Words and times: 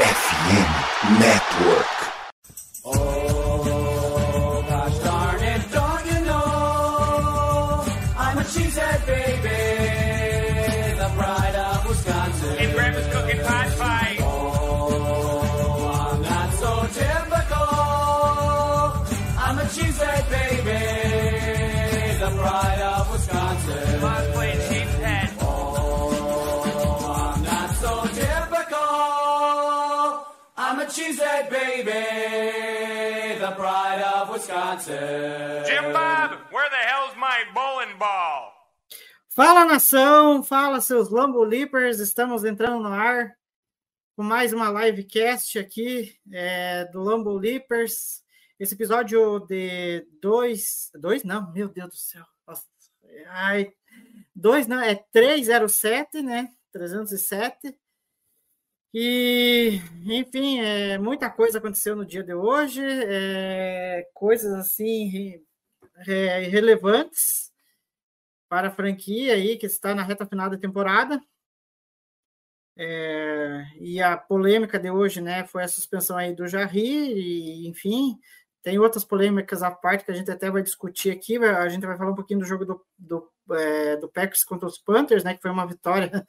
FM 0.00 0.30
Network. 1.20 1.39
Cheesehead 31.40 31.50
baby, 31.50 33.38
the 33.38 33.52
pride 33.52 34.02
of 34.02 34.30
Wisconsin. 34.30 35.64
Jim 35.66 35.92
Bob, 35.92 36.38
where 36.50 36.68
the 36.70 36.76
hell's 36.76 37.16
my 37.16 37.44
bowling 37.54 37.98
ball? 37.98 38.52
Fala 39.28 39.64
nação, 39.64 40.42
fala 40.42 40.80
seus 40.80 41.08
Lambo 41.08 41.42
Leapers, 41.44 42.00
estamos 42.00 42.44
entrando 42.44 42.80
no 42.80 42.92
ar 42.92 43.32
com 44.16 44.22
mais 44.22 44.52
uma 44.52 44.68
livecast 44.70 45.58
aqui 45.58 46.14
é, 46.32 46.84
do 46.86 47.00
Lambo 47.00 47.32
Leapers. 47.32 48.22
Esse 48.58 48.74
episódio 48.74 49.40
de 49.40 50.06
dois, 50.20 50.90
dois 50.94 51.22
não, 51.24 51.50
meu 51.52 51.68
Deus 51.68 51.88
do 51.88 51.96
céu, 51.96 52.24
Nossa, 52.46 52.64
ai, 53.28 53.72
dois 54.34 54.66
não, 54.66 54.80
é 54.80 54.94
307, 55.12 56.22
né? 56.22 56.50
307. 56.72 57.79
E, 58.92 59.80
enfim, 60.04 60.60
é, 60.60 60.98
muita 60.98 61.30
coisa 61.30 61.58
aconteceu 61.58 61.94
no 61.94 62.04
dia 62.04 62.24
de 62.24 62.34
hoje, 62.34 62.82
é, 62.84 64.08
coisas 64.12 64.52
assim 64.52 65.06
re- 65.06 65.42
re- 65.98 66.48
relevantes 66.48 67.52
para 68.48 68.68
a 68.68 68.72
franquia 68.72 69.34
aí 69.34 69.56
que 69.56 69.66
está 69.66 69.94
na 69.94 70.02
reta 70.02 70.26
final 70.26 70.50
da 70.50 70.58
temporada. 70.58 71.22
É, 72.76 73.64
e 73.78 74.02
a 74.02 74.16
polêmica 74.16 74.78
de 74.78 74.90
hoje, 74.90 75.20
né, 75.20 75.44
foi 75.46 75.62
a 75.62 75.68
suspensão 75.68 76.16
aí 76.16 76.34
do 76.34 76.48
Jarry, 76.48 77.12
e 77.12 77.68
enfim, 77.68 78.18
tem 78.62 78.78
outras 78.78 79.04
polêmicas 79.04 79.62
à 79.62 79.70
parte 79.70 80.04
que 80.04 80.10
a 80.10 80.14
gente 80.14 80.30
até 80.30 80.50
vai 80.50 80.62
discutir 80.62 81.10
aqui. 81.10 81.36
A 81.38 81.68
gente 81.68 81.86
vai 81.86 81.96
falar 81.96 82.10
um 82.10 82.14
pouquinho 82.14 82.40
do 82.40 82.46
jogo 82.46 82.64
do, 82.64 82.84
do, 82.98 83.30
é, 83.52 83.96
do 83.98 84.08
Packers 84.08 84.42
contra 84.42 84.66
os 84.66 84.78
Panthers, 84.78 85.22
né, 85.22 85.34
que 85.34 85.42
foi 85.42 85.50
uma 85.50 85.66
vitória 85.66 86.26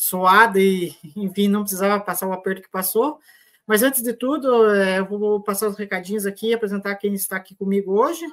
suada 0.00 0.58
e, 0.58 0.96
enfim, 1.14 1.46
não 1.46 1.60
precisava 1.60 2.02
passar 2.02 2.26
o 2.26 2.32
aperto 2.32 2.62
que 2.62 2.70
passou. 2.70 3.20
Mas 3.66 3.82
antes 3.82 4.02
de 4.02 4.14
tudo, 4.14 4.70
é, 4.70 4.98
eu 4.98 5.04
vou 5.04 5.42
passar 5.42 5.68
os 5.68 5.76
recadinhos 5.76 6.24
aqui 6.24 6.54
apresentar 6.54 6.96
quem 6.96 7.12
está 7.12 7.36
aqui 7.36 7.54
comigo 7.54 7.92
hoje. 7.92 8.24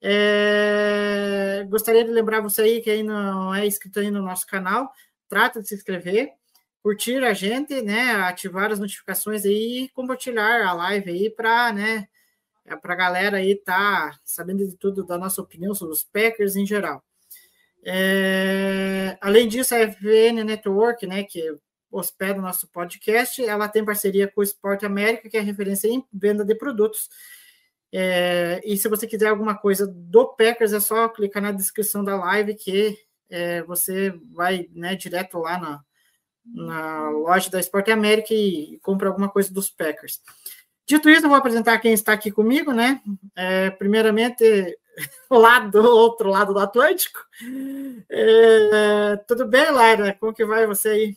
É, 0.00 1.66
gostaria 1.68 2.04
de 2.04 2.10
lembrar 2.10 2.40
você 2.40 2.62
aí 2.62 2.80
que 2.80 2.88
ainda 2.88 3.12
não 3.12 3.52
é 3.52 3.66
inscrito 3.66 3.98
aí 3.98 4.12
no 4.12 4.22
nosso 4.22 4.46
canal, 4.46 4.92
trata 5.28 5.60
de 5.60 5.68
se 5.68 5.74
inscrever, 5.74 6.30
curtir 6.82 7.24
a 7.24 7.32
gente, 7.32 7.82
né, 7.82 8.12
ativar 8.22 8.70
as 8.70 8.78
notificações 8.78 9.44
aí 9.44 9.84
e 9.84 9.88
compartilhar 9.88 10.64
a 10.64 10.72
live 10.72 11.10
aí 11.10 11.30
para, 11.30 11.72
né, 11.72 12.08
para 12.80 12.94
a 12.94 12.96
galera 12.96 13.38
aí 13.38 13.56
tá 13.56 14.18
sabendo 14.24 14.66
de 14.66 14.76
tudo 14.76 15.04
da 15.04 15.18
nossa 15.18 15.42
opinião 15.42 15.74
sobre 15.74 15.94
os 15.94 16.04
Packers 16.04 16.54
em 16.54 16.66
geral. 16.66 17.02
É, 17.84 19.16
além 19.20 19.48
disso, 19.48 19.74
a 19.74 19.78
FN 19.78 20.44
Network, 20.44 21.06
né, 21.06 21.24
que 21.24 21.56
hospeda 21.90 22.38
o 22.38 22.42
nosso 22.42 22.68
podcast, 22.68 23.44
ela 23.44 23.68
tem 23.68 23.84
parceria 23.84 24.28
com 24.28 24.40
o 24.40 24.44
Sport 24.44 24.84
América, 24.84 25.28
que 25.28 25.36
é 25.36 25.40
referência 25.40 25.88
em 25.88 26.04
venda 26.12 26.44
de 26.44 26.54
produtos. 26.54 27.08
É, 27.92 28.60
e 28.64 28.76
se 28.76 28.88
você 28.88 29.06
quiser 29.06 29.28
alguma 29.28 29.54
coisa 29.54 29.86
do 29.86 30.28
Packers, 30.28 30.72
é 30.72 30.80
só 30.80 31.08
clicar 31.08 31.42
na 31.42 31.52
descrição 31.52 32.02
da 32.02 32.16
live 32.16 32.54
que 32.54 32.96
é, 33.28 33.62
você 33.64 34.10
vai 34.32 34.68
né, 34.72 34.94
direto 34.94 35.38
lá 35.38 35.58
na, 35.58 35.84
na 36.44 37.10
loja 37.10 37.50
da 37.50 37.60
Sport 37.60 37.88
América 37.88 38.32
e, 38.32 38.78
compra 38.82 39.08
alguma 39.08 39.28
coisa 39.28 39.52
dos 39.52 39.68
Packers. 39.70 40.20
Dito 40.86 41.08
isso, 41.08 41.26
eu 41.26 41.28
vou 41.28 41.38
apresentar 41.38 41.78
quem 41.78 41.92
está 41.92 42.12
aqui 42.12 42.30
comigo, 42.30 42.72
né? 42.72 43.00
É, 43.36 43.70
primeiramente, 43.70 44.78
lá 45.30 45.60
do 45.60 45.82
outro 45.82 46.30
lado 46.30 46.52
do 46.52 46.58
Atlântico. 46.58 47.18
É, 48.10 49.16
tudo 49.26 49.46
bem, 49.46 49.70
Lara? 49.70 50.14
Como 50.18 50.34
que 50.34 50.44
vai 50.44 50.66
você 50.66 50.88
aí? 50.88 51.16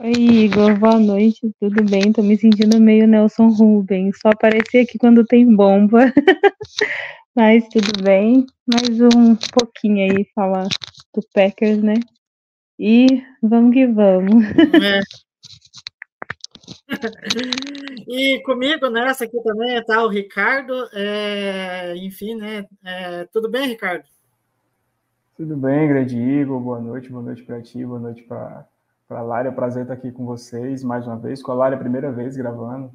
Oi, 0.00 0.12
Igor, 0.12 0.76
boa 0.78 0.98
noite, 0.98 1.52
tudo 1.60 1.84
bem? 1.84 2.12
Tô 2.12 2.22
me 2.22 2.36
sentindo 2.36 2.80
meio 2.80 3.06
Nelson 3.06 3.48
Rubens, 3.48 4.18
só 4.20 4.30
aparecer 4.30 4.80
aqui 4.80 4.98
quando 4.98 5.24
tem 5.24 5.54
bomba. 5.54 6.12
Mas 7.34 7.66
tudo 7.68 8.02
bem, 8.02 8.44
mais 8.66 9.00
um 9.00 9.36
pouquinho 9.36 10.12
aí 10.12 10.26
falar 10.34 10.66
do 11.14 11.22
Packers, 11.32 11.82
né? 11.82 11.94
E 12.78 13.22
vamos 13.40 13.72
que 13.72 13.86
vamos. 13.86 14.44
É. 14.82 15.00
E 18.06 18.40
comigo 18.42 18.90
nessa 18.90 19.24
aqui 19.24 19.40
também 19.42 19.76
está 19.76 20.04
o 20.04 20.08
Ricardo. 20.08 20.74
é, 20.92 21.96
enfim, 21.96 22.34
né? 22.34 22.66
é, 22.84 23.24
tudo 23.26 23.48
bem, 23.50 23.68
Ricardo? 23.68 24.04
Tudo 25.36 25.56
bem, 25.56 25.88
grande 25.88 26.18
Igor? 26.18 26.60
Boa 26.60 26.80
noite, 26.80 27.08
boa 27.10 27.22
noite 27.22 27.42
para 27.42 27.62
ti, 27.62 27.84
boa 27.84 27.98
noite 27.98 28.22
para 28.22 28.66
a 29.08 29.22
Lara. 29.22 29.48
É 29.48 29.50
prazer 29.50 29.82
estar 29.82 29.94
aqui 29.94 30.12
com 30.12 30.26
vocês 30.26 30.84
mais 30.84 31.06
uma 31.06 31.16
vez. 31.16 31.42
Com 31.42 31.52
a 31.52 31.54
Lara 31.54 31.74
é 31.74 31.78
primeira 31.78 32.12
vez 32.12 32.36
gravando. 32.36 32.92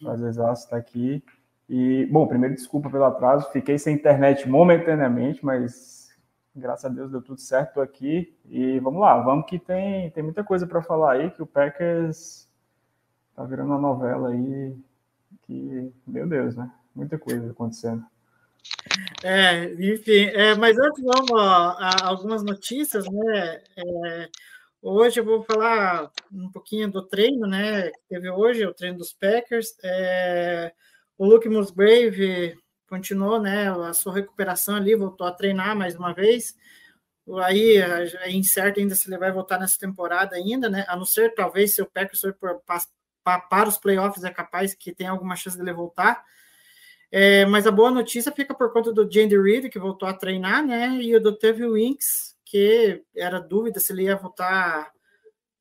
Prazer 0.00 0.30
estar 0.30 0.76
aqui. 0.76 1.22
E, 1.68 2.06
bom, 2.06 2.26
primeiro, 2.26 2.54
desculpa 2.54 2.90
pelo 2.90 3.04
atraso. 3.04 3.50
Fiquei 3.52 3.78
sem 3.78 3.94
internet 3.94 4.48
momentaneamente, 4.48 5.44
mas 5.44 6.08
graças 6.54 6.84
a 6.84 6.88
Deus 6.88 7.10
deu 7.10 7.22
tudo 7.22 7.40
certo. 7.40 7.80
Aqui. 7.80 8.34
E 8.48 8.78
vamos 8.80 9.00
lá, 9.00 9.20
vamos 9.20 9.46
que 9.46 9.58
tem, 9.58 10.10
tem 10.10 10.22
muita 10.22 10.42
coisa 10.42 10.66
para 10.66 10.82
falar 10.82 11.12
aí, 11.12 11.30
que 11.30 11.42
o 11.42 11.46
Packers 11.46 12.48
tá 13.34 13.44
virando 13.44 13.70
uma 13.70 13.80
novela 13.80 14.30
aí 14.30 14.76
que, 15.46 15.92
meu 16.06 16.26
Deus, 16.26 16.54
né? 16.54 16.70
Muita 16.94 17.18
coisa 17.18 17.50
acontecendo. 17.50 18.04
É, 19.22 19.72
enfim, 19.74 20.26
é, 20.26 20.54
mas 20.54 20.78
antes 20.78 21.02
vamos 21.02 21.30
ó, 21.30 21.76
a 21.78 22.06
algumas 22.06 22.42
notícias, 22.42 23.04
né? 23.10 23.62
É, 23.76 24.28
hoje 24.80 25.20
eu 25.20 25.24
vou 25.24 25.42
falar 25.42 26.10
um 26.32 26.50
pouquinho 26.50 26.90
do 26.90 27.02
treino, 27.02 27.46
né? 27.46 27.90
Que 27.90 28.00
teve 28.08 28.30
hoje, 28.30 28.66
o 28.66 28.74
treino 28.74 28.98
dos 28.98 29.12
Packers. 29.12 29.74
É, 29.82 30.72
o 31.18 31.26
Luke 31.26 31.48
Musgrave 31.48 32.56
continuou, 32.88 33.40
né? 33.40 33.70
A 33.70 33.92
sua 33.92 34.14
recuperação 34.14 34.76
ali, 34.76 34.94
voltou 34.94 35.26
a 35.26 35.32
treinar 35.32 35.76
mais 35.76 35.96
uma 35.96 36.14
vez. 36.14 36.54
Aí 37.42 37.76
é 37.76 38.30
incerto 38.30 38.80
ainda 38.80 38.94
se 38.94 39.08
ele 39.08 39.18
vai 39.18 39.32
voltar 39.32 39.58
nessa 39.58 39.78
temporada 39.78 40.36
ainda, 40.36 40.68
né? 40.68 40.84
A 40.88 40.96
não 40.96 41.06
ser 41.06 41.34
talvez 41.34 41.74
se 41.74 41.82
o 41.82 41.86
Packers 41.86 42.20
for 42.20 42.60
para 43.24 43.68
os 43.68 43.78
playoffs 43.78 44.22
é 44.22 44.30
capaz 44.30 44.74
que 44.74 44.92
tenha 44.92 45.10
alguma 45.10 45.34
chance 45.34 45.56
dele 45.56 45.72
voltar. 45.72 46.24
É, 47.10 47.46
mas 47.46 47.66
a 47.66 47.70
boa 47.70 47.90
notícia 47.90 48.32
fica 48.32 48.54
por 48.54 48.72
conta 48.72 48.92
do 48.92 49.10
Jandy 49.10 49.38
Reed, 49.40 49.70
que 49.70 49.78
voltou 49.78 50.08
a 50.08 50.12
treinar, 50.12 50.64
né? 50.64 50.98
E 51.00 51.14
o 51.14 51.20
do 51.20 51.38
Winks, 51.72 52.36
que 52.44 53.02
era 53.16 53.38
dúvida 53.38 53.80
se 53.80 53.92
ele 53.92 54.02
ia 54.02 54.16
voltar 54.16 54.92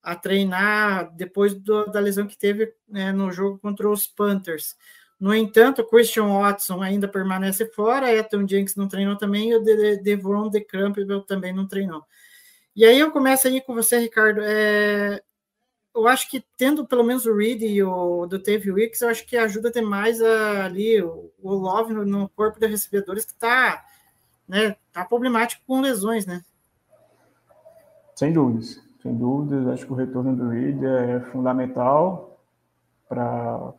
a 0.02 0.16
treinar 0.16 1.16
depois 1.16 1.54
do, 1.54 1.86
da 1.86 2.00
lesão 2.00 2.28
que 2.28 2.38
teve 2.38 2.74
né, 2.88 3.12
no 3.12 3.32
jogo 3.32 3.58
contra 3.60 3.90
os 3.90 4.06
Panthers. 4.06 4.76
No 5.20 5.34
entanto, 5.34 5.86
Christian 5.86 6.28
Watson 6.28 6.82
ainda 6.82 7.08
permanece 7.08 7.66
fora, 7.72 8.14
Ethan 8.14 8.46
Jenks 8.46 8.76
não 8.76 8.90
treinou 8.90 9.16
também, 9.16 9.52
e 9.52 9.56
o 9.56 9.64
De 9.64 9.98
Devon 9.98 10.50
de 10.50 10.60
Campbell 10.60 11.22
também 11.22 11.54
não 11.54 11.66
treinou. 11.66 12.04
E 12.76 12.84
aí 12.84 13.00
eu 13.00 13.12
começo 13.12 13.48
aí 13.48 13.62
com 13.62 13.74
você, 13.74 14.00
Ricardo. 14.00 14.42
É, 14.44 15.22
eu 15.96 16.08
acho 16.08 16.30
que 16.30 16.44
tendo 16.58 16.86
pelo 16.86 17.04
menos 17.04 17.26
o 17.26 17.36
Reed 17.36 17.62
e 17.62 17.84
o 17.84 18.26
do 18.26 18.40
Tave 18.40 18.72
Wicks, 18.72 19.02
eu 19.02 19.10
acho 19.10 19.26
que 19.28 19.38
ajuda 19.38 19.70
a 19.70 19.72
ter 19.72 19.82
mais 19.82 20.22
a, 20.22 20.66
ali 20.66 21.02
o, 21.02 21.30
o 21.42 21.54
Love 21.54 21.94
no, 21.94 22.06
no, 22.06 22.30
corpo 22.30 22.60
de 22.60 22.68
recebedores 22.68 23.26
que 23.26 23.36
tá, 23.36 23.86
né, 24.48 24.76
tá 24.92 25.06
problemático 25.06 25.62
com 25.68 25.82
lesões, 25.82 26.26
né? 26.26 26.44
Sem 28.16 28.34
dúvidas, 28.34 28.82
sem 29.02 29.16
dúvidas. 29.16 29.68
Acho 29.68 29.86
que 29.86 29.92
o 29.92 29.96
retorno 29.96 30.36
do 30.36 30.50
Reed 30.50 30.84
é 30.84 31.20
fundamental 31.32 32.40
para 33.08 33.74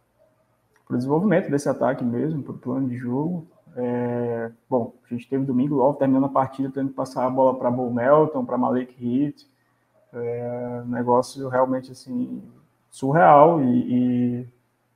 o 0.88 0.96
desenvolvimento 0.96 1.50
desse 1.50 1.68
ataque 1.68 2.04
mesmo, 2.04 2.42
para 2.42 2.52
o 2.52 2.58
plano 2.58 2.88
de 2.88 2.96
jogo. 2.96 3.48
É, 3.76 4.52
bom, 4.70 4.94
a 5.04 5.12
gente 5.12 5.28
teve 5.28 5.44
domingo, 5.44 5.74
Love 5.74 5.98
terminando 5.98 6.26
a 6.26 6.28
partida, 6.28 6.70
tendo 6.72 6.90
que 6.90 6.94
passar 6.94 7.26
a 7.26 7.30
bola 7.30 7.58
para 7.58 7.70
Bo 7.70 7.92
Melton, 7.92 8.44
para 8.44 8.56
Malik 8.56 8.94
Heath. 9.00 9.52
É 10.14 10.82
um 10.84 10.90
negócio 10.90 11.48
realmente 11.48 11.92
assim 11.92 12.42
surreal 12.90 13.62
e, 13.62 13.66
e 13.66 14.46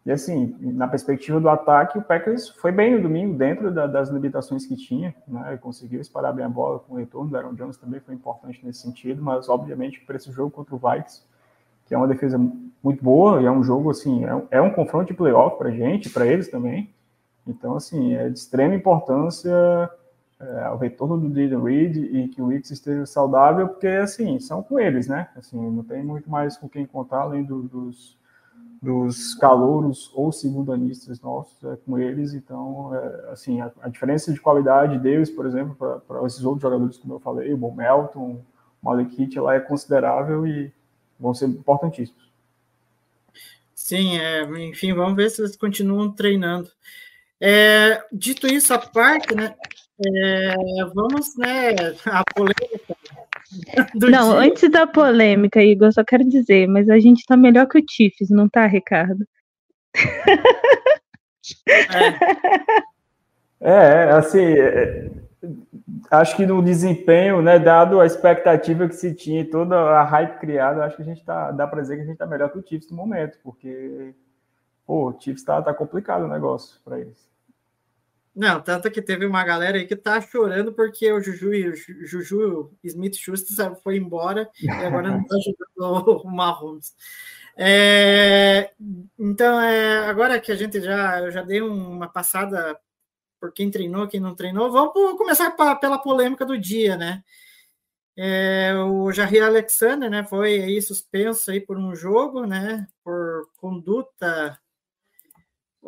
E 0.07 0.11
assim, 0.11 0.57
na 0.61 0.89
perspectiva 0.89 1.39
do 1.39 1.51
ataque, 1.51 1.99
o 1.99 2.03
Packers 2.03 2.49
foi 2.49 2.73
bem 2.73 2.97
no 2.97 3.03
domingo, 3.03 3.37
dentro 3.37 3.71
da, 3.71 3.87
das 3.87 4.09
limitações 4.09 4.65
que 4.65 4.75
tinha, 4.75 5.15
né? 5.27 5.59
Conseguiu 5.61 6.01
espalhar 6.01 6.33
bem 6.33 6.47
a 6.47 6.49
bola 6.49 6.79
com 6.79 6.95
o 6.95 6.97
retorno. 6.97 7.31
O 7.31 7.37
Aaron 7.37 7.55
Jones 7.55 7.77
também 7.77 8.01
foi 8.01 8.15
importante 8.15 8.65
nesse 8.65 8.81
sentido, 8.81 9.23
mas 9.23 9.51
obviamente 9.51 10.01
para 10.07 10.17
esse 10.17 10.33
jogo 10.33 10.51
contra 10.51 10.75
o 10.75 10.79
Vikings, 10.79 11.25
que 11.85 11.95
é 11.95 11.99
uma 11.99 12.09
defesa 12.09 12.39
muito 12.83 13.05
boa, 13.05 13.43
e 13.43 13.45
é 13.45 13.51
um 13.51 13.63
jogo 13.63 13.91
assim, 13.91 14.25
é 14.25 14.35
um, 14.35 14.47
é 14.51 14.61
um 14.63 14.71
confronto 14.71 15.09
de 15.09 15.15
playoff 15.15 15.59
para 15.59 15.71
gente, 15.71 16.09
para 16.09 16.27
eles 16.27 16.49
também. 16.49 16.91
Então, 17.47 17.77
assim, 17.77 18.15
é 18.15 18.31
de 18.31 18.39
extrema 18.39 18.75
importância 18.75 19.51
é, 20.41 20.71
o 20.71 20.77
retorno 20.77 21.19
do 21.19 21.29
Dylan 21.29 21.63
Reed 21.63 21.97
e 21.97 22.29
que 22.29 22.41
o 22.41 22.47
Wicks 22.47 22.71
esteja 22.71 23.05
saudável, 23.07 23.69
porque, 23.69 23.89
assim, 23.89 24.39
são 24.39 24.63
com 24.63 24.79
eles, 24.79 25.09
né? 25.09 25.29
Assim, 25.37 25.59
não 25.59 25.83
tem 25.83 26.03
muito 26.03 26.31
mais 26.31 26.57
com 26.57 26.69
quem 26.69 26.87
contar, 26.87 27.23
além 27.23 27.43
do, 27.43 27.63
dos, 27.63 28.17
dos 28.81 29.35
calouros 29.35 30.13
ou 30.15 30.31
segundanistas 30.31 31.21
nossos, 31.21 31.63
é 31.65 31.77
com 31.85 31.99
eles. 31.99 32.35
Então, 32.35 32.95
é, 32.95 33.33
assim, 33.33 33.61
a, 33.61 33.71
a, 33.83 33.89
diferença 33.89 34.33
de 34.33 34.41
qualidade 34.41 34.99
deles, 34.99 35.29
por 35.29 35.45
exemplo, 35.45 35.75
para 36.07 36.25
esses 36.25 36.45
outros 36.45 36.63
jogadores, 36.63 36.99
como 36.99 37.15
eu 37.15 37.21
falei, 37.21 37.53
o 37.53 37.75
Melton, 37.75 38.21
o 38.21 38.45
Malekith, 38.81 39.37
ela 39.37 39.55
é 39.55 39.61
considerável 39.61 40.47
e 40.47 40.73
vão 41.19 41.35
ser 41.35 41.47
importantíssimos. 41.47 42.29
Sim, 43.75 44.19
é, 44.19 44.43
enfim, 44.69 44.93
vamos 44.93 45.17
ver 45.17 45.31
se 45.31 45.41
eles 45.41 45.57
continuam 45.57 46.13
treinando. 46.13 46.71
É, 47.41 48.05
dito 48.13 48.47
isso 48.47 48.75
à 48.75 48.79
parte, 48.79 49.35
né? 49.35 49.57
É, 50.07 50.85
vamos, 50.95 51.37
né? 51.37 51.71
A 52.07 52.23
polêmica. 52.35 52.97
Não, 53.95 54.31
dia. 54.31 54.51
antes 54.51 54.71
da 54.71 54.87
polêmica, 54.87 55.63
Igor, 55.63 55.93
só 55.93 56.05
quero 56.05 56.25
dizer, 56.25 56.69
mas 56.69 56.89
a 56.89 56.99
gente 56.99 57.25
tá 57.27 57.37
melhor 57.37 57.67
que 57.67 57.79
o 57.79 57.85
Tifes, 57.85 58.31
não 58.31 58.49
tá, 58.49 58.67
Ricardo? 58.67 59.27
É, 63.61 63.73
é 63.73 64.11
assim, 64.13 64.45
é, 64.45 65.11
acho 66.11 66.37
que 66.37 66.47
no 66.47 66.63
desempenho, 66.63 67.43
né, 67.43 67.59
dado 67.59 68.01
a 68.01 68.07
expectativa 68.07 68.89
que 68.89 68.95
se 68.95 69.15
tinha 69.15 69.41
e 69.41 69.45
toda 69.45 69.77
a 69.77 70.05
hype 70.05 70.39
criada, 70.39 70.85
acho 70.85 70.97
que 70.97 71.03
a 71.03 71.05
gente 71.05 71.25
tá, 71.25 71.51
dá 71.51 71.67
para 71.67 71.81
dizer 71.81 71.97
que 71.97 72.03
a 72.03 72.05
gente 72.05 72.19
tá 72.19 72.27
melhor 72.27 72.51
que 72.51 72.59
o 72.59 72.67
Chiefs 72.67 72.91
no 72.91 72.97
momento, 72.97 73.39
porque, 73.43 74.15
pô, 74.87 75.11
o 75.11 75.21
Chiefs 75.21 75.43
tá, 75.43 75.61
tá 75.61 75.75
complicado 75.75 76.23
o 76.23 76.29
negócio 76.29 76.81
para 76.85 77.01
eles. 77.01 77.28
Não, 78.35 78.61
tanto 78.61 78.91
que 78.91 79.03
teve 79.03 79.27
uma 79.27 79.45
galera 79.45 79.79
aí 79.79 79.87
que 79.87 79.97
tá 79.97 80.21
chorando 80.21 80.73
porque 80.73 81.11
o 81.13 81.21
Juju 81.21 81.55
e 81.55 81.69
o 81.69 81.77
Juju 81.77 82.73
Smith 82.85 83.17
Schuster 83.17 83.75
foi 83.83 83.97
embora 83.97 84.49
e 84.63 84.71
agora 84.71 85.11
não 85.11 85.25
tá 85.25 85.35
ajudando 85.37 86.23
o 86.25 86.27
Mahomes. 86.31 86.95
É, 87.57 88.71
então, 89.19 89.61
é, 89.61 90.07
agora 90.09 90.39
que 90.41 90.53
a 90.53 90.55
gente 90.55 90.81
já, 90.81 91.21
eu 91.21 91.31
já 91.33 91.43
dei 91.43 91.61
uma 91.61 92.09
passada 92.09 92.79
por 93.41 93.53
quem 93.53 93.71
treinou, 93.71 94.07
quem 94.09 94.21
não 94.21 94.35
treinou, 94.35 94.71
vamos 94.71 95.19
começar 95.19 95.51
pra, 95.53 95.75
pela 95.75 95.99
polêmica 95.99 96.47
do 96.47 96.59
dia, 96.59 96.97
né? 96.97 97.25
É, 98.17 98.75
o 98.75 99.13
Jair 99.13 99.45
Alexander, 99.45 100.11
né, 100.11 100.25
foi 100.25 100.61
aí 100.61 100.83
suspenso 100.83 101.51
aí 101.53 101.61
por 101.61 101.79
um 101.79 101.95
jogo, 101.95 102.45
né, 102.45 102.87
por 103.05 103.49
conduta 103.57 104.59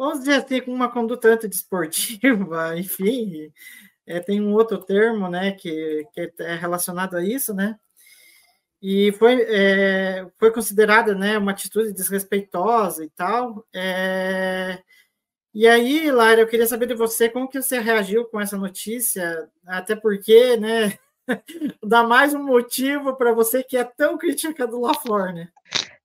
vamos 0.01 0.21
dizer 0.21 0.37
assim, 0.37 0.63
com 0.63 0.73
uma 0.73 0.91
conduta 0.91 1.29
antidesportiva, 1.29 2.75
enfim, 2.81 3.53
é, 4.07 4.19
tem 4.19 4.41
um 4.41 4.55
outro 4.55 4.79
termo, 4.79 5.29
né, 5.29 5.53
que, 5.53 6.07
que 6.15 6.33
é 6.39 6.55
relacionado 6.55 7.19
a 7.19 7.23
isso, 7.23 7.53
né, 7.53 7.79
e 8.81 9.13
foi, 9.13 9.43
é, 9.43 10.27
foi 10.39 10.51
considerada, 10.53 11.15
né, 11.15 11.37
uma 11.37 11.51
atitude 11.51 11.93
desrespeitosa 11.93 13.05
e 13.05 13.11
tal, 13.11 13.67
é, 13.75 14.83
e 15.53 15.69
aí, 15.69 16.11
Lara, 16.11 16.41
eu 16.41 16.47
queria 16.47 16.67
saber 16.67 16.87
de 16.87 16.95
você 16.95 17.29
como 17.29 17.49
que 17.49 17.61
você 17.61 17.79
reagiu 17.79 18.25
com 18.25 18.41
essa 18.41 18.57
notícia, 18.57 19.51
até 19.67 19.95
porque, 19.95 20.57
né, 20.57 20.97
dá 21.85 22.03
mais 22.03 22.33
um 22.33 22.43
motivo 22.43 23.15
para 23.17 23.33
você 23.33 23.63
que 23.63 23.77
é 23.77 23.85
tão 23.85 24.17
criticado 24.17 24.81
lá 24.81 24.95
fora, 24.95 25.33
né? 25.33 25.49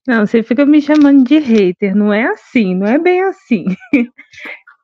Não, 0.07 0.25
você 0.25 0.43
fica 0.43 0.65
me 0.65 0.81
chamando 0.81 1.23
de 1.23 1.39
hater, 1.39 1.95
não 1.95 2.13
é 2.13 2.25
assim, 2.27 2.75
não 2.75 2.85
é 2.85 2.97
bem 2.97 3.21
assim. 3.23 3.65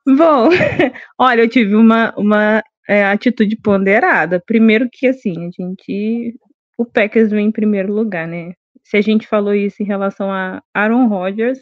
Bom, 0.06 0.48
olha, 1.18 1.42
eu 1.42 1.48
tive 1.48 1.76
uma, 1.76 2.12
uma 2.16 2.62
é, 2.88 3.04
atitude 3.04 3.56
ponderada. 3.56 4.42
Primeiro 4.44 4.88
que, 4.90 5.06
assim, 5.06 5.46
a 5.46 5.50
gente... 5.50 6.36
O 6.76 6.84
Packers 6.84 7.30
vem 7.30 7.46
em 7.46 7.52
primeiro 7.52 7.92
lugar, 7.92 8.26
né? 8.26 8.54
Se 8.82 8.96
a 8.96 9.00
gente 9.00 9.28
falou 9.28 9.54
isso 9.54 9.80
em 9.82 9.86
relação 9.86 10.32
a 10.32 10.60
Aaron 10.74 11.06
Rodgers, 11.06 11.60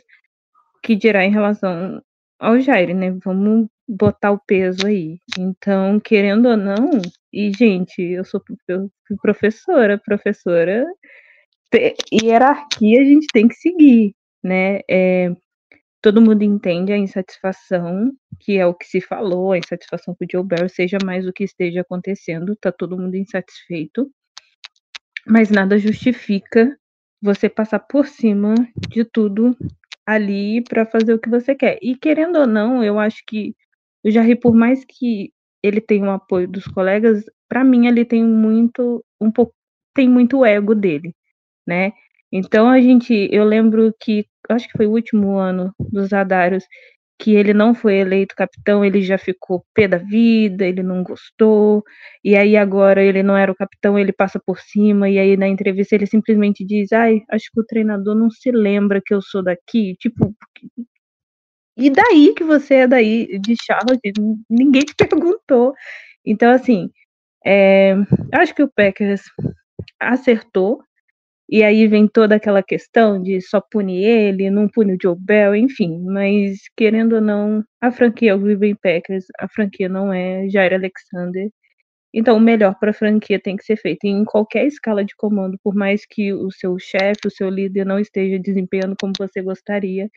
que 0.83 0.97
dirá 0.97 1.25
em 1.25 1.31
relação 1.31 2.01
ao 2.39 2.59
Jair, 2.59 2.97
né? 2.97 3.11
Vamos 3.23 3.69
botar 3.87 4.31
o 4.31 4.41
peso 4.47 4.87
aí. 4.87 5.19
Então, 5.39 6.01
querendo 6.01 6.49
ou 6.49 6.57
não, 6.57 6.91
e 7.33 7.53
gente, 7.53 8.01
eu 8.01 8.25
sou 8.25 8.43
professora, 9.21 9.99
professora 9.99 10.87
hierarquia 12.13 13.01
a 13.01 13.05
gente 13.05 13.27
tem 13.33 13.49
que 13.49 13.55
seguir, 13.55 14.15
né? 14.43 14.81
É, 14.91 15.33
todo 16.03 16.21
mundo 16.21 16.43
entende 16.43 16.93
a 16.93 16.99
insatisfação, 16.99 18.13
que 18.39 18.59
é 18.59 18.67
o 18.67 18.75
que 18.75 18.87
se 18.87 19.01
falou, 19.01 19.53
a 19.53 19.59
insatisfação 19.59 20.15
com 20.15 20.25
o 20.25 20.29
Joe 20.31 20.45
Barry, 20.45 20.69
seja 20.69 20.99
mais 21.05 21.27
o 21.27 21.33
que 21.33 21.45
esteja 21.45 21.83
acontecendo, 21.83 22.57
tá 22.57 22.73
todo 22.73 22.99
mundo 22.99 23.17
insatisfeito, 23.17 24.11
mas 25.27 25.51
nada 25.51 25.79
justifica 25.79 26.77
você 27.23 27.49
passar 27.49 27.81
por 27.81 28.07
cima 28.07 28.55
de 28.89 29.05
tudo 29.05 29.57
ali 30.07 30.63
para 30.65 30.87
fazer 30.87 31.15
o 31.15 31.19
que 31.19 31.29
você 31.29 31.55
quer. 31.55 31.79
E 31.83 31.97
querendo 31.97 32.39
ou 32.39 32.47
não, 32.47 32.83
eu 32.83 32.99
acho 32.99 33.23
que 33.27 33.55
o 34.05 34.11
Jair, 34.11 34.41
por 34.41 34.55
mais 34.55 34.85
que 34.85 35.33
ele 35.63 35.81
tenha 35.81 36.07
o 36.07 36.11
apoio 36.11 36.49
dos 36.49 36.65
colegas, 36.65 37.25
para 37.49 37.63
mim 37.63 37.87
ele 37.87 38.05
tem 38.05 38.25
muito 38.25 39.05
um 39.21 39.31
pouco 39.31 39.55
tem 39.95 40.09
muito 40.09 40.45
ego 40.45 40.75
dele 40.75 41.15
né? 41.71 41.93
Então 42.33 42.69
a 42.69 42.81
gente, 42.81 43.29
eu 43.33 43.45
lembro 43.45 43.95
que 44.01 44.27
acho 44.51 44.67
que 44.69 44.77
foi 44.77 44.87
o 44.87 44.93
último 44.93 45.37
ano 45.39 45.73
dos 45.79 46.13
Adários 46.13 46.65
que 47.21 47.35
ele 47.35 47.53
não 47.55 47.75
foi 47.75 47.97
eleito 47.97 48.35
capitão, 48.35 48.85
ele 48.85 49.03
já 49.03 49.19
ficou 49.19 49.65
pé 49.75 49.87
da 49.87 49.99
vida, 49.99 50.65
ele 50.67 50.83
não 50.83 51.03
gostou, 51.03 51.85
e 52.25 52.35
aí 52.37 52.57
agora 52.57 53.03
ele 53.05 53.23
não 53.23 53.37
era 53.37 53.53
o 53.53 53.55
capitão, 53.55 53.99
ele 53.99 54.13
passa 54.13 54.41
por 54.45 54.59
cima, 54.59 55.09
e 55.11 55.19
aí 55.19 55.37
na 55.37 55.47
entrevista 55.47 55.95
ele 55.95 56.07
simplesmente 56.07 56.65
diz, 56.65 56.93
ai, 56.93 57.21
acho 57.31 57.51
que 57.53 57.61
o 57.61 57.67
treinador 57.67 58.15
não 58.17 58.31
se 58.31 58.51
lembra 58.51 59.03
que 59.05 59.13
eu 59.15 59.21
sou 59.21 59.43
daqui, 59.45 59.97
tipo, 60.01 60.35
e 61.77 61.91
daí 61.91 62.35
que 62.35 62.45
você 62.45 62.75
é 62.75 62.87
daí 62.87 63.39
de 63.39 63.55
Charlotte? 63.65 64.13
Ninguém 64.51 64.83
te 64.83 64.95
perguntou. 65.09 65.75
Então, 66.25 66.53
assim, 66.53 66.91
é, 67.45 67.95
acho 68.35 68.55
que 68.55 68.63
o 68.63 68.71
Packers 68.71 69.23
acertou, 69.99 70.83
e 71.51 71.65
aí 71.65 71.89
vem 71.89 72.07
toda 72.09 72.37
aquela 72.37 72.63
questão 72.63 73.21
de 73.23 73.41
só 73.41 73.61
punir 73.61 74.05
ele, 74.05 74.51
não 74.51 74.69
punir 74.69 74.95
o 74.95 74.99
Joe 75.03 75.17
Bell, 75.19 75.57
enfim. 75.57 76.01
Mas, 76.05 76.61
querendo 76.77 77.15
ou 77.17 77.21
não, 77.21 77.65
a 77.81 77.91
franquia 77.91 78.31
é 78.33 78.35
o 78.35 78.39
Green 78.39 78.77
Packers, 78.77 79.25
a 79.41 79.49
franquia 79.49 79.89
não 79.89 80.13
é 80.13 80.49
Jair 80.49 80.75
Alexander. 80.75 81.51
Então, 82.15 82.37
o 82.37 82.41
melhor 82.41 82.77
para 82.81 82.91
a 82.91 82.95
franquia 82.95 83.41
tem 83.41 83.57
que 83.57 83.65
ser 83.65 83.77
feito 83.77 84.05
em 84.05 84.25
qualquer 84.25 84.67
escala 84.67 85.05
de 85.05 85.15
comando, 85.17 85.59
por 85.63 85.75
mais 85.75 86.07
que 86.07 86.33
o 86.33 86.51
seu 86.53 86.79
chefe, 86.79 87.27
o 87.27 87.31
seu 87.31 87.49
líder 87.51 87.87
não 87.87 87.99
esteja 88.01 88.39
desempenhando 88.39 88.97
como 89.01 89.13
você 89.19 89.43
gostaria, 89.43 90.09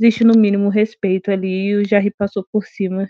existe 0.00 0.24
no 0.24 0.34
mínimo 0.38 0.68
respeito 0.70 1.30
ali 1.30 1.68
e 1.70 1.76
o 1.76 1.88
Jair 1.88 2.12
passou 2.18 2.44
por 2.52 2.64
cima 2.66 3.08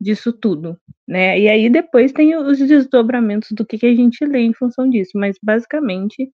disso 0.00 0.32
tudo, 0.32 0.78
né? 1.08 1.38
E 1.40 1.48
aí 1.48 1.68
depois 1.70 2.12
tem 2.12 2.36
os 2.36 2.58
desdobramentos 2.58 3.50
do 3.52 3.66
que, 3.66 3.78
que 3.78 3.86
a 3.86 3.94
gente 3.94 4.24
lê 4.24 4.40
em 4.40 4.54
função 4.54 4.88
disso, 4.88 5.12
mas 5.16 5.36
basicamente 5.42 6.30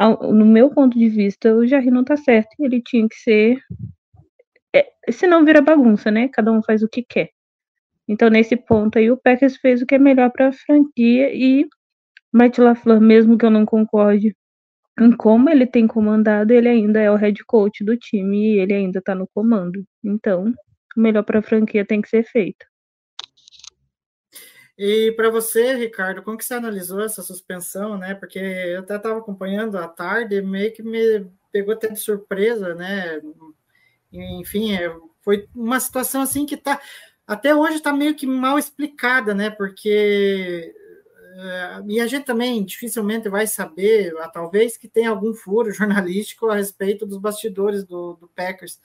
no 0.00 0.46
meu 0.46 0.70
ponto 0.70 0.98
de 0.98 1.08
vista, 1.08 1.54
o 1.54 1.66
Jair 1.66 1.90
não 1.92 2.04
tá 2.04 2.16
certo. 2.16 2.50
Ele 2.60 2.80
tinha 2.82 3.08
que 3.08 3.16
ser. 3.16 3.58
É, 4.74 4.86
senão 5.10 5.44
vira 5.44 5.60
bagunça, 5.60 6.10
né? 6.10 6.28
Cada 6.28 6.52
um 6.52 6.62
faz 6.62 6.82
o 6.82 6.88
que 6.88 7.02
quer. 7.02 7.30
Então, 8.08 8.28
nesse 8.30 8.56
ponto 8.56 8.98
aí, 8.98 9.10
o 9.10 9.16
Packers 9.16 9.56
fez 9.58 9.82
o 9.82 9.86
que 9.86 9.94
é 9.94 9.98
melhor 9.98 10.30
para 10.30 10.48
a 10.48 10.52
franquia 10.52 11.34
e 11.34 11.66
Matt 12.32 12.58
LaFleur, 12.58 13.00
mesmo 13.00 13.38
que 13.38 13.46
eu 13.46 13.50
não 13.50 13.66
concorde 13.66 14.34
em 15.00 15.12
como 15.12 15.50
ele 15.50 15.66
tem 15.66 15.86
comandado, 15.86 16.52
ele 16.52 16.68
ainda 16.68 17.00
é 17.00 17.10
o 17.10 17.16
head 17.16 17.42
coach 17.46 17.84
do 17.84 17.96
time 17.96 18.54
e 18.54 18.58
ele 18.60 18.74
ainda 18.74 19.00
tá 19.02 19.14
no 19.14 19.26
comando. 19.34 19.84
Então, 20.04 20.52
o 20.96 21.00
melhor 21.00 21.22
para 21.24 21.38
a 21.40 21.42
franquia 21.42 21.84
tem 21.84 22.00
que 22.02 22.08
ser 22.08 22.24
feito. 22.24 22.66
E 24.76 25.12
para 25.12 25.30
você, 25.30 25.74
Ricardo, 25.74 26.22
como 26.22 26.36
que 26.36 26.44
você 26.44 26.54
analisou 26.54 27.02
essa 27.02 27.22
suspensão, 27.22 27.98
né? 27.98 28.14
Porque 28.14 28.38
eu 28.38 28.80
até 28.80 28.96
estava 28.96 29.18
acompanhando 29.18 29.76
à 29.76 29.86
tarde, 29.86 30.40
meio 30.42 30.72
que 30.72 30.82
me 30.82 31.26
pegou 31.52 31.74
até 31.74 31.88
de 31.88 31.98
surpresa, 31.98 32.74
né? 32.74 33.20
Enfim, 34.12 34.74
é, 34.74 34.94
foi 35.20 35.48
uma 35.54 35.78
situação 35.78 36.22
assim 36.22 36.46
que 36.46 36.56
tá 36.56 36.80
até 37.26 37.54
hoje 37.54 37.76
está 37.76 37.92
meio 37.92 38.14
que 38.14 38.26
mal 38.26 38.58
explicada, 38.58 39.34
né? 39.34 39.50
Porque 39.50 40.74
é, 41.34 41.82
e 41.88 42.00
a 42.00 42.06
gente 42.06 42.24
também 42.24 42.62
dificilmente 42.64 43.28
vai 43.28 43.46
saber, 43.46 44.12
talvez 44.32 44.76
que 44.76 44.88
tenha 44.88 45.10
algum 45.10 45.32
furo 45.32 45.72
jornalístico 45.72 46.48
a 46.48 46.56
respeito 46.56 47.06
dos 47.06 47.18
bastidores 47.18 47.84
do, 47.84 48.14
do 48.14 48.28
Packers 48.28 48.80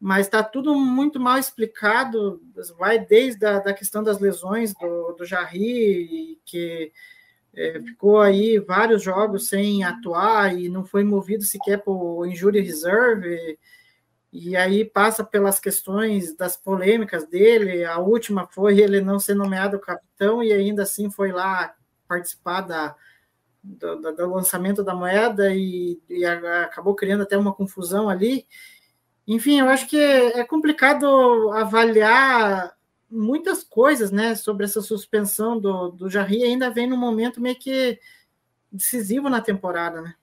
mas 0.00 0.26
está 0.26 0.42
tudo 0.42 0.74
muito 0.74 1.20
mal 1.20 1.36
explicado, 1.36 2.40
vai 2.78 2.98
desde 2.98 3.44
a 3.44 3.58
da 3.58 3.74
questão 3.74 4.02
das 4.02 4.18
lesões 4.18 4.72
do, 4.72 5.12
do 5.12 5.26
Jarry, 5.26 6.40
que 6.46 6.90
é, 7.52 7.80
ficou 7.82 8.20
aí 8.20 8.58
vários 8.58 9.02
jogos 9.02 9.48
sem 9.48 9.84
atuar 9.84 10.56
e 10.58 10.70
não 10.70 10.84
foi 10.86 11.04
movido 11.04 11.44
sequer 11.44 11.82
por 11.82 12.24
injury 12.26 12.60
reserve, 12.60 13.58
e 14.32 14.56
aí 14.56 14.84
passa 14.84 15.22
pelas 15.22 15.60
questões 15.60 16.34
das 16.34 16.56
polêmicas 16.56 17.26
dele, 17.28 17.84
a 17.84 17.98
última 17.98 18.46
foi 18.46 18.78
ele 18.80 19.02
não 19.02 19.18
ser 19.18 19.34
nomeado 19.34 19.78
capitão 19.78 20.42
e 20.42 20.50
ainda 20.50 20.84
assim 20.84 21.10
foi 21.10 21.30
lá 21.30 21.74
participar 22.08 22.62
da, 22.62 22.96
do, 23.62 23.96
do 24.00 24.34
lançamento 24.34 24.82
da 24.82 24.94
moeda 24.94 25.54
e, 25.54 26.00
e 26.08 26.24
acabou 26.24 26.94
criando 26.94 27.24
até 27.24 27.36
uma 27.36 27.52
confusão 27.52 28.08
ali, 28.08 28.46
enfim, 29.32 29.60
eu 29.60 29.68
acho 29.68 29.86
que 29.86 29.96
é, 29.96 30.42
complicado 30.42 31.52
avaliar 31.52 32.76
muitas 33.08 33.62
coisas, 33.62 34.10
né, 34.10 34.34
sobre 34.34 34.64
essa 34.64 34.82
suspensão 34.82 35.56
do, 35.56 35.90
do 35.90 36.10
Jarry, 36.10 36.42
ainda 36.42 36.68
vem 36.68 36.88
num 36.88 36.96
momento 36.96 37.40
meio 37.40 37.54
que 37.56 37.96
decisivo 38.72 39.28
na 39.28 39.40
temporada, 39.40 40.02
né? 40.02 40.14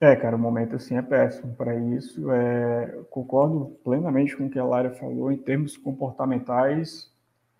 É, 0.00 0.16
cara, 0.16 0.34
o 0.34 0.38
momento 0.38 0.76
assim 0.76 0.96
é 0.96 1.02
péssimo 1.02 1.54
para 1.56 1.74
isso. 1.76 2.30
É, 2.30 3.02
concordo 3.10 3.76
plenamente 3.84 4.34
com 4.34 4.46
o 4.46 4.50
que 4.50 4.58
a 4.58 4.64
Lara 4.64 4.92
falou 4.92 5.30
em 5.30 5.36
termos 5.36 5.76
comportamentais. 5.76 7.12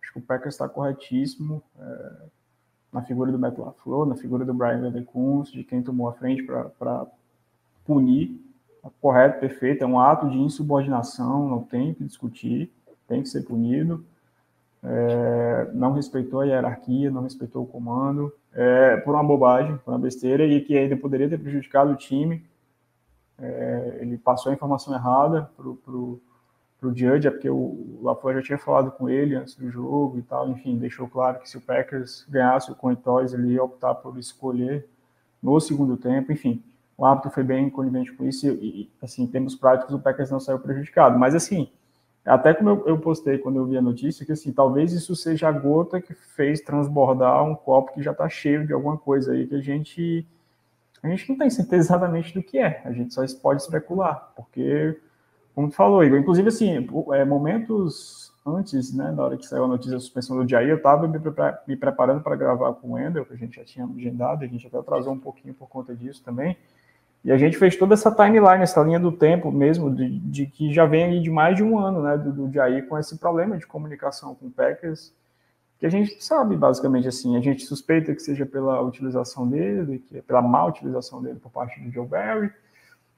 Acho 0.03 0.13
que 0.15 0.19
o 0.21 0.23
Packers 0.23 0.55
está 0.55 0.69
corretíssimo 0.69 1.63
é, 1.79 2.13
na 2.95 3.03
figura 3.03 3.31
do 3.31 3.39
Matt 3.39 3.59
LaFleur, 3.59 4.07
na 4.07 4.17
figura 4.17 4.47
do 4.47 4.55
Brian 4.55 4.81
Gutekunst, 4.81 5.53
de 5.53 5.65
quem 5.65 5.83
tomou 5.83 6.09
a 6.09 6.15
frente 6.15 6.43
para 6.45 7.07
punir 7.85 8.48
correto, 9.01 9.41
perfeito, 9.41 9.83
é 9.83 9.87
um 9.87 9.99
ato 9.99 10.29
de 10.29 10.39
insubordinação, 10.39 11.49
não 11.49 11.63
tem 11.63 11.95
que 11.95 12.05
discutir, 12.05 12.73
tem 13.07 13.23
que 13.23 13.29
ser 13.29 13.43
punido. 13.43 14.05
É, 14.83 15.71
não 15.75 15.93
respeitou 15.93 16.41
a 16.41 16.45
hierarquia, 16.45 17.11
não 17.11 17.23
respeitou 17.23 17.65
o 17.65 17.67
comando, 17.67 18.33
é, 18.53 18.97
por 18.99 19.15
uma 19.15 19.25
bobagem, 19.25 19.77
por 19.79 19.93
uma 19.93 19.99
besteira, 19.99 20.45
e 20.45 20.61
que 20.61 20.77
ainda 20.77 20.97
poderia 20.97 21.29
ter 21.29 21.39
prejudicado 21.39 21.91
o 21.91 21.97
time. 21.97 22.45
É, 23.39 23.99
ele 24.01 24.17
passou 24.19 24.51
a 24.51 24.55
informação 24.55 24.95
errada 24.95 25.51
para 25.57 25.69
o 25.69 26.21
Judge, 26.95 27.27
é 27.27 27.31
porque 27.31 27.51
o 27.51 27.99
LaFleur 28.03 28.37
já 28.37 28.43
tinha 28.43 28.59
falado 28.59 28.93
com 28.93 29.09
ele 29.09 29.35
antes 29.35 29.57
do 29.57 29.69
jogo 29.71 30.19
e 30.19 30.23
tal, 30.23 30.49
enfim, 30.49 30.77
deixou 30.79 31.09
claro 31.09 31.41
que 31.41 31.51
se 31.51 31.57
o 31.57 31.61
Packers 31.61 32.25
ganhasse 32.29 32.71
o 32.71 32.75
coin 32.75 32.95
toss, 32.95 33.33
ele 33.33 33.55
ia 33.55 33.63
optar 33.63 33.95
por 33.97 34.17
escolher 34.19 34.87
no 35.43 35.59
segundo 35.61 35.97
tempo, 35.97 36.33
enfim 36.33 36.63
o 36.99 37.07
árbitro 37.07 37.31
foi 37.31 37.45
bem 37.45 37.71
conivente 37.71 38.13
com 38.13 38.25
isso 38.25 38.49
e, 38.49 38.91
assim, 39.01 39.23
em 39.23 39.27
termos 39.29 39.55
práticos, 39.55 39.95
o 39.95 40.01
Packers 40.01 40.33
não 40.33 40.41
saiu 40.41 40.59
prejudicado. 40.59 41.17
Mas, 41.17 41.33
assim, 41.33 41.71
até 42.25 42.53
como 42.53 42.71
eu, 42.71 42.89
eu, 42.89 42.99
postei 42.99 43.39
quando 43.39 43.55
eu 43.55 43.67
vi 43.67 43.79
a 43.79 43.83
notícia, 43.83 44.27
que, 44.27 44.33
assim, 44.33 44.53
talvez 44.53 44.93
isso 44.93 45.15
seja 45.15 45.47
a 45.47 45.53
gota 45.53 46.01
que 46.01 46.13
fez 46.13 46.61
transbordar 46.61 47.45
um 47.45 47.55
copo 47.55 47.95
que 47.95 48.03
já 48.03 48.11
está 48.11 48.29
cheio 48.29 48.67
de 48.67 48.73
alguma 48.73 48.99
coisa 48.99 49.33
aí 49.33 49.47
que 49.47 49.55
a 49.55 49.61
gente... 49.61 50.27
A 51.01 51.07
gente 51.07 51.29
não 51.29 51.39
tem 51.39 51.49
certeza 51.49 51.87
exatamente 51.93 52.35
do 52.35 52.43
que 52.43 52.59
é, 52.59 52.83
a 52.85 52.91
gente 52.91 53.15
só 53.15 53.25
pode 53.41 53.63
especular, 53.63 54.33
porque, 54.35 55.01
como 55.55 55.69
tu 55.69 55.77
falou, 55.77 56.03
Igor, 56.03 56.19
inclusive, 56.19 56.49
assim, 56.49 56.89
é, 57.13 57.25
momentos 57.25 58.35
antes, 58.45 58.93
né, 58.93 59.13
na 59.13 59.23
hora 59.23 59.37
que 59.37 59.47
saiu 59.47 59.65
a 59.65 59.69
notícia 59.69 59.93
da 59.93 60.01
suspensão 60.01 60.37
do 60.37 60.49
Jair, 60.49 60.71
eu 60.71 60.79
estava 60.79 61.07
me, 61.07 61.21
me, 61.69 61.77
preparando 61.77 62.21
para 62.21 62.35
gravar 62.35 62.73
com 62.73 62.89
o 62.89 62.93
Wendel, 62.95 63.25
que 63.25 63.35
a 63.35 63.37
gente 63.37 63.55
já 63.55 63.65
tinha 63.65 63.87
agendado, 63.87 64.43
a 64.43 64.49
gente 64.49 64.67
até 64.67 64.77
atrasou 64.79 65.13
um 65.13 65.19
pouquinho 65.19 65.55
por 65.55 65.69
conta 65.69 65.95
disso 65.95 66.21
também, 66.25 66.57
e 67.25 67.33
a 67.33 67.37
gente 67.37 67.59
fez 67.59 67.77
toda 67.77 67.95
essa 67.95 68.11
timeline, 68.11 68.63
essa 68.63 68.83
linha 68.83 69.01
do 69.01 69.11
tempo 69.11 69.51
mesmo, 69.51 69.95
de, 69.95 70.19
de 70.21 70.47
que 70.47 70.73
já 70.73 70.87
vem 70.87 71.05
ali 71.05 71.21
de 71.21 71.31
mais 71.31 71.57
de 71.57 71.63
um 71.63 71.79
ano, 71.79 72.03
né, 72.03 72.17
do, 72.17 72.33
do 72.33 72.53
Jair 72.53 72.87
com 72.87 72.97
esse 72.97 73.19
problema 73.19 73.59
de 73.59 73.67
comunicação 73.67 74.35
com 74.35 74.47
o 74.47 74.51
Packers, 74.51 75.13
que 75.79 75.87
a 75.87 75.89
gente 75.89 76.23
sabe 76.25 76.57
basicamente 76.57 77.09
assim, 77.09 77.37
a 77.37 77.41
gente 77.41 77.65
suspeita 77.65 78.15
que 78.15 78.21
seja 78.21 78.47
pela 78.47 78.81
utilização 78.81 79.49
dele, 79.49 79.99
que 79.99 80.19
é 80.19 80.23
pela 80.23 80.43
má 80.43 80.65
utilização 80.65 81.23
dele 81.23 81.39
por 81.41 81.51
parte 81.51 81.81
do 81.81 81.91
Joe 81.91 82.07
Barry, 82.07 82.51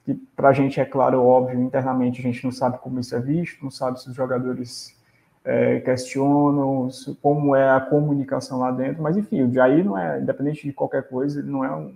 que 0.04 0.14
para 0.34 0.48
a 0.48 0.52
gente 0.52 0.80
é 0.80 0.84
claro, 0.84 1.22
óbvio, 1.22 1.60
internamente 1.60 2.20
a 2.20 2.22
gente 2.22 2.42
não 2.42 2.52
sabe 2.52 2.78
como 2.78 3.00
isso 3.00 3.14
é 3.14 3.20
visto, 3.20 3.62
não 3.62 3.70
sabe 3.70 4.00
se 4.00 4.08
os 4.08 4.14
jogadores 4.14 4.98
é, 5.44 5.80
questionam 5.80 6.88
como 7.22 7.54
é 7.54 7.70
a 7.70 7.80
comunicação 7.80 8.58
lá 8.58 8.70
dentro, 8.70 9.02
mas 9.02 9.16
enfim, 9.16 9.42
o 9.42 9.52
Jair 9.52 9.84
não 9.84 9.96
é, 9.96 10.20
independente 10.20 10.66
de 10.66 10.72
qualquer 10.72 11.08
coisa, 11.08 11.40
ele 11.40 11.50
não 11.50 11.64
é 11.64 11.74
um 11.74 11.94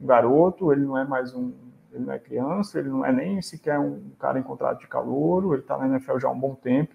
garoto, 0.00 0.72
ele 0.72 0.84
não 0.84 0.98
é 0.98 1.04
mais 1.04 1.34
um, 1.34 1.52
ele 1.92 2.04
não 2.04 2.12
é 2.12 2.18
criança, 2.18 2.78
ele 2.78 2.88
não 2.88 3.04
é 3.04 3.12
nem 3.12 3.40
sequer 3.40 3.78
um 3.78 4.10
cara 4.18 4.38
em 4.38 4.42
contrato 4.42 4.80
de 4.80 4.88
calor, 4.88 5.52
ele 5.52 5.62
está 5.62 5.78
na 5.78 5.86
NFL 5.86 6.18
já 6.18 6.28
há 6.28 6.32
um 6.32 6.38
bom 6.38 6.54
tempo. 6.54 6.94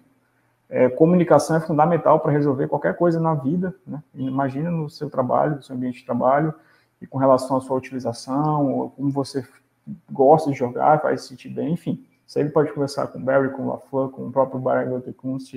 É, 0.68 0.88
comunicação 0.88 1.56
é 1.56 1.60
fundamental 1.60 2.20
para 2.20 2.30
resolver 2.30 2.68
qualquer 2.68 2.96
coisa 2.96 3.18
na 3.18 3.34
vida, 3.34 3.74
né? 3.84 4.02
Imagina 4.14 4.70
no 4.70 4.88
seu 4.88 5.10
trabalho, 5.10 5.56
no 5.56 5.62
seu 5.62 5.74
ambiente 5.74 5.98
de 5.98 6.04
trabalho, 6.04 6.54
e 7.02 7.06
com 7.06 7.18
relação 7.18 7.56
à 7.56 7.60
sua 7.60 7.76
utilização, 7.76 8.92
como 8.94 9.10
você 9.10 9.44
gosta 10.12 10.50
de 10.50 10.56
jogar, 10.56 11.00
faz 11.00 11.22
se 11.22 11.28
sentir 11.28 11.48
bem, 11.48 11.72
enfim. 11.72 12.04
Você 12.24 12.40
ele 12.40 12.50
pode 12.50 12.72
conversar 12.72 13.08
com 13.08 13.18
o 13.18 13.22
Barry, 13.22 13.50
com 13.50 13.62
o 13.62 13.68
LaFleur, 13.68 14.10
com 14.10 14.28
o 14.28 14.30
próprio 14.30 14.60
Brian 14.60 14.90
Gutekunst, 14.90 15.54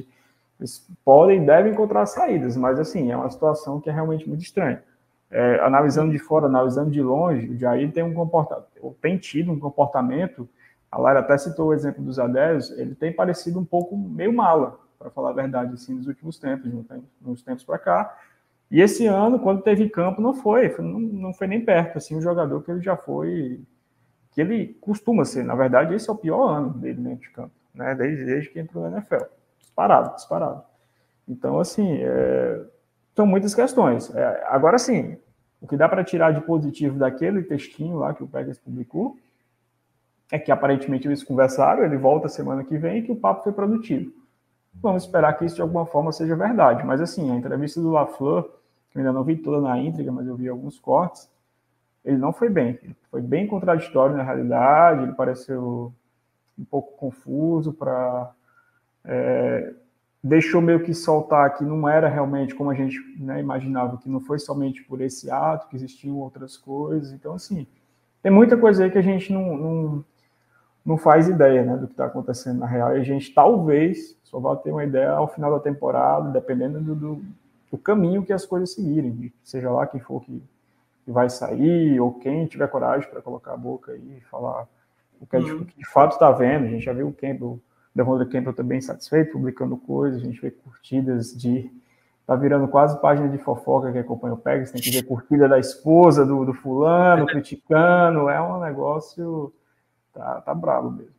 eles 0.60 0.88
podem 1.04 1.44
e 1.44 1.46
devem 1.46 1.74
encontrar 1.74 2.06
saídas, 2.06 2.56
mas 2.56 2.80
assim, 2.80 3.12
é 3.12 3.18
uma 3.18 3.30
situação 3.30 3.80
que 3.80 3.90
é 3.90 3.94
realmente 3.94 4.28
muito 4.28 4.42
estranha 4.42 4.82
é, 5.34 5.60
analisando 5.62 6.12
de 6.12 6.20
fora, 6.20 6.46
analisando 6.46 6.92
de 6.92 7.02
longe, 7.02 7.50
o 7.50 7.58
Jair 7.58 7.92
tem 7.92 8.04
um 8.04 8.14
comportamento, 8.14 8.68
tem 9.02 9.18
tido 9.18 9.52
um 9.52 9.60
comportamento, 9.60 10.48
a 10.92 11.00
Lara 11.00 11.22
até 11.22 11.36
citou 11.40 11.70
o 11.70 11.74
exemplo 11.74 12.04
dos 12.04 12.20
Adélios, 12.20 12.70
ele 12.78 12.94
tem 12.94 13.12
parecido 13.12 13.60
um 13.60 13.66
pouco 13.66 13.98
meio 13.98 14.32
mala, 14.32 14.80
para 15.00 15.10
falar 15.10 15.32
a 15.32 15.34
verdade, 15.34 15.74
assim, 15.74 15.96
nos 15.96 16.08
últimos 16.08 16.38
tempos, 16.38 16.72
nos 17.20 17.42
tempos 17.42 17.64
para 17.64 17.80
cá. 17.80 18.18
E 18.70 18.80
esse 18.80 19.08
ano, 19.08 19.40
quando 19.40 19.64
teve 19.64 19.90
campo, 19.90 20.22
não 20.22 20.36
foi, 20.36 20.74
não, 20.78 21.00
não 21.00 21.34
foi 21.34 21.48
nem 21.48 21.66
perto, 21.66 21.98
assim, 21.98 22.16
o 22.16 22.22
jogador 22.22 22.62
que 22.62 22.72
ele 22.72 22.82
já 22.82 22.96
foi, 22.96 23.60
que 24.32 24.40
ele 24.40 24.78
costuma 24.80 25.26
ser. 25.26 25.44
Na 25.44 25.56
verdade, 25.56 25.96
esse 25.96 26.10
é 26.10 26.14
o 26.14 26.16
pior 26.16 26.48
ano 26.48 26.70
dele 26.70 27.02
dentro 27.02 27.22
de 27.22 27.30
campo, 27.32 27.52
né? 27.74 27.96
Desde, 27.96 28.24
desde 28.24 28.50
que 28.50 28.60
entrou 28.60 28.90
na 28.90 28.98
NFL. 28.98 29.26
Disparado, 29.60 30.16
disparado. 30.16 30.64
Então, 31.28 31.60
assim, 31.60 31.98
é, 32.02 32.66
são 33.16 33.26
muitas 33.26 33.54
questões. 33.54 34.14
É, 34.16 34.44
agora 34.48 34.78
sim, 34.78 35.18
o 35.64 35.68
que 35.68 35.78
dá 35.78 35.88
para 35.88 36.04
tirar 36.04 36.34
de 36.34 36.42
positivo 36.42 37.00
daquele 37.00 37.42
textinho 37.42 38.00
lá 38.00 38.14
que 38.14 38.22
o 38.22 38.28
Pegas 38.28 38.60
publicou 38.60 39.18
é 40.30 40.38
que 40.38 40.52
aparentemente 40.52 41.08
eles 41.08 41.24
conversaram, 41.24 41.86
ele 41.86 41.96
volta 41.96 42.28
semana 42.28 42.66
que 42.66 42.78
vem 42.78 42.98
e 42.98 43.04
que 43.04 43.14
o 43.14 43.16
papo 43.16 43.46
foi 43.46 43.54
produtivo. 43.54 44.12
Vamos 44.74 45.04
esperar 45.04 45.32
que 45.38 45.46
isso 45.46 45.56
de 45.56 45.62
alguma 45.62 45.86
forma 45.86 46.12
seja 46.12 46.36
verdade. 46.36 46.86
Mas 46.86 47.00
assim, 47.00 47.32
a 47.32 47.36
entrevista 47.36 47.80
do 47.80 47.92
LaFleur, 47.92 48.44
que 48.92 48.98
eu 48.98 49.00
ainda 49.00 49.14
não 49.14 49.24
vi 49.24 49.38
toda 49.38 49.62
na 49.62 49.80
íntegra, 49.80 50.12
mas 50.12 50.28
eu 50.28 50.36
vi 50.36 50.50
alguns 50.50 50.78
cortes, 50.78 51.32
ele 52.04 52.18
não 52.18 52.34
foi 52.34 52.50
bem. 52.50 52.78
Ele 52.84 52.96
foi 53.10 53.22
bem 53.22 53.48
contraditório 53.48 54.18
na 54.18 54.24
realidade, 54.24 55.04
ele 55.04 55.14
pareceu 55.14 55.94
um 56.60 56.66
pouco 56.66 56.98
confuso 56.98 57.72
para 57.72 58.34
é, 59.06 59.74
deixou 60.24 60.62
meio 60.62 60.82
que 60.82 60.94
soltar 60.94 61.54
que 61.58 61.66
não 61.66 61.88
era 61.88 62.08
realmente 62.08 62.56
como 62.56 62.70
a 62.70 62.74
gente 62.74 62.98
né, 63.20 63.42
imaginava, 63.42 63.98
que 63.98 64.10
não 64.10 64.22
foi 64.22 64.40
somente 64.40 64.82
por 64.84 65.02
esse 65.02 65.30
ato, 65.30 65.68
que 65.68 65.76
existiam 65.76 66.16
outras 66.18 66.56
coisas. 66.56 67.12
Então, 67.12 67.34
assim, 67.34 67.68
tem 68.22 68.32
muita 68.32 68.56
coisa 68.56 68.86
aí 68.86 68.92
que 68.92 68.98
a 68.98 69.02
gente 69.02 69.34
não, 69.34 69.58
não, 69.58 70.06
não 70.86 70.98
faz 70.98 71.28
ideia 71.28 71.64
né, 71.66 71.76
do 71.76 71.88
que 71.88 71.94
está 71.94 72.06
acontecendo 72.06 72.60
na 72.60 72.66
real. 72.66 72.96
E 72.96 73.02
a 73.02 73.04
gente 73.04 73.34
talvez 73.34 74.18
só 74.24 74.40
vai 74.40 74.56
ter 74.58 74.72
uma 74.72 74.86
ideia 74.86 75.12
ao 75.12 75.28
final 75.28 75.52
da 75.52 75.60
temporada, 75.60 76.30
dependendo 76.30 76.80
do, 76.80 76.96
do, 76.96 77.26
do 77.70 77.78
caminho 77.78 78.24
que 78.24 78.32
as 78.32 78.46
coisas 78.46 78.74
seguirem, 78.74 79.32
seja 79.44 79.70
lá 79.70 79.86
quem 79.86 80.00
for 80.00 80.22
que, 80.22 80.42
que 81.04 81.12
vai 81.12 81.30
sair, 81.30 82.00
ou 82.00 82.14
quem 82.14 82.46
tiver 82.46 82.68
coragem 82.70 83.10
para 83.10 83.22
colocar 83.22 83.54
a 83.54 83.58
boca 83.58 83.92
aí 83.92 84.20
e 84.20 84.22
falar 84.22 84.70
o 85.20 85.28
que, 85.28 85.36
uhum. 85.36 85.66
de, 85.66 85.76
de 85.76 85.86
fato 85.86 86.14
está 86.14 86.32
vendo. 86.32 86.64
A 86.64 86.70
gente 86.70 86.86
já 86.86 86.94
viu 86.94 87.10
o 87.10 87.14
Campbell 87.14 87.60
Devondre 87.96 88.28
Campbell 88.28 88.54
também 88.54 88.82
satisfeito, 88.82 89.34
publicando 89.34 89.78
coisas, 89.78 90.22
a 90.22 90.26
gente 90.26 90.42
vê 90.42 90.52
curtidas 90.52 91.36
de. 91.36 91.70
Tá 92.26 92.36
virando 92.36 92.70
quase 92.70 93.00
página 93.02 93.28
de 93.28 93.38
fofoca 93.38 93.92
que 93.92 93.98
acompanha 93.98 94.34
o 94.34 94.38
Pegasus, 94.38 94.72
tem 94.72 94.82
que 94.82 94.92
ver 94.92 95.04
curtida 95.04 95.48
da 95.48 95.60
esposa 95.60 96.26
do, 96.26 96.46
do 96.46 96.54
fulano, 96.54 97.26
criticando, 97.26 98.30
é 98.30 98.42
um 98.42 98.62
negócio. 98.62 99.54
Tá, 100.14 100.42
tá 100.42 100.54
bravo 100.54 100.90
mesmo. 100.90 101.14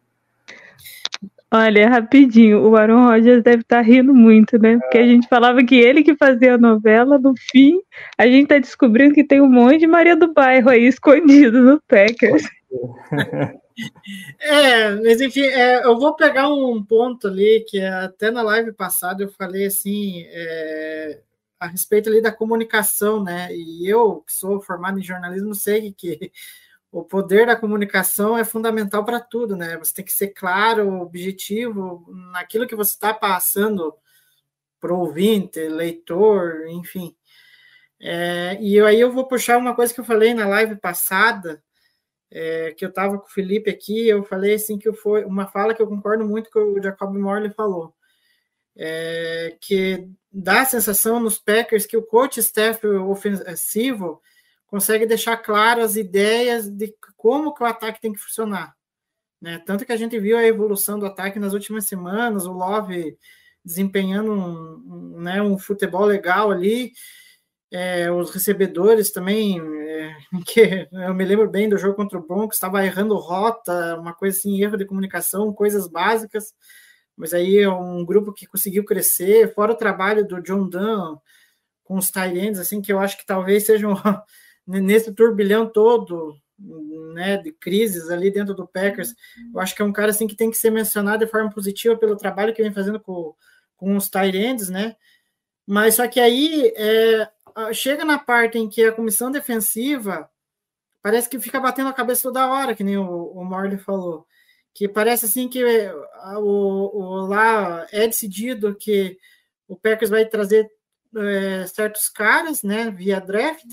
Olha, 1.52 1.88
rapidinho, 1.88 2.68
o 2.68 2.74
Aaron 2.74 3.04
Rodgers 3.04 3.42
deve 3.44 3.62
estar 3.62 3.76
tá 3.76 3.82
rindo 3.82 4.12
muito, 4.12 4.58
né? 4.58 4.76
Porque 4.78 4.98
a 4.98 5.06
gente 5.06 5.28
falava 5.28 5.62
que 5.62 5.76
ele 5.76 6.02
que 6.02 6.16
fazia 6.16 6.54
a 6.54 6.58
novela, 6.58 7.16
no 7.16 7.32
fim, 7.52 7.78
a 8.18 8.26
gente 8.26 8.48
tá 8.48 8.58
descobrindo 8.58 9.14
que 9.14 9.22
tem 9.22 9.40
um 9.40 9.48
monte 9.48 9.78
de 9.78 9.86
Maria 9.86 10.16
do 10.16 10.32
Bairro 10.32 10.70
aí 10.70 10.84
escondido 10.84 11.62
no 11.62 11.80
Packers. 11.86 12.48
É, 14.38 14.90
mas 14.90 15.20
enfim, 15.20 15.42
é, 15.42 15.84
eu 15.84 15.98
vou 15.98 16.14
pegar 16.14 16.48
um 16.48 16.82
ponto 16.84 17.26
ali 17.26 17.64
que 17.68 17.80
até 17.80 18.30
na 18.30 18.42
live 18.42 18.72
passada 18.72 19.22
eu 19.24 19.28
falei 19.28 19.66
assim 19.66 20.22
é, 20.28 21.20
a 21.58 21.66
respeito 21.66 22.08
ali 22.08 22.20
da 22.20 22.30
comunicação, 22.32 23.22
né? 23.22 23.48
E 23.54 23.88
eu, 23.88 24.20
que 24.20 24.32
sou 24.32 24.60
formado 24.60 24.98
em 24.98 25.02
jornalismo, 25.02 25.54
sei 25.54 25.92
que 25.92 26.30
o 26.92 27.02
poder 27.02 27.46
da 27.46 27.56
comunicação 27.56 28.38
é 28.38 28.44
fundamental 28.44 29.04
para 29.04 29.18
tudo, 29.18 29.56
né? 29.56 29.76
Você 29.78 29.94
tem 29.94 30.04
que 30.04 30.12
ser 30.12 30.28
claro, 30.28 31.00
objetivo 31.00 32.06
naquilo 32.32 32.68
que 32.68 32.76
você 32.76 32.92
está 32.92 33.12
passando 33.12 33.92
para 34.78 34.94
o 34.94 35.00
ouvinte, 35.00 35.58
leitor, 35.66 36.68
enfim. 36.68 37.16
É, 38.00 38.58
e 38.60 38.78
aí 38.80 39.00
eu 39.00 39.10
vou 39.10 39.26
puxar 39.26 39.56
uma 39.58 39.74
coisa 39.74 39.92
que 39.92 39.98
eu 39.98 40.04
falei 40.04 40.34
na 40.34 40.46
live 40.46 40.76
passada, 40.76 41.63
é, 42.34 42.72
que 42.72 42.84
eu 42.84 42.88
estava 42.88 43.16
com 43.16 43.26
o 43.26 43.30
Felipe 43.30 43.70
aqui, 43.70 44.08
eu 44.08 44.24
falei 44.24 44.54
assim 44.54 44.76
que 44.76 44.92
foi 44.92 45.24
uma 45.24 45.46
fala 45.46 45.72
que 45.72 45.80
eu 45.80 45.86
concordo 45.86 46.24
muito 46.24 46.50
com 46.50 46.58
o 46.58 46.82
Jacob 46.82 47.14
Morley 47.16 47.52
falou, 47.52 47.94
é, 48.76 49.56
que 49.60 50.08
dá 50.32 50.62
a 50.62 50.66
sensação 50.66 51.20
nos 51.20 51.38
Packers 51.38 51.86
que 51.86 51.96
o 51.96 52.02
coach 52.02 52.40
staff 52.40 52.84
ofensivo 52.84 54.20
consegue 54.66 55.06
deixar 55.06 55.36
claras 55.36 55.92
as 55.92 55.96
ideias 55.96 56.68
de 56.68 56.92
como 57.16 57.54
que 57.54 57.62
o 57.62 57.66
ataque 57.66 58.00
tem 58.00 58.12
que 58.12 58.18
funcionar. 58.18 58.74
Né? 59.40 59.62
Tanto 59.64 59.86
que 59.86 59.92
a 59.92 59.96
gente 59.96 60.18
viu 60.18 60.36
a 60.36 60.44
evolução 60.44 60.98
do 60.98 61.06
ataque 61.06 61.38
nas 61.38 61.52
últimas 61.52 61.86
semanas, 61.86 62.46
o 62.46 62.52
Love 62.52 63.16
desempenhando 63.64 64.32
um, 64.32 65.16
um, 65.16 65.20
né, 65.22 65.40
um 65.40 65.56
futebol 65.56 66.04
legal 66.04 66.50
ali, 66.50 66.92
é, 67.74 68.08
os 68.08 68.30
recebedores 68.30 69.10
também, 69.10 69.60
é, 69.60 70.16
que 70.46 70.88
eu 70.92 71.12
me 71.12 71.24
lembro 71.24 71.50
bem 71.50 71.68
do 71.68 71.76
jogo 71.76 71.96
contra 71.96 72.16
o 72.16 72.24
Broncos, 72.24 72.56
estava 72.56 72.84
errando 72.86 73.16
rota, 73.16 73.96
uma 73.98 74.14
coisa 74.14 74.38
assim, 74.38 74.62
erro 74.62 74.76
de 74.76 74.84
comunicação, 74.84 75.52
coisas 75.52 75.88
básicas, 75.88 76.54
mas 77.16 77.34
aí 77.34 77.58
é 77.58 77.68
um 77.68 78.04
grupo 78.04 78.32
que 78.32 78.46
conseguiu 78.46 78.84
crescer, 78.84 79.52
fora 79.54 79.72
o 79.72 79.76
trabalho 79.76 80.24
do 80.26 80.40
John 80.40 80.68
Dunn 80.68 81.16
com 81.82 81.96
os 81.96 82.12
Tyrants, 82.12 82.60
assim, 82.60 82.80
que 82.80 82.92
eu 82.92 83.00
acho 83.00 83.18
que 83.18 83.26
talvez 83.26 83.66
sejam 83.66 83.94
nesse 84.64 85.12
turbilhão 85.12 85.68
todo, 85.68 86.36
né, 87.12 87.38
de 87.38 87.50
crises 87.50 88.08
ali 88.08 88.30
dentro 88.30 88.54
do 88.54 88.68
Packers, 88.68 89.14
eu 89.52 89.60
acho 89.60 89.74
que 89.74 89.82
é 89.82 89.84
um 89.84 89.92
cara 89.92 90.10
assim 90.10 90.28
que 90.28 90.36
tem 90.36 90.48
que 90.48 90.56
ser 90.56 90.70
mencionado 90.70 91.24
de 91.24 91.30
forma 91.30 91.50
positiva 91.50 91.96
pelo 91.96 92.16
trabalho 92.16 92.54
que 92.54 92.62
vem 92.62 92.72
fazendo 92.72 93.00
com, 93.00 93.34
com 93.76 93.96
os 93.96 94.08
Tyrands, 94.08 94.70
né? 94.70 94.94
Mas 95.66 95.96
só 95.96 96.06
que 96.06 96.20
aí 96.20 96.72
é, 96.76 97.28
chega 97.72 98.04
na 98.04 98.18
parte 98.18 98.58
em 98.58 98.68
que 98.68 98.84
a 98.84 98.92
comissão 98.92 99.30
defensiva 99.30 100.30
parece 101.02 101.28
que 101.28 101.38
fica 101.38 101.60
batendo 101.60 101.88
a 101.88 101.92
cabeça 101.92 102.22
toda 102.22 102.50
hora, 102.50 102.74
que 102.74 102.82
nem 102.82 102.96
o, 102.96 103.26
o 103.26 103.44
Morley 103.44 103.78
falou, 103.78 104.26
que 104.72 104.88
parece 104.88 105.26
assim 105.26 105.48
que 105.48 105.62
o, 106.36 106.40
o 106.40 107.26
lá 107.26 107.86
é 107.92 108.06
decidido 108.06 108.74
que 108.74 109.18
o 109.68 109.76
Packers 109.76 110.10
vai 110.10 110.24
trazer 110.24 110.70
é, 111.16 111.66
certos 111.66 112.08
caras, 112.08 112.62
né, 112.62 112.90
via 112.90 113.20
draft, 113.20 113.70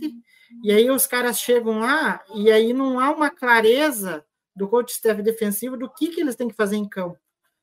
e 0.64 0.72
aí 0.72 0.90
os 0.92 1.08
caras 1.08 1.40
chegam 1.40 1.80
lá 1.80 2.22
e 2.36 2.52
aí 2.52 2.74
não 2.74 3.00
há 3.00 3.10
uma 3.10 3.30
clareza 3.30 4.24
do 4.56 4.68
coach 4.68 4.92
staff 4.92 5.22
defensivo 5.22 5.78
do 5.78 5.90
que, 5.90 6.10
que 6.10 6.22
eles 6.22 6.36
têm 6.36 6.50
que 6.50 6.56
fazer 6.56 6.76
em 6.76 6.88
campo, 6.88 7.18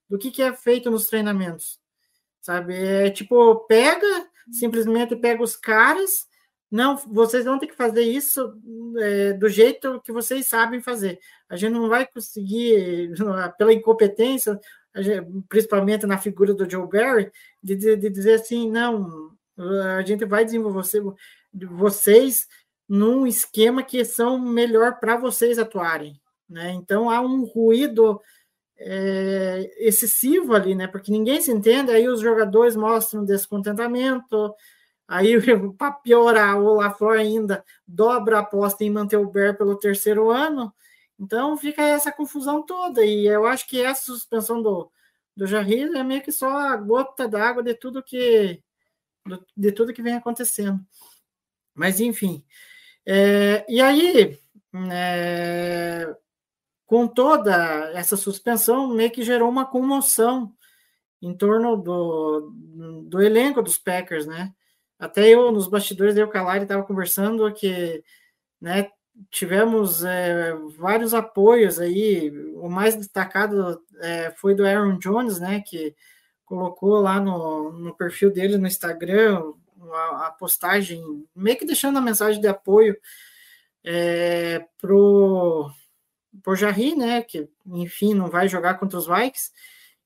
do 0.08 0.18
que, 0.18 0.30
que 0.30 0.42
é 0.42 0.52
feito 0.54 0.90
nos 0.90 1.06
treinamentos. 1.06 1.78
Sabe? 2.40 2.74
É 2.74 3.10
tipo, 3.10 3.56
pega, 3.66 4.27
simplesmente 4.50 5.16
pega 5.16 5.42
os 5.42 5.56
caras. 5.56 6.26
Não, 6.70 6.96
vocês 6.96 7.44
vão 7.44 7.58
ter 7.58 7.66
que 7.66 7.76
fazer 7.76 8.02
isso 8.02 8.54
é, 8.98 9.32
do 9.32 9.48
jeito 9.48 10.00
que 10.02 10.12
vocês 10.12 10.46
sabem 10.46 10.82
fazer. 10.82 11.18
A 11.48 11.56
gente 11.56 11.72
não 11.72 11.88
vai 11.88 12.06
conseguir, 12.06 13.12
pela 13.56 13.72
incompetência, 13.72 14.58
gente, 14.96 15.26
principalmente 15.48 16.06
na 16.06 16.18
figura 16.18 16.52
do 16.52 16.68
Joe 16.68 16.86
Barry, 16.86 17.30
de, 17.62 17.74
de, 17.74 17.96
de 17.96 18.10
dizer 18.10 18.34
assim, 18.34 18.70
não, 18.70 19.30
a 19.96 20.02
gente 20.02 20.24
vai 20.24 20.44
desenvolver 20.44 20.82
você, 20.82 21.00
vocês 21.52 22.46
num 22.88 23.26
esquema 23.26 23.82
que 23.82 24.04
são 24.04 24.38
melhor 24.38 24.98
para 24.98 25.16
vocês 25.16 25.58
atuarem. 25.58 26.20
Né? 26.48 26.72
Então 26.72 27.10
há 27.10 27.20
um 27.20 27.44
ruído 27.44 28.20
é, 28.78 29.70
excessivo 29.78 30.54
ali, 30.54 30.74
né? 30.74 30.86
Porque 30.86 31.10
ninguém 31.10 31.40
se 31.40 31.50
entende, 31.50 31.90
aí 31.90 32.08
os 32.08 32.20
jogadores 32.20 32.76
mostram 32.76 33.24
descontentamento, 33.24 34.54
aí 35.06 35.34
para 35.76 35.92
piorar, 35.92 36.58
o 36.58 36.74
LaFleur 36.74 37.18
ainda 37.18 37.64
dobra 37.86 38.38
a 38.38 38.40
aposta 38.40 38.84
em 38.84 38.90
manter 38.90 39.16
o 39.16 39.30
Bear 39.30 39.56
pelo 39.56 39.78
terceiro 39.78 40.30
ano, 40.30 40.72
então 41.18 41.56
fica 41.56 41.82
essa 41.82 42.12
confusão 42.12 42.64
toda, 42.64 43.04
e 43.04 43.26
eu 43.26 43.46
acho 43.46 43.66
que 43.68 43.82
essa 43.82 44.06
suspensão 44.06 44.62
do, 44.62 44.90
do 45.36 45.46
Jarry 45.46 45.82
é 45.82 46.04
meio 46.04 46.22
que 46.22 46.32
só 46.32 46.48
a 46.48 46.76
gota 46.76 47.28
d'água 47.28 47.62
de 47.62 47.74
tudo 47.74 48.02
que 48.02 48.62
de 49.56 49.72
tudo 49.72 49.92
que 49.92 50.00
vem 50.00 50.14
acontecendo. 50.14 50.80
Mas 51.74 52.00
enfim, 52.00 52.42
é, 53.10 53.64
e 53.68 53.80
aí, 53.80 54.38
é, 54.92 56.14
com 56.88 57.06
toda 57.06 57.92
essa 57.92 58.16
suspensão, 58.16 58.88
meio 58.88 59.10
que 59.10 59.22
gerou 59.22 59.46
uma 59.50 59.66
comoção 59.66 60.50
em 61.20 61.36
torno 61.36 61.76
do, 61.76 62.50
do 63.04 63.20
elenco 63.20 63.62
dos 63.62 63.76
Packers, 63.76 64.26
né? 64.26 64.54
Até 64.98 65.28
eu, 65.28 65.52
nos 65.52 65.68
bastidores, 65.68 66.16
eu, 66.16 66.26
Calari, 66.28 66.62
estava 66.62 66.82
conversando 66.82 67.52
que 67.52 68.02
né, 68.58 68.88
tivemos 69.30 70.02
é, 70.02 70.54
vários 70.78 71.12
apoios 71.12 71.78
aí. 71.78 72.32
O 72.56 72.70
mais 72.70 72.96
destacado 72.96 73.84
é, 74.00 74.30
foi 74.30 74.54
do 74.54 74.64
Aaron 74.64 74.98
Jones, 74.98 75.38
né? 75.38 75.60
Que 75.60 75.94
colocou 76.46 77.00
lá 77.02 77.20
no, 77.20 77.70
no 77.70 77.94
perfil 77.94 78.32
dele 78.32 78.56
no 78.56 78.66
Instagram 78.66 79.42
a, 79.92 80.28
a 80.28 80.30
postagem, 80.30 81.02
meio 81.36 81.58
que 81.58 81.66
deixando 81.66 81.98
a 81.98 82.00
mensagem 82.00 82.40
de 82.40 82.48
apoio 82.48 82.96
é, 83.84 84.64
pro, 84.80 85.70
pro 86.42 86.56
Jarry, 86.56 86.94
né? 86.94 87.22
Que, 87.22 87.48
enfim, 87.66 88.14
não 88.14 88.28
vai 88.28 88.48
jogar 88.48 88.74
contra 88.74 88.98
os 88.98 89.06
Vikings. 89.06 89.50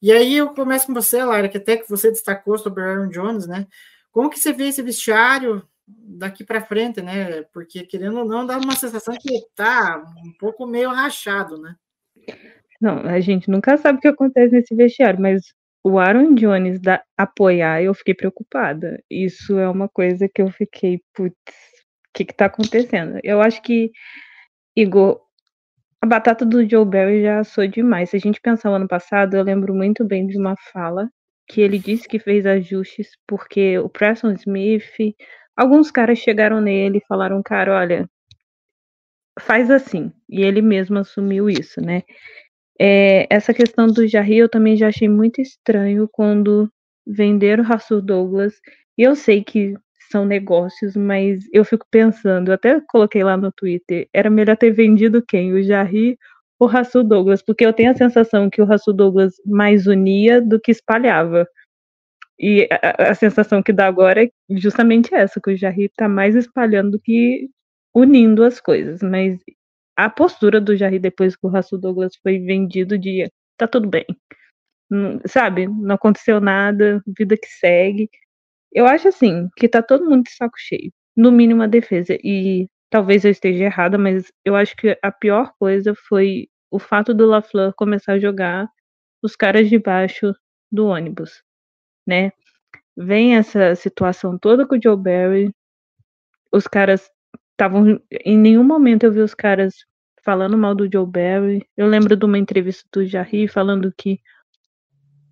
E 0.00 0.10
aí 0.10 0.36
eu 0.36 0.50
começo 0.54 0.86
com 0.86 0.94
você, 0.94 1.22
Lara, 1.22 1.48
que 1.48 1.58
até 1.58 1.76
que 1.76 1.88
você 1.88 2.10
destacou 2.10 2.58
sobre 2.58 2.82
o 2.82 2.86
Aaron 2.86 3.08
Jones, 3.08 3.46
né? 3.46 3.66
Como 4.10 4.28
que 4.28 4.38
você 4.38 4.52
vê 4.52 4.68
esse 4.68 4.82
vestiário 4.82 5.66
daqui 5.86 6.44
para 6.44 6.60
frente, 6.60 7.00
né? 7.00 7.42
Porque 7.52 7.84
querendo 7.84 8.18
ou 8.18 8.24
não, 8.24 8.44
dá 8.44 8.58
uma 8.58 8.74
sensação 8.74 9.14
que 9.20 9.40
tá 9.54 10.04
um 10.24 10.32
pouco 10.38 10.66
meio 10.66 10.90
rachado, 10.90 11.56
né? 11.56 11.76
Não, 12.80 12.98
a 13.00 13.20
gente 13.20 13.48
nunca 13.48 13.76
sabe 13.76 13.98
o 13.98 14.00
que 14.00 14.08
acontece 14.08 14.52
nesse 14.52 14.74
vestiário, 14.74 15.20
mas 15.20 15.54
o 15.84 15.98
Aaron 15.98 16.34
Jones 16.34 16.80
da, 16.80 17.02
apoiar, 17.16 17.82
eu 17.82 17.94
fiquei 17.94 18.14
preocupada. 18.14 19.02
Isso 19.10 19.58
é 19.58 19.68
uma 19.68 19.88
coisa 19.88 20.28
que 20.28 20.42
eu 20.42 20.50
fiquei, 20.50 21.00
putz, 21.14 21.34
o 21.34 22.12
que, 22.12 22.24
que 22.24 22.34
tá 22.34 22.46
acontecendo? 22.46 23.18
Eu 23.22 23.40
acho 23.40 23.62
que, 23.62 23.90
Igor, 24.76 25.20
a 26.02 26.06
batata 26.06 26.44
do 26.44 26.68
Joe 26.68 26.84
Barry 26.84 27.22
já 27.22 27.38
assou 27.38 27.64
demais. 27.66 28.10
Se 28.10 28.16
a 28.16 28.18
gente 28.18 28.40
pensar 28.40 28.70
o 28.70 28.74
ano 28.74 28.88
passado, 28.88 29.36
eu 29.36 29.42
lembro 29.44 29.72
muito 29.72 30.04
bem 30.04 30.26
de 30.26 30.36
uma 30.36 30.56
fala 30.72 31.08
que 31.48 31.60
ele 31.60 31.78
disse 31.78 32.08
que 32.08 32.18
fez 32.18 32.44
ajustes 32.44 33.10
porque 33.26 33.78
o 33.78 33.88
Preston 33.88 34.32
Smith, 34.32 35.14
alguns 35.56 35.92
caras 35.92 36.18
chegaram 36.18 36.60
nele 36.60 36.98
e 36.98 37.06
falaram, 37.06 37.40
cara, 37.40 37.76
olha, 37.78 38.10
faz 39.38 39.70
assim. 39.70 40.12
E 40.28 40.42
ele 40.42 40.60
mesmo 40.60 40.98
assumiu 40.98 41.48
isso, 41.48 41.80
né? 41.80 42.02
É, 42.80 43.28
essa 43.30 43.54
questão 43.54 43.86
do 43.86 44.06
Jarry 44.08 44.38
eu 44.38 44.48
também 44.48 44.76
já 44.76 44.88
achei 44.88 45.08
muito 45.08 45.40
estranho 45.40 46.08
quando 46.10 46.68
venderam 47.06 47.62
o 47.62 47.66
Russell 47.66 48.02
Douglas. 48.02 48.54
E 48.98 49.02
eu 49.02 49.14
sei 49.14 49.44
que 49.44 49.74
são 50.12 50.24
negócios, 50.26 50.94
mas 50.96 51.44
eu 51.52 51.64
fico 51.64 51.86
pensando, 51.90 52.50
eu 52.50 52.54
até 52.54 52.80
coloquei 52.88 53.24
lá 53.24 53.36
no 53.36 53.50
Twitter, 53.50 54.08
era 54.12 54.30
melhor 54.30 54.56
ter 54.56 54.70
vendido 54.70 55.24
quem? 55.26 55.52
O 55.52 55.62
Jarry 55.62 56.18
ou 56.60 56.68
o 56.68 56.70
Russell 56.70 57.02
Douglas? 57.02 57.42
Porque 57.42 57.66
eu 57.66 57.72
tenho 57.72 57.90
a 57.90 57.96
sensação 57.96 58.50
que 58.50 58.62
o 58.62 58.64
Russell 58.64 58.94
Douglas 58.94 59.34
mais 59.46 59.86
unia 59.86 60.40
do 60.40 60.60
que 60.60 60.70
espalhava. 60.70 61.46
E 62.38 62.68
a, 62.70 63.10
a 63.10 63.14
sensação 63.14 63.62
que 63.62 63.72
dá 63.72 63.86
agora 63.86 64.24
é 64.24 64.30
justamente 64.50 65.14
essa, 65.14 65.40
que 65.40 65.52
o 65.52 65.56
Jarry 65.56 65.86
está 65.86 66.08
mais 66.08 66.34
espalhando 66.36 66.92
do 66.92 67.00
que 67.00 67.48
unindo 67.94 68.44
as 68.44 68.60
coisas. 68.60 69.02
Mas 69.02 69.38
a 69.96 70.10
postura 70.10 70.60
do 70.60 70.76
Jarry 70.76 70.98
depois 70.98 71.36
que 71.36 71.46
o 71.46 71.50
Russell 71.50 71.78
Douglas 71.80 72.12
foi 72.22 72.38
vendido 72.38 72.98
de 72.98 73.30
tá 73.56 73.66
tudo 73.66 73.88
bem. 73.88 74.06
Sabe? 75.26 75.66
Não 75.66 75.94
aconteceu 75.94 76.40
nada, 76.40 77.02
vida 77.18 77.36
que 77.36 77.48
segue. 77.48 78.10
Eu 78.72 78.86
acho 78.86 79.08
assim, 79.08 79.48
que 79.56 79.68
tá 79.68 79.82
todo 79.82 80.08
mundo 80.08 80.24
de 80.24 80.32
saco 80.32 80.56
cheio. 80.58 80.92
No 81.16 81.30
mínimo 81.30 81.62
a 81.62 81.66
defesa. 81.66 82.16
E 82.22 82.68
talvez 82.90 83.24
eu 83.24 83.30
esteja 83.30 83.64
errada, 83.64 83.98
mas 83.98 84.32
eu 84.44 84.56
acho 84.56 84.76
que 84.76 84.98
a 85.02 85.12
pior 85.12 85.52
coisa 85.58 85.94
foi 86.08 86.48
o 86.70 86.78
fato 86.78 87.14
do 87.14 87.26
LaFleur 87.26 87.74
começar 87.76 88.14
a 88.14 88.18
jogar 88.18 88.68
os 89.22 89.36
caras 89.36 89.68
de 89.68 89.78
baixo 89.78 90.34
do 90.70 90.86
ônibus, 90.86 91.42
né? 92.06 92.32
Vem 92.96 93.36
essa 93.36 93.74
situação 93.74 94.38
toda 94.38 94.66
com 94.66 94.76
o 94.76 94.82
Joe 94.82 94.96
Barry, 94.96 95.54
os 96.52 96.66
caras 96.66 97.10
estavam. 97.52 98.00
Em 98.24 98.36
nenhum 98.36 98.64
momento 98.64 99.04
eu 99.04 99.12
vi 99.12 99.20
os 99.20 99.34
caras 99.34 99.74
falando 100.24 100.56
mal 100.58 100.74
do 100.74 100.88
Joe 100.90 101.06
Barry. 101.06 101.66
Eu 101.76 101.86
lembro 101.86 102.16
de 102.16 102.24
uma 102.24 102.38
entrevista 102.38 102.84
do 102.92 103.04
Jarry 103.06 103.48
falando 103.48 103.92
que 103.96 104.20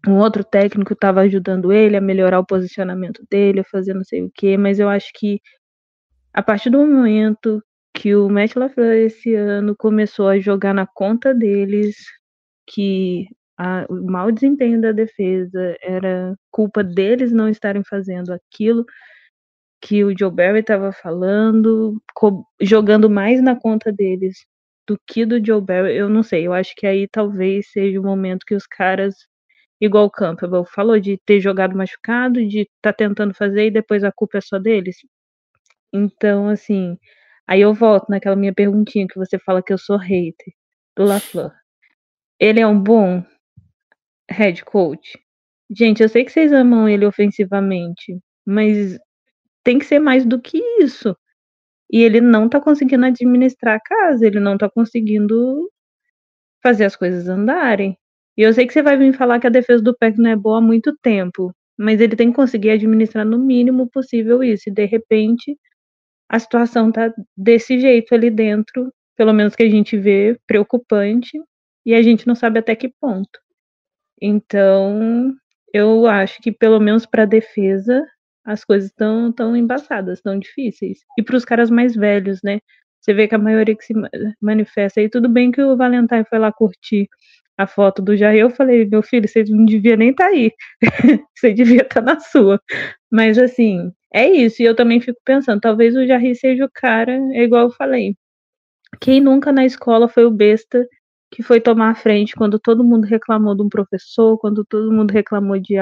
um 0.07 0.19
outro 0.19 0.43
técnico 0.45 0.93
estava 0.93 1.21
ajudando 1.21 1.73
ele 1.73 1.97
a 1.97 2.01
melhorar 2.01 2.41
o 2.41 2.47
posicionamento 2.47 3.25
dele, 3.31 3.61
a 3.61 3.65
fazer 3.65 3.95
não 3.95 4.05
sei 4.05 4.23
o 4.23 4.31
quê, 4.35 4.57
mas 4.57 4.79
eu 4.79 4.89
acho 4.89 5.11
que 5.15 5.41
a 6.33 6.43
partir 6.43 6.71
do 6.71 6.79
momento 6.79 7.63
que 7.95 8.15
o 8.15 8.29
Matt 8.29 8.57
LaFleur 8.57 8.95
esse 8.97 9.35
ano 9.35 9.75
começou 9.77 10.29
a 10.29 10.39
jogar 10.39 10.73
na 10.73 10.87
conta 10.87 11.35
deles, 11.35 11.97
que 12.67 13.27
a, 13.59 13.85
o 13.91 14.11
mau 14.11 14.31
desempenho 14.33 14.81
da 14.81 14.93
defesa 14.93 15.77
era 15.83 16.35
culpa 16.51 16.83
deles 16.83 17.33
não 17.33 17.49
estarem 17.49 17.83
fazendo 17.85 18.33
aquilo 18.33 18.87
que 19.81 20.05
o 20.05 20.17
Joe 20.17 20.31
Barry 20.31 20.61
estava 20.61 20.93
falando, 20.93 22.01
jogando 22.61 23.09
mais 23.11 23.43
na 23.43 23.57
conta 23.59 23.93
deles 23.93 24.47
do 24.87 24.99
que 25.07 25.25
do 25.25 25.45
Joe 25.45 25.61
Barry, 25.61 25.97
eu 25.97 26.09
não 26.09 26.23
sei, 26.23 26.47
eu 26.47 26.53
acho 26.53 26.75
que 26.77 26.87
aí 26.87 27.09
talvez 27.09 27.71
seja 27.71 28.01
o 28.01 28.03
momento 28.03 28.45
que 28.47 28.55
os 28.55 28.67
caras, 28.67 29.15
igual 29.81 30.07
o 30.07 30.11
Campbell 30.11 30.65
falou, 30.65 31.01
de 31.01 31.19
ter 31.25 31.41
jogado 31.41 31.77
machucado, 31.77 32.47
de 32.47 32.61
estar 32.61 32.71
tá 32.83 32.93
tentando 32.93 33.35
fazer 33.35 33.67
e 33.67 33.71
depois 33.71 34.05
a 34.05 34.13
culpa 34.13 34.39
é 34.39 34.41
só 34.41 34.59
deles. 34.59 34.97
Então, 35.93 36.49
assim, 36.49 36.99
aí 37.47 37.61
eu 37.63 37.75
volto 37.75 38.09
naquela 38.11 38.37
minha 38.37 38.55
perguntinha 38.55 39.07
que 39.09 39.19
você 39.19 39.39
fala 39.39 39.63
que 39.63 39.73
eu 39.73 39.79
sou 39.79 39.97
hater 39.97 40.53
do 40.97 41.05
LaFleur. 41.05 41.53
Ele 42.39 42.61
é 42.61 42.67
um 42.67 42.81
bom 42.81 43.25
head 44.31 44.65
coach? 44.65 45.19
Gente, 45.71 46.03
eu 46.03 46.09
sei 46.09 46.25
que 46.25 46.33
vocês 46.33 46.53
amam 46.53 46.89
ele 46.89 47.07
ofensivamente, 47.07 48.19
mas 48.47 48.99
tem 49.65 49.79
que 49.79 49.85
ser 49.85 49.99
mais 49.99 50.25
do 50.25 50.41
que 50.41 50.59
isso. 50.81 51.17
E 51.93 52.03
ele 52.03 52.21
não 52.21 52.49
tá 52.49 52.61
conseguindo 52.61 53.07
administrar 53.07 53.77
a 53.77 53.81
casa, 53.81 54.27
ele 54.27 54.41
não 54.41 54.57
tá 54.57 54.71
conseguindo 54.71 55.71
fazer 56.63 56.85
as 56.85 56.97
coisas 56.97 57.29
andarem. 57.29 57.99
E 58.41 58.43
eu 58.43 58.55
sei 58.55 58.67
que 58.67 58.73
você 58.73 58.83
vai 58.83 58.97
vir 58.97 59.13
falar 59.13 59.39
que 59.39 59.47
a 59.47 59.51
defesa 59.51 59.83
do 59.83 59.95
PEC 59.95 60.17
não 60.17 60.31
é 60.31 60.35
boa 60.35 60.57
há 60.57 60.61
muito 60.63 60.97
tempo, 61.03 61.55
mas 61.79 62.01
ele 62.01 62.17
tem 62.17 62.31
que 62.31 62.37
conseguir 62.37 62.71
administrar 62.71 63.23
no 63.23 63.39
mínimo 63.39 63.87
possível 63.91 64.43
isso. 64.43 64.71
E 64.71 64.73
de 64.73 64.87
repente 64.87 65.59
a 66.27 66.39
situação 66.39 66.91
tá 66.91 67.13
desse 67.37 67.79
jeito 67.79 68.15
ali 68.15 68.31
dentro, 68.31 68.91
pelo 69.15 69.35
menos 69.35 69.55
que 69.55 69.63
a 69.63 69.69
gente 69.69 69.95
vê, 69.99 70.41
preocupante, 70.47 71.39
e 71.85 71.95
a 71.95 72.01
gente 72.01 72.27
não 72.27 72.35
sabe 72.35 72.59
até 72.61 72.75
que 72.75 72.89
ponto. 72.99 73.39
Então, 74.23 75.35
eu 75.75 76.07
acho 76.07 76.41
que 76.41 76.51
pelo 76.51 76.81
menos 76.81 77.05
para 77.05 77.25
a 77.25 77.27
defesa 77.27 78.03
as 78.43 78.65
coisas 78.65 78.89
estão 78.89 79.31
tão 79.31 79.55
embaçadas, 79.55 80.23
tão 80.23 80.39
difíceis. 80.39 81.01
E 81.19 81.23
para 81.23 81.37
os 81.37 81.45
caras 81.45 81.69
mais 81.71 81.95
velhos, 81.95 82.41
né? 82.43 82.59
Você 83.03 83.13
vê 83.13 83.29
que 83.29 83.35
a 83.35 83.39
maioria 83.39 83.77
que 83.77 83.85
se 83.85 83.93
manifesta 84.41 84.99
aí, 84.99 85.11
tudo 85.11 85.29
bem 85.29 85.53
que 85.53 85.63
o 85.63 85.77
Valentine 85.77 86.25
foi 86.25 86.39
lá 86.39 86.51
curtir 86.51 87.07
a 87.63 87.67
foto 87.67 88.01
do 88.01 88.17
Jair, 88.17 88.41
eu 88.41 88.51
falei, 88.51 88.87
meu 88.87 89.03
filho, 89.03 89.29
você 89.29 89.45
não 89.45 89.65
devia 89.65 89.97
nem 89.97 90.11
estar 90.11 90.25
tá 90.25 90.31
aí, 90.31 90.53
você 91.37 91.53
devia 91.53 91.83
estar 91.83 92.03
tá 92.03 92.15
na 92.15 92.21
sua. 92.21 92.61
Mas 93.11 93.39
assim, 93.39 93.93
é 94.15 94.29
isso, 94.29 94.63
e 94.63 94.65
eu 94.65 94.75
também 94.75 95.01
fico 95.01 95.19
pensando, 95.25 95.61
talvez 95.61 95.95
o 95.95 96.07
Jair 96.07 96.35
seja 96.39 96.65
o 96.65 96.71
cara, 96.73 97.13
é 97.33 97.43
igual 97.43 97.65
eu 97.65 97.71
falei, 97.73 98.17
quem 99.01 99.21
nunca 99.21 99.53
na 99.53 99.65
escola 99.65 100.09
foi 100.09 100.25
o 100.25 100.31
besta 100.31 100.87
que 101.31 101.43
foi 101.43 101.61
tomar 101.61 101.91
a 101.91 101.95
frente 101.95 102.35
quando 102.35 102.59
todo 102.59 102.83
mundo 102.83 103.05
reclamou 103.05 103.55
de 103.55 103.63
um 103.63 103.69
professor, 103.69 104.37
quando 104.39 104.65
todo 104.65 104.91
mundo 104.91 105.13
reclamou 105.13 105.59
de, 105.61 105.77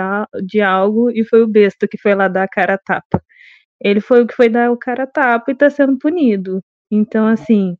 de 0.44 0.60
algo, 0.60 1.10
e 1.10 1.24
foi 1.24 1.42
o 1.42 1.48
besta 1.48 1.88
que 1.88 1.96
foi 1.96 2.14
lá 2.14 2.28
dar 2.28 2.42
a 2.44 2.48
cara 2.48 2.74
a 2.74 2.78
tapa. 2.78 3.22
Ele 3.80 4.00
foi 4.00 4.22
o 4.22 4.26
que 4.26 4.34
foi 4.34 4.48
dar 4.48 4.70
o 4.70 4.76
cara 4.76 5.04
a 5.04 5.06
tapa 5.06 5.50
e 5.50 5.54
está 5.54 5.70
sendo 5.70 5.98
punido. 5.98 6.62
Então, 6.90 7.26
assim, 7.26 7.76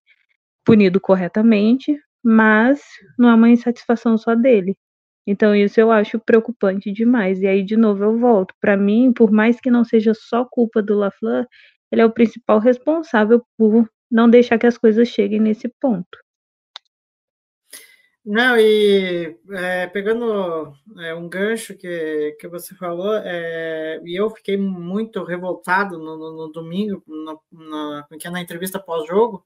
punido 0.65 1.01
corretamente, 1.01 1.99
mas 2.23 2.81
não 3.19 3.29
é 3.29 3.35
uma 3.35 3.51
insatisfação 3.51 4.19
só 4.19 4.35
dele. 4.35 4.77
Então, 5.27 5.55
isso 5.55 5.79
eu 5.79 5.93
acho 5.93 6.19
preocupante 6.19 6.91
demais. 6.91 7.43
E 7.43 7.47
aí, 7.47 7.63
de 7.63 7.77
novo, 7.77 8.03
eu 8.03 8.19
volto. 8.19 8.55
Para 8.61 8.77
mim, 8.77 9.13
por 9.13 9.31
mais 9.31 9.61
que 9.61 9.71
não 9.71 9.85
seja 9.85 10.15
só 10.15 10.45
culpa 10.45 10.81
do 10.83 10.95
LaFleur, 10.97 11.47
ele 11.93 12.01
é 12.03 12.07
o 12.07 12.13
principal 12.13 12.59
responsável 12.59 13.45
por 13.57 13.89
não 14.11 14.29
deixar 14.29 14.59
que 14.59 14.67
as 14.67 14.79
coisas 14.79 15.09
cheguem 15.09 15.41
nesse 15.41 15.69
ponto. 15.81 16.19
Não, 18.25 18.59
e 18.59 19.39
é, 19.53 19.87
pegando 19.87 20.75
é, 20.99 21.15
um 21.15 21.29
gancho 21.29 21.75
que, 21.75 22.37
que 22.39 22.47
você 22.47 22.75
falou, 22.75 23.15
é, 23.25 24.01
e 24.05 24.21
eu 24.21 24.29
fiquei 24.29 24.57
muito 24.57 25.25
revoltado 25.25 25.99
no, 25.99 26.17
no, 26.17 26.37
no 26.37 26.53
domingo, 26.53 27.03
no, 27.07 27.41
no, 27.51 28.05
é 28.23 28.31
na 28.31 28.43
entrevista 28.43 28.79
pós-jogo, 28.79 29.43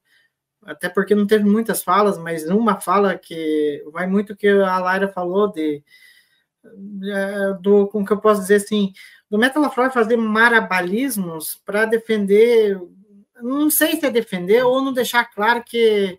até 0.65 0.89
porque 0.89 1.15
não 1.15 1.27
teve 1.27 1.45
muitas 1.45 1.83
falas, 1.83 2.19
mas 2.19 2.49
uma 2.49 2.81
fala 2.81 3.19
que 3.19 3.83
vai 3.93 4.07
muito 4.07 4.37
que 4.37 4.49
a 4.49 4.79
Laira 4.79 5.09
falou 5.09 5.51
de 5.51 5.83
é, 6.65 7.55
do 7.61 7.89
como 7.89 8.07
que 8.07 8.13
eu 8.13 8.21
posso 8.21 8.43
dizer 8.43 8.57
assim, 8.57 8.93
do 9.29 9.39
Metal 9.39 9.73
Flor 9.73 9.91
fazer 9.91 10.17
marabalismos 10.17 11.61
para 11.65 11.87
defender, 11.87 12.81
não 13.41 13.71
sei 13.71 13.97
se 13.97 14.07
é 14.07 14.11
defender 14.11 14.63
ou 14.63 14.81
não 14.81 14.93
deixar 14.93 15.25
claro 15.25 15.65
que 15.65 16.19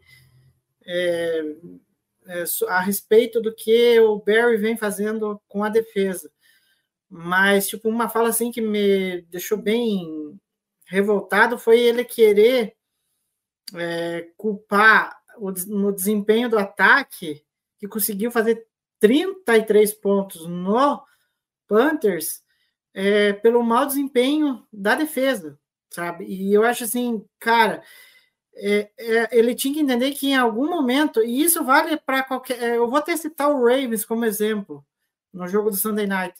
é, 0.86 1.56
é, 2.28 2.44
a 2.68 2.82
respeito 2.82 3.42
do 3.42 3.54
que 3.54 4.00
o 4.00 4.18
Barry 4.20 4.58
vem 4.58 4.76
fazendo 4.76 5.42
com 5.48 5.64
a 5.64 5.70
defesa. 5.70 6.30
Mas, 7.10 7.68
tipo, 7.68 7.88
uma 7.88 8.10
fala 8.10 8.30
assim 8.30 8.52
que 8.52 8.60
me 8.60 9.22
deixou 9.30 9.58
bem 9.58 10.38
revoltado 10.86 11.58
foi 11.58 11.80
ele 11.80 12.04
querer 12.04 12.76
é, 13.76 14.30
culpar 14.38 15.17
o, 15.38 15.52
no 15.67 15.91
desempenho 15.91 16.49
do 16.49 16.58
ataque, 16.58 17.43
que 17.78 17.88
conseguiu 17.88 18.32
fazer 18.32 18.65
33 18.99 19.93
pontos 19.95 20.47
no 20.47 21.04
Panthers, 21.67 22.43
é, 22.93 23.34
pelo 23.34 23.63
mau 23.63 23.86
desempenho 23.86 24.65
da 24.71 24.95
defesa, 24.95 25.60
sabe? 25.89 26.26
E 26.26 26.54
eu 26.54 26.63
acho 26.63 26.84
assim, 26.84 27.26
cara, 27.39 27.84
é, 28.56 28.91
é, 28.97 29.38
ele 29.38 29.56
tinha 29.56 29.73
que 29.73 29.80
entender 29.80 30.12
que 30.12 30.28
em 30.28 30.36
algum 30.36 30.69
momento, 30.69 31.23
e 31.23 31.41
isso 31.41 31.63
vale 31.63 31.97
para 31.97 32.23
qualquer. 32.23 32.62
É, 32.62 32.78
eu 32.78 32.88
vou 32.88 32.97
até 32.97 33.15
citar 33.17 33.49
o 33.49 33.65
Ravens 33.65 34.06
como 34.06 34.26
exemplo, 34.26 34.86
no 35.34 35.47
jogo 35.47 35.69
do 35.69 35.76
Sunday 35.76 36.06
Night. 36.06 36.39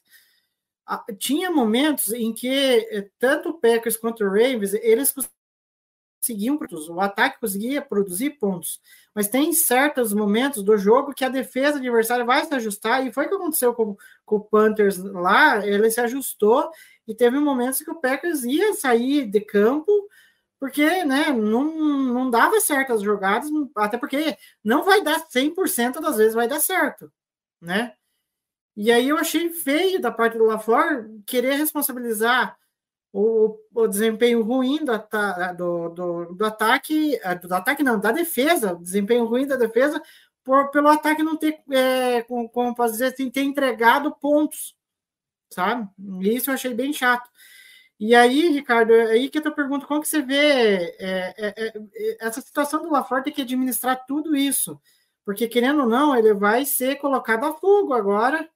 tinha 1.18 1.50
momentos 1.50 2.14
em 2.14 2.34
que 2.34 2.48
é, 2.48 3.10
tanto 3.18 3.50
o 3.50 3.60
Packers 3.60 3.98
quanto 3.98 4.24
o 4.24 4.30
Ravens 4.30 4.74
eles 4.76 5.14
conseguiam, 6.24 6.58
o 6.90 7.02
ataque 7.02 7.40
conseguia 7.40 7.82
produzir 7.82 8.32
pontos, 8.32 8.80
mas 9.14 9.28
tem 9.28 9.52
certos 9.52 10.14
momentos 10.14 10.64
do 10.64 10.78
jogo 10.78 11.14
que 11.14 11.26
a 11.26 11.30
defesa 11.30 11.78
adversária 11.78 12.24
vai 12.24 12.46
se 12.46 12.54
ajustar, 12.54 13.06
e 13.06 13.12
foi 13.12 13.26
o 13.26 13.30
que 13.30 13.36
aconteceu 13.36 13.74
com, 13.74 13.98
com 14.26 14.36
o 14.38 14.42
Panthers 14.42 14.98
lá, 14.98 15.66
ele 15.66 15.92
se 15.92 16.00
ajustou, 16.00 16.70
e 17.08 17.14
teve 17.14 17.38
momentos 17.40 17.80
que 17.80 17.92
o 17.92 18.00
Packers 18.00 18.44
ia 18.44 18.74
sair 18.74 19.30
de 19.30 19.42
campo 19.42 19.92
porque 20.64 21.04
né, 21.04 21.26
não, 21.30 21.76
não 22.06 22.30
dava 22.30 22.62
certo 22.62 22.94
as 22.94 23.02
jogadas, 23.02 23.50
até 23.76 23.98
porque 23.98 24.38
não 24.64 24.82
vai 24.86 25.04
dar 25.04 25.20
100% 25.28 26.00
das 26.00 26.16
vezes 26.16 26.34
vai 26.34 26.48
dar 26.48 26.62
certo, 26.62 27.12
né? 27.60 27.94
E 28.74 28.90
aí 28.90 29.10
eu 29.10 29.18
achei 29.18 29.50
feio 29.50 30.00
da 30.00 30.10
parte 30.10 30.38
do 30.38 30.46
LaFleur 30.46 31.10
querer 31.26 31.56
responsabilizar 31.56 32.58
o, 33.14 33.60
o 33.76 33.88
desempenho 33.88 34.42
ruim 34.42 34.80
do, 34.84 34.98
do, 35.56 35.90
do, 35.90 36.26
do, 36.34 36.46
ataque, 36.46 37.16
é, 37.24 37.36
do 37.36 37.54
ataque 37.54 37.84
não, 37.84 38.00
da 38.00 38.12
defesa, 38.12 38.76
desempenho 38.76 39.26
ruim 39.26 39.46
da 39.46 39.56
defesa, 39.56 40.02
por, 40.44 40.72
pelo 40.72 40.88
ataque 40.88 41.22
não 41.22 41.38
ter, 41.38 41.62
é, 41.72 42.24
como, 42.24 42.50
como 42.50 42.76
posso 42.76 42.94
dizer 42.94 43.14
assim, 43.14 43.30
ter 43.30 43.44
entregado 43.44 44.16
pontos, 44.16 44.76
sabe? 45.52 45.88
Isso 46.22 46.50
eu 46.50 46.56
achei 46.56 46.74
bem 46.74 46.92
chato. 46.92 47.30
E 48.00 48.16
aí, 48.16 48.50
Ricardo, 48.50 48.92
é 48.92 49.12
aí 49.12 49.30
que 49.30 49.38
eu 49.38 49.44
te 49.44 49.52
pergunto, 49.52 49.86
como 49.86 50.02
que 50.02 50.08
você 50.08 50.22
vê 50.22 50.96
é, 51.00 51.36
é, 51.38 51.54
é, 51.68 52.18
essa 52.20 52.42
situação 52.42 52.82
do 52.82 52.92
LaFleur 52.92 53.24
ter 53.24 53.32
que 53.32 53.44
administrar 53.44 54.06
tudo 54.08 54.36
isso? 54.36 54.82
Porque, 55.24 55.48
querendo 55.48 55.82
ou 55.82 55.88
não, 55.88 56.16
ele 56.16 56.34
vai 56.34 56.66
ser 56.66 56.96
colocado 56.96 57.46
a 57.46 57.54
fogo 57.54 57.94
agora, 57.94 58.50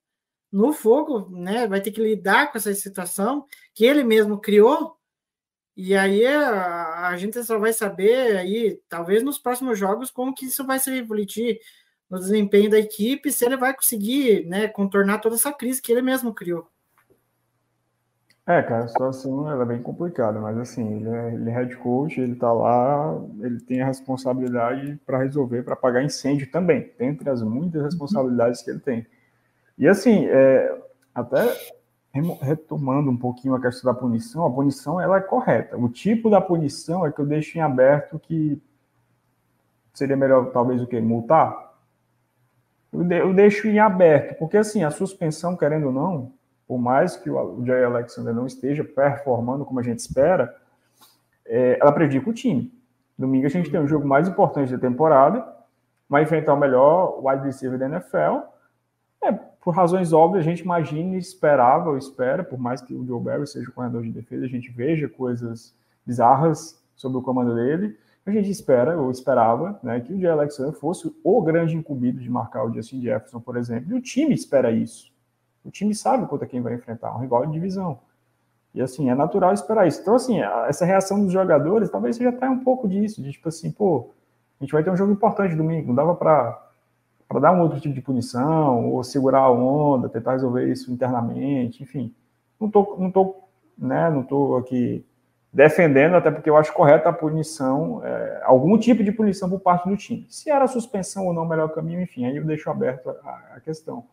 no 0.52 0.74
fogo, 0.74 1.30
né? 1.30 1.68
Vai 1.68 1.82
ter 1.82 1.92
que 1.92 2.02
lidar 2.02 2.52
com 2.52 2.58
essa 2.58 2.74
situação 2.74 3.46
que 3.74 3.86
ele 3.86 4.04
mesmo 4.04 4.40
criou. 4.40 4.98
E 5.76 5.96
aí 5.96 6.26
a, 6.26 7.10
a 7.10 7.18
gente 7.18 7.44
só 7.44 7.60
vai 7.60 7.72
saber 7.72 8.38
aí, 8.38 8.82
talvez 8.90 9.22
nos 9.22 9.38
próximos 9.38 9.78
jogos, 9.78 10.10
como 10.10 10.34
que 10.34 10.46
isso 10.46 10.66
vai 10.66 10.80
se 10.80 10.90
refletir 10.90 11.60
no 12.10 12.18
desempenho 12.20 12.70
da 12.70 12.80
equipe, 12.80 13.32
se 13.32 13.46
ele 13.46 13.58
vai 13.58 13.76
conseguir 13.76 14.46
né, 14.48 14.68
contornar 14.68 15.20
toda 15.20 15.36
essa 15.36 15.54
crise 15.54 15.82
que 15.82 15.92
ele 15.92 16.02
mesmo 16.02 16.34
criou. 16.34 16.68
É, 18.48 18.64
cara, 18.64 18.86
a 18.86 18.88
situação 18.88 19.52
ela 19.52 19.64
é 19.64 19.66
bem 19.66 19.82
complicada, 19.82 20.40
mas 20.40 20.58
assim, 20.58 21.02
ele 21.02 21.10
é, 21.10 21.34
ele 21.34 21.50
é 21.50 21.54
head 21.54 21.76
coach, 21.76 22.20
ele 22.20 22.36
tá 22.36 22.52
lá, 22.52 23.22
ele 23.42 23.60
tem 23.60 23.82
a 23.82 23.86
responsabilidade 23.86 24.98
para 25.06 25.18
resolver, 25.18 25.64
para 25.64 25.74
apagar 25.74 26.02
incêndio 26.02 26.50
também, 26.50 26.90
dentre 26.98 27.30
as 27.30 27.42
muitas 27.42 27.84
responsabilidades 27.84 28.62
que 28.62 28.72
ele 28.72 28.80
tem. 28.80 29.06
E 29.78 29.88
assim, 29.88 30.26
é, 30.26 30.82
até 31.14 31.56
retomando 32.42 33.12
um 33.12 33.18
pouquinho 33.18 33.56
a 33.56 33.62
questão 33.62 33.94
da 33.94 34.00
punição, 34.00 34.46
a 34.46 34.52
punição 34.52 35.00
ela 35.00 35.18
é 35.18 35.22
correta. 35.22 35.78
O 35.78 35.88
tipo 35.90 36.30
da 36.30 36.42
punição 36.42 37.06
é 37.06 37.12
que 37.12 37.20
eu 37.20 37.26
deixo 37.26 37.58
em 37.58 37.62
aberto 37.62 38.20
que 38.20 38.62
seria 39.94 40.16
melhor 40.16 40.52
talvez 40.52 40.82
o 40.82 40.88
que 40.88 41.00
multar. 41.00 41.76
Eu 42.92 43.34
deixo 43.34 43.68
em 43.68 43.80
aberto, 43.80 44.38
porque 44.40 44.58
assim, 44.58 44.84
a 44.84 44.90
suspensão, 44.90 45.56
querendo 45.56 45.88
ou 45.88 45.92
não, 45.92 46.34
por 46.68 46.78
mais 46.78 47.16
que 47.16 47.30
o 47.30 47.64
Jay 47.66 47.84
Alexander 47.84 48.34
não 48.34 48.46
esteja 48.46 48.84
performando 48.84 49.66
como 49.66 49.80
a 49.80 49.84
gente 49.84 50.00
espera, 50.00 50.56
é, 51.46 51.78
ela 51.80 51.92
prejudica 51.92 52.30
o 52.30 52.34
time. 52.34 52.74
Domingo 53.18 53.46
a 53.46 53.50
gente 53.50 53.72
tem 53.72 53.80
o 53.80 53.88
jogo 53.88 54.08
mais 54.08 54.28
importante 54.28 54.72
da 54.72 54.78
temporada, 54.78 55.46
vai 56.10 56.24
enfrentar 56.24 56.54
o 56.54 56.60
melhor 56.60 57.20
wide 57.24 57.46
receiver 57.46 57.78
da 57.78 57.88
NFL. 57.88 58.40
É, 59.24 59.32
por 59.32 59.74
razões 59.74 60.14
óbvias, 60.14 60.46
a 60.46 60.50
gente 60.50 60.62
imagina 60.62 61.16
e 61.16 61.20
esperava, 61.20 61.90
ou 61.90 61.98
espera, 61.98 62.44
por 62.44 62.60
mais 62.60 62.82
que 62.82 62.94
o 62.94 63.06
Joe 63.06 63.22
Barry 63.22 63.48
seja 63.48 63.70
o 63.70 63.74
corredor 63.74 64.04
de 64.04 64.12
defesa, 64.12 64.46
a 64.46 64.50
gente 64.50 64.72
veja 64.72 65.10
coisas 65.10 65.76
bizarras 66.06 66.82
sobre 66.96 67.18
o 67.18 67.22
comando 67.22 67.56
dele. 67.56 67.98
A 68.26 68.32
gente 68.32 68.50
espera, 68.50 68.98
ou 69.00 69.10
esperava, 69.10 69.80
né, 69.82 70.02
que 70.02 70.14
o 70.14 70.20
Jay 70.20 70.30
Alexander 70.30 70.74
fosse 70.74 71.10
o 71.24 71.42
grande 71.42 71.78
incumbido 71.78 72.20
de 72.20 72.30
marcar 72.30 72.66
o 72.66 72.74
Justin 72.74 73.02
Jefferson, 73.02 73.40
por 73.40 73.56
exemplo, 73.56 73.92
e 73.92 73.94
o 73.94 74.02
time 74.02 74.34
espera 74.34 74.70
isso. 74.70 75.12
O 75.64 75.72
time 75.72 75.96
sabe 75.96 76.28
contra 76.28 76.46
quem 76.46 76.62
vai 76.62 76.74
enfrentar, 76.74 77.16
um 77.16 77.20
rival 77.20 77.46
de 77.46 77.54
divisão. 77.54 78.00
E 78.74 78.82
assim, 78.82 79.10
é 79.10 79.16
natural 79.16 79.54
esperar 79.54 79.88
isso. 79.88 80.02
Então, 80.02 80.16
assim, 80.16 80.42
essa 80.68 80.86
reação 80.86 81.24
dos 81.24 81.32
jogadores 81.32 81.90
talvez 81.90 82.16
seja 82.16 82.30
até 82.30 82.50
um 82.50 82.60
pouco 82.60 82.88
disso, 82.88 83.24
de 83.24 83.32
tipo 83.32 83.48
assim, 83.48 83.72
pô, 83.72 84.12
a 84.60 84.64
gente 84.64 84.74
vai 84.74 84.84
ter 84.84 84.92
um 84.92 84.98
jogo 84.98 85.12
importante 85.12 85.56
domingo, 85.56 85.88
não 85.88 85.96
dava 85.96 86.14
para 86.14 86.67
para 87.28 87.40
dar 87.40 87.52
um 87.52 87.62
outro 87.62 87.80
tipo 87.80 87.94
de 87.94 88.02
punição, 88.02 88.90
ou 88.90 89.04
segurar 89.04 89.42
a 89.42 89.52
onda, 89.52 90.10
tentar 90.10 90.34
resolver 90.34 90.72
isso 90.72 90.92
internamente, 90.92 91.84
enfim. 91.84 92.14
Não 92.60 92.70
tô, 92.70 92.96
não 92.98 93.12
tô, 93.12 93.36
né, 93.78 94.10
não 94.10 94.24
tô 94.24 94.58
aqui 94.58 95.06
defendendo, 95.52 96.16
até 96.16 96.30
porque 96.30 96.50
eu 96.50 96.58
acho 96.58 96.74
correta 96.74 97.10
a 97.10 97.14
punição, 97.14 98.02
é, 98.04 98.42
algum 98.44 98.78
tipo 98.78 99.04
de 99.04 99.12
punição 99.12 99.50
por 99.50 99.60
parte 99.60 99.90
do 99.90 99.98
time. 99.98 100.26
Se 100.30 100.50
era 100.50 100.68
suspensão 100.68 101.26
ou 101.26 101.34
não 101.34 101.44
o 101.44 101.48
melhor 101.48 101.70
caminho, 101.70 102.02
enfim, 102.02 102.26
aí 102.26 102.38
eu 102.38 102.46
deixo 102.46 102.70
aberto 102.70 103.10
a, 103.10 103.56
a 103.56 103.60
questão. 103.60 104.06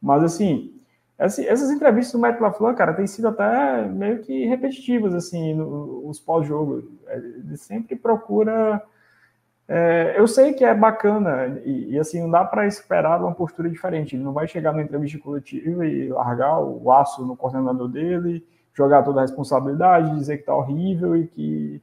Mas, 0.00 0.22
assim, 0.22 0.72
essas 1.18 1.70
entrevistas 1.70 2.12
do 2.12 2.20
Matt 2.20 2.40
LaFleur, 2.40 2.76
cara, 2.76 2.94
têm 2.94 3.06
sido 3.06 3.28
até 3.28 3.82
meio 3.86 4.20
que 4.20 4.46
repetitivas, 4.46 5.12
assim, 5.14 5.52
no, 5.52 6.08
os 6.08 6.20
pós-jogo. 6.20 6.88
Ele 7.08 7.56
sempre 7.56 7.96
procura. 7.96 8.80
É, 9.70 10.14
eu 10.16 10.26
sei 10.26 10.54
que 10.54 10.64
é 10.64 10.74
bacana, 10.74 11.60
e, 11.62 11.90
e 11.90 11.98
assim, 11.98 12.22
não 12.22 12.30
dá 12.30 12.42
para 12.42 12.66
esperar 12.66 13.20
uma 13.20 13.34
postura 13.34 13.68
diferente. 13.68 14.16
Ele 14.16 14.24
não 14.24 14.32
vai 14.32 14.48
chegar 14.48 14.72
na 14.72 14.82
entrevista 14.82 15.18
coletiva 15.18 15.84
e 15.84 16.08
largar 16.08 16.58
o 16.58 16.90
aço 16.90 17.24
no 17.26 17.36
coordenador 17.36 17.86
dele, 17.86 18.46
jogar 18.74 19.02
toda 19.02 19.20
a 19.20 19.22
responsabilidade, 19.22 20.16
dizer 20.16 20.38
que 20.38 20.44
tá 20.44 20.54
horrível 20.54 21.14
e 21.16 21.26
que 21.26 21.82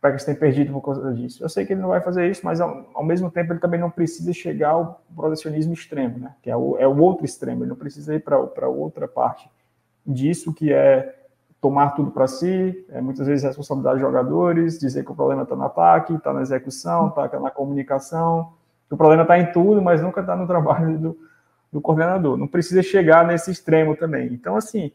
Packers 0.00 0.24
tem 0.24 0.34
perdido 0.34 0.72
por 0.72 0.80
causa 0.80 1.12
disso. 1.12 1.42
Eu 1.42 1.48
sei 1.48 1.66
que 1.66 1.72
ele 1.72 1.80
não 1.80 1.88
vai 1.88 2.00
fazer 2.00 2.30
isso, 2.30 2.42
mas 2.44 2.60
ao, 2.60 2.88
ao, 2.94 3.04
mesmo 3.04 3.30
tempo 3.30 3.52
ele 3.52 3.58
também 3.58 3.80
não 3.80 3.90
precisa 3.90 4.32
chegar 4.32 4.70
ao 4.70 5.02
protecionismo 5.16 5.72
extremo, 5.72 6.18
né? 6.18 6.34
Que 6.40 6.50
é 6.50 6.56
o, 6.56 6.78
é 6.78 6.86
o 6.86 6.96
outro 6.98 7.24
extremo. 7.24 7.64
Ele 7.64 7.70
não 7.70 7.76
precisa 7.76 8.14
ir 8.14 8.20
para 8.20 8.68
outra 8.68 9.08
parte 9.08 9.50
disso, 10.06 10.54
que 10.54 10.72
é 10.72 11.17
tomar 11.60 11.90
tudo 11.90 12.10
para 12.10 12.26
si, 12.28 12.86
é 12.88 13.00
muitas 13.00 13.26
vezes 13.26 13.44
responsabilidade 13.44 13.96
dos 13.96 14.06
jogadores, 14.06 14.78
dizer 14.78 15.04
que 15.04 15.10
o 15.10 15.14
problema 15.14 15.42
está 15.42 15.56
no 15.56 15.64
ataque, 15.64 16.14
está 16.14 16.32
na 16.32 16.42
execução, 16.42 17.08
está 17.08 17.40
na 17.40 17.50
comunicação, 17.50 18.52
que 18.86 18.94
o 18.94 18.96
problema 18.96 19.22
está 19.22 19.38
em 19.38 19.52
tudo, 19.52 19.82
mas 19.82 20.00
nunca 20.00 20.20
está 20.20 20.36
no 20.36 20.46
trabalho 20.46 20.98
do, 20.98 21.18
do 21.72 21.80
coordenador. 21.80 22.36
Não 22.36 22.46
precisa 22.46 22.82
chegar 22.82 23.26
nesse 23.26 23.50
extremo 23.50 23.96
também. 23.96 24.32
Então, 24.32 24.56
assim, 24.56 24.92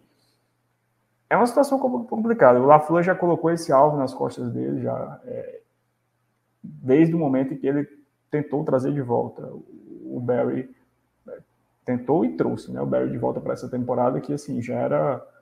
é 1.30 1.36
uma 1.36 1.48
situação 1.48 1.78
complicada. 1.80 2.60
O 2.60 2.66
LaFleur 2.66 3.04
já 3.04 3.14
colocou 3.14 3.52
esse 3.52 3.72
alvo 3.72 3.98
nas 3.98 4.14
costas 4.14 4.50
dele, 4.52 4.82
já 4.82 5.20
é, 5.26 5.60
desde 6.64 7.14
o 7.14 7.20
momento 7.20 7.54
em 7.54 7.58
que 7.58 7.68
ele 7.68 7.88
tentou 8.32 8.64
trazer 8.64 8.94
de 8.94 9.02
volta 9.02 9.52
o 10.06 10.20
Barry, 10.20 10.70
é, 11.28 11.40
tentou 11.84 12.24
e 12.24 12.38
trouxe, 12.38 12.72
né, 12.72 12.82
o 12.82 12.86
Barry 12.86 13.10
de 13.10 13.18
volta 13.18 13.42
para 13.42 13.54
essa 13.54 13.68
temporada, 13.68 14.22
que 14.22 14.32
assim 14.32 14.62
já 14.62 14.76
era 14.76 15.33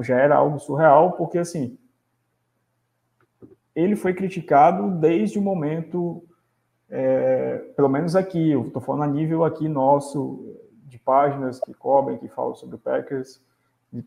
já 0.00 0.16
era 0.16 0.36
algo 0.36 0.58
surreal, 0.58 1.12
porque 1.12 1.38
assim 1.38 1.78
ele 3.74 3.96
foi 3.96 4.12
criticado 4.14 4.90
desde 4.90 5.38
o 5.38 5.42
momento, 5.42 6.22
é, 6.88 7.58
pelo 7.76 7.88
menos 7.88 8.16
aqui, 8.16 8.50
eu 8.50 8.66
estou 8.66 8.82
falando 8.82 9.04
a 9.04 9.12
nível 9.12 9.44
aqui 9.44 9.68
nosso 9.68 10.56
de 10.86 10.98
páginas 10.98 11.60
que 11.60 11.72
cobrem, 11.72 12.18
que 12.18 12.28
falam 12.28 12.54
sobre 12.54 12.74
o 12.74 12.78
Packers 12.78 13.40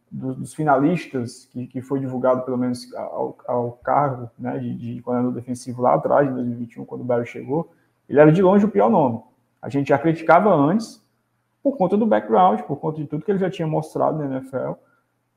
dos 0.10 0.54
finalistas, 0.54 1.46
que, 1.52 1.68
que 1.68 1.82
foi 1.82 2.00
divulgado 2.00 2.44
pelo 2.44 2.58
menos 2.58 2.94
ao, 2.94 3.38
ao 3.46 3.72
cargo 3.84 4.30
né, 4.40 4.58
de, 4.58 4.76
de 4.76 5.02
coordenador 5.02 5.34
defensivo 5.34 5.82
lá 5.82 5.96
atrás, 5.96 6.30
em 6.30 6.34
2021, 6.34 6.86
quando 6.86 7.02
o 7.02 7.06
Barry 7.06 7.26
chegou, 7.26 7.72
ele 8.08 8.20
era 8.20 8.32
de 8.32 8.42
longe 8.42 8.66
o 8.66 8.70
pior 8.70 8.90
nome. 8.90 9.22
A 9.62 9.70
gente 9.70 9.90
já 9.90 9.98
criticava 9.98 10.54
antes, 10.54 11.02
por 11.62 11.78
conta 11.78 11.98
do 11.98 12.06
background, 12.06 12.62
por 12.62 12.78
conta 12.78 13.02
de 13.02 13.08
tudo 13.08 13.24
que 13.24 13.32
ele 13.32 13.40
já 13.40 13.50
tinha 13.50 13.68
mostrado 13.68 14.18
na 14.18 14.38
NFL. 14.38 14.74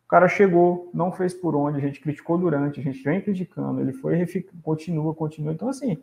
O 0.06 0.08
cara 0.08 0.28
chegou, 0.28 0.88
não 0.94 1.10
fez 1.10 1.34
por 1.34 1.56
onde, 1.56 1.78
a 1.78 1.80
gente 1.80 2.00
criticou 2.00 2.38
durante, 2.38 2.78
a 2.78 2.82
gente 2.82 3.02
vem 3.02 3.20
criticando, 3.20 3.80
ele 3.80 3.92
foi, 3.92 4.24
continua, 4.62 5.12
continua. 5.12 5.52
Então, 5.52 5.68
assim, 5.68 5.98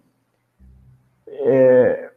é, 1.26 2.12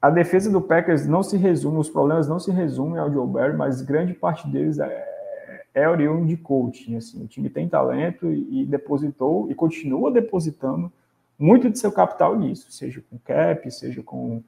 a 0.00 0.08
defesa 0.08 0.50
do 0.50 0.62
Packers 0.62 1.06
não 1.06 1.22
se 1.22 1.36
resume, 1.36 1.78
os 1.78 1.90
problemas 1.90 2.26
não 2.26 2.38
se 2.38 2.50
resumem 2.50 2.98
ao 2.98 3.12
Joe 3.12 3.26
Barry, 3.26 3.56
mas 3.56 3.82
grande 3.82 4.14
parte 4.14 4.48
deles 4.48 4.78
é, 4.78 5.64
é 5.74 5.88
oriundo 5.88 6.26
de 6.26 6.36
coaching. 6.36 6.96
Assim, 6.96 7.22
o 7.22 7.26
time 7.26 7.50
tem 7.50 7.68
talento 7.68 8.26
e, 8.26 8.62
e, 8.62 8.66
depositou 8.66 9.50
e 9.50 9.54
continua 9.54 10.10
depositando 10.10 10.90
muito 11.38 11.68
de 11.68 11.78
seu 11.78 11.90
capital 11.92 12.38
nisso, 12.38 12.70
seja 12.70 13.02
com 13.10 13.18
cap, 13.18 13.70
seja 13.70 14.02
com 14.02 14.42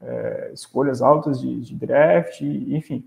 é, 0.00 0.50
escolhas 0.54 1.02
altas 1.02 1.40
de, 1.40 1.60
de, 1.60 1.74
draft, 1.74 2.40
enfim. 2.40 3.06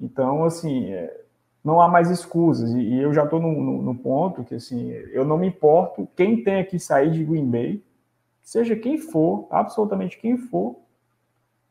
Então, 0.00 0.44
assim, 0.44 0.92
é, 0.92 1.22
não 1.64 1.80
há 1.80 1.88
mais 1.88 2.10
escusas. 2.10 2.70
E, 2.72 2.80
e 2.80 3.02
eu 3.02 3.12
já 3.12 3.24
estou 3.24 3.40
no, 3.40 3.52
no, 3.52 3.82
no, 3.82 3.94
ponto 3.94 4.44
que, 4.44 4.54
assim, 4.54 4.90
eu 4.90 5.24
não 5.24 5.38
me 5.38 5.46
importo 5.46 6.08
quem 6.16 6.42
tem 6.42 6.64
que 6.64 6.78
sair 6.78 7.10
de 7.10 7.24
Green 7.24 7.48
Bay, 7.48 7.82
seja 8.42 8.74
quem 8.76 8.98
for, 8.98 9.46
absolutamente 9.50 10.18
quem 10.18 10.36
for, 10.36 10.76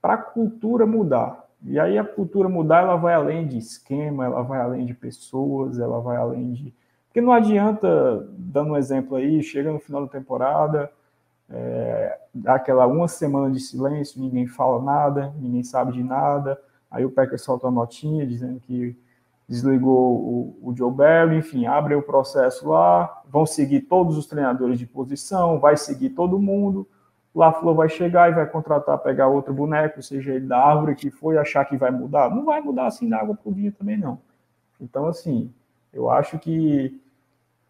para 0.01 0.13
a 0.15 0.17
cultura 0.17 0.85
mudar. 0.85 1.45
E 1.63 1.79
aí 1.79 1.97
a 1.97 2.03
cultura 2.03 2.49
mudar, 2.49 2.83
ela 2.83 2.95
vai 2.95 3.13
além 3.13 3.47
de 3.47 3.57
esquema, 3.57 4.25
ela 4.25 4.41
vai 4.41 4.59
além 4.59 4.85
de 4.85 4.93
pessoas, 4.93 5.77
ela 5.77 5.99
vai 5.99 6.17
além 6.17 6.53
de. 6.53 6.73
Porque 7.07 7.21
não 7.21 7.31
adianta, 7.31 8.27
dando 8.31 8.71
um 8.71 8.77
exemplo 8.77 9.17
aí, 9.17 9.43
chega 9.43 9.71
no 9.71 9.79
final 9.79 10.05
da 10.05 10.11
temporada, 10.11 10.91
é, 11.49 12.17
dá 12.33 12.55
aquela 12.55 12.87
uma 12.87 13.07
semana 13.07 13.51
de 13.51 13.59
silêncio, 13.59 14.19
ninguém 14.19 14.47
fala 14.47 14.81
nada, 14.81 15.33
ninguém 15.37 15.63
sabe 15.63 15.91
de 15.91 16.01
nada, 16.01 16.59
aí 16.89 17.05
o 17.05 17.11
Packers 17.11 17.43
solta 17.43 17.67
uma 17.67 17.81
notinha 17.81 18.25
dizendo 18.25 18.59
que 18.61 18.97
desligou 19.47 20.15
o, 20.15 20.57
o 20.61 20.75
Joe 20.75 20.91
Barry, 20.91 21.37
enfim, 21.37 21.65
abre 21.65 21.93
o 21.95 22.01
processo 22.01 22.69
lá, 22.69 23.21
vão 23.29 23.45
seguir 23.45 23.81
todos 23.81 24.17
os 24.17 24.25
treinadores 24.25 24.79
de 24.79 24.85
posição, 24.85 25.59
vai 25.59 25.75
seguir 25.75 26.11
todo 26.11 26.39
mundo, 26.39 26.87
o 27.33 27.39
LaFleur 27.39 27.75
vai 27.75 27.89
chegar 27.89 28.29
e 28.29 28.35
vai 28.35 28.45
contratar, 28.45 28.97
pegar 28.99 29.27
outro 29.27 29.53
boneco, 29.53 30.01
seja 30.01 30.33
ele 30.33 30.47
da 30.47 30.57
árvore 30.57 30.95
que 30.95 31.09
foi, 31.09 31.37
achar 31.37 31.65
que 31.65 31.77
vai 31.77 31.91
mudar. 31.91 32.29
Não 32.29 32.45
vai 32.45 32.61
mudar 32.61 32.87
assim 32.87 33.07
da 33.07 33.19
água 33.19 33.35
para 33.35 33.49
o 33.49 33.53
vinho 33.53 33.71
também, 33.71 33.97
não. 33.97 34.19
Então, 34.79 35.07
assim, 35.07 35.53
eu 35.93 36.09
acho 36.09 36.37
que 36.39 36.99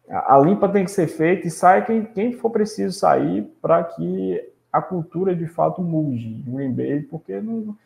a 0.08 0.36
limpa 0.38 0.68
tem 0.68 0.84
que 0.84 0.90
ser 0.90 1.06
feita 1.06 1.46
e 1.46 1.50
sai 1.50 1.84
quem, 1.84 2.04
quem 2.04 2.32
for 2.32 2.50
preciso 2.50 2.98
sair 2.98 3.42
para 3.60 3.84
que 3.84 4.52
a 4.72 4.82
cultura 4.82 5.34
de 5.34 5.46
fato 5.46 5.82
mude 5.82 6.26
em 6.26 6.42
Green 6.52 6.72
Bay, 6.72 7.02
porque 7.02 7.40
não, 7.40 7.76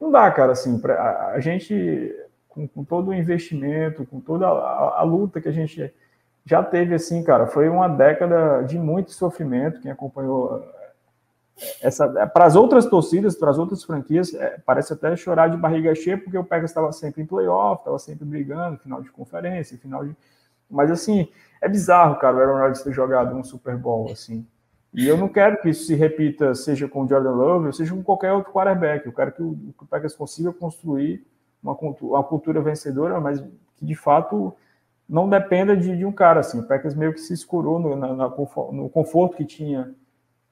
não 0.00 0.10
dá, 0.10 0.30
cara, 0.30 0.52
assim, 0.52 0.78
pra, 0.78 0.94
a, 0.94 1.32
a 1.32 1.40
gente, 1.40 2.14
com, 2.54 2.66
com, 2.68 2.84
todo 2.84 3.08
o 3.08 3.14
investimento, 3.14 4.04
com 4.06 4.20
toda 4.20 4.46
a, 4.46 5.00
a, 5.00 5.02
luta 5.02 5.40
que 5.40 5.48
a 5.48 5.52
gente 5.52 5.92
já 6.44 6.62
teve, 6.62 6.94
assim, 6.94 7.22
cara, 7.22 7.46
foi 7.46 7.68
uma 7.68 7.88
década 7.88 8.62
de 8.62 8.78
muito 8.78 9.12
sofrimento, 9.12 9.80
quem 9.80 9.90
acompanhou 9.90 10.64
essa 11.80 12.12
é, 12.18 12.26
para 12.26 12.44
as 12.44 12.56
outras 12.56 12.86
torcidas, 12.86 13.36
para 13.36 13.50
as 13.50 13.58
outras 13.58 13.84
franquias, 13.84 14.34
é, 14.34 14.58
parece 14.64 14.92
até 14.92 15.14
chorar 15.16 15.48
de 15.48 15.56
barriga 15.56 15.94
cheia, 15.94 16.18
porque 16.18 16.36
o 16.36 16.44
Pegasus 16.44 16.70
estava 16.70 16.92
sempre 16.92 17.22
em 17.22 17.26
playoff, 17.26 17.80
estava 17.80 17.98
sempre 17.98 18.24
brigando, 18.24 18.78
final 18.78 19.02
de 19.02 19.10
conferência, 19.10 19.78
final 19.78 20.04
de. 20.04 20.16
Mas 20.70 20.90
assim, 20.90 21.28
é 21.60 21.68
bizarro, 21.68 22.16
cara, 22.16 22.36
o 22.36 22.40
Aaron 22.40 22.58
Rodgers 22.58 22.82
ter 22.82 22.92
jogado 22.92 23.36
um 23.36 23.44
Super 23.44 23.76
Bowl 23.76 24.10
assim. 24.10 24.46
E 24.92 25.08
eu 25.08 25.16
não 25.16 25.28
quero 25.28 25.58
que 25.60 25.70
isso 25.70 25.86
se 25.86 25.94
repita, 25.94 26.54
seja 26.54 26.86
com 26.86 27.04
o 27.04 27.08
Jordan 27.08 27.30
Love, 27.30 27.66
ou 27.66 27.72
seja 27.72 27.94
com 27.94 28.02
qualquer 28.02 28.32
outro 28.32 28.52
quarterback. 28.52 29.06
Eu 29.06 29.12
quero 29.12 29.32
que 29.32 29.42
o, 29.42 29.54
que 29.78 29.84
o 29.84 29.86
Packers 29.86 30.14
consiga 30.14 30.52
construir 30.52 31.24
uma, 31.62 31.76
uma 32.00 32.24
cultura 32.24 32.60
vencedora, 32.60 33.20
mas 33.20 33.40
que 33.76 33.84
de 33.84 33.94
fato 33.94 34.54
não 35.08 35.28
dependa 35.28 35.76
de, 35.76 35.96
de 35.96 36.04
um 36.04 36.12
cara 36.12 36.40
assim. 36.40 36.60
O 36.60 36.66
Packers 36.66 36.94
meio 36.94 37.12
que 37.12 37.20
se 37.20 37.34
escurou 37.34 37.78
no, 37.78 37.96
na, 37.96 38.14
na, 38.14 38.28
no 38.28 38.88
conforto 38.88 39.36
que 39.36 39.44
tinha 39.44 39.94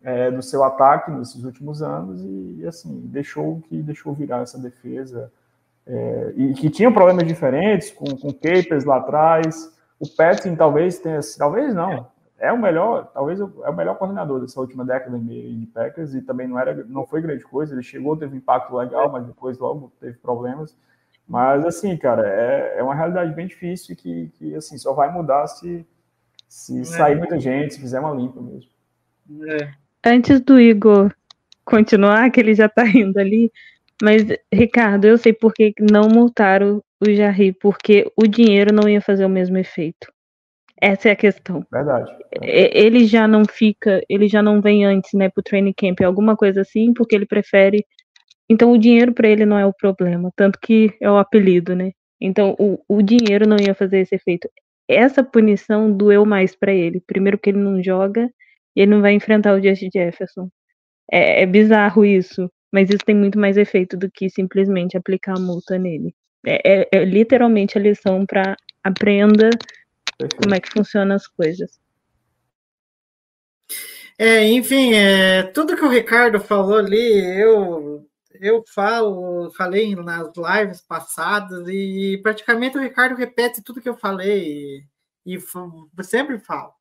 é, 0.02 0.30
do 0.30 0.42
seu 0.42 0.64
ataque 0.64 1.10
nesses 1.10 1.44
últimos 1.44 1.82
anos 1.82 2.22
e, 2.22 2.66
assim, 2.66 3.00
deixou 3.06 3.60
que 3.62 3.82
deixou 3.82 4.12
virar 4.12 4.42
essa 4.42 4.58
defesa. 4.58 5.32
É, 5.86 6.32
e 6.36 6.54
que 6.54 6.70
tinha 6.70 6.92
problemas 6.92 7.26
diferentes 7.26 7.90
com, 7.90 8.04
com 8.16 8.32
Capers 8.32 8.84
lá 8.84 8.98
atrás. 8.98 9.72
O 9.98 10.06
Petting 10.08 10.56
talvez 10.56 10.98
tenha, 10.98 11.20
talvez 11.36 11.74
não, 11.74 12.06
é 12.38 12.50
o 12.50 12.58
melhor, 12.58 13.10
talvez 13.12 13.38
é 13.38 13.44
o 13.44 13.76
melhor 13.76 13.98
coordenador 13.98 14.40
dessa 14.40 14.58
última 14.60 14.84
década 14.84 15.16
e 15.16 15.20
meia 15.20 15.54
de 15.54 15.66
Packers 15.66 16.14
e 16.14 16.22
também 16.22 16.48
não 16.48 16.58
era, 16.58 16.84
não 16.84 17.06
foi 17.06 17.20
grande 17.20 17.44
coisa. 17.44 17.74
Ele 17.74 17.82
chegou, 17.82 18.16
teve 18.16 18.34
um 18.34 18.38
impacto 18.38 18.74
legal, 18.74 19.10
mas 19.12 19.26
depois 19.26 19.58
logo 19.58 19.92
teve 20.00 20.16
problemas. 20.18 20.76
Mas 21.30 21.64
assim, 21.64 21.96
cara, 21.96 22.28
é, 22.28 22.78
é 22.78 22.82
uma 22.82 22.94
realidade 22.94 23.32
bem 23.32 23.46
difícil 23.46 23.94
que, 23.94 24.30
que 24.34 24.54
assim 24.56 24.76
só 24.76 24.92
vai 24.92 25.12
mudar 25.12 25.46
se 25.46 25.86
se 26.48 26.84
sair 26.84 27.16
muita 27.16 27.38
gente, 27.38 27.74
se 27.74 27.80
fizer 27.80 28.00
uma 28.00 28.12
limpa 28.12 28.40
mesmo. 28.40 28.68
É. 29.48 29.70
Antes 30.04 30.40
do 30.40 30.60
Igor 30.60 31.14
continuar, 31.64 32.28
que 32.30 32.40
ele 32.40 32.52
já 32.52 32.68
tá 32.68 32.84
indo 32.84 33.16
ali, 33.18 33.52
mas, 34.02 34.24
Ricardo, 34.52 35.04
eu 35.04 35.16
sei 35.16 35.32
por 35.32 35.54
que 35.54 35.72
não 35.78 36.08
multaram 36.08 36.82
o 37.00 37.14
Jarry, 37.14 37.52
porque 37.52 38.10
o 38.16 38.26
dinheiro 38.26 38.74
não 38.74 38.88
ia 38.88 39.00
fazer 39.00 39.24
o 39.24 39.28
mesmo 39.28 39.56
efeito. 39.56 40.12
Essa 40.80 41.10
é 41.10 41.12
a 41.12 41.16
questão. 41.16 41.64
Verdade. 41.70 42.10
Ele 42.42 43.06
já 43.06 43.28
não 43.28 43.44
fica, 43.44 44.02
ele 44.08 44.26
já 44.26 44.42
não 44.42 44.60
vem 44.60 44.84
antes, 44.84 45.12
né, 45.12 45.28
pro 45.28 45.42
training 45.42 45.74
camp, 45.74 46.00
alguma 46.00 46.36
coisa 46.36 46.62
assim, 46.62 46.92
porque 46.92 47.14
ele 47.14 47.26
prefere. 47.26 47.86
Então, 48.50 48.72
o 48.72 48.78
dinheiro 48.78 49.14
para 49.14 49.28
ele 49.28 49.46
não 49.46 49.56
é 49.56 49.64
o 49.64 49.72
problema, 49.72 50.32
tanto 50.34 50.58
que 50.60 50.92
é 51.00 51.08
o 51.08 51.16
apelido, 51.16 51.76
né? 51.76 51.92
Então, 52.20 52.56
o, 52.58 52.82
o 52.88 53.00
dinheiro 53.00 53.48
não 53.48 53.56
ia 53.56 53.74
fazer 53.76 54.00
esse 54.00 54.16
efeito. 54.16 54.50
Essa 54.88 55.22
punição 55.22 55.92
doeu 55.92 56.26
mais 56.26 56.56
para 56.56 56.72
ele. 56.74 57.00
Primeiro, 57.06 57.38
que 57.38 57.50
ele 57.50 57.58
não 57.60 57.80
joga 57.80 58.28
e 58.74 58.80
ele 58.80 58.90
não 58.90 59.00
vai 59.00 59.12
enfrentar 59.12 59.54
o 59.54 59.62
Justin 59.62 59.88
Jefferson. 59.94 60.50
É, 61.10 61.42
é 61.42 61.46
bizarro 61.46 62.04
isso, 62.04 62.50
mas 62.72 62.88
isso 62.90 63.04
tem 63.06 63.14
muito 63.14 63.38
mais 63.38 63.56
efeito 63.56 63.96
do 63.96 64.10
que 64.10 64.28
simplesmente 64.28 64.96
aplicar 64.96 65.36
a 65.36 65.40
multa 65.40 65.78
nele. 65.78 66.12
É, 66.44 66.80
é- 66.82 66.88
é 66.90 67.04
literalmente 67.04 67.78
a 67.78 67.80
lição 67.80 68.26
para 68.26 68.56
aprenda 68.82 69.50
Perfeito. 70.18 70.42
como 70.42 70.54
é 70.56 70.60
que 70.60 70.72
funcionam 70.72 71.14
as 71.14 71.28
coisas. 71.28 71.78
É, 74.18 74.44
enfim, 74.44 74.92
é, 74.94 75.44
tudo 75.44 75.76
que 75.76 75.84
o 75.84 75.88
Ricardo 75.88 76.40
falou 76.40 76.78
ali, 76.78 77.40
eu, 77.40 78.09
eu 78.34 78.64
falo, 78.66 79.50
falei 79.52 79.94
nas 79.96 80.30
lives 80.36 80.80
passadas 80.80 81.66
e 81.68 82.18
praticamente 82.22 82.78
o 82.78 82.80
Ricardo 82.80 83.16
repete 83.16 83.62
tudo 83.62 83.80
que 83.80 83.88
eu 83.88 83.96
falei 83.96 84.86
e, 85.26 85.36
e 85.36 86.04
sempre 86.04 86.38
falo. 86.38 86.72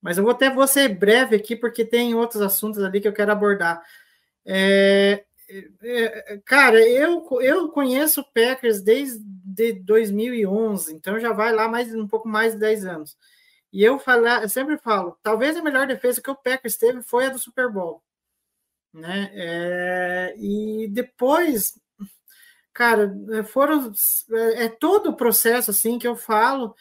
Mas 0.00 0.18
eu 0.18 0.24
vou 0.24 0.32
até 0.32 0.50
vou 0.50 0.66
ser 0.66 0.88
breve 0.88 1.36
aqui 1.36 1.56
porque 1.56 1.84
tem 1.84 2.14
outros 2.14 2.42
assuntos 2.42 2.82
ali 2.82 3.00
que 3.00 3.08
eu 3.08 3.12
quero 3.12 3.32
abordar. 3.32 3.82
É, 4.44 5.24
é, 5.82 6.34
é, 6.34 6.38
cara, 6.44 6.80
eu, 6.80 7.26
eu 7.40 7.68
conheço 7.70 8.20
o 8.20 8.32
Packers 8.32 8.80
desde 8.80 9.72
2011, 9.72 10.94
então 10.94 11.18
já 11.18 11.32
vai 11.32 11.52
lá 11.52 11.68
mais 11.68 11.94
um 11.94 12.06
pouco 12.06 12.28
mais 12.28 12.54
de 12.54 12.60
10 12.60 12.84
anos. 12.86 13.16
E 13.72 13.82
eu, 13.82 13.98
falar, 13.98 14.42
eu 14.42 14.48
sempre 14.48 14.78
falo, 14.78 15.16
talvez 15.22 15.56
a 15.56 15.62
melhor 15.62 15.86
defesa 15.86 16.22
que 16.22 16.30
o 16.30 16.34
Packers 16.34 16.76
teve 16.76 17.02
foi 17.02 17.26
a 17.26 17.30
do 17.30 17.38
Super 17.38 17.70
Bowl. 17.70 18.02
Né? 18.92 19.30
É, 19.34 20.34
e 20.36 20.88
depois, 20.88 21.78
cara, 22.72 23.14
foram 23.44 23.92
é, 24.32 24.64
é 24.64 24.68
todo 24.68 25.10
o 25.10 25.16
processo 25.16 25.70
assim 25.70 25.98
que 25.98 26.08
eu 26.08 26.16
falo 26.16 26.74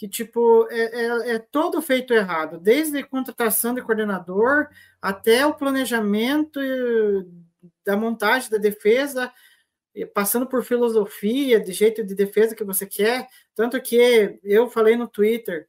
que 0.00 0.08
tipo 0.08 0.66
é, 0.70 0.80
é, 0.80 1.30
é 1.34 1.38
todo 1.38 1.82
feito 1.82 2.14
errado, 2.14 2.58
desde 2.58 3.02
contratação 3.02 3.74
de 3.74 3.82
coordenador 3.82 4.68
até 5.02 5.44
o 5.44 5.52
planejamento 5.52 6.58
da 7.84 7.98
montagem 7.98 8.48
da 8.48 8.56
defesa, 8.56 9.30
passando 10.14 10.46
por 10.46 10.64
filosofia, 10.64 11.60
de 11.60 11.72
jeito 11.72 12.02
de 12.02 12.14
defesa 12.14 12.54
que 12.54 12.64
você 12.64 12.86
quer, 12.86 13.26
tanto 13.54 13.78
que 13.82 14.38
eu 14.42 14.70
falei 14.70 14.96
no 14.96 15.06
Twitter 15.06 15.68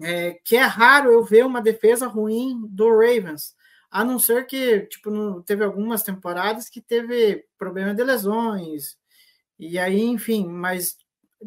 é, 0.00 0.34
que 0.44 0.56
é 0.56 0.62
raro 0.62 1.10
eu 1.10 1.24
ver 1.24 1.44
uma 1.44 1.60
defesa 1.60 2.06
ruim 2.06 2.66
do 2.68 2.88
Ravens, 2.90 3.55
a 3.90 4.04
não 4.04 4.18
ser 4.18 4.46
que 4.46 4.80
tipo 4.86 5.10
não, 5.10 5.42
teve 5.42 5.64
algumas 5.64 6.02
temporadas 6.02 6.68
que 6.68 6.80
teve 6.80 7.44
problema 7.58 7.94
de 7.94 8.02
lesões 8.02 8.96
e 9.58 9.78
aí 9.78 10.02
enfim, 10.02 10.46
mas 10.46 10.96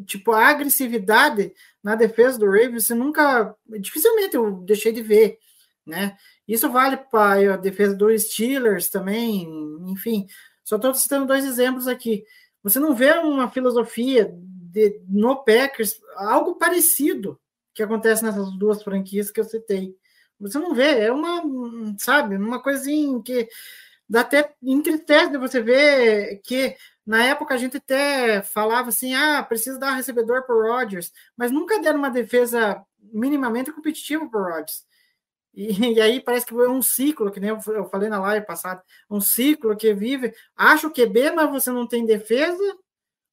tipo 0.06 0.32
a 0.32 0.48
agressividade 0.48 1.52
na 1.82 1.94
defesa 1.94 2.38
do 2.38 2.46
Ravens 2.46 2.86
você 2.86 2.94
nunca, 2.94 3.54
dificilmente 3.80 4.36
eu 4.36 4.52
deixei 4.62 4.92
de 4.92 5.02
ver, 5.02 5.38
né? 5.86 6.16
Isso 6.46 6.70
vale 6.70 6.96
para 6.96 7.54
a 7.54 7.56
defesa 7.56 7.94
dos 7.94 8.22
Steelers 8.22 8.88
também, 8.88 9.48
enfim. 9.88 10.26
Só 10.64 10.76
estou 10.76 10.92
citando 10.94 11.26
dois 11.26 11.44
exemplos 11.44 11.86
aqui. 11.86 12.24
Você 12.62 12.78
não 12.78 12.94
vê 12.94 13.12
uma 13.12 13.50
filosofia 13.50 14.32
de, 14.32 15.00
no 15.08 15.44
Packers 15.44 16.00
algo 16.16 16.56
parecido 16.56 17.40
que 17.74 17.82
acontece 17.82 18.24
nessas 18.24 18.50
duas 18.58 18.82
franquias 18.82 19.30
que 19.30 19.40
eu 19.40 19.44
citei. 19.44 19.96
Você 20.40 20.58
não 20.58 20.74
vê, 20.74 21.00
é 21.00 21.12
uma, 21.12 21.42
sabe, 21.98 22.36
uma 22.36 22.62
coisinha 22.62 23.22
que 23.22 23.48
dá 24.08 24.22
até 24.22 24.54
entristece 24.62 25.30
de 25.30 25.38
você 25.38 25.60
ver 25.60 26.40
que 26.42 26.74
na 27.06 27.24
época 27.24 27.54
a 27.54 27.56
gente 27.56 27.76
até 27.76 28.42
falava 28.42 28.88
assim, 28.88 29.14
ah, 29.14 29.42
precisa 29.42 29.78
dar 29.78 29.92
recebedor 29.92 30.44
para 30.44 30.54
o 30.54 30.62
Rodgers, 30.62 31.12
mas 31.36 31.50
nunca 31.50 31.80
deram 31.80 31.98
uma 31.98 32.10
defesa 32.10 32.84
minimamente 33.12 33.72
competitiva 33.72 34.28
para 34.28 34.40
o 34.40 34.44
Rodgers. 34.44 34.84
E, 35.54 35.94
e, 35.94 36.00
aí 36.00 36.20
parece 36.20 36.46
que 36.46 36.54
é 36.54 36.68
um 36.68 36.82
ciclo, 36.82 37.30
que 37.30 37.40
nem 37.40 37.50
eu, 37.50 37.58
eu 37.74 37.84
falei 37.88 38.08
na 38.08 38.20
live 38.20 38.46
passada, 38.46 38.82
um 39.08 39.20
ciclo 39.20 39.76
que 39.76 39.92
vive, 39.94 40.32
acha 40.56 40.86
o 40.86 40.92
QB, 40.92 41.32
mas 41.32 41.50
você 41.50 41.70
não 41.70 41.86
tem 41.86 42.06
defesa, 42.06 42.62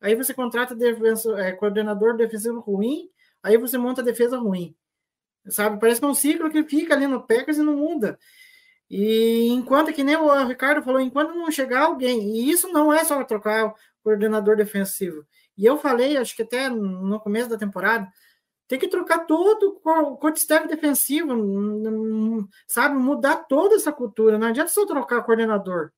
aí 0.02 0.16
você 0.16 0.34
contrata 0.34 0.76
defenso, 0.76 1.36
é, 1.38 1.52
coordenador 1.54 2.16
defensivo 2.18 2.60
ruim, 2.60 3.10
aí 3.42 3.58
você 3.58 3.78
monta 3.78 4.04
defesa 4.04 4.38
ruim. 4.38 4.76
Sabe? 5.50 5.80
Parece 5.80 6.00
que 6.00 6.06
é 6.06 6.10
um 6.10 6.14
ciclo 6.14 6.50
que 6.50 6.64
fica 6.64 6.94
ali 6.94 7.08
no 7.08 7.26
Packers 7.26 7.58
e 7.58 7.64
não 7.64 7.76
muda. 7.76 8.20
E 8.90 9.48
enquanto 9.50 9.94
que 9.94 10.04
nem 10.04 10.16
o 10.16 10.46
Ricardo 10.46 10.84
falou, 10.84 11.02
enquanto 11.02 11.36
não 11.36 11.52
chegar 11.52 11.84
alguém, 11.84 12.38
e 12.38 12.50
isso 12.50 12.72
não 12.72 12.92
é 12.94 13.04
só 13.04 13.24
trocar 13.24 13.68
o 13.68 13.76
coordenador 14.04 14.56
defensivo. 14.56 15.26
E 15.58 15.66
eu 15.66 15.78
falei, 15.78 16.18
acho 16.18 16.36
que 16.36 16.44
até 16.44 16.70
no 16.70 17.20
começo 17.20 17.50
da 17.50 17.58
temporada, 17.58 18.08
tem 18.68 18.78
que 18.78 18.88
trocar 18.88 19.26
todo 19.26 19.80
o 19.84 20.18
coach 20.18 20.46
defensivo, 20.68 21.34
sabe? 22.68 22.96
Mudar 22.98 23.48
toda 23.48 23.76
essa 23.76 23.92
cultura. 23.94 24.38
Não 24.38 24.48
adianta 24.48 24.70
só 24.70 24.86
trocar 24.86 25.24
coordenador, 25.24 25.92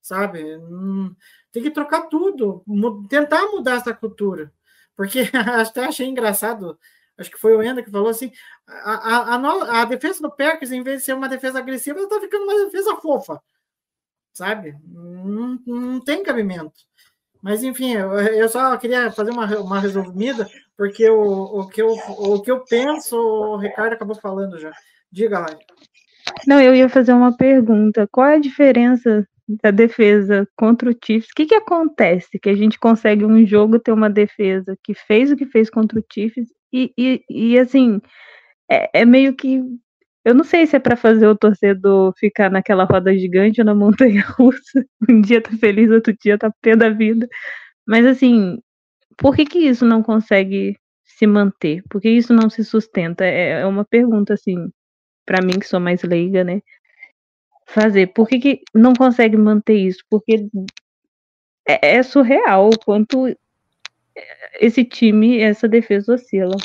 sabe? 0.00 0.42
Tem 1.52 1.62
que 1.62 1.70
trocar 1.70 2.08
tudo, 2.08 2.64
tentar 3.08 3.46
mudar 3.48 3.76
essa 3.76 3.94
cultura. 3.94 4.52
Porque 4.96 5.20
até 5.34 5.84
achei 5.84 6.06
engraçado, 6.06 6.78
acho 7.18 7.30
que 7.30 7.38
foi 7.38 7.54
o 7.56 7.62
Enda 7.62 7.82
que 7.82 7.90
falou 7.90 8.08
assim: 8.08 8.32
a, 8.66 9.34
a, 9.34 9.36
a, 9.36 9.82
a 9.82 9.84
defesa 9.84 10.20
do 10.20 10.34
Packers, 10.34 10.72
em 10.72 10.82
vez 10.82 10.98
de 11.00 11.04
ser 11.04 11.14
uma 11.14 11.28
defesa 11.28 11.58
agressiva, 11.58 11.98
ela 11.98 12.06
está 12.06 12.20
ficando 12.20 12.44
uma 12.44 12.64
defesa 12.64 12.96
fofa, 12.96 13.40
sabe? 14.32 14.76
Não, 14.86 15.58
não 15.66 16.00
tem 16.00 16.22
cabimento. 16.22 16.74
Mas, 17.44 17.62
enfim, 17.62 17.92
eu, 17.92 18.10
eu 18.14 18.48
só 18.48 18.74
queria 18.78 19.12
fazer 19.12 19.30
uma, 19.30 19.44
uma 19.58 19.78
resumida, 19.78 20.48
porque 20.78 21.06
o, 21.10 21.60
o, 21.60 21.68
que 21.68 21.82
eu, 21.82 21.88
o 21.88 22.40
que 22.40 22.50
eu 22.50 22.64
penso, 22.64 23.18
o 23.18 23.58
Ricardo 23.58 23.92
acabou 23.92 24.16
falando 24.16 24.58
já. 24.58 24.72
Diga 25.12 25.40
lá. 25.40 25.58
Não, 26.46 26.58
eu 26.58 26.74
ia 26.74 26.88
fazer 26.88 27.12
uma 27.12 27.36
pergunta. 27.36 28.08
Qual 28.10 28.26
é 28.26 28.36
a 28.36 28.40
diferença 28.40 29.28
da 29.62 29.70
defesa 29.70 30.48
contra 30.56 30.90
o 30.90 30.94
Chiefs? 30.94 31.30
O 31.30 31.34
que, 31.36 31.44
que 31.44 31.54
acontece 31.54 32.38
que 32.38 32.48
a 32.48 32.56
gente 32.56 32.78
consegue 32.78 33.26
um 33.26 33.44
jogo 33.44 33.78
ter 33.78 33.92
uma 33.92 34.08
defesa 34.08 34.74
que 34.82 34.94
fez 34.94 35.30
o 35.30 35.36
que 35.36 35.44
fez 35.44 35.68
contra 35.68 35.98
o 35.98 36.04
Chiefs 36.10 36.48
e, 36.74 36.92
e, 36.98 37.24
e 37.30 37.58
assim, 37.58 38.00
é, 38.70 39.02
é 39.02 39.04
meio 39.04 39.34
que 39.36 39.62
eu 40.24 40.34
não 40.34 40.44
sei 40.44 40.66
se 40.66 40.76
é 40.76 40.78
para 40.80 40.96
fazer 40.96 41.26
o 41.28 41.36
torcedor 41.36 42.14
ficar 42.18 42.50
naquela 42.50 42.84
roda 42.84 43.16
gigante 43.16 43.60
ou 43.60 43.66
na 43.66 43.74
montanha 43.74 44.22
russa. 44.38 44.84
Um 45.08 45.20
dia 45.20 45.40
tá 45.42 45.50
feliz, 45.58 45.90
outro 45.90 46.14
dia 46.20 46.38
tá 46.38 46.50
pé 46.62 46.74
da 46.74 46.88
vida. 46.88 47.28
Mas 47.86 48.06
assim, 48.06 48.58
por 49.18 49.36
que 49.36 49.44
que 49.44 49.58
isso 49.58 49.84
não 49.86 50.02
consegue 50.02 50.78
se 51.04 51.26
manter? 51.26 51.82
Por 51.90 52.00
que 52.00 52.08
isso 52.10 52.32
não 52.32 52.50
se 52.50 52.64
sustenta? 52.64 53.24
É, 53.24 53.60
é 53.60 53.66
uma 53.66 53.84
pergunta 53.84 54.34
assim, 54.34 54.70
para 55.26 55.44
mim 55.44 55.58
que 55.58 55.66
sou 55.66 55.80
mais 55.80 56.02
leiga, 56.02 56.44
né? 56.44 56.62
Fazer. 57.68 58.08
Por 58.08 58.28
que 58.28 58.38
que 58.38 58.62
não 58.74 58.94
consegue 58.94 59.36
manter 59.36 59.76
isso? 59.76 60.02
Porque 60.10 60.48
é, 61.68 61.96
é 61.96 62.02
surreal 62.02 62.70
o 62.70 62.78
quanto 62.78 63.26
esse 64.60 64.84
time, 64.84 65.40
essa 65.40 65.68
defesa 65.68 66.14
oscila. 66.14 66.56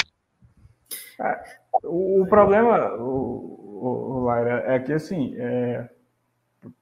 O, 1.83 2.21
o 2.21 2.27
problema, 2.27 2.93
o, 2.95 4.19
o, 4.19 4.23
Laira, 4.25 4.63
é 4.67 4.79
que 4.79 4.93
assim, 4.93 5.35
é, 5.37 5.87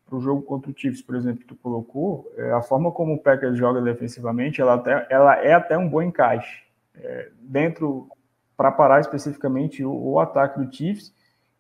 para 0.05 0.17
o 0.17 0.21
jogo 0.21 0.41
contra 0.41 0.71
o 0.71 0.73
Chiefs, 0.75 1.01
por 1.01 1.15
exemplo, 1.15 1.41
que 1.41 1.47
tu 1.47 1.55
colocou, 1.55 2.31
é, 2.37 2.51
a 2.51 2.61
forma 2.61 2.91
como 2.91 3.13
o 3.13 3.19
Packers 3.19 3.57
joga 3.57 3.81
defensivamente, 3.81 4.61
ela, 4.61 4.75
até, 4.75 5.07
ela 5.09 5.35
é 5.43 5.53
até 5.53 5.77
um 5.77 5.87
bom 5.87 6.01
encaixe. 6.01 6.63
É, 6.95 7.29
dentro, 7.39 8.09
para 8.55 8.71
parar 8.71 8.99
especificamente 8.99 9.83
o, 9.83 9.91
o, 9.91 10.19
ataque 10.19 10.59
do 10.59 10.73
Chiefs, 10.73 11.13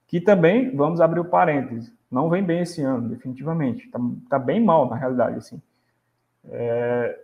que 0.07 0.19
também, 0.19 0.75
vamos 0.75 0.99
abrir 0.99 1.19
o 1.19 1.25
parênteses, 1.25 1.93
não 2.09 2.29
vem 2.29 2.43
bem 2.43 2.61
esse 2.61 2.81
ano, 2.81 3.09
definitivamente. 3.09 3.89
Tá, 3.89 3.99
tá 4.29 4.39
bem 4.39 4.63
mal, 4.63 4.89
na 4.89 4.95
realidade, 4.95 5.37
assim. 5.37 5.61
É, 6.49 7.19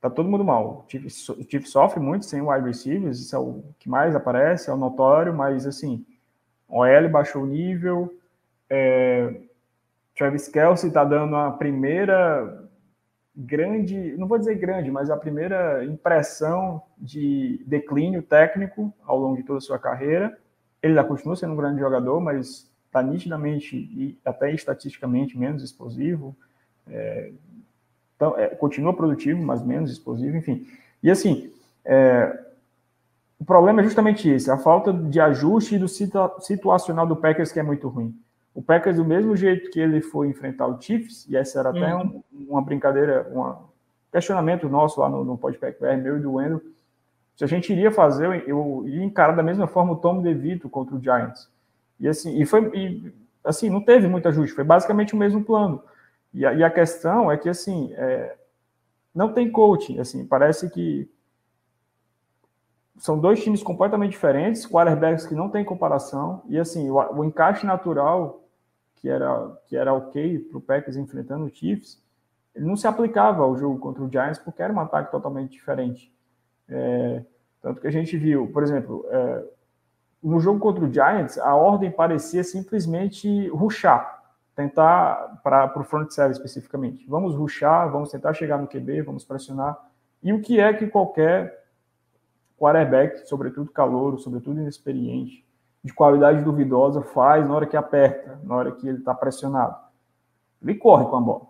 tá 0.00 0.08
todo 0.08 0.28
mundo 0.28 0.44
mal. 0.44 0.84
O 0.86 0.90
Chiefs, 0.90 1.28
o 1.28 1.42
Chiefs 1.42 1.70
sofre 1.70 2.00
muito 2.00 2.24
sem 2.24 2.40
wide 2.40 2.66
receivers, 2.66 3.20
isso 3.20 3.36
é 3.36 3.38
o 3.38 3.62
que 3.78 3.88
mais 3.88 4.16
aparece, 4.16 4.70
é 4.70 4.72
o 4.72 4.76
notório, 4.76 5.34
mas 5.34 5.66
assim, 5.66 6.04
OL 6.68 7.08
baixou 7.10 7.42
o 7.42 7.46
nível, 7.46 8.14
é, 8.68 9.40
Travis 10.16 10.48
Kelsey 10.48 10.88
está 10.88 11.04
dando 11.04 11.34
a 11.36 11.50
primeira 11.50 12.68
grande, 13.34 14.14
não 14.16 14.26
vou 14.26 14.38
dizer 14.38 14.56
grande, 14.56 14.90
mas 14.90 15.10
a 15.10 15.16
primeira 15.16 15.84
impressão 15.84 16.82
de 16.98 17.62
declínio 17.66 18.22
técnico 18.22 18.92
ao 19.04 19.18
longo 19.18 19.36
de 19.36 19.42
toda 19.42 19.58
a 19.58 19.62
sua 19.62 19.78
carreira. 19.78 20.38
Ele 20.82 20.94
já 20.94 21.04
continua 21.04 21.36
sendo 21.36 21.52
um 21.52 21.56
grande 21.56 21.80
jogador, 21.80 22.20
mas 22.20 22.70
está 22.86 23.02
nitidamente 23.02 23.76
e 23.76 24.18
até 24.24 24.52
estatisticamente 24.52 25.38
menos 25.38 25.62
explosivo, 25.62 26.36
é, 26.86 27.32
então, 28.20 28.36
é, 28.36 28.48
continua 28.48 28.92
produtivo, 28.92 29.42
mas 29.42 29.64
menos 29.64 29.90
explosivo, 29.90 30.36
enfim. 30.36 30.66
E 31.02 31.10
assim, 31.10 31.50
é, 31.82 32.38
o 33.38 33.46
problema 33.46 33.80
é 33.80 33.84
justamente 33.84 34.28
esse, 34.28 34.50
a 34.50 34.58
falta 34.58 34.92
de 34.92 35.18
ajuste 35.18 35.78
do 35.78 35.88
situa 35.88 36.36
situacional 36.40 37.06
do 37.06 37.16
Packers 37.16 37.50
que 37.50 37.58
é 37.58 37.62
muito 37.62 37.88
ruim. 37.88 38.14
O 38.54 38.60
Packers, 38.60 38.96
do 38.96 39.06
mesmo 39.06 39.34
jeito 39.34 39.70
que 39.70 39.80
ele 39.80 40.02
foi 40.02 40.28
enfrentar 40.28 40.66
o 40.66 40.78
Chiefs, 40.78 41.26
e 41.30 41.34
essa 41.34 41.60
era 41.60 41.70
até 41.70 41.96
um, 41.96 42.22
uma 42.46 42.60
brincadeira, 42.60 43.26
um 43.32 43.54
questionamento 44.12 44.68
nosso 44.68 45.00
lá 45.00 45.08
no, 45.08 45.24
no 45.24 45.38
Podpack 45.38 45.80
BR, 45.80 45.96
meu 45.96 46.18
e 46.18 46.20
do 46.20 46.34
Wendel, 46.34 46.60
se 47.34 47.42
a 47.42 47.46
gente 47.46 47.72
iria 47.72 47.90
fazer, 47.90 48.26
eu, 48.26 48.34
eu 48.34 48.84
iria 48.86 49.02
encarar 49.02 49.32
da 49.32 49.42
mesma 49.42 49.66
forma 49.66 49.94
o 49.94 49.96
Tom 49.96 50.20
DeVito 50.20 50.68
contra 50.68 50.94
o 50.94 51.00
Giants. 51.00 51.48
E 51.98 52.06
assim, 52.06 52.38
e 52.38 52.44
foi, 52.44 52.70
e, 52.74 53.10
assim, 53.42 53.70
não 53.70 53.80
teve 53.80 54.06
muito 54.06 54.28
ajuste, 54.28 54.54
foi 54.54 54.64
basicamente 54.64 55.14
o 55.14 55.16
mesmo 55.16 55.42
plano. 55.42 55.82
E 56.32 56.46
a, 56.46 56.52
e 56.52 56.62
a 56.62 56.70
questão 56.70 57.30
é 57.30 57.36
que, 57.36 57.48
assim, 57.48 57.92
é, 57.94 58.36
não 59.14 59.32
tem 59.32 59.50
coaching, 59.50 59.98
assim, 59.98 60.26
parece 60.26 60.70
que 60.70 61.10
são 62.96 63.18
dois 63.18 63.42
times 63.42 63.62
completamente 63.62 64.12
diferentes, 64.12 64.66
quarterbacks 64.66 65.26
que 65.26 65.34
não 65.34 65.48
tem 65.48 65.64
comparação, 65.64 66.42
e 66.48 66.58
assim, 66.58 66.90
o, 66.90 66.96
o 66.96 67.24
encaixe 67.24 67.66
natural, 67.66 68.44
que 68.96 69.08
era, 69.08 69.58
que 69.66 69.76
era 69.76 69.94
ok 69.94 70.38
para 70.38 70.58
o 70.58 70.60
Packers 70.60 70.96
enfrentando 70.96 71.46
o 71.46 71.50
Chiefs, 71.50 72.02
ele 72.54 72.66
não 72.66 72.76
se 72.76 72.86
aplicava 72.86 73.42
ao 73.42 73.56
jogo 73.56 73.78
contra 73.78 74.02
o 74.02 74.10
Giants, 74.10 74.38
porque 74.38 74.62
era 74.62 74.72
um 74.72 74.80
ataque 74.80 75.10
totalmente 75.10 75.52
diferente. 75.52 76.12
É, 76.68 77.24
tanto 77.62 77.80
que 77.80 77.86
a 77.86 77.90
gente 77.90 78.16
viu, 78.16 78.48
por 78.48 78.62
exemplo, 78.62 79.06
é, 79.08 79.44
no 80.22 80.38
jogo 80.38 80.58
contra 80.60 80.84
o 80.84 80.92
Giants, 80.92 81.38
a 81.38 81.54
ordem 81.54 81.90
parecia 81.90 82.44
simplesmente 82.44 83.48
ruxar, 83.48 84.19
tentar 84.60 85.40
para 85.42 85.72
o 85.78 85.84
front 85.84 86.10
seven 86.10 86.32
especificamente. 86.32 87.06
Vamos 87.08 87.34
ruxar, 87.34 87.90
vamos 87.90 88.10
tentar 88.10 88.34
chegar 88.34 88.58
no 88.58 88.66
QB, 88.66 89.02
vamos 89.02 89.24
pressionar. 89.24 89.78
E 90.22 90.32
o 90.32 90.40
que 90.40 90.60
é 90.60 90.72
que 90.72 90.86
qualquer 90.86 91.64
quarterback, 92.58 93.26
sobretudo 93.26 93.70
calouro, 93.70 94.18
sobretudo 94.18 94.60
inexperiente, 94.60 95.44
de 95.82 95.94
qualidade 95.94 96.42
duvidosa, 96.42 97.00
faz 97.00 97.46
na 97.48 97.54
hora 97.54 97.66
que 97.66 97.76
aperta, 97.76 98.38
na 98.44 98.54
hora 98.54 98.72
que 98.72 98.86
ele 98.86 98.98
está 98.98 99.14
pressionado? 99.14 99.76
Ele 100.62 100.74
corre 100.74 101.06
com 101.06 101.16
a 101.16 101.20
bola. 101.20 101.46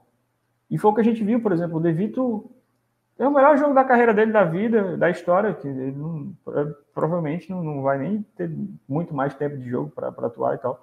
E 0.71 0.79
foi 0.79 0.91
o 0.91 0.95
que 0.95 1.01
a 1.01 1.05
gente 1.05 1.25
viu, 1.25 1.43
por 1.43 1.51
exemplo, 1.51 1.79
o 1.79 1.81
Devito 1.81 2.49
é 3.19 3.27
o 3.27 3.35
melhor 3.35 3.59
jogo 3.59 3.75
da 3.75 3.85
carreira 3.85 4.15
dele, 4.15 4.33
da 4.33 4.45
vida, 4.45 4.97
da 4.97 5.11
história, 5.11 5.53
que 5.53 5.67
ele 5.67 5.93
não, 5.93 6.33
provavelmente 6.95 7.51
não, 7.51 7.63
não 7.63 7.83
vai 7.83 7.99
nem 7.99 8.23
ter 8.37 8.51
muito 8.89 9.13
mais 9.13 9.35
tempo 9.35 9.59
de 9.59 9.69
jogo 9.69 9.91
para 9.91 10.09
atuar 10.09 10.55
e 10.55 10.59
tal. 10.59 10.81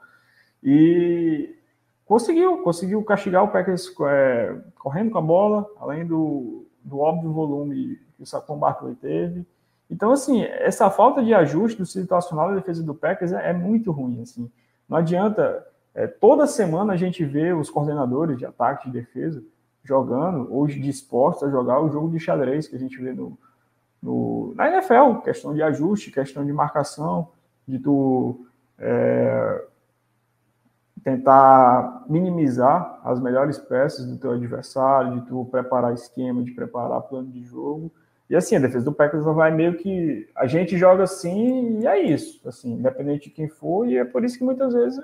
E 0.61 1.56
conseguiu, 2.07 2.59
conseguiu 2.59 3.03
castigar 3.03 3.43
o 3.43 3.49
Packers 3.49 3.93
é, 4.07 4.55
correndo 4.75 5.11
com 5.11 5.17
a 5.17 5.21
bola, 5.21 5.69
além 5.79 6.05
do, 6.05 6.65
do 6.83 6.99
óbvio 6.99 7.31
volume 7.31 7.99
que 8.15 8.23
o 8.23 8.25
Saquon 8.25 8.57
Barkley 8.57 8.95
teve. 8.95 9.45
Então, 9.89 10.11
assim, 10.11 10.43
essa 10.43 10.89
falta 10.89 11.23
de 11.23 11.33
ajuste 11.33 11.77
do 11.77 11.85
situacional 11.85 12.49
da 12.49 12.55
defesa 12.55 12.83
do 12.83 12.95
Packers 12.95 13.31
é, 13.31 13.49
é 13.49 13.53
muito 13.53 13.91
ruim, 13.91 14.21
assim. 14.21 14.49
Não 14.87 14.97
adianta, 14.97 15.65
é, 15.93 16.07
toda 16.07 16.47
semana 16.47 16.93
a 16.93 16.97
gente 16.97 17.23
vê 17.25 17.53
os 17.53 17.69
coordenadores 17.69 18.37
de 18.37 18.45
ataque 18.45 18.87
e 18.87 18.91
de 18.91 18.99
defesa 18.99 19.43
jogando, 19.83 20.53
hoje 20.53 20.79
dispostos 20.79 21.47
a 21.47 21.51
jogar 21.51 21.79
o 21.81 21.89
jogo 21.89 22.09
de 22.09 22.19
xadrez 22.19 22.67
que 22.67 22.75
a 22.75 22.79
gente 22.79 22.97
vê 23.01 23.13
no, 23.13 23.37
no, 24.01 24.53
na 24.55 24.69
NFL, 24.69 25.21
questão 25.23 25.53
de 25.53 25.61
ajuste, 25.61 26.11
questão 26.11 26.45
de 26.45 26.51
marcação, 26.51 27.29
de 27.65 27.79
tu 27.79 28.45
é, 28.77 29.65
tentar 31.03 32.05
minimizar 32.09 32.99
as 33.03 33.19
melhores 33.19 33.57
peças 33.57 34.05
do 34.05 34.17
teu 34.17 34.31
adversário, 34.31 35.19
de 35.19 35.27
tu 35.27 35.45
preparar 35.45 35.93
esquema, 35.93 36.43
de 36.43 36.51
preparar 36.51 37.01
plano 37.01 37.29
de 37.31 37.43
jogo. 37.43 37.91
E 38.29 38.35
assim, 38.35 38.55
a 38.55 38.59
defesa 38.59 38.83
do 38.83 38.93
Packers 38.93 39.23
vai 39.23 39.51
meio 39.51 39.77
que 39.77 40.27
a 40.35 40.47
gente 40.47 40.77
joga 40.77 41.03
assim 41.03 41.79
e 41.79 41.87
é 41.87 41.99
isso, 41.99 42.45
assim, 42.47 42.73
independente 42.73 43.29
de 43.29 43.35
quem 43.35 43.47
for, 43.47 43.87
e 43.87 43.97
é 43.97 44.03
por 44.03 44.25
isso 44.25 44.37
que 44.37 44.43
muitas 44.43 44.73
vezes 44.73 44.99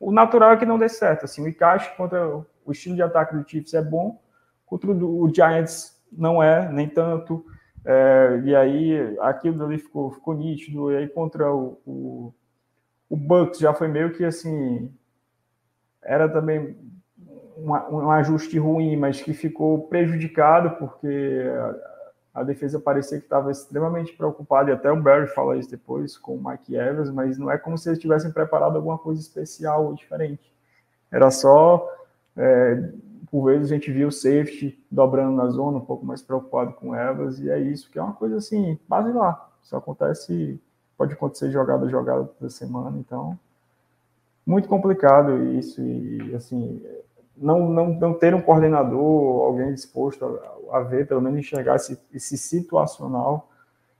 o 0.00 0.10
natural 0.10 0.52
é 0.52 0.56
que 0.56 0.64
não 0.64 0.78
dê 0.78 0.88
certo, 0.88 1.24
assim, 1.24 1.42
o 1.42 1.48
encaixe 1.48 1.94
contra 1.96 2.26
o 2.64 2.72
estilo 2.72 2.94
de 2.94 3.02
ataque 3.02 3.36
do 3.36 3.46
Chiefs 3.46 3.74
é 3.74 3.82
bom, 3.82 4.18
contra 4.64 4.90
o 4.90 5.30
Giants 5.34 5.98
não 6.10 6.42
é, 6.42 6.70
nem 6.72 6.88
tanto. 6.88 7.44
É, 7.84 8.42
e 8.44 8.54
aí 8.54 9.18
aquilo 9.20 9.64
ali 9.64 9.78
ficou, 9.78 10.10
ficou 10.10 10.34
nítido, 10.34 10.90
e 10.92 10.96
aí 10.96 11.08
contra 11.08 11.52
o, 11.52 11.78
o, 11.86 12.34
o 13.08 13.16
Bucks 13.16 13.58
já 13.58 13.72
foi 13.72 13.88
meio 13.88 14.12
que 14.12 14.24
assim 14.24 14.92
era 16.08 16.26
também 16.26 16.74
um, 17.58 18.10
ajuste 18.10 18.58
ruim, 18.58 18.96
mas 18.96 19.20
que 19.20 19.34
ficou 19.34 19.86
prejudicado 19.88 20.70
porque 20.78 21.44
a, 22.34 22.40
a 22.40 22.42
defesa 22.42 22.80
parecia 22.80 23.18
que 23.18 23.24
estava 23.24 23.50
extremamente 23.50 24.16
preocupada, 24.16 24.70
e 24.70 24.72
até 24.72 24.90
o 24.90 25.00
Barry 25.00 25.26
fala 25.26 25.58
isso 25.58 25.70
depois 25.70 26.16
com 26.16 26.36
o 26.36 26.48
Mike 26.48 26.74
Evans, 26.74 27.10
mas 27.10 27.36
não 27.36 27.50
é 27.50 27.58
como 27.58 27.76
se 27.76 27.90
eles 27.90 27.98
tivessem 27.98 28.32
preparado 28.32 28.76
alguma 28.76 28.96
coisa 28.96 29.20
especial 29.20 29.84
ou 29.84 29.94
diferente. 29.94 30.50
Era 31.12 31.30
só, 31.30 31.86
é, 32.34 32.90
por 33.30 33.44
vezes 33.44 33.70
a 33.70 33.74
gente 33.74 33.92
viu 33.92 34.08
o 34.08 34.12
safety 34.12 34.82
dobrando 34.90 35.36
na 35.36 35.48
zona, 35.48 35.76
um 35.76 35.84
pouco 35.84 36.06
mais 36.06 36.22
preocupado 36.22 36.72
com 36.72 36.96
Evans, 36.96 37.38
e 37.38 37.50
é 37.50 37.58
isso, 37.58 37.90
que 37.90 37.98
é 37.98 38.02
uma 38.02 38.14
coisa 38.14 38.36
assim, 38.36 38.78
base 38.88 39.12
lá. 39.12 39.46
Isso 39.62 39.76
acontece, 39.76 40.58
pode 40.96 41.12
acontecer 41.12 41.50
jogada 41.50 41.84
a 41.84 41.90
jogada 41.90 42.30
da 42.40 42.48
semana, 42.48 42.96
então 42.98 43.38
muito 44.48 44.66
complicado 44.66 45.44
isso 45.52 45.82
e 45.82 46.34
assim 46.34 46.82
não, 47.36 47.68
não, 47.68 47.88
não 47.90 48.14
ter 48.14 48.34
um 48.34 48.40
coordenador, 48.40 49.44
alguém 49.44 49.74
disposto 49.74 50.24
a, 50.70 50.78
a 50.78 50.80
ver, 50.80 51.06
pelo 51.06 51.20
menos 51.20 51.38
enxergar 51.38 51.76
esse, 51.76 52.00
esse, 52.12 52.38
situacional 52.38 53.50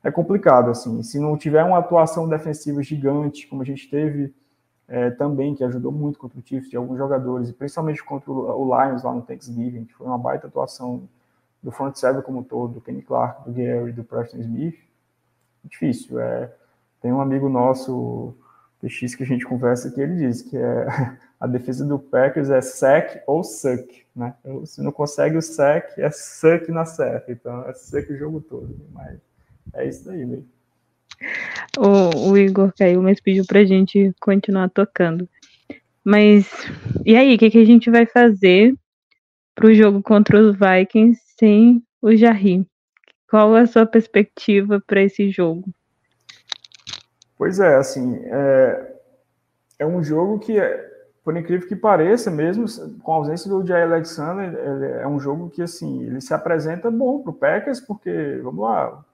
é 0.03 0.11
complicado 0.11 0.70
assim. 0.70 1.03
Se 1.03 1.18
não 1.20 1.36
tiver 1.36 1.62
uma 1.62 1.78
atuação 1.78 2.26
defensiva 2.26 2.82
gigante, 2.82 3.46
como 3.46 3.61
a 3.61 3.64
gente 3.64 3.88
teve 3.90 4.34
é, 4.88 5.11
também, 5.11 5.55
que 5.55 5.62
ajudou 5.62 5.92
muito 5.92 6.18
contra 6.18 6.38
o 6.38 6.42
Chiefs, 6.42 6.70
de 6.70 6.76
alguns 6.78 6.96
jogadores, 6.96 7.51
e 7.51 7.53
principalmente 7.53 8.03
contra 8.03 8.32
o, 8.32 8.64
Lions 8.64 9.03
lá 9.03 9.12
no 9.12 9.22
Thanksgiving, 9.22 9.84
que 9.84 9.94
foi 9.94 10.07
uma 10.07 10.18
baita 10.18 10.46
atuação 10.46 11.07
do 11.62 11.70
front 11.70 11.94
seven 11.94 12.22
como 12.22 12.38
um 12.38 12.42
todo, 12.42 12.74
do 12.74 12.80
Kenny 12.80 13.03
Clark, 13.03 13.44
do 13.44 13.53
Gary, 13.53 13.92
do 13.92 14.03
Preston 14.03 14.38
Smith, 14.38 14.78
difícil. 15.62 16.18
É, 16.18 16.51
tem 17.03 17.12
um 17.12 17.20
amigo 17.20 17.51
nosso 17.51 18.34
PX 18.81 19.14
que 19.14 19.22
a 19.22 19.26
gente 19.26 19.45
conversa 19.45 19.91
que 19.91 20.01
ele 20.01 20.16
diz 20.16 20.43
que 20.43 20.57
é 20.57 20.87
a 21.39 21.47
defesa 21.47 21.85
do 21.85 21.99
Packers 21.99 22.51
é 22.51 22.61
sec 22.61 23.22
ou 23.26 23.45
suck, 23.45 24.05
né? 24.14 24.35
Se 24.64 24.83
não 24.83 24.93
consegue 24.93 25.37
o 25.37 25.43
sec, 25.43 25.99
é 25.99 26.11
suck 26.11 26.70
na 26.70 26.85
certa. 26.85 27.31
Então 27.31 27.68
é 27.68 27.72
suck 27.74 28.12
o 28.12 28.16
jogo 28.16 28.41
todo. 28.41 28.74
Mas 28.93 29.18
é 29.74 29.89
isso 29.89 30.05
daí, 30.05 30.24
velho. 30.24 30.47
O, 31.76 32.31
o, 32.31 32.39
Igor 32.39 32.72
caiu, 32.76 33.03
mas 33.03 33.20
pediu 33.20 33.45
pra 33.45 33.64
gente 33.64 34.12
continuar 34.20 34.68
tocando. 34.70 35.29
Mas 36.05 36.49
e 37.05 37.16
aí, 37.16 37.35
o 37.35 37.39
que, 37.39 37.51
que 37.51 37.59
a 37.59 37.64
gente 37.64 37.91
vai 37.91 38.07
fazer 38.07 38.74
pro 39.55 39.74
jogo 39.74 40.03
contra 40.03 40.39
os 40.41 40.57
Vikings 40.57 41.20
sem 41.39 41.83
o 42.01 42.14
Jarry? 42.14 42.66
Qual 43.29 43.55
a 43.55 43.66
sua 43.66 43.85
perspectiva 43.85 44.83
para 44.87 45.03
esse 45.03 45.31
jogo? 45.31 45.68
Pois 47.39 47.61
é, 47.61 47.76
assim, 47.76 48.20
é, 48.24 48.97
é 49.78 49.86
um 49.86 50.03
jogo 50.03 50.41
que, 50.41 50.59
por 51.22 51.36
incrível 51.36 51.68
que 51.68 51.76
pareça, 51.76 52.32
mesmo 52.32 52.66
com 53.01 53.12
a 53.12 53.16
ausência 53.16 53.49
do 53.49 53.64
Jay 53.64 53.84
Alexander, 53.84 54.53
é 55.01 55.07
um 55.07 55.20
jogo 55.20 55.49
que, 55.49 55.62
assim, 55.62 56.03
ele 56.03 56.20
se 56.20 56.34
apresenta 56.34 56.91
bom 56.91 57.22
para 57.22 57.30
o 57.30 57.34
Packers, 57.34 57.80
porque, 57.80 58.41
vamos 58.43 58.64
lá, 58.64 59.05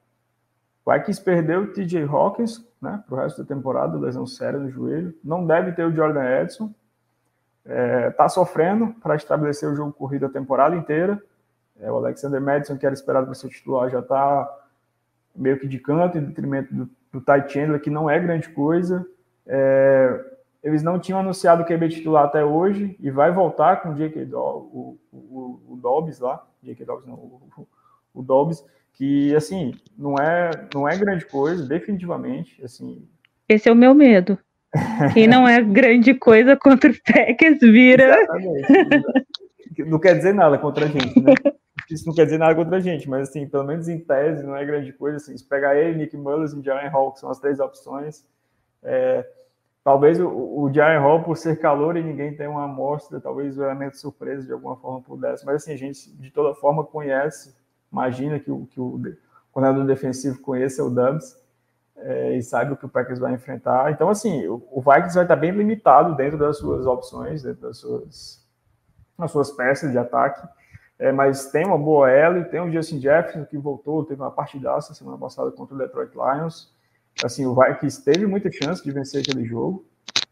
o 0.86 0.90
Vikings 0.90 1.22
perdeu 1.22 1.62
o 1.62 1.72
TJ 1.74 2.04
Hawkins, 2.04 2.66
né, 2.80 3.04
para 3.06 3.14
o 3.14 3.18
resto 3.18 3.42
da 3.42 3.54
temporada, 3.54 3.98
lesão 3.98 4.26
séria 4.26 4.58
no 4.58 4.70
joelho, 4.70 5.14
não 5.22 5.46
deve 5.46 5.72
ter 5.72 5.84
o 5.84 5.94
Jordan 5.94 6.24
Edson, 6.40 6.74
está 7.62 8.24
é, 8.24 8.28
sofrendo 8.28 8.94
para 9.02 9.16
estabelecer 9.16 9.68
o 9.68 9.76
jogo 9.76 9.92
corrido 9.92 10.24
a 10.24 10.30
temporada 10.30 10.74
inteira, 10.74 11.22
é, 11.78 11.92
o 11.92 11.96
Alexander 11.96 12.40
Madison, 12.40 12.78
que 12.78 12.86
era 12.86 12.94
esperado 12.94 13.26
para 13.26 13.34
ser 13.34 13.50
titular, 13.50 13.90
já 13.90 14.00
está 14.00 14.50
meio 15.34 15.58
que 15.58 15.68
de 15.68 15.78
canto, 15.78 16.16
em 16.16 16.24
detrimento 16.24 16.72
do 16.74 16.88
do 17.14 17.20
Ty 17.20 17.48
Chandler, 17.48 17.80
que 17.80 17.90
não 17.90 18.10
é 18.10 18.18
grande 18.18 18.48
coisa. 18.48 19.06
É, 19.46 20.20
eles 20.62 20.82
não 20.82 20.98
tinham 20.98 21.20
anunciado 21.20 21.62
o 21.62 21.66
QB 21.66 21.88
titular 21.88 22.24
até 22.24 22.44
hoje 22.44 22.96
e 22.98 23.08
vai 23.10 23.30
voltar 23.30 23.76
com 23.76 23.90
o 23.90 23.94
J.K. 23.94 24.24
Dobbs, 24.24 24.68
o, 24.72 24.98
o, 25.12 25.60
o, 25.68 25.76
Dobbs 25.76 26.18
lá, 26.18 26.44
J.K. 26.62 26.84
Dobbs 26.84 27.06
não, 27.06 27.14
o, 27.14 27.68
o 28.12 28.22
Dobbs, 28.22 28.64
que 28.94 29.34
assim 29.36 29.74
não 29.96 30.16
é 30.16 30.50
não 30.74 30.88
é 30.88 30.96
grande 30.96 31.24
coisa, 31.26 31.64
definitivamente, 31.64 32.62
assim. 32.64 33.06
Esse 33.48 33.68
é 33.68 33.72
o 33.72 33.76
meu 33.76 33.94
medo. 33.94 34.36
Quem 35.12 35.28
não 35.28 35.46
é 35.46 35.62
grande 35.62 36.14
coisa 36.14 36.56
contra 36.56 36.90
o 36.90 36.94
Packers 37.04 37.60
vira. 37.60 38.20
Exatamente. 38.20 39.04
Não 39.86 40.00
quer 40.00 40.16
dizer 40.16 40.34
nada 40.34 40.58
contra 40.58 40.86
a 40.86 40.88
gente, 40.88 41.20
né? 41.20 41.34
isso 41.90 42.06
não 42.06 42.14
quer 42.14 42.24
dizer 42.24 42.38
nada 42.38 42.54
contra 42.54 42.76
a 42.76 42.80
gente, 42.80 43.08
mas 43.08 43.28
assim, 43.28 43.46
pelo 43.46 43.64
menos 43.64 43.88
em 43.88 43.98
tese, 43.98 44.44
não 44.44 44.56
é 44.56 44.64
grande 44.64 44.92
coisa. 44.92 45.16
Assim, 45.18 45.36
se 45.36 45.44
pegar 45.44 45.76
ele, 45.76 45.98
Nick 45.98 46.16
Mullins 46.16 46.52
e 46.52 46.62
Jalen 46.62 46.88
Hall, 46.88 47.12
que 47.12 47.20
são 47.20 47.30
as 47.30 47.38
três 47.38 47.60
opções, 47.60 48.26
é, 48.82 49.26
talvez 49.84 50.18
o, 50.18 50.28
o 50.28 50.72
Jaren 50.72 50.98
Hall, 50.98 51.22
por 51.22 51.36
ser 51.36 51.58
calor 51.60 51.96
e 51.96 52.02
ninguém 52.02 52.34
tem 52.34 52.48
uma 52.48 52.64
amostra, 52.64 53.20
talvez 53.20 53.58
o 53.58 53.62
elemento 53.62 53.98
surpresa 53.98 54.46
de 54.46 54.52
alguma 54.52 54.76
forma 54.76 55.02
pudesse. 55.02 55.44
Mas 55.44 55.56
assim, 55.56 55.72
a 55.72 55.76
gente 55.76 56.10
de 56.16 56.30
toda 56.30 56.54
forma 56.54 56.82
conhece, 56.84 57.54
imagina 57.92 58.40
que 58.40 58.50
o, 58.50 58.66
que 58.66 58.80
o 58.80 59.00
coordenador 59.52 59.86
defensivo 59.86 60.40
conheça 60.40 60.82
o 60.82 60.90
Dubs 60.90 61.36
é, 61.96 62.36
e 62.36 62.42
saiba 62.42 62.72
o 62.72 62.76
que 62.76 62.86
o 62.86 62.88
Packers 62.88 63.18
vai 63.18 63.34
enfrentar. 63.34 63.92
Então, 63.92 64.08
assim, 64.08 64.46
o, 64.46 64.66
o 64.72 64.80
Vikings 64.80 65.14
vai 65.14 65.24
estar 65.24 65.36
bem 65.36 65.50
limitado 65.52 66.16
dentro 66.16 66.38
das 66.38 66.58
suas 66.58 66.86
opções, 66.86 67.42
dentro 67.42 67.62
das 67.62 67.78
suas, 67.78 68.44
das 69.18 69.30
suas 69.30 69.50
peças 69.52 69.92
de 69.92 69.98
ataque. 69.98 70.46
É, 71.04 71.12
mas 71.12 71.50
tem 71.50 71.66
uma 71.66 71.76
boa 71.76 72.10
L, 72.10 72.46
tem 72.46 72.60
o 72.60 72.72
Justin 72.72 72.98
Jefferson 72.98 73.44
que 73.44 73.58
voltou, 73.58 74.06
teve 74.06 74.22
uma 74.22 74.30
partidaça 74.30 74.94
semana 74.94 75.18
passada 75.18 75.50
contra 75.50 75.74
o 75.74 75.78
Detroit 75.78 76.14
Lions. 76.14 76.72
Assim, 77.22 77.44
o 77.44 77.54
Vikings 77.54 78.02
teve 78.02 78.26
muita 78.26 78.50
chance 78.50 78.82
de 78.82 78.90
vencer 78.90 79.20
aquele 79.20 79.44
jogo. 79.44 79.84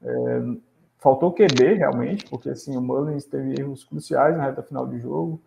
É, 0.02 0.42
faltou 0.96 1.30
QB 1.30 1.74
realmente, 1.74 2.24
porque 2.24 2.48
assim, 2.48 2.74
o 2.74 2.80
Mullins 2.80 3.26
teve 3.26 3.60
erros 3.60 3.84
cruciais 3.84 4.34
na 4.34 4.44
reta 4.44 4.62
final 4.62 4.86
do 4.86 4.98
jogo, 4.98 5.42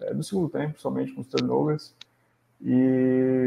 é, 0.00 0.12
do 0.12 0.24
segundo 0.24 0.48
tempo, 0.48 0.80
somente 0.80 1.12
com 1.12 1.20
os 1.20 1.28
turnovers. 1.28 1.94
E, 2.60 3.46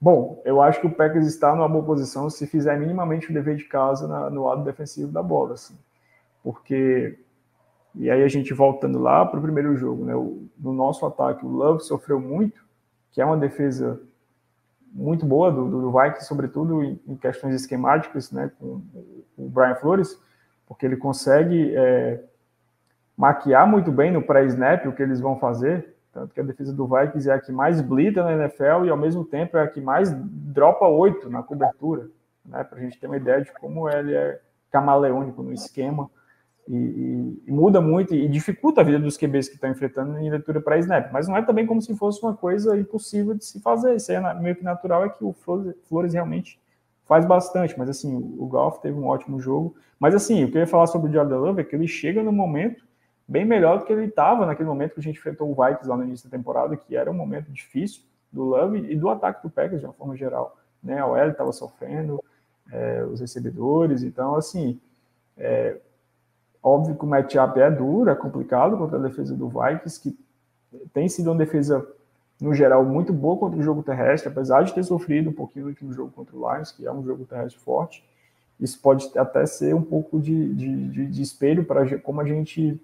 bom, 0.00 0.40
eu 0.44 0.62
acho 0.62 0.80
que 0.80 0.86
o 0.86 0.94
Packers 0.94 1.26
está 1.26 1.56
numa 1.56 1.68
boa 1.68 1.84
posição 1.84 2.30
se 2.30 2.46
fizer 2.46 2.78
minimamente 2.78 3.28
o 3.28 3.34
dever 3.34 3.56
de 3.56 3.64
casa 3.64 4.06
na, 4.06 4.30
no 4.30 4.44
lado 4.44 4.62
defensivo 4.62 5.10
da 5.10 5.24
bola, 5.24 5.54
assim. 5.54 5.76
Porque 6.40 7.18
e 7.98 8.08
aí 8.08 8.22
a 8.22 8.28
gente 8.28 8.54
voltando 8.54 8.98
lá 8.98 9.26
para 9.26 9.40
o 9.40 9.42
primeiro 9.42 9.76
jogo, 9.76 10.04
né? 10.04 10.14
O, 10.14 10.46
no 10.56 10.72
nosso 10.72 11.04
ataque, 11.04 11.44
o 11.44 11.48
Love 11.48 11.82
sofreu 11.82 12.20
muito, 12.20 12.64
que 13.10 13.20
é 13.20 13.24
uma 13.24 13.36
defesa 13.36 14.00
muito 14.92 15.26
boa 15.26 15.50
do, 15.50 15.68
do 15.68 15.90
Vikings, 15.90 16.24
sobretudo 16.24 16.82
em, 16.82 16.98
em, 17.08 17.16
questões 17.16 17.56
esquemáticas, 17.56 18.30
né? 18.30 18.52
Com 18.58 18.80
o 19.36 19.48
Brian 19.48 19.74
Flores, 19.74 20.16
porque 20.66 20.86
ele 20.86 20.96
consegue 20.96 21.74
é, 21.74 22.22
maquiar 23.16 23.66
muito 23.66 23.90
bem 23.90 24.12
no 24.12 24.22
pré-snap 24.22 24.86
o 24.86 24.92
que 24.92 25.02
eles 25.02 25.20
vão 25.20 25.36
fazer. 25.36 25.96
Tanto 26.12 26.32
que 26.32 26.40
a 26.40 26.44
defesa 26.44 26.72
do 26.72 26.86
Vikings 26.86 27.28
é 27.28 27.34
a 27.34 27.40
que 27.40 27.50
mais 27.50 27.80
blita 27.80 28.22
na 28.22 28.32
NFL 28.32 28.84
e 28.84 28.90
ao 28.90 28.96
mesmo 28.96 29.24
tempo 29.24 29.56
é 29.56 29.62
a 29.62 29.68
que 29.68 29.80
mais 29.80 30.14
dropa 30.14 30.86
oito 30.86 31.28
na 31.28 31.42
cobertura, 31.42 32.08
né? 32.46 32.62
Para 32.62 32.78
a 32.78 32.80
gente 32.80 32.98
ter 32.98 33.08
uma 33.08 33.16
ideia 33.16 33.42
de 33.42 33.52
como 33.54 33.88
ele 33.88 34.14
é 34.14 34.40
camaleônico 34.70 35.42
no 35.42 35.52
esquema 35.52 36.08
e, 36.68 37.40
e, 37.46 37.50
muda 37.50 37.80
muito 37.80 38.14
e 38.14 38.28
dificulta 38.28 38.82
a 38.82 38.84
vida 38.84 38.98
dos 38.98 39.16
QBs 39.16 39.48
que 39.48 39.54
estão 39.54 39.70
enfrentando 39.70 40.18
em 40.18 40.28
leitura 40.28 40.60
para 40.60 40.76
snap. 40.78 41.10
Mas 41.10 41.26
não 41.26 41.36
é 41.36 41.42
também 41.42 41.66
como 41.66 41.80
se 41.80 41.96
fosse 41.96 42.22
uma 42.22 42.36
coisa 42.36 42.78
impossível 42.78 43.34
de 43.34 43.44
se 43.44 43.58
fazer. 43.60 43.96
Isso 43.96 44.12
é 44.12 44.34
meio 44.34 44.54
que 44.54 44.62
natural, 44.62 45.04
é 45.04 45.08
que 45.08 45.24
o 45.24 45.32
Flores, 45.32 45.74
Flores 45.88 46.12
realmente 46.12 46.60
faz 47.06 47.24
bastante. 47.24 47.76
Mas 47.78 47.88
assim, 47.88 48.14
o, 48.14 48.46
Golf 48.46 48.80
teve 48.80 48.98
um 48.98 49.06
ótimo 49.06 49.40
jogo. 49.40 49.74
Mas 49.98 50.14
assim, 50.14 50.44
o 50.44 50.50
que 50.50 50.58
eu 50.58 50.60
ia 50.60 50.66
falar 50.66 50.86
sobre 50.86 51.08
o 51.08 51.12
Jordan 51.12 51.38
Love 51.38 51.62
é 51.62 51.64
que 51.64 51.74
ele 51.74 51.88
chega 51.88 52.22
no 52.22 52.32
momento 52.32 52.86
bem 53.26 53.46
melhor 53.46 53.78
do 53.78 53.84
que 53.86 53.92
ele 53.92 54.04
estava 54.04 54.44
naquele 54.44 54.68
momento 54.68 54.94
que 54.94 55.00
a 55.00 55.02
gente 55.02 55.18
enfrentou 55.18 55.50
o 55.50 55.54
Vikings 55.54 55.88
lá 55.88 55.96
no 55.96 56.04
início 56.04 56.28
da 56.30 56.36
temporada, 56.36 56.76
que 56.76 56.96
era 56.96 57.10
um 57.10 57.14
momento 57.14 57.50
difícil 57.50 58.02
do 58.30 58.44
Love 58.44 58.78
e 58.90 58.94
do 58.94 59.08
ataque 59.08 59.42
do 59.42 59.50
Packers 59.50 59.80
de 59.80 59.86
uma 59.86 59.94
forma 59.94 60.14
geral. 60.16 60.58
Né? 60.82 60.98
A 60.98 61.06
OL 61.06 61.28
estava 61.28 61.52
sofrendo, 61.52 62.22
é, 62.70 63.04
os 63.04 63.20
recebedores, 63.20 64.02
então 64.02 64.34
assim. 64.34 64.78
É, 65.36 65.78
Óbvio 66.62 66.96
que 66.96 67.04
o 67.04 67.08
matchup 67.08 67.58
é 67.60 67.70
duro, 67.70 68.10
é 68.10 68.14
complicado 68.14 68.76
contra 68.76 68.98
a 68.98 69.02
defesa 69.02 69.34
do 69.34 69.48
Vikings, 69.48 70.00
que 70.00 70.18
tem 70.92 71.08
sido 71.08 71.30
uma 71.30 71.36
defesa, 71.36 71.86
no 72.40 72.52
geral, 72.54 72.84
muito 72.84 73.12
boa 73.12 73.36
contra 73.36 73.58
o 73.58 73.62
jogo 73.62 73.82
terrestre, 73.82 74.28
apesar 74.28 74.62
de 74.62 74.74
ter 74.74 74.82
sofrido 74.82 75.30
um 75.30 75.32
pouquinho 75.32 75.66
no 75.66 75.70
último 75.70 75.92
jogo 75.92 76.10
contra 76.10 76.36
o 76.36 76.52
Lions, 76.52 76.72
que 76.72 76.86
é 76.86 76.92
um 76.92 77.02
jogo 77.02 77.24
terrestre 77.24 77.60
forte. 77.60 78.04
Isso 78.60 78.80
pode 78.80 79.08
até 79.16 79.46
ser 79.46 79.74
um 79.74 79.82
pouco 79.82 80.20
de, 80.20 80.54
de, 80.54 80.88
de, 80.88 81.06
de 81.06 81.22
espelho 81.22 81.64
para 81.64 81.98
como 82.00 82.20
a 82.20 82.24
gente 82.24 82.80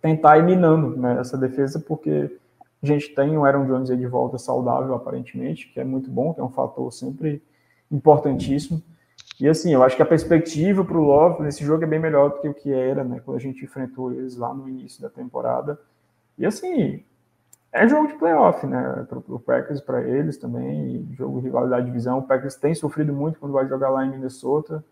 tentar 0.00 0.38
ir 0.38 0.42
minando 0.42 0.96
né, 0.96 1.18
essa 1.20 1.38
defesa, 1.38 1.78
porque 1.78 2.36
a 2.82 2.86
gente 2.86 3.14
tem 3.14 3.38
o 3.38 3.44
Aaron 3.44 3.64
Jones 3.66 3.90
aí 3.90 3.96
de 3.96 4.06
volta 4.06 4.36
saudável, 4.38 4.92
aparentemente, 4.94 5.68
que 5.68 5.78
é 5.78 5.84
muito 5.84 6.10
bom, 6.10 6.34
que 6.34 6.40
é 6.40 6.44
um 6.44 6.50
fator 6.50 6.92
sempre 6.92 7.40
importantíssimo. 7.90 8.82
E 9.42 9.48
assim, 9.48 9.74
eu 9.74 9.82
acho 9.82 9.96
que 9.96 10.02
a 10.02 10.06
perspectiva 10.06 10.84
para 10.84 10.96
o 10.96 11.02
Love 11.02 11.42
nesse 11.42 11.64
jogo 11.64 11.82
é 11.82 11.86
bem 11.88 11.98
melhor 11.98 12.30
do 12.30 12.40
que 12.40 12.48
o 12.48 12.54
que 12.54 12.72
era, 12.72 13.02
né? 13.02 13.20
Quando 13.24 13.38
a 13.38 13.40
gente 13.40 13.64
enfrentou 13.64 14.12
eles 14.12 14.36
lá 14.36 14.54
no 14.54 14.68
início 14.68 15.02
da 15.02 15.08
temporada. 15.08 15.80
E 16.38 16.46
assim, 16.46 17.02
é 17.72 17.88
jogo 17.88 18.06
de 18.06 18.14
playoff, 18.14 18.64
né? 18.64 19.04
Para 19.08 19.18
o 19.18 19.40
Packers, 19.40 19.80
para 19.80 20.00
eles 20.08 20.36
também, 20.36 21.08
jogo 21.18 21.40
de 21.40 21.46
rivalidade 21.46 21.82
de 21.82 21.90
divisão. 21.90 22.20
O 22.20 22.22
Packers 22.22 22.54
tem 22.54 22.72
sofrido 22.72 23.12
muito 23.12 23.40
quando 23.40 23.50
vai 23.50 23.66
jogar 23.66 23.90
lá 23.90 24.06
em 24.06 24.10
Minnesota. 24.10 24.84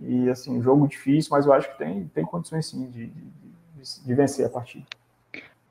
E 0.00 0.30
assim, 0.30 0.62
jogo 0.62 0.88
difícil, 0.88 1.28
mas 1.32 1.44
eu 1.44 1.52
acho 1.52 1.70
que 1.70 1.76
tem, 1.76 2.06
tem 2.14 2.24
condições 2.24 2.64
sim 2.64 2.86
de, 2.88 3.08
de, 3.08 3.22
de 4.02 4.14
vencer 4.14 4.46
a 4.46 4.48
partida. 4.48 4.86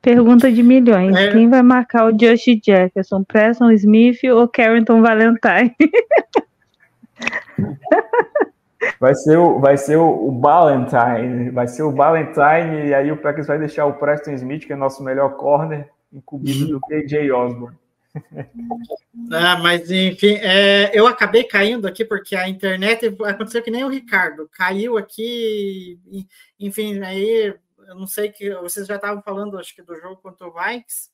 Pergunta 0.00 0.52
de 0.52 0.62
milhões: 0.62 1.16
é. 1.16 1.32
quem 1.32 1.48
vai 1.48 1.62
marcar 1.62 2.06
o 2.06 2.12
Josh 2.12 2.44
Jefferson? 2.64 3.24
Preston 3.24 3.72
Smith 3.72 4.22
ou 4.32 4.46
Carrington 4.46 5.02
Valentine? 5.02 5.74
Vai 9.00 9.14
ser 9.14 9.38
o, 9.38 9.58
vai 9.58 9.76
ser 9.76 9.96
o, 9.96 10.28
o 10.28 10.40
Valentine, 10.40 11.50
vai 11.50 11.66
ser 11.66 11.82
o 11.82 11.92
Valentine, 11.92 12.88
e 12.88 12.94
aí 12.94 13.10
o 13.10 13.16
Packers 13.16 13.46
vai 13.46 13.58
deixar 13.58 13.86
o 13.86 13.94
Preston 13.94 14.32
Smith, 14.32 14.66
que 14.66 14.72
é 14.72 14.76
nosso 14.76 15.02
melhor 15.02 15.36
corner, 15.36 15.90
incumbido 16.12 16.66
do 16.68 16.80
KJ 16.80 17.30
Osborne. 17.32 17.76
Ah, 19.32 19.56
mas 19.56 19.90
enfim, 19.90 20.34
é, 20.34 20.90
eu 20.92 21.06
acabei 21.06 21.42
caindo 21.42 21.86
aqui 21.88 22.04
porque 22.04 22.36
a 22.36 22.48
internet 22.48 23.06
aconteceu 23.24 23.62
que 23.62 23.70
nem 23.70 23.82
o 23.82 23.88
Ricardo, 23.88 24.48
caiu 24.52 24.96
aqui, 24.96 25.98
enfim, 26.60 27.00
aí 27.00 27.56
eu 27.88 27.94
não 27.94 28.06
sei 28.06 28.30
que 28.30 28.54
vocês 28.56 28.86
já 28.86 28.96
estavam 28.96 29.22
falando, 29.22 29.58
acho 29.58 29.74
que 29.74 29.82
do 29.82 29.96
jogo 29.96 30.16
contra 30.16 30.46
o 30.46 30.52
Vikes. 30.52 31.10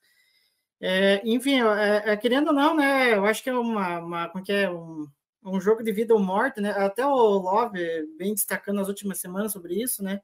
É, 0.81 1.21
enfim, 1.25 1.61
é, 1.63 2.13
é, 2.13 2.17
querendo 2.17 2.49
ou 2.49 2.55
não, 2.55 2.75
né? 2.75 3.15
Eu 3.15 3.25
acho 3.27 3.43
que 3.43 3.51
é 3.51 3.55
uma, 3.55 3.99
uma 3.99 4.29
como 4.29 4.45
que 4.45 4.53
é 4.53 4.71
um, 4.71 5.07
um 5.45 5.61
jogo 5.61 5.83
de 5.83 5.93
vida 5.93 6.15
ou 6.15 6.21
morte, 6.21 6.61
né? 6.61 6.71
Até 6.71 7.05
o 7.05 7.15
Love 7.15 7.79
vem 8.19 8.35
destacando 8.35 8.77
nas 8.77 8.89
últimas 8.89 9.19
semanas 9.19 9.53
sobre 9.53 9.75
isso, 9.75 10.03
né? 10.03 10.21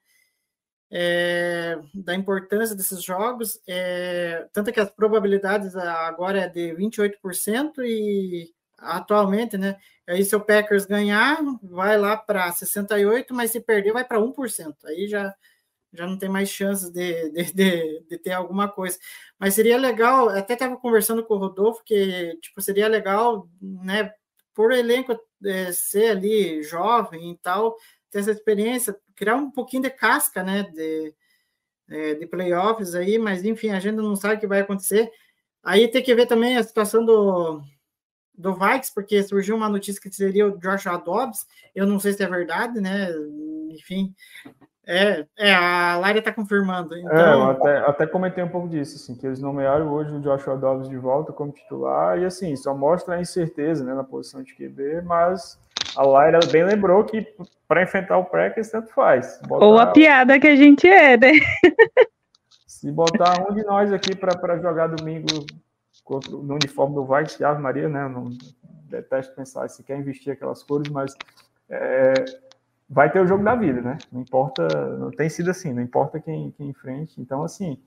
É, 0.91 1.79
da 1.95 2.15
importância 2.15 2.77
desses 2.77 3.03
jogos, 3.03 3.61
é, 3.67 4.47
tanto 4.53 4.73
que 4.73 4.79
as 4.79 4.91
probabilidades 4.91 5.75
agora 5.75 6.43
é 6.43 6.49
de 6.49 6.73
28% 6.75 7.83
e 7.85 8.55
atualmente, 8.79 9.57
né? 9.59 9.77
Aí 10.07 10.25
se 10.25 10.37
o 10.37 10.41
Packers 10.41 10.87
ganhar, 10.87 11.39
vai 11.63 11.99
lá 11.99 12.17
para 12.17 12.53
68%, 12.53 13.27
mas 13.33 13.51
se 13.51 13.61
perder, 13.61 13.93
vai 13.93 14.05
para 14.05 14.21
1%. 14.21 14.75
Aí 14.85 15.09
já, 15.09 15.35
já 15.93 16.07
não 16.07 16.19
tem 16.19 16.29
mais 16.29 16.49
chances 16.51 16.91
de, 16.91 17.31
de, 17.31 17.53
de, 17.53 18.05
de, 18.09 18.19
ter 18.19 18.33
alguma 18.33 18.69
coisa. 18.69 18.99
Mas 19.39 19.55
seria 19.55 19.79
legal, 19.79 20.29
até 20.29 20.55
estava 20.55 20.77
conversando 20.77 21.25
com 21.25 21.35
o 21.35 21.39
Rodolfo, 21.39 21.83
que 21.85 22.39
tipo, 22.41 22.61
seria 22.61 22.89
legal, 22.89 23.49
né? 23.61 24.13
Por 24.57 24.73
elenco 24.73 25.21
é, 25.45 25.71
ser 25.71 26.13
ali 26.13 26.63
jovem 26.63 27.33
e 27.33 27.37
tal, 27.37 27.77
ter 28.11 28.21
essa 28.21 28.33
experiência, 28.33 28.99
criar 29.15 29.37
um 29.37 29.51
pouquinho 29.51 29.83
de 29.83 29.91
casca, 29.91 30.43
né, 30.43 30.63
de, 30.63 31.15
é, 31.91 32.15
de 32.15 32.27
playoffs 32.27 32.95
aí, 32.95 33.19
mas 33.19 33.45
enfim, 33.45 33.69
a 33.69 33.79
gente 33.79 33.97
não 33.97 34.17
sabe 34.17 34.37
o 34.37 34.41
que 34.41 34.47
vai 34.47 34.61
acontecer. 34.61 35.13
Aí 35.63 35.89
tem 35.89 36.03
que 36.03 36.15
ver 36.15 36.27
também 36.27 36.57
a 36.57 36.63
situação 36.63 37.05
do, 37.05 37.61
do 38.35 38.55
Vikes, 38.55 38.89
porque 38.89 39.23
surgiu 39.23 39.57
uma 39.57 39.69
notícia 39.69 40.01
que 40.01 40.11
seria 40.11 40.47
o 40.47 40.59
Joshua 40.59 40.97
Dobbs, 40.97 41.47
eu 41.75 41.87
não 41.87 42.01
sei 42.01 42.15
se 42.15 42.23
é 42.23 42.27
verdade, 42.27 42.81
né, 42.81 43.11
enfim, 43.71 44.15
é, 44.87 45.27
é 45.37 45.55
a 45.55 45.97
Lária 45.99 46.21
está 46.21 46.33
confirmando. 46.33 46.97
Então... 46.97 47.13
É, 47.13 47.35
eu 47.35 47.51
até, 47.51 47.79
até 47.79 48.07
comentei 48.07 48.45
um 48.45 48.49
pouco 48.49 48.69
disso, 48.69 48.97
assim, 48.97 49.17
que 49.17 49.27
eles 49.27 49.41
nomearam 49.41 49.89
hoje 49.93 50.13
o 50.13 50.21
Joshua 50.21 50.57
Dobbs 50.57 50.89
de 50.89 50.97
volta 50.97 51.33
como 51.33 51.53
titular, 51.53 52.19
e 52.19 52.25
assim, 52.25 52.55
só 52.55 52.75
mostra 52.75 53.17
a 53.17 53.21
incerteza 53.21 53.85
né, 53.85 53.95
na 53.95 54.05
posição 54.05 54.43
de 54.43 54.55
QB, 54.55 55.03
mas 55.03 55.59
a 55.97 56.03
Laira 56.03 56.39
bem 56.53 56.65
lembrou 56.65 57.03
que 57.05 57.27
para 57.67 57.83
enfrentar 57.83 58.19
o 58.19 58.25
Packers 58.25 58.71
tanto 58.71 58.93
faz. 58.93 59.41
Botar... 59.49 59.65
Ou 59.65 59.79
a 59.79 59.87
piada 59.89 60.39
que 60.39 60.47
a 60.47 60.55
gente 60.55 60.89
é, 60.89 61.17
né? 61.17 61.33
Se 62.67 62.93
botar 62.93 63.41
um 63.51 63.55
de 63.55 63.65
nós 63.65 63.93
aqui 63.93 64.15
para 64.15 64.59
jogar 64.59 64.89
domingo 64.89 65.27
contra, 66.05 66.31
no 66.31 66.55
uniforme 66.55 66.95
do 66.95 67.05
Vikings, 67.05 67.43
Ave 67.43 67.61
Maria, 67.61 67.89
né? 67.89 68.05
Eu 68.05 68.09
não 68.11 68.29
detesto 68.85 69.35
pensar 69.35 69.69
se 69.69 69.83
quer 69.83 69.99
investir 69.99 70.33
aquelas 70.33 70.63
cores, 70.63 70.89
mas 70.91 71.15
é, 71.69 72.13
vai 72.89 73.11
ter 73.11 73.21
o 73.21 73.27
jogo 73.27 73.45
da 73.45 73.55
vida, 73.55 73.81
né? 73.81 73.99
Não 74.13 74.21
importa, 74.21 74.67
não 74.97 75.11
tem 75.11 75.29
sido 75.29 75.51
assim, 75.51 75.73
não 75.73 75.83
importa 75.83 76.21
quem, 76.21 76.51
quem 76.53 76.69
enfrente. 76.69 77.21
Então, 77.21 77.43
assim, 77.43 77.79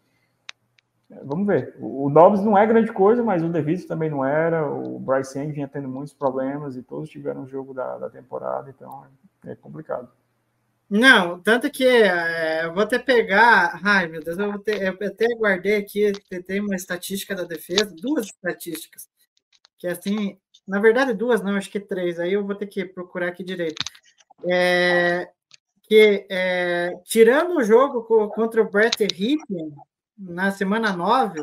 vamos 1.23 1.47
ver. 1.47 1.75
O, 1.79 2.09
Dobbs 2.09 2.43
não 2.43 2.57
é 2.57 2.65
grande 2.67 2.91
coisa, 2.91 3.23
mas 3.23 3.43
o 3.43 3.49
Davis 3.49 3.85
também 3.85 4.09
não 4.09 4.23
era. 4.25 4.69
O 4.69 4.99
Bryce 4.99 5.39
Young 5.39 5.51
vinha 5.51 5.67
tendo 5.67 5.87
muitos 5.87 6.13
problemas 6.13 6.75
e 6.75 6.83
todos 6.83 7.09
tiveram 7.09 7.43
o 7.43 7.47
jogo 7.47 7.73
da, 7.73 7.97
da 7.97 8.09
temporada, 8.09 8.69
então 8.69 9.05
é 9.45 9.55
complicado. 9.55 10.09
Não, 10.89 11.39
tanto 11.39 11.69
que 11.69 11.85
é, 11.85 12.65
eu 12.65 12.73
vou 12.73 12.83
até 12.83 12.97
pegar. 12.97 13.79
Ai, 13.83 14.07
meu 14.07 14.23
Deus, 14.23 14.39
eu, 14.39 14.57
ter, 14.59 14.81
eu 14.81 15.07
até 15.07 15.27
guardei 15.37 15.75
aqui, 15.75 16.11
tem 16.47 16.59
uma 16.59 16.75
estatística 16.75 17.35
da 17.35 17.43
defesa, 17.43 17.93
duas 17.95 18.25
estatísticas. 18.25 19.07
Que 19.77 19.87
assim, 19.87 20.37
na 20.67 20.79
verdade, 20.79 21.13
duas, 21.13 21.41
não, 21.41 21.55
acho 21.55 21.69
que 21.69 21.79
três. 21.79 22.19
Aí 22.19 22.33
eu 22.33 22.45
vou 22.45 22.55
ter 22.55 22.65
que 22.67 22.83
procurar 22.85 23.27
aqui 23.27 23.43
direito. 23.43 23.83
É, 24.47 25.29
que 25.83 26.27
é, 26.29 26.99
tirando 27.03 27.57
o 27.57 27.63
jogo 27.63 28.03
contra 28.29 28.61
o 28.61 28.69
Brett 28.69 29.03
Ripken 29.03 29.73
na 30.17 30.51
semana 30.51 30.93
9, 30.93 31.41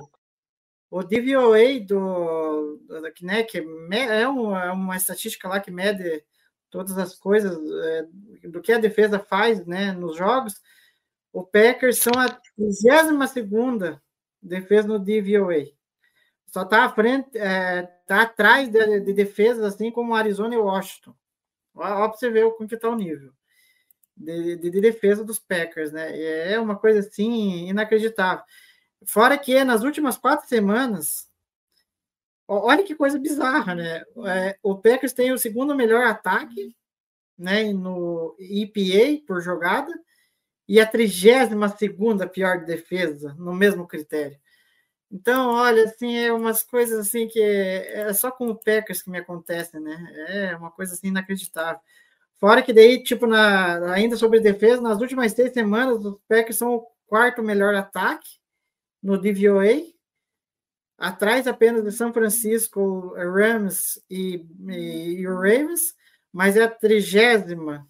o 0.91 1.03
DVOA 1.03 1.81
do, 1.87 2.77
do 2.87 3.03
né, 3.23 3.43
que 3.43 3.59
é, 3.59 4.23
é, 4.23 4.29
uma 4.29 4.97
estatística 4.97 5.49
lá 5.49 5.61
que 5.61 5.71
mede 5.71 6.25
todas 6.71 6.97
as 6.99 7.15
coisas 7.15 7.59
é, 7.85 8.49
do 8.49 8.61
que 8.61 8.73
a 8.73 8.79
defesa 8.79 9.19
faz 9.19 9.65
né, 9.67 9.93
nos 9.93 10.17
jogos, 10.17 10.61
o 11.33 11.43
Packers 11.43 11.99
são 11.99 12.13
a 12.17 12.29
32 12.57 13.99
defesa 14.41 14.89
no 14.89 14.99
DVOA. 14.99 15.67
Só 16.47 16.63
está 16.63 16.85
à 16.85 16.89
frente, 16.89 17.37
está 17.37 18.17
é, 18.17 18.21
atrás 18.21 18.69
de, 18.69 19.01
de, 19.01 19.13
defesas 19.13 19.65
assim 19.65 19.91
como 19.91 20.15
Arizona 20.15 20.55
e 20.55 20.59
Washington. 20.59 21.15
Olha 21.77 22.09
para 22.09 22.19
você 22.19 22.31
ver 22.31 22.51
com 22.57 22.67
que 22.67 22.75
está 22.75 22.89
o 22.89 22.97
nível 22.97 23.33
de, 24.17 24.57
de, 24.57 24.71
de, 24.71 24.81
defesa 24.81 25.23
dos 25.23 25.39
Packers, 25.39 25.93
né? 25.93 26.53
É 26.53 26.59
uma 26.59 26.77
coisa 26.77 27.01
assim 27.01 27.69
inacreditável. 27.69 28.45
Fora 29.05 29.37
que 29.37 29.63
nas 29.63 29.83
últimas 29.83 30.17
quatro 30.17 30.49
semanas, 30.49 31.29
olha 32.49 32.83
que 32.83 32.95
coisa 32.95 33.19
bizarra, 33.19 33.75
né? 33.75 34.03
É, 34.27 34.57
o 34.63 34.77
Packers 34.77 35.13
tem 35.13 35.33
o 35.33 35.39
segundo 35.39 35.75
melhor 35.75 36.07
ataque, 36.07 36.75
né? 37.39 37.73
No 37.73 38.35
EPA 38.39 39.23
por 39.27 39.43
jogada 39.43 39.93
e 40.67 40.81
a 40.81 40.87
32 40.87 41.73
segunda 41.79 42.27
pior 42.27 42.65
defesa 42.65 43.35
no 43.39 43.55
mesmo 43.55 43.87
critério. 43.87 44.39
Então, 45.11 45.51
olha, 45.51 45.85
assim, 45.85 46.17
é 46.17 46.33
umas 46.33 46.63
coisas 46.63 46.99
assim 47.07 47.29
que 47.29 47.41
é, 47.41 48.01
é 48.09 48.13
só 48.13 48.31
com 48.31 48.49
o 48.49 48.57
Packers 48.57 49.03
que 49.03 49.11
me 49.11 49.19
acontece, 49.19 49.79
né? 49.79 50.13
É 50.29 50.57
uma 50.57 50.71
coisa 50.71 50.95
assim 50.95 51.09
inacreditável. 51.09 51.81
Fora 52.39 52.63
que 52.63 52.73
daí, 52.73 53.03
tipo, 53.03 53.27
na, 53.27 53.93
ainda 53.93 54.17
sobre 54.17 54.41
defesa, 54.41 54.83
nas 54.83 55.01
últimas 55.01 55.33
três 55.33 55.53
semanas, 55.53 56.05
os 56.05 56.19
Packers 56.29 56.57
são 56.59 56.75
o 56.75 56.87
quarto 57.07 57.43
melhor 57.43 57.75
ataque 57.75 58.29
no 59.03 59.17
DVOA, 59.17 59.83
atrás 60.99 61.47
apenas 61.47 61.85
de 61.85 61.93
São 61.93 62.13
Francisco, 62.13 63.15
Rams 63.15 64.03
e, 64.11 64.45
e, 64.69 65.21
e 65.21 65.29
o 65.29 65.35
Ravens, 65.35 65.95
mas 66.33 66.57
é 66.57 66.65
a 66.65 66.71
trigésima 66.71 67.89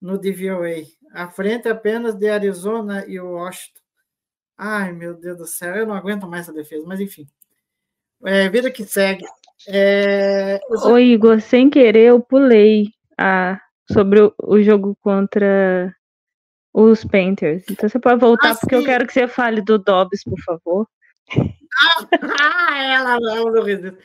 no 0.00 0.18
DVOA, 0.18 0.86
à 1.12 1.30
frente 1.30 1.68
apenas 1.68 2.14
de 2.14 2.28
Arizona 2.28 3.04
e 3.06 3.20
Washington. 3.20 3.85
Ai, 4.56 4.92
meu 4.92 5.14
Deus 5.14 5.36
do 5.36 5.46
céu, 5.46 5.76
eu 5.76 5.86
não 5.86 5.94
aguento 5.94 6.26
mais 6.26 6.42
essa 6.42 6.52
defesa, 6.52 6.84
mas 6.86 7.00
enfim. 7.00 7.26
É, 8.24 8.48
vida 8.48 8.70
que 8.70 8.84
segue. 8.84 9.24
É, 9.68 10.58
só... 10.76 10.92
Ô, 10.92 10.98
Igor, 10.98 11.40
sem 11.40 11.68
querer 11.68 12.08
eu 12.08 12.20
pulei 12.20 12.88
a, 13.18 13.60
sobre 13.90 14.20
o, 14.20 14.34
o 14.42 14.62
jogo 14.62 14.96
contra 15.02 15.94
os 16.72 17.04
Panthers. 17.04 17.64
Então 17.70 17.88
você 17.88 17.98
pode 17.98 18.20
voltar, 18.20 18.52
ah, 18.52 18.54
porque 18.54 18.74
eu 18.74 18.84
quero 18.84 19.06
que 19.06 19.12
você 19.12 19.28
fale 19.28 19.60
do 19.60 19.78
Dobbs, 19.78 20.24
por 20.24 20.40
favor. 20.40 20.88
Ah, 22.40 22.82
ela, 22.82 23.14
ela 23.36 23.50
não 23.50 23.62
resiste. 23.62 23.98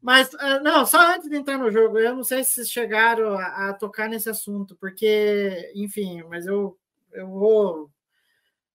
Mas, 0.00 0.34
ah, 0.38 0.60
não, 0.60 0.86
só 0.86 1.14
antes 1.14 1.28
de 1.28 1.36
entrar 1.36 1.58
no 1.58 1.70
jogo, 1.70 1.98
eu 1.98 2.14
não 2.14 2.22
sei 2.22 2.44
se 2.44 2.52
vocês 2.52 2.70
chegaram 2.70 3.32
a, 3.32 3.68
a 3.68 3.74
tocar 3.74 4.08
nesse 4.08 4.30
assunto, 4.30 4.76
porque, 4.76 5.72
enfim, 5.74 6.22
mas 6.28 6.46
eu, 6.46 6.78
eu 7.12 7.26
vou 7.26 7.90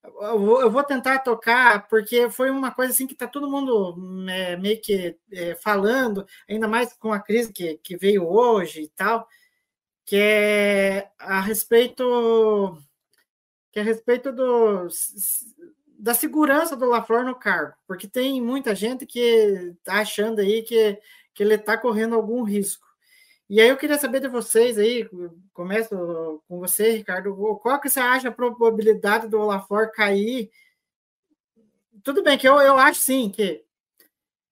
eu 0.03 0.69
vou, 0.69 0.83
tentar 0.83 1.19
tocar, 1.19 1.87
porque 1.87 2.29
foi 2.29 2.49
uma 2.49 2.71
coisa 2.71 2.91
assim 2.91 3.07
que 3.07 3.13
está 3.13 3.27
todo 3.27 3.49
mundo 3.49 3.95
é, 4.29 4.57
meio 4.57 4.81
que 4.81 5.17
é, 5.31 5.55
falando, 5.55 6.25
ainda 6.49 6.67
mais 6.67 6.93
com 6.93 7.13
a 7.13 7.19
crise 7.19 7.53
que, 7.53 7.77
que 7.77 7.95
veio 7.95 8.27
hoje 8.27 8.81
e 8.81 8.89
tal, 8.89 9.27
que 10.05 10.17
é 10.17 11.09
a 11.17 11.39
respeito 11.39 12.77
que 13.71 13.79
é 13.79 13.81
a 13.81 13.85
respeito 13.85 14.31
do, 14.31 14.87
da 15.97 16.13
segurança 16.13 16.75
do 16.75 16.85
LaFleur 16.85 17.25
no 17.25 17.33
cargo, 17.33 17.73
porque 17.87 18.07
tem 18.07 18.39
muita 18.41 18.75
gente 18.75 19.05
que 19.05 19.73
está 19.79 20.01
achando 20.01 20.41
aí 20.41 20.61
que, 20.61 20.99
que 21.33 21.41
ele 21.41 21.55
está 21.55 21.77
correndo 21.77 22.13
algum 22.13 22.43
risco. 22.43 22.85
E 23.49 23.59
aí 23.59 23.67
eu 23.67 23.77
queria 23.77 23.97
saber 23.97 24.21
de 24.21 24.27
vocês 24.27 24.77
aí, 24.77 25.07
começo 25.53 26.41
com 26.47 26.59
você, 26.59 26.91
Ricardo, 26.93 27.35
qual 27.61 27.79
que 27.79 27.89
você 27.89 27.99
acha 27.99 28.29
a 28.29 28.31
probabilidade 28.31 29.27
do 29.27 29.39
Olafort 29.39 29.91
cair? 29.93 30.49
Tudo 32.03 32.23
bem 32.23 32.37
que 32.37 32.47
eu, 32.47 32.59
eu 32.59 32.77
acho 32.77 33.01
sim 33.01 33.29
que 33.29 33.63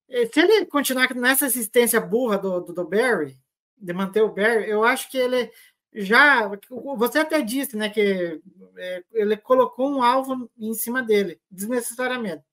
eh, 0.09 0.25
se 0.27 0.39
ele 0.39 0.65
continuar 0.65 1.13
nessa 1.15 1.45
assistência 1.45 1.99
burra 2.01 2.37
do, 2.37 2.59
do, 2.59 2.73
do 2.73 2.87
Barry, 2.87 3.37
de 3.77 3.93
manter 3.93 4.21
o 4.21 4.31
Barry, 4.31 4.69
eu 4.69 4.83
acho 4.83 5.09
que 5.09 5.17
ele 5.17 5.51
já. 5.93 6.49
Você 6.97 7.19
até 7.19 7.41
disse, 7.41 7.75
né, 7.75 7.89
que 7.89 8.41
é, 8.77 9.03
ele 9.13 9.37
colocou 9.37 9.89
um 9.89 10.03
alvo 10.03 10.49
em 10.57 10.73
cima 10.73 11.01
dele, 11.01 11.39
desnecessariamente. 11.49 12.43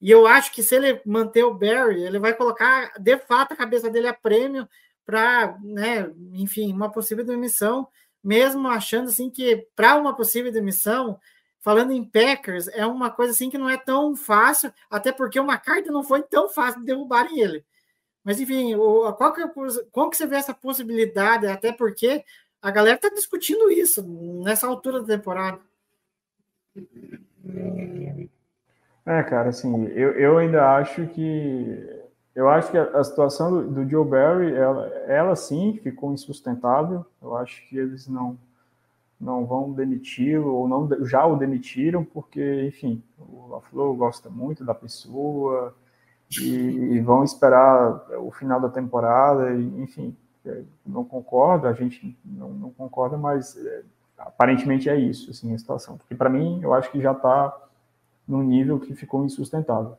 E 0.00 0.10
eu 0.10 0.26
acho 0.26 0.52
que 0.52 0.62
se 0.62 0.74
ele 0.76 1.00
manter 1.06 1.44
o 1.44 1.54
Barry, 1.54 2.02
ele 2.02 2.18
vai 2.18 2.34
colocar 2.34 2.92
de 2.98 3.16
fato 3.18 3.52
a 3.52 3.56
cabeça 3.56 3.88
dele 3.88 4.08
a 4.08 4.14
prêmio 4.14 4.68
para, 5.04 5.58
né, 5.62 6.10
enfim, 6.32 6.72
uma 6.72 6.90
possível 6.90 7.24
demissão, 7.24 7.88
mesmo 8.22 8.68
achando 8.68 9.08
assim 9.08 9.30
que 9.30 9.66
para 9.76 9.96
uma 9.96 10.14
possível 10.16 10.50
demissão, 10.50 11.18
falando 11.60 11.92
em 11.92 12.04
Packers, 12.04 12.68
é 12.68 12.86
uma 12.86 13.10
coisa 13.10 13.32
assim 13.32 13.50
que 13.50 13.58
não 13.58 13.68
é 13.68 13.76
tão 13.76 14.16
fácil, 14.16 14.72
até 14.90 15.12
porque 15.12 15.38
uma 15.40 15.58
carta 15.58 15.90
não 15.90 16.02
foi 16.02 16.22
tão 16.22 16.48
fácil 16.48 16.80
de 16.80 16.86
derrubarem 16.86 17.40
ele. 17.40 17.64
Mas 18.22 18.40
enfim, 18.40 18.74
o, 18.74 19.12
qual 19.12 19.32
que, 19.32 19.42
é, 19.42 19.48
que 19.48 20.16
você 20.16 20.26
vê 20.26 20.36
essa 20.36 20.54
possibilidade? 20.54 21.46
Até 21.46 21.72
porque 21.72 22.24
a 22.62 22.70
galera 22.70 22.96
está 22.96 23.10
discutindo 23.10 23.70
isso 23.70 24.02
nessa 24.42 24.66
altura 24.66 25.00
da 25.00 25.16
temporada. 25.16 25.60
É, 29.06 29.22
cara, 29.22 29.50
assim, 29.50 29.86
eu, 29.88 30.12
eu 30.12 30.38
ainda 30.38 30.76
acho 30.76 31.06
que 31.08 32.03
eu 32.34 32.48
acho 32.48 32.70
que 32.70 32.76
a, 32.76 33.04
situação 33.04 33.50
do, 33.50 33.70
do, 33.70 33.88
Joe 33.88 34.04
Barry, 34.04 34.52
ela, 34.52 34.88
ela 35.06 35.36
sim 35.36 35.78
ficou 35.82 36.12
insustentável. 36.12 37.06
Eu 37.22 37.36
acho 37.36 37.66
que 37.68 37.78
eles 37.78 38.08
não 38.08 38.36
não 39.20 39.46
vão 39.46 39.72
demiti-lo 39.72 40.52
ou 40.52 40.68
não 40.68 41.06
já 41.06 41.24
o 41.24 41.36
demitiram 41.36 42.04
porque, 42.04 42.64
enfim, 42.66 43.02
o 43.18 43.46
LaFleur 43.46 43.94
gosta 43.94 44.28
muito 44.28 44.64
da 44.64 44.74
pessoa 44.74 45.74
e, 46.38 46.96
e, 46.96 47.00
vão 47.00 47.24
esperar 47.24 48.04
o 48.18 48.30
final 48.32 48.60
da 48.60 48.68
temporada 48.68 49.54
e, 49.54 49.80
enfim, 49.80 50.14
é, 50.44 50.62
não 50.84 51.04
concordo, 51.04 51.68
a 51.68 51.72
gente 51.72 52.18
não, 52.24 52.50
não 52.50 52.70
concorda, 52.70 53.16
mas 53.16 53.56
é, 53.56 53.82
aparentemente 54.18 54.90
é 54.90 54.96
isso, 54.96 55.30
assim, 55.30 55.54
a 55.54 55.58
situação. 55.58 55.96
Porque 55.96 56.14
para 56.14 56.28
mim, 56.28 56.60
eu 56.62 56.74
acho 56.74 56.90
que 56.90 57.00
já 57.00 57.12
está 57.12 57.56
num 58.26 58.42
nível 58.42 58.78
que 58.80 58.94
ficou 58.94 59.24
insustentável 59.24 59.96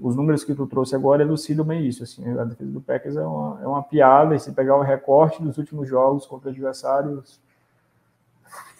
os 0.00 0.16
números 0.16 0.42
que 0.42 0.54
tu 0.54 0.66
trouxe 0.66 0.94
agora 0.94 1.22
elucidam 1.22 1.64
bem 1.64 1.86
isso. 1.86 2.02
Assim, 2.02 2.26
a 2.38 2.44
defesa 2.44 2.70
do 2.70 2.80
Packers 2.80 3.16
é 3.16 3.24
uma, 3.24 3.62
é 3.62 3.66
uma 3.66 3.82
piada, 3.82 4.34
e 4.34 4.40
se 4.40 4.52
pegar 4.52 4.76
o 4.76 4.82
recorte 4.82 5.42
dos 5.42 5.58
últimos 5.58 5.88
jogos 5.88 6.26
contra 6.26 6.50
adversários 6.50 7.40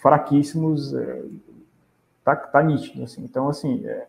fraquíssimos, 0.00 0.94
é, 0.94 1.22
tá, 2.24 2.36
tá 2.36 2.62
nítido. 2.62 3.04
Assim. 3.04 3.24
Então, 3.24 3.48
assim, 3.48 3.86
é, 3.86 4.06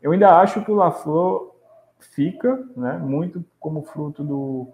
eu 0.00 0.12
ainda 0.12 0.38
acho 0.38 0.64
que 0.64 0.70
o 0.70 0.74
LaFleur 0.74 1.52
fica, 1.98 2.64
né, 2.76 2.98
muito 2.98 3.44
como 3.60 3.82
fruto 3.82 4.24
do, 4.24 4.68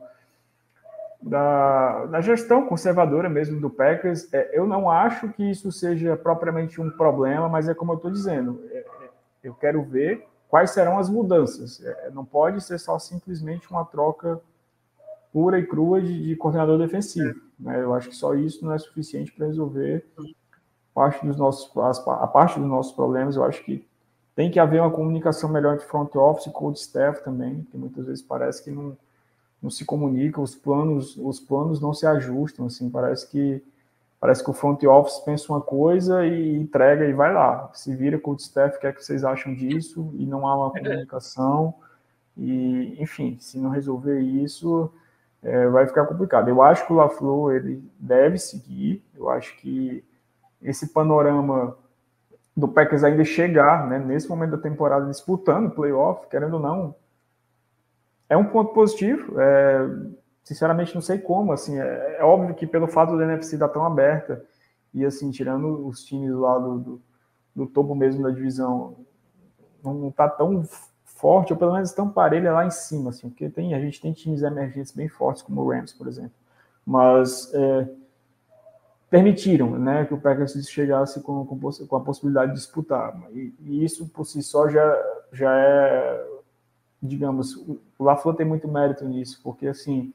da, 1.20 2.06
da 2.06 2.20
gestão 2.20 2.66
conservadora 2.66 3.28
mesmo 3.28 3.60
do 3.60 3.68
Packers. 3.68 4.32
É, 4.32 4.58
eu 4.58 4.66
não 4.66 4.90
acho 4.90 5.28
que 5.30 5.50
isso 5.50 5.70
seja 5.70 6.16
propriamente 6.16 6.80
um 6.80 6.90
problema, 6.90 7.48
mas 7.48 7.68
é 7.68 7.74
como 7.74 7.92
eu 7.92 7.96
estou 7.96 8.10
dizendo, 8.10 8.62
é, 8.70 8.78
é, 8.78 9.10
eu 9.42 9.54
quero 9.54 9.82
ver 9.82 10.26
quais 10.48 10.70
serão 10.70 10.98
as 10.98 11.08
mudanças. 11.08 11.82
É, 11.84 12.10
não 12.10 12.24
pode 12.24 12.60
ser 12.62 12.78
só 12.78 12.98
simplesmente 12.98 13.70
uma 13.70 13.84
troca 13.84 14.40
pura 15.32 15.58
e 15.58 15.66
crua 15.66 16.00
de, 16.00 16.28
de 16.28 16.36
coordenador 16.36 16.78
defensivo. 16.78 17.40
Né? 17.58 17.82
Eu 17.82 17.94
acho 17.94 18.08
que 18.08 18.16
só 18.16 18.34
isso 18.34 18.64
não 18.64 18.72
é 18.72 18.78
suficiente 18.78 19.32
para 19.32 19.46
resolver 19.46 20.06
parte 20.94 21.24
dos 21.24 21.36
nossos, 21.36 21.70
a 21.76 22.26
parte 22.26 22.58
dos 22.58 22.68
nossos 22.68 22.92
problemas. 22.92 23.36
Eu 23.36 23.44
acho 23.44 23.62
que 23.64 23.86
tem 24.34 24.50
que 24.50 24.58
haver 24.58 24.80
uma 24.80 24.90
comunicação 24.90 25.50
melhor 25.50 25.74
entre 25.74 25.86
front 25.86 26.14
office 26.14 26.46
e 26.46 26.50
cold 26.50 26.78
staff 26.78 27.22
também, 27.22 27.66
que 27.70 27.76
muitas 27.76 28.06
vezes 28.06 28.22
parece 28.22 28.62
que 28.62 28.70
não, 28.70 28.96
não 29.60 29.70
se 29.70 29.84
comunica, 29.84 30.40
os 30.40 30.54
planos, 30.54 31.16
os 31.16 31.40
planos 31.40 31.80
não 31.80 31.92
se 31.92 32.06
ajustam, 32.06 32.66
assim, 32.66 32.88
parece 32.88 33.28
que 33.28 33.62
Parece 34.20 34.42
que 34.42 34.50
o 34.50 34.54
front 34.54 34.82
office 34.84 35.18
pensa 35.20 35.52
uma 35.52 35.60
coisa 35.60 36.26
e 36.26 36.56
entrega 36.56 37.04
e 37.04 37.12
vai 37.12 37.32
lá. 37.32 37.70
Se 37.72 37.94
vira 37.94 38.18
com 38.18 38.32
o 38.32 38.36
staff, 38.36 38.76
o 38.76 38.80
que 38.80 38.86
é 38.86 38.92
que 38.92 39.04
vocês 39.04 39.22
acham 39.22 39.54
disso? 39.54 40.10
E 40.14 40.26
não 40.26 40.46
há 40.46 40.56
uma 40.56 40.78
é. 40.78 40.82
comunicação. 40.82 41.74
E, 42.36 42.96
enfim, 43.00 43.36
se 43.38 43.58
não 43.58 43.70
resolver 43.70 44.20
isso, 44.20 44.92
é, 45.42 45.68
vai 45.68 45.86
ficar 45.86 46.06
complicado. 46.06 46.48
Eu 46.48 46.62
acho 46.62 46.84
que 46.84 46.92
o 46.92 46.96
LaFleur 46.96 47.54
ele 47.54 47.82
deve 47.98 48.38
seguir. 48.38 49.04
Eu 49.14 49.28
acho 49.28 49.56
que 49.58 50.04
esse 50.60 50.88
panorama 50.92 51.76
do 52.56 52.66
Packers 52.66 53.04
ainda 53.04 53.24
chegar, 53.24 53.86
né, 53.86 54.00
nesse 54.00 54.28
momento 54.28 54.50
da 54.50 54.58
temporada, 54.58 55.08
disputando 55.08 55.66
o 55.66 55.70
playoff, 55.70 56.26
querendo 56.26 56.54
ou 56.54 56.60
não, 56.60 56.94
é 58.28 58.36
um 58.36 58.44
ponto 58.44 58.72
positivo. 58.72 59.40
É, 59.40 59.88
sinceramente 60.48 60.94
não 60.94 61.02
sei 61.02 61.18
como, 61.18 61.52
assim, 61.52 61.78
é, 61.78 62.16
é 62.20 62.24
óbvio 62.24 62.54
que 62.54 62.66
pelo 62.66 62.88
fato 62.88 63.18
da 63.18 63.24
NFC 63.24 63.56
estar 63.56 63.68
tão 63.68 63.84
aberta 63.84 64.42
e 64.94 65.04
assim, 65.04 65.30
tirando 65.30 65.86
os 65.86 66.02
times 66.02 66.34
lá 66.34 66.58
do, 66.58 66.78
do, 66.78 67.02
do 67.54 67.66
topo 67.66 67.94
mesmo 67.94 68.22
da 68.22 68.30
divisão, 68.30 68.96
não 69.84 70.08
está 70.08 70.26
tão 70.26 70.64
forte, 71.04 71.52
ou 71.52 71.58
pelo 71.58 71.74
menos 71.74 71.92
tão 71.92 72.08
parelha 72.08 72.50
lá 72.50 72.64
em 72.64 72.70
cima, 72.70 73.10
assim, 73.10 73.28
porque 73.28 73.50
tem, 73.50 73.74
a 73.74 73.80
gente 73.80 74.00
tem 74.00 74.10
times 74.14 74.40
emergentes 74.40 74.90
bem 74.90 75.06
fortes, 75.06 75.42
como 75.42 75.60
o 75.60 75.70
Rams, 75.70 75.92
por 75.92 76.08
exemplo. 76.08 76.32
Mas 76.86 77.52
é, 77.52 77.86
permitiram 79.10 79.78
né, 79.78 80.06
que 80.06 80.14
o 80.14 80.18
Packers 80.18 80.54
chegasse 80.66 81.20
com, 81.20 81.44
com, 81.44 81.58
com 81.60 81.96
a 81.96 82.00
possibilidade 82.00 82.52
de 82.52 82.56
disputar. 82.56 83.14
E, 83.34 83.52
e, 83.60 83.84
isso 83.84 84.08
por 84.08 84.24
si 84.24 84.42
só 84.42 84.66
já, 84.66 84.96
já 85.30 85.54
é, 85.54 86.26
digamos, 87.02 87.54
o 87.54 87.78
LaFleur 88.02 88.34
tem 88.34 88.46
muito 88.46 88.66
mérito 88.66 89.06
nisso, 89.06 89.40
porque 89.44 89.66
assim, 89.66 90.14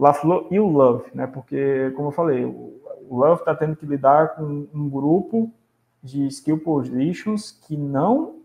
LaFleur 0.00 0.46
e 0.50 0.58
o 0.58 0.66
Love, 0.66 1.10
né, 1.14 1.26
porque, 1.26 1.92
como 1.94 2.08
eu 2.08 2.12
falei, 2.12 2.44
o, 2.44 2.80
Love 3.10 3.40
está 3.40 3.54
tendo 3.54 3.76
que 3.76 3.84
lidar 3.84 4.36
com 4.36 4.66
um 4.72 4.88
grupo 4.88 5.52
de 6.02 6.26
skill 6.28 6.58
positions 6.60 7.50
que 7.50 7.76
não 7.76 8.36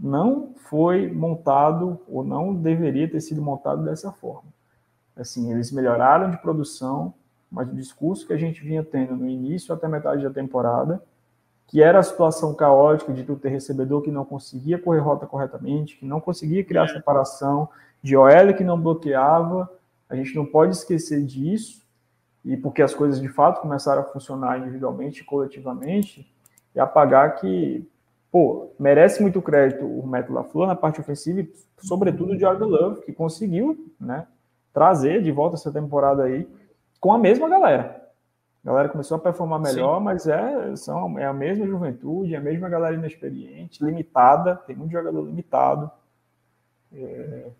não 0.00 0.54
foi 0.54 1.10
montado 1.10 1.98
ou 2.06 2.22
não 2.22 2.54
deveria 2.54 3.10
ter 3.10 3.20
sido 3.20 3.42
montado 3.42 3.84
dessa 3.84 4.12
forma. 4.12 4.48
Assim, 5.16 5.50
eles 5.50 5.72
melhoraram 5.72 6.30
de 6.30 6.36
produção, 6.36 7.12
mas 7.50 7.68
o 7.68 7.74
discurso 7.74 8.24
que 8.24 8.32
a 8.32 8.36
gente 8.36 8.62
vinha 8.62 8.84
tendo 8.84 9.16
no 9.16 9.28
início 9.28 9.74
até 9.74 9.88
metade 9.88 10.22
da 10.22 10.30
temporada, 10.30 11.02
que 11.66 11.82
era 11.82 11.98
a 11.98 12.02
situação 12.02 12.54
caótica 12.54 13.12
de 13.12 13.24
tu 13.24 13.34
ter 13.34 13.48
recebedor 13.48 14.00
que 14.00 14.10
não 14.12 14.24
conseguia 14.24 14.78
correr 14.78 15.00
rota 15.00 15.26
corretamente, 15.26 15.96
que 15.96 16.06
não 16.06 16.20
conseguia 16.20 16.64
criar 16.64 16.84
é. 16.84 16.88
separação, 16.88 17.68
de 18.00 18.16
OL 18.16 18.54
que 18.56 18.62
não 18.62 18.80
bloqueava, 18.80 19.68
a 20.08 20.16
gente 20.16 20.34
não 20.34 20.46
pode 20.46 20.74
esquecer 20.74 21.22
disso, 21.24 21.86
e 22.44 22.56
porque 22.56 22.82
as 22.82 22.94
coisas 22.94 23.20
de 23.20 23.28
fato 23.28 23.60
começaram 23.60 24.02
a 24.02 24.04
funcionar 24.04 24.58
individualmente 24.58 25.22
e 25.22 25.24
coletivamente, 25.24 26.32
e 26.74 26.80
apagar 26.80 27.36
que, 27.36 27.86
pô, 28.30 28.70
merece 28.78 29.20
muito 29.20 29.42
crédito 29.42 29.84
o 29.84 30.06
Matt 30.06 30.28
LaFleur 30.30 30.66
na 30.66 30.76
parte 30.76 31.00
ofensiva, 31.00 31.40
e 31.40 31.52
sobretudo 31.78 32.32
o 32.32 32.38
Jordan 32.38 32.66
Love, 32.66 33.02
que 33.02 33.12
conseguiu, 33.12 33.92
né, 34.00 34.26
trazer 34.72 35.22
de 35.22 35.32
volta 35.32 35.56
essa 35.56 35.72
temporada 35.72 36.24
aí, 36.24 36.48
com 37.00 37.12
a 37.12 37.18
mesma 37.18 37.48
galera. 37.48 37.98
A 38.64 38.68
galera 38.68 38.88
começou 38.88 39.16
a 39.16 39.20
performar 39.20 39.60
melhor, 39.60 39.98
Sim. 39.98 40.04
mas 40.04 40.26
é, 40.26 40.76
são, 40.76 41.18
é 41.18 41.24
a 41.24 41.32
mesma 41.32 41.66
juventude, 41.66 42.34
é 42.34 42.38
a 42.38 42.40
mesma 42.40 42.68
galera 42.68 42.94
inexperiente, 42.94 43.84
limitada, 43.84 44.56
tem 44.56 44.76
muito 44.76 44.92
jogador 44.92 45.24
limitado. 45.24 45.90
É, 46.92 47.50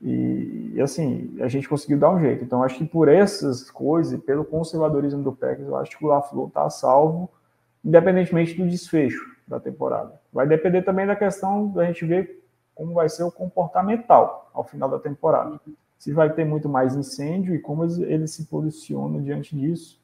e, 0.00 0.72
e, 0.74 0.80
assim, 0.82 1.36
a 1.40 1.48
gente 1.48 1.68
conseguiu 1.68 1.98
dar 1.98 2.10
um 2.10 2.20
jeito. 2.20 2.44
Então, 2.44 2.62
acho 2.62 2.78
que 2.78 2.84
por 2.84 3.08
essas 3.08 3.70
coisas, 3.70 4.20
pelo 4.22 4.44
conservadorismo 4.44 5.22
do 5.22 5.32
Packers, 5.32 5.68
eu 5.68 5.76
acho 5.76 5.96
que 5.96 6.04
o 6.04 6.08
LaFleur 6.08 6.48
está 6.48 6.68
salvo, 6.68 7.30
independentemente 7.84 8.54
do 8.54 8.68
desfecho 8.68 9.24
da 9.46 9.58
temporada. 9.58 10.20
Vai 10.32 10.46
depender 10.46 10.82
também 10.82 11.06
da 11.06 11.16
questão 11.16 11.68
da 11.68 11.86
gente 11.86 12.04
ver 12.04 12.42
como 12.74 12.92
vai 12.92 13.08
ser 13.08 13.22
o 13.22 13.30
comportamental 13.30 14.50
ao 14.52 14.64
final 14.64 14.88
da 14.88 14.98
temporada 14.98 15.60
se 16.04 16.12
vai 16.12 16.30
ter 16.30 16.44
muito 16.44 16.68
mais 16.68 16.94
incêndio 16.94 17.54
e 17.54 17.58
como 17.58 17.82
ele 18.02 18.28
se 18.28 18.44
posiciona 18.44 19.22
diante 19.22 19.56
disso, 19.56 19.98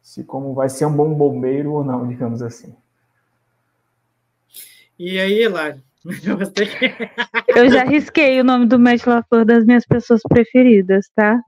se 0.00 0.24
como 0.24 0.54
vai 0.54 0.70
ser 0.70 0.86
um 0.86 0.96
bom 0.96 1.12
bombeiro 1.12 1.74
ou 1.74 1.84
não, 1.84 2.06
digamos 2.08 2.40
assim. 2.40 2.74
E 4.98 5.18
aí, 5.20 5.42
Hilário? 5.42 5.82
Eu 7.56 7.70
já 7.70 7.84
risquei 7.84 8.40
o 8.40 8.44
nome 8.44 8.66
do 8.66 8.78
Matt 8.78 9.06
LaFleur 9.06 9.44
das 9.44 9.64
minhas 9.64 9.86
pessoas 9.86 10.20
preferidas, 10.28 11.06
tá? 11.14 11.40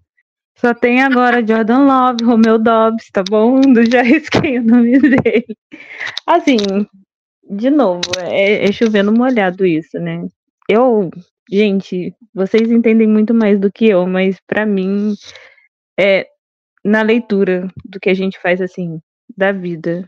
Só 0.56 0.74
tem 0.74 1.02
agora 1.02 1.46
Jordan 1.46 1.84
Love, 1.86 2.24
Romeo 2.24 2.58
Dobbs, 2.58 3.08
tá 3.12 3.22
bom? 3.22 3.60
Eu 3.76 3.90
já 3.90 4.02
risquei 4.02 4.58
o 4.58 4.64
nome 4.64 4.98
dele. 4.98 5.56
Assim, 6.26 6.56
de 7.48 7.70
novo, 7.70 8.00
é, 8.20 8.64
é 8.68 8.72
chovendo 8.72 9.12
molhado 9.12 9.64
isso, 9.64 9.98
né? 9.98 10.26
Eu 10.68 11.10
Gente, 11.50 12.14
vocês 12.34 12.70
entendem 12.70 13.08
muito 13.08 13.32
mais 13.32 13.58
do 13.58 13.72
que 13.72 13.86
eu, 13.86 14.06
mas 14.06 14.38
para 14.46 14.66
mim 14.66 15.14
é 15.98 16.26
na 16.84 17.00
leitura 17.00 17.68
do 17.86 17.98
que 17.98 18.10
a 18.10 18.14
gente 18.14 18.38
faz 18.38 18.60
assim 18.60 19.00
da 19.34 19.50
vida. 19.50 20.06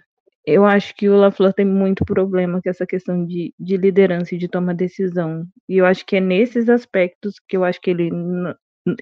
Eu 0.50 0.64
acho 0.64 0.94
que 0.94 1.08
o 1.08 1.16
LaFleur 1.16 1.52
tem 1.52 1.64
muito 1.64 2.04
problema 2.04 2.60
com 2.60 2.68
essa 2.68 2.86
questão 2.86 3.24
de, 3.24 3.54
de 3.58 3.76
liderança 3.76 4.34
e 4.34 4.38
de 4.38 4.48
tomar 4.48 4.74
decisão. 4.74 5.46
E 5.68 5.76
eu 5.78 5.86
acho 5.86 6.04
que 6.04 6.16
é 6.16 6.20
nesses 6.20 6.68
aspectos 6.68 7.34
que 7.48 7.56
eu 7.56 7.64
acho 7.64 7.80
que 7.80 7.90
ele, 7.90 8.10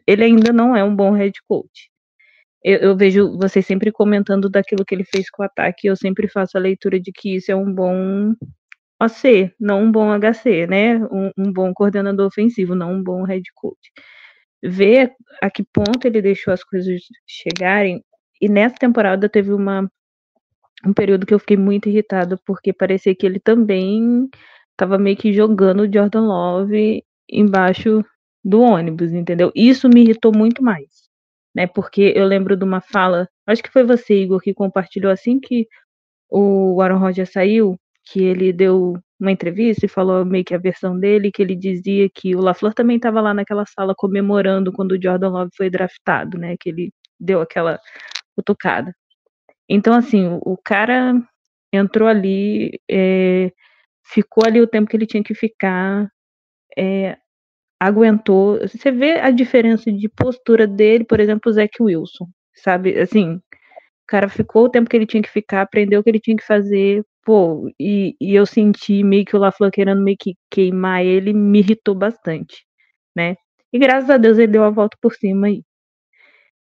ele 0.07 0.25
ainda 0.25 0.53
não 0.53 0.77
é 0.77 0.85
um 0.85 0.95
bom 0.95 1.13
head 1.13 1.33
coach. 1.49 1.91
Eu, 2.63 2.79
eu, 2.79 2.97
vejo 2.97 3.37
vocês 3.39 3.65
sempre 3.65 3.93
comentando 3.93 4.51
daquilo 4.51 4.85
que 4.85 4.95
ele 4.95 5.05
fez 5.05 5.31
com 5.31 5.43
o 5.43 5.47
ataque, 5.47 5.87
eu 5.87 5.97
sempre 5.97 6.29
faço 6.29 6.59
a 6.59 6.61
leitura 6.61 7.01
de 7.01 7.13
que 7.13 7.37
isso 7.37 7.51
é 7.53 7.57
um 7.57 7.73
bom 7.73 8.35
OC, 9.01 9.55
não 9.61 9.85
um 9.85 9.93
bom 9.93 10.11
HC, 10.19 10.67
né? 10.67 10.97
Um, 11.07 11.31
um, 11.39 11.53
bom 11.53 11.73
coordenador 11.73 12.27
ofensivo, 12.27 12.75
não 12.75 12.95
um 12.95 13.03
bom 13.03 13.23
head 13.23 13.45
coach. 13.55 13.93
Ver 14.63 15.13
a 15.41 15.51
que 15.51 15.63
ponto 15.65 16.05
ele 16.05 16.21
deixou 16.21 16.53
as 16.53 16.65
coisas 16.65 17.01
chegarem. 17.27 18.05
E 18.41 18.49
nessa 18.49 18.77
temporada 18.77 19.29
teve 19.29 19.53
uma, 19.53 19.89
um 20.87 20.93
período 20.93 21.27
que 21.27 21.35
eu 21.35 21.39
fiquei 21.39 21.57
muito 21.57 21.89
irritada, 21.89 22.39
porque 22.47 22.73
parecia 22.73 23.15
que 23.15 23.27
ele 23.27 23.41
também 23.41 24.29
estava 24.73 24.99
meio 24.99 25.17
que 25.17 25.33
jogando 25.33 25.81
o 25.81 25.93
Jordan 25.93 26.23
Love 26.23 27.05
embaixo 27.31 28.05
do 28.45 28.61
ônibus, 28.61 29.13
entendeu? 29.13 29.51
Isso 29.55 29.89
me 29.89 30.03
irritou 30.03 30.33
muito 30.35 30.63
mais, 30.63 31.09
né? 31.55 31.67
Porque 31.67 32.13
eu 32.17 32.25
lembro 32.27 32.57
de 32.57 32.65
uma 32.65 32.81
fala, 32.81 33.29
acho 33.47 33.63
que 33.63 33.73
foi 33.73 33.85
você, 33.85 34.23
Igor, 34.23 34.41
que 34.41 34.55
compartilhou 34.55 35.11
assim 35.13 35.41
que 35.41 35.67
o 36.31 36.81
Aaron 36.81 36.99
Rodgers 36.99 37.33
saiu, 37.33 37.77
que 38.05 38.23
ele 38.23 38.53
deu 38.53 38.95
uma 39.21 39.33
entrevista 39.33 39.87
e 39.87 39.89
falou 39.89 40.25
meio 40.25 40.45
que 40.45 40.55
a 40.55 40.59
versão 40.59 40.99
dele, 40.99 41.33
que 41.33 41.43
ele 41.43 41.57
dizia 41.57 42.09
que 42.15 42.37
o 42.37 42.41
LaFleur 42.41 42.73
também 42.75 42.97
estava 42.97 43.21
lá 43.21 43.35
naquela 43.35 43.65
sala 43.67 43.95
comemorando 43.97 44.73
quando 44.73 44.93
o 44.93 45.03
Jordan 45.03 45.31
Love 45.31 45.51
foi 45.57 45.69
draftado, 45.71 46.39
né? 46.39 46.57
Que 46.59 46.71
ele 46.71 46.93
deu 47.19 47.41
aquela 47.41 47.81
cutucada. 48.37 48.95
Então, 49.69 49.95
assim, 49.95 50.27
o, 50.43 50.57
cara 50.57 51.15
entrou 51.73 52.09
ali, 52.09 52.81
é, 52.91 53.53
ficou 54.05 54.45
ali 54.47 54.61
o 54.61 54.67
tempo 54.67 54.89
que 54.89 54.97
ele 54.97 55.07
tinha 55.07 55.23
que 55.23 55.35
ficar, 55.35 56.09
é, 56.79 57.17
aguentou. 57.81 58.59
Você 58.61 58.91
vê 58.93 59.21
a 59.21 59.31
diferença 59.31 59.93
de 59.93 60.09
postura 60.09 60.67
dele, 60.67 61.05
por 61.05 61.21
exemplo, 61.21 61.51
o 61.51 61.55
Zach 61.55 61.71
Wilson, 61.81 62.29
sabe? 62.57 62.99
Assim, 62.99 63.37
o 63.37 63.43
cara 64.09 64.29
ficou 64.29 64.65
o 64.67 64.71
tempo 64.71 64.91
que 64.91 64.97
ele 64.97 65.07
tinha 65.07 65.23
que 65.23 65.31
ficar, 65.31 65.63
aprendeu 65.63 66.01
o 66.01 66.05
que 66.05 66.11
ele 66.11 66.21
tinha 66.21 66.37
que 66.37 66.47
fazer, 66.47 67.05
Pô, 67.29 67.69
e, 67.79 68.17
e 68.19 68.35
eu 68.35 68.47
senti 68.47 69.05
meio 69.05 69.23
que 69.27 69.37
o 69.37 69.39
LaFleur 69.39 69.71
querendo 69.71 70.03
meio 70.03 70.17
que 70.19 70.35
queimar 70.51 71.05
ele, 71.05 71.35
me 71.35 71.59
irritou 71.59 71.95
bastante, 71.95 72.65
né? 73.15 73.37
E 73.71 73.79
graças 73.79 74.09
a 74.09 74.17
Deus 74.17 74.39
ele 74.39 74.53
deu 74.53 74.65
a 74.65 74.71
volta 74.71 74.97
por 74.99 75.15
cima 75.15 75.49
aí. 75.49 75.63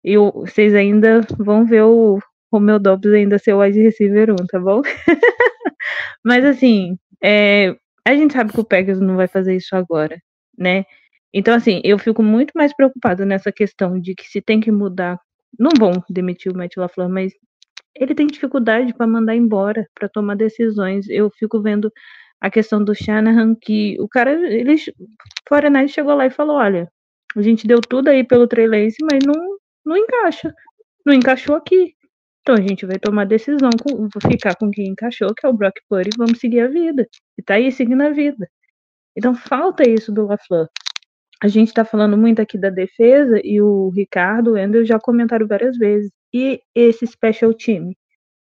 E 0.05 0.19
vocês 0.19 0.75
ainda 0.75 1.23
vão 1.39 1.65
ver 1.65 1.85
o 1.85 2.19
Romeo 2.53 2.79
Dobbs 2.79 3.13
ainda 3.13 3.39
ser 3.39 3.53
o 3.53 3.61
wide 3.61 3.81
receiver 3.81 4.31
1, 4.33 4.37
tá 4.47 4.59
bom? 4.59 4.83
Mas 6.25 6.45
assim, 6.45 6.99
é, 7.23 7.77
a 8.05 8.15
gente 8.15 8.33
sabe 8.33 8.53
que 8.53 8.61
o 8.61 8.65
Packers 8.65 9.01
não 9.01 9.17
vai 9.17 9.29
fazer 9.29 9.55
isso 9.57 9.77
agora, 9.77 10.21
né? 10.57 10.85
Então, 11.33 11.55
assim, 11.55 11.81
eu 11.85 11.99
fico 11.99 12.23
muito 12.23 12.53
mais 12.55 12.75
preocupado 12.75 13.25
nessa 13.27 13.53
questão 13.53 14.01
de 14.01 14.15
que 14.15 14.25
se 14.25 14.41
tem 14.41 14.61
que 14.61 14.73
mudar. 14.73 15.21
Não 15.59 15.71
vão 15.79 15.93
demitir 16.09 16.53
o 16.53 16.57
Matt 16.57 16.77
LaFleur, 16.77 17.09
mas 17.09 17.33
ele 17.95 18.15
tem 18.15 18.27
dificuldade 18.27 18.95
para 18.95 19.07
mandar 19.07 19.37
embora, 19.37 19.87
para 19.95 20.09
tomar 20.09 20.37
decisões. 20.37 21.09
Eu 21.09 21.31
fico 21.31 21.61
vendo 21.61 21.93
a 22.41 22.51
questão 22.51 22.83
do 22.83 22.95
Shanahan, 22.95 23.55
que 23.55 23.97
o 24.01 24.09
cara, 24.09 24.33
ele, 24.33 24.77
Foreigner 25.49 25.89
chegou 25.89 26.15
lá 26.15 26.27
e 26.27 26.31
falou, 26.31 26.57
olha, 26.57 26.91
a 27.37 27.43
gente 27.43 27.67
deu 27.67 27.81
tudo 27.81 28.09
aí 28.09 28.25
pelo 28.25 28.47
Trey 28.47 28.67
Lance, 28.67 28.97
mas 29.11 29.21
não, 29.25 29.59
não 29.85 29.97
encaixa. 29.97 30.55
Não 31.05 31.13
encaixou 31.15 31.57
aqui. 31.57 31.95
Então 32.49 32.57
a 32.57 32.67
gente 32.67 32.87
vai 32.87 32.99
tomar 32.99 33.27
decisão, 33.27 33.69
com, 33.79 34.09
ficar 34.27 34.57
com 34.57 34.71
quem 34.71 34.87
encaixou, 34.87 35.35
que 35.35 35.45
é 35.45 35.51
o 35.51 35.53
Brock 35.53 35.75
Purdy, 35.87 36.09
e 36.09 36.17
vamos 36.17 36.39
seguir 36.39 36.61
a 36.61 36.67
vida. 36.67 37.07
E 37.37 37.43
tá 37.43 37.57
aí 37.57 37.71
seguindo 37.71 38.01
a 38.01 38.09
vida. 38.09 38.49
Então 39.15 39.35
falta 39.35 39.87
isso 39.87 40.11
do 40.11 40.25
LaFleur. 40.27 40.67
A 41.43 41.49
gente 41.49 41.75
tá 41.75 41.85
falando 41.85 42.17
muito 42.17 42.41
aqui 42.41 42.57
da 42.57 42.71
defesa 42.71 43.39
e 43.45 43.61
o 43.61 43.91
Ricardo, 43.91 44.53
o 44.53 44.55
Wendel 44.55 44.83
já 44.87 44.99
comentaram 44.99 45.47
várias 45.47 45.77
vezes. 45.77 46.11
E 46.33 46.59
esse 46.75 47.07
special 47.07 47.53
team 47.53 47.93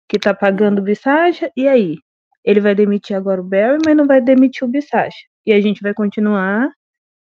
que 0.07 0.17
tá 0.17 0.33
pagando 0.33 0.79
o 0.79 0.83
Bissacha, 0.83 1.51
e 1.57 1.67
aí? 1.67 1.97
Ele 2.45 2.61
vai 2.61 2.73
demitir 2.73 3.17
agora 3.17 3.41
o 3.41 3.43
Barry, 3.43 3.79
mas 3.85 3.97
não 3.97 4.07
vai 4.07 4.21
demitir 4.21 4.65
o 4.65 4.71
Bissacha. 4.71 5.19
E 5.45 5.51
a 5.51 5.59
gente 5.59 5.81
vai 5.81 5.93
continuar, 5.93 6.71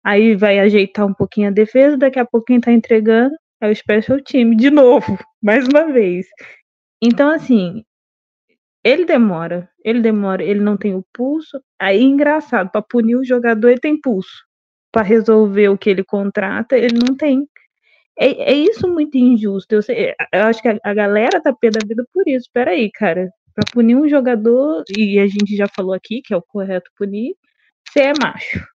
aí 0.02 0.34
vai 0.34 0.60
ajeitar 0.60 1.06
um 1.06 1.14
pouquinho 1.14 1.50
a 1.50 1.52
defesa, 1.52 1.98
daqui 1.98 2.20
a 2.20 2.26
pouquinho 2.26 2.62
tá 2.62 2.72
entregando, 2.72 3.36
é 3.64 3.70
o 3.72 3.76
special 3.76 4.20
team 4.22 4.52
de 4.52 4.70
novo, 4.70 5.18
mais 5.42 5.66
uma 5.68 5.92
vez. 5.92 6.28
Então, 7.02 7.30
assim, 7.30 7.84
ele 8.84 9.06
demora, 9.06 9.70
ele 9.84 10.02
demora, 10.02 10.44
ele 10.44 10.60
não 10.60 10.76
tem 10.78 10.94
o 10.94 11.06
pulso. 11.14 11.62
Aí, 11.80 12.02
engraçado, 12.02 12.70
para 12.70 12.82
punir 12.82 13.16
o 13.16 13.24
jogador, 13.24 13.70
ele 13.70 13.80
tem 13.80 14.00
pulso. 14.00 14.46
Para 14.92 15.04
resolver 15.04 15.70
o 15.70 15.78
que 15.78 15.90
ele 15.90 16.04
contrata, 16.04 16.78
ele 16.78 17.00
não 17.00 17.16
tem. 17.16 17.48
É, 18.20 18.52
é 18.52 18.54
isso 18.54 18.88
muito 18.88 19.18
injusto. 19.18 19.74
Eu, 19.74 19.82
sei, 19.82 20.14
eu 20.34 20.44
acho 20.44 20.62
que 20.62 20.68
a, 20.70 20.78
a 20.84 20.94
galera 20.94 21.42
tá 21.42 21.54
pé 21.54 21.70
da 21.72 21.80
vida 21.88 22.06
por 22.14 22.28
isso. 22.28 22.50
Peraí, 22.54 22.92
cara. 22.92 23.30
Pra 23.56 23.66
punir 23.72 23.96
um 23.96 24.10
jogador, 24.10 24.84
e 24.98 25.20
a 25.20 25.28
gente 25.28 25.56
já 25.56 25.68
falou 25.68 25.94
aqui 25.94 26.22
que 26.22 26.34
é 26.34 26.38
o 26.38 26.42
correto 26.42 26.90
punir, 26.98 27.36
você 27.88 28.02
é 28.02 28.14
macho. 28.22 28.73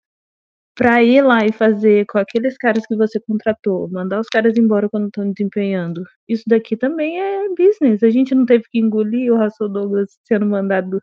Pra 0.77 1.03
ir 1.05 1.22
lá 1.22 1.47
e 1.47 1.53
fazer 1.53 2.05
com 2.07 2.18
aqueles 2.18 2.57
caras 2.59 2.85
que 2.87 2.97
você 2.97 3.20
contratou, 3.29 3.89
mandar 3.93 4.20
os 4.20 4.29
caras 4.29 4.59
embora 4.59 4.89
quando 4.89 5.07
estão 5.07 5.31
desempenhando, 5.33 6.03
isso 6.29 6.43
daqui 6.49 6.77
também 6.77 7.20
é 7.20 7.49
business. 7.51 8.03
A 8.03 8.11
gente 8.11 8.35
não 8.35 8.45
teve 8.45 8.64
que 8.70 8.81
engolir 8.81 9.33
o 9.33 9.39
Russell 9.39 9.68
Douglas 9.68 10.18
sendo 10.25 10.47
mandado 10.47 11.01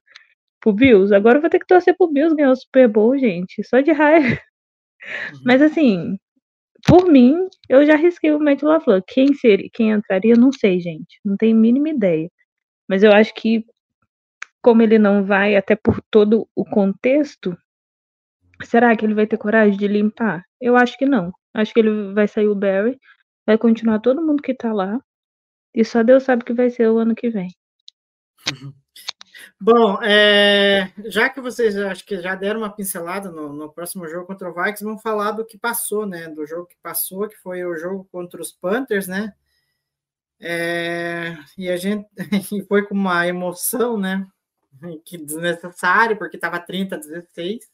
pro 0.62 0.74
Bills. 0.74 1.14
Agora 1.16 1.38
eu 1.38 1.42
vou 1.42 1.50
ter 1.50 1.60
que 1.60 1.68
torcer 1.68 1.96
pro 1.98 2.12
Bills 2.12 2.36
ganhar 2.36 2.52
o 2.52 2.56
Super 2.56 2.88
Bowl, 2.90 3.18
gente. 3.18 3.64
Só 3.64 3.82
de 3.82 3.92
raiva. 3.92 4.28
Uhum. 5.34 5.40
Mas 5.46 5.62
assim, 5.62 6.18
por 6.88 7.08
mim, 7.12 7.48
eu 7.70 7.86
já 7.86 7.96
risquei 7.96 8.32
o 8.32 8.40
Matt 8.40 8.62
LaFleur. 8.64 9.04
Quem 9.08 9.34
seria, 9.34 9.70
quem 9.74 9.92
entraria, 9.92 10.36
não 10.36 10.52
sei, 10.52 10.80
gente. 10.80 11.20
Não 11.26 11.38
tenho 11.38 11.56
a 11.58 11.60
mínima 11.60 11.90
ideia. 11.90 12.30
Mas 12.90 13.04
eu 13.04 13.12
acho 13.12 13.34
que, 13.36 13.66
como 14.62 14.82
ele 14.82 15.00
não 15.00 15.24
vai, 15.26 15.56
até 15.56 15.76
por 15.76 16.02
todo 16.12 16.48
o 16.56 16.66
contexto, 16.66 17.58
será 18.64 18.96
que 18.96 19.06
ele 19.06 19.14
vai 19.14 19.28
ter 19.28 19.38
coragem 19.38 19.78
de 19.78 19.88
limpar? 19.88 20.44
Eu 20.60 20.76
acho 20.76 20.98
que 20.98 21.06
não. 21.06 21.32
Acho 21.54 21.74
que 21.74 21.80
ele 21.80 22.14
vai 22.14 22.28
sair 22.28 22.48
o 22.48 22.56
Barry, 22.56 22.98
vai 23.46 23.58
continuar 23.58 24.00
todo 24.00 24.26
mundo 24.26 24.42
que 24.42 24.54
tá 24.54 24.74
lá. 24.74 25.00
E 25.74 25.86
só 25.86 26.04
Deus 26.04 26.24
sabe 26.24 26.44
o 26.44 26.46
que 26.46 26.54
vai 26.54 26.70
ser 26.70 26.90
o 26.90 26.98
ano 26.98 27.16
que 27.16 27.30
vem. 27.30 27.50
Uhum. 28.52 28.74
Bom, 29.60 30.02
é, 30.02 30.92
já 31.06 31.30
que 31.30 31.40
vocês 31.40 31.78
acho 31.78 32.06
que 32.06 32.20
já 32.20 32.36
deram 32.36 32.62
uma 32.62 32.74
pincelada 32.74 33.30
no, 33.32 33.54
no, 33.54 33.72
próximo 33.72 34.08
jogo 34.08 34.26
contra 34.26 34.50
o 34.50 34.54
Vikings, 34.54 34.84
vamos 34.84 35.02
falar 35.02 35.32
do 35.32 35.46
que 35.46 35.58
passou, 35.58 36.06
né? 36.06 36.28
Do 36.30 36.46
jogo 36.46 36.66
que 36.66 36.78
passou, 36.82 37.28
que 37.28 37.38
foi 37.38 37.64
o 37.64 37.76
jogo 37.76 38.08
contra 38.12 38.42
os 38.42 38.52
Panthers, 38.52 39.08
né? 39.08 39.34
É, 40.40 41.38
e 41.58 41.70
a 41.70 41.78
gente 41.78 42.08
e 42.52 42.64
foi 42.64 42.84
com 42.88 42.96
uma 42.96 43.28
emoção, 43.28 43.98
né? 43.98 44.28
Que 45.06 45.18
desnecessário, 45.18 46.18
porque 46.18 46.38
estava 46.38 46.60
30 46.60 46.96
a 46.96 47.00
16. 47.00 47.70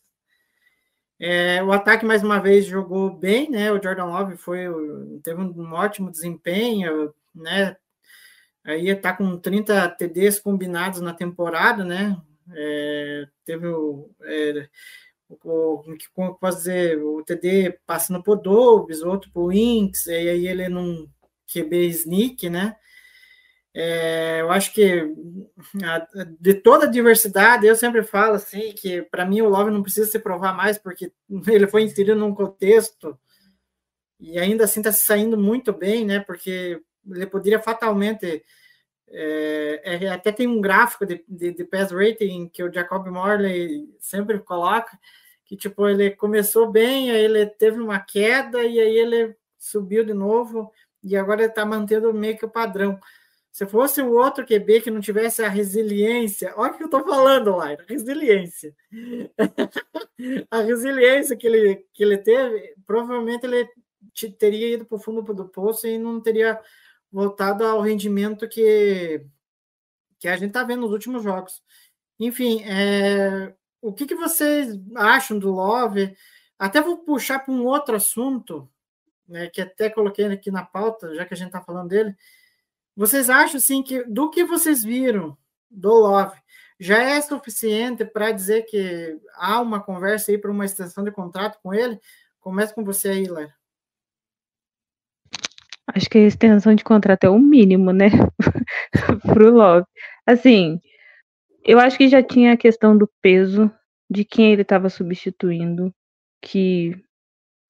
É, 1.19 1.63
o 1.63 1.71
ataque 1.71 2.05
mais 2.05 2.23
uma 2.23 2.39
vez 2.39 2.65
jogou 2.65 3.09
bem, 3.09 3.49
né? 3.49 3.71
O 3.71 3.81
Jordan 3.81 4.05
Love 4.05 4.37
foi 4.37 4.65
teve 5.23 5.41
um 5.41 5.73
ótimo 5.73 6.11
desempenho, 6.11 7.13
né? 7.33 7.75
aí 8.67 8.89
está 8.89 9.13
com 9.13 9.37
30 9.37 9.89
TDs 9.89 10.39
combinados 10.39 10.99
na 10.99 11.13
temporada, 11.13 11.83
né? 11.85 12.21
É, 12.53 13.27
teve 13.45 13.67
o, 13.67 14.09
é, 14.23 14.67
o, 15.29 15.83
dizer, 16.49 17.01
o 17.01 17.23
TD 17.23 17.79
passando 17.85 18.21
por 18.21 18.37
Dobbs, 18.37 19.01
outro 19.01 19.31
por 19.31 19.53
Inks, 19.53 20.07
e 20.07 20.11
aí 20.11 20.47
ele 20.47 20.67
não 20.69 21.07
QB 21.47 21.87
sneak, 21.87 22.49
né? 22.49 22.75
É, 23.79 24.41
eu 24.41 24.49
acho 24.49 24.73
que 24.73 25.13
a, 25.83 26.07
de 26.39 26.55
toda 26.55 26.85
a 26.85 26.89
diversidade, 26.89 27.67
eu 27.67 27.75
sempre 27.75 28.01
falo 28.01 28.33
assim 28.33 28.73
que 28.73 29.03
para 29.03 29.23
mim 29.23 29.41
o 29.41 29.49
Love 29.49 29.69
não 29.69 29.83
precisa 29.83 30.09
se 30.09 30.17
provar 30.17 30.51
mais, 30.51 30.79
porque 30.79 31.11
ele 31.47 31.67
foi 31.67 31.83
inserido 31.83 32.15
num 32.15 32.33
contexto 32.33 33.15
e 34.19 34.39
ainda 34.39 34.63
assim 34.63 34.79
está 34.79 34.91
se 34.91 35.05
saindo 35.05 35.37
muito 35.37 35.71
bem, 35.71 36.03
né? 36.03 36.19
Porque 36.19 36.81
ele 37.07 37.27
poderia 37.27 37.59
fatalmente. 37.59 38.43
É, 39.09 39.81
é, 40.05 40.09
até 40.09 40.31
tem 40.31 40.47
um 40.47 40.59
gráfico 40.59 41.05
de, 41.05 41.23
de, 41.27 41.51
de, 41.51 41.63
pass 41.63 41.91
rating 41.91 42.49
que 42.49 42.63
o 42.63 42.73
Jacob 42.73 43.05
Morley 43.07 43.87
sempre 43.99 44.39
coloca, 44.39 44.97
que 45.45 45.55
tipo, 45.55 45.87
ele 45.87 46.09
começou 46.11 46.71
bem, 46.71 47.11
aí 47.11 47.23
ele 47.23 47.45
teve 47.45 47.79
uma 47.79 47.99
queda 47.99 48.63
e 48.63 48.79
aí 48.79 48.97
ele 48.97 49.35
subiu 49.55 50.03
de 50.03 50.15
novo 50.15 50.73
e 51.03 51.15
agora 51.15 51.41
ele 51.41 51.49
está 51.51 51.63
mantendo 51.63 52.11
meio 52.11 52.35
que 52.35 52.45
o 52.45 52.49
padrão. 52.49 52.99
Se 53.57 53.65
fosse 53.65 54.03
o 54.03 54.13
outro 54.13 54.45
QB 54.45 54.81
que 54.81 54.91
não 54.91 55.01
tivesse 55.01 55.43
a 55.43 55.49
resiliência, 55.49 56.53
olha 56.55 56.73
o 56.73 56.77
que 56.77 56.83
eu 56.83 56.85
estou 56.85 57.03
falando, 57.03 57.55
Laira, 57.55 57.83
resiliência. 57.89 58.71
a 60.51 60.59
resiliência 60.61 61.35
que 61.35 61.47
ele, 61.47 61.83
que 61.91 62.03
ele 62.03 62.19
teve, 62.19 62.75
provavelmente 62.85 63.47
ele 63.47 63.67
teria 64.37 64.75
ido 64.75 64.85
para 64.85 64.95
o 64.95 64.99
fundo 64.99 65.33
do 65.33 65.49
poço 65.49 65.87
e 65.87 65.97
não 65.97 66.21
teria 66.21 66.61
voltado 67.11 67.65
ao 67.65 67.81
rendimento 67.81 68.47
que, 68.47 69.25
que 70.19 70.27
a 70.27 70.37
gente 70.37 70.49
está 70.49 70.63
vendo 70.63 70.81
nos 70.81 70.91
últimos 70.91 71.23
jogos. 71.23 71.63
Enfim, 72.19 72.61
é, 72.61 73.55
o 73.81 73.91
que, 73.91 74.05
que 74.05 74.13
vocês 74.13 74.79
acham 74.93 75.39
do 75.39 75.49
Love? 75.49 76.15
Até 76.59 76.79
vou 76.79 76.99
puxar 76.99 77.39
para 77.39 77.51
um 77.51 77.65
outro 77.65 77.95
assunto, 77.95 78.69
né, 79.27 79.47
que 79.47 79.61
até 79.61 79.89
coloquei 79.89 80.25
aqui 80.25 80.51
na 80.51 80.63
pauta, 80.63 81.15
já 81.15 81.25
que 81.25 81.33
a 81.33 81.37
gente 81.37 81.47
está 81.47 81.59
falando 81.63 81.89
dele. 81.89 82.15
Vocês 82.97 83.29
acham 83.29 83.57
assim 83.57 83.83
que 83.83 84.03
do 84.05 84.27
que 84.27 84.43
vocês 84.43 84.83
viram 84.83 85.37
do 85.69 85.87
Love 85.87 86.35
já 86.79 86.97
é 86.97 87.21
suficiente 87.21 88.03
para 88.03 88.31
dizer 88.31 88.63
que 88.63 89.19
há 89.35 89.61
uma 89.61 89.79
conversa 89.79 90.31
aí 90.31 90.37
para 90.39 90.49
uma 90.49 90.65
extensão 90.65 91.03
de 91.03 91.11
contrato 91.11 91.59
com 91.61 91.71
ele? 91.71 91.99
Começa 92.39 92.73
com 92.73 92.83
você 92.83 93.09
aí, 93.09 93.27
Léo. 93.27 93.53
Acho 95.93 96.09
que 96.09 96.17
a 96.17 96.25
extensão 96.25 96.73
de 96.73 96.83
contrato 96.83 97.23
é 97.23 97.29
o 97.29 97.37
mínimo, 97.37 97.93
né? 97.93 98.07
Pro 99.21 99.51
Love. 99.51 99.85
Assim, 100.25 100.81
eu 101.63 101.79
acho 101.79 101.99
que 101.99 102.09
já 102.09 102.23
tinha 102.23 102.53
a 102.53 102.57
questão 102.57 102.97
do 102.97 103.07
peso 103.21 103.71
de 104.09 104.25
quem 104.25 104.53
ele 104.53 104.63
estava 104.63 104.89
substituindo, 104.89 105.93
que, 106.41 106.99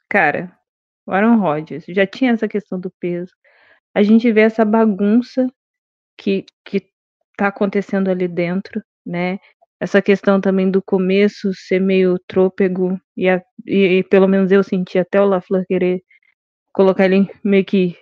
cara, 0.10 0.58
o 1.06 1.12
Aaron 1.12 1.38
Rodgers 1.38 1.84
já 1.90 2.08
tinha 2.08 2.32
essa 2.32 2.48
questão 2.48 2.80
do 2.80 2.90
peso. 2.92 3.34
A 3.98 4.04
gente 4.04 4.32
vê 4.32 4.42
essa 4.42 4.64
bagunça 4.64 5.48
que, 6.16 6.46
que 6.64 6.84
tá 7.36 7.48
acontecendo 7.48 8.12
ali 8.12 8.28
dentro, 8.28 8.80
né? 9.04 9.40
Essa 9.82 10.04
questão 10.04 10.40
também 10.40 10.70
do 10.70 10.84
começo 10.84 11.52
ser 11.56 11.82
meio 11.82 12.20
trôpego, 12.28 13.02
e, 13.18 13.28
a, 13.28 13.42
e, 13.66 13.98
e 13.98 14.04
pelo 14.04 14.28
menos 14.28 14.52
eu 14.52 14.64
senti 14.64 15.00
até 15.00 15.20
o 15.20 15.26
LaFleur 15.26 15.66
querer 15.68 16.04
colocar 16.72 17.06
ele 17.06 17.28
meio 17.44 17.66
que 17.66 17.98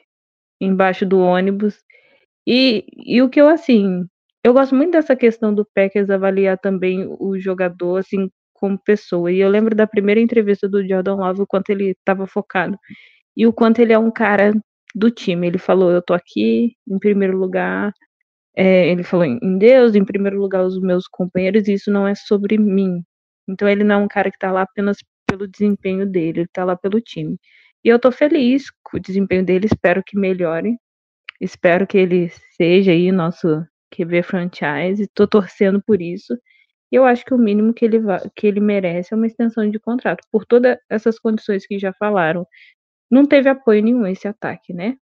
embaixo 0.59 1.05
do 1.05 1.17
ônibus. 1.19 1.77
E, 2.45 2.85
e 2.97 3.21
o 3.21 3.29
que 3.29 3.39
eu, 3.39 3.47
assim, 3.47 4.05
eu 4.43 4.51
gosto 4.51 4.75
muito 4.75 4.91
dessa 4.91 5.15
questão 5.15 5.55
do 5.55 5.65
Packers 5.73 6.09
avaliar 6.09 6.57
também 6.59 7.07
o 7.07 7.39
jogador, 7.39 7.99
assim, 7.99 8.29
como 8.53 8.77
pessoa. 8.77 9.31
E 9.31 9.39
eu 9.39 9.47
lembro 9.49 9.73
da 9.73 9.87
primeira 9.87 10.19
entrevista 10.19 10.67
do 10.67 10.85
Jordan 10.85 11.15
Love, 11.15 11.43
o 11.43 11.47
quanto 11.47 11.69
ele 11.69 11.91
estava 11.91 12.27
focado. 12.27 12.77
E 13.37 13.47
o 13.47 13.53
quanto 13.53 13.79
ele 13.79 13.93
é 13.93 13.99
um 13.99 14.11
cara 14.11 14.51
do 14.95 15.11
time. 15.11 15.47
Ele 15.47 15.57
falou, 15.59 15.91
eu 15.91 16.01
tô 16.01 16.13
aqui, 16.13 16.75
em 16.87 16.99
primeiro 16.99 17.37
lugar, 17.37 17.93
é, 18.55 18.87
ele 18.89 19.03
falou 19.03 19.25
em 19.25 19.57
Deus, 19.57 19.95
em 19.95 20.05
primeiro 20.05 20.39
lugar 20.39 20.63
os 20.65 20.79
meus 20.79 21.07
companheiros, 21.07 21.67
e 21.67 21.73
isso 21.73 21.91
não 21.91 22.07
é 22.07 22.15
sobre 22.15 22.57
mim. 22.57 23.03
Então 23.47 23.67
ele 23.69 23.83
não 23.83 23.95
é 23.95 23.97
um 23.99 24.07
cara 24.07 24.31
que 24.31 24.39
tá 24.39 24.51
lá 24.51 24.63
apenas 24.63 24.97
pelo 25.27 25.47
desempenho 25.47 26.05
dele, 26.07 26.41
ele 26.41 26.49
tá 26.53 26.63
lá 26.65 26.75
pelo 26.77 27.01
time. 27.01 27.37
E 27.83 27.89
eu 27.89 27.99
tô 27.99 28.11
feliz 28.11 28.71
com 28.83 28.97
o 28.97 28.99
desempenho 28.99 29.45
dele, 29.45 29.67
espero 29.67 30.03
que 30.03 30.17
melhore. 30.17 30.77
Espero 31.41 31.85
que 31.85 31.97
ele 31.97 32.29
seja 32.57 32.91
aí 32.91 33.11
nosso 33.11 33.65
QB 33.91 34.23
franchise, 34.23 35.07
tô 35.13 35.27
torcendo 35.27 35.81
por 35.81 36.01
isso. 36.01 36.33
E 36.91 36.95
eu 36.95 37.05
acho 37.05 37.25
que 37.25 37.33
o 37.33 37.37
mínimo 37.37 37.73
que 37.73 37.85
ele, 37.85 37.99
que 38.35 38.47
ele 38.47 38.59
merece 38.59 39.13
é 39.13 39.17
uma 39.17 39.27
extensão 39.27 39.69
de 39.69 39.79
contrato, 39.79 40.25
por 40.31 40.45
todas 40.45 40.77
essas 40.89 41.19
condições 41.19 41.67
que 41.67 41.77
já 41.79 41.93
falaram. 41.93 42.47
Não 43.09 43.25
teve 43.25 43.49
apoio 43.49 43.83
nenhum 43.83 44.05
esse 44.07 44.27
ataque, 44.27 44.73
né? 44.73 44.97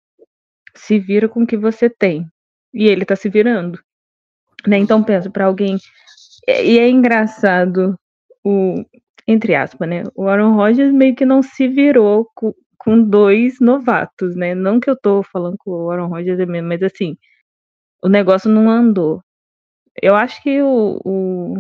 Se 0.74 0.99
vira 0.99 1.28
com 1.28 1.42
o 1.42 1.46
que 1.46 1.57
você 1.57 1.90
tem. 1.90 2.26
E 2.72 2.86
ele 2.86 3.05
tá 3.05 3.16
se 3.16 3.28
virando. 3.28 3.80
Né? 4.66 4.78
Então 4.78 5.03
pensa 5.03 5.30
para 5.30 5.46
alguém. 5.46 5.78
E 6.46 6.78
é 6.78 6.88
engraçado 6.88 7.99
o 8.44 8.84
entre 9.28 9.55
aspas, 9.55 9.86
né? 9.86 10.05
O 10.16 10.26
Aaron 10.26 10.55
Rodgers 10.55 10.90
meio 10.90 11.14
que 11.14 11.26
não 11.26 11.42
se 11.42 11.68
virou 11.68 12.26
com, 12.34 12.55
com 12.78 13.03
dois 13.03 13.61
novatos, 13.61 14.34
né? 14.34 14.55
Não 14.55 14.80
que 14.80 14.88
eu 14.88 14.96
tô 14.99 15.22
falando 15.22 15.57
com 15.59 15.70
o 15.70 15.90
Aaron 15.90 16.09
Rodgers 16.09 16.40
é 16.40 16.46
mesmo, 16.46 16.68
mas 16.68 16.82
assim, 16.82 17.14
o 18.03 18.09
negócio 18.09 18.51
não 18.51 18.70
andou. 18.70 19.22
Eu 20.01 20.14
acho 20.16 20.42
que 20.42 20.62
o, 20.62 21.01
o, 21.05 21.59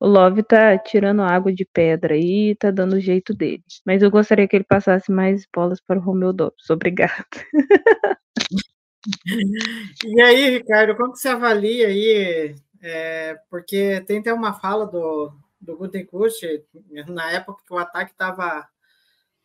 o 0.00 0.08
Love 0.08 0.42
tá 0.42 0.78
tirando 0.78 1.22
água 1.22 1.52
de 1.52 1.64
pedra 1.64 2.16
e 2.16 2.54
tá 2.56 2.70
dando 2.70 2.94
o 2.94 3.00
jeito 3.00 3.34
dele. 3.34 3.62
Mas 3.84 4.02
eu 4.02 4.10
gostaria 4.10 4.48
que 4.48 4.56
ele 4.56 4.64
passasse 4.64 5.12
mais 5.12 5.46
bolas 5.54 5.80
para 5.80 5.98
o 5.98 6.02
Romeu 6.02 6.32
Dobbs. 6.32 6.70
Obrigado. 6.70 7.26
E 10.04 10.20
aí, 10.20 10.50
Ricardo, 10.50 10.94
como 10.94 11.12
que 11.12 11.18
você 11.18 11.30
avalia 11.30 11.88
aí? 11.88 12.54
É, 12.82 13.38
porque 13.48 14.02
tem 14.02 14.18
até 14.18 14.30
uma 14.30 14.52
fala 14.52 14.86
do, 14.86 15.32
do 15.58 15.74
Gutenkust, 15.74 16.46
na 17.08 17.32
época 17.32 17.62
que 17.66 17.72
o 17.72 17.78
ataque 17.78 18.12
estava 18.12 18.68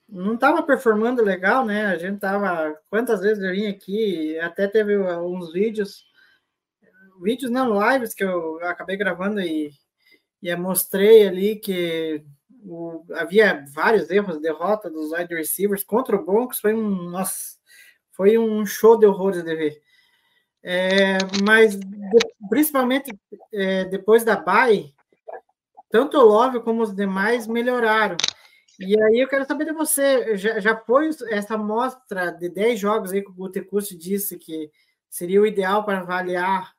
não 0.07 0.35
estava 0.35 0.61
performando 0.61 1.23
legal, 1.23 1.65
né? 1.65 1.85
A 1.87 1.97
gente 1.97 2.19
tava. 2.19 2.77
Quantas 2.89 3.21
vezes 3.21 3.43
eu 3.43 3.51
vim 3.51 3.67
aqui, 3.67 4.37
até 4.39 4.67
teve 4.67 4.97
uns 4.97 5.51
vídeos, 5.51 6.05
vídeos 7.21 7.51
não 7.51 7.79
lives 7.91 8.13
que 8.13 8.23
eu 8.23 8.59
acabei 8.63 8.97
gravando 8.97 9.39
e, 9.41 9.71
e 10.45 10.55
mostrei 10.55 11.27
ali 11.27 11.55
que 11.55 12.23
o, 12.63 13.03
havia 13.15 13.65
vários 13.73 14.11
erros, 14.11 14.39
derrota 14.39 14.91
dos 14.91 15.11
wide 15.11 15.33
receivers 15.33 15.83
contra 15.83 16.15
o 16.15 16.23
Broncos 16.23 16.59
foi 16.59 16.71
um. 16.71 17.09
Nossa, 17.09 17.57
foi 18.11 18.37
um 18.37 18.63
show 18.63 18.95
de 18.95 19.07
horrores 19.07 19.43
de 19.43 19.55
ver. 19.55 19.81
É, 20.61 21.17
mas 21.43 21.79
principalmente 22.47 23.11
é, 23.51 23.85
depois 23.85 24.23
da 24.23 24.35
Bay, 24.35 24.93
tanto 25.89 26.15
o 26.15 26.23
Love 26.23 26.59
como 26.61 26.83
os 26.83 26.93
demais 26.93 27.47
melhoraram. 27.47 28.17
E 28.79 29.01
aí 29.01 29.19
eu 29.19 29.27
quero 29.27 29.45
saber 29.45 29.65
de 29.65 29.71
você, 29.71 30.37
já, 30.37 30.59
já 30.59 30.77
foi 30.77 31.09
essa 31.29 31.55
amostra 31.55 32.31
de 32.31 32.49
10 32.49 32.79
jogos 32.79 33.11
aí 33.11 33.23
que 33.23 33.31
o 33.31 33.33
Gutecucci 33.33 33.97
disse 33.97 34.37
que 34.37 34.69
seria 35.09 35.41
o 35.41 35.47
ideal 35.47 35.83
para 35.83 36.01
avaliar 36.01 36.75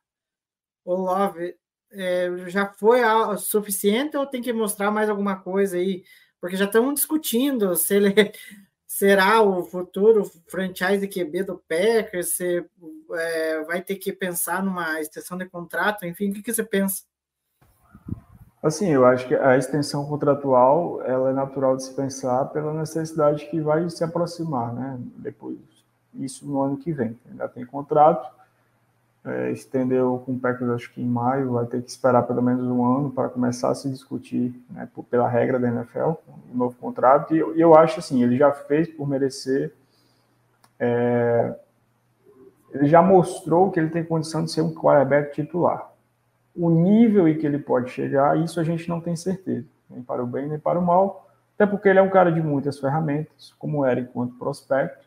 o 0.84 0.94
Love, 0.94 1.56
é, 1.96 2.48
já 2.48 2.66
foi 2.66 3.02
o 3.04 3.36
suficiente 3.36 4.16
ou 4.16 4.26
tem 4.26 4.42
que 4.42 4.52
mostrar 4.52 4.90
mais 4.90 5.08
alguma 5.08 5.36
coisa 5.36 5.76
aí? 5.76 6.04
Porque 6.40 6.56
já 6.56 6.66
estamos 6.66 6.94
discutindo 6.94 7.74
se 7.74 7.94
ele 7.94 8.14
será 8.86 9.42
o 9.42 9.64
futuro 9.64 10.24
franchise 10.48 11.08
QB 11.08 11.44
do 11.44 11.62
Packers, 11.68 12.30
se 12.30 12.64
é, 13.12 13.64
vai 13.64 13.82
ter 13.82 13.96
que 13.96 14.12
pensar 14.12 14.62
numa 14.62 15.00
extensão 15.00 15.36
de 15.36 15.46
contrato, 15.46 16.06
enfim, 16.06 16.30
o 16.30 16.34
que, 16.34 16.42
que 16.42 16.54
você 16.54 16.64
pensa? 16.64 17.02
Assim, 18.62 18.88
eu 18.88 19.04
acho 19.04 19.28
que 19.28 19.34
a 19.34 19.56
extensão 19.56 20.04
contratual 20.06 21.00
ela 21.02 21.30
é 21.30 21.32
natural 21.32 21.76
de 21.76 21.84
se 21.84 21.94
pensar 21.94 22.46
pela 22.46 22.74
necessidade 22.74 23.46
que 23.46 23.60
vai 23.60 23.88
se 23.88 24.02
aproximar, 24.02 24.74
né? 24.74 24.98
Depois, 25.18 25.58
isso 26.14 26.46
no 26.46 26.60
ano 26.62 26.76
que 26.76 26.92
vem. 26.92 27.16
Ainda 27.30 27.48
tem 27.48 27.64
contrato, 27.64 28.28
é, 29.26 29.50
estendeu 29.50 30.22
com 30.24 30.32
o 30.32 30.38
Packers 30.38 30.70
acho 30.70 30.92
que 30.92 31.02
em 31.02 31.06
maio, 31.06 31.52
vai 31.52 31.66
ter 31.66 31.82
que 31.82 31.90
esperar 31.90 32.22
pelo 32.22 32.42
menos 32.42 32.64
um 32.66 32.84
ano 32.84 33.10
para 33.10 33.28
começar 33.28 33.70
a 33.70 33.74
se 33.74 33.90
discutir, 33.90 34.54
né, 34.70 34.88
por, 34.94 35.04
pela 35.04 35.28
regra 35.28 35.58
da 35.58 35.68
NFL, 35.68 36.14
o 36.52 36.54
novo 36.54 36.76
contrato. 36.76 37.34
E 37.34 37.38
eu, 37.38 37.56
eu 37.56 37.74
acho 37.74 38.00
assim, 38.00 38.22
ele 38.22 38.36
já 38.36 38.52
fez 38.52 38.88
por 38.88 39.08
merecer. 39.08 39.72
É, 40.78 41.54
ele 42.72 42.86
já 42.86 43.02
mostrou 43.02 43.70
que 43.70 43.80
ele 43.80 43.90
tem 43.90 44.04
condição 44.04 44.44
de 44.44 44.50
ser 44.50 44.60
um 44.60 44.74
quarterback 44.74 45.34
titular 45.34 45.96
o 46.56 46.70
nível 46.70 47.28
em 47.28 47.36
que 47.36 47.46
ele 47.46 47.58
pode 47.58 47.90
chegar, 47.90 48.38
isso 48.38 48.58
a 48.58 48.64
gente 48.64 48.88
não 48.88 49.00
tem 49.00 49.14
certeza, 49.14 49.66
nem 49.90 50.02
para 50.02 50.22
o 50.22 50.26
bem 50.26 50.48
nem 50.48 50.58
para 50.58 50.78
o 50.78 50.82
mal, 50.82 51.28
até 51.54 51.66
porque 51.66 51.88
ele 51.88 51.98
é 51.98 52.02
um 52.02 52.10
cara 52.10 52.32
de 52.32 52.40
muitas 52.40 52.78
ferramentas, 52.78 53.54
como 53.58 53.84
era 53.84 54.00
enquanto 54.00 54.38
prospecto, 54.38 55.05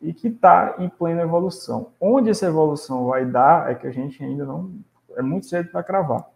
e 0.00 0.12
que 0.14 0.28
está 0.28 0.76
em 0.78 0.88
plena 0.88 1.22
evolução. 1.22 1.92
Onde 2.00 2.30
essa 2.30 2.46
evolução 2.46 3.06
vai 3.06 3.26
dar 3.26 3.70
é 3.70 3.74
que 3.74 3.86
a 3.86 3.90
gente 3.90 4.22
ainda 4.22 4.44
não. 4.44 4.72
É 5.16 5.22
muito 5.22 5.46
cedo 5.46 5.70
para 5.70 5.82
cravar. 5.82 6.28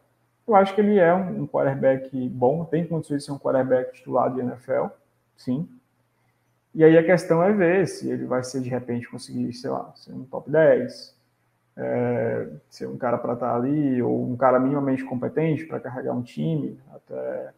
Eu 0.47 0.55
acho 0.55 0.75
que 0.75 0.81
ele 0.81 0.99
é 0.99 1.15
um, 1.15 1.47
quarterback 1.47 2.29
bom, 2.29 2.65
tem 2.67 2.87
condições 2.87 3.21
de 3.21 3.25
ser 3.25 3.33
um 3.33 3.39
quarterback 3.39 3.95
titular 3.95 4.33
de 4.33 4.41
NFL, 4.41 4.87
sim. 5.37 5.67
E 6.75 6.85
aí 6.85 6.99
a 6.99 7.05
questão 7.05 7.43
é 7.43 7.53
ver 7.53 7.87
se 7.89 8.11
ele 8.11 8.27
vai 8.27 8.43
ser 8.45 8.61
de 8.61 8.69
repente 8.69 9.09
conseguir, 9.09 9.53
sei 9.55 9.71
lá, 9.71 9.91
ser 9.95 10.13
um 10.13 10.25
top 10.25 10.51
10, 10.51 11.17
é, 11.77 12.49
ser 12.69 12.87
um 12.87 12.99
cara 12.99 13.17
para 13.17 13.35
estar 13.35 13.51
tá 13.51 13.57
ali, 13.57 14.03
ou 14.03 14.29
um 14.29 14.37
cara 14.37 14.59
minimamente 14.59 15.05
competente 15.05 15.65
para 15.65 15.81
carregar 15.81 16.13
um 16.13 16.23
time, 16.23 16.79
até 16.93 17.53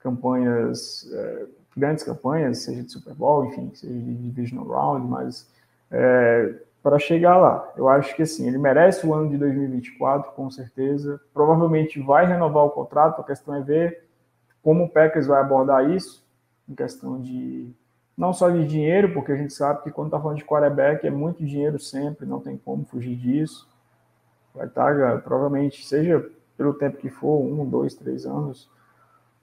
campanhas, 0.00 1.10
é, 1.12 1.46
grandes 1.76 2.04
campanhas, 2.04 2.58
seja 2.58 2.82
de 2.82 2.90
Super 2.90 3.14
Bowl, 3.14 3.44
enfim, 3.46 3.70
seja 3.74 3.92
de 3.92 4.14
Divisional 4.14 4.66
Round, 4.66 5.06
mas 5.06 5.48
é, 5.90 6.54
para 6.82 6.98
chegar 6.98 7.36
lá, 7.36 7.72
eu 7.76 7.88
acho 7.88 8.14
que 8.14 8.22
assim, 8.22 8.46
ele 8.46 8.58
merece 8.58 9.06
o 9.06 9.12
ano 9.12 9.28
de 9.28 9.36
2024, 9.36 10.32
com 10.32 10.50
certeza, 10.50 11.20
provavelmente 11.34 12.00
vai 12.00 12.26
renovar 12.26 12.64
o 12.64 12.70
contrato, 12.70 13.20
a 13.20 13.24
questão 13.24 13.54
é 13.54 13.60
ver 13.60 14.04
como 14.62 14.84
o 14.84 14.88
Packers 14.88 15.26
vai 15.26 15.40
abordar 15.40 15.90
isso, 15.90 16.24
em 16.68 16.74
questão 16.74 17.20
de 17.20 17.72
não 18.16 18.32
só 18.32 18.48
de 18.48 18.66
dinheiro, 18.66 19.12
porque 19.12 19.30
a 19.30 19.36
gente 19.36 19.52
sabe 19.52 19.82
que 19.82 19.90
quando 19.90 20.08
está 20.08 20.18
falando 20.18 20.38
de 20.38 20.44
quarterback 20.44 21.06
é 21.06 21.10
muito 21.10 21.44
dinheiro 21.44 21.78
sempre, 21.78 22.24
não 22.24 22.40
tem 22.40 22.56
como 22.56 22.84
fugir 22.84 23.14
disso. 23.14 23.68
Vai 24.54 24.66
estar, 24.66 24.96
tá, 24.96 25.18
provavelmente, 25.18 25.86
seja 25.86 26.26
pelo 26.56 26.72
tempo 26.72 26.96
que 26.96 27.10
for, 27.10 27.42
um, 27.42 27.68
dois, 27.68 27.94
três 27.94 28.24
anos, 28.24 28.70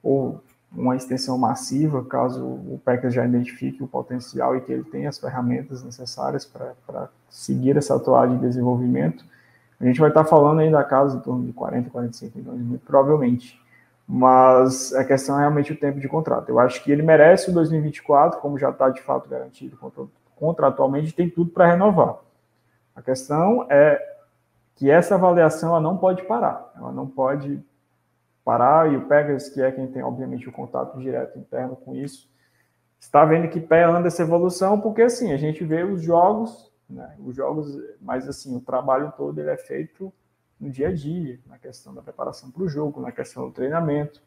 ou 0.02 0.42
uma 0.76 0.96
extensão 0.96 1.38
massiva, 1.38 2.04
caso 2.04 2.44
o 2.44 2.82
Packers 2.84 3.14
já 3.14 3.26
identifique 3.26 3.84
o 3.84 3.88
potencial 3.88 4.56
e 4.56 4.62
que 4.62 4.72
ele 4.72 4.84
tenha 4.84 5.10
as 5.10 5.20
ferramentas 5.20 5.84
necessárias 5.84 6.46
para 6.46 7.10
seguir 7.30 7.78
essa 7.78 7.96
atuada 7.96 8.34
de 8.34 8.42
desenvolvimento. 8.42 9.24
A 9.80 9.86
gente 9.86 10.00
vai 10.00 10.10
estar 10.10 10.24
tá 10.24 10.30
falando 10.30 10.60
aí 10.60 10.72
da 10.72 10.84
casa 10.84 11.18
em 11.18 11.20
torno 11.20 11.46
de 11.46 11.54
40, 11.54 11.90
45 11.90 12.38
milhões, 12.38 12.62
muito 12.62 12.86
provavelmente 12.86 13.62
mas 14.08 14.94
a 14.94 15.04
questão 15.04 15.38
é 15.38 15.42
realmente 15.42 15.72
o 15.72 15.78
tempo 15.78 16.00
de 16.00 16.08
contrato. 16.08 16.50
Eu 16.50 16.60
acho 16.60 16.84
que 16.84 16.92
ele 16.92 17.02
merece 17.02 17.50
o 17.50 17.54
2024, 17.54 18.40
como 18.40 18.58
já 18.58 18.70
está 18.70 18.90
de 18.90 19.02
fato 19.02 19.30
garantido 19.30 19.78
contratualmente, 20.36 21.14
tem 21.14 21.30
tudo 21.30 21.52
para 21.52 21.68
renovar. 21.68 22.18
A 22.96 23.02
questão 23.02 23.66
é 23.70 24.00
que 24.76 24.90
essa 24.90 25.16
avaliação 25.16 25.70
ela 25.70 25.82
não 25.82 25.98
pode 25.98 26.24
parar, 26.24 26.72
ela 26.76 26.92
não 26.92 27.08
pode 27.08 27.64
parar, 28.44 28.92
e 28.92 28.98
o 28.98 29.08
Pegas, 29.08 29.50
que 29.50 29.62
é 29.62 29.72
quem 29.72 29.88
tem, 29.88 30.04
obviamente, 30.04 30.48
o 30.48 30.52
contato 30.52 31.00
direto 31.00 31.40
interno 31.40 31.76
com 31.76 31.96
isso, 31.96 32.30
está 33.00 33.24
vendo 33.26 33.50
que 33.50 33.60
pé 33.60 33.84
anda 33.84 34.08
essa 34.08 34.22
evolução, 34.22 34.80
porque, 34.80 35.02
assim, 35.02 35.32
a 35.32 35.38
gente 35.38 35.64
vê 35.64 35.84
os 35.84 36.02
jogos, 36.02 36.72
né, 36.90 37.16
os 37.20 37.36
jogos, 37.36 37.78
mas, 38.02 38.28
assim, 38.28 38.56
o 38.56 38.62
trabalho 38.62 39.14
todo 39.18 39.40
ele 39.40 39.50
é 39.50 39.58
feito 39.58 40.12
no 40.60 40.70
dia 40.70 40.90
a 40.90 40.94
dia, 40.94 41.40
na 41.48 41.58
questão 41.58 41.94
da 41.94 42.02
preparação 42.02 42.50
para 42.52 42.64
o 42.64 42.68
jogo, 42.68 43.02
na 43.02 43.12
questão 43.12 43.46
do 43.46 43.52
treinamento. 43.52 44.22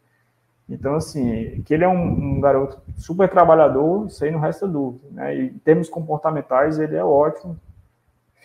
Então, 0.69 0.97
assim, 0.97 1.63
que 1.63 1.73
ele 1.73 1.85
é 1.85 1.89
um, 1.89 2.37
um, 2.37 2.41
garoto 2.41 2.81
super 2.97 3.29
trabalhador, 3.29 4.07
isso 4.07 4.25
aí 4.25 4.31
não 4.31 4.41
resta 4.41 4.67
dúvida. 4.67 5.09
Né? 5.13 5.37
E 5.37 5.47
em 5.47 5.59
termos 5.59 5.89
comportamentais, 5.89 6.79
ele 6.79 6.97
é 6.97 7.05
ótimo. 7.05 7.59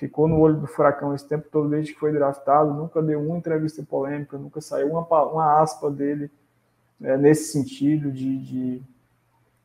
Ficou 0.01 0.27
no 0.27 0.39
olho 0.39 0.55
do 0.55 0.65
furacão 0.65 1.13
esse 1.13 1.27
tempo 1.27 1.47
todo, 1.51 1.69
desde 1.69 1.93
que 1.93 1.99
foi 1.99 2.11
draftado, 2.11 2.73
nunca 2.73 3.03
deu 3.03 3.21
uma 3.21 3.37
entrevista 3.37 3.83
polêmica, 3.83 4.35
nunca 4.35 4.59
saiu 4.59 4.87
uma, 4.87 5.01
uma 5.25 5.61
aspa 5.61 5.91
dele 5.91 6.31
né, 6.99 7.15
nesse 7.17 7.51
sentido 7.51 8.11
de, 8.11 8.39
de, 8.39 8.81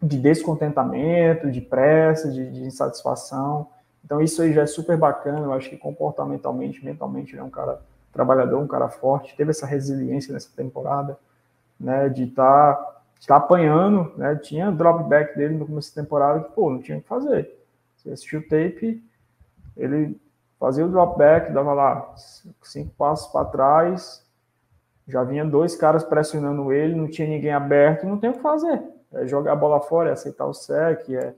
de, 0.02 0.18
descontentamento, 0.18 1.50
de 1.50 1.62
pressa, 1.62 2.30
de, 2.30 2.50
de 2.50 2.64
insatisfação. 2.64 3.68
Então, 4.04 4.20
isso 4.20 4.42
aí 4.42 4.52
já 4.52 4.60
é 4.60 4.66
super 4.66 4.98
bacana. 4.98 5.38
Eu 5.38 5.54
acho 5.54 5.70
que 5.70 5.78
comportamentalmente, 5.78 6.84
mentalmente, 6.84 7.32
ele 7.32 7.40
é 7.40 7.42
um 7.42 7.48
cara 7.48 7.80
trabalhador, 8.12 8.58
um 8.58 8.66
cara 8.66 8.90
forte, 8.90 9.34
teve 9.38 9.52
essa 9.52 9.64
resiliência 9.64 10.34
nessa 10.34 10.50
temporada, 10.54 11.18
né, 11.80 12.10
de 12.10 12.24
estar 12.24 12.74
tá, 12.74 13.02
tá 13.26 13.36
apanhando, 13.36 14.12
né, 14.18 14.36
tinha 14.36 14.70
dropback 14.70 15.34
dele 15.34 15.54
no 15.54 15.64
começo 15.64 15.96
da 15.96 16.02
temporada 16.02 16.40
que, 16.40 16.52
pô, 16.52 16.68
não 16.68 16.82
tinha 16.82 16.98
o 16.98 17.00
que 17.00 17.08
fazer. 17.08 17.58
Você 17.96 18.10
assistiu 18.10 18.40
o 18.40 18.42
tape, 18.42 19.02
ele 19.74 20.20
fazia 20.58 20.84
o 20.84 20.88
dropback, 20.88 21.52
dava 21.52 21.72
lá 21.72 22.14
cinco 22.62 22.94
passos 22.96 23.30
para 23.32 23.44
trás, 23.46 24.24
já 25.06 25.22
vinha 25.22 25.44
dois 25.44 25.76
caras 25.76 26.02
pressionando 26.02 26.72
ele, 26.72 26.94
não 26.94 27.08
tinha 27.08 27.28
ninguém 27.28 27.52
aberto, 27.52 28.06
não 28.06 28.18
tem 28.18 28.30
o 28.30 28.34
que 28.34 28.40
fazer. 28.40 28.82
É 29.12 29.26
jogar 29.26 29.52
a 29.52 29.56
bola 29.56 29.80
fora, 29.80 30.10
é 30.10 30.12
aceitar 30.12 30.46
o 30.46 30.54
sec, 30.54 31.08
é... 31.10 31.34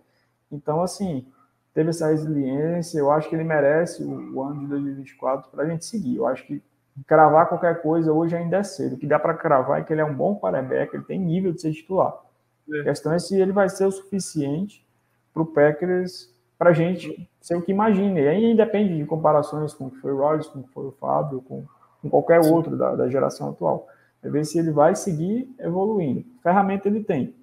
Então, 0.50 0.80
assim, 0.80 1.26
teve 1.74 1.90
essa 1.90 2.08
resiliência, 2.08 2.98
eu 2.98 3.10
acho 3.10 3.28
que 3.28 3.36
ele 3.36 3.44
merece 3.44 4.02
o, 4.02 4.34
o 4.34 4.42
ano 4.42 4.60
de 4.60 4.66
2024 4.68 5.50
para 5.50 5.64
a 5.64 5.66
gente 5.68 5.84
seguir. 5.84 6.16
Eu 6.16 6.26
acho 6.26 6.46
que 6.46 6.62
cravar 7.06 7.48
qualquer 7.48 7.82
coisa 7.82 8.12
hoje 8.12 8.34
ainda 8.34 8.56
é 8.56 8.62
cedo. 8.62 8.94
O 8.94 8.98
que 8.98 9.06
dá 9.06 9.18
para 9.18 9.34
cravar 9.34 9.80
é 9.80 9.84
que 9.84 9.92
ele 9.92 10.00
é 10.00 10.04
um 10.04 10.14
bom 10.14 10.38
quarterback, 10.38 10.94
ele 10.94 11.04
tem 11.04 11.20
nível 11.20 11.52
de 11.52 11.60
ser 11.60 11.72
titular. 11.72 12.16
É. 12.72 12.80
A 12.80 12.84
questão 12.84 13.12
é 13.12 13.18
se 13.18 13.38
ele 13.38 13.52
vai 13.52 13.68
ser 13.68 13.86
o 13.86 13.90
suficiente 13.90 14.86
para 15.32 15.42
o 15.42 15.46
Packers, 15.46 16.34
para 16.58 16.70
a 16.70 16.72
gente 16.72 17.28
ser 17.40 17.56
o 17.56 17.62
que 17.62 17.72
imagina. 17.72 18.18
E 18.18 18.28
aí 18.28 18.56
depende 18.56 18.96
de 18.96 19.04
comparações 19.04 19.72
com 19.72 19.86
o 19.86 19.90
que 19.90 19.98
foi 19.98 20.12
o 20.12 20.18
Rodgers, 20.18 20.48
com 20.48 20.60
o 20.60 20.62
que 20.62 20.70
foi 20.70 20.86
o 20.86 20.92
Fábio, 20.92 21.40
com, 21.42 21.64
com 22.02 22.10
qualquer 22.10 22.40
outro 22.40 22.76
da, 22.76 22.94
da, 22.94 23.08
geração 23.08 23.50
atual. 23.50 23.86
É 24.22 24.28
ver 24.28 24.44
se 24.44 24.58
ele 24.58 24.70
vai 24.70 24.96
seguir 24.96 25.48
evoluindo. 25.58 26.24
Ferramenta 26.42 26.88
ele 26.88 27.04
tem. 27.04 27.34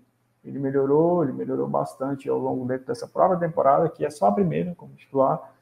Ele 0.44 0.60
melhorou, 0.60 1.24
ele 1.24 1.34
melhorou 1.34 1.68
bastante 1.68 2.30
ao 2.30 2.38
longo 2.38 2.66
dessa 2.80 3.08
própria 3.08 3.40
temporada, 3.40 3.90
que 3.90 4.06
é 4.06 4.10
só 4.10 4.28
a 4.28 4.32
primeira 4.32 4.76
como 4.76 4.94
titular 4.94 5.56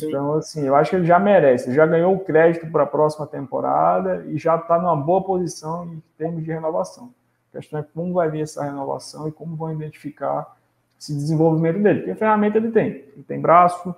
então, 0.00 0.34
assim, 0.34 0.66
eu 0.66 0.74
acho 0.74 0.90
que 0.90 0.96
ele 0.96 1.04
já 1.04 1.18
merece, 1.18 1.74
já 1.74 1.86
ganhou 1.86 2.14
o 2.14 2.20
crédito 2.20 2.66
para 2.70 2.84
a 2.84 2.86
próxima 2.86 3.26
temporada 3.26 4.24
e 4.26 4.38
já 4.38 4.56
está 4.56 4.78
numa 4.78 4.96
boa 4.96 5.22
posição 5.22 5.84
em 5.84 6.02
termos 6.16 6.42
de 6.42 6.50
renovação. 6.50 7.12
A 7.52 7.58
questão 7.58 7.80
é 7.80 7.82
como 7.82 8.14
vai 8.14 8.30
vir 8.30 8.42
essa 8.42 8.64
renovação 8.64 9.28
e 9.28 9.32
como 9.32 9.54
vão 9.54 9.70
identificar 9.72 10.56
esse 11.02 11.14
desenvolvimento 11.14 11.82
dele. 11.82 12.00
Porque 12.00 12.12
a 12.12 12.16
ferramenta 12.16 12.58
ele 12.58 12.70
tem. 12.70 12.86
Ele 12.86 13.24
tem 13.26 13.40
braço, 13.40 13.94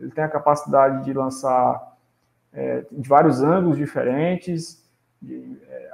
ele 0.00 0.10
tem 0.10 0.24
a 0.24 0.28
capacidade 0.28 1.04
de 1.04 1.12
lançar 1.12 1.96
é, 2.52 2.84
de 2.90 3.08
vários 3.08 3.42
ângulos 3.42 3.76
diferentes, 3.76 4.84
de 5.20 5.58
é, 5.68 5.90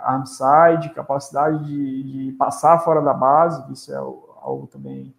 capacidade 0.95 1.65
de, 1.65 2.03
de, 2.03 2.33
passar 2.33 2.79
fora 2.81 3.01
da 3.01 3.15
base, 3.15 3.73
isso 3.73 3.93
é 3.93 3.97
algo 3.97 4.69
também, 4.71 5.15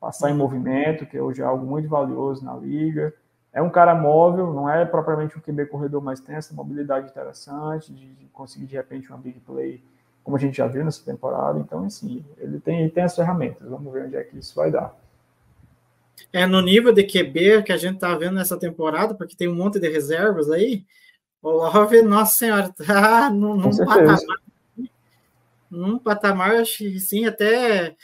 passar 0.00 0.30
em 0.30 0.34
movimento, 0.34 1.06
que 1.06 1.18
hoje 1.18 1.42
é 1.42 1.44
algo 1.44 1.66
muito 1.66 1.88
valioso 1.88 2.44
na 2.44 2.54
liga 2.54 3.12
é 3.52 3.62
um 3.62 3.70
cara 3.70 3.94
móvel, 3.94 4.52
não 4.52 4.68
é 4.68 4.84
propriamente 4.84 5.36
um 5.36 5.40
QB 5.40 5.66
corredor, 5.66 6.02
mas 6.02 6.20
tem 6.20 6.36
essa 6.36 6.54
mobilidade 6.54 7.08
interessante 7.08 7.92
de, 7.92 8.28
conseguir 8.32 8.66
de 8.66 8.76
repente 8.76 9.08
uma 9.08 9.18
big 9.18 9.40
play, 9.40 9.82
como 10.28 10.36
a 10.36 10.40
gente 10.40 10.58
já 10.58 10.66
viu 10.66 10.84
nessa 10.84 11.02
temporada. 11.02 11.58
Então, 11.58 11.86
assim, 11.86 12.22
ele 12.36 12.60
tem, 12.60 12.80
ele 12.82 12.90
tem 12.90 13.02
as 13.02 13.16
ferramentas. 13.16 13.66
Vamos 13.66 13.90
ver 13.90 14.04
onde 14.04 14.16
é 14.16 14.22
que 14.22 14.38
isso 14.38 14.54
vai 14.54 14.70
dar. 14.70 14.94
é 16.30 16.44
no 16.44 16.60
nível 16.60 16.92
de 16.92 17.02
QB 17.02 17.62
que 17.62 17.72
a 17.72 17.78
gente 17.78 17.98
tá 17.98 18.14
vendo 18.14 18.34
nessa 18.34 18.58
temporada, 18.58 19.14
porque 19.14 19.34
tem 19.34 19.48
um 19.48 19.54
monte 19.54 19.80
de 19.80 19.88
reservas 19.88 20.50
aí, 20.50 20.84
o 21.40 21.50
Love, 21.50 22.02
nossa 22.02 22.36
senhora, 22.36 22.68
tá 22.76 23.30
num, 23.30 23.56
num 23.56 23.74
patamar, 23.74 24.18
num 25.70 25.98
patamar, 25.98 26.56
acho 26.56 26.76
que 26.76 27.00
sim, 27.00 27.24
até 27.24 27.96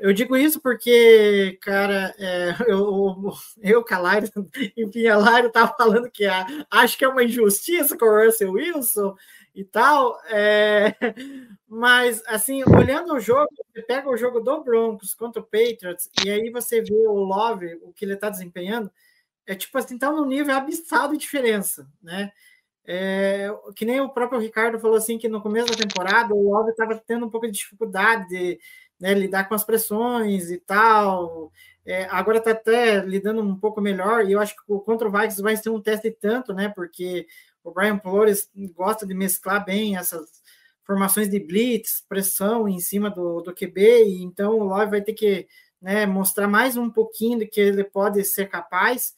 eu 0.00 0.12
digo 0.12 0.36
isso 0.36 0.58
porque, 0.60 1.56
cara, 1.62 2.12
é, 2.18 2.56
eu, 2.66 3.32
eu, 3.62 3.84
Calário, 3.84 4.28
enfim, 4.76 5.06
a 5.06 5.16
Lário 5.16 5.52
tava 5.52 5.72
falando 5.78 6.10
que 6.10 6.26
a, 6.26 6.44
acho 6.68 6.98
que 6.98 7.04
é 7.04 7.08
uma 7.08 7.22
injustiça 7.22 7.96
com 7.96 8.06
o 8.06 8.24
Russell 8.24 8.50
Wilson 8.50 9.14
e 9.54 9.64
tal, 9.64 10.18
é, 10.26 10.94
mas, 11.68 12.22
assim, 12.26 12.62
olhando 12.64 13.14
o 13.14 13.20
jogo, 13.20 13.48
você 13.72 13.82
pega 13.82 14.08
o 14.08 14.16
jogo 14.16 14.40
do 14.40 14.62
Broncos 14.62 15.14
contra 15.14 15.42
o 15.42 15.44
Patriots 15.44 16.08
e 16.24 16.30
aí 16.30 16.50
você 16.50 16.80
vê 16.80 17.06
o 17.06 17.14
Love, 17.14 17.78
o 17.82 17.92
que 17.92 18.04
ele 18.04 18.14
está 18.14 18.30
desempenhando, 18.30 18.90
é 19.46 19.54
tipo 19.54 19.76
assim, 19.78 19.98
tá 19.98 20.10
num 20.12 20.26
nível 20.26 20.54
abissal 20.54 21.08
de 21.08 21.16
diferença, 21.16 21.88
né? 22.02 22.30
É, 22.84 23.48
que 23.76 23.84
nem 23.84 24.00
o 24.00 24.08
próprio 24.08 24.40
Ricardo 24.40 24.80
falou 24.80 24.96
assim 24.96 25.18
que 25.18 25.28
no 25.28 25.40
começo 25.42 25.70
da 25.70 25.76
temporada 25.76 26.34
o 26.34 26.50
Love 26.50 26.70
estava 26.70 26.96
tendo 26.96 27.26
um 27.26 27.30
pouco 27.30 27.46
de 27.46 27.52
dificuldade 27.52 28.28
de 28.28 28.58
né, 28.98 29.14
lidar 29.14 29.48
com 29.48 29.54
as 29.54 29.64
pressões 29.64 30.50
e 30.50 30.58
tal. 30.58 31.52
É, 31.84 32.04
agora 32.10 32.38
está 32.38 32.50
até 32.52 33.00
lidando 33.04 33.42
um 33.42 33.56
pouco 33.56 33.80
melhor, 33.80 34.26
e 34.26 34.32
eu 34.32 34.40
acho 34.40 34.54
que 34.54 34.62
contra 34.84 35.08
o 35.08 35.10
Vikings 35.10 35.42
vai 35.42 35.56
ser 35.56 35.70
um 35.70 35.80
teste 35.80 36.10
tanto, 36.10 36.52
né? 36.52 36.68
Porque 36.68 37.26
o 37.62 37.72
Brian 37.72 37.98
Flores 37.98 38.48
gosta 38.74 39.06
de 39.06 39.14
mesclar 39.14 39.64
bem 39.64 39.96
essas 39.96 40.28
formações 40.84 41.28
de 41.28 41.38
blitz, 41.38 42.04
pressão 42.08 42.68
em 42.68 42.80
cima 42.80 43.10
do, 43.10 43.40
do 43.40 43.54
QB, 43.54 44.04
e 44.04 44.22
então 44.22 44.58
o 44.58 44.64
Love 44.64 44.90
vai 44.90 45.02
ter 45.02 45.12
que 45.12 45.46
né, 45.80 46.04
mostrar 46.06 46.48
mais 46.48 46.76
um 46.76 46.90
pouquinho 46.90 47.38
do 47.38 47.46
que 47.46 47.60
ele 47.60 47.84
pode 47.84 48.24
ser 48.24 48.48
capaz. 48.48 49.14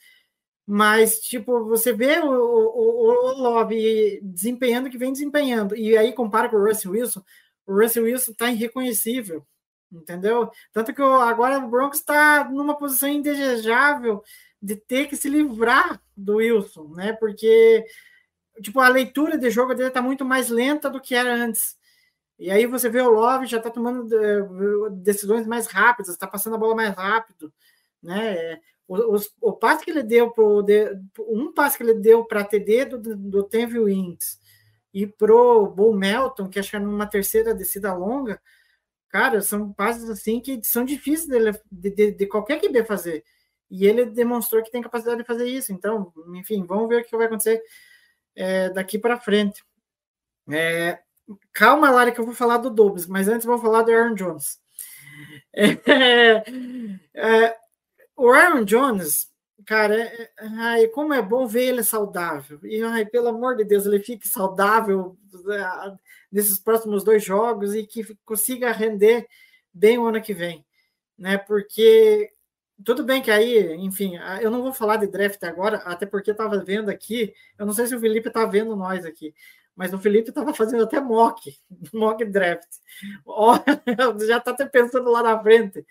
Mas, 0.66 1.18
tipo, 1.18 1.64
você 1.64 1.93
vê 1.93 2.18
o, 2.20 2.30
o, 2.30 3.09
o 3.09 3.43
Love 3.43 4.20
desempenhando 4.22 4.86
o 4.86 4.90
que 4.90 4.99
vem 4.99 5.12
desempenhando, 5.12 5.76
e 5.76 5.97
aí 5.97 6.12
compara 6.12 6.49
com 6.49 6.57
o 6.57 6.64
Russell 6.64 6.93
Wilson, 6.93 7.22
o 7.66 7.74
Russell 7.74 8.05
Wilson 8.05 8.32
está 8.32 8.51
irreconhecível 8.51 9.47
entendeu? 9.93 10.51
Tanto 10.72 10.95
que 10.95 11.03
agora 11.03 11.59
o 11.59 11.68
Broncos 11.68 11.99
está 11.99 12.49
numa 12.51 12.76
posição 12.76 13.09
indesejável 13.09 14.22
de 14.61 14.76
ter 14.76 15.07
que 15.07 15.16
se 15.16 15.28
livrar 15.28 16.01
do 16.16 16.36
Wilson, 16.36 16.95
né? 16.95 17.12
Porque 17.12 17.84
tipo 18.61 18.80
a 18.80 18.88
leitura 18.88 19.38
de 19.38 19.50
jogo 19.50 19.74
dele 19.74 19.88
está 19.88 20.03
muito 20.03 20.24
mais 20.24 20.48
lenta 20.48 20.90
do 20.90 21.00
que 21.00 21.14
era 21.14 21.34
antes. 21.34 21.76
E 22.38 22.50
aí 22.50 22.66
você 22.66 22.88
vê 22.88 23.00
o 23.00 23.11
Love 23.11 23.46
já 23.46 23.59
está 23.59 23.70
tomando 23.70 24.09
eh, 24.14 24.90
decisões 24.92 25.46
mais 25.46 25.66
rápidas, 25.66 26.12
está 26.12 26.26
passando 26.26 26.57
a 26.57 26.59
bola 26.59 26.74
mais 26.74 26.94
rápido, 26.94 27.53
né? 28.03 28.59
O, 28.88 29.16
o, 29.16 29.20
o 29.40 29.53
passe 29.53 29.84
que 29.84 29.90
ele 29.90 30.03
deu 30.03 30.30
pro 30.32 30.64
um 31.20 31.53
passe 31.53 31.76
que 31.78 31.84
ele 31.84 31.94
deu 31.94 32.24
para 32.24 32.44
TD 32.44 32.84
do, 32.86 33.16
do 33.16 33.42
Tenville 33.44 33.84
Wings 33.84 34.38
e 34.92 35.07
pro 35.07 35.68
Bull 35.68 35.94
Melton, 35.94 36.48
que 36.48 36.59
acho 36.59 36.70
que 36.70 36.76
é 36.76 36.80
numa 36.80 37.07
terceira 37.07 37.55
descida 37.55 37.94
longa, 37.94 38.40
Cara, 39.12 39.42
são 39.42 39.70
passes 39.70 40.09
assim 40.09 40.40
que 40.40 40.59
são 40.64 40.86
difíceis 40.86 41.28
de, 41.70 41.90
de, 41.90 42.12
de 42.12 42.26
qualquer 42.26 42.59
QB 42.59 42.86
fazer. 42.86 43.22
E 43.70 43.86
ele 43.86 44.07
demonstrou 44.07 44.62
que 44.62 44.70
tem 44.70 44.80
capacidade 44.80 45.18
de 45.20 45.26
fazer 45.26 45.46
isso. 45.46 45.70
Então, 45.70 46.11
enfim, 46.34 46.64
vamos 46.64 46.88
ver 46.88 47.03
o 47.03 47.05
que 47.05 47.14
vai 47.14 47.26
acontecer 47.26 47.62
é, 48.34 48.70
daqui 48.70 48.98
para 48.98 49.20
frente. 49.20 49.64
É, 50.50 50.98
calma, 51.52 51.90
Lara, 51.90 52.10
que 52.10 52.20
eu 52.20 52.24
vou 52.24 52.34
falar 52.34 52.58
do 52.58 52.70
Dobbs, 52.70 53.06
mas 53.06 53.28
antes 53.28 53.46
vou 53.46 53.58
falar 53.58 53.82
do 53.82 53.92
Aaron 53.92 54.14
Jones. 54.14 54.60
É, 55.54 56.42
é, 57.14 57.56
o 58.16 58.30
Aaron 58.30 58.64
Jones, 58.64 59.30
cara, 59.66 59.94
é, 59.94 60.22
é, 60.22 60.30
ai, 60.38 60.86
como 60.88 61.12
é 61.12 61.20
bom 61.20 61.46
ver 61.46 61.64
ele 61.64 61.84
saudável. 61.84 62.58
E 62.64 62.82
ai, 62.82 63.04
pelo 63.04 63.28
amor 63.28 63.56
de 63.56 63.64
Deus, 63.64 63.84
ele 63.84 64.00
fique 64.00 64.26
saudável 64.26 65.16
nesses 66.30 66.58
próximos 66.58 67.04
dois 67.04 67.22
jogos 67.22 67.74
e 67.74 67.86
que 67.86 68.16
consiga 68.24 68.72
render 68.72 69.28
bem 69.72 69.98
o 69.98 70.06
ano 70.06 70.22
que 70.22 70.32
vem, 70.32 70.64
né? 71.18 71.36
Porque 71.36 72.32
tudo 72.84 73.04
bem 73.04 73.22
que 73.22 73.30
aí, 73.30 73.74
enfim, 73.74 74.18
eu 74.40 74.50
não 74.50 74.62
vou 74.62 74.72
falar 74.72 74.96
de 74.96 75.06
draft 75.06 75.42
agora, 75.44 75.78
até 75.78 76.06
porque 76.06 76.30
eu 76.30 76.32
estava 76.32 76.58
vendo 76.62 76.88
aqui, 76.88 77.34
eu 77.58 77.66
não 77.66 77.72
sei 77.72 77.86
se 77.86 77.94
o 77.94 78.00
Felipe 78.00 78.28
está 78.28 78.44
vendo 78.44 78.76
nós 78.76 79.04
aqui, 79.04 79.34
mas 79.74 79.92
o 79.92 79.98
Felipe 79.98 80.28
estava 80.28 80.52
fazendo 80.54 80.84
até 80.84 81.00
mock, 81.00 81.56
mock 81.92 82.24
draft. 82.24 82.68
já 84.26 84.38
está 84.38 84.50
até 84.50 84.66
pensando 84.66 85.10
lá 85.10 85.22
na 85.22 85.40
frente. 85.40 85.86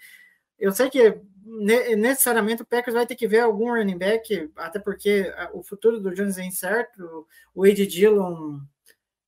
Eu 0.57 0.71
sei 0.71 0.89
que 0.89 1.19
necessariamente 1.43 2.61
o 2.61 2.65
Packers 2.65 2.93
vai 2.93 3.05
ter 3.05 3.15
que 3.15 3.27
ver 3.27 3.39
algum 3.39 3.73
running 3.73 3.97
back, 3.97 4.51
até 4.55 4.79
porque 4.79 5.33
o 5.53 5.63
futuro 5.63 5.99
do 5.99 6.13
Jones 6.13 6.37
é 6.37 6.43
incerto. 6.43 7.27
O 7.53 7.65
Ed 7.65 7.85
Dillon 7.87 8.59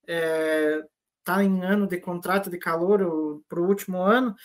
é, 0.08 0.84
está 1.20 1.44
em 1.44 1.64
ano 1.64 1.88
de 1.88 1.98
contrato 1.98 2.50
de 2.50 2.58
calor 2.58 3.42
para 3.50 3.60
o 3.60 3.68
último 3.68 3.98
ano, 3.98 4.36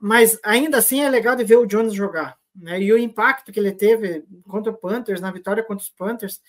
mas 0.00 0.38
ainda 0.44 0.78
assim 0.78 1.00
é 1.00 1.10
legal 1.10 1.34
de 1.34 1.44
ver 1.44 1.56
o 1.56 1.66
Jones 1.66 1.92
jogar. 1.92 2.38
Né? 2.58 2.82
E 2.82 2.92
o 2.92 2.98
impacto 2.98 3.52
que 3.52 3.60
ele 3.60 3.72
teve 3.72 4.24
contra 4.48 4.72
o 4.72 4.76
Panthers, 4.76 5.20
na 5.20 5.30
vitória 5.30 5.62
contra 5.62 5.82
os 5.82 5.90
Panthers, 5.90 6.40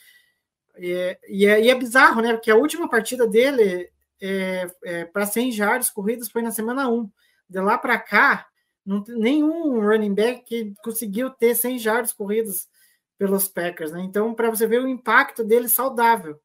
é, 0.76 1.20
e 1.28 1.46
é, 1.46 1.62
e 1.62 1.70
é 1.70 1.76
bizarro, 1.76 2.22
né? 2.22 2.34
Porque 2.34 2.50
a 2.50 2.56
última 2.56 2.90
partida 2.90 3.28
dele 3.28 3.92
é, 4.22 4.68
é, 4.84 5.06
para 5.06 5.26
100 5.26 5.52
jardas 5.52 5.90
corridas 5.90 6.30
foi 6.30 6.42
na 6.42 6.52
semana 6.52 6.90
1. 6.90 7.10
De 7.50 7.60
lá 7.60 7.78
para 7.78 7.98
cá, 8.00 8.48
não, 8.86 9.04
nenhum 9.08 9.80
running 9.80 10.14
back 10.14 10.74
conseguiu 10.84 11.30
ter 11.30 11.56
100 11.56 11.80
jardas 11.80 12.14
corridas 12.14 12.70
pelos 13.18 13.48
Packers, 13.48 13.92
né? 13.92 14.02
Então, 14.02 14.34
para 14.34 14.50
você 14.50 14.66
ver 14.66 14.82
o 14.82 14.88
impacto 14.88 15.44
dele 15.44 15.68
saudável. 15.68 16.40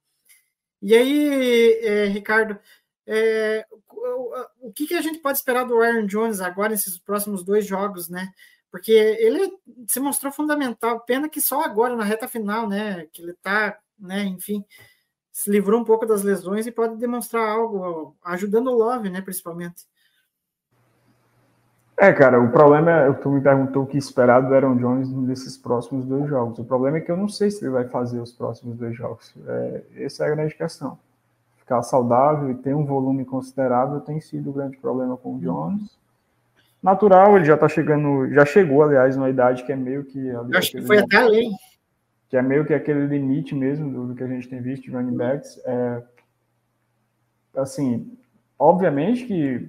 E 0.82 0.94
aí, 0.94 1.78
é, 1.82 2.04
Ricardo, 2.06 2.58
é, 3.06 3.64
o, 3.70 4.68
o 4.68 4.72
que, 4.72 4.86
que, 4.86 4.94
a 4.94 5.00
gente 5.00 5.20
pode 5.20 5.38
esperar 5.38 5.64
do 5.64 5.80
Aaron 5.80 6.06
Jones 6.06 6.40
agora 6.40 6.70
nesses 6.70 6.98
próximos 6.98 7.44
dois 7.44 7.66
jogos, 7.66 8.08
né? 8.08 8.32
Porque 8.74 8.90
ele 8.90 9.56
se 9.86 10.00
mostrou 10.00 10.32
fundamental. 10.32 10.98
Pena 10.98 11.28
que 11.28 11.40
só 11.40 11.62
agora, 11.62 11.94
na 11.94 12.02
reta 12.02 12.26
final, 12.26 12.68
né? 12.68 13.06
Que 13.12 13.22
ele 13.22 13.32
tá, 13.34 13.78
né? 13.96 14.24
Enfim, 14.24 14.64
se 15.30 15.48
livrou 15.48 15.80
um 15.80 15.84
pouco 15.84 16.04
das 16.04 16.24
lesões 16.24 16.66
e 16.66 16.72
pode 16.72 16.96
demonstrar 16.96 17.48
algo, 17.48 18.16
ajudando 18.24 18.72
o 18.72 18.76
Love, 18.76 19.10
né? 19.10 19.20
Principalmente. 19.20 19.84
É, 21.96 22.12
cara, 22.12 22.42
o 22.42 22.50
problema 22.50 22.90
é, 22.90 23.12
tu 23.12 23.30
me 23.30 23.40
perguntou 23.40 23.84
o 23.84 23.86
que 23.86 23.96
esperar 23.96 24.40
do 24.40 24.52
Aaron 24.52 24.76
Jones 24.76 25.08
nesses 25.08 25.56
próximos 25.56 26.04
dois 26.04 26.28
jogos. 26.28 26.58
O 26.58 26.64
problema 26.64 26.96
é 26.96 27.00
que 27.00 27.12
eu 27.12 27.16
não 27.16 27.28
sei 27.28 27.52
se 27.52 27.62
ele 27.64 27.70
vai 27.70 27.86
fazer 27.86 28.18
os 28.18 28.32
próximos 28.32 28.76
dois 28.76 28.96
jogos. 28.96 29.32
É, 29.46 29.84
essa 29.98 30.24
é 30.24 30.26
a 30.26 30.34
grande 30.34 30.56
questão 30.56 30.98
ficar 31.58 31.80
saudável 31.84 32.50
e 32.50 32.56
ter 32.56 32.74
um 32.74 32.84
volume 32.84 33.24
considerável 33.24 34.00
tem 34.00 34.20
sido 34.20 34.50
o 34.50 34.52
grande 34.52 34.76
problema 34.78 35.16
com 35.16 35.36
o 35.36 35.38
Jones. 35.38 35.96
Natural, 36.84 37.34
ele 37.34 37.46
já 37.46 37.54
está 37.54 37.66
chegando, 37.66 38.30
já 38.34 38.44
chegou, 38.44 38.82
aliás, 38.82 39.16
numa 39.16 39.30
idade 39.30 39.64
que 39.64 39.72
é 39.72 39.76
meio 39.76 40.04
que. 40.04 40.18
Eu 40.18 40.46
acho 40.54 40.72
que 40.72 40.82
foi 40.82 40.98
até 40.98 41.16
além. 41.16 41.50
Que 42.28 42.36
é 42.36 42.42
meio 42.42 42.66
que 42.66 42.74
aquele 42.74 43.06
limite 43.06 43.54
mesmo 43.54 43.90
do, 43.90 44.08
do 44.08 44.14
que 44.14 44.22
a 44.22 44.26
gente 44.26 44.46
tem 44.46 44.60
visto 44.60 44.82
de 44.82 44.90
running 44.90 45.16
backs. 45.16 45.58
É, 45.64 46.02
assim, 47.56 48.14
obviamente 48.58 49.24
que 49.24 49.66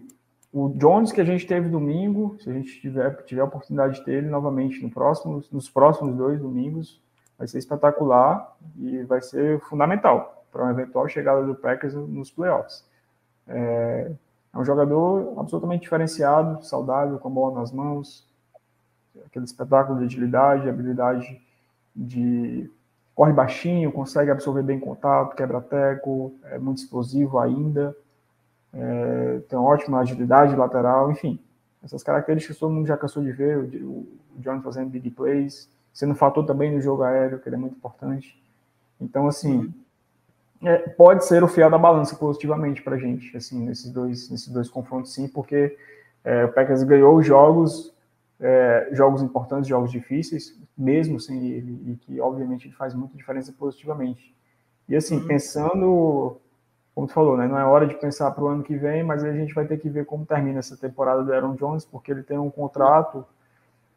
o 0.52 0.68
Jones 0.76 1.14
que 1.14 1.22
a 1.22 1.24
gente 1.24 1.48
teve 1.48 1.70
domingo, 1.70 2.36
se 2.42 2.50
a 2.50 2.54
gente 2.54 2.82
tiver, 2.82 3.24
tiver 3.24 3.42
a 3.42 3.46
oportunidade 3.46 3.96
de 3.96 4.04
ter 4.04 4.16
ele 4.16 4.28
novamente 4.28 4.84
no 4.84 4.92
próximo, 4.92 5.42
nos 5.54 5.70
próximos 5.70 6.18
dois 6.18 6.42
domingos, 6.42 7.02
vai 7.38 7.48
ser 7.48 7.60
espetacular 7.60 8.58
e 8.78 9.04
vai 9.04 9.22
ser 9.22 9.62
fundamental 9.62 10.46
para 10.52 10.64
uma 10.64 10.72
eventual 10.72 11.08
chegada 11.08 11.46
do 11.46 11.56
Packers 11.56 11.94
nos 11.94 12.30
playoffs. 12.30 12.86
É, 13.48 14.12
é 14.56 14.58
um 14.58 14.64
jogador 14.64 15.38
absolutamente 15.38 15.82
diferenciado, 15.82 16.64
saudável, 16.64 17.20
com 17.20 17.28
a 17.28 17.32
bola 17.32 17.60
nas 17.60 17.74
mãos, 17.74 18.26
aquele 19.26 19.44
espetáculo 19.44 20.00
de 20.00 20.06
agilidade, 20.06 20.70
habilidade 20.70 21.42
de 21.94 22.72
corre 23.14 23.34
baixinho, 23.34 23.92
consegue 23.92 24.32
absorver 24.32 24.64
bem 24.64 24.80
contato, 24.80 25.36
quebra 25.36 25.60
teco, 25.60 26.34
é 26.46 26.58
muito 26.58 26.78
explosivo 26.78 27.38
ainda, 27.38 27.96
é, 28.74 29.42
tem 29.50 29.60
ótima 29.60 30.00
agilidade 30.00 30.56
lateral, 30.56 31.12
enfim, 31.12 31.38
essas 31.84 32.02
características 32.02 32.58
todo 32.58 32.74
mundo 32.74 32.88
já 32.88 32.98
cansou 32.98 33.24
de 33.24 33.32
ver, 33.34 33.58
o, 33.58 33.90
o 33.90 34.08
John 34.38 34.62
fazendo 34.62 34.90
big 34.90 35.10
plays, 35.12 35.70
sendo 35.94 36.14
um 36.14 36.16
fator 36.16 36.46
também 36.46 36.74
no 36.74 36.82
jogo 36.82 37.04
aéreo, 37.04 37.40
que 37.40 37.50
ele 37.50 37.56
é 37.56 37.60
muito 37.60 37.76
importante. 37.76 38.42
Então, 39.00 39.28
assim, 39.28 39.58
uhum 39.58 39.85
é, 40.66 40.78
pode 40.78 41.26
ser 41.26 41.44
o 41.44 41.48
fiel 41.48 41.70
da 41.70 41.78
balança 41.78 42.16
positivamente 42.16 42.82
para 42.82 42.96
a 42.96 43.00
gente, 43.00 43.36
assim, 43.38 43.64
nesses 43.64 43.92
dois, 43.92 44.30
nesses 44.30 44.48
dois 44.48 44.70
confrontos, 44.70 45.14
sim, 45.14 45.28
porque 45.28 45.78
é, 46.24 46.46
o 46.46 46.52
Packers 46.52 46.84
ganhou 46.84 47.22
jogos, 47.22 47.94
é, 48.40 48.90
jogos 48.92 49.22
importantes, 49.22 49.68
jogos 49.68 49.92
difíceis, 49.92 50.60
mesmo 50.78 51.20
sem 51.20 51.48
ele, 51.48 51.92
e 51.92 51.96
que, 51.96 52.20
obviamente, 52.20 52.68
ele 52.68 52.76
faz 52.76 52.94
muita 52.94 53.16
diferença 53.16 53.54
positivamente. 53.54 54.36
E, 54.90 54.96
assim, 54.96 55.18
uhum. 55.18 55.28
pensando, 55.28 56.38
como 56.94 57.08
tu 57.08 57.14
falou, 57.14 57.38
né, 57.38 57.48
não 57.48 57.60
é 57.60 57.66
hora 57.66 57.86
de 57.86 57.96
pensar 57.96 58.32
para 58.32 58.44
o 58.44 58.48
ano 58.48 58.64
que 58.64 58.76
vem, 58.76 59.04
mas 59.04 59.24
a 59.24 59.32
gente 59.32 59.54
vai 59.54 59.66
ter 59.66 59.78
que 59.78 59.90
ver 59.90 60.06
como 60.06 60.26
termina 60.26 60.60
essa 60.60 60.76
temporada 60.76 61.24
do 61.24 61.34
Aaron 61.34 61.56
Jones, 61.56 61.86
porque 61.86 62.12
ele 62.12 62.24
tem 62.24 62.38
um 62.38 62.50
contrato 62.50 63.26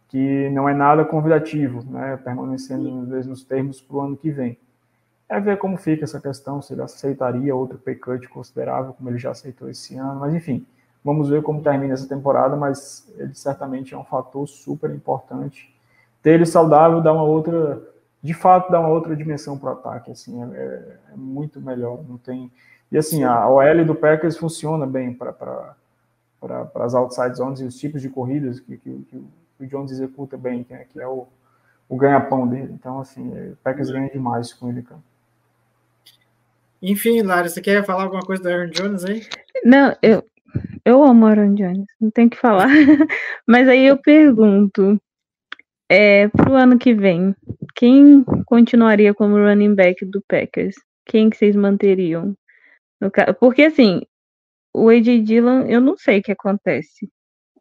que 0.09 0.49
não 0.51 0.69
é 0.69 0.75
nada 0.75 1.05
convidativo, 1.05 1.85
né, 1.91 2.17
permanecendo 2.17 2.91
nos 2.91 3.45
termos 3.45 3.81
para 3.81 3.97
o 3.97 4.01
ano 4.01 4.17
que 4.17 4.31
vem. 4.31 4.59
É 5.29 5.39
ver 5.39 5.59
como 5.59 5.77
fica 5.77 6.05
essa 6.05 6.19
questão, 6.19 6.63
se 6.63 6.73
ele 6.73 6.81
aceitaria 6.81 7.55
outro 7.55 7.77
pay 7.77 7.95
cut 7.95 8.27
considerável, 8.29 8.95
como 8.95 9.11
ele 9.11 9.19
já 9.19 9.31
aceitou 9.31 9.69
esse 9.69 9.95
ano, 9.97 10.21
mas 10.21 10.35
enfim, 10.35 10.67
vamos 11.05 11.29
ver 11.29 11.43
como 11.43 11.63
termina 11.63 11.93
essa 11.93 12.09
temporada, 12.09 12.57
mas 12.57 13.07
ele 13.19 13.35
certamente 13.35 13.93
é 13.93 13.99
um 13.99 14.05
fator 14.05 14.47
super 14.49 14.91
importante. 14.91 15.75
Ter 16.23 16.33
ele 16.33 16.47
saudável 16.47 17.03
dá 17.03 17.13
uma 17.13 17.25
outra, 17.25 17.79
de 18.23 18.33
fato, 18.33 18.73
dá 18.73 18.81
uma 18.81 18.89
outra 18.89 19.15
dimensão 19.15 19.59
para 19.59 19.71
o 19.71 19.73
ataque, 19.73 20.11
assim, 20.11 20.43
é, 20.43 20.47
é, 20.47 20.99
é, 21.13 21.17
muito 21.17 21.61
melhor, 21.61 22.03
não 22.09 22.17
tem... 22.17 22.51
E 22.91 22.97
assim, 22.97 23.23
a 23.23 23.47
OL 23.51 23.85
do 23.85 23.95
Packers 23.95 24.39
funciona 24.39 24.87
bem 24.87 25.13
para 25.13 25.77
as 26.77 26.95
outside 26.95 27.37
zones 27.37 27.61
e 27.61 27.65
os 27.65 27.79
tipos 27.79 28.01
de 28.01 28.09
corridas 28.09 28.61
que, 28.61 28.79
que, 28.79 29.07
que 29.11 29.65
o 29.65 29.67
Jones 29.67 29.91
executa 29.91 30.39
bem, 30.39 30.65
que 30.65 30.73
é, 30.73 30.85
que 30.85 30.99
é 30.99 31.07
o, 31.07 31.27
o 31.87 31.97
ganha-pão 31.97 32.49
dele. 32.49 32.73
Então, 32.73 32.99
assim, 32.99 33.29
o 33.51 33.57
Packers 33.63 33.91
ganha 33.91 34.09
demais 34.09 34.55
com 34.55 34.71
ele, 34.71 34.81
cara. 34.81 35.03
Enfim, 36.81 37.23
Lara, 37.23 37.49
você 37.49 37.61
quer 37.61 37.85
falar 37.85 38.05
alguma 38.05 38.23
coisa 38.23 38.43
do 38.43 38.49
Aaron 38.49 38.71
Jones 38.71 39.05
aí? 39.05 39.27
Não, 39.65 39.97
eu, 40.03 40.25
eu 40.85 41.03
amo 41.03 41.27
Aaron 41.27 41.55
Jones, 41.55 41.87
não 42.01 42.11
tem 42.11 42.29
que 42.29 42.37
falar. 42.37 42.69
Mas 43.47 43.69
aí 43.69 43.87
eu 43.87 43.99
pergunto, 43.99 45.01
é, 45.89 46.29
pro 46.29 46.55
ano 46.55 46.79
que 46.79 46.95
vem, 46.95 47.35
quem 47.75 48.25
continuaria 48.47 49.13
como 49.13 49.37
running 49.37 49.75
back 49.75 50.05
do 50.05 50.23
Packers? 50.29 50.77
Quem 51.07 51.31
que 51.31 51.37
vocês 51.37 51.57
manteriam? 51.57 52.37
Porque 53.41 53.63
assim, 53.63 54.03
o 54.75 54.89
AJ 54.89 55.23
Dillon, 55.23 55.63
eu 55.67 55.81
não 55.81 55.97
sei 55.97 56.19
o 56.19 56.23
que 56.23 56.33
acontece 56.33 57.09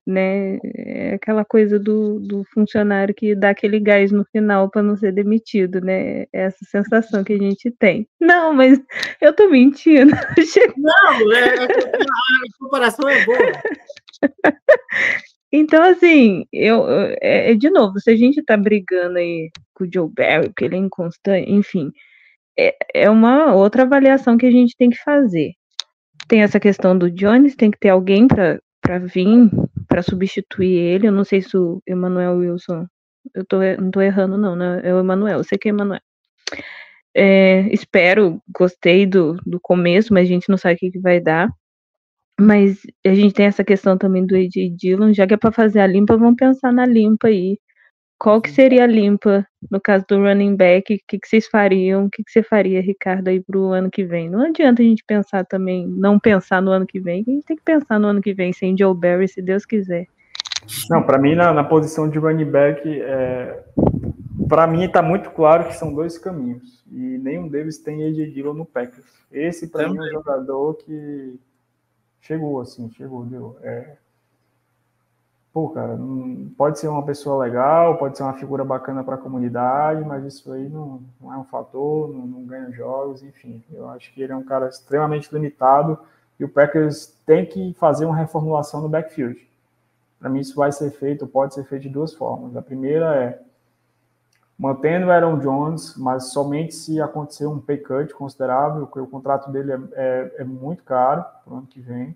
né? 0.07 0.57
É 0.63 1.15
aquela 1.15 1.43
coisa 1.43 1.77
do, 1.77 2.19
do 2.19 2.43
funcionário 2.53 3.13
que 3.13 3.35
dá 3.35 3.49
aquele 3.49 3.79
gás 3.79 4.11
no 4.11 4.23
final 4.31 4.69
para 4.69 4.81
não 4.81 4.95
ser 4.95 5.11
demitido, 5.11 5.81
né? 5.81 6.21
É 6.23 6.27
essa 6.45 6.63
sensação 6.65 7.23
que 7.23 7.33
a 7.33 7.37
gente 7.37 7.69
tem. 7.71 8.07
Não, 8.19 8.53
mas 8.53 8.79
eu 9.21 9.33
tô 9.33 9.49
mentindo. 9.49 10.11
Não, 10.77 11.33
é, 11.33 11.39
é 11.39 11.63
a 11.63 11.67
comparação 12.59 13.09
é 13.09 13.25
boa. 13.25 13.37
Então, 15.51 15.81
assim, 15.83 16.45
eu, 16.51 16.85
é, 17.21 17.51
é, 17.51 17.55
de 17.55 17.69
novo, 17.69 17.99
se 17.99 18.09
a 18.09 18.15
gente 18.15 18.43
tá 18.43 18.57
brigando 18.57 19.17
aí 19.17 19.49
com 19.73 19.85
o 19.85 19.89
Joe 19.91 20.09
Barry, 20.09 20.49
porque 20.49 20.65
ele 20.65 20.75
é 20.75 20.79
inconstante, 20.79 21.49
enfim, 21.49 21.91
é, 22.59 22.75
é 22.93 23.09
uma 23.09 23.53
outra 23.53 23.83
avaliação 23.83 24.37
que 24.37 24.45
a 24.45 24.51
gente 24.51 24.75
tem 24.77 24.89
que 24.89 24.97
fazer. 24.97 25.53
Tem 26.27 26.41
essa 26.41 26.59
questão 26.59 26.97
do 26.97 27.09
Jones, 27.09 27.55
tem 27.55 27.71
que 27.71 27.79
ter 27.79 27.89
alguém 27.89 28.27
para 28.27 28.99
vir 28.99 29.49
para 29.87 30.01
substituir 30.03 30.73
ele. 30.73 31.07
Eu 31.07 31.11
não 31.11 31.23
sei 31.23 31.41
se 31.41 31.57
o 31.57 31.81
Emmanuel 31.87 32.37
Wilson. 32.37 32.85
Eu 33.33 33.45
tô, 33.45 33.57
não 33.79 33.91
tô 33.91 34.01
errando, 34.01 34.37
não, 34.37 34.55
né? 34.55 34.81
É 34.83 34.93
o 34.93 35.01
Emmanuel, 35.01 35.39
eu 35.39 35.43
sei 35.43 35.57
que 35.57 35.67
é 35.69 35.71
o 35.71 35.75
Emmanuel. 35.75 36.01
É, 37.15 37.61
espero, 37.73 38.41
gostei 38.55 39.05
do, 39.05 39.37
do 39.45 39.59
começo, 39.59 40.13
mas 40.13 40.27
a 40.27 40.31
gente 40.31 40.49
não 40.49 40.57
sabe 40.57 40.75
o 40.75 40.77
que, 40.77 40.91
que 40.91 40.99
vai 40.99 41.19
dar. 41.19 41.49
Mas 42.39 42.81
a 43.05 43.13
gente 43.15 43.33
tem 43.33 43.47
essa 43.47 43.63
questão 43.63 43.97
também 43.97 44.25
do 44.25 44.35
AJ 44.35 44.75
Dillon, 44.75 45.13
já 45.13 45.25
que 45.25 45.33
é 45.33 45.37
para 45.37 45.51
fazer 45.51 45.79
a 45.79 45.87
limpa, 45.87 46.15
vamos 46.15 46.35
pensar 46.37 46.71
na 46.71 46.85
limpa 46.85 47.27
aí. 47.27 47.57
Qual 48.19 48.41
que 48.41 48.49
seria 48.49 48.83
a 48.83 48.87
limpa 48.87 49.47
no 49.69 49.79
caso 49.79 50.03
do 50.07 50.17
running 50.17 50.55
back? 50.55 50.95
O 50.95 50.99
que, 51.07 51.19
que 51.19 51.27
vocês 51.27 51.47
fariam? 51.47 52.05
O 52.05 52.09
que, 52.09 52.23
que 52.23 52.31
você 52.31 52.41
faria, 52.41 52.81
Ricardo, 52.81 53.27
aí 53.27 53.39
pro 53.39 53.67
ano 53.67 53.91
que 53.91 54.03
vem? 54.03 54.29
Não 54.29 54.41
adianta 54.41 54.81
a 54.81 54.85
gente 54.85 55.03
pensar 55.05 55.45
também, 55.45 55.87
não 55.87 56.19
pensar 56.19 56.61
no 56.61 56.71
ano 56.71 56.87
que 56.87 56.99
vem. 56.99 57.23
A 57.27 57.31
gente 57.31 57.45
tem 57.45 57.55
que 57.55 57.63
pensar 57.63 57.99
no 57.99 58.07
ano 58.07 58.21
que 58.21 58.33
vem, 58.33 58.51
sem 58.51 58.75
Joe 58.75 58.95
Barry, 58.95 59.27
se 59.27 59.41
Deus 59.41 59.65
quiser. 59.65 60.07
Não, 60.89 61.03
para 61.03 61.19
mim, 61.19 61.35
na, 61.35 61.53
na, 61.53 61.63
posição 61.63 62.09
de 62.09 62.17
running 62.17 62.49
back, 62.49 62.81
é, 62.87 63.63
para 64.49 64.65
mim 64.65 64.83
está 64.83 65.01
muito 65.01 65.29
claro 65.31 65.65
que 65.65 65.75
são 65.75 65.93
dois 65.93 66.17
caminhos. 66.17 66.83
E 66.91 66.97
nenhum 67.19 67.47
deles 67.47 67.77
tem 67.77 68.03
AJ 68.03 68.33
Dillon 68.33 68.53
no 68.53 68.65
Packers. 68.65 69.05
Esse, 69.31 69.67
para 69.67 69.87
mim, 69.87 69.97
é 69.97 70.01
um 70.01 70.11
jogador 70.11 70.73
que 70.75 71.39
chegou, 72.19 72.59
assim, 72.59 72.89
chegou, 72.91 73.25
deu. 73.25 73.57
É, 73.61 73.95
pô, 75.57 75.69
cara, 75.69 75.97
pode 76.55 76.77
ser 76.77 76.87
uma 76.87 77.03
pessoa 77.03 77.43
legal, 77.43 77.97
pode 77.97 78.15
ser 78.15 78.21
uma 78.21 78.33
figura 78.33 78.63
bacana 78.63 79.03
para 79.03 79.15
a 79.15 79.17
comunidade, 79.17 80.05
mas 80.05 80.23
isso 80.23 80.51
aí 80.51 80.69
não, 80.69 81.01
não 81.19 81.33
é 81.33 81.37
um 81.39 81.45
fator, 81.45 82.13
não, 82.13 82.27
não, 82.27 82.45
ganha 82.45 82.71
jogos, 82.71 83.23
enfim. 83.23 83.63
Eu 83.73 83.89
acho 83.89 84.13
que 84.13 84.21
ele 84.21 84.31
é 84.31 84.35
um 84.35 84.43
cara 84.43 84.69
extremamente 84.69 85.33
limitado 85.33 85.97
e 86.39 86.45
o 86.45 86.47
Packers 86.47 87.07
tem 87.25 87.43
que 87.43 87.73
fazer 87.73 88.05
uma 88.05 88.15
reformulação 88.15 88.81
no 88.81 88.87
backfield. 88.87 89.49
Para 90.19 90.29
mim, 90.29 90.41
isso 90.41 90.55
vai 90.55 90.71
ser 90.71 90.91
feito, 90.91 91.25
pode 91.25 91.55
ser 91.55 91.63
feito 91.63 91.81
de 91.81 91.89
duas 91.89 92.13
formas. 92.13 92.55
A 92.55 92.61
primeira 92.61 93.15
é 93.15 93.41
mantendo 94.59 95.07
o 95.07 95.11
Aaron 95.11 95.39
Jones, 95.39 95.97
mas 95.97 96.25
somente 96.25 96.75
se 96.75 97.01
acontecer 97.01 97.47
um 97.47 97.59
pay 97.59 97.79
cut 97.79 98.13
considerável, 98.13 98.85
porque 98.85 98.99
o 98.99 99.07
contrato 99.07 99.49
dele 99.51 99.71
é, 99.71 99.79
é, 99.93 100.35
é 100.37 100.43
muito 100.43 100.83
caro 100.83 101.25
para 101.43 101.51
o 101.51 101.57
ano 101.57 101.65
que 101.65 101.79
vem. 101.79 102.15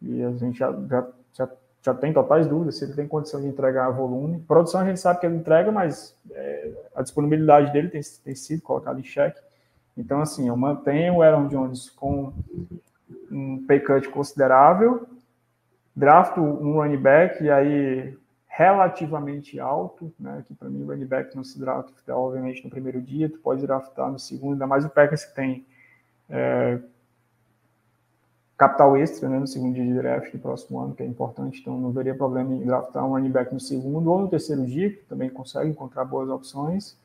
E 0.00 0.22
a 0.22 0.30
gente 0.30 0.60
já, 0.60 0.72
já, 0.88 1.08
já 1.32 1.48
já 1.82 1.92
tem 1.92 2.12
totais 2.12 2.46
dúvidas 2.46 2.78
se 2.78 2.84
ele 2.84 2.94
tem 2.94 3.08
condição 3.08 3.40
de 3.40 3.48
entregar 3.48 3.90
volume. 3.90 4.40
Produção 4.40 4.80
a 4.80 4.84
gente 4.84 5.00
sabe 5.00 5.20
que 5.20 5.26
ele 5.26 5.36
entrega, 5.36 5.72
mas 5.72 6.16
é, 6.30 6.70
a 6.94 7.02
disponibilidade 7.02 7.72
dele 7.72 7.88
tem, 7.88 8.00
tem 8.24 8.34
sido 8.34 8.62
colocada 8.62 9.00
em 9.00 9.04
xeque. 9.04 9.40
Então, 9.96 10.20
assim, 10.20 10.48
eu 10.48 10.56
mantenho 10.56 11.16
o 11.16 11.22
Aaron 11.22 11.48
Jones 11.48 11.90
com 11.90 12.32
um 13.30 13.64
pay 13.66 13.80
cut 13.80 14.08
considerável, 14.08 15.06
drafto 15.94 16.40
um 16.40 16.74
running 16.74 16.96
back, 16.96 17.42
e 17.42 17.50
aí 17.50 18.16
relativamente 18.46 19.58
alto, 19.58 20.12
né, 20.20 20.44
que 20.46 20.54
para 20.54 20.68
mim 20.68 20.82
o 20.82 20.86
running 20.86 21.06
back 21.06 21.34
não 21.34 21.42
se 21.42 21.58
drafta, 21.58 22.14
obviamente, 22.14 22.62
no 22.62 22.70
primeiro 22.70 23.00
dia, 23.00 23.28
tu 23.28 23.38
pode 23.38 23.62
draftar 23.62 24.10
no 24.10 24.18
segundo, 24.18 24.52
ainda 24.52 24.66
mais 24.66 24.84
o 24.84 24.90
Packers 24.90 25.24
que 25.24 25.34
tem 25.34 25.66
é, 26.28 26.78
capital 28.62 28.96
extra 28.96 29.28
né, 29.28 29.40
no 29.40 29.46
segundo 29.48 29.74
dia 29.74 29.84
de 29.84 29.92
draft 29.92 30.30
do 30.30 30.38
próximo 30.38 30.78
ano, 30.78 30.94
que 30.94 31.02
é 31.02 31.06
importante, 31.06 31.60
então 31.60 31.76
não 31.80 31.90
veria 31.90 32.14
problema 32.14 32.54
em 32.54 32.64
draftar 32.64 33.04
um 33.04 33.10
running 33.10 33.30
back 33.30 33.52
no 33.52 33.58
segundo 33.58 34.08
ou 34.08 34.20
no 34.20 34.28
terceiro 34.28 34.64
dia, 34.64 34.88
que 34.88 35.02
também 35.06 35.28
consegue 35.28 35.68
encontrar 35.68 36.04
boas 36.04 36.30
opções. 36.30 36.96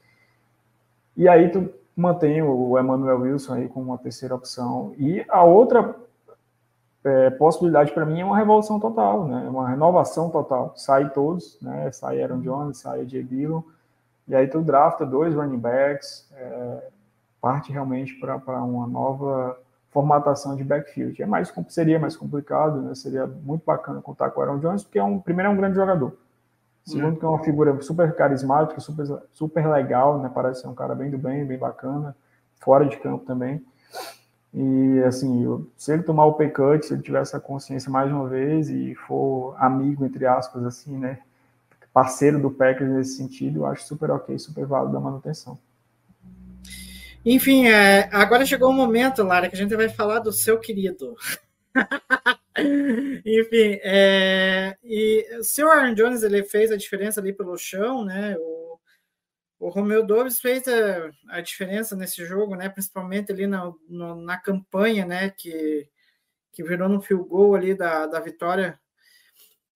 E 1.16 1.28
aí 1.28 1.50
tu 1.50 1.68
mantém 1.96 2.44
o 2.44 2.78
Emmanuel 2.78 3.22
Wilson 3.22 3.56
aí 3.56 3.68
como 3.70 3.88
uma 3.88 3.98
terceira 3.98 4.36
opção. 4.36 4.94
E 5.00 5.26
a 5.28 5.44
outra 5.44 5.96
é, 7.04 7.32
possibilidade 7.32 7.92
para 7.92 8.06
mim 8.06 8.22
é 8.22 8.26
uma 8.26 8.38
revolução 8.38 8.80
total, 8.80 9.26
né? 9.26 9.50
uma 9.50 9.68
renovação 9.68 10.30
total. 10.30 10.74
Sai 10.76 11.10
todos, 11.10 11.58
né? 11.60 11.92
sai 11.92 12.22
Aaron 12.22 12.42
Jones, 12.42 12.78
sai 12.78 13.04
J. 13.06 13.24
Dillon, 13.24 13.64
e 14.28 14.36
aí 14.36 14.46
tu 14.46 14.62
drafta 14.62 15.08
dois 15.08 15.34
running 15.34 15.58
backs, 15.58 16.30
é, 16.36 16.88
parte 17.42 17.72
realmente 17.72 18.14
para 18.14 18.62
uma 18.62 18.86
nova 18.86 19.58
formatação 19.98 20.56
de 20.56 20.64
backfield. 20.64 21.20
É 21.20 21.26
mais, 21.26 21.52
seria 21.70 21.98
mais 21.98 22.16
complicado, 22.16 22.84
né? 22.84 22.94
seria 22.94 23.26
muito 23.26 23.64
bacana 23.66 24.00
contar 24.00 24.30
com 24.30 24.40
o 24.40 24.44
Aaron 24.44 24.60
Jones, 24.60 24.84
porque 24.84 25.00
é 25.00 25.04
um, 25.04 25.20
primeiro 25.20 25.50
é 25.50 25.54
um 25.54 25.58
grande 25.58 25.76
jogador. 25.76 26.16
Segundo, 26.86 27.14
hum. 27.14 27.16
que 27.16 27.26
é 27.26 27.28
uma 27.28 27.44
figura 27.44 27.82
super 27.82 28.16
carismática, 28.16 28.80
super, 28.80 29.06
super 29.34 29.68
legal, 29.68 30.22
né? 30.22 30.30
Parece 30.34 30.62
ser 30.62 30.68
um 30.68 30.76
cara 30.76 30.94
bem 30.94 31.10
do 31.10 31.18
bem, 31.18 31.44
bem 31.46 31.58
bacana, 31.58 32.16
fora 32.60 32.86
de 32.86 32.96
campo 32.98 33.26
também. 33.26 33.66
E, 34.54 35.02
assim, 35.04 35.44
eu, 35.44 35.68
se 35.76 35.92
ele 35.92 36.04
tomar 36.04 36.26
o 36.26 36.34
pay 36.34 36.50
cut, 36.52 36.86
se 36.86 36.94
ele 36.94 37.02
tiver 37.02 37.20
essa 37.20 37.40
consciência 37.40 37.92
mais 37.92 38.12
uma 38.12 38.28
vez 38.28 38.70
e 38.70 38.94
for 39.08 39.56
amigo, 39.58 40.06
entre 40.06 40.28
aspas, 40.28 40.64
assim, 40.64 40.96
né? 40.96 41.20
Parceiro 41.92 42.40
do 42.40 42.52
Packers 42.52 42.92
nesse 42.92 43.18
sentido, 43.18 43.62
eu 43.62 43.66
acho 43.66 43.84
super 43.84 44.12
ok, 44.12 44.38
super 44.38 44.68
válido 44.68 44.96
a 44.96 45.00
manutenção. 45.00 45.58
Enfim, 47.26 47.68
é, 47.68 48.10
agora 48.12 48.46
chegou 48.46 48.70
o 48.70 48.74
momento, 48.74 49.24
Lara, 49.24 49.50
que 49.50 49.56
a 49.56 49.58
gente 49.58 49.76
vai 49.76 49.90
falar 49.90 50.20
do 50.20 50.32
seu 50.32 50.60
querido. 50.60 51.16
Enfim, 53.26 53.80
é, 53.84 54.76
e 54.84 55.38
o 55.40 55.44
seu 55.44 55.70
Aaron 55.72 55.94
Jones 55.94 56.24
ele 56.24 56.44
fez 56.44 56.72
a 56.72 56.78
diferença 56.78 57.20
ali 57.20 57.34
pelo 57.34 57.58
chão, 57.58 58.04
né? 58.04 58.36
O, 58.40 58.80
o 59.60 59.70
Romeu 59.70 60.06
Dobbs 60.06 60.40
fez 60.40 60.68
a, 60.68 61.12
a, 61.30 61.42
diferença 61.42 61.96
nesse 61.96 62.26
jogo, 62.26 62.56
né? 62.56 62.70
Principalmente 62.70 63.32
ali 63.32 63.48
na, 63.48 63.72
no, 63.88 64.16
na 64.16 64.38
campanha, 64.38 65.06
né? 65.06 65.30
Que, 65.30 65.88
que 66.52 66.64
virou 66.64 66.90
no 66.90 67.02
field 67.02 67.28
goal 67.28 67.56
ali 67.56 67.76
da, 67.76 68.08
da 68.08 68.20
vitória 68.20 68.80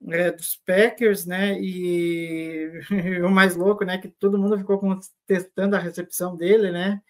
é, 0.09 0.31
dos 0.31 0.55
Packers, 0.65 1.25
né? 1.25 1.59
E, 1.59 2.71
e, 2.91 3.21
o 3.21 3.29
mais 3.29 3.55
louco, 3.55 3.83
né? 3.85 3.97
Que 3.97 4.07
todo 4.07 4.39
mundo 4.39 4.57
ficou 4.57 4.79
contestando 4.79 5.75
a 5.75 5.79
recepção 5.79 6.35
dele, 6.35 6.71
né? 6.71 7.01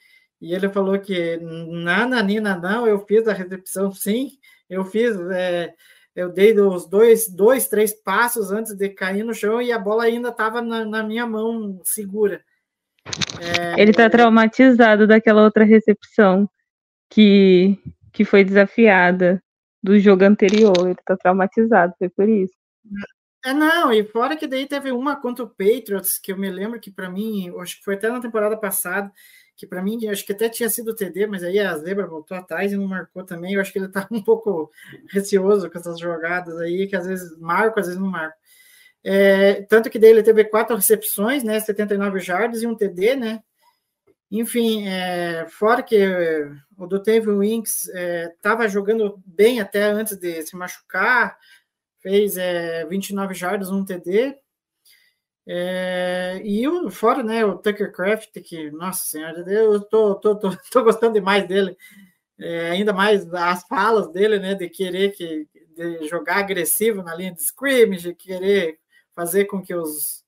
E 0.41 0.55
ele 0.55 0.68
falou 0.69 0.99
que 0.99 1.38
nada, 1.38 2.22
Nina, 2.23 2.57
não, 2.57 2.88
eu 2.88 3.05
fiz 3.05 3.27
a 3.27 3.34
recepção 3.34 3.91
sim, 3.91 4.31
eu 4.68 4.84
fiz, 4.84 5.15
é, 5.30 5.72
eu 6.15 6.30
dei 6.30 6.59
os 6.59 6.89
dois, 6.89 7.30
dois, 7.30 7.68
três 7.68 7.93
passos 7.93 8.51
antes 8.51 8.73
de 8.73 8.89
cair 8.89 9.23
no 9.23 9.35
chão 9.35 9.61
e 9.61 9.72
a 9.72 9.77
bola 9.77 10.05
ainda 10.05 10.30
estava 10.30 10.61
na, 10.61 10.84
na, 10.84 11.03
minha 11.03 11.27
mão 11.27 11.80
segura. 11.84 12.43
É, 13.39 13.80
ele 13.80 13.91
está 13.91 14.09
traumatizado 14.09 15.05
daquela 15.05 15.43
outra 15.43 15.63
recepção 15.63 16.49
que, 17.09 17.77
que 18.11 18.26
foi 18.26 18.43
desafiada 18.43 19.41
do 19.84 19.99
jogo 19.99 20.23
anterior, 20.23 20.73
ele 20.81 20.91
está 20.91 21.15
traumatizado, 21.15 21.93
foi 21.99 22.09
por 22.09 22.27
isso. 22.27 22.53
É, 23.43 23.53
não, 23.53 23.91
e 23.91 24.03
fora 24.03 24.38
que 24.38 24.47
daí 24.47 24.68
teve 24.68 24.91
uma 24.91 25.15
contra 25.15 25.43
o 25.43 25.49
Patriots, 25.49 26.19
que 26.19 26.31
eu 26.31 26.38
me 26.38 26.49
lembro 26.49 26.80
que 26.80 26.91
para 26.91 27.09
mim, 27.09 27.51
acho 27.59 27.77
que 27.77 27.84
foi 27.84 27.95
até 27.95 28.09
na 28.09 28.22
temporada 28.22 28.55
passada, 28.55 29.11
que 29.56 29.68
para 29.68 29.82
mim, 29.82 30.07
acho 30.07 30.26
que 30.26 30.32
até 30.32 30.49
tinha 30.49 30.69
sido 30.69 30.95
TD, 30.95 31.28
mas 31.28 31.44
aí 31.44 31.60
a 31.60 31.78
Zebra 31.78 32.07
voltou 32.07 32.36
atrás 32.36 32.72
e 32.72 32.78
não 32.78 32.88
marcou 32.88 33.23
também. 33.23 33.53
Eu 33.53 33.61
acho 33.61 33.72
que 33.72 33.80
ele 33.80 33.88
tá 33.88 34.07
um 34.11 34.23
pouco 34.23 34.72
receoso 35.10 35.69
com 35.69 35.78
essas 35.78 35.99
jogadas 35.99 36.57
aí, 36.60 36.88
que 36.88 36.95
às 36.95 37.06
vezes 37.06 37.38
marco, 37.40 37.80
às 37.80 37.88
vezes 37.88 38.02
não 38.02 38.10
marco. 38.10 38.38
É, 39.03 39.64
tanto 39.64 39.90
que 39.90 39.98
daí 39.98 40.11
ele 40.11 40.23
teve 40.23 40.44
quatro 40.45 40.76
recepções, 40.76 41.44
né, 41.44 41.60
79 41.60 42.19
jardas 42.19 42.61
e 42.61 42.68
um 42.68 42.76
TD, 42.76 43.15
né, 43.15 43.44
enfim, 44.32 44.88
é, 44.88 45.45
fora 45.49 45.84
que 45.84 45.98
o 46.78 46.88
Dotavian 46.88 47.38
Winks 47.40 47.90
estava 47.90 48.64
é, 48.64 48.69
jogando 48.69 49.22
bem 49.26 49.60
até 49.60 49.84
antes 49.84 50.15
de 50.15 50.41
se 50.44 50.56
machucar, 50.56 51.38
fez 51.99 52.38
é, 52.38 52.86
29 52.86 53.34
jardas, 53.34 53.69
um 53.69 53.84
TD. 53.84 54.38
É, 55.47 56.39
e 56.43 56.68
o, 56.68 56.89
fora 56.91 57.23
né, 57.23 57.43
o 57.43 57.57
Tucker 57.57 57.91
Craft, 57.91 58.39
que, 58.41 58.69
nossa 58.72 59.03
senhora, 59.03 59.43
eu 59.51 59.81
tô, 59.81 60.15
tô, 60.15 60.35
tô, 60.35 60.49
tô 60.72 60.84
gostando 60.84 61.13
demais 61.13 61.47
dele, 61.47 61.76
é, 62.39 62.72
ainda 62.72 62.93
mais 62.93 63.31
as 63.34 63.63
falas 63.68 64.11
dele, 64.11 64.39
né, 64.39 64.55
de 64.55 64.69
querer 64.69 65.11
que, 65.11 65.47
de 65.76 66.07
jogar 66.07 66.38
agressivo 66.38 67.01
na 67.03 67.15
linha 67.15 67.34
de 67.34 67.41
scrimmage, 67.41 68.13
querer 68.15 68.80
fazer 69.15 69.45
com 69.45 69.61
que 69.61 69.73
os 69.73 70.23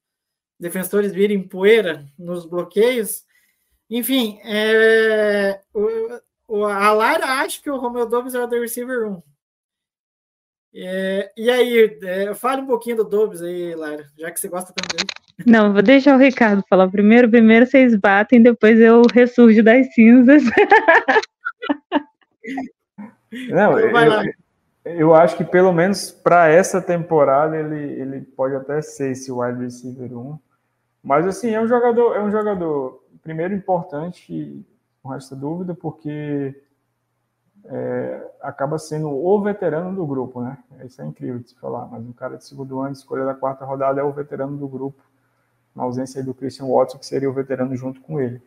defensores 0.60 1.12
virem 1.12 1.48
poeira 1.48 2.06
nos 2.18 2.46
bloqueios. 2.46 3.24
Enfim, 3.90 4.40
é, 4.44 5.62
o, 5.74 6.20
o, 6.48 6.66
a 6.66 6.92
Lara 6.94 7.26
acha 7.42 7.62
que 7.62 7.70
o 7.70 7.78
Romeo 7.78 8.06
Dobbs 8.06 8.36
é 8.36 8.40
o 8.44 8.48
receiver 8.48 9.08
1. 9.08 9.33
É, 10.76 11.32
e 11.38 11.52
aí, 11.52 12.00
é, 12.02 12.34
fale 12.34 12.62
um 12.64 12.66
pouquinho 12.66 12.98
do 12.98 13.04
Dobbs 13.04 13.44
aí, 13.44 13.76
Lara, 13.76 14.06
já 14.18 14.32
que 14.32 14.40
você 14.40 14.48
gosta 14.48 14.74
tanto 14.74 14.96
dele. 14.96 15.08
Não, 15.46 15.72
vou 15.72 15.84
deixar 15.84 16.16
o 16.16 16.20
Ricardo 16.20 16.64
falar 16.68 16.90
primeiro. 16.90 17.30
Primeiro 17.30 17.66
vocês 17.66 17.96
batem, 17.96 18.42
depois 18.42 18.80
eu 18.80 19.04
ressurjo 19.14 19.64
das 19.64 19.94
cinzas. 19.94 20.44
Não, 23.50 23.80
então 23.80 24.24
eu, 24.24 24.34
eu, 24.86 25.16
acho 25.16 25.36
que 25.38 25.44
pelo 25.44 25.74
menos 25.74 26.12
para 26.12 26.50
essa 26.50 26.82
temporada 26.82 27.58
ele, 27.58 28.00
ele 28.00 28.22
pode 28.22 28.56
até 28.56 28.82
ser 28.82 29.12
esse 29.12 29.32
wide 29.32 29.60
receiver 29.60 30.16
1. 30.16 30.38
Mas 31.04 31.26
assim, 31.26 31.52
é 31.52 31.62
um 31.62 31.68
jogador, 31.68 32.16
é 32.16 32.22
um 32.22 32.32
jogador 32.32 33.04
primeiro 33.24 33.54
importante, 33.54 34.64
com 35.02 35.14
essa 35.14 35.36
dúvida, 35.36 35.74
porque 35.74 36.56
é, 37.66 38.32
acaba 38.42 38.78
sendo 38.78 39.10
o 39.10 39.42
veterano 39.42 39.96
do 39.96 40.06
grupo, 40.06 40.42
né? 40.42 40.58
Isso 40.84 41.02
é 41.02 41.06
incrível 41.06 41.40
de 41.40 41.50
se 41.50 41.56
falar, 41.56 41.88
mas 41.88 42.04
um 42.06 42.12
cara 42.12 42.38
de 42.38 42.46
segundo 42.46 42.80
ano, 42.80 42.94
escolha 42.94 43.26
da 43.26 43.34
quarta 43.34 43.66
rodada, 43.66 44.02
é 44.02 44.04
o 44.04 44.12
veterano 44.12 44.58
do 44.58 44.68
grupo, 44.68 45.02
na 45.76 45.84
ausência 45.84 46.24
do 46.24 46.34
Christian 46.34 46.68
Watson, 46.68 46.98
que 46.98 47.06
seria 47.06 47.30
o 47.30 47.34
veterano 47.34 47.76
junto 47.76 48.02
com 48.02 48.20
ele. 48.20 48.42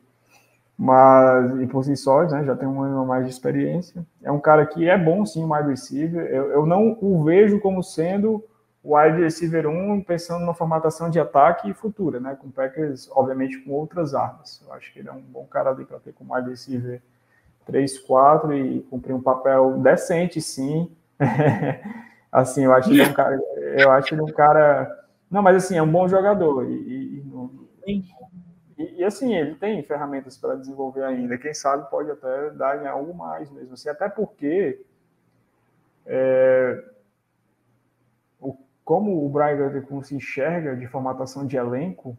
Mas, 0.78 1.58
e 1.60 1.66
por 1.66 1.84
si 1.84 1.96
só, 1.96 2.24
né, 2.24 2.44
já 2.44 2.54
tem 2.54 2.68
um 2.68 2.82
ano 2.82 3.06
mais 3.06 3.24
de 3.24 3.30
experiência. 3.30 4.06
É 4.22 4.30
um 4.30 4.38
cara 4.38 4.66
que 4.66 4.88
é 4.88 4.98
bom, 4.98 5.24
sim, 5.24 5.50
wide 5.50 5.70
receiver. 5.70 6.26
Eu, 6.26 6.50
eu 6.50 6.66
não 6.66 6.98
o 7.00 7.24
vejo 7.24 7.58
como 7.60 7.82
sendo 7.82 8.44
wide 8.84 9.20
receiver 9.20 9.66
1 9.66 10.02
pensando 10.02 10.40
numa 10.40 10.54
formatação 10.54 11.08
de 11.08 11.18
ataque 11.18 11.72
futura, 11.72 12.20
né? 12.20 12.36
Com 12.38 12.50
Packers, 12.50 13.10
obviamente, 13.10 13.58
com 13.58 13.72
outras 13.72 14.14
armas. 14.14 14.62
Eu 14.64 14.72
acho 14.74 14.92
que 14.92 14.98
ele 14.98 15.08
é 15.08 15.12
um 15.12 15.22
bom 15.22 15.46
cara 15.46 15.70
ali 15.70 15.86
para 15.86 15.98
ter 15.98 16.12
como 16.12 16.34
wide 16.34 16.50
receiver 16.50 17.00
3, 17.66 17.98
4 17.98 18.54
e 18.54 18.80
cumprir 18.82 19.14
um 19.14 19.20
papel 19.20 19.78
decente, 19.78 20.40
sim. 20.40 20.90
assim, 22.32 22.64
eu 22.64 22.72
acho 22.72 22.90
ele 22.90 23.02
um 23.02 23.12
cara. 23.12 23.40
Eu 23.76 23.90
acho 23.90 24.14
ele 24.14 24.22
um 24.22 24.32
cara. 24.32 25.04
Não, 25.30 25.42
mas 25.42 25.56
assim, 25.56 25.76
é 25.76 25.82
um 25.82 25.90
bom 25.90 26.08
jogador. 26.08 26.64
E, 26.64 27.22
e, 27.86 28.04
e, 28.78 29.00
e 29.00 29.04
assim, 29.04 29.34
ele 29.34 29.56
tem 29.56 29.82
ferramentas 29.82 30.38
para 30.38 30.54
desenvolver 30.54 31.02
ainda. 31.02 31.36
Quem 31.36 31.52
sabe 31.52 31.90
pode 31.90 32.10
até 32.10 32.50
dar 32.50 32.82
em 32.82 32.86
algo 32.86 33.12
mais 33.12 33.50
mesmo. 33.50 33.74
Assim, 33.74 33.88
até 33.88 34.08
porque. 34.08 34.80
É, 36.06 36.84
como 38.86 39.26
o 39.26 39.28
Brian 39.28 39.68
se 40.04 40.14
enxerga 40.14 40.76
de 40.76 40.86
formatação 40.86 41.44
de 41.44 41.56
elenco, 41.56 42.16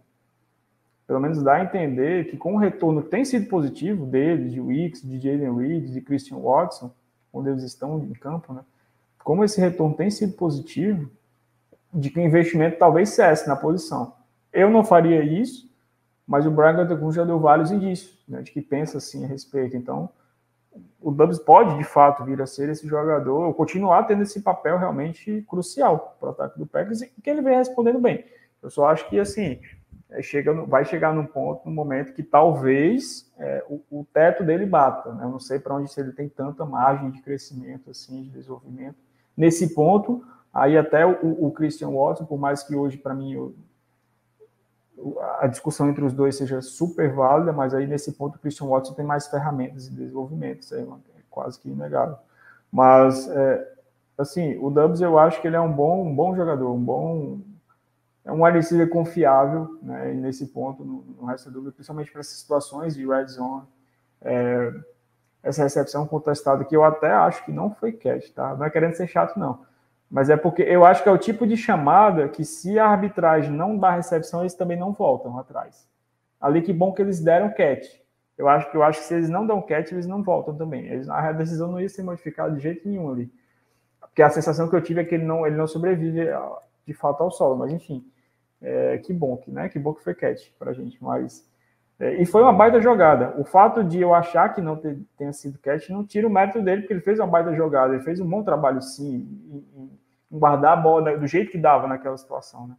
pelo 1.08 1.22
menos 1.22 1.42
dá 1.42 1.56
a 1.56 1.64
entender 1.64 2.30
que 2.30 2.36
com 2.36 2.56
o 2.56 2.58
retorno 2.58 3.02
tem 3.02 3.24
sido 3.24 3.48
positivo 3.48 4.06
dele, 4.06 4.50
de 4.50 4.60
Wicks, 4.60 5.02
de 5.02 5.18
Jalen 5.18 5.56
Reed, 5.56 5.94
de 5.94 6.02
Christian 6.02 6.38
Watson, 6.38 6.92
onde 7.32 7.50
eles 7.50 7.64
estão 7.64 7.98
em 8.04 8.14
campo, 8.14 8.54
né? 8.54 8.62
Como 9.24 9.44
esse 9.44 9.60
retorno 9.60 9.96
tem 9.96 10.10
sido 10.10 10.34
positivo, 10.34 11.10
de 11.94 12.10
que 12.10 12.20
o 12.20 12.24
investimento 12.24 12.78
talvez 12.78 13.10
cesse 13.10 13.48
na 13.48 13.56
posição. 13.56 14.14
Eu 14.52 14.70
não 14.70 14.84
faria 14.84 15.24
isso, 15.24 15.72
mas 16.28 16.46
o 16.46 16.52
Brian 16.52 16.76
Gutekunst 16.76 17.16
já 17.16 17.24
deu 17.24 17.40
vários 17.40 17.72
indícios 17.72 18.22
né, 18.28 18.42
de 18.42 18.52
que 18.52 18.62
pensa 18.62 18.98
assim 18.98 19.24
a 19.24 19.28
respeito. 19.28 19.78
Então, 19.78 20.10
o 21.02 21.10
Dubs 21.10 21.40
pode, 21.40 21.78
de 21.78 21.84
fato, 21.84 22.24
vir 22.26 22.42
a 22.42 22.46
ser 22.46 22.70
esse 22.70 22.86
jogador, 22.86 23.46
ou 23.46 23.54
continuar 23.54 24.04
tendo 24.04 24.24
esse 24.24 24.42
papel 24.42 24.78
realmente 24.78 25.44
crucial 25.48 26.18
para 26.20 26.28
o 26.28 26.32
ataque 26.32 26.60
do 26.60 26.68
Packers, 26.68 27.02
e 27.02 27.22
que 27.22 27.30
ele 27.30 27.42
vem 27.42 27.56
respondendo 27.56 28.00
bem. 28.00 28.26
Eu 28.62 28.70
só 28.70 28.88
acho 28.88 29.08
que, 29.10 29.20
assim, 29.20 29.60
chega 30.22 30.54
no, 30.54 30.66
vai 30.66 30.86
chegar 30.86 31.14
num 31.14 31.26
ponto, 31.26 31.68
num 31.68 31.74
momento 31.74 32.14
que 32.14 32.24
talvez 32.24 33.32
é, 33.38 33.64
o, 33.70 33.82
o, 33.92 34.06
teto 34.14 34.44
dele 34.44 34.66
bata. 34.66 35.14
Né? 35.14 35.24
Eu 35.24 35.30
não 35.30 35.40
sei 35.40 35.60
para 35.60 35.76
onde 35.76 35.92
se 35.92 36.00
ele 36.00 36.12
tem 36.12 36.30
tanta 36.30 36.66
margem 36.66 37.12
de 37.12 37.22
crescimento, 37.22 37.90
assim, 37.90 38.24
de 38.24 38.30
desenvolvimento. 38.30 38.96
Nesse 39.36 39.74
ponto, 39.74 40.24
aí 40.54 40.78
até 40.78 41.06
o, 41.06 41.46
o 41.46 41.52
Christian 41.52 41.90
Watson, 41.90 42.26
por 42.26 42.40
mais 42.40 42.64
que 42.64 42.76
hoje, 42.76 42.98
para 42.98 43.14
mim, 43.14 43.34
eu, 43.34 43.54
a 45.40 45.48
discussão 45.48 45.90
entre 45.90 46.04
os 46.04 46.14
dois 46.14 46.36
seja 46.36 46.62
super 46.62 47.14
válida, 47.14 47.52
mas 47.52 47.74
aí 47.74 47.86
nesse 47.86 48.14
ponto 48.14 48.36
o 48.36 48.40
Christian 48.40 48.68
Watson 48.68 48.94
tem 48.94 49.06
mais 49.06 49.28
ferramentas 49.28 49.90
de 49.90 49.96
desenvolvimento, 49.96 50.62
isso 50.62 50.76
é, 50.76 50.82
é 50.82 51.22
quase 51.30 51.60
que 51.60 51.70
inegável. 51.70 52.18
Mas, 52.72 53.30
é, 53.30 53.74
assim, 54.18 54.58
o 54.58 54.70
Dubs 54.70 55.02
eu 55.02 55.20
acho 55.20 55.42
que 55.42 55.48
ele 55.48 55.56
é 55.56 55.62
um 55.62 55.72
bom, 55.72 56.06
um 56.06 56.16
bom 56.16 56.36
jogador, 56.36 56.72
um 56.72 56.84
bom. 56.84 57.40
É 58.28 58.32
um 58.32 58.44
wide 58.44 58.88
confiável, 58.88 59.80
né, 59.82 60.14
nesse 60.14 60.48
ponto, 60.48 60.84
resto 61.26 61.50
da 61.50 61.54
dúvida, 61.54 61.72
principalmente 61.72 62.12
para 62.12 62.20
essas 62.20 62.38
situações 62.40 62.94
de 62.94 63.08
red 63.08 63.28
zone. 63.28 63.64
É, 64.22 64.74
essa 65.42 65.64
recepção 65.64 66.06
contestada 66.06 66.66
que 66.66 66.76
eu 66.76 66.84
até 66.84 67.12
acho 67.12 67.46
que 67.46 67.52
não 67.52 67.74
foi 67.74 67.94
catch, 67.94 68.32
tá? 68.34 68.56
Não 68.56 68.66
é 68.66 68.70
querendo 68.70 68.96
ser 68.96 69.08
chato, 69.08 69.40
não 69.40 69.66
mas 70.10 70.30
é 70.30 70.38
porque 70.38 70.62
eu 70.62 70.86
acho 70.86 71.04
que 71.04 71.10
é 71.10 71.12
o 71.12 71.18
tipo 71.18 71.46
de 71.46 71.58
chamada 71.58 72.30
que, 72.30 72.46
se 72.46 72.80
a 72.80 72.88
arbitragem 72.88 73.52
não 73.52 73.78
dá 73.78 73.92
recepção, 73.92 74.42
eles 74.42 74.54
também 74.54 74.78
não 74.78 74.94
voltam 74.94 75.38
atrás. 75.38 75.88
Ali 76.40 76.62
que 76.62 76.72
bom 76.72 76.94
que 76.94 77.02
eles 77.02 77.20
deram 77.22 77.50
catch. 77.50 77.86
Eu 78.38 78.48
acho 78.48 78.70
que 78.72 78.78
eu 78.78 78.84
acho 78.84 79.00
que 79.00 79.06
se 79.06 79.16
eles 79.16 79.30
não 79.30 79.46
dão 79.46 79.62
catch, 79.62 79.92
eles 79.92 80.08
não 80.08 80.24
voltam 80.24 80.56
também. 80.56 80.86
Eles, 80.86 81.10
a 81.10 81.32
decisão 81.32 81.72
não 81.72 81.82
ia 81.82 81.90
ser 81.90 82.04
modificada 82.04 82.56
de 82.56 82.62
jeito 82.62 82.88
nenhum 82.88 83.12
ali. 83.12 83.32
Porque 84.00 84.22
a 84.22 84.30
sensação 84.30 84.70
que 84.70 84.76
eu 84.76 84.82
tive 84.82 85.02
é 85.02 85.04
que 85.04 85.16
ele 85.16 85.26
não, 85.26 85.46
ele 85.46 85.58
não 85.58 85.68
sobrevive 85.68 86.28
de 86.86 86.94
fato 86.94 87.22
ao 87.22 87.32
solo. 87.32 87.58
Mas 87.58 87.74
enfim, 87.74 88.06
é, 88.62 88.98
que 88.98 89.14
bom 89.14 89.38
que, 89.38 89.52
né? 89.52 89.70
Que 89.70 89.80
bom 89.80 89.94
que 89.94 90.04
foi 90.04 90.16
catch 90.16 90.50
pra 90.58 90.74
gente. 90.74 90.98
Mas 91.04 91.48
é, 92.00 92.22
e 92.22 92.26
foi 92.26 92.42
uma 92.44 92.54
baita 92.54 92.80
jogada. 92.80 93.34
O 93.40 93.44
fato 93.44 93.84
de 93.84 94.00
eu 94.00 94.14
achar 94.14 94.54
que 94.54 94.62
não 94.62 94.80
tenha 95.18 95.34
sido 95.34 95.58
catch 95.60 95.90
não 95.90 96.06
tira 96.06 96.28
o 96.28 96.30
mérito 96.30 96.62
dele, 96.62 96.82
porque 96.82 96.94
ele 96.94 97.02
fez 97.02 97.20
uma 97.20 97.28
baita 97.28 97.56
jogada. 97.56 97.94
Ele 97.94 98.04
fez 98.04 98.20
um 98.20 98.30
bom 98.30 98.44
trabalho, 98.44 98.82
sim, 98.82 99.16
em, 99.50 99.66
em 99.76 100.00
guardar 100.30 100.74
a 100.74 100.82
bola 100.82 101.18
do 101.18 101.26
jeito 101.26 101.52
que 101.52 101.58
dava 101.58 101.88
naquela 101.88 102.18
situação, 102.18 102.68
né? 102.68 102.76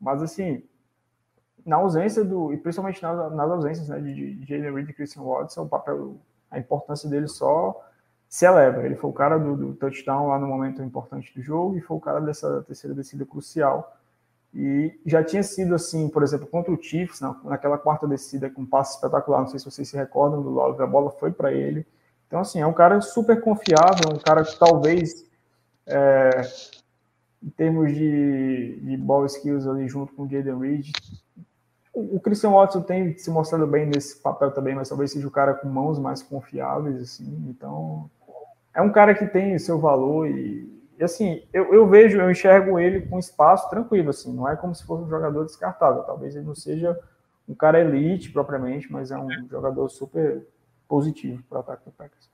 Mas, 0.00 0.22
assim, 0.22 0.62
na 1.64 1.76
ausência 1.76 2.24
do... 2.24 2.52
E 2.52 2.56
principalmente 2.58 3.02
nas, 3.02 3.32
nas 3.32 3.50
ausências 3.50 3.88
né, 3.88 3.98
de, 4.00 4.34
de 4.34 4.46
Jalen 4.46 4.74
Reed 4.74 4.90
e 4.90 4.92
Christian 4.92 5.22
Watson, 5.22 5.62
o 5.62 5.68
papel, 5.68 6.16
a 6.50 6.58
importância 6.58 7.08
dele 7.08 7.26
só 7.26 7.82
se 8.28 8.46
eleva. 8.46 8.84
Ele 8.84 8.94
foi 8.94 9.10
o 9.10 9.12
cara 9.12 9.38
do, 9.38 9.56
do 9.56 9.74
touchdown 9.74 10.28
lá 10.28 10.38
no 10.38 10.46
momento 10.46 10.82
importante 10.82 11.34
do 11.34 11.42
jogo 11.42 11.76
e 11.76 11.80
foi 11.80 11.96
o 11.96 12.00
cara 12.00 12.20
dessa 12.20 12.62
terceira 12.62 12.94
descida 12.94 13.24
crucial 13.24 13.95
e 14.58 14.98
já 15.04 15.22
tinha 15.22 15.42
sido 15.42 15.74
assim, 15.74 16.08
por 16.08 16.22
exemplo, 16.22 16.46
contra 16.46 16.72
o 16.72 16.82
Chiefs, 16.82 17.20
naquela 17.44 17.76
quarta 17.76 18.08
descida 18.08 18.48
com 18.48 18.62
um 18.62 18.66
passe 18.66 18.94
espetacular, 18.94 19.40
não 19.40 19.48
sei 19.48 19.58
se 19.58 19.66
vocês 19.66 19.86
se 19.86 19.94
recordam 19.94 20.42
do 20.42 20.48
Love, 20.48 20.82
a 20.82 20.86
bola 20.86 21.10
foi 21.10 21.30
para 21.30 21.52
ele. 21.52 21.86
Então, 22.26 22.40
assim, 22.40 22.58
é 22.58 22.66
um 22.66 22.72
cara 22.72 23.02
super 23.02 23.38
confiável, 23.42 24.14
um 24.14 24.18
cara 24.18 24.42
que 24.42 24.58
talvez, 24.58 25.26
é, 25.86 26.40
em 27.42 27.50
termos 27.50 27.94
de, 27.94 28.80
de 28.80 28.96
ball 28.96 29.26
skills 29.26 29.66
ali 29.66 29.86
junto 29.88 30.14
com 30.14 30.22
o 30.22 30.28
Jaden 30.28 30.58
Reed, 30.58 30.90
o, 31.92 32.16
o 32.16 32.20
Christian 32.20 32.52
Watson 32.52 32.80
tem 32.80 33.14
se 33.18 33.30
mostrado 33.30 33.66
bem 33.66 33.84
nesse 33.84 34.22
papel 34.22 34.52
também, 34.52 34.74
mas 34.74 34.88
talvez 34.88 35.12
seja 35.12 35.28
o 35.28 35.30
cara 35.30 35.52
com 35.52 35.68
mãos 35.68 35.98
mais 35.98 36.22
confiáveis, 36.22 36.96
assim. 37.02 37.46
Então, 37.50 38.10
é 38.74 38.80
um 38.80 38.90
cara 38.90 39.14
que 39.14 39.26
tem 39.26 39.58
seu 39.58 39.78
valor 39.78 40.26
e 40.26 40.75
e 40.98 41.04
assim, 41.04 41.42
eu, 41.52 41.72
eu, 41.74 41.86
vejo, 41.88 42.18
eu 42.18 42.30
enxergo 42.30 42.78
ele 42.78 43.02
com 43.02 43.18
espaço 43.18 43.68
tranquilo, 43.68 44.10
assim, 44.10 44.32
não 44.34 44.48
é 44.48 44.56
como 44.56 44.74
se 44.74 44.84
fosse 44.84 45.04
um 45.04 45.08
jogador 45.08 45.44
descartável. 45.44 46.02
Talvez 46.02 46.34
ele 46.34 46.46
não 46.46 46.54
seja 46.54 46.98
um 47.48 47.54
cara 47.54 47.80
elite 47.80 48.30
propriamente, 48.30 48.90
mas 48.90 49.10
é 49.10 49.18
um 49.18 49.28
jogador 49.50 49.88
super 49.88 50.46
positivo 50.88 51.42
para 51.48 51.58
o 51.58 51.60
ataque 51.60 51.84
do 51.84 51.92
Packers. 51.92 52.30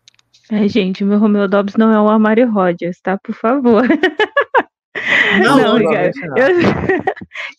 Ai, 0.50 0.68
gente, 0.68 1.04
meu 1.04 1.18
Romeo 1.18 1.48
Dobbs 1.48 1.76
não 1.76 1.92
é 1.92 2.00
o 2.00 2.08
Amari 2.08 2.44
Rodgers, 2.44 3.00
tá? 3.00 3.18
Por 3.18 3.34
favor. 3.34 3.82
Não, 5.42 5.56
Não, 5.56 5.78
não. 5.78 5.92
eu, 5.94 6.12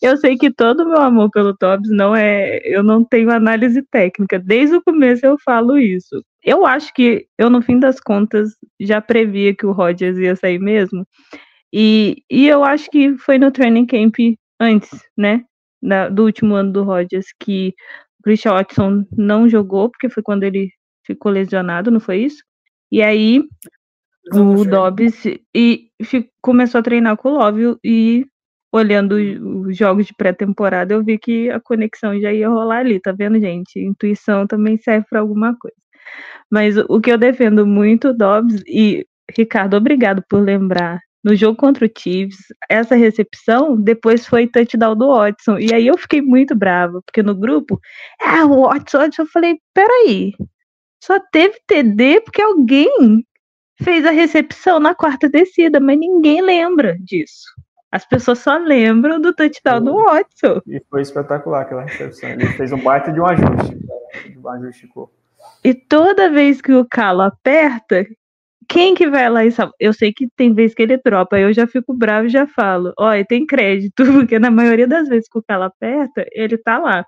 eu 0.00 0.16
sei 0.16 0.36
que 0.36 0.50
todo 0.50 0.84
o 0.84 0.88
meu 0.88 1.00
amor 1.00 1.28
pelo 1.30 1.52
Dobbs 1.52 1.90
não 1.90 2.14
é. 2.14 2.60
Eu 2.64 2.82
não 2.84 3.04
tenho 3.04 3.30
análise 3.30 3.82
técnica. 3.82 4.38
Desde 4.38 4.76
o 4.76 4.82
começo 4.82 5.26
eu 5.26 5.36
falo 5.44 5.76
isso. 5.76 6.24
Eu 6.44 6.66
acho 6.66 6.92
que 6.94 7.26
eu, 7.38 7.50
no 7.50 7.62
fim 7.62 7.78
das 7.80 8.00
contas, 8.00 8.50
já 8.80 9.00
previa 9.00 9.54
que 9.54 9.66
o 9.66 9.72
Rodgers 9.72 10.18
ia 10.18 10.36
sair 10.36 10.58
mesmo. 10.58 11.06
E, 11.72 12.22
e 12.30 12.46
eu 12.48 12.64
acho 12.64 12.90
que 12.90 13.16
foi 13.18 13.38
no 13.38 13.50
training 13.50 13.86
camp 13.86 14.14
antes, 14.60 14.90
né? 15.16 15.44
da- 15.82 16.08
do 16.08 16.24
último 16.24 16.54
ano 16.54 16.72
do 16.72 16.82
Rodgers, 16.84 17.26
que 17.40 17.74
o 18.20 18.22
Christian 18.24 18.52
Watson 18.54 19.04
não 19.16 19.48
jogou, 19.48 19.90
porque 19.90 20.08
foi 20.10 20.22
quando 20.22 20.44
ele 20.44 20.70
ficou 21.06 21.30
lesionado, 21.32 21.90
não 21.90 22.00
foi 22.00 22.18
isso? 22.24 22.42
E 22.92 23.02
aí 23.02 23.44
o. 24.32 24.64
Dobbs 24.64 25.24
e 25.54 25.88
fi- 26.04 26.28
começou 26.42 26.80
a 26.80 26.82
treinar 26.82 27.16
com 27.16 27.30
o 27.30 27.34
Love 27.38 27.76
e 27.84 28.26
olhando 28.72 29.14
os- 29.16 29.68
os 29.68 29.76
jogos 29.76 30.06
de 30.06 30.14
pré-temporada 30.16 30.94
eu 30.94 31.04
vi 31.04 31.18
que 31.18 31.50
a 31.50 31.60
conexão 31.60 32.18
já 32.20 32.32
ia 32.32 32.48
rolar 32.48 32.78
ali, 32.80 33.00
tá 33.00 33.12
vendo, 33.12 33.38
gente? 33.40 33.78
Intuição 33.80 34.46
também 34.46 34.78
serve 34.78 35.06
para 35.10 35.20
alguma 35.20 35.56
coisa. 35.58 35.76
Mas 36.50 36.76
o 36.76 37.00
que 37.00 37.10
eu 37.10 37.18
defendo 37.18 37.66
muito 37.66 38.12
Dobbs 38.12 38.62
e 38.66 39.06
Ricardo, 39.36 39.76
obrigado 39.76 40.22
por 40.28 40.40
lembrar. 40.40 41.00
No 41.22 41.34
jogo 41.34 41.56
contra 41.56 41.86
o 41.86 41.90
Chiefs, 41.98 42.36
essa 42.68 42.94
recepção 42.94 43.80
depois 43.80 44.26
foi 44.26 44.46
touchdown 44.46 44.94
do 44.94 45.08
Watson. 45.08 45.58
E 45.58 45.72
aí 45.72 45.86
eu 45.86 45.96
fiquei 45.96 46.20
muito 46.20 46.54
brava, 46.54 47.00
porque 47.04 47.22
no 47.22 47.34
grupo, 47.34 47.80
ah, 48.20 48.44
o 48.44 48.68
Watson, 48.68 48.98
Watson, 48.98 49.22
eu 49.22 49.28
falei, 49.28 49.58
peraí, 49.72 50.34
só 51.02 51.18
teve 51.32 51.56
TD 51.66 52.20
porque 52.20 52.42
alguém 52.42 53.24
fez 53.82 54.04
a 54.04 54.10
recepção 54.10 54.78
na 54.78 54.94
quarta 54.94 55.28
descida, 55.28 55.80
mas 55.80 55.98
ninguém 55.98 56.42
lembra 56.42 56.96
disso. 57.00 57.44
As 57.90 58.04
pessoas 58.04 58.40
só 58.40 58.56
lembram 58.56 59.20
do 59.20 59.32
touchdown 59.32 59.80
do 59.82 59.94
Watson. 59.94 60.60
E 60.66 60.82
foi 60.90 61.00
espetacular 61.00 61.62
aquela 61.62 61.82
recepção. 61.82 62.28
Ele 62.28 62.46
fez 62.48 62.72
um 62.72 62.82
baita 62.82 63.12
de 63.12 63.20
um 63.20 63.26
ajuste. 63.26 63.78
Um 64.36 64.48
ajuste 64.48 64.82
de 64.82 64.88
cor. 64.92 65.10
E 65.64 65.74
toda 65.74 66.30
vez 66.30 66.60
que 66.60 66.72
o 66.72 66.86
calo 66.86 67.22
aperta, 67.22 68.06
quem 68.68 68.94
que 68.94 69.08
vai 69.08 69.28
lá 69.30 69.44
e 69.44 69.52
salva? 69.52 69.72
Eu 69.80 69.92
sei 69.92 70.12
que 70.12 70.28
tem 70.36 70.52
vez 70.52 70.74
que 70.74 70.82
ele 70.82 70.98
dropa, 70.98 71.38
eu 71.38 71.52
já 71.52 71.66
fico 71.66 71.94
bravo 71.94 72.26
e 72.26 72.30
já 72.30 72.46
falo, 72.46 72.92
olha, 72.98 73.24
tem 73.24 73.46
crédito, 73.46 74.04
porque 74.12 74.38
na 74.38 74.50
maioria 74.50 74.86
das 74.86 75.08
vezes 75.08 75.28
que 75.28 75.38
o 75.38 75.44
calo 75.46 75.64
aperta, 75.64 76.26
ele 76.32 76.58
tá 76.58 76.78
lá. 76.78 77.04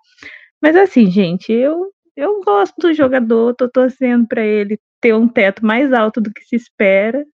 Mas 0.62 0.76
assim, 0.76 1.10
gente, 1.10 1.52
eu, 1.52 1.92
eu 2.16 2.40
gosto 2.42 2.74
do 2.78 2.94
jogador, 2.94 3.54
tô 3.54 3.68
torcendo 3.68 4.26
pra 4.26 4.44
ele 4.44 4.78
ter 5.00 5.14
um 5.14 5.28
teto 5.28 5.64
mais 5.64 5.92
alto 5.92 6.20
do 6.20 6.32
que 6.32 6.44
se 6.44 6.56
espera, 6.56 7.24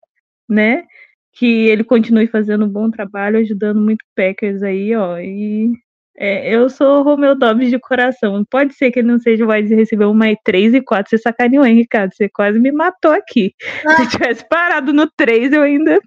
né? 0.49 0.85
Que 1.33 1.69
ele 1.69 1.85
continue 1.85 2.27
fazendo 2.27 2.65
um 2.67 2.69
bom 2.69 2.91
trabalho, 2.91 3.39
ajudando 3.39 3.81
muito 3.81 4.05
Packers 4.17 4.63
aí, 4.63 4.95
ó. 4.97 5.19
E 5.19 5.73
é, 6.17 6.55
eu 6.55 6.69
sou 6.69 7.01
o 7.01 7.03
Romeu 7.03 7.35
Dobbs 7.35 7.71
de 7.71 7.79
coração. 7.79 8.45
Pode 8.45 8.75
ser 8.75 8.91
que 8.91 8.99
ele 8.99 9.09
não 9.09 9.19
seja 9.19 9.45
o 9.45 9.51
wide 9.51 9.75
receiver 9.75 10.09
1, 10.09 10.15
mas 10.15 10.37
3 10.45 10.75
e 10.75 10.83
4. 10.83 11.11
Você 11.11 11.19
sacaneou, 11.19 11.65
hein, 11.65 11.77
Ricardo? 11.77 12.15
Você 12.15 12.29
quase 12.29 12.59
me 12.59 12.71
matou 12.71 13.13
aqui. 13.13 13.55
Se 13.61 14.03
eu 14.03 14.09
tivesse 14.09 14.47
parado 14.49 14.93
no 14.93 15.11
3, 15.17 15.53
eu 15.53 15.63
ainda. 15.63 15.99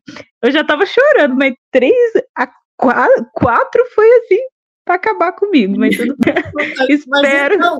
Eu 0.41 0.52
já 0.52 0.64
tava 0.64 0.86
chorando, 0.86 1.36
mas 1.36 1.56
3 1.72 1.94
a 2.38 2.48
4, 2.77 3.27
4 3.34 3.86
foi 3.95 4.10
assim 4.18 4.41
pra 4.86 4.95
acabar 4.95 5.32
comigo. 5.32 5.76
Mas 5.77 5.98
tudo 5.98 6.15
bem. 6.19 6.36
Espero. 6.90 7.56
então, 7.56 7.80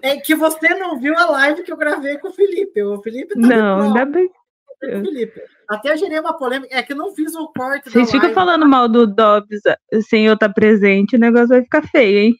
é 0.00 0.16
que 0.16 0.36
você 0.36 0.68
não 0.74 0.98
viu 1.00 1.18
a 1.18 1.26
live 1.26 1.64
que 1.64 1.72
eu 1.72 1.76
gravei 1.76 2.16
com 2.18 2.28
o 2.28 2.32
Felipe. 2.32 2.80
O 2.82 3.02
Felipe 3.02 3.34
tá 3.34 3.40
Não, 3.40 3.80
ainda 3.88 4.04
bem. 4.04 4.30
Felipe. 4.80 5.42
Até 5.68 5.96
gerei 5.96 6.20
uma 6.20 6.36
polêmica. 6.36 6.74
É 6.74 6.82
que 6.82 6.92
eu 6.92 6.96
não 6.96 7.14
fiz 7.14 7.34
o 7.34 7.48
corte 7.48 7.90
Vocês 7.90 8.10
ficam 8.10 8.32
falando 8.32 8.66
mal 8.66 8.88
do 8.88 9.06
Dobbs 9.06 9.60
sem 10.08 10.26
eu 10.26 10.34
estar 10.34 10.48
presente, 10.50 11.16
o 11.16 11.18
negócio 11.18 11.48
vai 11.48 11.62
ficar 11.62 11.82
feio, 11.88 12.18
hein? 12.18 12.36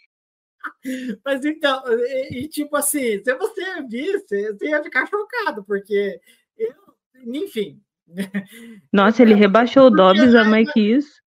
Mas 1.25 1.45
então, 1.45 1.83
e, 1.87 2.45
e, 2.45 2.49
tipo 2.49 2.77
assim, 2.77 3.23
se 3.23 3.35
você 3.35 3.83
visse, 3.89 4.53
você 4.53 4.69
ia 4.69 4.83
ficar 4.83 5.07
chocado, 5.07 5.65
porque 5.65 6.21
eu, 6.57 6.75
enfim. 7.27 7.81
Nossa, 8.93 9.23
ele 9.23 9.35
rebaixou 9.35 9.87
o 9.87 9.91
Dobbs 9.91 10.35
a 10.35 10.45
mais 10.45 10.71
que 10.73 10.81
isso. 10.81 11.21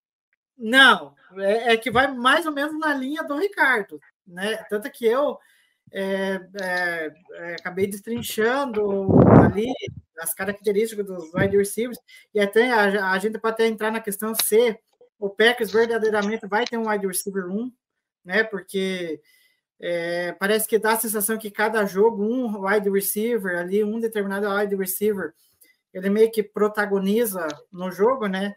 Não, 0.57 1.13
é, 1.37 1.73
é 1.73 1.77
que 1.77 1.91
vai 1.91 2.11
mais 2.13 2.45
ou 2.45 2.51
menos 2.51 2.77
na 2.79 2.93
linha 2.93 3.23
do 3.23 3.37
Ricardo, 3.37 3.99
né? 4.25 4.57
Tanto 4.69 4.89
que 4.91 5.05
eu 5.05 5.37
é, 5.91 6.39
é, 6.61 7.13
é, 7.33 7.53
acabei 7.55 7.87
destrinchando 7.87 9.09
ali 9.43 9.71
as 10.21 10.33
características 10.33 11.05
dos 11.05 11.33
wide 11.33 11.57
receivers, 11.57 11.97
e 12.33 12.39
até 12.39 12.71
a, 12.71 13.11
a 13.11 13.19
gente 13.19 13.39
pode 13.39 13.55
até 13.55 13.67
entrar 13.67 13.91
na 13.91 13.99
questão 13.99 14.33
se 14.35 14.77
o 15.19 15.29
Packers 15.29 15.71
verdadeiramente 15.71 16.47
vai 16.47 16.65
ter 16.65 16.77
um 16.77 16.89
wide 16.89 17.07
receiver 17.07 17.47
1, 17.47 17.71
né? 18.23 18.43
Porque 18.43 19.21
é, 19.79 20.31
parece 20.33 20.67
que 20.67 20.77
dá 20.77 20.93
a 20.93 20.99
sensação 20.99 21.37
que 21.37 21.49
cada 21.49 21.85
jogo, 21.85 22.23
um 22.23 22.65
wide 22.65 22.89
receiver 22.89 23.57
ali, 23.57 23.83
um 23.83 23.99
determinado 23.99 24.47
wide 24.47 24.75
receiver, 24.75 25.33
ele 25.93 26.09
meio 26.09 26.31
que 26.31 26.43
protagoniza 26.43 27.47
no 27.71 27.91
jogo, 27.91 28.27
né? 28.27 28.55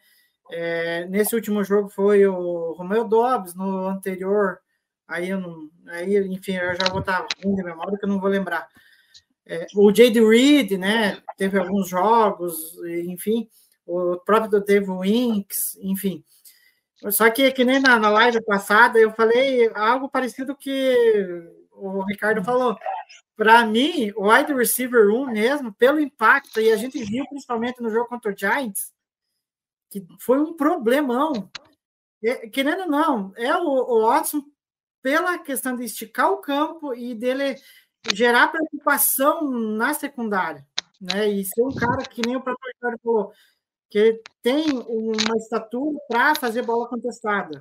É, 0.51 1.07
nesse 1.07 1.35
último 1.35 1.65
jogo 1.65 1.89
foi 1.89 2.27
o 2.27 2.73
Romeo 2.73 3.05
Dobbs, 3.05 3.55
no 3.55 3.87
anterior, 3.87 4.59
aí, 5.09 5.31
eu 5.31 5.41
não, 5.41 5.71
aí 5.89 6.17
enfim, 6.29 6.57
eu 6.57 6.75
já 6.75 6.89
vou 6.91 7.01
estar 7.01 7.27
ruim 7.43 7.55
de 7.55 7.63
memória 7.63 7.99
que 7.99 8.05
eu 8.05 8.09
não 8.09 8.21
vou 8.21 8.29
lembrar. 8.29 8.69
É, 9.47 9.67
o 9.75 9.93
J.D. 9.93 10.21
Reed, 10.27 10.73
né? 10.73 11.23
Teve 11.37 11.59
alguns 11.59 11.89
jogos, 11.89 12.77
enfim, 13.07 13.49
o 13.87 14.17
próprio 14.19 14.65
Dave 14.65 14.91
Winks, 14.91 15.77
enfim. 15.81 16.25
Só 17.11 17.31
que, 17.31 17.53
que 17.53 17.65
nem 17.65 17.81
na, 17.81 17.99
na 17.99 18.09
live 18.09 18.43
passada, 18.45 18.99
eu 18.99 19.13
falei 19.13 19.71
algo 19.75 20.09
parecido 20.09 20.57
que 20.57 20.97
o 21.73 22.03
Ricardo 22.05 22.43
falou. 22.43 22.77
Para 23.37 23.67
mim, 23.67 24.13
o 24.17 24.33
wide 24.33 24.55
receiver 24.55 25.09
1 25.09 25.27
mesmo, 25.27 25.75
pelo 25.75 26.01
impacto, 26.01 26.61
e 26.61 26.73
a 26.73 26.77
gente 26.77 27.03
viu 27.03 27.27
principalmente 27.29 27.83
no 27.83 27.91
jogo 27.91 28.09
contra 28.09 28.33
o 28.33 28.37
Giants, 28.37 28.93
que 29.91 30.07
foi 30.21 30.39
um 30.39 30.57
problemão. 30.57 31.51
É, 32.25 32.49
querendo 32.49 32.83
ou 32.83 32.89
não, 32.89 33.33
é 33.37 33.55
o, 33.57 33.67
o 33.67 34.07
Watson 34.07 34.43
pela 35.03 35.39
questão 35.39 35.77
de 35.77 35.85
esticar 35.85 36.31
o 36.31 36.39
campo 36.39 36.95
e 36.95 37.15
dele 37.15 37.57
gerar 38.13 38.49
preocupação 38.49 39.49
na 39.51 39.95
secundária, 39.95 40.65
né? 41.01 41.29
E 41.29 41.45
ser 41.45 41.63
um 41.63 41.75
cara 41.75 42.03
que 42.03 42.23
nem 42.27 42.37
o 42.37 42.41
próprio 42.41 42.73
Ricardo 42.75 43.01
falou, 43.03 43.33
que 43.91 44.21
tem 44.43 44.65
uma 44.89 45.37
estatura 45.37 45.99
para 46.09 46.35
fazer 46.35 46.63
bola 46.63 46.89
contestada, 46.89 47.59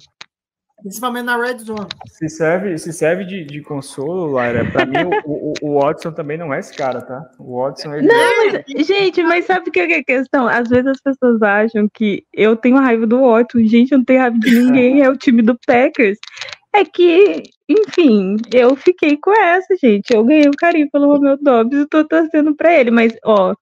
principalmente 0.82 1.26
na 1.26 1.38
red 1.38 1.60
zone. 1.60 1.88
Se 2.08 2.28
serve, 2.28 2.78
se 2.78 2.92
serve 2.92 3.24
de, 3.24 3.46
de 3.46 3.62
consolo, 3.62 4.32
Lara, 4.32 4.70
pra 4.72 4.86
mim 4.86 4.98
o, 5.26 5.32
o, 5.32 5.54
o 5.62 5.80
Watson 5.80 6.12
também 6.12 6.38
não 6.38 6.54
é 6.54 6.60
esse 6.60 6.76
cara, 6.76 7.02
tá? 7.02 7.30
O 7.40 7.62
Watson, 7.62 7.94
ele 7.94 8.08
Não, 8.08 8.16
mas, 8.16 8.88
gente, 8.88 9.24
mas 9.24 9.46
sabe 9.46 9.70
o 9.70 9.72
que 9.72 9.80
é 9.80 9.98
a 9.98 10.04
questão? 10.04 10.48
Às 10.48 10.68
vezes 10.70 10.88
as 10.88 11.02
pessoas 11.02 11.42
acham 11.42 11.88
que 11.94 12.26
eu 12.34 12.56
tenho 12.56 12.78
raiva 12.78 13.06
do 13.06 13.22
Watson. 13.22 13.60
Gente, 13.66 13.92
eu 13.92 14.00
não 14.00 14.06
tenho 14.06 14.20
raiva 14.20 14.38
de 14.40 14.52
ninguém, 14.52 15.02
é 15.02 15.10
o 15.10 15.18
time 15.18 15.42
do 15.42 15.58
Packers. 15.66 16.18
É 16.76 16.84
que, 16.84 17.44
enfim, 17.70 18.36
eu 18.54 18.76
fiquei 18.76 19.18
com 19.18 19.32
essa, 19.32 19.76
gente. 19.82 20.14
Eu 20.14 20.24
ganhei 20.26 20.48
um 20.48 20.52
carinho 20.58 20.90
pelo 20.92 21.08
Romeu 21.08 21.38
Dobbs 21.42 21.80
e 21.82 21.88
tô 21.88 22.06
torcendo 22.06 22.56
pra 22.56 22.74
ele. 22.78 22.92
Mas, 22.92 23.14
ó, 23.26 23.56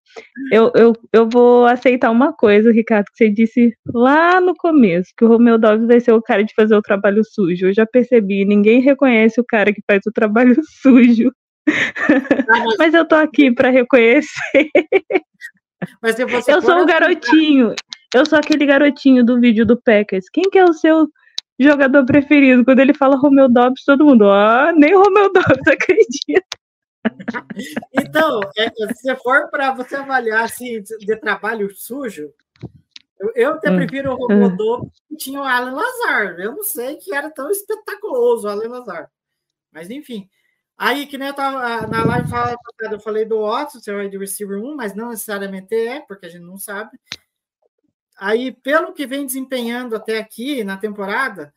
eu, 0.52 0.72
eu, 0.76 0.94
eu 1.14 1.30
vou 1.30 1.66
aceitar 1.66 2.10
uma 2.10 2.34
coisa, 2.34 2.72
Ricardo, 2.72 3.06
que 3.06 3.18
você 3.18 3.30
disse 3.30 3.74
lá 3.94 4.42
no 4.42 4.56
começo, 4.56 5.12
que 5.16 5.24
o 5.24 5.28
Romeu 5.28 5.58
Dobbs 5.60 5.86
vai 5.88 6.00
ser 6.00 6.14
o 6.14 6.22
cara 6.22 6.44
de 6.44 6.54
fazer 6.56 6.76
o 6.76 6.82
trabalho 6.82 7.22
sujo. 7.24 7.68
Eu 7.68 7.74
já 7.74 7.86
percebi, 7.86 8.44
ninguém 8.44 8.82
reconhece 8.82 9.40
o 9.40 9.46
cara 9.48 9.72
que 9.74 9.82
faz 9.86 10.02
o 10.08 10.12
trabalho 10.12 10.56
sujo. 10.82 11.32
mas 12.80 12.94
eu 12.94 13.08
tô 13.08 13.16
aqui 13.16 13.52
pra 13.54 13.70
reconhecer. 13.70 14.70
Mas 16.02 16.16
se 16.16 16.26
você 16.26 16.52
Eu 16.54 16.62
sou 16.62 16.72
o 16.72 16.74
analisar- 16.82 17.00
garotinho. 17.00 17.76
Eu 18.14 18.26
sou 18.26 18.38
aquele 18.38 18.66
garotinho 18.66 19.24
do 19.24 19.40
vídeo 19.40 19.66
do 19.66 19.82
Packers. 19.82 20.26
Quem 20.34 20.44
que 20.52 20.58
é 20.60 20.66
o 20.66 20.74
seu 20.74 21.08
jogador 21.64 22.06
preferido? 22.06 22.64
Quando 22.66 22.80
ele 22.80 22.94
fala 22.94 23.16
Romeu 23.18 23.50
Dobbs, 23.50 23.84
todo 23.84 24.06
mundo, 24.06 24.30
ah, 24.30 24.72
nem 24.76 24.96
o 24.96 25.02
Romeu 25.04 25.32
Dobbs 25.32 25.68
acredita. 25.68 26.46
Então, 27.94 28.40
é, 28.58 28.70
se 28.94 29.16
for 29.18 29.50
para 29.50 29.74
você 29.74 29.96
avaliar 29.96 30.44
assim, 30.44 30.82
de 30.82 31.16
trabalho 31.18 31.74
sujo, 31.76 32.32
eu, 33.20 33.32
eu 33.36 33.54
até 33.54 33.72
Hum. 33.72 33.76
prefiro 33.78 34.14
o 34.14 34.28
Rodolfo 34.28 34.92
que 35.10 35.16
tinha 35.18 35.40
o 35.40 35.44
Alan 35.44 35.74
Lazar. 35.74 36.40
Eu 36.40 36.56
não 36.56 36.64
sei 36.64 36.98
que 36.98 37.14
era 37.14 37.30
tão 37.30 37.50
espetaculoso 37.50 38.48
o 38.48 38.52
Alan 38.52 38.68
Lazar. 38.70 39.10
Mas 39.72 39.90
enfim. 39.90 40.30
Aí, 40.78 41.06
que 41.06 41.18
nem 41.18 41.28
eu 41.28 41.34
tava 41.34 41.86
na 41.88 42.04
live 42.06 42.28
fala- 42.30 42.56
eu 42.92 43.00
falei 43.00 43.24
do 43.26 43.42
Watson, 43.42 43.80
seu 43.80 43.98
wide 43.98 44.18
receiver 44.18 44.60
1, 44.60 44.76
mas 44.76 44.96
não 44.96 45.10
necessariamente 45.10 45.76
é, 45.76 46.00
porque 46.02 46.26
a 46.26 46.30
gente 46.30 46.44
não 46.44 46.58
sabe. 46.58 46.98
Aí, 48.22 48.52
pelo 48.52 48.94
que 48.94 49.08
vem 49.08 49.26
desempenhando 49.26 49.96
até 49.96 50.20
aqui 50.20 50.64
na 50.64 50.78
temporada, 50.78 51.54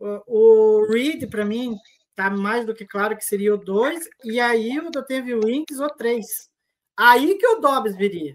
o, 0.00 0.82
o 0.82 0.92
Reed, 0.92 1.30
para 1.30 1.44
mim, 1.44 1.76
tá 2.14 2.28
mais 2.28 2.66
do 2.66 2.74
que 2.74 2.84
claro 2.84 3.16
que 3.16 3.24
seria 3.24 3.54
o 3.54 3.58
2, 3.58 4.08
e 4.24 4.40
aí 4.40 4.78
o 4.80 4.90
do 4.90 5.02
teve 5.04 5.32
o 5.34 5.44
Winks 5.44 5.78
o 5.78 5.88
3. 5.88 6.26
Aí 6.96 7.36
que 7.36 7.46
o 7.46 7.60
Dobbs 7.60 7.96
viria, 7.96 8.34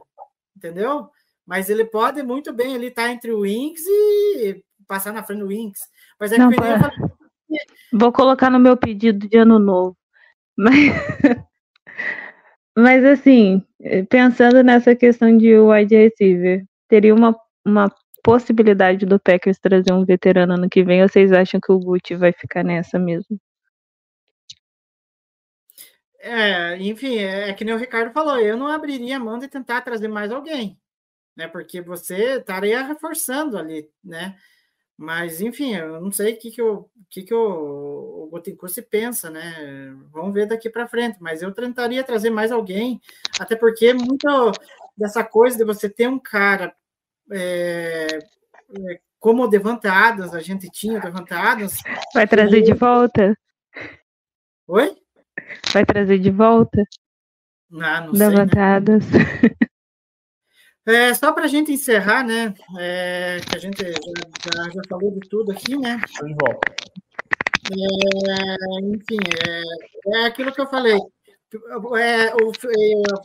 entendeu? 0.56 1.10
mas 1.48 1.70
ele 1.70 1.86
pode 1.86 2.22
muito 2.22 2.52
bem 2.52 2.76
ele 2.76 2.88
estar 2.88 3.10
entre 3.10 3.32
o 3.32 3.40
Wings 3.40 3.82
e 3.88 4.62
passar 4.86 5.14
na 5.14 5.24
frente 5.24 5.40
do 5.40 5.48
Wings. 5.48 5.80
Mas 6.20 6.34
é 6.34 6.38
Não, 6.38 6.50
que 6.50 6.58
Vou 7.94 8.12
colocar 8.12 8.50
no 8.50 8.60
meu 8.60 8.76
pedido 8.76 9.30
de 9.30 9.38
ano 9.38 9.58
novo. 9.58 9.98
Mas, 10.58 10.76
mas 12.78 13.06
assim, 13.06 13.64
pensando 14.10 14.62
nessa 14.62 14.94
questão 14.94 15.38
de 15.38 15.58
wide 15.58 15.96
receiver, 15.96 16.66
teria 16.90 17.16
uma, 17.16 17.34
uma 17.68 17.94
possibilidade 18.24 19.06
do 19.06 19.20
Packers 19.20 19.60
trazer 19.60 19.94
um 19.94 20.06
veterano 20.06 20.54
ano 20.54 20.70
que 20.70 20.84
vem, 20.84 21.02
ou 21.02 21.10
vocês 21.10 21.32
acham 21.32 21.60
que 21.60 21.72
o 21.72 21.80
Gucci 21.80 22.16
vai 22.16 22.32
ficar 22.32 22.64
nessa 22.64 22.98
mesmo? 22.98 23.40
É, 26.20 26.78
enfim, 26.78 27.18
é, 27.18 27.50
é 27.50 27.54
que 27.54 27.64
nem 27.64 27.74
o 27.74 27.78
Ricardo 27.78 28.12
falou, 28.12 28.40
eu 28.40 28.58
não 28.58 28.68
abriria 28.68 29.18
a 29.18 29.20
mão 29.20 29.38
de 29.38 29.48
tentar 29.48 29.82
trazer 29.82 30.08
mais 30.08 30.32
alguém, 30.32 30.78
né? 31.36 31.48
Porque 31.48 31.80
você 31.80 32.40
estaria 32.40 32.82
reforçando 32.84 33.58
ali, 33.58 33.90
né? 34.04 34.36
Mas, 34.98 35.42
enfim, 35.42 35.76
eu 35.76 36.02
não 36.02 36.12
sei 36.12 36.34
o 36.34 36.40
que, 36.40 36.50
que, 36.52 36.62
o, 36.62 36.80
o 36.80 36.90
que, 37.10 37.22
que 37.22 37.34
o, 37.34 38.24
o 38.24 38.30
Gotincourt 38.32 38.74
se 38.74 38.82
pensa, 38.82 39.30
né? 39.30 39.96
Vamos 40.12 40.34
ver 40.34 40.48
daqui 40.48 40.70
para 40.70 40.88
frente, 40.88 41.18
mas 41.22 41.42
eu 41.42 41.54
tentaria 41.54 42.04
trazer 42.04 42.32
mais 42.32 42.52
alguém, 42.52 43.00
até 43.40 43.56
porque 43.56 43.94
muito 43.94 44.28
dessa 44.98 45.24
coisa 45.24 45.56
de 45.58 45.64
você 45.64 45.88
ter 45.88 46.10
um 46.10 46.20
cara 46.20 46.76
é, 47.32 48.08
é, 48.18 49.00
como 49.20 49.44
o 49.44 49.50
Adams, 49.90 50.34
a 50.34 50.40
gente 50.40 50.70
tinha 50.70 51.00
o 51.00 51.50
Adams. 51.50 51.78
Vai 52.14 52.28
trazer 52.28 52.62
de 52.62 52.74
volta? 52.74 53.38
Oi? 54.68 54.96
Vai 55.74 55.86
trazer 55.86 56.20
de 56.20 56.30
volta? 56.30 56.84
Ah, 57.82 58.02
não 58.02 58.16
sei, 58.16 58.20
né? 58.20 58.28
Levantadas. 58.30 59.04
É, 60.90 61.14
só 61.14 61.34
para 61.34 61.44
a 61.44 61.48
gente 61.50 61.70
encerrar, 61.70 62.24
né? 62.24 62.54
é, 62.80 63.42
que 63.46 63.58
a 63.58 63.60
gente 63.60 63.78
já, 63.84 63.90
já- 63.90 64.70
já 64.70 64.82
falou 64.88 65.12
de 65.20 65.28
tudo 65.28 65.52
aqui, 65.52 65.78
né? 65.78 66.00
Tô 66.18 66.26
de 66.26 66.34
volta. 66.34 66.76
É, 67.74 68.86
enfim, 68.86 69.18
é, 69.46 70.22
é 70.22 70.26
aquilo 70.28 70.54
que 70.54 70.62
eu 70.62 70.68
falei. 70.68 70.96
É, 70.96 71.78
o, 71.78 71.98
é, 71.98 72.34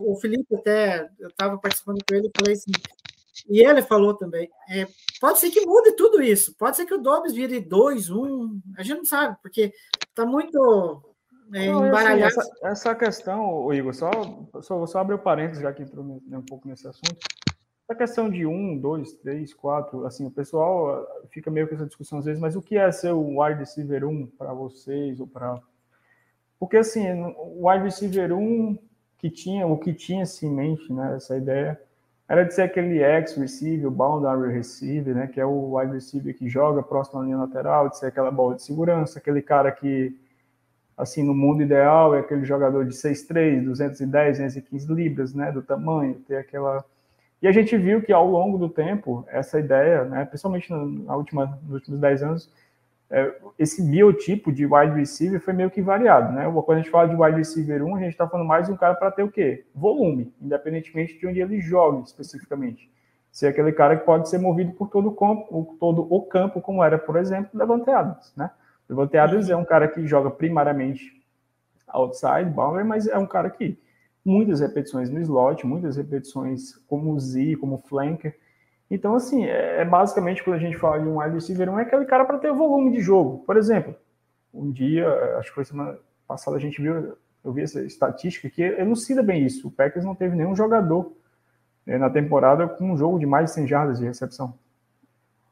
o 0.01 0.17
Felipe 0.17 0.57
até, 0.57 1.09
eu 1.21 1.29
estava 1.29 1.57
participando 1.57 1.99
com 2.05 2.13
ele, 2.17 2.33
falei 2.37 2.55
assim, 2.55 2.73
e 3.49 3.65
ele 3.65 3.83
falou 3.83 4.15
também, 4.15 4.49
é, 4.69 4.87
pode 5.21 5.39
ser 5.39 5.51
que 5.51 5.65
mude 5.65 5.93
tudo 5.93 6.23
isso, 6.23 6.55
pode 6.59 6.77
ser 6.77 6.87
que 6.87 6.95
o 6.95 6.99
Dobbs 6.99 7.33
vire 7.33 7.61
2, 7.61 8.11
1, 8.11 8.61
a 8.77 8.83
gente 8.83 8.99
não 8.99 9.05
sabe, 9.05 9.37
porque 9.43 9.73
está 10.09 10.27
muito 10.27 11.13
é, 11.55 11.67
Não, 11.67 11.81
assim, 11.81 11.89
embaralhado. 11.89 12.25
essa, 12.25 12.51
essa 12.63 12.95
questão, 12.95 13.73
Igor, 13.73 13.95
só, 13.95 14.11
só, 14.63 14.87
só 14.87 14.99
abrir 14.99 15.17
o 15.17 15.19
parênteses, 15.19 15.63
já 15.63 15.73
que 15.73 15.83
entrou 15.83 16.05
um 16.05 16.43
pouco 16.43 16.67
nesse 16.67 16.89
assunto. 16.89 17.19
Essa 17.89 17.99
questão 17.99 18.31
de 18.31 18.47
um, 18.47 18.79
dois, 18.79 19.13
três, 19.15 19.53
quatro, 19.53 20.07
assim, 20.07 20.27
o 20.27 20.31
pessoal 20.31 20.91
ah, 20.91 21.27
fica 21.31 21.51
meio 21.51 21.69
com 21.69 21.75
essa 21.75 21.87
discussão 21.87 22.21
às 22.21 22.25
vezes, 22.25 22.41
mas 22.41 22.57
o 22.57 22.63
que 22.63 22.79
é 22.79 22.91
ser 22.91 23.13
o 23.13 23.43
wide 23.43 23.59
receiver 23.59 24.07
1 24.07 24.29
para 24.29 24.55
vocês 24.55 25.21
ou 25.21 25.27
para. 25.27 25.61
Porque, 26.59 26.79
assim, 26.79 27.05
o 27.37 27.69
wide 27.69 27.85
receiver 27.85 28.33
1 28.33 28.79
que 29.19 29.29
tinha, 29.29 29.67
o 29.67 29.79
que 29.79 29.93
tinha-se 29.93 30.47
em 30.47 30.51
mente, 30.51 30.91
né, 30.91 31.17
essa 31.17 31.37
ideia, 31.37 31.81
era 32.29 32.45
de 32.45 32.55
ser 32.55 32.63
aquele 32.63 33.03
ex-receiver, 33.03 33.87
o 33.87 33.91
boundary 33.91 34.53
receiver, 34.53 35.15
né, 35.15 35.27
que 35.27 35.41
é 35.41 35.45
o 35.45 35.77
wide 35.77 35.93
receiver 35.93 36.37
que 36.37 36.49
joga 36.49 36.83
próximo 36.83 37.21
à 37.21 37.25
linha 37.25 37.37
lateral, 37.37 37.89
de 37.89 37.99
ser 37.99 38.07
aquela 38.07 38.31
bola 38.31 38.55
de 38.55 38.63
segurança, 38.63 39.19
aquele 39.19 39.43
cara 39.43 39.71
que 39.71 40.17
assim, 40.97 41.23
no 41.23 41.35
mundo 41.35 41.63
ideal, 41.63 42.15
é 42.15 42.21
aquele 42.21 42.45
jogador 42.45 42.85
de 42.85 42.95
6'3", 42.95 43.65
210, 43.65 44.39
215 44.39 44.93
libras, 44.93 45.35
né, 45.35 45.51
do 45.51 45.63
tamanho, 45.63 46.15
ter 46.27 46.37
aquela... 46.37 46.85
E 47.41 47.49
a 47.49 47.53
gente 47.53 47.77
viu 47.77 48.01
que 48.03 48.13
ao 48.13 48.27
longo 48.27 48.57
do 48.57 48.69
tempo, 48.69 49.25
essa 49.29 49.59
ideia, 49.59 50.05
né, 50.05 50.25
principalmente 50.25 50.71
na 50.71 51.17
última, 51.17 51.59
nos 51.65 51.75
últimos 51.75 51.99
10 51.99 52.23
anos, 52.23 52.51
é, 53.15 53.37
esse 53.59 53.83
biotipo 53.83 54.51
de 54.51 54.65
wide 54.65 54.95
receiver 54.95 55.39
foi 55.39 55.53
meio 55.53 55.71
que 55.71 55.83
variado, 55.83 56.33
né? 56.33 56.51
Quando 56.51 56.79
a 56.79 56.81
gente 56.81 56.89
fala 56.89 57.07
de 57.07 57.15
wide 57.15 57.37
receiver 57.37 57.85
1, 57.85 57.95
a 57.95 58.01
gente 58.01 58.13
está 58.13 58.27
falando 58.27 58.47
mais 58.47 58.67
de 58.67 58.73
um 58.73 58.77
cara 58.77 58.95
para 58.95 59.11
ter 59.11 59.23
o 59.23 59.31
quê? 59.31 59.67
Volume, 59.75 60.35
independentemente 60.41 61.19
de 61.19 61.27
onde 61.27 61.39
ele 61.39 61.61
jogue 61.61 62.05
especificamente. 62.05 62.91
Ser 63.31 63.49
aquele 63.49 63.71
cara 63.71 63.99
que 63.99 64.07
pode 64.07 64.31
ser 64.31 64.39
movido 64.39 64.73
por 64.73 64.89
todo 64.89 65.11
o 65.11 65.15
campo, 65.15 65.77
todo 65.79 66.07
o 66.11 66.23
campo 66.23 66.59
como 66.63 66.83
era, 66.83 66.99
por 66.99 67.17
exemplo, 67.17 67.51
Devante 67.53 67.91
Adams, 67.91 68.33
né? 68.35 68.51
Devante 68.89 69.19
Adams 69.19 69.51
é 69.51 69.57
um 69.57 69.65
cara 69.65 69.89
que 69.89 70.07
joga 70.07 70.31
primariamente 70.31 71.23
outside, 71.89 72.49
boundary, 72.49 72.89
mas 72.89 73.07
é 73.07 73.19
um 73.19 73.27
cara 73.27 73.51
que 73.51 73.79
muitas 74.25 74.61
repetições 74.61 75.11
no 75.11 75.21
slot, 75.21 75.67
muitas 75.67 75.97
repetições 75.99 76.77
como 76.87 77.19
Z, 77.21 77.57
como 77.57 77.77
flanker. 77.77 78.35
Então, 78.93 79.15
assim, 79.15 79.47
é, 79.47 79.81
é 79.81 79.85
basicamente 79.87 80.45
quando 80.45 80.57
a 80.57 80.59
gente 80.59 80.77
fala 80.77 81.01
de 81.01 81.09
um 81.09 81.19
wide 81.19 81.35
receiver, 81.35 81.71
um 81.71 81.79
é 81.79 81.83
aquele 81.83 82.05
cara 82.05 82.27
para 82.27 82.37
ter 82.37 82.53
volume 82.53 82.93
de 82.93 83.01
jogo. 83.01 83.43
Por 83.47 83.57
exemplo, 83.57 83.97
um 84.53 84.71
dia, 84.71 85.09
acho 85.39 85.49
que 85.49 85.55
foi 85.55 85.65
semana 85.65 85.99
passada, 86.29 86.59
a 86.59 86.61
gente 86.61 86.81
viu, 86.81 87.17
eu 87.43 87.53
vi 87.55 87.63
essa 87.63 87.81
estatística 87.83 88.51
que 88.51 88.61
elucida 88.61 89.23
bem 89.23 89.47
isso. 89.47 89.69
O 89.69 89.71
Packers 89.71 90.05
não 90.05 90.15
teve 90.15 90.37
nenhum 90.37 90.55
jogador 90.55 91.11
né, 91.87 91.97
na 91.97 92.11
temporada 92.11 92.69
com 92.69 92.93
um 92.93 92.97
jogo 92.97 93.19
de 93.19 93.25
mais 93.25 93.47
de 93.47 93.53
100 93.53 93.67
jardas 93.67 93.99
de 93.99 94.05
recepção. 94.05 94.53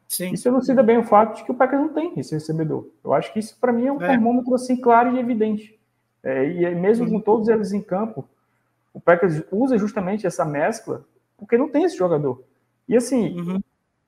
Sim. 0.06 0.34
Isso 0.34 0.46
elucida 0.46 0.82
bem 0.82 0.98
o 0.98 1.04
fato 1.04 1.36
de 1.36 1.44
que 1.44 1.50
o 1.50 1.54
Packers 1.54 1.80
não 1.80 1.94
tem 1.94 2.12
esse 2.18 2.34
recebedor. 2.34 2.90
Eu 3.02 3.14
acho 3.14 3.32
que 3.32 3.38
isso, 3.38 3.56
para 3.58 3.72
mim, 3.72 3.86
é 3.86 3.92
um 3.92 4.02
É. 4.02 4.08
termômetro 4.08 4.54
assim, 4.54 4.76
claro 4.76 5.16
e 5.16 5.18
evidente. 5.18 5.80
É, 6.22 6.46
e 6.46 6.66
aí, 6.66 6.74
mesmo 6.74 7.08
com 7.08 7.18
todos 7.18 7.48
eles 7.48 7.72
em 7.72 7.80
campo, 7.80 8.28
o 8.92 9.00
Packers 9.00 9.42
usa 9.50 9.78
justamente 9.78 10.26
essa 10.26 10.44
mescla 10.44 11.06
porque 11.38 11.56
não 11.56 11.70
tem 11.70 11.84
esse 11.84 11.96
jogador. 11.96 12.44
E 12.90 12.96
assim, 12.96 13.38
Uhum. 13.38 13.60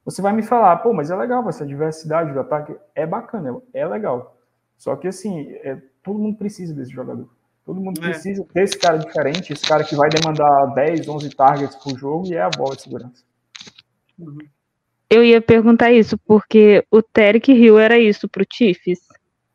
você 0.04 0.20
vai 0.20 0.32
me 0.32 0.42
falar, 0.42 0.76
pô, 0.78 0.92
mas 0.92 1.10
é 1.10 1.16
legal 1.16 1.48
essa 1.48 1.64
diversidade 1.64 2.32
do 2.32 2.40
ataque. 2.40 2.74
É 2.94 3.06
bacana, 3.06 3.56
é 3.72 3.86
legal. 3.86 4.36
Só 4.76 4.96
que 4.96 5.06
assim, 5.06 5.46
é, 5.62 5.80
todo 6.02 6.18
mundo 6.18 6.36
precisa 6.36 6.74
desse 6.74 6.90
jogador. 6.90 7.28
Todo 7.64 7.80
mundo 7.80 8.00
É. 8.04 8.08
precisa 8.10 8.44
ter 8.52 8.64
esse 8.64 8.76
cara 8.76 8.98
diferente, 8.98 9.52
esse 9.52 9.64
cara 9.64 9.84
que 9.84 9.94
vai 9.94 10.10
demandar 10.10 10.74
10, 10.74 11.06
11 11.08 11.30
targets 11.30 11.76
por 11.76 11.96
jogo 11.96 12.26
e 12.26 12.34
é 12.34 12.42
a 12.42 12.50
bola 12.50 12.74
de 12.74 12.82
segurança. 12.82 13.22
Eu 15.08 15.22
ia 15.22 15.40
perguntar 15.40 15.92
isso, 15.92 16.18
porque 16.26 16.84
o 16.90 17.02
Tarek 17.02 17.52
Hill 17.52 17.78
era 17.78 17.98
isso 17.98 18.28
pro 18.28 18.44
Chiefs. 18.50 19.00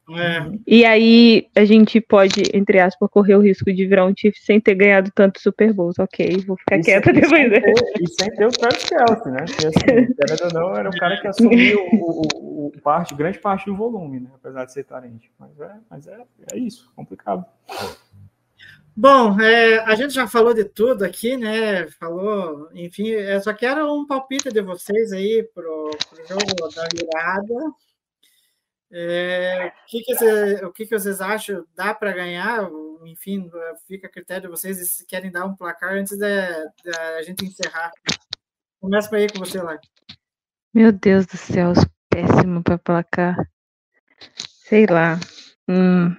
É, 0.09 0.51
E 0.65 0.85
aí 0.85 1.47
a 1.55 1.65
gente 1.65 1.99
pode, 1.99 2.43
entre 2.53 2.79
aspas, 2.79 3.09
correr 3.11 3.35
o 3.35 3.41
risco 3.41 3.65
de 3.73 3.85
virar 3.85 4.05
um 4.05 4.13
Chiefs 4.15 4.45
sem 4.45 4.59
ter 4.59 4.73
ganhado 4.75 5.11
tanto 5.13 5.41
Super 5.41 5.73
Bowls. 5.73 5.99
Ok, 5.99 6.37
vou 6.47 6.55
ficar 6.57 6.77
E 6.77 6.81
quieta 6.81 7.11
sem- 7.13 7.21
depois 7.21 7.41
e 7.41 7.49
sem 7.49 7.61
ter- 7.61 8.01
E 8.01 8.07
sem 8.07 8.29
ter 8.31 8.45
o 8.45 8.49
Travis 8.51 8.83
Kelce, 8.85 9.29
né? 9.29 9.45
Que 9.45 9.67
assim, 9.67 10.13
querendo 10.15 10.43
ou 10.45 10.53
não, 10.53 10.75
era 10.77 10.89
o 10.89 10.97
cara 10.97 11.19
que 11.19 11.27
assumiu 11.27 11.79
o, 11.91 12.21
o- 12.21 12.67
o 12.67 12.81
parte, 12.81 13.13
grande 13.15 13.39
parte 13.39 13.65
do 13.65 13.75
volume, 13.75 14.21
né? 14.21 14.29
Apesar 14.35 14.63
de 14.65 14.71
ser 14.73 14.85
tarente. 14.85 15.29
Mas 15.37 15.59
é, 15.59 15.71
mas 15.89 16.07
é, 16.07 16.17
é 16.53 16.57
isso, 16.57 16.89
complicado. 16.95 17.43
Bom, 18.95 19.39
é, 19.39 19.77
a 19.79 19.93
gente 19.93 20.13
já 20.13 20.25
falou 20.25 20.53
de 20.55 20.63
tudo 20.63 21.03
aqui, 21.03 21.37
né? 21.37 21.85
Falou, 21.99 22.67
enfim, 22.73 23.09
eu 23.09 23.39
só 23.41 23.53
quero 23.53 23.93
um 23.93 24.07
palpite 24.07 24.51
de 24.51 24.61
vocês 24.61 25.11
aí 25.11 25.47
pro, 25.53 25.91
pro 26.09 26.27
jogo 26.27 26.73
da 26.75 26.87
virada. 26.91 27.53
É, 28.91 29.67
o 29.67 29.85
que, 29.87 30.01
que, 30.01 30.15
você- 30.15 30.65
o 30.65 30.71
que, 30.71 30.85
que 30.85 30.97
vocês 30.97 31.19
acham? 31.19 31.65
Dá 31.75 31.93
para 31.93 32.13
ganhar? 32.13 32.69
Enfim, 33.05 33.49
fica 33.85 34.07
a 34.07 34.09
critério 34.11 34.43
de 34.43 34.47
vocês 34.47 34.77
se 34.89 35.05
querem 35.05 35.29
dar 35.31 35.45
um 35.45 35.55
placar 35.55 35.93
antes 35.93 36.17
da 36.17 37.21
gente 37.23 37.45
encerrar. 37.45 37.91
Começa 38.79 39.13
aí 39.15 39.27
com 39.29 39.39
você 39.39 39.61
lá. 39.61 39.77
Meu 40.73 40.91
Deus 40.91 41.25
do 41.25 41.37
céu, 41.37 41.73
péssimo 42.09 42.63
pra 42.63 42.77
placar. 42.77 43.35
Sei 44.63 44.85
lá. 44.85 45.19
Hum. 45.69 46.15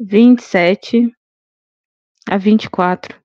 27 0.00 1.12
a 2.30 2.38
24 2.38 3.20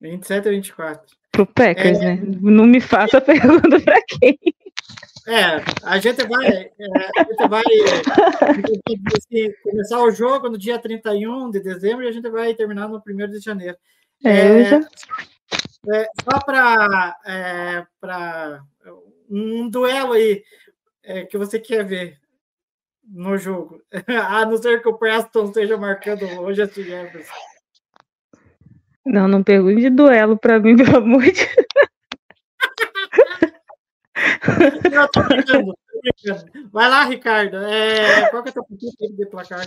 27 0.00 0.48
a 0.48 0.50
24. 0.50 1.16
Pro 1.34 1.46
Packers, 1.46 1.98
né? 1.98 2.18
Não 2.40 2.64
me 2.64 2.80
faça 2.80 3.20
pergunta 3.20 3.80
pra 3.80 4.00
quem. 4.06 4.38
É, 5.26 5.62
a 5.84 5.98
gente 5.98 6.22
vai, 6.26 6.46
é, 6.46 6.70
a 7.18 7.24
gente 7.24 7.48
vai 7.48 7.62
assim, 9.16 9.52
começar 9.62 9.98
o 10.02 10.10
jogo 10.10 10.48
no 10.50 10.58
dia 10.58 10.78
31 10.78 11.50
de 11.50 11.60
dezembro 11.60 12.04
e 12.04 12.08
a 12.08 12.12
gente 12.12 12.28
vai 12.30 12.54
terminar 12.54 12.88
no 12.88 13.02
1 13.06 13.26
de 13.30 13.38
janeiro. 13.40 13.76
É, 14.22 14.64
já- 14.64 14.80
é, 15.92 16.08
só 16.22 16.38
para 16.44 17.16
para 18.00 18.62
um 19.30 19.68
duelo 19.68 20.12
aí 20.12 20.42
é, 21.02 21.24
que 21.24 21.36
você 21.38 21.58
quer 21.58 21.84
ver 21.84 22.18
no 23.06 23.36
jogo, 23.38 23.80
a 24.28 24.44
não 24.46 24.56
ser 24.56 24.80
que 24.82 24.88
o 24.88 24.96
Preston 24.98 25.46
esteja 25.46 25.76
marcando 25.76 26.24
hoje 26.40 26.62
a 26.62 26.66
Jefferson. 26.66 27.32
Não, 29.04 29.28
não 29.28 29.42
pergunte 29.42 29.82
de 29.82 29.90
duelo 29.90 30.36
pra 30.38 30.58
mim, 30.58 30.76
pelo 30.78 30.96
amor 30.96 31.22
de 31.22 31.32
Deus. 31.32 31.48
Não, 34.92 35.08
tô 35.08 35.22
brincando, 35.22 35.74
tô 35.74 36.00
brincando. 36.00 36.70
Vai 36.72 36.88
lá, 36.88 37.04
Ricardo. 37.04 37.56
É, 37.58 38.30
qual 38.30 38.42
que 38.42 38.48
é 38.48 38.52
a 38.52 38.54
tua 38.54 38.64
de 38.70 39.26
placar? 39.26 39.66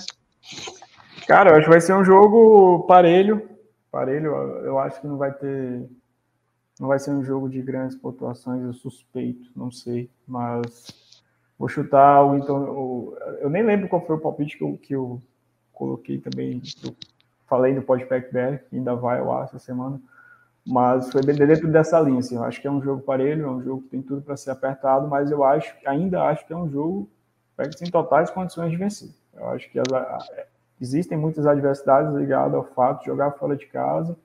Cara, 1.28 1.52
eu 1.52 1.56
acho 1.56 1.66
que 1.66 1.72
vai 1.72 1.82
ser 1.82 1.94
um 1.94 2.04
jogo 2.04 2.86
parelho. 2.88 3.48
parelho, 3.92 4.28
eu, 4.28 4.66
eu 4.66 4.80
acho 4.80 5.02
que 5.02 5.08
não 5.08 5.18
vai 5.18 5.32
ter. 5.32 5.88
Não 6.80 6.88
vai 6.88 7.00
ser 7.00 7.12
um 7.12 7.24
jogo 7.24 7.50
de 7.50 7.62
grandes 7.62 7.98
pontuações, 7.98 8.64
eu 8.64 8.74
suspeito, 8.74 9.50
não 9.56 9.72
sei, 9.72 10.12
mas 10.28 11.24
vou 11.58 11.68
chutar 11.68 12.24
o 12.24 12.38
então. 12.38 12.56
O, 12.70 13.18
eu 13.40 13.50
nem 13.50 13.64
lembro 13.64 13.90
qual 13.90 14.06
foi 14.06 14.16
o 14.16 14.20
palpite 14.20 14.58
que 14.58 14.64
eu, 14.64 14.78
que 14.78 14.94
eu 14.94 15.22
coloquei 15.74 16.20
também, 16.20 16.60
que 16.60 16.88
eu 16.88 16.96
falei 17.48 17.74
no 17.74 17.82
Podpack 17.82 18.32
BR, 18.32 18.58
que 18.70 18.76
ainda 18.76 18.96
vai 18.96 19.20
ar 19.20 19.46
essa 19.46 19.58
semana, 19.58 20.00
mas 20.66 21.10
foi 21.12 21.22
dentro 21.22 21.72
dessa 21.72 22.00
linha, 22.00 22.20
assim, 22.20 22.36
eu 22.36 22.44
acho 22.44 22.62
que 22.62 22.68
é 22.68 22.72
um 22.72 22.82
jogo 22.82 23.02
parelho, 23.02 23.46
é 23.46 23.50
um 23.50 23.64
jogo 23.64 23.84
que 23.84 23.90
tem 23.90 24.02
tudo 24.02 24.22
para 24.22 24.36
ser 24.36 24.52
apertado, 24.52 25.08
mas 25.08 25.32
eu 25.32 25.44
acho, 25.44 25.74
ainda 25.86 26.24
acho 26.24 26.46
que 26.46 26.52
é 26.52 26.58
um 26.58 26.70
jogo 26.70 27.10
que 27.58 27.78
tem 27.78 27.90
totais 27.90 28.30
condições 28.30 28.70
de 28.70 28.78
vencer. 28.78 29.10
Eu 29.34 29.48
acho 29.50 29.72
que 29.72 29.80
as, 29.80 29.88
existem 30.82 31.18
muitas 31.18 31.48
adversidades 31.48 32.14
ligadas 32.14 32.54
ao 32.54 32.64
fato 32.64 33.00
de 33.00 33.06
jogar 33.06 33.32
fora 33.32 33.56
de 33.56 33.66
casa 33.66 34.16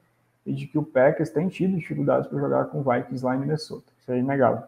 e 0.44 0.52
de 0.52 0.66
que 0.66 0.76
o 0.76 0.82
Packers 0.82 1.30
tem 1.30 1.48
tido 1.48 1.76
dificuldades 1.76 2.28
para 2.28 2.38
jogar 2.38 2.64
com 2.66 2.80
o 2.80 2.82
Vikings 2.82 3.24
lá 3.24 3.36
em 3.36 3.38
Minnesota. 3.38 3.92
Isso 4.00 4.10
é 4.10 4.18
inegável. 4.18 4.64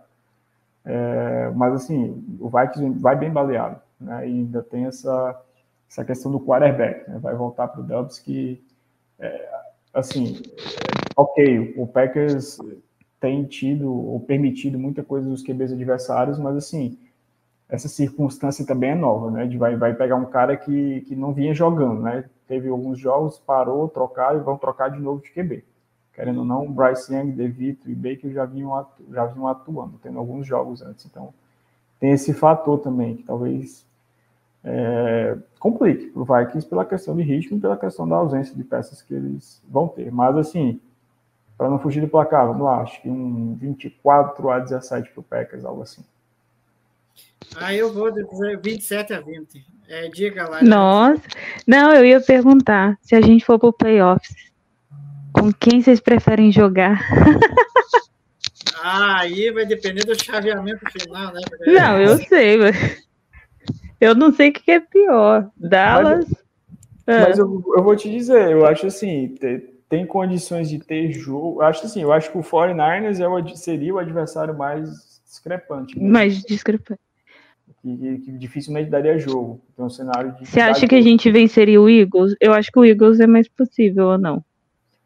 É, 0.85 1.51
mas 1.55 1.75
assim, 1.75 2.25
o 2.39 2.49
Vikings 2.49 3.01
vai 3.01 3.17
bem 3.17 3.33
baleado, 3.33 3.81
né? 4.01 4.29
E 4.29 4.33
ainda 4.33 4.63
tem 4.63 4.87
essa, 4.87 5.41
essa 5.95 6.05
questão 6.05 6.33
do 6.33 6.41
quarterback, 6.41 7.09
né? 7.09 7.19
Vai 7.21 7.37
voltar 7.37 7.69
para 7.69 7.81
o 7.81 7.85
Dubs 7.85 8.19
que, 8.19 8.61
é, 9.17 9.49
assim, 9.93 10.43
ok, 11.17 11.75
o 11.77 11.87
Packers 11.87 12.59
tem 13.21 13.45
tido 13.45 13.91
ou 13.93 14.19
permitido 14.19 14.77
muita 14.77 15.05
coisa 15.05 15.29
dos 15.29 15.43
QBs 15.43 15.73
adversários, 15.73 16.37
mas 16.37 16.57
assim, 16.57 16.99
essa 17.69 17.89
circunstância 17.89 18.67
também 18.67 18.91
é 18.91 18.95
nova, 18.97 19.31
né? 19.31 19.47
De 19.47 19.57
vai, 19.57 19.77
vai 19.77 19.95
pegar 19.95 20.17
um 20.17 20.27
cara 20.27 20.57
que, 20.57 21.03
que 21.03 21.15
não 21.15 21.33
vinha 21.33 21.55
jogando, 21.55 22.03
né? 22.03 22.29
Teve 22.49 22.69
alguns 22.69 22.99
jogos, 22.99 23.39
parou, 23.39 23.89
trocar 23.89 24.35
e 24.35 24.41
vão 24.41 24.59
trocar 24.59 24.91
de 24.91 24.99
novo 24.99 25.23
de 25.23 25.31
QB. 25.31 25.65
Querendo 26.13 26.41
ou 26.41 26.45
não, 26.45 26.71
Bryce 26.71 27.15
Young, 27.15 27.31
DeVito 27.31 27.89
e 27.89 27.95
Baker 27.95 28.33
já 28.33 28.45
vinham, 28.45 28.75
atu, 28.75 29.05
já 29.11 29.27
vinham 29.27 29.47
atuando, 29.47 29.99
tendo 30.03 30.19
alguns 30.19 30.47
jogos 30.47 30.83
antes. 30.83 31.07
Então, 31.07 31.33
tem 32.01 32.11
esse 32.11 32.35
fator 32.35 32.81
também, 32.81 33.17
que 33.17 33.23
talvez 33.23 33.87
é, 34.65 35.37
complique 35.59 36.07
para 36.07 36.23
o 36.23 36.25
Vikings 36.25 36.67
pela 36.67 36.85
questão 36.85 37.15
de 37.15 37.23
ritmo 37.23 37.59
e 37.59 37.61
pela 37.61 37.77
questão 37.77 38.09
da 38.09 38.17
ausência 38.17 38.57
de 38.57 38.65
peças 38.65 39.03
que 39.03 39.13
eles 39.13 39.63
vão 39.69 39.87
ter. 39.87 40.11
Mas, 40.11 40.37
assim, 40.37 40.81
para 41.57 41.69
não 41.69 41.79
fugir 41.79 42.01
do 42.01 42.09
placar, 42.09 42.47
vamos 42.47 42.63
lá, 42.63 42.81
acho 42.81 43.01
que 43.03 43.09
um 43.09 43.55
24 43.55 44.51
a 44.51 44.59
17 44.59 45.11
para 45.11 45.21
o 45.21 45.23
Packers, 45.23 45.65
algo 45.65 45.83
assim. 45.83 46.03
Ah, 47.57 47.75
eu 47.75 47.93
vou 47.93 48.11
dizer 48.11 48.59
27 48.59 49.13
a 49.13 49.21
20. 49.21 49.65
É, 49.89 50.09
diga 50.09 50.49
lá. 50.49 50.63
Nossa. 50.63 51.23
Não, 51.67 51.93
eu 51.93 52.05
ia 52.05 52.21
perguntar 52.21 52.99
se 53.03 53.15
a 53.15 53.21
gente 53.21 53.45
for 53.45 53.59
para 53.59 53.69
o 53.69 53.73
playoffs, 53.73 54.35
com 55.33 55.53
quem 55.53 55.83
vocês 55.83 56.01
preferem 56.01 56.51
jogar? 56.51 57.01
ah, 58.83 59.21
aí 59.21 59.51
vai 59.51 59.67
depender 59.67 60.05
do 60.05 60.21
chaveamento 60.21 60.81
final, 60.91 61.33
né? 61.33 61.41
Porque... 61.49 61.71
Não, 61.71 62.01
eu 62.01 62.17
sei, 62.19 62.57
mas 62.57 63.05
eu 64.05 64.15
não 64.15 64.33
sei 64.33 64.51
o 64.51 64.53
que 64.53 64.71
é 64.71 64.81
pior. 64.81 65.51
Dallas. 65.57 66.27
Mas, 67.07 67.29
mas 67.29 67.39
eu, 67.39 67.63
eu, 67.77 67.83
vou 67.83 67.95
te 67.95 68.11
dizer, 68.11 68.51
eu 68.51 68.67
acho 68.67 68.87
assim, 68.87 69.29
tem, 69.41 69.63
tem 69.89 70.07
condições 70.07 70.69
de 70.69 70.79
ter 70.79 71.13
jogo. 71.13 71.63
Eu 71.63 71.67
acho 71.67 71.85
assim, 71.85 72.03
eu 72.03 72.13
acho 72.13 72.31
que 72.31 72.39
o 72.39 72.43
49ers 72.43 73.21
é 73.21 73.29
o, 73.29 73.57
seria 73.57 73.95
o 73.95 73.99
adversário 73.99 74.57
mais 74.57 75.21
discrepante. 75.25 75.99
Mesmo. 75.99 76.13
Mais 76.13 76.41
discrepante 76.43 77.01
que, 77.85 78.19
que, 78.19 78.33
dificilmente 78.33 78.91
daria 78.91 79.19
jogo. 79.19 79.61
Tem 79.77 79.85
um 79.85 79.91
cenário. 79.91 80.35
Você 80.43 80.61
acha 80.61 80.89
que 80.89 80.95
a 80.95 81.03
gente 81.03 81.31
venceria 81.31 81.81
o 81.81 81.89
Eagles? 81.89 82.35
Eu 82.41 82.55
acho 82.55 82.73
que 82.73 82.79
o 82.79 82.85
Eagles 82.85 83.21
é 83.21 83.27
mais 83.27 83.47
possível 83.47 84.07
ou 84.07 84.19
não? 84.19 84.43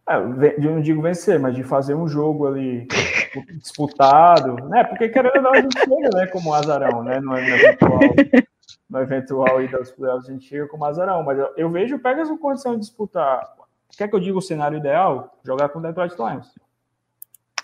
É, 0.09 0.17
eu 0.17 0.71
não 0.71 0.81
digo 0.81 1.03
vencer, 1.03 1.39
mas 1.39 1.55
de 1.55 1.63
fazer 1.65 1.95
um 1.95 2.09
jogo 2.09 2.47
ali 2.47 2.87
disputado, 3.57 4.55
né? 4.69 4.85
Porque 4.85 5.09
querendo 5.09 5.37
ou 5.37 5.43
não, 5.43 5.53
a 5.53 5.61
gente 5.61 5.79
chega, 5.79 6.11
né, 6.15 6.27
como 6.27 6.55
azarão, 6.55 7.03
né? 7.03 7.21
No, 7.21 7.33
no 7.33 7.39
eventual, 7.39 8.01
no 8.91 8.99
eventual 9.01 9.63
ida 9.63 9.79
aos 9.79 9.91
playoffs, 9.91 10.29
a 10.29 10.33
gente 10.33 10.47
chega 10.47 10.67
como 10.67 10.85
azarão. 10.85 11.23
Mas 11.23 11.39
eu, 11.39 11.53
eu 11.57 11.71
vejo 11.71 11.97
o 11.97 11.99
Pegas 11.99 12.29
com 12.29 12.39
condição 12.39 12.75
de 12.75 12.81
disputar. 12.81 13.47
Quer 13.97 14.09
que 14.09 14.15
eu 14.15 14.21
diga 14.21 14.39
o 14.39 14.43
cenário 14.43 14.79
ideal? 14.79 15.39
Jogar 15.45 15.69
com 15.71 15.79
o 15.79 15.83
Detroit 15.83 16.15
Lions. 16.17 16.55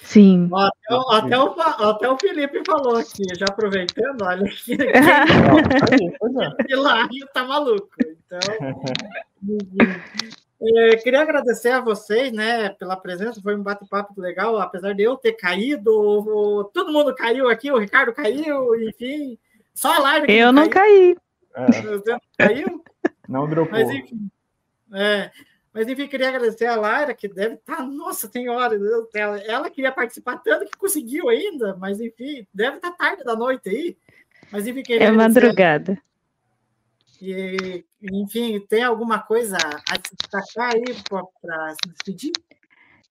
Sim. 0.01 0.51
Até, 0.53 1.16
até, 1.16 1.39
o, 1.39 1.61
até 1.61 2.09
o 2.11 2.19
Felipe 2.19 2.62
falou 2.66 2.97
aqui, 2.97 3.23
já 3.39 3.47
aproveitando, 3.49 4.23
olha 4.23 4.47
aqui. 4.47 4.77
Hilário 6.69 7.28
tá 7.32 7.45
maluco. 7.45 7.89
Então, 8.01 8.39
é, 10.60 10.97
queria 10.97 11.20
agradecer 11.20 11.70
a 11.70 11.81
vocês, 11.81 12.32
né, 12.32 12.70
pela 12.70 12.97
presença. 12.97 13.40
Foi 13.43 13.55
um 13.55 13.62
bate-papo 13.62 14.18
legal, 14.20 14.59
apesar 14.59 14.94
de 14.94 15.02
eu 15.02 15.16
ter 15.16 15.32
caído, 15.32 16.70
todo 16.72 16.93
mundo 16.93 17.14
caiu 17.14 17.48
aqui, 17.48 17.70
o 17.70 17.78
Ricardo 17.78 18.12
caiu, 18.12 18.74
enfim. 18.89 19.39
Só 19.74 19.94
a 19.94 19.98
live. 19.98 20.32
Eu 20.32 20.52
não 20.52 20.68
caiu. 20.68 21.16
caí. 21.16 21.16
É. 21.56 21.66
Caiu? 22.48 22.82
Não 23.28 23.48
dropou. 23.48 23.78
Mas 23.78 23.89
enfim. 23.89 24.28
É, 24.93 25.31
mas 25.72 25.89
enfim, 25.89 26.06
queria 26.06 26.28
agradecer 26.28 26.66
a 26.66 26.76
Lara, 26.76 27.14
que 27.14 27.26
deve 27.26 27.55
estar, 27.55 27.78
tá, 27.78 27.82
nossa 27.82 28.28
senhora, 28.28 28.78
ela, 29.12 29.39
ela 29.39 29.70
queria 29.70 29.90
participar 29.90 30.39
tanto 30.39 30.66
que 30.66 30.78
conseguiu 30.78 31.28
ainda, 31.28 31.76
mas 31.76 32.01
enfim, 32.01 32.47
deve 32.55 32.76
estar 32.76 32.93
tá 32.93 32.97
tarde 32.97 33.24
da 33.24 33.35
noite 33.35 33.68
aí. 33.68 33.97
Mas 34.52 34.66
enfim, 34.66 34.82
queria 34.82 35.09
É 35.09 35.10
madrugada. 35.10 35.98
E, 37.27 37.85
enfim, 38.13 38.61
tem 38.69 38.83
alguma 38.83 39.19
coisa 39.19 39.57
a 39.57 39.97
destacar 39.97 40.75
aí 40.75 40.83
para 41.11 41.71
se 41.71 41.89
despedir? 41.89 42.33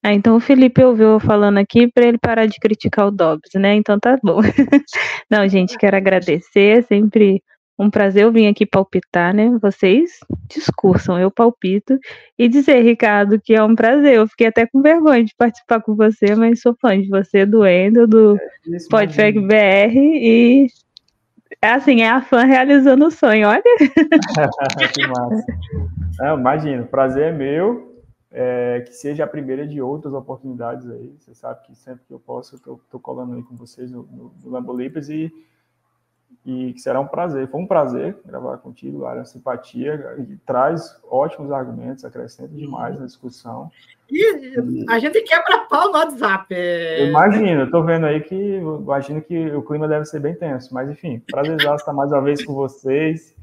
Ah, 0.03 0.13
então 0.13 0.35
o 0.35 0.39
Felipe 0.39 0.83
ouviu 0.83 1.19
falando 1.19 1.57
aqui 1.57 1.87
para 1.87 2.05
ele 2.05 2.17
parar 2.17 2.45
de 2.45 2.59
criticar 2.59 3.07
o 3.07 3.11
Dobbs, 3.11 3.51
né? 3.55 3.73
Então 3.75 3.99
tá 3.99 4.19
bom. 4.21 4.39
Não, 5.31 5.47
gente, 5.47 5.77
quero 5.77 5.95
agradecer, 5.95 6.83
sempre 6.83 7.41
um 7.79 7.89
prazer 7.89 8.23
eu 8.23 8.31
vim 8.31 8.47
aqui 8.47 8.65
palpitar, 8.65 9.33
né? 9.33 9.49
Vocês 9.61 10.19
discursam, 10.47 11.19
eu 11.19 11.31
palpito. 11.31 11.97
E 12.37 12.47
dizer, 12.47 12.81
Ricardo, 12.81 13.41
que 13.41 13.53
é 13.53 13.63
um 13.63 13.75
prazer. 13.75 14.17
Eu 14.17 14.27
fiquei 14.27 14.47
até 14.47 14.67
com 14.67 14.81
vergonha 14.81 15.23
de 15.23 15.33
participar 15.35 15.81
com 15.81 15.95
você, 15.95 16.35
mas 16.35 16.61
sou 16.61 16.75
fã 16.79 16.99
de 16.99 17.09
você, 17.09 17.45
do 17.45 17.65
Endo, 17.65 18.05
do 18.05 18.37
é, 18.37 18.77
Podfag 18.89 19.39
BR. 19.39 19.95
E 19.95 20.67
é 21.63 21.73
assim, 21.73 22.01
é 22.01 22.09
a 22.09 22.21
fã 22.21 22.43
realizando 22.43 23.05
o 23.05 23.11
sonho, 23.11 23.47
olha. 23.47 23.63
que 24.93 25.07
massa. 25.07 25.45
Não, 26.19 26.37
imagina, 26.37 26.83
prazer 26.83 27.29
é 27.29 27.31
meu. 27.31 27.91
É, 28.35 28.81
que 28.81 28.93
seja 28.93 29.23
a 29.23 29.27
primeira 29.27 29.67
de 29.67 29.79
outras 29.79 30.11
oportunidades 30.13 30.89
aí. 30.89 31.15
Você 31.19 31.35
sabe 31.35 31.61
que 31.67 31.75
sempre 31.75 32.03
que 32.07 32.13
eu 32.13 32.19
posso, 32.19 32.59
eu 32.65 32.81
tô 32.89 32.99
colando 32.99 33.35
aí 33.35 33.43
com 33.43 33.55
vocês 33.55 33.91
no, 33.91 34.03
no, 34.03 34.33
no 34.43 34.49
Lambo 34.49 34.75
Lipas 34.75 35.07
e 35.07 35.31
e 36.45 36.73
que 36.73 36.79
será 36.79 36.99
um 36.99 37.07
prazer. 37.07 37.47
Foi 37.47 37.61
um 37.61 37.67
prazer 37.67 38.17
gravar 38.25 38.57
contigo, 38.57 38.99
Lara, 38.99 39.23
simpatia, 39.23 40.17
traz 40.45 40.99
ótimos 41.09 41.51
argumentos, 41.51 42.03
acrescenta 42.03 42.53
demais 42.53 42.99
na 42.99 43.05
discussão. 43.05 43.71
E 44.13 44.85
a 44.87 44.99
gente 44.99 45.21
quebra 45.23 45.59
pau 45.69 45.87
no 45.91 45.97
WhatsApp. 45.97 46.53
É... 46.53 47.07
Imagina, 47.07 47.61
eu 47.61 47.71
tô 47.71 47.83
vendo 47.83 48.05
aí 48.05 48.21
que 48.21 48.35
imagino 48.35 49.21
que 49.21 49.51
o 49.51 49.63
clima 49.63 49.87
deve 49.87 50.05
ser 50.05 50.19
bem 50.19 50.35
tenso, 50.35 50.73
mas 50.73 50.89
enfim, 50.89 51.21
prazer 51.31 51.57
estar 51.57 51.93
mais 51.93 52.11
uma 52.11 52.21
vez 52.21 52.45
com 52.45 52.53
vocês. 52.53 53.35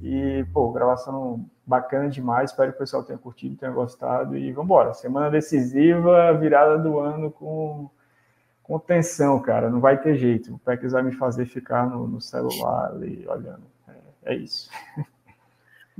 E, 0.00 0.44
pô, 0.52 0.70
gravação 0.70 1.44
bacana 1.66 2.08
demais. 2.08 2.50
Espero 2.50 2.70
que 2.72 2.76
o 2.76 2.80
pessoal 2.80 3.02
tenha 3.02 3.18
curtido, 3.18 3.56
tenha 3.56 3.72
gostado. 3.72 4.36
E 4.36 4.52
vamos 4.52 4.66
embora. 4.66 4.94
Semana 4.94 5.30
decisiva, 5.30 6.32
virada 6.34 6.78
do 6.78 6.98
ano 6.98 7.30
com 7.30 7.90
contenção, 8.62 9.40
cara, 9.40 9.70
não 9.70 9.80
vai 9.80 9.98
ter 10.00 10.14
jeito. 10.16 10.54
O 10.54 10.58
Packers 10.58 10.92
vai 10.92 11.02
me 11.02 11.12
fazer 11.12 11.46
ficar 11.46 11.88
no, 11.88 12.06
no 12.06 12.20
celular 12.20 12.90
ali 12.90 13.26
olhando. 13.26 13.62
É, 13.88 14.34
é, 14.34 14.36
isso. 14.36 14.70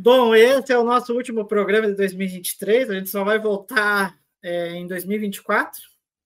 Bom, 0.00 0.32
esse 0.32 0.72
é 0.72 0.78
o 0.78 0.84
nosso 0.84 1.12
último 1.12 1.44
programa 1.44 1.88
de 1.88 1.94
2023. 1.94 2.88
A 2.88 2.94
gente 2.94 3.10
só 3.10 3.24
vai 3.24 3.36
voltar 3.36 4.16
é, 4.40 4.76
em 4.76 4.86
2024, 4.86 5.82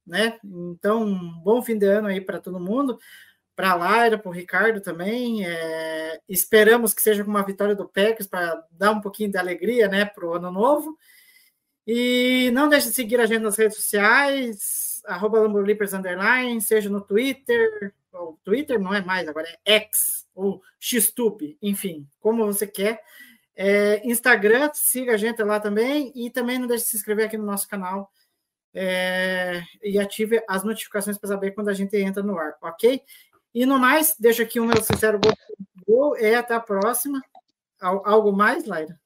né? 0.07 0.39
Então, 0.45 1.05
um 1.05 1.41
bom 1.43 1.63
fim 1.63 1.79
de 1.79 1.87
ano 1.87 2.09
aí 2.09 2.21
para 2.21 2.39
todo 2.39 2.61
mundo, 2.61 2.99
para 3.57 3.71
a 3.71 3.75
Laira, 3.75 4.19
para 4.19 4.29
o 4.29 4.33
Ricardo 4.33 4.83
também. 4.83 5.47
É, 5.47 6.21
esperamos 6.29 6.93
que 6.93 7.01
seja 7.01 7.25
com 7.25 7.31
uma 7.31 7.43
vitória 7.43 7.75
do 7.75 7.89
Packers 7.89 8.27
para 8.27 8.63
dar 8.71 8.91
um 8.91 9.01
pouquinho 9.01 9.31
de 9.31 9.39
alegria, 9.39 9.89
né, 9.89 10.05
para 10.05 10.27
o 10.27 10.35
ano 10.35 10.51
novo. 10.51 10.99
E 11.87 12.51
não 12.53 12.69
deixe 12.69 12.89
de 12.89 12.95
seguir 12.95 13.21
a 13.21 13.27
gente 13.27 13.41
nas 13.41 13.57
redes 13.57 13.79
sociais 13.79 14.83
arroba 15.07 15.41
Underline, 15.41 16.61
seja 16.61 16.91
no 16.91 17.01
Twitter, 17.01 17.95
ou 18.13 18.39
Twitter 18.45 18.79
não 18.79 18.93
é 18.95 19.01
mais, 19.01 19.27
agora 19.27 19.49
é 19.65 19.77
X, 19.77 20.27
ou 20.35 20.63
Xtube, 20.79 21.57
enfim, 21.63 22.07
como 22.21 22.45
você 22.45 22.67
quer. 22.67 23.03
É, 23.55 24.01
Instagram, 24.07 24.71
siga 24.75 25.15
a 25.15 25.17
gente 25.17 25.43
lá 25.43 25.61
também, 25.61 26.13
e 26.15 26.31
também 26.31 26.59
não 26.59 26.67
deixe 26.67 26.85
de 26.85 26.91
se 26.91 26.97
inscrever 26.97 27.27
aqui 27.27 27.37
no 27.37 27.45
nosso 27.45 27.69
canal 27.69 28.11
é, 28.75 29.63
e 29.83 29.99
ative 29.99 30.43
as 30.49 30.65
notificações 30.65 31.19
para 31.19 31.29
saber 31.29 31.51
quando 31.53 31.69
a 31.69 31.75
gente 31.75 31.97
entra 31.97 32.23
no 32.23 32.39
ar, 32.39 32.57
ok? 32.63 33.03
E 33.55 33.67
no 33.67 33.79
mais, 33.79 34.17
deixo 34.19 34.43
aqui 34.43 34.59
o 34.59 34.65
meu 34.65 34.83
sincero 34.83 35.21
gol 35.87 36.17
e 36.17 36.35
até 36.35 36.55
a 36.55 36.61
próxima. 36.61 37.21
Algo 37.81 38.33
mais, 38.33 38.65
Laira? 38.65 38.99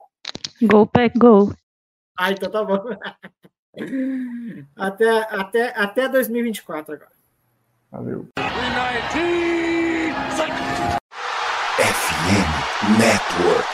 Go, 0.62 0.86
pack, 0.86 1.18
go. 1.18 1.52
Ah, 2.16 2.30
então 2.30 2.50
tá 2.50 2.64
bom. 2.64 2.82
Até, 4.74 5.06
até, 5.10 5.68
até 5.78 6.08
2024 6.08 6.94
agora. 6.94 7.12
Valeu. 7.92 8.26
FM 11.76 12.98
Network. 12.98 13.65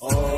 Oh, 0.00 0.37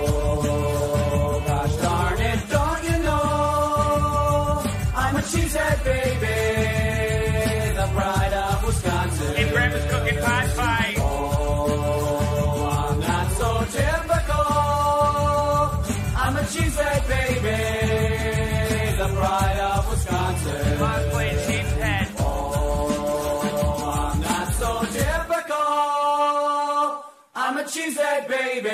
Cheesehead 27.71 28.27
baby, 28.27 28.69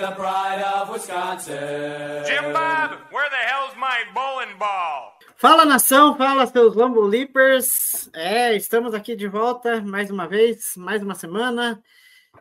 the 0.00 0.10
pride 0.12 0.62
of 0.74 0.88
Wisconsin. 0.88 2.24
Jim 2.24 2.50
Bob, 2.50 2.92
where 3.10 3.28
the 3.28 3.36
hell's 3.46 3.76
my 3.76 4.04
bowling 4.14 4.56
ball? 4.58 5.18
Fala 5.36 5.66
nação, 5.66 6.16
fala 6.16 6.46
seus 6.46 6.74
Lambo 6.74 7.02
Leapers. 7.02 8.08
É, 8.14 8.56
estamos 8.56 8.94
aqui 8.94 9.14
de 9.14 9.28
volta 9.28 9.82
mais 9.82 10.10
uma 10.10 10.26
vez, 10.26 10.74
mais 10.78 11.02
uma 11.02 11.14
semana, 11.14 11.82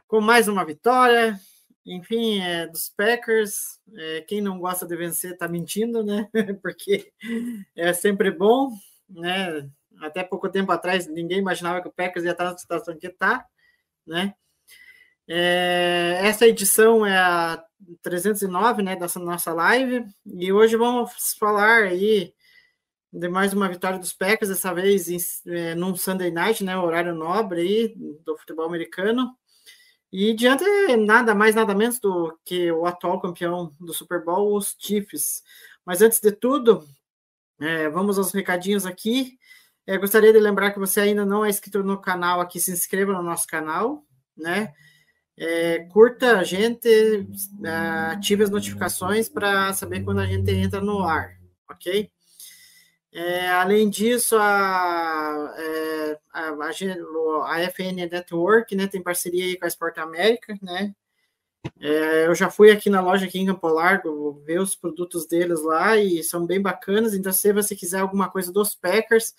com 0.08 0.22
mais 0.22 0.48
uma 0.48 0.64
vitória. 0.64 1.38
Enfim, 1.86 2.40
é, 2.40 2.68
dos 2.68 2.88
Packers. 2.88 3.82
É, 3.94 4.22
quem 4.22 4.40
não 4.40 4.60
gosta 4.60 4.88
de 4.88 4.96
vencer 4.96 5.38
tá 5.38 5.46
mentindo, 5.46 6.06
né? 6.06 6.30
Porque 6.64 7.12
é 7.76 7.92
sempre 7.92 8.32
bom, 8.32 8.72
né? 9.10 9.70
Até 10.00 10.24
pouco 10.24 10.48
tempo 10.48 10.72
atrás 10.72 11.06
ninguém 11.06 11.40
imaginava 11.40 11.82
que 11.82 11.90
o 11.90 11.94
Packers 11.94 12.24
ia 12.24 12.32
estar 12.32 12.46
na 12.46 12.58
situação 12.58 12.98
que 12.98 13.08
está, 13.08 13.46
né? 14.08 14.36
É, 15.34 16.20
essa 16.24 16.46
edição 16.46 17.06
é 17.06 17.18
a 17.18 17.64
309, 18.02 18.84
né, 18.84 18.98
dessa 18.98 19.18
nossa 19.18 19.54
live, 19.54 20.04
e 20.26 20.52
hoje 20.52 20.76
vamos 20.76 21.34
falar 21.40 21.84
aí 21.84 22.34
de 23.14 23.30
mais 23.30 23.54
uma 23.54 23.70
vitória 23.70 23.98
dos 23.98 24.12
Packers, 24.12 24.50
dessa 24.50 24.74
vez 24.74 25.08
em, 25.08 25.16
é, 25.48 25.74
num 25.74 25.96
Sunday 25.96 26.32
Night, 26.32 26.66
né, 26.66 26.78
horário 26.78 27.16
nobre 27.16 27.62
aí 27.62 27.96
do 28.26 28.38
futebol 28.38 28.66
americano. 28.66 29.34
E 30.12 30.34
diante 30.34 30.66
nada 30.98 31.34
mais, 31.34 31.56
nada 31.56 31.74
menos 31.74 31.98
do 31.98 32.38
que 32.44 32.70
o 32.70 32.86
atual 32.86 33.22
campeão 33.22 33.74
do 33.80 33.94
Super 33.94 34.26
Bowl, 34.26 34.58
os 34.58 34.76
Chiefs. 34.78 35.44
Mas 35.86 36.02
antes 36.02 36.20
de 36.20 36.34
tudo, 36.34 36.86
é, 37.58 37.88
vamos 37.88 38.18
aos 38.18 38.34
recadinhos 38.34 38.86
aqui. 38.86 39.40
É, 39.88 39.98
gostaria 39.98 40.34
de 40.34 40.40
lembrar 40.42 40.72
que 40.72 40.80
você 40.80 41.00
ainda 41.00 41.26
não 41.26 41.46
é 41.46 41.50
inscrito 41.50 41.82
no 41.86 42.02
canal 42.02 42.42
aqui, 42.42 42.60
se 42.60 42.72
inscreva 42.72 43.14
no 43.14 43.24
nosso 43.24 43.48
canal, 43.48 44.06
né? 44.36 44.74
É, 45.44 45.80
curta 45.86 46.38
a 46.38 46.44
gente, 46.44 46.88
é, 46.88 47.70
ative 48.12 48.44
as 48.44 48.52
notificações 48.52 49.28
para 49.28 49.74
saber 49.74 50.04
quando 50.04 50.20
a 50.20 50.26
gente 50.28 50.52
entra 50.52 50.80
no 50.80 51.04
ar, 51.04 51.36
ok? 51.68 52.12
É, 53.12 53.50
além 53.50 53.90
disso, 53.90 54.38
a, 54.38 55.56
é, 55.58 56.20
a, 56.32 56.50
a, 56.50 57.56
a, 57.56 57.62
FN 57.72 57.96
Network 57.96 58.76
né, 58.76 58.86
tem 58.86 59.02
parceria 59.02 59.46
aí 59.46 59.58
com 59.58 59.66
a 59.66 59.68
Sport 59.68 59.98
América, 59.98 60.56
né? 60.62 60.94
É, 61.80 62.28
eu 62.28 62.36
já 62.36 62.52
fui 62.52 62.70
aqui 62.70 62.92
na 62.92 63.02
loja 63.02 63.26
aqui 63.26 63.40
em 63.40 63.48
Campo 63.48 63.68
Largo 63.68 64.44
ver 64.46 64.60
os 64.60 64.76
produtos 64.76 65.26
deles 65.26 65.64
lá 65.64 65.98
e 65.98 66.24
são 66.24 66.46
bem 66.46 66.62
bacanas. 66.62 67.16
Então, 67.16 67.34
se 67.34 67.52
você 67.52 67.76
quiser 67.76 68.02
alguma 68.02 68.30
coisa 68.30 68.54
dos 68.54 68.76
Packers, 68.76 69.34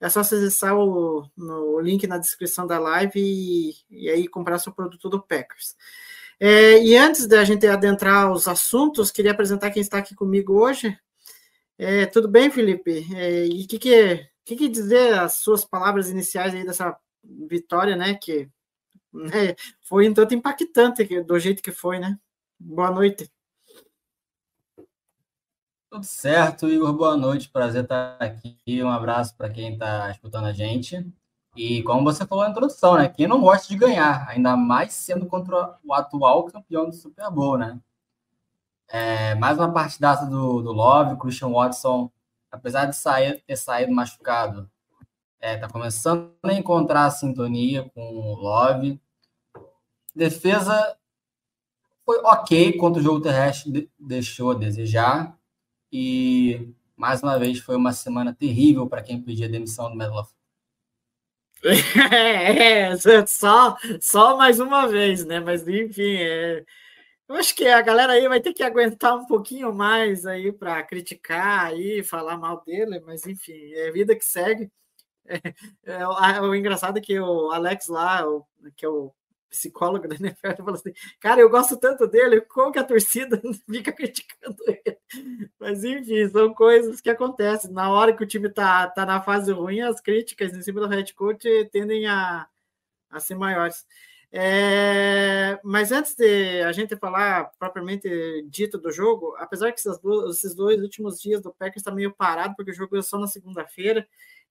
é 0.00 0.08
só 0.08 0.20
acessar 0.20 0.76
o, 0.76 1.28
no, 1.36 1.80
link 1.80 2.06
na 2.06 2.18
descrição 2.18 2.66
da 2.66 2.78
live 2.78 3.12
e, 3.16 3.74
e 3.90 4.10
aí 4.10 4.28
comprar 4.28 4.58
seu 4.58 4.72
produto 4.72 5.08
do 5.08 5.22
Packers. 5.22 5.76
É, 6.38 6.82
e 6.82 6.96
antes 6.96 7.26
da 7.26 7.44
gente 7.44 7.66
adentrar 7.66 8.30
os 8.32 8.48
assuntos, 8.48 9.10
queria 9.10 9.32
apresentar 9.32 9.70
quem 9.70 9.80
está 9.80 9.98
aqui 9.98 10.14
comigo 10.14 10.60
hoje. 10.60 10.96
É, 11.78 12.06
tudo 12.06 12.28
bem, 12.28 12.50
Felipe? 12.50 13.06
É, 13.14 13.46
e 13.46 13.64
o 13.64 13.68
que, 13.68 13.78
que, 13.78 14.28
que, 14.44 14.56
que 14.56 14.68
dizer 14.68 15.14
as 15.14 15.34
suas 15.34 15.64
palavras 15.64 16.10
iniciais 16.10 16.54
aí 16.54 16.64
dessa 16.64 16.96
vitória, 17.48 17.96
né? 17.96 18.14
Que 18.14 18.48
né, 19.12 19.54
foi 19.82 20.08
um 20.08 20.14
tanto 20.14 20.34
impactante 20.34 21.22
do 21.22 21.38
jeito 21.38 21.62
que 21.62 21.72
foi, 21.72 21.98
né? 21.98 22.18
Boa 22.58 22.90
noite. 22.90 23.30
Tudo 25.94 26.06
certo, 26.06 26.68
Igor. 26.68 26.92
Boa 26.92 27.16
noite. 27.16 27.48
Prazer 27.48 27.84
estar 27.84 28.16
aqui. 28.18 28.82
Um 28.82 28.90
abraço 28.90 29.36
para 29.36 29.48
quem 29.48 29.74
está 29.74 30.10
escutando 30.10 30.46
a 30.46 30.52
gente. 30.52 31.06
E 31.54 31.84
como 31.84 32.02
você 32.02 32.26
falou 32.26 32.42
na 32.42 32.50
introdução, 32.50 32.96
né? 32.96 33.08
Quem 33.08 33.28
não 33.28 33.40
gosta 33.40 33.68
de 33.68 33.78
ganhar, 33.78 34.28
ainda 34.28 34.56
mais 34.56 34.92
sendo 34.92 35.24
contra 35.26 35.78
o 35.84 35.94
atual 35.94 36.46
campeão 36.46 36.86
do 36.86 36.92
Super 36.92 37.30
Bowl, 37.30 37.56
né? 37.56 37.78
É, 38.88 39.36
mais 39.36 39.56
uma 39.56 39.72
partidaça 39.72 40.26
do, 40.26 40.62
do 40.62 40.72
Love, 40.72 41.16
Christian 41.16 41.50
Watson, 41.50 42.10
apesar 42.50 42.86
de 42.86 42.96
sair, 42.96 43.40
ter 43.46 43.54
saído 43.54 43.92
machucado, 43.92 44.68
está 45.40 45.48
é, 45.48 45.56
tá 45.58 45.68
começando 45.68 46.32
a 46.42 46.52
encontrar 46.54 47.04
a 47.04 47.10
sintonia 47.12 47.88
com 47.94 48.02
o 48.02 48.34
Love. 48.34 49.00
Defesa 50.12 50.96
foi 52.04 52.18
ok 52.24 52.76
contra 52.78 53.00
o 53.00 53.04
jogo 53.04 53.20
terrestre, 53.20 53.70
de, 53.70 53.90
deixou 53.96 54.50
a 54.50 54.54
desejar. 54.54 55.38
E 55.96 56.74
mais 56.96 57.22
uma 57.22 57.38
vez 57.38 57.60
foi 57.60 57.76
uma 57.76 57.92
semana 57.92 58.34
terrível 58.34 58.88
para 58.88 59.00
quem 59.00 59.22
pedia 59.22 59.48
demissão 59.48 59.88
do 59.88 59.94
Medloff. 59.94 60.34
É, 61.62 62.88
é, 62.90 63.26
só, 63.26 63.76
só 64.00 64.36
mais 64.36 64.58
uma 64.58 64.88
vez, 64.88 65.24
né? 65.24 65.38
Mas 65.38 65.68
enfim, 65.68 66.16
é, 66.16 66.64
eu 67.28 67.36
acho 67.36 67.54
que 67.54 67.64
a 67.68 67.80
galera 67.80 68.14
aí 68.14 68.28
vai 68.28 68.40
ter 68.40 68.52
que 68.52 68.64
aguentar 68.64 69.14
um 69.16 69.24
pouquinho 69.24 69.72
mais 69.72 70.26
aí 70.26 70.50
para 70.50 70.82
criticar 70.82 71.66
aí, 71.66 72.02
falar 72.02 72.36
mal 72.38 72.64
dele, 72.64 72.98
mas 73.06 73.24
enfim, 73.24 73.72
é 73.74 73.92
vida 73.92 74.16
que 74.16 74.24
segue. 74.24 74.70
É, 75.86 76.02
é, 76.02 76.06
o, 76.06 76.50
o 76.50 76.54
engraçado 76.54 76.98
é 76.98 77.00
que 77.00 77.18
o 77.18 77.50
Alex 77.50 77.86
lá, 77.88 78.28
o, 78.28 78.44
que 78.76 78.84
é 78.84 78.88
o 78.90 79.10
psicólogo 79.54 80.08
da 80.08 80.16
NFL, 80.16 80.56
falou 80.58 80.74
assim: 80.74 80.92
Cara, 81.20 81.40
eu 81.40 81.48
gosto 81.48 81.76
tanto 81.76 82.06
dele, 82.06 82.40
como 82.42 82.72
que 82.72 82.78
a 82.78 82.84
torcida 82.84 83.40
fica 83.70 83.92
criticando 83.92 84.56
ele? 84.66 84.98
Mas 85.58 85.84
enfim, 85.84 86.28
são 86.28 86.52
coisas 86.52 87.00
que 87.00 87.10
acontecem. 87.10 87.70
Na 87.72 87.90
hora 87.90 88.14
que 88.14 88.22
o 88.22 88.26
time 88.26 88.48
tá, 88.50 88.88
tá 88.88 89.06
na 89.06 89.22
fase 89.22 89.52
ruim, 89.52 89.80
as 89.80 90.00
críticas 90.00 90.54
em 90.54 90.62
cima 90.62 90.80
do 90.80 90.88
head 90.88 91.14
coach 91.14 91.48
tendem 91.72 92.06
a, 92.06 92.46
a 93.10 93.20
ser 93.20 93.36
maiores. 93.36 93.86
É, 94.36 95.60
mas 95.62 95.92
antes 95.92 96.16
de 96.16 96.60
a 96.62 96.72
gente 96.72 96.96
falar 96.96 97.52
propriamente 97.56 98.08
dito 98.48 98.76
do 98.78 98.90
jogo, 98.90 99.36
apesar 99.38 99.70
que 99.70 99.78
esses 99.78 99.96
dois, 100.00 100.36
esses 100.36 100.56
dois 100.56 100.80
últimos 100.82 101.20
dias 101.22 101.40
do 101.40 101.52
Packers 101.52 101.76
está 101.76 101.92
meio 101.92 102.12
parado, 102.12 102.56
porque 102.56 102.72
o 102.72 102.74
jogo 102.74 102.96
é 102.96 103.02
só 103.02 103.16
na 103.16 103.28
segunda-feira, 103.28 104.04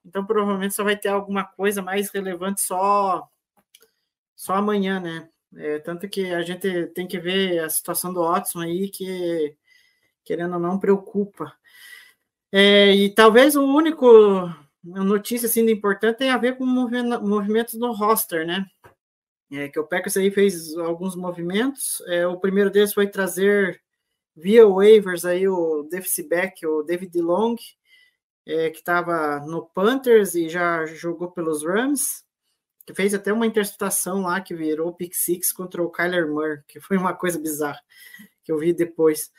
então 0.06 0.26
provavelmente 0.26 0.74
só 0.74 0.86
vai 0.86 0.96
ter 0.96 1.10
alguma 1.10 1.44
coisa 1.44 1.82
mais 1.82 2.10
relevante 2.10 2.62
só, 2.62 3.30
só 4.36 4.56
amanhã, 4.56 5.00
né? 5.00 5.30
É, 5.56 5.80
tanto 5.80 6.10
que 6.10 6.34
a 6.34 6.42
gente 6.42 6.88
tem 6.88 7.08
que 7.08 7.20
ver 7.20 7.60
a 7.60 7.70
situação 7.70 8.14
do 8.14 8.24
Watson 8.24 8.62
aí, 8.62 8.90
que 8.90 9.56
querendo 10.24 10.54
ou 10.56 10.60
não 10.60 10.80
preocupa. 10.80 11.54
É, 12.52 12.94
e 12.96 13.10
talvez 13.14 13.56
o 13.56 13.64
único 13.64 14.50
notícia 14.84 15.48
assim, 15.48 15.70
importante 15.70 16.18
tem 16.18 16.30
a 16.30 16.38
ver 16.38 16.58
com 16.58 16.66
movimentos 16.66 17.76
no 17.76 17.94
roster, 17.94 18.46
né? 18.46 18.66
é, 19.54 19.70
que 19.70 19.80
o 19.80 19.86
Packers 19.86 20.18
aí 20.18 20.32
fez 20.32 20.76
alguns 20.78 21.16
movimentos. 21.16 22.02
É, 22.08 22.26
o 22.26 22.40
primeiro 22.40 22.72
deles 22.72 22.94
foi 22.94 23.08
trazer 23.08 23.82
via 24.36 24.68
waivers 24.68 25.26
aí 25.26 25.48
o 25.48 25.84
deficit 25.84 26.28
back, 26.28 26.66
o 26.66 26.82
David 26.82 27.20
Long, 27.22 27.56
é, 28.46 28.72
que 28.72 28.80
estava 28.80 29.40
no 29.42 29.66
Panthers 29.68 30.34
e 30.34 30.50
já 30.50 30.86
jogou 30.88 31.32
pelos 31.32 31.64
Rams, 31.64 32.23
que 32.86 32.94
fez 32.94 33.14
até 33.14 33.32
uma 33.32 33.46
interceptação 33.46 34.22
lá 34.22 34.42
que 34.42 34.54
virou 34.54 34.94
pick 34.94 35.14
six 35.14 35.52
contra 35.54 35.82
o 35.82 35.90
Kyler 35.90 36.28
Murray, 36.28 36.60
que 36.68 36.80
foi 36.80 36.98
uma 36.98 37.14
coisa 37.14 37.40
bizarra 37.40 37.82
que 38.44 38.52
eu 38.52 38.58
vi 38.58 38.74
depois. 38.74 39.32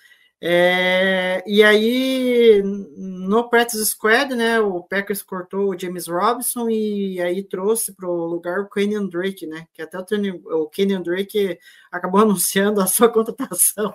É, 0.47 1.43
e 1.47 1.63
aí, 1.63 2.63
no 2.63 3.49
practice 3.49 3.87
squad, 3.87 4.35
né, 4.35 4.61
o 4.61 4.83
Packers 4.83 5.23
cortou 5.23 5.71
o 5.71 5.79
James 5.79 6.07
Robinson 6.07 6.69
e 6.69 7.19
aí 7.19 7.43
trouxe 7.43 7.95
para 7.95 8.07
o 8.07 8.27
lugar 8.27 8.61
o 8.61 8.69
Kenyon 8.69 9.07
Drake, 9.09 9.47
né, 9.47 9.67
que 9.73 9.81
até 9.81 9.99
o, 9.99 10.05
o 10.63 10.69
Kenyon 10.69 11.01
Drake 11.01 11.59
acabou 11.91 12.21
anunciando 12.23 12.83
a 12.83 12.87
sua 12.87 13.09
contratação 13.09 13.95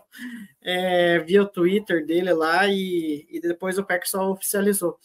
é, 0.61 1.19
via 1.19 1.43
o 1.43 1.47
Twitter 1.47 2.03
dele 2.03 2.33
lá 2.33 2.67
e, 2.67 3.27
e 3.29 3.39
depois 3.39 3.77
o 3.77 3.83
Packers 3.83 4.09
só 4.09 4.31
oficializou. 4.31 4.97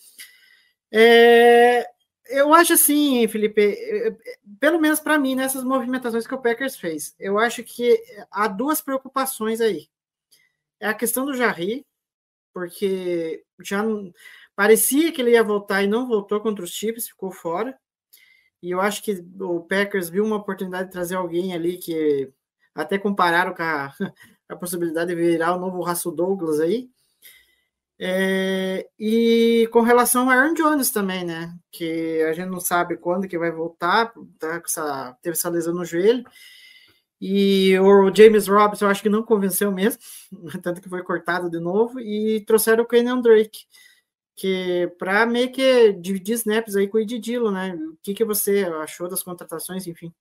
É, 0.90 1.86
eu 2.26 2.54
acho 2.54 2.72
assim, 2.72 3.26
Felipe, 3.28 3.60
é, 3.60 4.08
é, 4.08 4.16
pelo 4.58 4.80
menos 4.80 5.00
para 5.00 5.18
mim, 5.18 5.34
nessas 5.34 5.64
movimentações 5.64 6.26
que 6.26 6.34
o 6.34 6.40
Packers 6.40 6.76
fez, 6.76 7.14
eu 7.18 7.38
acho 7.38 7.62
que 7.62 8.02
há 8.30 8.48
duas 8.48 8.80
preocupações 8.80 9.60
aí 9.60 9.88
é 10.84 10.88
a 10.88 10.94
questão 10.94 11.24
do 11.24 11.34
Jarry, 11.34 11.86
porque 12.52 13.42
já 13.62 13.82
parecia 14.54 15.10
que 15.10 15.22
ele 15.22 15.32
ia 15.32 15.42
voltar 15.42 15.82
e 15.82 15.86
não 15.86 16.06
voltou 16.06 16.40
contra 16.40 16.64
os 16.64 16.72
Chiefs, 16.72 17.08
ficou 17.08 17.30
fora. 17.30 17.78
E 18.62 18.70
eu 18.70 18.80
acho 18.80 19.02
que 19.02 19.24
o 19.40 19.60
Packers 19.60 20.10
viu 20.10 20.24
uma 20.24 20.36
oportunidade 20.36 20.86
de 20.86 20.92
trazer 20.92 21.16
alguém 21.16 21.54
ali 21.54 21.78
que 21.78 22.30
até 22.74 22.98
compararam 22.98 23.54
com 23.54 23.62
a, 23.62 23.92
a 24.48 24.56
possibilidade 24.56 25.08
de 25.08 25.16
virar 25.16 25.56
o 25.56 25.60
novo 25.60 25.82
Russell 25.82 26.12
Douglas 26.12 26.60
aí. 26.60 26.90
É, 27.98 28.88
e 28.98 29.68
com 29.72 29.80
relação 29.82 30.24
ao 30.24 30.30
Aaron 30.30 30.54
Jones 30.54 30.90
também, 30.90 31.24
né? 31.24 31.54
Que 31.70 32.22
a 32.22 32.32
gente 32.32 32.48
não 32.48 32.60
sabe 32.60 32.96
quando 32.96 33.28
que 33.28 33.38
vai 33.38 33.52
voltar, 33.52 34.12
tá 34.38 34.60
com 34.60 34.66
essa, 34.66 35.16
teve 35.22 35.36
essa 35.36 35.48
lesão 35.48 35.74
no 35.74 35.84
joelho. 35.84 36.24
E 37.20 37.78
o 37.78 38.14
James 38.14 38.48
Robinson 38.48 38.86
eu 38.86 38.90
acho 38.90 39.02
que 39.02 39.08
não 39.08 39.22
convenceu 39.22 39.72
mesmo, 39.72 40.02
tanto 40.62 40.80
que 40.80 40.88
foi 40.88 41.02
cortado 41.02 41.48
de 41.50 41.58
novo, 41.60 42.00
e 42.00 42.44
trouxeram 42.44 42.84
o 42.84 42.86
Kenyon 42.86 43.20
Drake, 43.20 43.60
que 44.36 44.92
para 44.98 45.24
meio 45.26 45.50
que 45.52 45.92
dividir 45.94 46.34
snaps 46.34 46.76
aí 46.76 46.88
com 46.88 46.98
o 46.98 47.00
Ed 47.00 47.18
Dillon, 47.18 47.52
né? 47.52 47.74
O 47.74 47.96
que, 48.02 48.14
que 48.14 48.24
você 48.24 48.64
achou 48.82 49.08
das 49.08 49.22
contratações, 49.22 49.86
enfim? 49.86 50.12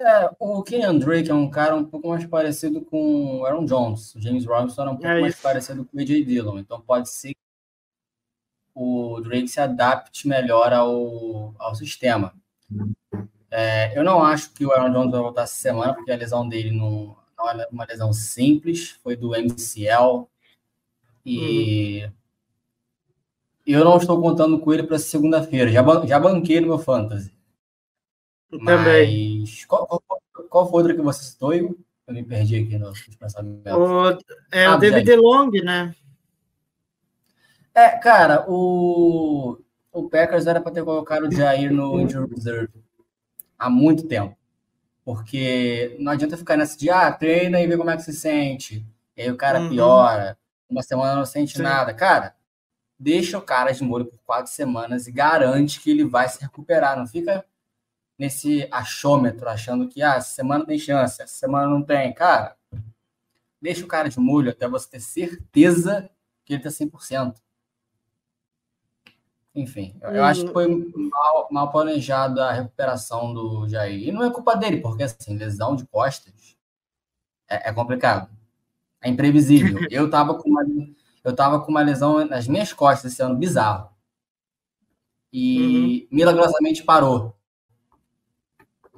É, 0.00 0.30
o 0.38 0.62
Kenyon 0.62 0.98
Drake 0.98 1.30
é 1.30 1.34
um 1.34 1.50
cara 1.50 1.74
um 1.74 1.84
pouco 1.84 2.08
mais 2.08 2.24
parecido 2.24 2.80
com 2.84 3.38
o 3.40 3.44
Aaron 3.46 3.64
Jones. 3.64 4.14
O 4.14 4.20
James 4.20 4.46
Robinson 4.46 4.82
era 4.82 4.90
um 4.90 4.94
pouco 4.94 5.08
É 5.08 5.20
mais 5.20 5.34
parecido 5.40 5.84
com 5.84 5.96
o 5.96 6.00
AJ 6.00 6.24
Dillon. 6.24 6.58
Então 6.58 6.80
pode 6.80 7.08
ser 7.10 7.30
que 7.34 7.36
o 8.74 9.20
Drake 9.20 9.48
se 9.48 9.60
adapte 9.60 10.28
melhor 10.28 10.72
ao, 10.72 11.52
ao 11.58 11.74
sistema. 11.74 12.32
É, 13.50 13.98
eu 13.98 14.04
não 14.04 14.22
acho 14.22 14.52
que 14.52 14.64
o 14.64 14.72
Aaron 14.72 14.92
Jones 14.92 15.10
vai 15.10 15.20
voltar 15.20 15.42
essa 15.42 15.56
semana, 15.56 15.94
porque 15.94 16.12
a 16.12 16.16
lesão 16.16 16.48
dele 16.48 16.70
não, 16.70 17.16
não 17.36 17.50
é 17.50 17.66
uma 17.72 17.84
lesão 17.84 18.12
simples, 18.12 18.90
foi 19.02 19.16
do 19.16 19.34
MCL. 19.34 20.28
E 21.26 22.08
eu 23.66 23.84
não 23.84 23.96
estou 23.96 24.20
contando 24.20 24.58
com 24.60 24.72
ele 24.72 24.82
para 24.84 24.98
segunda-feira. 24.98 25.70
Já, 25.70 25.82
ban- 25.82 26.06
já 26.06 26.18
banquei 26.20 26.60
no 26.60 26.68
meu 26.68 26.78
fantasy. 26.78 27.32
Também. 28.50 29.40
Mas 29.40 29.64
qual, 29.64 29.86
qual, 29.86 30.22
qual 30.48 30.70
foi 30.70 30.78
outra 30.82 30.94
que 30.96 31.02
você 31.02 31.24
citou, 31.24 31.54
Igor? 31.54 31.76
Eu 32.06 32.14
me 32.14 32.24
perdi 32.24 32.56
aqui 32.56 32.78
nos 32.78 33.00
pensamentos. 33.16 33.72
O, 33.72 34.18
é 34.50 34.64
Ah, 34.64 34.76
o 34.76 34.78
David. 34.78 35.04
DeLong, 35.04 35.50
né? 35.62 35.94
É, 37.74 37.90
cara, 37.98 38.44
o, 38.48 39.58
o 39.92 40.08
Packers 40.08 40.46
era 40.46 40.60
para 40.60 40.72
ter 40.72 40.84
colocado 40.84 41.24
o 41.28 41.30
Jair 41.32 41.72
no 41.72 42.00
injury 42.00 42.34
reserve 42.34 42.72
há 43.58 43.68
muito 43.70 44.06
tempo. 44.06 44.36
Porque 45.04 45.96
não 46.00 46.12
adianta 46.12 46.36
ficar 46.36 46.56
nessa 46.56 46.76
de, 46.76 46.90
ah, 46.90 47.10
treina 47.12 47.60
e 47.60 47.66
vê 47.66 47.76
como 47.76 47.90
é 47.90 47.96
que 47.96 48.02
se 48.02 48.12
sente. 48.12 48.84
E 49.16 49.22
aí 49.22 49.30
o 49.30 49.36
cara 49.36 49.60
Uhum. 49.60 49.68
piora, 49.70 50.36
uma 50.68 50.82
semana 50.82 51.14
não 51.14 51.24
sente 51.24 51.56
Sim. 51.56 51.62
nada. 51.62 51.94
Cara, 51.94 52.34
deixa 52.98 53.38
o 53.38 53.42
cara 53.42 53.70
de 53.72 53.82
molho 53.84 54.06
por 54.06 54.18
quatro 54.24 54.50
semanas 54.52 55.06
e 55.06 55.12
garante 55.12 55.80
que 55.80 55.90
ele 55.90 56.04
vai 56.04 56.28
se 56.28 56.40
recuperar. 56.40 56.96
Não 56.98 57.06
fica 57.06 57.44
nesse 58.18 58.66
achômetro 58.70 59.48
achando 59.48 59.88
que, 59.88 60.02
ah, 60.02 60.16
essa 60.16 60.34
semana 60.34 60.66
tem 60.66 60.78
chance, 60.78 61.22
essa 61.22 61.34
semana 61.34 61.68
não 61.68 61.82
tem. 61.82 62.12
Cara, 62.12 62.56
deixa 63.62 63.84
o 63.84 63.88
cara 63.88 64.08
de 64.08 64.18
molho 64.18 64.50
até 64.50 64.68
você 64.68 64.90
ter 64.90 65.00
certeza 65.00 66.10
que 66.44 66.54
ele 66.54 66.62
tá 66.62 66.70
100%. 66.70 67.36
Enfim, 69.54 69.96
eu, 70.00 70.10
eu 70.10 70.24
acho 70.24 70.46
que 70.46 70.52
foi 70.52 70.68
mal, 70.94 71.48
mal 71.50 71.70
planejada 71.70 72.46
a 72.46 72.52
recuperação 72.52 73.32
do 73.32 73.68
Jair. 73.68 74.08
E 74.08 74.12
não 74.12 74.24
é 74.24 74.30
culpa 74.30 74.56
dele, 74.56 74.80
porque 74.80 75.02
assim, 75.02 75.36
lesão 75.36 75.74
de 75.74 75.86
costas 75.86 76.56
é, 77.48 77.70
é 77.70 77.72
complicado. 77.72 78.30
É 79.00 79.08
imprevisível. 79.08 79.86
Eu 79.90 80.10
tava 80.10 80.34
com 80.34 80.48
uma, 80.48 80.64
eu 81.24 81.34
tava 81.34 81.60
com 81.60 81.70
uma 81.70 81.82
lesão 81.82 82.24
nas 82.26 82.48
minhas 82.48 82.72
costas 82.72 83.12
esse 83.12 83.22
ano 83.22 83.36
bizarro. 83.36 83.90
E 85.32 86.08
milagrosamente 86.10 86.82
parou. 86.82 87.37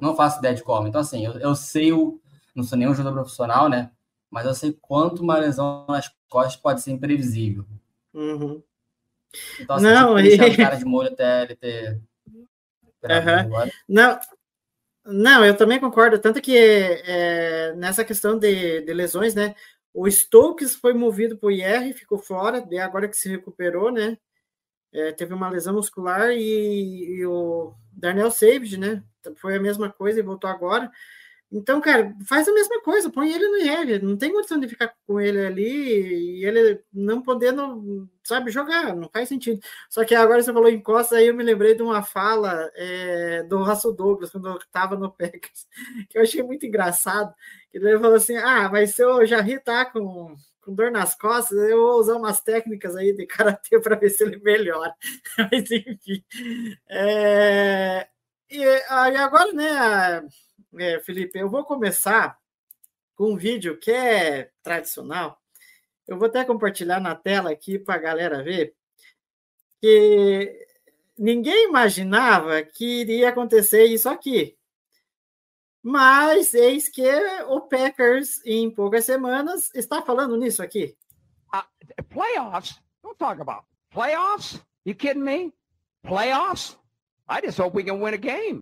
Não 0.01 0.15
faço 0.15 0.39
ideia 0.39 0.55
de 0.55 0.63
como. 0.63 0.87
Então, 0.87 0.99
assim, 0.99 1.25
eu, 1.25 1.33
eu 1.33 1.55
sei 1.55 1.93
o. 1.93 2.19
Não 2.55 2.63
sou 2.63 2.77
nenhum 2.77 2.95
jogador 2.95 3.15
profissional, 3.21 3.69
né? 3.69 3.91
Mas 4.29 4.45
eu 4.45 4.53
sei 4.53 4.73
quanto 4.81 5.21
uma 5.21 5.37
lesão 5.37 5.85
nas 5.87 6.11
costas 6.27 6.55
pode 6.55 6.81
ser 6.81 6.91
imprevisível. 6.91 7.65
Uhum. 8.13 8.61
Então, 9.59 9.75
assim, 9.75 9.85
Não, 9.85 10.19
e- 10.19 10.35
o 10.35 10.57
cara 10.57 10.75
de 10.75 10.85
molho 10.85 11.09
até 11.13 11.43
ele 11.43 11.55
ter. 11.55 12.01
agora. 13.03 13.71
Não, 13.87 14.19
não, 15.05 15.45
eu 15.45 15.55
também 15.55 15.79
concordo. 15.79 16.19
Tanto 16.19 16.41
que 16.41 16.57
é, 16.57 17.73
nessa 17.75 18.03
questão 18.03 18.37
de, 18.37 18.81
de 18.81 18.93
lesões, 18.93 19.33
né? 19.33 19.55
O 19.93 20.09
Stokes 20.09 20.75
foi 20.75 20.93
movido 20.93 21.37
para 21.37 21.47
o 21.47 21.51
IR, 21.51 21.93
ficou 21.93 22.17
fora, 22.17 22.65
e 22.71 22.77
agora 22.79 23.07
que 23.07 23.17
se 23.17 23.29
recuperou, 23.29 23.91
né? 23.91 24.17
É, 24.93 25.11
teve 25.11 25.33
uma 25.33 25.49
lesão 25.49 25.73
muscular 25.73 26.31
e, 26.31 27.19
e 27.19 27.25
o 27.25 27.73
Darnell 27.91 28.31
Savage, 28.31 28.77
né? 28.77 29.03
Foi 29.37 29.55
a 29.55 29.59
mesma 29.59 29.89
coisa 29.91 30.19
e 30.19 30.23
voltou 30.23 30.49
agora. 30.49 30.91
Então, 31.51 31.81
cara, 31.81 32.15
faz 32.25 32.47
a 32.47 32.53
mesma 32.53 32.81
coisa, 32.81 33.09
põe 33.09 33.29
ele 33.29 33.45
no 33.45 33.57
IR, 33.57 34.01
não 34.01 34.15
tem 34.15 34.31
condição 34.31 34.57
de 34.57 34.69
ficar 34.69 34.95
com 35.05 35.19
ele 35.19 35.45
ali 35.45 36.39
e 36.39 36.45
ele 36.45 36.81
não 36.93 37.21
podendo, 37.21 38.09
sabe, 38.23 38.49
jogar, 38.49 38.95
não 38.95 39.09
faz 39.09 39.27
sentido. 39.27 39.59
Só 39.89 40.05
que 40.05 40.15
agora 40.15 40.41
você 40.41 40.53
falou 40.53 40.69
em 40.69 40.81
Costa, 40.81 41.17
aí 41.17 41.27
eu 41.27 41.35
me 41.35 41.43
lembrei 41.43 41.75
de 41.75 41.83
uma 41.83 42.01
fala 42.01 42.71
é, 42.73 43.43
do 43.43 43.61
Russell 43.63 43.93
Douglas, 43.93 44.31
quando 44.31 44.47
eu 44.47 44.55
estava 44.57 44.95
no 44.95 45.11
Packers, 45.13 45.67
que 46.09 46.17
eu 46.17 46.21
achei 46.21 46.41
muito 46.41 46.65
engraçado. 46.65 47.33
Ele 47.73 47.99
falou 47.99 48.15
assim: 48.15 48.37
ah, 48.37 48.69
mas 48.71 48.95
se 48.95 49.03
o 49.03 49.25
Jarry 49.25 49.59
tá 49.59 49.85
com, 49.85 50.33
com 50.61 50.73
dor 50.73 50.91
nas 50.91 51.15
costas, 51.15 51.57
eu 51.57 51.77
vou 51.77 51.99
usar 51.99 52.15
umas 52.15 52.39
técnicas 52.41 52.95
aí 52.95 53.13
de 53.13 53.25
karatê 53.25 53.79
para 53.79 53.95
ver 53.95 54.09
se 54.09 54.23
ele 54.23 54.37
melhora. 54.37 54.95
mas 55.51 55.71
enfim. 55.71 56.23
É, 56.87 58.07
e 58.49 58.63
aí 58.89 59.15
agora, 59.17 59.51
né, 59.53 60.27
é, 60.79 60.99
Felipe, 60.99 61.39
eu 61.39 61.49
vou 61.49 61.65
começar 61.65 62.37
com 63.15 63.33
um 63.33 63.37
vídeo 63.37 63.77
que 63.77 63.91
é 63.91 64.51
tradicional. 64.63 65.39
Eu 66.07 66.17
vou 66.17 66.27
até 66.27 66.43
compartilhar 66.43 66.99
na 66.99 67.15
tela 67.15 67.51
aqui 67.51 67.79
para 67.79 67.95
a 67.95 67.99
galera 67.99 68.43
ver 68.43 68.75
que 69.79 70.67
ninguém 71.17 71.67
imaginava 71.67 72.61
que 72.61 73.01
iria 73.01 73.29
acontecer 73.29 73.85
isso 73.85 74.09
aqui. 74.09 74.57
Mas 75.83 76.53
eis 76.53 76.87
que 76.87 77.09
o 77.47 77.61
Packers, 77.61 78.39
em 78.45 78.69
poucas 78.69 79.05
semanas, 79.05 79.73
está 79.73 80.01
falando 80.01 80.37
nisso 80.37 80.61
aqui. 80.61 80.95
playoffs? 82.09 82.79
Don't 83.01 83.17
talk 83.17 83.41
about 83.41 83.63
playoffs. 83.91 84.61
You 84.85 84.95
kidding 84.95 85.23
me? 85.23 85.53
Playoffs? 86.03 86.77
I 87.27 87.41
just 87.41 87.57
hope 87.57 87.75
we 87.75 87.83
can 87.83 87.99
win 88.01 88.13
a 88.13 88.17
game. 88.17 88.61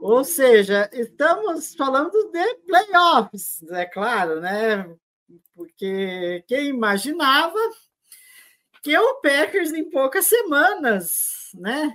Ou 0.00 0.24
seja, 0.24 0.88
estamos 0.92 1.74
falando 1.74 2.30
de 2.30 2.54
playoffs, 2.66 3.62
é 3.70 3.84
claro, 3.84 4.40
né? 4.40 4.96
Porque 5.54 6.44
quem 6.46 6.68
imaginava 6.68 7.58
que 8.82 8.96
o 8.96 9.20
Packers 9.20 9.72
em 9.72 9.90
poucas 9.90 10.26
semanas, 10.26 11.50
né, 11.54 11.92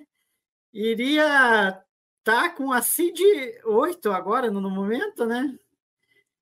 iria 0.72 1.82
estar 2.24 2.56
com 2.56 2.72
a 2.72 2.82
seed 2.82 3.20
8 3.66 4.12
agora 4.12 4.50
no 4.50 4.70
momento, 4.70 5.26
né? 5.26 5.54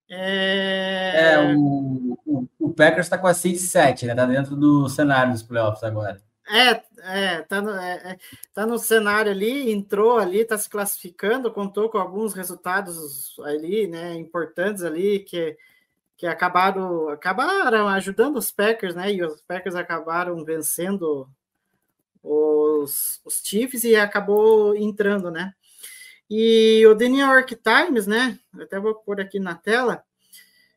É, 0.07 1.55
o, 1.55 2.17
o, 2.25 2.47
o 2.59 2.73
Packers 2.73 3.07
está 3.07 3.17
com 3.17 3.27
a 3.27 3.33
seed 3.33 3.57
7, 3.57 4.05
né? 4.05 4.13
Tá 4.13 4.25
dentro 4.25 4.55
do 4.55 4.87
cenário 4.87 5.31
dos 5.31 5.41
playoffs 5.41 5.83
agora. 5.83 6.21
É, 6.47 6.83
é, 7.03 7.41
tá 7.43 7.61
no, 7.61 7.71
é, 7.71 7.93
é, 8.11 8.19
tá 8.53 8.65
no 8.65 8.77
cenário 8.77 9.31
ali, 9.31 9.71
entrou 9.71 10.17
ali, 10.17 10.43
tá 10.43 10.57
se 10.57 10.69
classificando, 10.69 11.51
contou 11.51 11.89
com 11.89 11.97
alguns 11.97 12.33
resultados 12.33 13.39
ali, 13.39 13.87
né, 13.87 14.15
importantes 14.15 14.83
ali, 14.83 15.19
que, 15.19 15.57
que 16.17 16.27
acabaram, 16.27 17.07
acabaram 17.07 17.87
ajudando 17.87 18.35
os 18.35 18.51
Packers, 18.51 18.95
né, 18.95 19.13
e 19.13 19.23
os 19.23 19.41
Packers 19.43 19.75
acabaram 19.75 20.43
vencendo 20.43 21.29
os, 22.21 23.21
os 23.23 23.41
Chiefs 23.45 23.85
e 23.85 23.95
acabou 23.95 24.75
entrando, 24.75 25.31
né. 25.31 25.53
E 26.33 26.87
o 26.87 26.95
The 26.95 27.09
New 27.09 27.27
York 27.27 27.57
Times, 27.57 28.07
né, 28.07 28.39
até 28.57 28.79
vou 28.79 28.95
pôr 28.95 29.19
aqui 29.19 29.37
na 29.37 29.53
tela, 29.53 30.01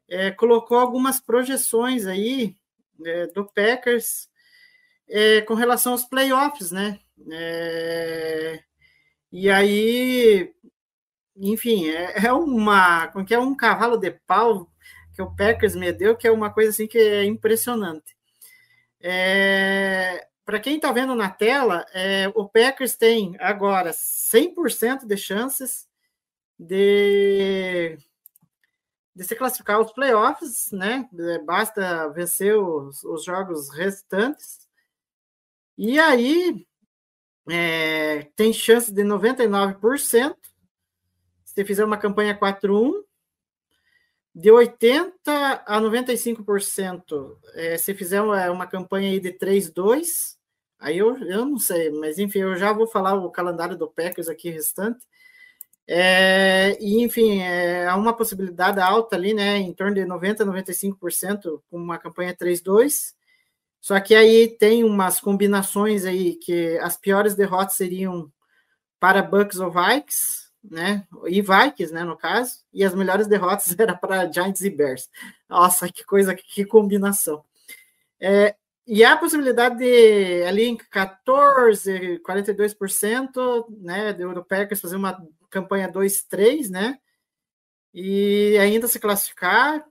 é, 0.08 0.32
colocou 0.32 0.76
algumas 0.76 1.20
projeções 1.20 2.08
aí 2.08 2.56
é, 3.04 3.28
do 3.28 3.44
Packers 3.44 4.28
é, 5.08 5.42
com 5.42 5.54
relação 5.54 5.92
aos 5.92 6.04
playoffs, 6.04 6.72
né? 6.72 6.98
É, 7.30 8.64
e 9.30 9.48
aí, 9.48 10.52
enfim, 11.36 11.88
é, 11.88 12.26
é 12.26 12.32
uma, 12.32 13.06
como 13.12 13.24
que 13.24 13.32
é 13.32 13.38
um 13.38 13.54
cavalo 13.54 13.96
de 13.96 14.10
pau 14.10 14.68
que 15.14 15.22
o 15.22 15.36
Packers 15.36 15.76
me 15.76 15.92
deu, 15.92 16.16
que 16.16 16.26
é 16.26 16.32
uma 16.32 16.52
coisa 16.52 16.70
assim 16.70 16.88
que 16.88 16.98
é 16.98 17.24
impressionante. 17.24 18.16
É, 19.00 20.26
Para 20.44 20.60
quem 20.60 20.76
está 20.76 20.92
vendo 20.92 21.14
na 21.14 21.30
tela, 21.30 21.86
é, 21.94 22.30
o 22.34 22.46
Packers 22.46 22.96
tem 22.96 23.34
agora 23.40 23.92
100% 23.92 25.06
de 25.06 25.16
chances 25.16 25.88
de, 26.58 27.96
de 29.14 29.24
se 29.24 29.34
classificar 29.34 29.76
aos 29.76 29.92
playoffs, 29.92 30.70
né? 30.70 31.08
Basta 31.44 32.08
vencer 32.10 32.56
os, 32.56 33.02
os 33.04 33.24
jogos 33.24 33.70
restantes. 33.70 34.68
E 35.78 35.98
aí, 35.98 36.66
é, 37.48 38.24
tem 38.36 38.52
chance 38.52 38.92
de 38.92 39.02
99%. 39.02 40.36
Se 41.44 41.64
fizer 41.64 41.84
uma 41.84 41.96
campanha 41.96 42.38
4-1, 42.38 43.02
de 44.34 44.50
80% 44.50 45.12
a 45.26 45.80
95%. 45.80 47.38
É, 47.54 47.78
se 47.78 47.94
fizer 47.94 48.20
uma, 48.20 48.50
uma 48.50 48.66
campanha 48.66 49.10
aí 49.10 49.20
de 49.20 49.32
3-2, 49.32 50.36
aí 50.78 50.98
eu, 50.98 51.16
eu 51.18 51.44
não 51.44 51.58
sei, 51.58 51.90
mas 51.90 52.18
enfim, 52.18 52.40
eu 52.40 52.56
já 52.56 52.72
vou 52.72 52.86
falar 52.86 53.14
o 53.14 53.30
calendário 53.30 53.76
do 53.76 53.88
Packers 53.88 54.28
aqui 54.28 54.50
restante. 54.50 55.06
É, 55.86 56.76
e, 56.80 57.02
enfim, 57.02 57.40
é, 57.42 57.86
há 57.86 57.96
uma 57.96 58.16
possibilidade 58.16 58.80
alta 58.80 59.16
ali, 59.16 59.34
né, 59.34 59.58
em 59.58 59.72
torno 59.72 59.94
de 59.94 60.02
90% 60.02 60.40
a 60.40 60.44
95% 60.46 61.62
com 61.70 61.76
uma 61.76 61.98
campanha 61.98 62.34
3-2. 62.34 63.14
Só 63.80 64.00
que 64.00 64.14
aí 64.14 64.48
tem 64.48 64.82
umas 64.82 65.20
combinações 65.20 66.06
aí 66.06 66.36
que 66.36 66.78
as 66.78 66.96
piores 66.96 67.34
derrotas 67.34 67.76
seriam 67.76 68.32
para 68.98 69.22
Bucks 69.22 69.58
ou 69.58 69.70
Vikings, 69.70 70.43
né? 70.70 71.06
E 71.26 71.42
Vikings, 71.42 71.92
né, 71.92 72.04
no 72.04 72.16
caso, 72.16 72.60
e 72.72 72.84
as 72.84 72.94
melhores 72.94 73.26
derrotas 73.26 73.74
era 73.78 73.94
para 73.94 74.30
Giants 74.30 74.62
e 74.62 74.70
Bears. 74.70 75.10
Nossa, 75.48 75.88
que 75.90 76.04
coisa, 76.04 76.34
que 76.34 76.64
combinação. 76.64 77.44
É, 78.20 78.54
e 78.86 79.02
há 79.04 79.12
a 79.12 79.16
possibilidade 79.16 79.78
de 79.78 80.44
ali 80.44 80.64
em 80.64 80.76
14, 80.76 82.20
42%, 82.20 83.66
né, 83.78 84.12
do 84.12 84.44
Packers 84.44 84.80
fazer 84.80 84.96
uma 84.96 85.26
campanha 85.50 85.90
2-3, 85.90 86.68
né? 86.70 86.98
E 87.94 88.58
ainda 88.58 88.88
se 88.88 88.98
classificar. 88.98 89.84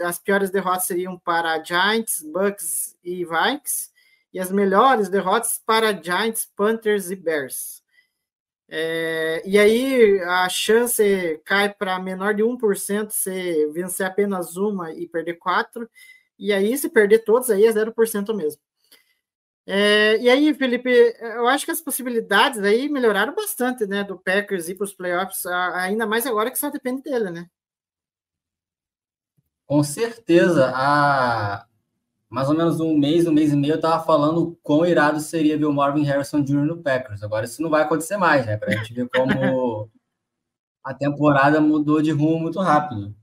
as 0.00 0.18
piores 0.18 0.50
derrotas 0.50 0.86
seriam 0.86 1.18
para 1.18 1.62
Giants, 1.62 2.22
Bucks 2.22 2.96
e 3.02 3.24
Vikings. 3.24 3.90
E 4.32 4.40
as 4.40 4.50
melhores 4.50 5.08
derrotas 5.08 5.60
para 5.64 5.92
Giants, 5.92 6.46
Panthers 6.56 7.10
e 7.10 7.16
Bears. 7.16 7.82
É, 8.74 9.42
e 9.44 9.58
aí 9.58 10.18
a 10.22 10.48
chance 10.48 11.38
cai 11.44 11.68
para 11.74 11.98
menor 11.98 12.32
de 12.32 12.42
1% 12.42 13.10
se 13.10 13.66
vencer 13.66 14.06
apenas 14.06 14.56
uma 14.56 14.90
e 14.94 15.06
perder 15.06 15.34
quatro. 15.34 15.86
E 16.38 16.54
aí, 16.54 16.76
se 16.78 16.88
perder 16.88 17.18
todos, 17.18 17.50
aí 17.50 17.66
é 17.66 17.70
0% 17.70 18.34
mesmo. 18.34 18.60
É, 19.66 20.16
e 20.18 20.30
aí, 20.30 20.54
Felipe, 20.54 20.90
eu 21.20 21.46
acho 21.46 21.66
que 21.66 21.70
as 21.70 21.82
possibilidades 21.82 22.60
aí 22.60 22.88
melhoraram 22.88 23.34
bastante, 23.34 23.86
né, 23.86 24.02
do 24.02 24.18
Packers 24.18 24.68
ir 24.70 24.74
para 24.76 24.84
os 24.84 24.94
playoffs, 24.94 25.44
ainda 25.46 26.06
mais 26.06 26.26
agora 26.26 26.50
que 26.50 26.58
só 26.58 26.70
depende 26.70 27.02
dele, 27.02 27.30
né? 27.30 27.46
Com 29.66 29.82
certeza. 29.84 30.72
Há 30.74 31.66
mais 32.32 32.48
ou 32.48 32.56
menos 32.56 32.80
um 32.80 32.96
mês, 32.96 33.26
um 33.26 33.32
mês 33.32 33.52
e 33.52 33.56
meio, 33.56 33.72
eu 33.72 33.76
estava 33.76 34.02
falando 34.04 34.58
quão 34.62 34.86
irado 34.86 35.20
seria 35.20 35.58
ver 35.58 35.66
o 35.66 35.72
Marvin 35.72 36.02
Harrison 36.02 36.42
Jr. 36.42 36.64
no 36.64 36.82
Packers. 36.82 37.22
Agora 37.22 37.44
isso 37.44 37.60
não 37.62 37.68
vai 37.68 37.82
acontecer 37.82 38.16
mais, 38.16 38.46
né? 38.46 38.56
Para 38.56 38.72
a 38.72 38.76
gente 38.76 38.94
ver 38.94 39.08
como 39.08 39.90
a 40.82 40.94
temporada 40.94 41.60
mudou 41.60 42.00
de 42.00 42.10
rumo 42.10 42.40
muito 42.40 42.58
rápido. 42.58 43.14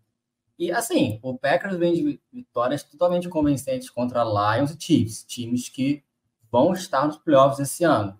E 0.57 0.71
assim, 0.71 1.19
o 1.23 1.37
Packers 1.37 1.75
vem 1.77 1.93
de 1.93 2.21
vitórias 2.31 2.83
totalmente 2.83 3.27
convincentes 3.27 3.89
contra 3.89 4.23
Lions 4.23 4.71
e 4.71 4.77
Chiefs, 4.79 5.23
times 5.23 5.69
que 5.69 6.03
vão 6.51 6.73
estar 6.73 7.07
nos 7.07 7.17
playoffs 7.17 7.59
esse 7.59 7.83
ano. 7.83 8.19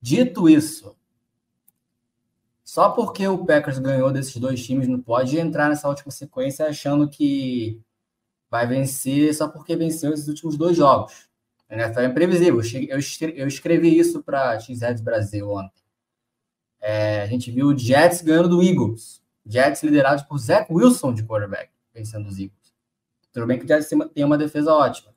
Dito 0.00 0.48
isso, 0.48 0.96
só 2.72 2.88
porque 2.88 3.28
o 3.28 3.44
Packers 3.44 3.78
ganhou 3.78 4.10
desses 4.10 4.36
dois 4.36 4.64
times 4.64 4.88
não 4.88 4.98
pode 4.98 5.38
entrar 5.38 5.68
nessa 5.68 5.88
última 5.88 6.10
sequência 6.10 6.66
achando 6.66 7.06
que 7.06 7.78
vai 8.52 8.66
vencer 8.66 9.34
só 9.34 9.48
porque 9.48 9.74
venceu 9.74 10.12
esses 10.12 10.28
últimos 10.28 10.58
dois 10.58 10.76
jogos. 10.76 11.26
A 11.70 11.74
NFL 11.74 12.00
é 12.00 12.04
imprevisível. 12.04 12.60
Eu 12.86 13.48
escrevi 13.48 13.98
isso 13.98 14.22
para 14.22 14.60
X-Heads 14.60 15.00
Brasil 15.02 15.48
ontem. 15.48 15.82
É, 16.78 17.22
a 17.22 17.26
gente 17.26 17.50
viu 17.50 17.68
o 17.68 17.78
Jets 17.78 18.20
ganhando 18.20 18.50
do 18.50 18.62
Eagles. 18.62 19.22
Jets 19.46 19.82
liderados 19.82 20.22
por 20.24 20.36
Zach 20.36 20.70
Wilson 20.70 21.14
de 21.14 21.22
quarterback, 21.22 21.70
vencendo 21.94 22.26
os 22.26 22.38
Eagles. 22.38 22.74
Tudo 23.32 23.46
bem 23.46 23.58
que 23.58 23.64
o 23.64 23.68
Jets 23.68 23.88
tem 24.12 24.22
uma 24.22 24.36
defesa 24.36 24.70
ótima. 24.74 25.14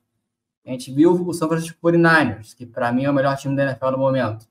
A 0.64 0.70
gente 0.70 0.90
viu 0.90 1.12
o 1.12 1.34
São 1.34 1.46
Francisco 1.46 1.78
49ers, 1.82 2.56
que 2.56 2.64
para 2.64 2.90
mim 2.90 3.04
é 3.04 3.10
o 3.10 3.14
melhor 3.14 3.36
time 3.36 3.54
da 3.54 3.64
NFL 3.64 3.90
no 3.90 3.98
momento, 3.98 4.48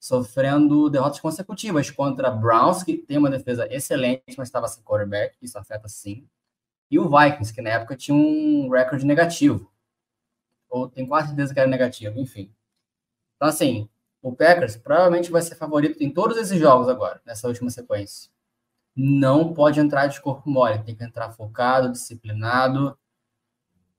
sofrendo 0.00 0.90
derrotas 0.90 1.20
consecutivas 1.20 1.88
contra 1.88 2.32
Browns, 2.32 2.82
que 2.82 2.98
tem 2.98 3.16
uma 3.16 3.30
defesa 3.30 3.72
excelente, 3.72 4.34
mas 4.36 4.48
estava 4.48 4.66
sem 4.66 4.82
quarterback, 4.82 5.36
isso 5.40 5.56
afeta 5.56 5.88
sim. 5.88 6.26
E 6.90 6.98
o 6.98 7.08
Vikings, 7.08 7.52
que 7.52 7.60
na 7.60 7.70
época 7.70 7.96
tinha 7.96 8.16
um 8.16 8.68
recorde 8.70 9.04
negativo. 9.04 9.70
Ou 10.68 10.88
tem 10.88 11.06
quase 11.06 11.28
certeza 11.28 11.52
que 11.52 11.60
era 11.60 11.68
negativo, 11.68 12.18
enfim. 12.18 12.52
Então, 13.36 13.48
assim, 13.48 13.88
o 14.22 14.34
Packers 14.34 14.76
provavelmente 14.76 15.30
vai 15.30 15.42
ser 15.42 15.54
favorito 15.54 16.02
em 16.02 16.10
todos 16.10 16.36
esses 16.36 16.58
jogos 16.58 16.88
agora, 16.88 17.20
nessa 17.24 17.46
última 17.46 17.70
sequência. 17.70 18.30
Não 18.94 19.52
pode 19.54 19.78
entrar 19.78 20.06
de 20.08 20.20
corpo 20.20 20.48
mole, 20.50 20.82
tem 20.82 20.94
que 20.94 21.04
entrar 21.04 21.30
focado, 21.30 21.92
disciplinado 21.92 22.98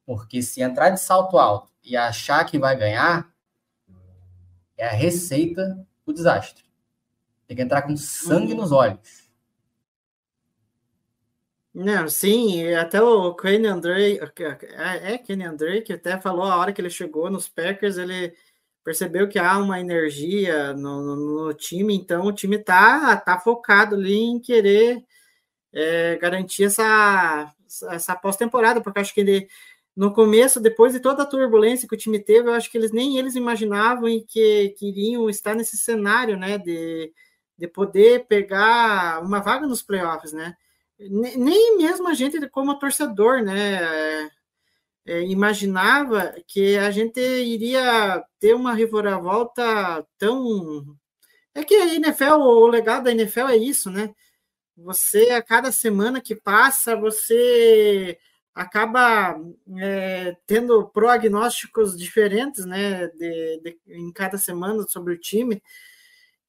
porque 0.09 0.41
se 0.41 0.59
entrar 0.59 0.89
de 0.89 0.99
salto 0.99 1.37
alto 1.37 1.71
e 1.83 1.95
achar 1.95 2.43
que 2.43 2.57
vai 2.57 2.75
ganhar, 2.75 3.31
é 4.75 4.87
a 4.87 4.91
receita 4.91 5.85
do 6.03 6.11
desastre. 6.11 6.63
Tem 7.45 7.55
que 7.55 7.61
entrar 7.61 7.83
com 7.83 7.95
sangue 7.95 8.55
nos 8.55 8.71
olhos. 8.71 9.28
Não, 11.73 12.09
sim, 12.09 12.73
até 12.73 12.99
o 13.01 13.33
Kenny 13.35 13.67
Andre, 13.67 14.19
é, 14.19 15.13
é 15.13 15.17
Kenny 15.19 15.45
que 15.85 15.93
até 15.93 16.19
falou 16.19 16.43
a 16.45 16.57
hora 16.57 16.73
que 16.73 16.81
ele 16.81 16.89
chegou 16.89 17.29
nos 17.29 17.47
Packers, 17.47 17.97
ele 17.97 18.33
percebeu 18.83 19.29
que 19.29 19.37
há 19.37 19.57
uma 19.59 19.79
energia 19.79 20.73
no, 20.73 21.01
no, 21.03 21.45
no 21.45 21.53
time, 21.53 21.95
então 21.95 22.25
o 22.25 22.33
time 22.33 22.57
tá, 22.57 23.15
tá 23.17 23.39
focado 23.39 23.95
ali 23.95 24.15
em 24.17 24.39
querer 24.39 25.03
é, 25.73 26.17
garantir 26.17 26.65
essa, 26.65 27.53
essa 27.91 28.15
pós-temporada, 28.15 28.81
porque 28.81 28.99
acho 28.99 29.13
que 29.13 29.21
ele 29.21 29.47
no 29.95 30.13
começo, 30.13 30.61
depois 30.61 30.93
de 30.93 30.99
toda 31.01 31.23
a 31.23 31.25
turbulência 31.25 31.87
que 31.87 31.95
o 31.95 31.97
time 31.97 32.19
teve, 32.19 32.47
eu 32.49 32.53
acho 32.53 32.71
que 32.71 32.77
eles 32.77 32.91
nem 32.91 33.17
eles 33.17 33.35
imaginavam 33.35 34.07
que 34.27 34.69
queriam 34.79 35.29
estar 35.29 35.53
nesse 35.55 35.77
cenário, 35.77 36.37
né, 36.37 36.57
de, 36.57 37.11
de 37.57 37.67
poder 37.67 38.25
pegar 38.27 39.21
uma 39.21 39.41
vaga 39.41 39.67
nos 39.67 39.81
playoffs, 39.81 40.31
né? 40.31 40.55
Nem 40.99 41.77
mesmo 41.77 42.07
a 42.09 42.13
gente, 42.13 42.47
como 42.49 42.77
torcedor, 42.77 43.41
né, 43.41 44.29
é, 45.05 45.21
imaginava 45.23 46.35
que 46.47 46.77
a 46.77 46.91
gente 46.91 47.19
iria 47.19 48.23
ter 48.39 48.53
uma 48.53 48.73
reviravolta 48.73 50.05
tão. 50.17 50.85
É 51.53 51.63
que 51.63 51.75
a 51.75 51.95
NFL, 51.95 52.33
o 52.35 52.67
legado 52.67 53.05
da 53.05 53.11
NFL 53.11 53.47
é 53.47 53.57
isso, 53.57 53.89
né? 53.89 54.13
Você, 54.77 55.31
a 55.31 55.41
cada 55.41 55.71
semana 55.71 56.21
que 56.21 56.35
passa, 56.35 56.95
você 56.95 58.17
acaba 58.53 59.35
é, 59.79 60.35
tendo 60.45 60.87
prognósticos 60.89 61.97
diferentes, 61.97 62.65
né, 62.65 63.07
de, 63.07 63.61
de, 63.61 63.79
em 63.87 64.11
cada 64.11 64.37
semana 64.37 64.83
sobre 64.87 65.13
o 65.13 65.19
time. 65.19 65.61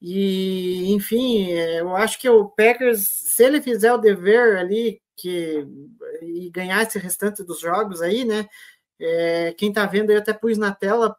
E, 0.00 0.92
enfim, 0.92 1.52
é, 1.52 1.80
eu 1.80 1.94
acho 1.94 2.18
que 2.18 2.28
o 2.28 2.48
Packers, 2.48 3.00
se 3.00 3.44
ele 3.44 3.60
fizer 3.60 3.92
o 3.92 3.98
dever 3.98 4.56
ali 4.56 5.00
que, 5.14 5.66
e 6.22 6.50
ganhar 6.50 6.82
esse 6.82 6.98
restante 6.98 7.42
dos 7.42 7.60
jogos 7.60 8.00
aí, 8.00 8.24
né, 8.24 8.48
é, 8.98 9.54
quem 9.56 9.72
tá 9.72 9.84
vendo, 9.84 10.10
eu 10.10 10.18
até 10.18 10.32
pus 10.32 10.56
na 10.56 10.72
tela 10.72 11.16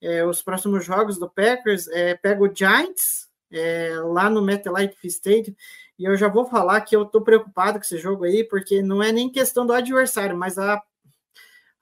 é, 0.00 0.24
os 0.24 0.42
próximos 0.42 0.84
jogos 0.84 1.18
do 1.18 1.28
Packers, 1.28 1.88
é, 1.88 2.14
pega 2.14 2.42
o 2.42 2.54
Giants, 2.54 3.28
é, 3.50 3.94
lá 4.04 4.28
no 4.28 4.42
MetLife 4.42 5.06
Stadium, 5.06 5.54
e 5.98 6.04
eu 6.04 6.16
já 6.16 6.28
vou 6.28 6.44
falar 6.44 6.80
que 6.82 6.94
eu 6.94 7.02
estou 7.02 7.22
preocupado 7.22 7.78
com 7.78 7.84
esse 7.84 7.98
jogo 7.98 8.24
aí, 8.24 8.44
porque 8.44 8.82
não 8.82 9.02
é 9.02 9.10
nem 9.10 9.30
questão 9.30 9.66
do 9.66 9.72
adversário, 9.72 10.36
mas 10.36 10.58
a, 10.58 10.80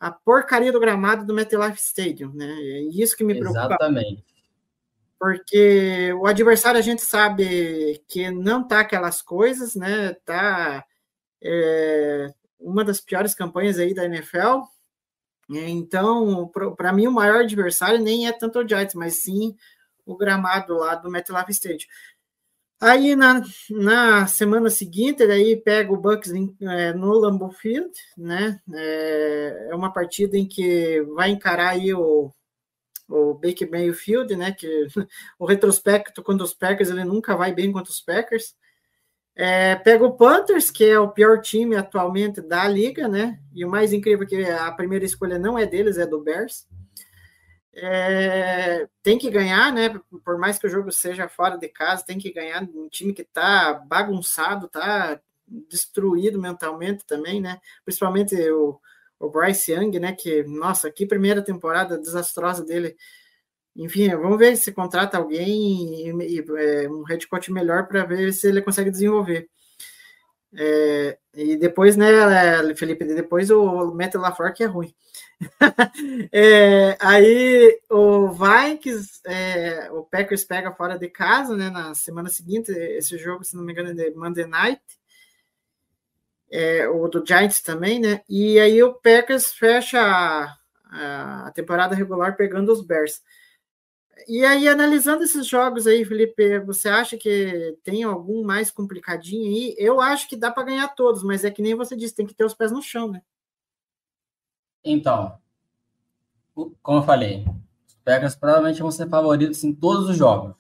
a 0.01 0.11
porcaria 0.11 0.73
do 0.73 0.81
gramado 0.81 1.27
do 1.27 1.35
MetLife 1.35 1.79
Stadium, 1.79 2.33
né? 2.33 2.47
É 2.47 2.81
isso 2.83 3.17
que 3.17 3.25
me 3.25 3.39
preocupa. 3.39 3.67
Exatamente. 3.67 4.36
Porque 5.19 6.13
o 6.15 6.27
adversário 6.27 6.79
a 6.79 6.83
gente 6.83 7.03
sabe 7.03 8.03
que 8.09 8.31
não 8.31 8.67
tá 8.67 8.81
aquelas 8.81 9.23
coisas, 9.23 9.75
né? 9.75 10.13
Tá 10.25 10.85
é, 11.43 12.35
uma 12.59 12.85
das 12.85 13.01
piores 13.01 13.35
campanhas 13.35 13.79
aí 13.79 13.95
da 13.95 14.05
NFL. 14.05 14.63
Então, 15.49 16.51
para 16.77 16.93
mim, 16.93 17.07
o 17.07 17.13
maior 17.13 17.41
adversário 17.41 18.01
nem 18.01 18.27
é 18.27 18.33
tanto 18.33 18.59
o 18.59 18.69
Giants, 18.69 18.95
mas 18.95 19.15
sim 19.23 19.57
o 20.05 20.17
gramado 20.17 20.75
lá 20.75 20.95
do 20.95 21.11
MetLife 21.11 21.53
Stadium. 21.53 21.89
Aí 22.81 23.17
na, 23.17 23.43
na 23.71 24.27
semana 24.27 24.69
seguinte, 24.69 25.27
daí 25.27 25.57
pega 25.57 25.91
o 25.93 25.97
Bucks 25.97 26.31
é, 26.61 26.93
no 26.93 27.13
Lambeau 27.19 27.51
Field, 27.51 27.91
né? 28.19 28.61
É, 28.75 29.69
é, 29.71 29.75
uma 29.75 29.91
partida 29.93 30.37
em 30.37 30.47
que 30.47 31.01
vai 31.15 31.31
encarar 31.31 31.71
aí 31.71 31.95
o, 31.95 32.31
o 33.09 33.35
Baker 33.35 33.71
Mayfield, 33.71 34.35
né? 34.37 34.53
Que 34.53 34.87
o 35.39 35.47
retrospecto 35.47 36.23
quando 36.23 36.43
os 36.43 36.55
Packers 36.55 36.91
ele 36.91 37.05
nunca 37.05 37.37
vai 37.37 37.53
bem 37.53 37.73
contra 37.73 37.91
os 37.91 38.01
Packers. 38.01 38.55
É, 39.35 39.77
pega 39.77 40.05
o 40.05 40.17
Panthers, 40.17 40.71
que 40.71 40.85
é 40.85 40.99
o 40.99 41.11
pior 41.11 41.41
time 41.43 41.77
atualmente 41.77 42.41
da 42.41 42.67
liga, 42.67 43.07
né? 43.07 43.39
E 43.55 43.65
o 43.65 43.71
mais 43.71 43.93
incrível 43.93 44.25
é 44.25 44.29
que 44.29 44.45
a 44.45 44.73
primeira 44.73 45.05
escolha 45.05 45.39
não 45.39 45.59
é 45.59 45.67
deles, 45.67 45.99
é 45.99 46.07
do 46.07 46.23
Bears. 46.23 46.67
é, 47.75 48.89
tem 49.03 49.19
que 49.19 49.31
ganhar, 49.31 49.73
né? 49.73 50.01
Por 50.25 50.39
mais 50.39 50.59
que 50.59 50.67
o 50.67 50.71
jogo 50.71 50.91
seja 50.91 51.29
fora 51.29 51.59
de 51.59 51.69
casa, 51.69 52.05
tem 52.05 52.19
que 52.19 52.33
ganhar 52.33 52.63
um 52.63 52.89
time 52.89 53.13
que 53.13 53.23
tá 53.25 53.75
bagunçado, 53.75 54.69
tá 54.69 55.21
destruído 55.47 56.41
mentalmente 56.41 57.05
também, 57.07 57.41
né? 57.41 57.61
Principalmente 57.85 58.35
o, 58.51 58.81
o 59.19 59.31
Bryce 59.31 59.73
Young, 59.73 59.99
né? 59.99 60.13
Que, 60.13 60.43
nossa, 60.45 60.91
que 60.91 61.07
primeira 61.07 61.43
temporada 61.43 61.99
desastrosa 61.99 62.65
dele. 62.65 62.97
Enfim, 63.75 64.09
vamos 64.11 64.39
ver 64.39 64.57
se 64.57 64.73
contrata 64.73 65.19
alguém 65.19 66.09
e, 66.09 66.39
e 66.39 66.45
é, 66.59 66.89
um 66.89 67.03
head 67.05 67.27
coach 67.29 67.53
melhor 67.53 67.87
para 67.87 68.05
ver 68.05 68.33
se 68.33 68.49
ele 68.49 68.63
consegue 68.63 68.91
desenvolver. 68.91 69.49
É, 70.59 71.19
e 71.35 71.57
depois, 71.57 71.97
né, 71.97 72.07
Felipe, 72.75 73.05
depois 73.05 73.51
o 73.51 73.93
Matt 73.95 74.15
LaFleur 74.15 74.55
que 74.55 74.63
é 74.65 74.67
ruim. 74.67 74.95
é, 76.33 76.97
aí 76.99 77.79
o 77.91 78.31
Vikings, 78.31 79.21
é, 79.27 79.91
o 79.93 80.03
Packers 80.03 80.45
pega 80.45 80.73
fora 80.73 80.99
de 80.99 81.09
casa, 81.11 81.55
né, 81.55 81.69
na 81.69 81.95
semana 81.95 82.31
seguinte, 82.31 82.73
esse 82.73 83.19
jogo, 83.19 83.45
se 83.45 83.55
não 83.55 83.63
me 83.63 83.73
engano, 83.73 83.91
é 83.91 83.93
de 83.93 84.17
Monday 84.17 84.47
Night, 84.47 84.81
é, 86.51 86.89
o 86.89 87.09
do 87.09 87.25
Giants 87.27 87.61
também, 87.61 88.01
né, 88.01 88.23
e 88.29 88.59
aí 88.59 88.83
o 88.83 88.95
Packers 88.95 89.53
fecha 89.53 90.01
a, 90.01 91.47
a 91.47 91.51
temporada 91.53 91.95
regular 91.95 92.37
pegando 92.37 92.73
os 92.73 92.85
Bears. 92.85 93.23
E 94.27 94.45
aí, 94.45 94.67
analisando 94.67 95.23
esses 95.23 95.47
jogos 95.47 95.87
aí, 95.87 96.05
Felipe, 96.05 96.59
você 96.61 96.89
acha 96.89 97.19
que 97.19 97.79
tem 97.85 98.03
algum 98.03 98.43
mais 98.43 98.71
complicadinho 98.71 99.47
aí? 99.47 99.75
Eu 99.79 100.01
acho 100.01 100.29
que 100.29 100.37
dá 100.37 100.51
para 100.51 100.65
ganhar 100.65 100.89
todos, 100.89 101.23
mas 101.23 101.45
é 101.45 101.51
que 101.51 101.61
nem 101.61 101.75
você 101.75 101.95
disse, 101.95 102.15
tem 102.15 102.27
que 102.27 102.35
ter 102.35 102.45
os 102.45 102.55
pés 102.55 102.73
no 102.73 102.83
chão, 102.83 103.13
né? 103.13 103.23
Então, 104.83 105.39
como 106.83 106.99
eu 106.99 107.03
falei, 107.03 107.45
os 107.87 107.95
Packers 108.05 108.35
provavelmente 108.35 108.81
vão 108.81 108.91
ser 108.91 109.09
favoritos 109.09 109.63
em 109.63 109.75
todos 109.75 110.09
os 110.09 110.17
jogos. 110.17 110.55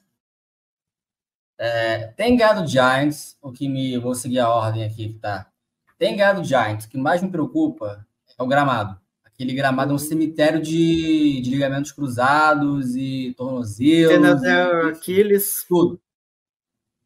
É, 1.58 2.08
tem 2.08 2.36
ganhado 2.36 2.66
Giants, 2.66 3.38
o 3.40 3.50
que 3.50 3.68
me. 3.68 3.96
Vou 3.96 4.14
seguir 4.14 4.40
a 4.40 4.50
ordem 4.50 4.84
aqui 4.84 5.14
que 5.14 5.18
tá. 5.18 5.50
Tem 5.98 6.16
ganhado 6.16 6.44
Giants, 6.44 6.86
o 6.86 6.88
que 6.88 6.98
mais 6.98 7.22
me 7.22 7.30
preocupa 7.30 8.06
é 8.38 8.42
o 8.42 8.46
gramado. 8.46 9.00
Aquele 9.24 9.54
gramado 9.54 9.92
é 9.92 9.94
um 9.94 9.98
cemitério 9.98 10.60
de, 10.60 11.40
de 11.40 11.50
ligamentos 11.50 11.92
cruzados 11.92 12.96
e 12.96 13.34
tornozelos. 13.36 14.14
Tornozelo, 14.14 14.88
Aquiles. 14.88 15.64
Tudo. 15.68 16.00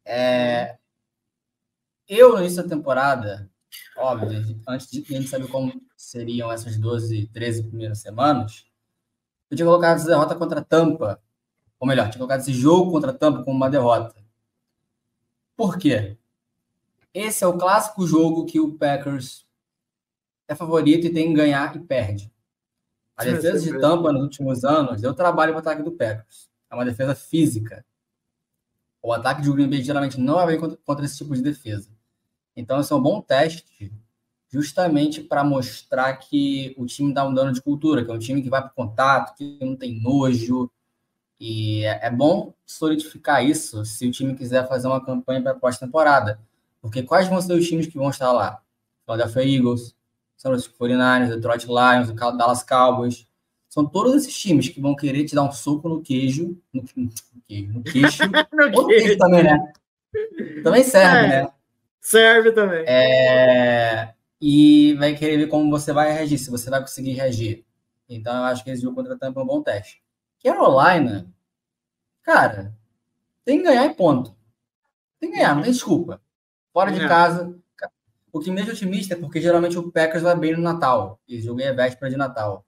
É, 0.05 0.77
eu, 2.13 2.33
no 2.33 2.39
início 2.39 2.61
da 2.61 2.67
temporada, 2.67 3.49
óbvio, 3.95 4.59
antes 4.67 4.91
de 4.91 4.99
a 5.15 5.17
gente 5.17 5.29
saber 5.29 5.47
como 5.47 5.71
seriam 5.95 6.51
essas 6.51 6.77
12, 6.77 7.27
13 7.27 7.63
primeiras 7.63 7.99
semanas, 7.99 8.65
eu 9.49 9.55
tinha 9.55 9.65
colocado 9.65 9.95
essa 9.95 10.07
derrota 10.09 10.35
contra 10.35 10.59
a 10.59 10.63
Tampa, 10.63 11.21
ou 11.79 11.87
melhor, 11.87 12.09
tinha 12.09 12.17
colocado 12.17 12.41
esse 12.41 12.53
jogo 12.53 12.91
contra 12.91 13.11
a 13.11 13.13
Tampa 13.13 13.43
como 13.43 13.55
uma 13.55 13.69
derrota. 13.69 14.15
Por 15.55 15.77
quê? 15.77 16.17
Esse 17.13 17.43
é 17.43 17.47
o 17.47 17.57
clássico 17.57 18.05
jogo 18.07 18.45
que 18.45 18.59
o 18.59 18.73
Packers 18.73 19.45
é 20.47 20.55
favorito 20.55 21.07
e 21.07 21.13
tem 21.13 21.29
que 21.29 21.33
ganhar 21.33 21.75
e 21.75 21.79
perde. 21.79 22.31
A 23.15 23.23
defesa 23.23 23.59
de 23.59 23.79
Tampa 23.79 24.11
nos 24.11 24.23
últimos 24.23 24.63
anos 24.63 25.01
deu 25.01 25.13
trabalho 25.13 25.53
para 25.53 25.57
o 25.57 25.61
ataque 25.61 25.83
do 25.83 25.91
Packers. 25.91 26.49
É 26.69 26.75
uma 26.75 26.85
defesa 26.85 27.13
física. 27.13 27.85
O 29.01 29.13
ataque 29.13 29.41
de 29.41 29.51
Green 29.51 29.69
Bay 29.69 29.81
geralmente 29.81 30.19
não 30.19 30.35
vai 30.35 30.47
bem 30.47 30.59
contra, 30.59 30.77
contra 30.85 31.05
esse 31.05 31.17
tipo 31.17 31.35
de 31.35 31.41
defesa. 31.41 31.89
Então, 32.55 32.79
esse 32.79 32.91
é 32.91 32.95
um 32.95 33.01
bom 33.01 33.21
teste 33.21 33.91
justamente 34.49 35.21
para 35.21 35.43
mostrar 35.43 36.13
que 36.17 36.75
o 36.77 36.85
time 36.85 37.13
dá 37.13 37.25
um 37.25 37.33
dano 37.33 37.53
de 37.53 37.61
cultura, 37.61 38.03
que 38.03 38.11
é 38.11 38.13
um 38.13 38.19
time 38.19 38.41
que 38.41 38.49
vai 38.49 38.61
para 38.61 38.71
o 38.71 38.75
contato, 38.75 39.35
que 39.35 39.57
não 39.61 39.75
tem 39.75 40.01
nojo. 40.01 40.69
E 41.39 41.83
é, 41.85 42.07
é 42.07 42.11
bom 42.11 42.53
solidificar 42.65 43.43
isso 43.43 43.83
se 43.85 44.07
o 44.07 44.11
time 44.11 44.35
quiser 44.35 44.67
fazer 44.67 44.87
uma 44.87 45.03
campanha 45.03 45.41
para 45.41 45.53
a 45.53 45.59
pós-temporada. 45.59 46.39
Porque 46.81 47.03
quais 47.03 47.27
vão 47.27 47.39
ser 47.41 47.53
os 47.53 47.67
times 47.67 47.87
que 47.87 47.97
vão 47.97 48.09
estar 48.09 48.31
lá? 48.31 48.61
Philadelphia 49.05 49.57
Eagles, 49.57 49.95
San 50.35 50.49
Francisco 50.49 50.75
49ers, 50.83 51.29
Detroit 51.29 51.67
Lions, 51.67 52.09
o 52.09 52.13
Dallas 52.13 52.63
Cowboys. 52.63 53.27
São 53.69 53.85
todos 53.85 54.15
esses 54.15 54.37
times 54.37 54.67
que 54.67 54.81
vão 54.81 54.95
querer 54.95 55.23
te 55.23 55.35
dar 55.35 55.43
um 55.43 55.51
soco 55.51 55.87
no 55.87 56.01
queijo, 56.01 56.57
no, 56.73 56.83
no 56.95 57.09
queijo, 57.47 57.73
no 57.73 57.83
queixo, 57.83 58.23
no 58.75 58.87
queijo 58.87 59.17
também, 59.17 59.43
né? 59.43 59.73
Também 60.63 60.83
serve, 60.83 61.25
é, 61.25 61.43
né? 61.43 61.51
Serve 62.01 62.51
também. 62.51 62.83
É, 62.85 64.13
e 64.41 64.93
vai 64.95 65.15
querer 65.15 65.37
ver 65.37 65.47
como 65.47 65.69
você 65.69 65.93
vai 65.93 66.11
reagir, 66.11 66.37
se 66.37 66.49
você 66.49 66.69
vai 66.69 66.81
conseguir 66.81 67.13
reagir. 67.13 67.63
Então, 68.09 68.35
eu 68.35 68.43
acho 68.43 68.63
que 68.63 68.71
esse 68.71 68.81
jogo 68.81 68.95
contra 68.95 69.13
a 69.13 69.17
Tampa 69.17 69.39
é 69.39 69.43
um 69.43 69.47
bom 69.47 69.61
teste. 69.61 70.01
Carolina, 70.43 71.31
cara, 72.23 72.75
tem 73.45 73.59
que 73.59 73.63
ganhar 73.63 73.85
e 73.85 73.93
ponto. 73.93 74.35
Tem 75.19 75.29
que 75.29 75.37
ganhar, 75.37 75.55
não 75.55 75.61
tem 75.61 75.71
desculpa. 75.71 76.19
Fora 76.73 76.91
de 76.91 76.99
casa, 77.07 77.53
o 78.31 78.39
que 78.39 78.49
me 78.49 78.55
deixa 78.57 78.71
otimista 78.71 79.13
é 79.13 79.17
porque 79.17 79.41
geralmente 79.41 79.77
o 79.77 79.91
Packers 79.91 80.23
vai 80.23 80.35
bem 80.35 80.53
no 80.53 80.61
Natal. 80.61 81.19
E 81.27 81.41
jogo 81.41 81.61
é 81.61 81.73
véspera 81.73 82.09
de 82.09 82.17
Natal. 82.17 82.65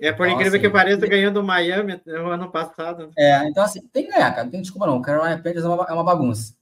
É 0.00 0.12
por 0.12 0.26
então, 0.26 0.36
incrível 0.36 0.58
assim, 0.58 0.66
que 0.66 0.72
pareça, 0.72 1.06
ganhou 1.06 1.32
do 1.32 1.42
Miami 1.42 2.00
no 2.06 2.30
ano 2.30 2.50
passado. 2.50 3.10
É, 3.16 3.46
então 3.48 3.62
assim, 3.62 3.86
tem 3.88 4.06
que 4.06 4.12
ganhar, 4.12 4.30
cara. 4.30 4.44
Não 4.44 4.50
tem 4.50 4.60
desculpa 4.60 4.86
não. 4.86 4.98
O 4.98 5.02
Carolina 5.02 5.36
Panthers 5.36 5.64
é 5.64 5.68
uma, 5.68 5.84
é 5.84 5.92
uma 5.92 6.04
bagunça. 6.04 6.54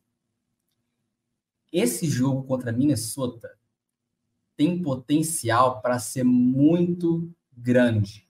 Esse 1.73 2.07
jogo 2.07 2.45
contra 2.45 2.73
Minnesota 2.73 3.57
tem 4.57 4.81
potencial 4.81 5.81
para 5.81 5.99
ser 5.99 6.25
muito 6.25 7.29
grande. 7.53 8.29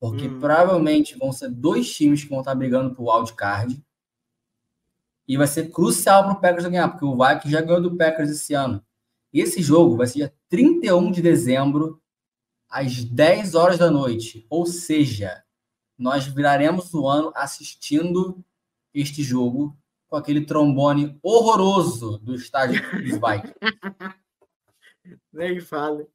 Porque 0.00 0.26
hum. 0.26 0.40
provavelmente 0.40 1.16
vão 1.16 1.32
ser 1.32 1.48
dois 1.48 1.92
times 1.92 2.24
que 2.24 2.30
vão 2.30 2.40
estar 2.40 2.54
brigando 2.54 2.94
por 2.94 3.12
wildcard. 3.12 3.80
E 5.26 5.36
vai 5.36 5.46
ser 5.46 5.70
crucial 5.70 6.24
para 6.24 6.32
o 6.32 6.40
Packers 6.40 6.66
ganhar, 6.66 6.88
porque 6.88 7.04
o 7.04 7.16
Vikings 7.16 7.50
já 7.50 7.60
ganhou 7.60 7.80
do 7.80 7.96
Packers 7.96 8.30
esse 8.30 8.54
ano. 8.54 8.84
E 9.32 9.40
esse 9.40 9.60
jogo 9.60 9.96
vai 9.96 10.06
ser 10.06 10.14
dia 10.14 10.34
31 10.48 11.10
de 11.10 11.20
dezembro, 11.20 12.00
às 12.68 13.04
10 13.04 13.54
horas 13.54 13.78
da 13.78 13.90
noite. 13.90 14.46
Ou 14.48 14.66
seja, 14.66 15.42
nós 15.98 16.26
viraremos 16.26 16.92
o 16.94 17.08
ano 17.08 17.32
assistindo 17.34 18.44
este 18.94 19.22
jogo 19.22 19.76
com 20.08 20.16
aquele 20.16 20.44
trombone 20.44 21.18
horroroso 21.22 22.18
do 22.18 22.34
estádio 22.34 22.80
dos 22.92 23.18
Vikings. 23.18 23.54
Nem 25.32 25.60
fale. 25.60 26.06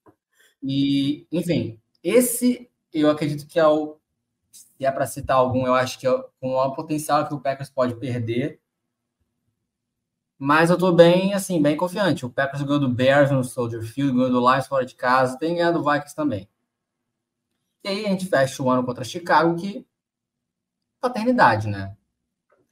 E, 0.63 1.27
enfim, 1.31 1.79
esse 2.03 2.69
eu 2.93 3.09
acredito 3.09 3.47
que 3.47 3.59
é 3.59 3.67
o. 3.67 3.97
Se 4.51 4.85
é 4.85 4.91
para 4.91 5.07
citar 5.07 5.37
algum, 5.37 5.65
eu 5.65 5.73
acho 5.73 5.97
que 5.97 6.07
é 6.07 6.11
com 6.39 6.49
o 6.49 6.55
maior 6.55 6.71
potencial 6.71 7.27
que 7.27 7.33
o 7.33 7.39
Packers 7.39 7.69
pode 7.69 7.95
perder 7.95 8.60
mas 10.43 10.71
eu 10.71 10.77
tô 10.77 10.91
bem, 10.91 11.35
assim, 11.35 11.61
bem 11.61 11.77
confiante. 11.77 12.25
O 12.25 12.29
Packers 12.29 12.63
ganhou 12.63 12.79
do 12.79 12.89
Bears 12.89 13.29
no 13.29 13.43
Soldier 13.43 13.83
Field, 13.83 14.11
ganhou 14.11 14.31
do 14.31 14.39
Lions 14.39 14.65
fora 14.65 14.83
de 14.83 14.95
casa, 14.95 15.37
tem 15.37 15.53
ganhado 15.53 15.77
do 15.77 15.85
Vikings 15.87 16.15
também. 16.15 16.49
E 17.83 17.87
aí 17.89 18.05
a 18.07 18.09
gente 18.09 18.25
fecha 18.25 18.63
o 18.63 18.69
ano 18.69 18.83
contra 18.83 19.03
Chicago, 19.03 19.55
que 19.55 19.85
paternidade, 20.99 21.67
né? 21.67 21.95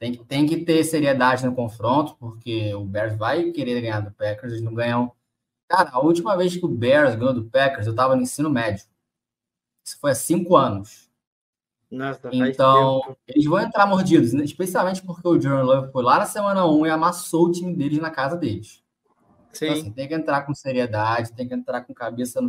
Tem 0.00 0.10
que, 0.10 0.24
tem 0.24 0.46
que 0.46 0.64
ter 0.64 0.82
seriedade 0.82 1.46
no 1.46 1.54
confronto, 1.54 2.16
porque 2.16 2.74
o 2.74 2.84
Bears 2.84 3.16
vai 3.16 3.52
querer 3.52 3.80
ganhar 3.80 4.00
do 4.00 4.10
Packers, 4.10 4.52
eles 4.52 4.64
não 4.64 4.74
ganham. 4.74 5.12
Cara, 5.68 5.90
a 5.92 6.00
última 6.00 6.36
vez 6.36 6.56
que 6.56 6.64
o 6.64 6.68
Bears 6.68 7.14
ganhou 7.14 7.34
do 7.34 7.44
Packers, 7.44 7.86
eu 7.86 7.94
tava 7.94 8.16
no 8.16 8.22
ensino 8.22 8.50
médio. 8.50 8.84
Isso 9.84 9.96
foi 10.00 10.10
há 10.10 10.14
cinco 10.16 10.56
anos. 10.56 11.09
Nossa, 11.90 12.30
então, 12.32 13.16
eles 13.26 13.44
vão 13.44 13.58
entrar 13.58 13.84
mordidos, 13.84 14.32
né? 14.32 14.44
especialmente 14.44 15.02
porque 15.02 15.26
o 15.26 15.40
Jordan 15.40 15.64
Love 15.64 15.92
foi 15.92 16.04
lá 16.04 16.18
na 16.18 16.26
semana 16.26 16.64
1 16.64 16.86
e 16.86 16.90
amassou 16.90 17.46
o 17.46 17.52
time 17.52 17.74
deles 17.74 17.98
na 17.98 18.10
casa 18.10 18.36
deles. 18.36 18.80
Então, 19.48 19.52
Sim. 19.52 19.66
Então, 19.66 19.80
assim, 19.80 19.92
tem 19.92 20.06
que 20.06 20.14
entrar 20.14 20.42
com 20.42 20.54
seriedade, 20.54 21.32
tem 21.32 21.48
que 21.48 21.54
entrar 21.54 21.80
com 21.80 21.92
cabeça, 21.92 22.40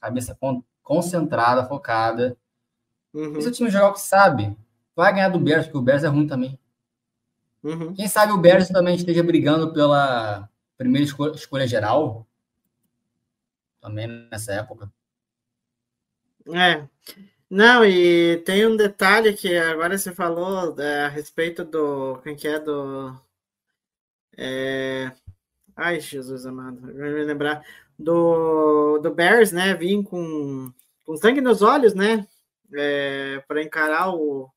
cabeça 0.00 0.38
concentrada, 0.82 1.66
focada. 1.66 2.36
Uhum. 3.12 3.38
E 3.38 3.42
se 3.42 3.48
o 3.48 3.52
time 3.52 3.70
jogar 3.70 3.88
o 3.88 3.94
que 3.94 4.00
sabe, 4.00 4.56
vai 4.94 5.12
ganhar 5.12 5.30
do 5.30 5.40
Bears, 5.40 5.66
porque 5.66 5.78
o 5.78 5.82
Bears 5.82 6.04
é 6.04 6.08
ruim 6.08 6.28
também. 6.28 6.56
Uhum. 7.64 7.92
Quem 7.92 8.06
sabe 8.06 8.32
o 8.32 8.38
Bears 8.38 8.68
também 8.68 8.94
esteja 8.94 9.22
brigando 9.22 9.72
pela 9.72 10.48
primeira 10.78 11.04
escolha, 11.04 11.32
escolha 11.32 11.66
geral, 11.66 12.24
também 13.80 14.06
nessa 14.30 14.52
época. 14.52 14.90
É, 16.52 16.86
não, 17.50 17.84
e 17.84 18.38
tem 18.44 18.64
um 18.64 18.76
detalhe 18.76 19.34
que 19.34 19.56
agora 19.56 19.98
você 19.98 20.14
falou 20.14 20.78
é, 20.80 21.04
a 21.06 21.08
respeito 21.08 21.64
do. 21.64 22.18
Quem 22.22 22.36
que 22.36 22.46
é 22.46 22.60
do. 22.60 23.12
É, 24.36 25.12
ai, 25.76 26.00
Jesus 26.00 26.46
amado, 26.46 26.80
vai 26.80 27.10
me 27.10 27.24
lembrar. 27.24 27.64
Do, 27.98 28.98
do 28.98 29.12
Bears, 29.12 29.52
né? 29.52 29.74
Vim 29.74 30.02
com, 30.02 30.72
com 31.04 31.16
sangue 31.16 31.40
nos 31.40 31.60
olhos, 31.60 31.92
né? 31.92 32.26
É, 32.72 33.42
para 33.48 33.62
encarar 33.62 34.14
o, 34.14 34.48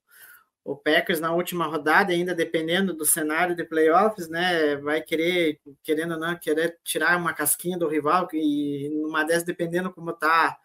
o 0.64 0.76
Packers 0.76 1.20
na 1.20 1.32
última 1.32 1.66
rodada, 1.66 2.12
ainda 2.12 2.34
dependendo 2.34 2.94
do 2.94 3.04
cenário 3.04 3.56
de 3.56 3.64
playoffs, 3.64 4.28
né? 4.28 4.76
Vai 4.76 5.02
querer, 5.02 5.60
querendo 5.82 6.14
ou 6.14 6.20
não, 6.20 6.36
querer 6.38 6.78
tirar 6.84 7.18
uma 7.18 7.34
casquinha 7.34 7.78
do 7.78 7.88
rival, 7.88 8.28
e 8.32 8.88
numa 9.02 9.24
dessas, 9.24 9.44
dependendo 9.44 9.92
como 9.92 10.12
tá 10.12 10.56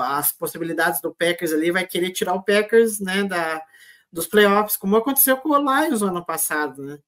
as 0.00 0.32
possibilidades 0.32 1.00
do 1.00 1.14
Packers 1.14 1.52
ali, 1.52 1.70
vai 1.70 1.86
querer 1.86 2.10
tirar 2.10 2.34
o 2.34 2.42
Packers 2.42 3.00
né, 3.00 3.24
da, 3.24 3.62
dos 4.10 4.26
playoffs, 4.26 4.76
como 4.76 4.96
aconteceu 4.96 5.36
com 5.36 5.50
o 5.50 5.58
Lions 5.58 6.00
no 6.00 6.08
ano 6.08 6.24
passado, 6.24 6.82
né? 6.82 6.98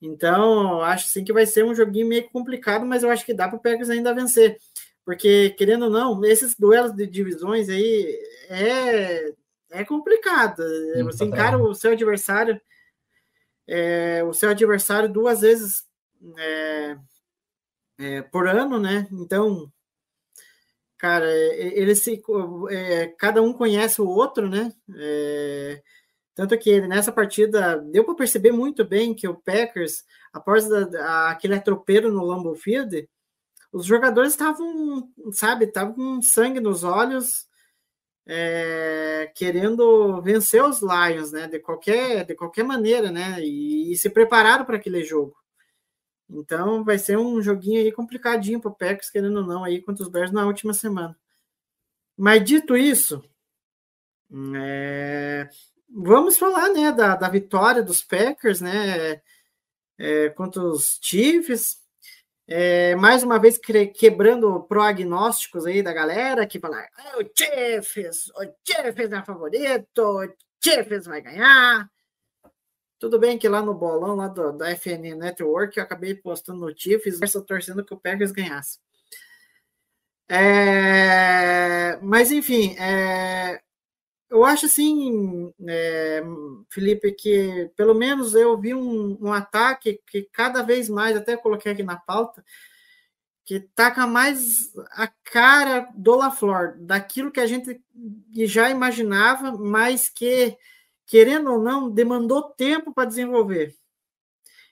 Então, 0.00 0.82
acho 0.82 1.08
sim 1.08 1.24
que 1.24 1.32
vai 1.32 1.46
ser 1.46 1.64
um 1.64 1.74
joguinho 1.74 2.06
meio 2.06 2.28
complicado, 2.28 2.84
mas 2.84 3.02
eu 3.02 3.10
acho 3.10 3.24
que 3.24 3.32
dá 3.32 3.48
para 3.48 3.56
o 3.56 3.60
Packers 3.60 3.88
ainda 3.88 4.14
vencer. 4.14 4.58
Porque, 5.04 5.50
querendo 5.50 5.84
ou 5.84 5.90
não, 5.90 6.24
esses 6.24 6.54
duelos 6.54 6.92
de 6.92 7.06
divisões 7.06 7.68
aí 7.68 8.18
é, 8.48 9.32
é 9.70 9.84
complicado. 9.84 10.62
Você 11.04 11.24
encara 11.24 11.58
o 11.58 11.74
seu 11.74 11.92
adversário, 11.92 12.60
é, 13.66 14.22
o 14.24 14.32
seu 14.32 14.50
adversário 14.50 15.08
duas 15.10 15.40
vezes 15.40 15.84
é, 16.38 16.96
é, 17.98 18.22
por 18.22 18.46
ano, 18.46 18.78
né? 18.78 19.06
Então, 19.12 19.70
cara, 20.98 21.30
eles 21.30 22.00
se, 22.02 22.22
é, 22.70 23.08
cada 23.18 23.42
um 23.42 23.52
conhece 23.52 24.00
o 24.00 24.08
outro, 24.08 24.48
né? 24.48 24.72
É, 24.96 25.82
tanto 26.34 26.58
que 26.58 26.80
nessa 26.82 27.12
partida 27.12 27.78
deu 27.78 28.04
para 28.04 28.14
perceber 28.14 28.52
muito 28.52 28.84
bem 28.84 29.14
que 29.14 29.28
o 29.28 29.36
Packers, 29.36 30.04
após 30.32 30.70
a, 30.72 30.88
a, 31.00 31.30
aquele 31.30 31.54
atropeiro 31.54 32.10
no 32.10 32.24
Lambeau 32.24 32.54
Field, 32.54 33.08
os 33.72 33.86
jogadores 33.86 34.32
estavam, 34.32 35.10
sabe, 35.32 35.66
estavam 35.66 35.94
com 35.94 36.22
sangue 36.22 36.60
nos 36.60 36.84
olhos, 36.84 37.46
é, 38.26 39.30
querendo 39.34 40.20
vencer 40.22 40.62
os 40.64 40.80
Lions, 40.80 41.32
né? 41.32 41.48
De 41.48 41.58
qualquer, 41.60 42.24
de 42.24 42.34
qualquer 42.34 42.64
maneira, 42.64 43.10
né? 43.10 43.40
E, 43.40 43.92
e 43.92 43.96
se 43.96 44.10
prepararam 44.10 44.64
para 44.64 44.76
aquele 44.76 45.04
jogo. 45.04 45.36
Então 46.34 46.84
vai 46.84 46.98
ser 46.98 47.16
um 47.18 47.40
joguinho 47.40 47.80
aí 47.80 47.92
complicadinho 47.92 48.60
para 48.60 48.70
o 48.70 48.74
Packers, 48.74 49.10
querendo 49.10 49.38
ou 49.38 49.46
não, 49.46 49.64
aí 49.64 49.80
contra 49.80 50.02
os 50.02 50.08
Bears 50.08 50.32
na 50.32 50.46
última 50.46 50.74
semana. 50.74 51.16
Mas 52.16 52.44
dito 52.44 52.76
isso, 52.76 53.24
é, 54.56 55.48
vamos 55.88 56.36
falar 56.36 56.70
né, 56.70 56.90
da, 56.92 57.16
da 57.16 57.28
vitória 57.28 57.82
dos 57.82 58.02
Packers 58.02 58.60
né, 58.60 59.20
é, 59.98 60.30
contra 60.30 60.62
os 60.62 60.98
Chiefs. 61.00 61.82
É, 62.46 62.94
mais 62.96 63.22
uma 63.22 63.38
vez 63.38 63.58
quebrando 63.94 64.62
prognósticos 64.64 65.64
aí 65.64 65.82
da 65.82 65.94
galera 65.94 66.46
que 66.46 66.60
fala 66.60 66.76
ah, 66.76 67.18
o 67.18 67.30
Chiefs, 67.34 68.30
o 68.36 68.44
Chiefs 68.62 69.12
é 69.12 69.22
favorito, 69.22 69.98
o 69.98 70.28
Chiefs 70.62 71.06
vai 71.06 71.22
ganhar. 71.22 71.90
Tudo 73.04 73.18
bem 73.18 73.36
que 73.36 73.46
lá 73.46 73.60
no 73.60 73.74
bolão 73.74 74.16
lá 74.16 74.28
do, 74.28 74.50
da 74.50 74.74
FN 74.74 75.14
Network 75.14 75.76
eu 75.76 75.84
acabei 75.84 76.14
postando 76.14 76.60
no 76.60 76.74
Chiefs, 76.74 77.20
torcendo 77.46 77.84
que 77.84 77.92
o 77.92 77.98
Packers 77.98 78.32
ganhasse. 78.32 78.78
É, 80.26 81.98
mas 82.00 82.32
enfim, 82.32 82.74
é, 82.78 83.60
eu 84.30 84.42
acho 84.42 84.64
assim, 84.64 85.52
é, 85.68 86.22
Felipe, 86.70 87.12
que 87.12 87.70
pelo 87.76 87.92
menos 87.92 88.34
eu 88.34 88.58
vi 88.58 88.72
um, 88.72 89.18
um, 89.20 89.34
ataque 89.34 90.00
que 90.06 90.22
cada 90.32 90.62
vez 90.62 90.88
mais, 90.88 91.14
até 91.14 91.36
coloquei 91.36 91.72
aqui 91.72 91.82
na 91.82 91.96
pauta, 91.96 92.42
que 93.44 93.60
taca 93.60 94.06
mais 94.06 94.72
a 94.92 95.08
cara 95.24 95.90
do 95.94 96.16
LaFleur, 96.16 96.78
daquilo 96.78 97.30
que 97.30 97.40
a 97.40 97.46
gente 97.46 97.78
já 98.46 98.70
imaginava, 98.70 99.52
mas 99.52 100.08
que, 100.08 100.56
querendo 101.06 101.52
ou 101.52 101.60
não, 101.60 101.90
demandou 101.90 102.42
tempo 102.42 102.92
para 102.92 103.08
desenvolver. 103.08 103.74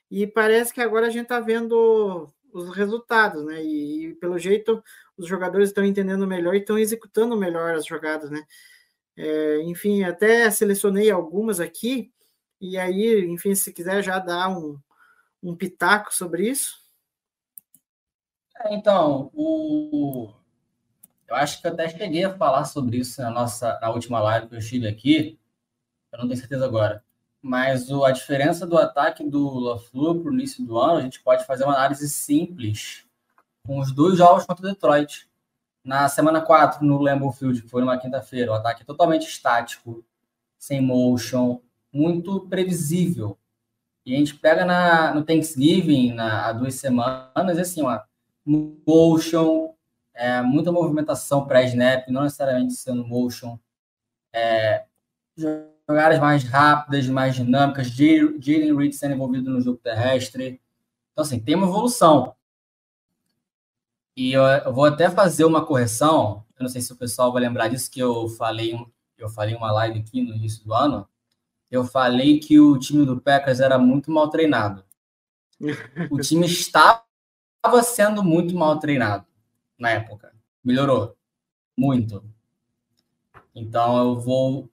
E 0.09 0.27
parece 0.27 0.73
que 0.73 0.81
agora 0.81 1.07
a 1.07 1.09
gente 1.09 1.23
está 1.23 1.39
vendo 1.39 2.31
os 2.53 2.69
resultados, 2.75 3.43
né? 3.43 3.63
E, 3.63 4.07
e, 4.07 4.15
pelo 4.15 4.37
jeito 4.37 4.83
os 5.17 5.27
jogadores 5.27 5.69
estão 5.69 5.83
entendendo 5.85 6.27
melhor 6.27 6.55
e 6.55 6.59
estão 6.59 6.77
executando 6.77 7.37
melhor 7.37 7.75
as 7.75 7.85
jogadas, 7.85 8.29
né? 8.29 8.43
É, 9.15 9.61
enfim, 9.63 10.03
até 10.03 10.49
selecionei 10.49 11.11
algumas 11.11 11.59
aqui, 11.59 12.11
e 12.59 12.77
aí, 12.77 13.25
enfim, 13.25 13.53
se 13.53 13.71
quiser 13.73 14.01
já 14.01 14.17
dar 14.19 14.49
um, 14.49 14.79
um 15.41 15.55
pitaco 15.55 16.13
sobre 16.13 16.49
isso. 16.49 16.81
É, 18.59 18.73
então, 18.73 19.29
o... 19.33 20.31
eu 21.27 21.35
acho 21.35 21.61
que 21.61 21.67
até 21.67 21.89
cheguei 21.89 22.23
a 22.23 22.35
falar 22.37 22.65
sobre 22.65 22.97
isso 22.97 23.21
na 23.21 23.29
nossa 23.29 23.77
na 23.81 23.89
última 23.89 24.19
live 24.21 24.47
que 24.47 24.55
eu 24.55 24.59
estive 24.59 24.87
aqui, 24.87 25.39
eu 26.13 26.19
não 26.19 26.27
tenho 26.27 26.39
certeza 26.39 26.65
agora. 26.65 27.03
Mas 27.41 27.89
o, 27.89 28.05
a 28.05 28.11
diferença 28.11 28.65
do 28.65 28.77
ataque 28.77 29.23
do 29.23 29.59
LaFleur 29.59 30.21
para 30.21 30.31
o 30.31 30.33
início 30.33 30.63
do 30.63 30.77
ano, 30.77 30.99
a 30.99 31.01
gente 31.01 31.19
pode 31.21 31.45
fazer 31.45 31.65
uma 31.65 31.73
análise 31.73 32.07
simples 32.09 33.05
com 33.65 33.79
os 33.79 33.91
dois 33.91 34.17
jogos 34.17 34.45
contra 34.45 34.65
o 34.65 34.69
Detroit. 34.69 35.27
Na 35.83 36.07
semana 36.07 36.39
4, 36.39 36.85
no 36.85 37.01
Lambeau 37.01 37.33
Field, 37.33 37.61
que 37.61 37.67
foi 37.67 37.81
numa 37.81 37.97
quinta-feira, 37.97 38.51
o 38.51 38.55
ataque 38.55 38.85
totalmente 38.85 39.27
estático, 39.27 40.05
sem 40.57 40.79
motion, 40.79 41.59
muito 41.91 42.47
previsível. 42.47 43.37
E 44.05 44.15
a 44.15 44.17
gente 44.17 44.35
pega 44.35 44.63
na, 44.63 45.13
no 45.13 45.23
Thanksgiving, 45.23 46.13
na, 46.13 46.47
há 46.47 46.53
duas 46.53 46.75
semanas, 46.75 47.57
assim, 47.57 47.81
uma 47.81 48.05
motion, 48.45 49.73
é, 50.13 50.41
muita 50.41 50.71
movimentação 50.71 51.45
pré-snap, 51.45 52.07
não 52.09 52.23
necessariamente 52.23 52.73
sendo 52.73 53.05
motion, 53.05 53.57
é, 54.31 54.85
jogadas 55.87 56.19
mais 56.19 56.43
rápidas, 56.43 57.07
mais 57.07 57.35
dinâmicas, 57.35 57.87
Jalen 57.87 58.75
Reed 58.75 58.93
sendo 58.93 59.15
envolvido 59.15 59.49
no 59.49 59.61
jogo 59.61 59.77
terrestre. 59.77 60.61
Então, 61.11 61.23
assim, 61.23 61.39
tem 61.39 61.55
uma 61.55 61.67
evolução. 61.67 62.35
E 64.15 64.31
eu, 64.31 64.43
eu, 64.43 64.73
vou 64.73 64.85
até 64.85 65.09
fazer 65.09 65.45
uma 65.45 65.65
correção. 65.65 66.45
Eu 66.57 66.63
não 66.63 66.69
sei 66.69 66.81
se 66.81 66.91
o 66.93 66.95
pessoal 66.95 67.33
vai 67.33 67.41
lembrar 67.41 67.67
disso 67.67 67.89
que 67.89 67.99
eu 67.99 68.29
falei, 68.29 68.73
eu 69.17 69.29
falei 69.29 69.55
uma 69.55 69.71
live 69.71 69.99
aqui 69.99 70.21
no 70.21 70.35
início 70.35 70.63
do 70.63 70.73
ano. 70.73 71.07
Eu 71.69 71.83
falei 71.83 72.39
que 72.39 72.59
o 72.59 72.77
time 72.77 73.05
do 73.05 73.19
Packers 73.19 73.59
era 73.59 73.77
muito 73.77 74.11
mal 74.11 74.29
treinado. 74.29 74.83
O 76.11 76.19
time 76.19 76.45
estava 76.45 77.01
sendo 77.83 78.23
muito 78.23 78.55
mal 78.55 78.77
treinado 78.77 79.25
na 79.77 79.91
época. 79.91 80.33
Melhorou 80.63 81.15
muito. 81.75 82.23
Então 83.55 83.97
eu 83.97 84.19
vou 84.19 84.69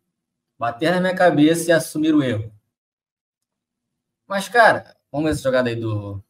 bater 0.60 0.90
na 0.92 1.00
minha 1.00 1.14
cabeça 1.14 1.70
e 1.70 1.72
assumir 1.72 2.14
o 2.14 2.22
erro. 2.22 2.52
Mas, 4.28 4.46
cara, 4.46 4.94
vamos 5.10 5.24
ver 5.24 5.32
essa 5.32 5.42
jogada 5.42 5.70
aí 5.70 5.74
do. 5.74 6.22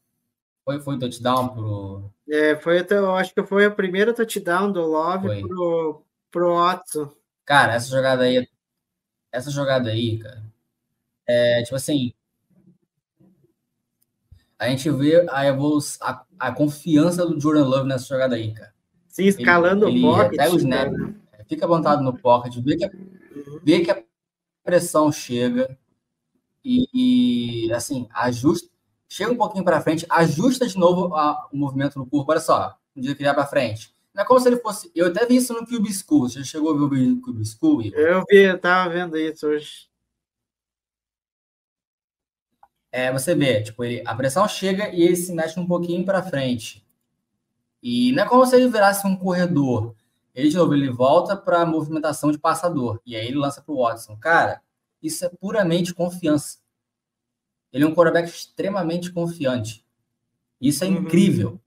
Foi, 0.64 0.80
foi 0.80 0.98
touchdown 1.00 1.48
pro, 1.48 2.12
é, 2.28 2.54
foi, 2.54 2.86
eu 2.88 3.16
acho 3.16 3.34
que 3.34 3.42
foi 3.42 3.66
o 3.66 3.74
primeiro 3.74 4.14
touchdown 4.14 4.70
do 4.70 4.82
Love 4.82 5.26
foi. 5.26 5.40
pro, 5.42 6.04
pro 6.30 6.54
Watson. 6.54 7.12
Cara, 7.44 7.74
essa 7.74 7.90
jogada 7.90 8.22
aí, 8.22 8.48
essa 9.32 9.50
jogada 9.50 9.90
aí, 9.90 10.18
cara, 10.18 10.40
é 11.26 11.64
tipo 11.64 11.74
assim, 11.74 12.12
a 14.56 14.68
gente 14.68 14.88
vê 14.90 15.26
a 15.28 15.44
evolução, 15.44 16.06
a, 16.06 16.24
a 16.38 16.52
confiança 16.52 17.26
do 17.26 17.40
Jordan 17.40 17.64
Love 17.64 17.88
nessa 17.88 18.06
jogada 18.06 18.36
aí, 18.36 18.54
cara. 18.54 18.72
Sim, 19.08 19.24
escalando 19.24 19.88
ele, 19.88 20.06
o 20.06 20.14
pocket. 20.14 20.36
Pega 20.36 20.54
o 20.54 20.56
snap, 20.56 20.92
né? 20.92 21.14
fica 21.48 21.66
montado 21.66 22.00
no 22.00 22.16
pocket, 22.16 22.54
vê 22.62 22.76
que, 22.76 22.86
uhum. 22.86 23.60
vê 23.64 23.80
que 23.80 23.90
a 23.90 24.00
pressão 24.62 25.10
chega 25.10 25.78
e, 26.64 27.66
e 27.66 27.72
assim, 27.72 28.08
ajusta, 28.12 28.68
chega 29.08 29.32
um 29.32 29.36
pouquinho 29.36 29.64
para 29.64 29.80
frente, 29.80 30.06
ajusta 30.08 30.66
de 30.66 30.76
novo 30.76 31.14
a, 31.14 31.48
o 31.52 31.56
movimento 31.56 31.98
no 31.98 32.06
corpo. 32.06 32.30
Olha 32.30 32.40
só, 32.40 32.76
um 32.94 33.00
dia 33.00 33.14
criar 33.14 33.34
para 33.34 33.46
frente. 33.46 33.94
Não 34.14 34.22
é 34.22 34.26
como 34.26 34.40
se 34.40 34.48
ele 34.48 34.56
fosse. 34.58 34.90
Eu 34.94 35.06
até 35.06 35.24
vi 35.26 35.36
isso 35.36 35.52
no 35.52 35.66
Cube 35.66 35.92
School. 35.92 36.28
Você 36.28 36.44
chegou 36.44 36.70
a 36.70 36.88
ver 36.88 37.10
o 37.12 37.20
Cube 37.20 37.44
School? 37.44 37.82
Igor? 37.82 37.98
Eu 37.98 38.24
vi, 38.28 38.38
eu 38.38 38.58
tava 38.58 38.90
vendo 38.90 39.16
isso 39.16 39.46
hoje. 39.46 39.88
É, 42.92 43.12
você 43.12 43.34
vê, 43.34 43.62
tipo, 43.62 43.84
ele, 43.84 44.02
a 44.04 44.14
pressão 44.14 44.46
chega 44.48 44.88
e 44.88 45.02
ele 45.02 45.14
se 45.16 45.32
mexe 45.32 45.58
um 45.60 45.66
pouquinho 45.66 46.04
para 46.04 46.22
frente. 46.22 46.84
E 47.82 48.12
não 48.12 48.24
é 48.24 48.28
como 48.28 48.44
se 48.44 48.56
ele 48.56 48.68
virasse 48.68 49.06
um 49.06 49.16
corredor. 49.16 49.94
Ele, 50.34 50.48
de 50.48 50.56
novo, 50.56 50.74
ele 50.74 50.90
volta 50.90 51.36
para 51.36 51.62
a 51.62 51.66
movimentação 51.66 52.30
de 52.30 52.38
passador. 52.38 53.00
E 53.04 53.16
aí 53.16 53.26
ele 53.26 53.38
lança 53.38 53.60
para 53.60 53.72
o 53.72 53.82
Watson. 53.82 54.16
Cara, 54.16 54.62
isso 55.02 55.24
é 55.24 55.28
puramente 55.28 55.94
confiança. 55.94 56.58
Ele 57.72 57.84
é 57.84 57.86
um 57.86 57.94
quarterback 57.94 58.28
extremamente 58.28 59.12
confiante. 59.12 59.84
Isso 60.60 60.84
é 60.84 60.88
uhum. 60.88 60.94
incrível. 60.94 61.60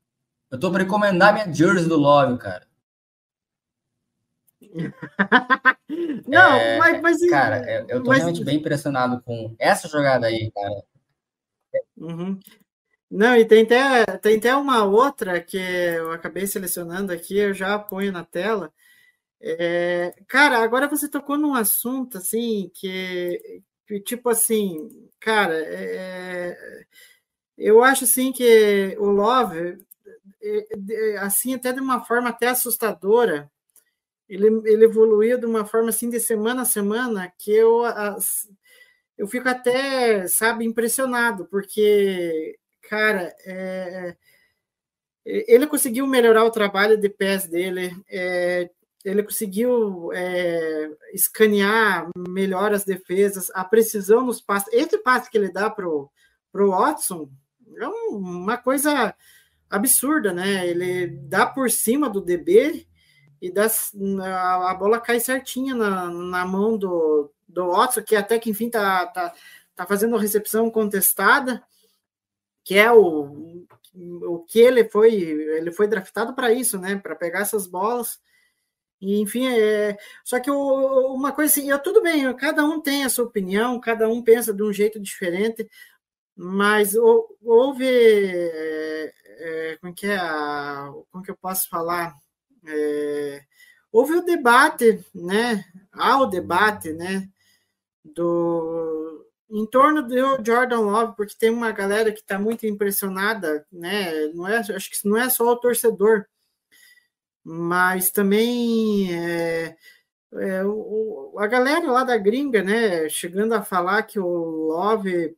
Eu 0.51 0.59
tô 0.59 0.71
para 0.71 0.83
recomendar 0.83 1.33
minha 1.33 1.51
jersey 1.51 1.87
do 1.87 1.97
Love, 1.97 2.37
cara. 2.37 2.67
Não, 6.27 6.53
é, 6.53 6.77
mas, 6.77 7.01
mas, 7.01 7.29
Cara, 7.29 7.57
é, 7.69 7.85
eu 7.89 8.01
tô 8.01 8.09
mas... 8.09 8.19
realmente 8.19 8.43
bem 8.43 8.57
impressionado 8.57 9.21
com 9.21 9.55
essa 9.59 9.87
jogada 9.87 10.27
aí, 10.27 10.51
cara. 10.51 10.83
Uhum. 11.97 12.39
Não, 13.15 13.35
e 13.35 13.45
tem 13.45 13.63
até, 13.63 14.05
tem 14.17 14.37
até 14.37 14.55
uma 14.55 14.83
outra 14.85 15.39
que 15.39 15.55
eu 15.57 16.11
acabei 16.11 16.47
selecionando 16.47 17.11
aqui, 17.13 17.37
eu 17.37 17.53
já 17.53 17.77
ponho 17.77 18.11
na 18.11 18.23
tela. 18.25 18.73
É, 19.41 20.13
cara, 20.27 20.59
agora 20.63 20.87
você 20.89 21.09
tocou 21.09 21.37
num 21.37 21.55
assunto 21.55 22.17
assim 22.19 22.71
que, 22.75 23.61
tipo 24.05 24.29
assim, 24.29 24.89
cara, 25.19 25.55
é, 25.57 26.57
eu 27.57 27.83
acho 27.83 28.05
assim 28.05 28.31
que 28.33 28.95
o 28.99 29.05
Love, 29.07 29.77
é, 30.41 31.13
é, 31.15 31.17
assim, 31.19 31.55
até 31.55 31.73
de 31.73 31.81
uma 31.81 32.03
forma 32.05 32.29
até 32.29 32.49
assustadora, 32.49 33.51
ele, 34.29 34.47
ele 34.65 34.85
evoluiu 34.85 35.39
de 35.39 35.45
uma 35.47 35.65
forma 35.65 35.89
assim 35.89 36.09
de 36.09 36.19
semana 36.19 36.63
a 36.63 36.65
semana 36.65 37.31
que 37.39 37.51
eu, 37.51 37.83
eu 39.17 39.27
fico 39.27 39.47
até, 39.47 40.27
sabe, 40.27 40.65
impressionado, 40.65 41.45
porque, 41.45 42.57
cara, 42.89 43.35
é, 43.45 44.15
ele 45.25 45.67
conseguiu 45.67 46.05
melhorar 46.05 46.43
o 46.43 46.51
trabalho 46.51 46.97
de 46.97 47.09
pés 47.09 47.47
dele, 47.47 47.95
é, 48.09 48.69
ele 49.03 49.23
conseguiu 49.23 50.11
é, 50.13 50.89
escanear 51.13 52.09
melhor 52.27 52.73
as 52.73 52.83
defesas, 52.83 53.51
a 53.53 53.63
precisão 53.63 54.25
nos 54.25 54.41
passes. 54.41 54.71
Esse 54.73 54.97
passe 54.97 55.29
que 55.29 55.37
ele 55.37 55.51
dá 55.51 55.69
para 55.69 55.87
o 55.87 56.09
Watson 56.53 57.29
é 57.77 57.87
uma 57.87 58.57
coisa 58.57 59.13
absurda, 59.69 60.31
né? 60.31 60.67
Ele 60.67 61.07
dá 61.07 61.45
por 61.45 61.69
cima 61.69 62.09
do 62.09 62.21
DB 62.21 62.87
e 63.41 63.51
dá, 63.51 63.67
a, 64.21 64.71
a 64.71 64.73
bola 64.73 65.01
cai 65.01 65.19
certinha 65.19 65.75
na, 65.75 66.09
na 66.09 66.45
mão 66.45 66.77
do, 66.77 67.29
do 67.47 67.71
Watson, 67.71 68.03
que 68.03 68.15
até 68.15 68.39
que 68.39 68.49
enfim 68.49 68.69
tá, 68.69 69.05
tá, 69.07 69.33
tá 69.75 69.85
fazendo 69.85 70.15
recepção 70.15 70.69
contestada, 70.69 71.61
que 72.63 72.75
é 72.77 72.91
o, 72.91 73.65
o 73.95 74.39
que 74.47 74.59
ele 74.59 74.85
foi, 74.85 75.13
ele 75.13 75.71
foi 75.71 75.87
draftado 75.87 76.33
para 76.33 76.51
isso, 76.51 76.79
né? 76.79 76.95
Para 76.95 77.15
pegar 77.15 77.41
essas 77.41 77.67
bolas. 77.67 78.19
E, 79.01 79.19
enfim, 79.19 79.47
é, 79.47 79.97
só 80.23 80.39
que 80.39 80.49
o, 80.49 81.13
uma 81.13 81.33
coisa 81.33 81.51
assim, 81.51 81.69
eu, 81.69 81.77
tudo 81.77 82.01
bem, 82.01 82.33
cada 82.35 82.63
um 82.63 82.79
tem 82.79 83.03
a 83.03 83.09
sua 83.09 83.25
opinião, 83.25 83.79
cada 83.79 84.07
um 84.07 84.23
pensa 84.23 84.53
de 84.53 84.63
um 84.63 84.71
jeito 84.71 84.97
diferente, 84.97 85.69
mas 86.35 86.95
houve, 86.95 87.85
é, 87.85 89.13
é, 89.25 89.77
como 89.81 89.93
que 89.93 90.07
é, 90.07 90.15
a, 90.15 90.89
como 91.11 91.23
que 91.23 91.31
eu 91.31 91.35
posso 91.35 91.69
falar, 91.69 92.15
é, 92.65 93.43
houve 93.91 94.13
o 94.13 94.23
debate, 94.23 95.05
né, 95.13 95.65
há 95.91 96.17
o 96.19 96.25
debate, 96.25 96.93
né, 96.93 97.29
do, 98.05 99.02
em 99.49 99.65
torno 99.67 100.01
do 100.01 100.15
Jordan 100.45 100.79
Love, 100.79 101.15
porque 101.15 101.35
tem 101.37 101.49
uma 101.49 101.71
galera 101.71 102.11
que 102.11 102.21
está 102.21 102.39
muito 102.39 102.65
impressionada, 102.65 103.65
né, 103.71 104.27
não 104.33 104.47
é, 104.47 104.57
acho 104.57 104.89
que 104.89 105.07
não 105.07 105.17
é 105.17 105.29
só 105.29 105.45
o 105.45 105.59
torcedor, 105.59 106.25
mas 107.43 108.09
também 108.09 109.13
é, 109.13 109.75
é, 110.33 110.63
o, 110.65 111.35
a 111.37 111.47
galera 111.47 111.91
lá 111.91 112.03
da 112.03 112.17
gringa, 112.17 112.63
né, 112.63 113.09
chegando 113.09 113.53
a 113.53 113.61
falar 113.61 114.03
que 114.03 114.19
o 114.19 114.67
Love 114.69 115.35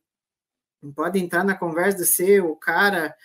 pode 0.96 1.20
entrar 1.20 1.44
na 1.44 1.56
conversa 1.56 1.98
de 2.00 2.06
ser 2.06 2.44
o 2.44 2.56
cara 2.56 3.16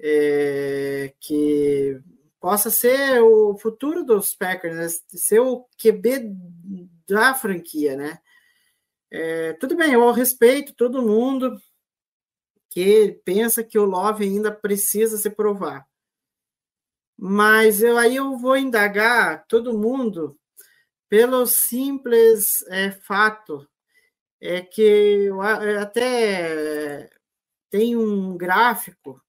é, 0.00 1.12
que 1.20 2.00
possa 2.40 2.70
ser 2.70 3.20
o 3.22 3.56
futuro 3.56 4.04
dos 4.04 4.34
Packers, 4.34 4.76
né, 4.76 4.88
ser 5.08 5.40
o 5.40 5.66
QB 5.78 6.34
da 7.08 7.34
franquia, 7.34 7.96
né? 7.96 8.18
É, 9.10 9.52
tudo 9.54 9.76
bem, 9.76 9.92
eu 9.92 10.10
respeito 10.10 10.74
todo 10.74 11.02
mundo 11.02 11.60
que 12.70 13.20
pensa 13.24 13.62
que 13.62 13.78
o 13.78 13.84
Love 13.84 14.24
ainda 14.24 14.50
precisa 14.50 15.16
se 15.16 15.30
provar. 15.30 15.86
Mas 17.16 17.82
eu, 17.82 17.96
aí 17.96 18.16
eu 18.16 18.36
vou 18.36 18.56
indagar 18.56 19.46
todo 19.46 19.78
mundo 19.78 20.36
pelo 21.08 21.46
simples 21.46 22.66
é, 22.68 22.90
fato 22.90 23.68
é 24.40 24.60
que 24.60 24.82
eu, 24.82 25.42
é, 25.42 25.78
até 25.78 27.08
tem 27.70 27.96
um 27.96 28.36
gráfico 28.36 29.22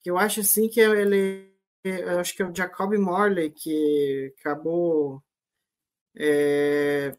que 0.00 0.10
eu 0.10 0.18
acho 0.18 0.40
assim 0.40 0.68
que 0.68 0.80
ele 0.80 1.48
eu 1.84 2.18
acho 2.20 2.34
que 2.36 2.42
é 2.42 2.46
o 2.46 2.54
Jacob 2.54 2.92
Morley 2.98 3.50
que 3.50 4.34
acabou 4.38 5.22
é, 6.16 7.16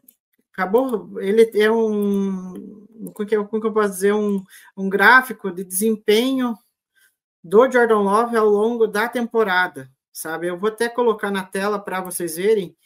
acabou 0.60 1.20
ele 1.20 1.50
é 1.54 1.70
um 1.70 2.86
como 3.14 3.26
que, 3.26 3.60
que 3.60 3.66
eu 3.66 3.72
posso 3.72 3.94
dizer 3.94 4.12
um, 4.12 4.44
um 4.76 4.88
gráfico 4.88 5.50
de 5.50 5.64
desempenho 5.64 6.54
do 7.42 7.70
Jordan 7.70 8.00
Love 8.00 8.36
ao 8.36 8.46
longo 8.46 8.86
da 8.86 9.08
temporada, 9.08 9.90
sabe? 10.12 10.48
Eu 10.48 10.58
vou 10.58 10.68
até 10.68 10.86
colocar 10.86 11.30
na 11.30 11.42
tela 11.42 11.78
para 11.78 12.02
vocês 12.02 12.36
verem, 12.36 12.76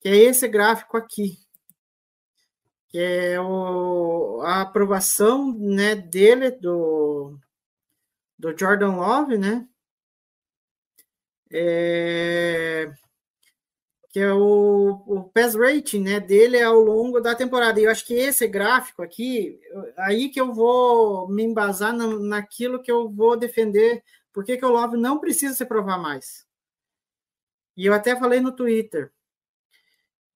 que 0.00 0.10
é 0.10 0.16
esse 0.16 0.46
gráfico 0.46 0.98
aqui, 0.98 1.38
que 2.88 2.98
é 2.98 3.40
o, 3.40 4.42
a 4.42 4.60
aprovação 4.60 5.56
né, 5.58 5.94
dele, 5.94 6.50
do, 6.50 7.38
do 8.38 8.54
Jordan 8.54 8.96
Love, 8.96 9.38
né? 9.38 9.66
É, 11.50 12.92
que 14.10 14.18
é 14.18 14.32
o, 14.32 15.02
o 15.06 15.24
pass 15.32 15.54
rating 15.54 16.00
né, 16.00 16.18
dele 16.20 16.60
ao 16.60 16.80
longo 16.80 17.20
da 17.20 17.34
temporada. 17.34 17.80
E 17.80 17.84
eu 17.84 17.90
acho 17.90 18.04
que 18.04 18.14
esse 18.14 18.46
gráfico 18.48 19.02
aqui, 19.02 19.60
aí 19.96 20.28
que 20.28 20.40
eu 20.40 20.52
vou 20.52 21.28
me 21.28 21.44
embasar 21.44 21.94
na, 21.94 22.06
naquilo 22.18 22.82
que 22.82 22.90
eu 22.90 23.08
vou 23.08 23.36
defender, 23.36 24.02
porque 24.32 24.56
que 24.56 24.64
o 24.64 24.70
Love 24.70 24.96
não 24.96 25.18
precisa 25.20 25.54
se 25.54 25.64
provar 25.64 25.98
mais. 25.98 26.44
E 27.76 27.86
eu 27.86 27.94
até 27.94 28.18
falei 28.18 28.40
no 28.40 28.52
Twitter 28.52 29.12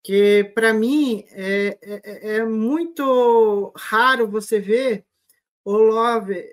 que 0.05 0.45
para 0.55 0.73
mim 0.73 1.25
é, 1.31 1.79
é, 1.83 2.37
é, 2.37 2.45
muito 2.45 3.73
raro 3.75 4.29
você 4.29 4.61
ver 4.61 5.05
o 5.65 5.73
Love 5.73 6.45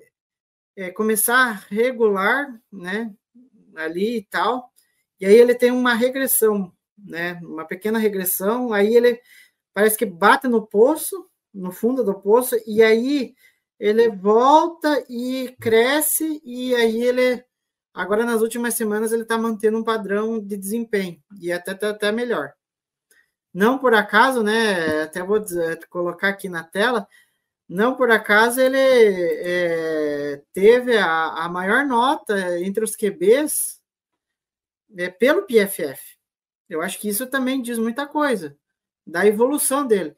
é, 0.75 0.89
começar 0.89 1.67
regular, 1.69 2.59
né, 2.71 3.13
ali 3.75 4.17
e 4.17 4.23
tal, 4.23 4.71
e 5.19 5.25
aí 5.25 5.35
ele 5.35 5.53
tem 5.53 5.69
uma 5.69 5.93
regressão 5.93 6.73
né? 7.05 7.33
Uma 7.43 7.65
pequena 7.65 7.99
regressão, 7.99 8.73
aí 8.73 8.95
ele 8.95 9.19
parece 9.73 9.97
que 9.97 10.05
bate 10.05 10.47
no 10.47 10.65
poço, 10.65 11.27
no 11.53 11.71
fundo 11.71 12.03
do 12.03 12.19
poço, 12.19 12.55
e 12.65 12.81
aí 12.83 13.33
ele 13.79 14.09
volta 14.09 15.03
e 15.09 15.55
cresce, 15.59 16.41
e 16.45 16.75
aí 16.75 17.01
ele 17.03 17.43
agora 17.93 18.25
nas 18.25 18.41
últimas 18.41 18.75
semanas 18.75 19.11
ele 19.11 19.23
está 19.23 19.37
mantendo 19.37 19.77
um 19.77 19.83
padrão 19.83 20.39
de 20.39 20.55
desempenho 20.55 21.21
e 21.39 21.51
até 21.51 21.71
até, 21.71 21.87
até 21.87 22.11
melhor. 22.11 22.53
Não 23.53 23.77
por 23.77 23.93
acaso, 23.93 24.43
né? 24.43 25.03
Até 25.03 25.21
vou 25.23 25.39
dizer, 25.39 25.85
colocar 25.87 26.29
aqui 26.29 26.47
na 26.47 26.63
tela. 26.63 27.07
Não 27.67 27.95
por 27.95 28.11
acaso 28.11 28.61
ele 28.61 28.77
é, 28.77 30.41
teve 30.53 30.97
a, 30.97 31.45
a 31.45 31.49
maior 31.49 31.85
nota 31.85 32.59
entre 32.59 32.83
os 32.83 32.95
QBs 32.95 33.81
é, 34.97 35.09
pelo 35.09 35.43
PFF. 35.43 36.20
Eu 36.71 36.81
acho 36.81 36.97
que 36.99 37.09
isso 37.09 37.27
também 37.27 37.61
diz 37.61 37.77
muita 37.77 38.07
coisa 38.07 38.57
da 39.05 39.25
evolução 39.25 39.85
dele. 39.85 40.15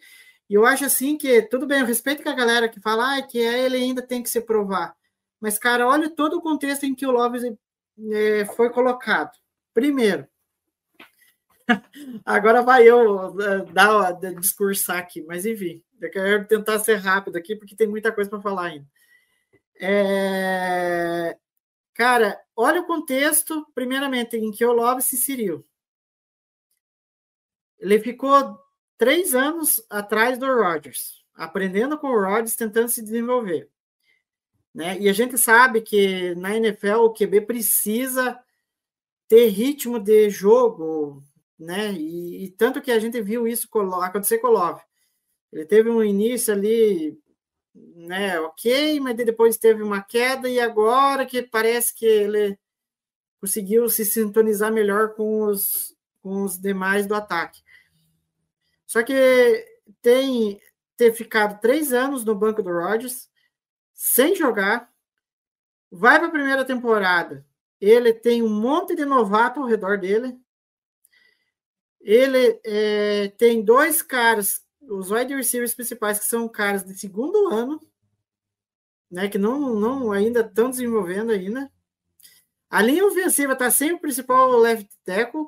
E 0.47 0.53
eu 0.53 0.65
acho 0.65 0.85
assim 0.85 1.17
que, 1.17 1.41
tudo 1.41 1.65
bem, 1.65 1.79
eu 1.79 1.85
respeito 1.85 2.21
que 2.21 2.29
a 2.29 2.35
galera 2.35 2.69
que 2.69 2.79
fala 2.79 3.17
ah, 3.17 3.21
que 3.23 3.39
é, 3.39 3.65
ele 3.65 3.77
ainda 3.77 4.01
tem 4.01 4.21
que 4.21 4.29
se 4.29 4.39
provar. 4.39 4.95
Mas, 5.41 5.57
cara, 5.57 5.87
olha 5.87 6.09
todo 6.09 6.37
o 6.37 6.41
contexto 6.41 6.85
em 6.85 6.93
que 6.93 7.07
o 7.07 7.11
Love 7.11 7.57
é, 8.11 8.45
foi 8.45 8.69
colocado. 8.69 9.31
Primeiro, 9.73 10.27
agora 12.23 12.61
vai 12.61 12.87
eu 12.87 13.41
é, 13.41 13.65
dar, 13.71 14.11
discursar 14.39 14.97
aqui, 14.99 15.23
mas 15.23 15.47
enfim, 15.47 15.83
eu 15.99 16.11
quero 16.11 16.47
tentar 16.47 16.77
ser 16.79 16.97
rápido 16.97 17.35
aqui, 17.35 17.55
porque 17.55 17.75
tem 17.75 17.87
muita 17.87 18.11
coisa 18.11 18.29
para 18.29 18.41
falar 18.41 18.67
ainda. 18.67 18.85
É... 19.81 21.35
Cara, 21.95 22.39
olha 22.55 22.81
o 22.81 22.85
contexto, 22.85 23.65
primeiramente, 23.73 24.37
em 24.37 24.51
que 24.51 24.63
o 24.63 24.71
Love 24.71 25.01
se 25.01 25.15
inseriu. 25.15 25.65
Ele 27.83 27.99
ficou 27.99 28.57
três 28.97 29.35
anos 29.35 29.85
atrás 29.89 30.37
do 30.37 30.45
Rodgers, 30.45 31.21
aprendendo 31.35 31.97
com 31.97 32.07
o 32.07 32.17
Rodgers, 32.17 32.55
tentando 32.55 32.87
se 32.87 33.01
desenvolver. 33.01 33.69
Né? 34.73 34.97
E 35.01 35.09
a 35.09 35.13
gente 35.13 35.37
sabe 35.37 35.81
que 35.81 36.33
na 36.35 36.55
NFL 36.55 37.01
o 37.01 37.13
QB 37.13 37.41
precisa 37.41 38.39
ter 39.27 39.47
ritmo 39.49 39.99
de 39.99 40.29
jogo, 40.29 41.21
né? 41.59 41.91
E, 41.91 42.45
e 42.45 42.49
tanto 42.51 42.81
que 42.81 42.89
a 42.89 42.99
gente 42.99 43.21
viu 43.21 43.45
isso 43.45 43.67
acontecer 44.01 44.37
com 44.37 44.47
o 44.47 44.51
Love. 44.51 44.81
Ele 45.51 45.65
teve 45.65 45.89
um 45.89 46.01
início 46.01 46.53
ali, 46.53 47.19
né? 47.75 48.39
Ok, 48.39 48.97
mas 49.01 49.17
depois 49.17 49.57
teve 49.57 49.83
uma 49.83 50.01
queda 50.01 50.47
e 50.47 50.57
agora 50.57 51.25
que 51.25 51.41
parece 51.41 51.93
que 51.93 52.05
ele 52.05 52.57
conseguiu 53.41 53.89
se 53.89 54.05
sintonizar 54.05 54.71
melhor 54.71 55.15
com 55.15 55.43
os, 55.43 55.93
com 56.21 56.43
os 56.43 56.57
demais 56.57 57.05
do 57.05 57.13
ataque. 57.13 57.61
Só 58.93 59.01
que 59.01 59.65
tem 60.03 60.61
ter 60.95 61.11
ficado 61.15 61.59
três 61.59 61.91
anos 61.91 62.23
no 62.23 62.35
banco 62.35 62.61
do 62.61 62.69
Rodgers, 62.69 63.27
sem 63.91 64.35
jogar, 64.35 64.87
vai 65.89 66.19
para 66.19 66.27
a 66.27 66.31
primeira 66.31 66.63
temporada. 66.63 67.43
Ele 67.81 68.13
tem 68.13 68.43
um 68.43 68.49
monte 68.49 68.95
de 68.95 69.03
novato 69.03 69.59
ao 69.59 69.65
redor 69.65 69.97
dele. 69.97 70.39
Ele 72.01 72.61
é, 72.63 73.29
tem 73.29 73.65
dois 73.65 74.03
caras, 74.03 74.63
os 74.83 75.09
wide 75.09 75.33
receivers 75.33 75.73
principais, 75.73 76.19
que 76.19 76.25
são 76.25 76.47
caras 76.47 76.83
de 76.83 76.95
segundo 76.95 77.47
ano, 77.47 77.81
né, 79.09 79.27
que 79.27 79.39
não, 79.39 79.73
não 79.73 80.11
ainda 80.11 80.41
estão 80.41 80.69
desenvolvendo 80.69 81.31
ainda. 81.31 81.67
A 82.69 82.79
linha 82.79 83.07
ofensiva 83.07 83.53
está 83.53 83.71
sem 83.71 83.91
o 83.91 83.99
principal 83.99 84.51
left 84.51 84.87
tackle, 85.03 85.47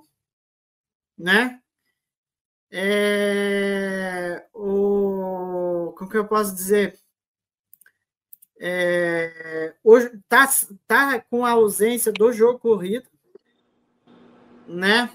né? 1.15 1.61
É, 2.77 4.45
o, 4.53 5.93
como 5.97 6.11
que 6.11 6.17
eu 6.17 6.27
posso 6.27 6.53
dizer? 6.53 6.99
É, 8.59 9.73
hoje 9.81 10.11
tá, 10.27 10.45
tá 10.85 11.21
com 11.21 11.45
a 11.45 11.51
ausência 11.51 12.11
do 12.11 12.33
jogo 12.33 12.59
corrido, 12.59 13.07
né? 14.67 15.09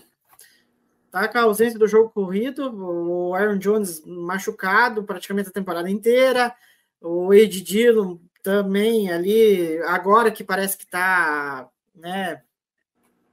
Tá 1.11 1.29
com 1.29 1.37
a 1.37 1.43
ausência 1.43 1.79
do 1.79 1.87
jogo 1.87 2.09
corrido, 2.09 2.75
o 2.75 3.35
Aaron 3.35 3.59
Jones 3.59 4.03
machucado 4.07 5.05
praticamente 5.05 5.51
a 5.51 5.53
temporada 5.53 5.91
inteira, 5.91 6.57
o 6.99 7.35
Ed 7.35 7.61
Dillon 7.61 8.17
também 8.43 9.13
ali, 9.13 9.77
agora 9.83 10.31
que 10.31 10.43
parece 10.43 10.79
que 10.79 10.87
tá, 10.87 11.69
né, 11.95 12.43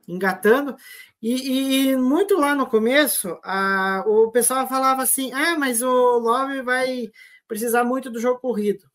engatando. 0.07 0.75
E, 1.21 1.89
e, 1.91 1.97
muito 1.97 2.37
lá 2.37 2.55
no 2.55 2.67
começo, 2.67 3.37
a, 3.43 4.03
o 4.07 4.31
pessoal 4.31 4.67
falava 4.67 5.03
assim: 5.03 5.31
ah, 5.33 5.57
mas 5.57 5.81
o 5.81 6.19
Love 6.19 6.61
vai 6.61 7.11
precisar 7.47 7.83
muito 7.83 8.09
do 8.09 8.19
jogo 8.19 8.39
corrido. 8.39 8.89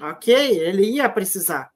Ok, 0.00 0.34
ele 0.34 0.84
ia 0.90 1.08
precisar. 1.08 1.72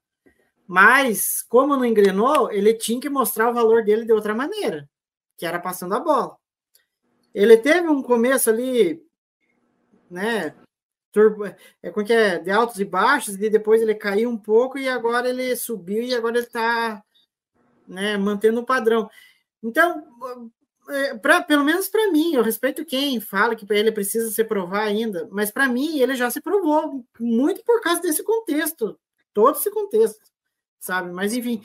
Mas, 0.67 1.43
como 1.49 1.77
não 1.77 1.85
engrenou, 1.85 2.53
ele 2.53 2.75
tinha 2.75 3.01
que 3.01 3.09
mostrar 3.09 3.49
o 3.51 3.55
valor 3.55 3.85
dele 3.85 4.05
de 4.05 4.13
outra 4.13 4.35
maneira, 4.35 4.89
que 5.37 5.47
era 5.47 5.59
passando 5.59 5.95
a 5.95 6.01
bola. 6.01 6.37
Ele 7.35 7.57
teve 7.57 7.89
um 7.89 8.03
começo 8.03 8.51
ali, 8.51 9.01
né? 10.11 10.55
Turbo, 11.13 11.47
é, 11.47 11.91
como 11.91 12.05
que 12.05 12.13
é, 12.13 12.39
de 12.39 12.51
altos 12.51 12.79
e 12.81 12.85
baixos, 12.85 13.37
e 13.37 13.49
depois 13.49 13.81
ele 13.81 13.95
caiu 13.95 14.29
um 14.29 14.37
pouco, 14.37 14.79
e 14.79 14.89
agora 14.89 15.29
ele 15.29 15.57
subiu, 15.57 16.03
e 16.03 16.15
agora 16.15 16.37
ele 16.37 16.47
está 16.47 17.03
né, 17.89 18.17
mantendo 18.17 18.61
o 18.61 18.67
padrão. 18.67 19.09
Então, 19.63 20.05
é, 20.89 21.15
pra, 21.15 21.43
pelo 21.43 21.65
menos 21.65 21.89
para 21.89 22.11
mim, 22.11 22.35
eu 22.35 22.43
respeito 22.43 22.85
quem 22.85 23.21
fala 23.21 23.57
que 23.57 23.67
ele 23.71 23.93
precisa 23.93 24.31
se 24.31 24.45
provar 24.45 24.83
ainda, 24.83 25.29
mas 25.31 25.51
para 25.51 25.69
mim 25.69 25.99
ele 25.99 26.15
já 26.15 26.31
se 26.31 26.41
provou, 26.41 27.05
muito 27.19 27.63
por 27.65 27.81
causa 27.81 28.01
desse 28.01 28.23
contexto, 28.23 28.99
todo 29.35 29.57
esse 29.57 29.71
contexto, 29.71 30.21
sabe? 30.79 31.11
Mas 31.11 31.35
enfim, 31.35 31.63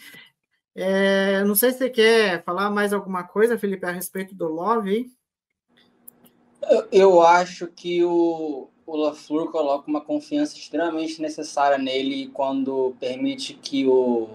é, 0.76 1.44
não 1.44 1.56
sei 1.56 1.72
se 1.72 1.78
você 1.78 1.90
quer 1.90 2.44
falar 2.44 2.70
mais 2.70 2.94
alguma 2.94 3.24
coisa, 3.24 3.58
Felipe, 3.58 3.86
a 3.86 3.92
respeito 3.92 4.34
do 4.34 4.48
Love. 4.48 5.12
Eu, 6.70 6.88
eu 6.92 7.22
acho 7.22 7.68
que 7.68 8.04
o, 8.04 8.70
o 8.86 8.96
LaFleur 8.98 9.52
coloca 9.52 9.90
uma 9.90 10.02
confiança 10.02 10.58
extremamente 10.58 11.22
necessária 11.22 11.78
nele 11.78 12.28
quando 12.34 12.96
permite 13.00 13.54
que 13.54 13.86
o, 13.86 14.30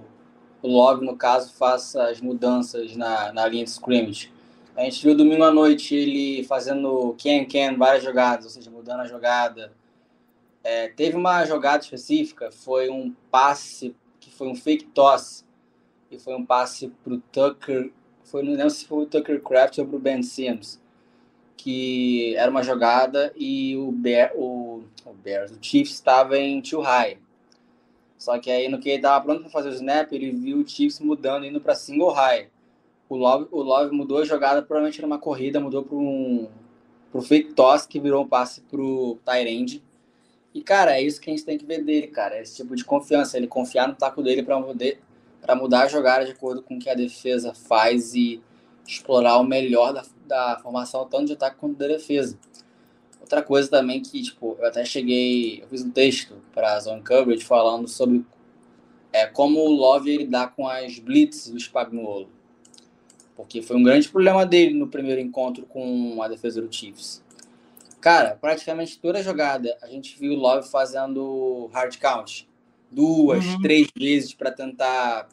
o 0.62 0.68
Love, 0.68 1.04
no 1.04 1.16
caso, 1.16 1.52
faça 1.52 2.04
as 2.04 2.20
mudanças 2.20 2.96
na, 2.96 3.32
na 3.32 3.46
linha 3.46 3.64
de 3.64 3.70
scrimmage. 3.70 4.32
A 4.76 4.82
gente 4.84 5.02
viu 5.02 5.16
domingo 5.16 5.42
à 5.42 5.50
noite 5.50 5.94
ele 5.94 6.44
fazendo 6.44 7.16
can-can, 7.20 7.76
várias 7.76 8.04
jogadas, 8.04 8.44
ou 8.44 8.50
seja, 8.50 8.70
mudando 8.70 9.00
a 9.00 9.06
jogada. 9.06 9.72
É, 10.62 10.88
teve 10.88 11.16
uma 11.16 11.44
jogada 11.44 11.82
específica, 11.82 12.50
foi 12.50 12.88
um 12.88 13.14
passe 13.30 13.94
que 14.20 14.30
foi 14.30 14.48
um 14.48 14.54
fake 14.54 14.86
toss, 14.86 15.44
e 16.10 16.18
foi 16.18 16.34
um 16.34 16.44
passe 16.44 16.88
para 17.02 17.14
o 17.14 17.20
Tucker, 17.32 17.90
foi, 18.24 18.42
não 18.42 18.52
lembro 18.52 18.70
se 18.70 18.86
foi 18.86 19.04
o 19.04 19.06
Tucker 19.06 19.42
Craft 19.42 19.78
ou 19.78 19.86
para 19.86 19.96
o 19.96 20.00
Ben 20.00 20.22
Sims, 20.22 20.80
que 21.56 22.34
era 22.36 22.50
uma 22.50 22.62
jogada 22.62 23.32
e 23.36 23.76
o, 23.76 23.90
Bear, 23.90 24.32
o, 24.34 24.84
o 25.04 25.12
Bears, 25.12 25.50
o 25.50 25.58
Chiefs 25.60 25.94
estava 25.94 26.38
em 26.38 26.60
too 26.60 26.80
high. 26.80 27.18
Só 28.18 28.38
que 28.38 28.50
aí 28.50 28.68
no 28.68 28.78
que 28.78 28.88
ele 28.88 28.97
estava 28.97 29.24
pronto 29.24 29.42
para 29.42 29.50
fazer 29.50 29.68
o 29.68 29.72
snap, 29.72 30.12
ele 30.12 30.32
viu 30.32 30.58
o 30.58 30.68
Chiefs 30.68 31.00
mudando, 31.00 31.47
indo 31.47 31.60
para 31.60 31.74
single 31.74 32.10
high. 32.10 32.48
O 33.08 33.16
Love, 33.16 33.48
o 33.50 33.62
Love 33.62 33.94
mudou 33.94 34.18
a 34.18 34.24
jogada, 34.24 34.60
provavelmente 34.60 35.00
numa 35.00 35.18
corrida, 35.18 35.60
mudou 35.60 35.82
para 35.84 35.97
um 35.97 36.48
pro 37.10 37.22
fake 37.22 37.55
toss, 37.55 37.86
que 37.86 37.98
virou 37.98 38.24
um 38.24 38.28
passe 38.28 38.60
pro 38.62 39.18
Tyrande. 39.24 39.82
E, 40.52 40.60
cara, 40.60 40.98
é 40.98 41.02
isso 41.02 41.20
que 41.20 41.30
a 41.30 41.32
gente 41.32 41.44
tem 41.44 41.56
que 41.56 41.64
ver 41.64 41.82
dele, 41.82 42.08
cara. 42.08 42.36
É 42.36 42.42
esse 42.42 42.56
tipo 42.56 42.74
de 42.74 42.84
confiança. 42.84 43.36
Ele 43.36 43.47
confiar 43.47 43.88
no 43.88 43.94
taco 43.94 44.22
dele 44.22 44.42
para 44.42 44.60
poder 44.60 45.00
para 45.40 45.55
mudar 45.55 45.82
a 45.82 45.88
jogada 45.88 46.24
de 46.24 46.32
acordo 46.32 46.62
com 46.62 46.76
o 46.76 46.78
que 46.78 46.90
a 46.90 46.94
defesa 46.94 47.55
faz 47.55 48.12
e 48.12 48.42
explorar 48.86 49.38
o 49.38 49.44
melhor 49.44 49.92
da, 49.92 50.02
da 50.26 50.58
formação, 50.60 51.06
tanto 51.08 51.26
de 51.26 51.32
ataque 51.34 51.56
quanto 51.56 51.76
da 51.76 51.86
defesa. 51.86 52.38
Outra 53.28 53.42
coisa 53.42 53.68
também 53.68 54.00
que, 54.00 54.23
tipo, 54.23 54.57
eu 54.58 54.66
até 54.66 54.86
cheguei, 54.86 55.60
eu 55.60 55.68
fiz 55.68 55.82
um 55.82 55.90
texto 55.90 56.36
para 56.55 56.73
a 56.73 56.81
Zone 56.81 57.02
Coverage 57.02 57.44
falando 57.44 57.86
sobre 57.86 58.24
é, 59.12 59.26
como 59.26 59.60
o 59.60 59.70
Love 59.70 60.10
ele 60.10 60.24
dá 60.24 60.47
com 60.47 60.66
as 60.66 60.98
blitz 60.98 61.50
do 61.50 61.60
Spagnuolo. 61.60 62.31
Porque 63.36 63.60
foi 63.60 63.76
um 63.76 63.82
grande 63.82 64.08
problema 64.08 64.47
dele 64.47 64.73
no 64.73 64.89
primeiro 64.89 65.20
encontro 65.20 65.66
com 65.66 66.23
a 66.23 66.28
defesa 66.28 66.62
do 66.62 66.74
Chiefs. 66.74 67.23
Cara, 68.00 68.34
praticamente 68.34 68.98
toda 68.98 69.18
a 69.18 69.23
jogada 69.23 69.76
a 69.82 69.89
gente 69.89 70.18
viu 70.18 70.32
o 70.32 70.36
Love 70.36 70.66
fazendo 70.70 71.68
hard 71.74 71.98
count. 71.98 72.48
Duas, 72.90 73.44
uhum. 73.44 73.60
três 73.60 73.89
vezes 73.94 74.32
para 74.32 74.50
tentar 74.50 75.28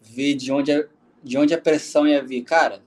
ver 0.00 0.34
de 0.36 0.52
onde, 0.52 0.70
a, 0.70 0.86
de 1.24 1.36
onde 1.36 1.52
a 1.52 1.60
pressão 1.60 2.06
ia 2.06 2.22
vir. 2.22 2.42
Cara, 2.42 2.84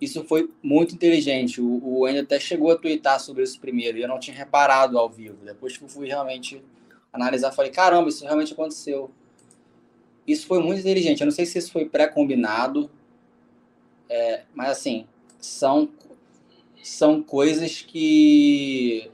isso 0.00 0.24
foi 0.24 0.50
muito 0.62 0.94
inteligente. 0.94 1.60
O, 1.60 1.66
o 1.66 2.00
Wendel 2.00 2.22
até 2.22 2.40
chegou 2.40 2.70
a 2.70 2.76
twittar 2.76 3.20
sobre 3.20 3.42
isso 3.42 3.60
primeiro 3.60 3.98
e 3.98 4.02
eu 4.02 4.08
não 4.08 4.18
tinha 4.18 4.36
reparado 4.36 4.98
ao 4.98 5.08
vivo. 5.08 5.44
Depois 5.44 5.76
que 5.76 5.84
eu 5.84 5.88
fui 5.88 6.06
realmente 6.06 6.62
analisar, 7.12 7.52
falei: 7.52 7.70
caramba, 7.70 8.08
isso 8.08 8.24
realmente 8.24 8.52
aconteceu. 8.52 9.10
Isso 10.26 10.46
foi 10.46 10.62
muito 10.62 10.80
inteligente. 10.80 11.20
Eu 11.20 11.26
não 11.26 11.32
sei 11.32 11.44
se 11.44 11.58
isso 11.58 11.72
foi 11.72 11.84
pré-combinado, 11.84 12.90
é, 14.08 14.44
mas 14.54 14.70
assim, 14.70 15.06
são, 15.38 15.88
são 16.82 17.22
coisas 17.22 17.82
que 17.82 19.10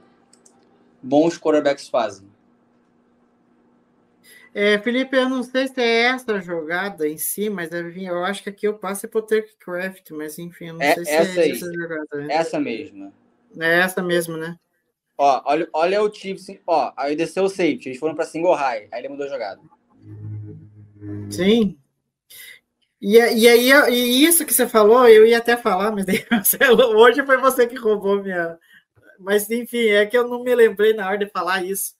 bons 1.01 1.37
quarterbacks 1.37 1.87
fazem. 1.87 2.26
É, 4.53 4.79
Felipe, 4.79 5.15
eu 5.15 5.29
não 5.29 5.43
sei 5.43 5.67
se 5.67 5.79
é 5.81 6.03
essa 6.03 6.39
jogada 6.39 7.07
em 7.07 7.17
si, 7.17 7.49
mas 7.49 7.69
eu 7.71 8.23
acho 8.23 8.43
que 8.43 8.49
aqui 8.49 8.67
eu 8.67 8.77
passo 8.77 9.05
é 9.05 9.09
pro 9.09 9.25
Craft, 9.59 10.11
mas 10.11 10.39
enfim, 10.39 10.67
eu 10.67 10.73
não 10.75 10.81
é, 10.81 10.95
sei 10.95 11.05
se 11.05 11.11
essa 11.11 11.39
é 11.39 11.43
aí, 11.43 11.51
essa 11.51 11.73
jogada. 11.73 12.07
Né? 12.13 12.27
Essa 12.33 12.59
mesma. 12.59 13.13
É 13.59 13.79
essa 13.79 14.01
mesmo, 14.01 14.37
né? 14.37 14.57
Ó, 15.17 15.41
olha, 15.45 15.69
olha 15.73 16.01
o 16.01 16.13
Chiefs, 16.13 16.47
ó, 16.65 16.93
aí 16.95 17.15
desceu 17.15 17.43
o 17.43 17.49
safety, 17.49 17.89
eles 17.89 17.99
foram 17.99 18.15
para 18.15 18.25
single 18.25 18.53
high, 18.53 18.87
aí 18.91 19.01
ele 19.01 19.09
mudou 19.09 19.25
a 19.25 19.29
jogada. 19.29 19.61
Sim. 21.29 21.77
E, 23.01 23.17
e 23.17 23.47
aí, 23.47 23.71
e 23.91 24.25
isso 24.25 24.45
que 24.45 24.53
você 24.53 24.67
falou, 24.67 25.07
eu 25.07 25.25
ia 25.25 25.37
até 25.37 25.57
falar, 25.57 25.91
mas 25.91 26.05
hoje 26.95 27.25
foi 27.25 27.37
você 27.37 27.67
que 27.67 27.75
roubou 27.75 28.21
minha. 28.21 28.57
Mas 29.19 29.49
enfim, 29.49 29.87
é 29.87 30.05
que 30.05 30.17
eu 30.17 30.27
não 30.27 30.43
me 30.43 30.53
lembrei 30.53 30.93
na 30.93 31.07
hora 31.07 31.17
de 31.17 31.27
falar 31.27 31.63
isso 31.63 31.96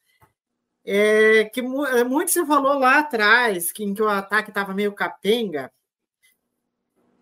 é, 0.89 1.43
que 1.45 1.59
é, 1.59 2.03
muito 2.05 2.31
se 2.31 2.45
falou 2.45 2.79
lá 2.79 2.99
atrás, 2.99 3.73
que, 3.73 3.83
em 3.83 3.93
que 3.93 4.01
o 4.01 4.07
ataque 4.07 4.49
estava 4.49 4.73
meio 4.73 4.93
capenga, 4.93 5.69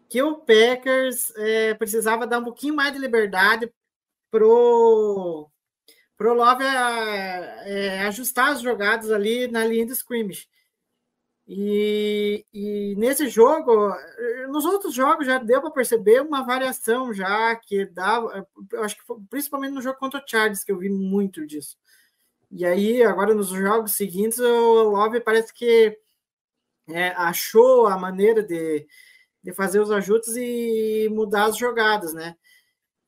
que 0.08 0.22
o 0.22 0.38
Packers 0.38 1.34
é, 1.36 1.74
precisava 1.74 2.28
dar 2.28 2.40
um 2.40 2.44
pouquinho 2.44 2.76
mais 2.76 2.94
de 2.94 3.00
liberdade 3.00 3.74
pro 4.30 5.50
pro 6.16 6.34
Love 6.34 6.64
é, 6.64 7.64
é, 7.66 8.00
ajustar 8.04 8.52
as 8.52 8.62
jogadas 8.62 9.12
ali 9.12 9.48
na 9.48 9.66
linha 9.66 9.86
de 9.86 9.92
scrimmage. 9.94 10.48
E, 11.48 12.46
e, 12.54 12.96
nesse 12.98 13.28
jogo, 13.28 13.94
nos 14.50 14.66
outros 14.66 14.94
jogos 14.94 15.28
já 15.28 15.38
deu 15.38 15.62
para 15.62 15.72
perceber 15.72 16.22
uma 16.22 16.44
variação 16.44 17.14
já 17.14 17.56
que 17.56 17.86
dava, 17.86 18.48
acho 18.82 18.96
que 18.96 19.04
foi, 19.04 19.18
principalmente 19.30 19.74
no 19.74 19.82
jogo 19.82 20.00
contra 20.00 20.20
o 20.20 20.24
Chargers 20.26 20.64
que 20.64 20.72
eu 20.72 20.78
vi 20.78 20.90
muito 20.90 21.46
disso. 21.46 21.78
E 22.58 22.66
aí, 22.66 23.04
agora 23.04 23.34
nos 23.34 23.50
jogos 23.50 23.96
seguintes, 23.96 24.40
o 24.40 24.84
Love 24.84 25.20
parece 25.20 25.54
que 25.54 26.00
é, 26.90 27.10
achou 27.10 27.88
a 27.88 27.98
maneira 27.98 28.42
de, 28.44 28.88
de 29.44 29.54
fazer 29.54 29.82
os 29.82 29.92
ajustes 29.92 30.36
e 30.38 31.10
mudar 31.12 31.46
as 31.48 31.58
jogadas, 31.58 32.14
né? 32.14 32.38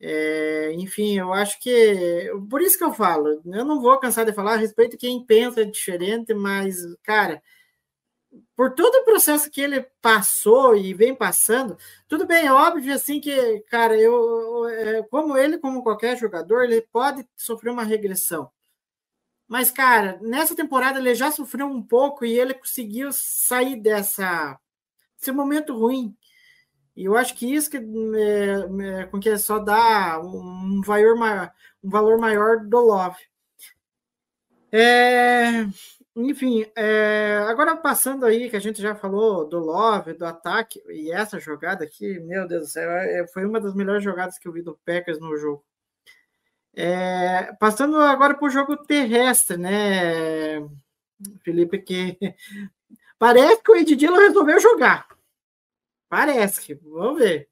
É, 0.02 0.74
enfim, 0.74 1.18
eu 1.20 1.34
acho 1.34 1.60
que 1.62 2.30
por 2.50 2.62
isso 2.62 2.78
que 2.78 2.84
eu 2.84 2.94
falo, 2.94 3.42
eu 3.46 3.66
não 3.66 3.82
vou 3.82 3.98
cansar 4.00 4.26
de 4.26 4.34
falar 4.34 4.56
a 4.56 4.58
respeito 4.58 4.92
de 4.92 4.98
quem 4.98 5.26
pensa 5.26 5.66
diferente, 5.66 6.34
mas, 6.34 6.78
cara, 7.04 7.42
por 8.56 8.74
todo 8.76 8.96
o 8.96 9.06
processo 9.06 9.50
que 9.52 9.62
ele 9.62 9.82
passou 10.02 10.76
e 10.76 10.94
vem 10.94 11.16
passando, 11.16 11.78
tudo 12.08 12.28
bem, 12.28 12.48
é 12.48 12.52
óbvio 12.54 12.94
assim 12.94 13.22
que, 13.22 13.62
cara, 13.70 13.98
eu, 13.98 14.68
eu 14.70 15.06
como 15.06 15.38
ele, 15.38 15.58
como 15.58 15.84
qualquer 15.84 16.18
jogador, 16.18 16.64
ele 16.64 16.82
pode 16.82 17.26
sofrer 17.38 17.72
uma 17.72 17.84
regressão. 17.84 18.52
Mas, 19.48 19.72
cara, 19.72 20.20
nessa 20.22 20.56
temporada 20.56 21.00
ele 21.00 21.16
já 21.16 21.32
sofreu 21.32 21.68
um 21.68 21.82
pouco 21.82 22.26
e 22.26 22.38
ele 22.38 22.54
conseguiu 22.54 23.12
sair 23.12 23.76
dessa 23.78 24.60
desse 25.18 25.32
momento 25.32 25.78
ruim. 25.78 26.16
E 26.96 27.06
eu 27.06 27.16
acho 27.16 27.36
que 27.36 27.54
isso 27.54 27.70
que 27.70 27.78
é, 27.78 29.02
é, 29.02 29.06
com 29.06 29.20
que 29.20 29.38
só 29.38 29.60
dá 29.60 30.20
um 30.20 30.82
valor 30.84 31.16
maior, 31.16 31.52
um 31.84 31.90
valor 31.90 32.20
maior 32.20 32.66
do 32.66 32.80
Love. 32.80 33.18
É, 34.72 35.66
enfim, 36.16 36.66
é, 36.76 37.38
agora 37.48 37.78
passando 37.78 38.26
aí, 38.26 38.50
que 38.50 38.56
a 38.56 38.60
gente 38.60 38.82
já 38.82 38.96
falou 38.96 39.48
do 39.48 39.60
Love, 39.60 40.14
do 40.14 40.26
ataque, 40.26 40.82
e 40.90 41.12
essa 41.12 41.40
jogada 41.40 41.84
aqui, 41.86 42.20
meu 42.20 42.48
Deus 42.48 42.64
do 42.64 42.68
céu, 42.68 42.90
é, 42.90 43.28
foi 43.28 43.46
uma 43.46 43.62
das 43.62 43.76
melhores 43.76 44.04
jogadas 44.04 44.40
que 44.40 44.48
eu 44.48 44.52
vi 44.52 44.64
do 44.64 44.78
Packers 44.84 45.20
no 45.20 45.38
jogo. 45.38 45.64
É, 46.80 47.54
passando 47.60 48.00
agora 48.00 48.36
para 48.36 48.46
o 48.46 48.52
jogo 48.52 48.78
terrestre, 48.78 49.58
né, 49.58 50.60
Felipe, 51.44 51.80
que 51.80 52.16
parece 53.18 53.64
que 53.64 53.72
o 53.72 53.76
Ed 53.76 53.96
Dillon 53.96 54.20
resolveu 54.20 54.60
jogar. 54.60 55.08
Parece 56.08 56.62
que, 56.62 56.76
vamos 56.76 57.18
ver. 57.18 57.50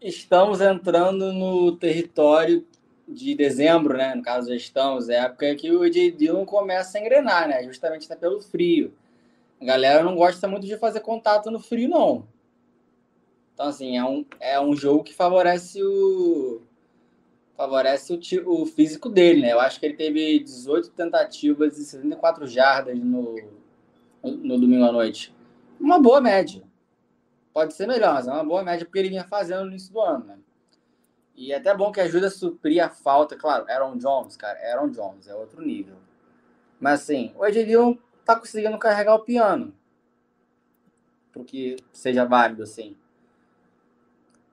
Estamos 0.00 0.62
entrando 0.62 1.34
no 1.34 1.76
território 1.76 2.66
de 3.06 3.34
dezembro, 3.34 3.98
né? 3.98 4.14
No 4.14 4.22
caso, 4.22 4.48
já 4.48 4.56
estamos, 4.56 5.10
é 5.10 5.18
a 5.18 5.24
época 5.24 5.54
que 5.56 5.70
o 5.70 5.84
Ed 5.84 6.12
Dillon 6.12 6.46
começa 6.46 6.96
a 6.96 7.00
engrenar, 7.02 7.46
né? 7.46 7.62
Justamente 7.64 8.08
pelo 8.16 8.40
frio. 8.40 8.94
A 9.60 9.66
galera 9.66 10.02
não 10.02 10.16
gosta 10.16 10.48
muito 10.48 10.66
de 10.66 10.78
fazer 10.78 11.00
contato 11.00 11.50
no 11.50 11.60
frio, 11.60 11.90
não. 11.90 12.26
Então, 13.52 13.66
assim, 13.66 13.98
é 13.98 14.04
um, 14.04 14.24
é 14.40 14.58
um 14.58 14.74
jogo 14.74 15.04
que 15.04 15.12
favorece 15.12 15.82
o, 15.82 16.62
favorece 17.58 18.14
o, 18.14 18.62
o 18.62 18.64
físico 18.64 19.08
dele, 19.08 19.42
né? 19.42 19.52
Eu 19.52 19.58
acho 19.58 19.80
que 19.80 19.86
ele 19.86 19.96
teve 19.96 20.38
18 20.38 20.90
tentativas 20.90 21.76
e 21.76 21.84
74 21.84 22.46
jardas 22.46 22.96
no, 22.96 23.34
no 24.22 24.60
domingo 24.60 24.84
à 24.84 24.92
noite. 24.92 25.34
Uma 25.80 26.00
boa 26.00 26.20
média. 26.20 26.62
Pode 27.52 27.74
ser 27.74 27.88
melhor, 27.88 28.14
mas 28.14 28.28
é 28.28 28.32
uma 28.32 28.44
boa 28.44 28.62
média 28.62 28.86
porque 28.86 29.00
ele 29.00 29.08
vinha 29.08 29.24
fazendo 29.24 29.64
no 29.64 29.70
início 29.70 29.92
do 29.92 30.00
ano, 30.00 30.24
né? 30.24 30.38
E 31.34 31.52
é 31.52 31.56
até 31.56 31.76
bom 31.76 31.90
que 31.90 32.00
ajuda 32.00 32.28
a 32.28 32.30
suprir 32.30 32.80
a 32.80 32.88
falta. 32.88 33.36
Claro, 33.36 33.66
Aaron 33.68 33.96
Jones, 33.96 34.36
cara, 34.36 34.56
Aaron 34.70 34.90
Jones 34.90 35.26
é 35.26 35.34
outro 35.34 35.60
nível. 35.60 35.96
Mas 36.78 37.02
assim, 37.02 37.32
o 37.36 37.44
Ed 37.44 37.64
Dillon 37.64 37.96
tá 38.24 38.38
conseguindo 38.38 38.78
carregar 38.78 39.16
o 39.16 39.24
piano. 39.24 39.74
Porque 41.32 41.76
seja 41.92 42.24
válido, 42.24 42.62
assim. 42.62 42.96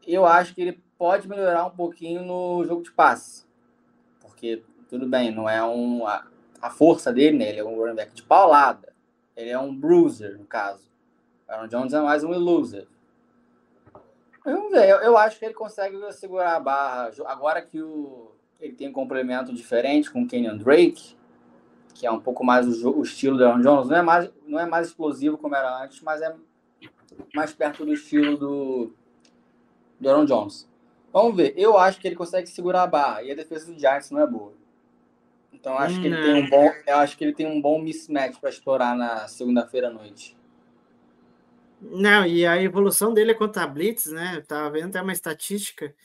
Eu 0.07 0.25
acho 0.25 0.55
que 0.55 0.61
ele 0.61 0.84
pode 0.97 1.27
melhorar 1.27 1.65
um 1.65 1.71
pouquinho 1.71 2.23
no 2.23 2.63
jogo 2.65 2.83
de 2.83 2.91
passe. 2.91 3.45
Porque, 4.19 4.63
tudo 4.89 5.07
bem, 5.07 5.31
não 5.31 5.49
é 5.49 5.63
um. 5.63 6.07
A, 6.07 6.25
a 6.61 6.69
força 6.69 7.13
dele, 7.13 7.37
né? 7.37 7.49
Ele 7.49 7.59
é 7.59 7.63
um 7.63 7.77
running 7.77 7.95
back 7.95 8.13
de 8.13 8.23
paulada. 8.23 8.93
Ele 9.35 9.49
é 9.49 9.59
um 9.59 9.75
bruiser, 9.75 10.37
no 10.37 10.45
caso. 10.45 10.89
Aaron 11.47 11.67
Jones 11.67 11.93
é 11.93 12.01
mais 12.01 12.23
um. 12.23 12.31
Vamos 14.43 14.71
ver, 14.71 14.89
eu, 14.89 14.97
eu, 14.97 15.17
acho 15.17 15.39
que 15.39 15.45
ele 15.45 15.53
consegue 15.53 15.97
segurar 16.13 16.55
a 16.55 16.59
barra. 16.59 17.11
Agora 17.25 17.61
que 17.61 17.81
o, 17.81 18.31
ele 18.59 18.73
tem 18.73 18.89
um 18.89 18.93
complemento 18.93 19.53
diferente 19.53 20.11
com 20.11 20.23
o 20.23 20.27
Kenyon 20.27 20.57
Drake, 20.57 21.15
que 21.93 22.05
é 22.05 22.11
um 22.11 22.19
pouco 22.19 22.43
mais 22.43 22.83
o, 22.83 22.91
o 22.91 23.03
estilo 23.03 23.37
do 23.37 23.45
Aaron 23.45 23.61
Jones, 23.61 23.89
não 23.89 23.97
é, 23.97 24.01
mais, 24.01 24.31
não 24.45 24.59
é 24.59 24.65
mais 24.65 24.87
explosivo 24.87 25.37
como 25.37 25.55
era 25.55 25.83
antes, 25.83 26.01
mas 26.01 26.21
é 26.21 26.35
mais 27.33 27.53
perto 27.53 27.85
do 27.85 27.93
estilo 27.93 28.37
do, 28.37 28.93
do 29.99 30.09
Aaron 30.09 30.25
Jones. 30.25 30.69
Vamos 31.15 31.37
ver. 31.37 31.53
Eu 31.55 31.77
acho 31.77 31.97
que 31.97 32.05
ele 32.09 32.15
consegue 32.17 32.45
segurar 32.45 32.83
a 32.83 32.87
barra 32.87 33.23
e 33.23 33.31
a 33.31 33.35
defesa 33.35 33.71
do 33.71 33.79
Giants 33.79 34.11
não 34.11 34.19
é 34.19 34.27
boa. 34.27 34.51
Então 35.53 35.77
acho 35.77 35.97
que 36.01 36.07
ele 36.07 36.21
tem 36.21 36.43
um 36.43 36.49
bom, 36.49 36.69
eu 36.85 36.97
acho 36.97 37.17
que 37.17 37.23
ele 37.23 37.33
tem 37.33 37.45
um 37.47 37.61
bom 37.61 37.81
mismatch 37.81 38.37
para 38.37 38.49
explorar 38.49 38.97
na 38.97 39.25
segunda-feira 39.29 39.87
à 39.87 39.91
noite. 39.91 40.35
Não, 41.79 42.25
e 42.25 42.45
a 42.45 42.61
evolução 42.61 43.13
dele 43.13 43.31
é 43.31 43.33
contra 43.33 43.63
a 43.63 43.67
Blitz, 43.67 44.07
né? 44.07 44.33
Eu 44.35 44.45
tava 44.45 44.69
vendo 44.71 44.89
até 44.89 45.01
uma 45.01 45.13
estatística 45.13 45.95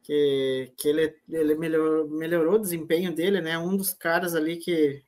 que, 0.00 0.72
que 0.76 0.88
ele, 0.88 1.12
ele 1.28 1.56
melhorou, 1.56 2.08
melhorou 2.08 2.54
o 2.54 2.60
desempenho 2.60 3.12
dele, 3.12 3.40
né? 3.40 3.58
Um 3.58 3.76
dos 3.76 3.92
caras 3.92 4.32
ali 4.32 4.58
que 4.58 5.02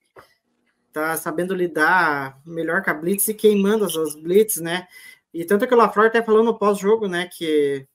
tá 0.92 1.16
sabendo 1.16 1.55
lidar 1.55 2.41
melhor 2.44 2.83
com 2.83 2.91
a 2.91 2.94
Blitz 2.94 3.28
e 3.28 3.34
queimando 3.34 3.84
as, 3.84 3.97
as 3.97 4.16
Blitz, 4.16 4.60
né? 4.60 4.89
E 5.33 5.44
tanto 5.44 5.65
que 5.65 5.74
o 5.74 5.76
LaFleur 5.76 6.08
até 6.08 6.20
falou 6.20 6.42
no 6.42 6.58
pós-jogo, 6.58 7.07
né? 7.07 7.28
Que 7.33 7.86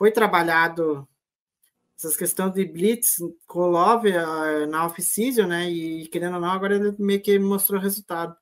foi 0.00 0.10
trabalhado 0.10 1.06
essas 1.94 2.16
questões 2.16 2.54
de 2.54 2.64
blitz 2.64 3.18
com 3.46 3.66
Love 3.66 4.08
uh, 4.08 4.66
na 4.66 4.86
off-season, 4.86 5.46
né? 5.46 5.68
E 5.68 6.08
querendo 6.08 6.36
ou 6.36 6.40
não, 6.40 6.50
agora 6.50 6.76
ele 6.76 6.96
meio 6.98 7.20
que 7.20 7.38
mostrou 7.38 7.78
resultado. 7.78 8.34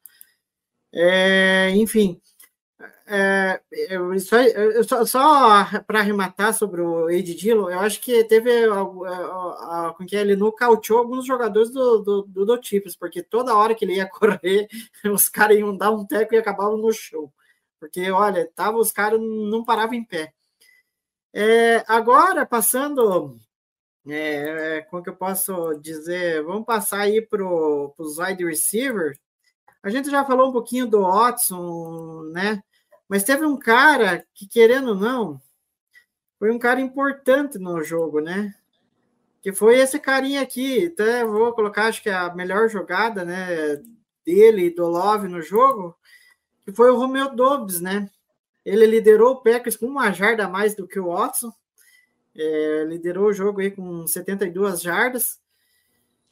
É, 0.92 1.70
enfim, 1.70 2.20
é, 3.08 3.60
eu, 3.72 4.16
só, 4.20 4.36
só, 4.84 5.04
só 5.04 5.82
para 5.84 5.98
arrematar 5.98 6.54
sobre 6.54 6.80
o 6.80 7.10
Ed 7.10 7.34
Dillon, 7.34 7.70
eu 7.70 7.80
acho 7.80 8.00
que 8.00 8.22
teve 8.22 8.50
com 9.96 10.06
que 10.06 10.14
ele 10.14 10.36
nocauteou 10.36 11.00
alguns 11.00 11.26
jogadores 11.26 11.70
do, 11.70 11.98
do, 11.98 12.22
do, 12.22 12.46
do 12.46 12.60
porque 13.00 13.20
toda 13.20 13.56
hora 13.56 13.74
que 13.74 13.84
ele 13.84 13.96
ia 13.96 14.06
correr, 14.08 14.68
os 15.12 15.28
caras 15.28 15.58
iam 15.58 15.76
dar 15.76 15.90
um 15.90 16.06
teco 16.06 16.36
e 16.36 16.38
acabavam 16.38 16.76
no 16.78 16.92
show. 16.92 17.32
Porque, 17.80 18.08
olha, 18.12 18.48
tava, 18.54 18.78
os 18.78 18.92
caras 18.92 19.20
não 19.20 19.64
paravam 19.64 19.94
em 19.94 20.04
pé. 20.04 20.32
É, 21.32 21.84
agora, 21.86 22.46
passando, 22.46 23.38
é, 24.06 24.82
como 24.90 25.02
que 25.02 25.10
eu 25.10 25.16
posso 25.16 25.74
dizer? 25.74 26.42
Vamos 26.42 26.64
passar 26.64 27.00
aí 27.00 27.20
para 27.20 27.44
os 27.44 28.18
wide 28.18 28.44
receivers. 28.44 29.18
A 29.82 29.90
gente 29.90 30.10
já 30.10 30.24
falou 30.24 30.48
um 30.48 30.52
pouquinho 30.52 30.86
do 30.86 31.02
Watson, 31.02 32.22
né? 32.32 32.62
Mas 33.08 33.24
teve 33.24 33.44
um 33.44 33.56
cara 33.58 34.26
que, 34.34 34.46
querendo 34.46 34.90
ou 34.90 34.94
não, 34.94 35.40
foi 36.38 36.50
um 36.50 36.58
cara 36.58 36.80
importante 36.80 37.58
no 37.58 37.82
jogo, 37.82 38.20
né? 38.20 38.54
Que 39.42 39.52
foi 39.52 39.78
esse 39.78 39.98
carinha 39.98 40.42
aqui. 40.42 40.86
Até 40.86 41.24
vou 41.24 41.52
colocar, 41.52 41.86
acho 41.86 42.02
que 42.02 42.10
é 42.10 42.14
a 42.14 42.34
melhor 42.34 42.68
jogada, 42.68 43.24
né? 43.24 43.76
Dele 44.24 44.66
e 44.66 44.74
do 44.74 44.86
Love 44.86 45.28
no 45.28 45.40
jogo, 45.40 45.96
que 46.64 46.72
foi 46.72 46.90
o 46.90 46.96
Romeo 46.96 47.34
Dobbs, 47.34 47.80
né? 47.80 48.10
Ele 48.68 48.84
liderou 48.84 49.32
o 49.32 49.40
Packers 49.40 49.76
com 49.76 49.86
uma 49.86 50.12
jarda 50.12 50.44
a 50.44 50.48
mais 50.48 50.74
do 50.74 50.86
que 50.86 51.00
o 51.00 51.06
Watson. 51.06 51.50
É, 52.36 52.84
liderou 52.86 53.28
o 53.28 53.32
jogo 53.32 53.60
aí 53.60 53.70
com 53.70 54.06
72 54.06 54.82
jardas. 54.82 55.40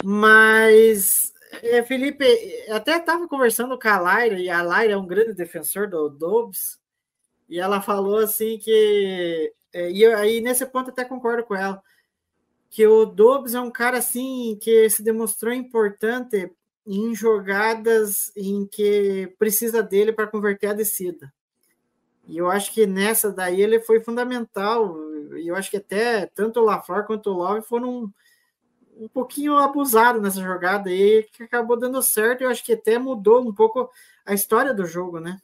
Mas, 0.05 1.33
é, 1.63 1.83
Felipe, 1.83 2.27
até 2.69 2.99
estava 2.99 3.27
conversando 3.27 3.79
com 3.79 3.89
a 3.89 3.99
Laira, 3.99 4.39
e 4.39 4.51
a 4.51 4.63
Laira 4.63 4.93
é 4.93 4.97
um 4.97 5.07
grande 5.07 5.33
defensor 5.33 5.89
do 5.89 6.11
Dobbs, 6.11 6.79
e 7.49 7.59
ela 7.59 7.81
falou 7.81 8.19
assim 8.19 8.59
que. 8.59 9.53
É, 9.73 9.91
e 9.91 10.03
eu, 10.03 10.17
aí, 10.19 10.43
nesse 10.43 10.67
ponto, 10.67 10.91
até 10.91 11.05
concordo 11.05 11.43
com 11.45 11.55
ela, 11.55 11.83
que 12.69 12.87
o 12.87 13.07
Dobbs 13.07 13.55
é 13.55 13.61
um 13.61 13.71
cara 13.71 13.99
assim 13.99 14.59
que 14.61 14.91
se 14.91 15.03
demonstrou 15.03 15.55
importante 15.55 16.53
em 16.87 17.15
jogadas 17.15 18.31
em 18.37 18.67
que 18.67 19.35
precisa 19.39 19.83
dele 19.83 20.13
para 20.13 20.27
converter 20.27 20.69
a 20.69 20.75
descida. 20.75 21.33
E 22.27 22.39
eu 22.39 22.51
acho 22.51 22.73
que 22.73 22.87
nessa 22.87 23.31
daí 23.31 23.61
ele 23.61 23.81
foi 23.81 24.01
fundamental. 24.01 24.97
E 25.37 25.49
eu 25.49 25.57
acho 25.57 25.71
que 25.71 25.77
até 25.77 26.27
tanto 26.27 26.61
o 26.61 26.65
LaFleur 26.65 27.07
quanto 27.07 27.31
o 27.31 27.35
Love 27.35 27.63
foram 27.63 28.13
um 28.99 29.09
pouquinho 29.09 29.57
abusados 29.57 30.23
nessa 30.23 30.41
jogada 30.41 30.89
aí, 30.89 31.27
que 31.33 31.43
acabou 31.43 31.79
dando 31.79 32.03
certo. 32.03 32.43
Eu 32.43 32.51
acho 32.51 32.65
que 32.65 32.73
até 32.73 32.99
mudou 32.99 33.43
um 33.43 33.55
pouco 33.55 33.91
a 34.25 34.35
história 34.35 34.75
do 34.75 34.87
jogo, 34.87 35.21
né? 35.21 35.41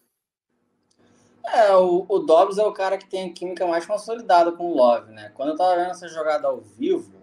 É, 1.45 1.75
o, 1.75 2.07
o 2.09 2.19
Dobbs 2.21 2.59
é 2.59 2.65
o 2.65 2.73
cara 2.73 2.97
que 2.97 3.07
tem 3.07 3.29
a 3.29 3.33
química 3.33 3.67
mais 3.67 3.85
consolidada 3.85 4.53
com 4.53 4.71
o 4.71 4.77
Love, 4.77 5.13
né? 5.13 5.31
Quando 5.35 5.51
eu 5.51 5.57
tava 5.57 5.77
vendo 5.77 5.91
essa 5.91 6.09
jogada 6.09 6.49
ao 6.49 6.61
vivo, 6.61 7.21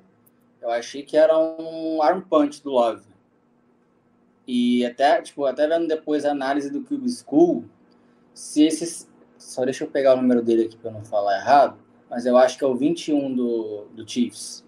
eu 0.61 0.69
achei 0.69 1.03
que 1.03 1.17
era 1.17 1.38
um 1.38 2.01
arm 2.01 2.21
punch 2.21 2.61
do 2.61 2.71
Love. 2.71 3.07
E 4.45 4.85
até, 4.85 5.21
tipo, 5.21 5.45
até 5.45 5.67
vendo 5.67 5.88
depois 5.88 6.25
a 6.25 6.31
análise 6.31 6.69
do 6.69 6.83
Cube 6.83 7.09
School, 7.09 7.65
se 8.33 8.63
esses, 8.63 9.08
só 9.40 9.64
deixa 9.64 9.85
eu 9.85 9.90
pegar 9.90 10.14
o 10.14 10.22
número 10.22 10.43
dele 10.43 10.66
aqui 10.66 10.77
para 10.77 10.92
não 10.92 11.03
falar 11.03 11.40
errado. 11.40 11.80
Mas 12.09 12.26
eu 12.26 12.38
acho 12.38 12.58
que 12.58 12.64
é 12.64 12.68
o 12.68 12.76
21 12.76 13.34
do, 13.34 13.85
do 13.93 14.08
Chiefs. 14.08 14.66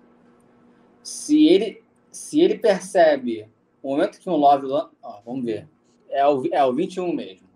Se 1.03 1.45
ele, 1.47 1.83
se 2.09 2.39
ele 2.39 2.57
percebe 2.57 3.49
o 3.83 3.89
momento 3.89 4.19
que 4.19 4.29
o 4.29 4.35
Love. 4.35 4.67
Ó, 4.71 5.21
vamos 5.25 5.43
ver. 5.43 5.67
É 6.09 6.25
o, 6.27 6.45
é 6.51 6.63
o 6.63 6.73
21 6.73 7.13
mesmo. 7.13 7.47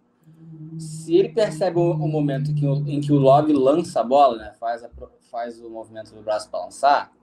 Se 0.78 1.16
ele 1.16 1.30
percebe 1.30 1.78
o, 1.78 1.92
o 1.92 2.08
momento 2.08 2.54
que 2.54 2.66
em 2.66 3.00
que 3.00 3.14
o 3.14 3.18
Love 3.18 3.54
lança 3.54 4.02
a 4.02 4.04
bola, 4.04 4.38
né, 4.38 4.54
faz, 4.60 4.84
a, 4.84 4.90
faz 5.32 5.62
o 5.62 5.70
movimento 5.70 6.14
do 6.14 6.22
braço 6.22 6.50
para 6.50 6.66
lançar, 6.66 7.14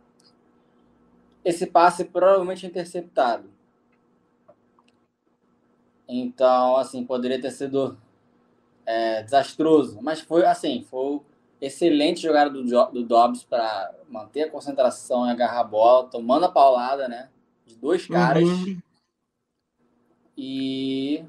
esse 1.44 1.66
passe 1.66 2.04
provavelmente 2.04 2.64
é 2.64 2.68
interceptado. 2.68 3.50
Então, 6.08 6.76
assim, 6.76 7.04
poderia 7.04 7.40
ter 7.40 7.50
sido 7.50 7.98
é, 8.86 9.22
desastroso, 9.22 9.98
mas 10.02 10.20
foi 10.20 10.44
assim, 10.44 10.84
foi 10.88 11.20
excelente 11.60 12.20
jogada 12.22 12.50
do, 12.50 12.62
do 12.62 13.04
Dobbs 13.04 13.44
para 13.44 13.94
manter 14.08 14.42
a 14.42 14.50
concentração 14.50 15.26
e 15.26 15.30
agarrar 15.30 15.60
a 15.60 15.64
bola, 15.64 16.08
tomando 16.08 16.44
a 16.44 16.50
paulada, 16.50 17.08
né? 17.08 17.28
De 17.66 17.76
dois 17.76 18.06
caras. 18.06 18.42
Uhum. 18.42 18.78
E. 20.36 21.24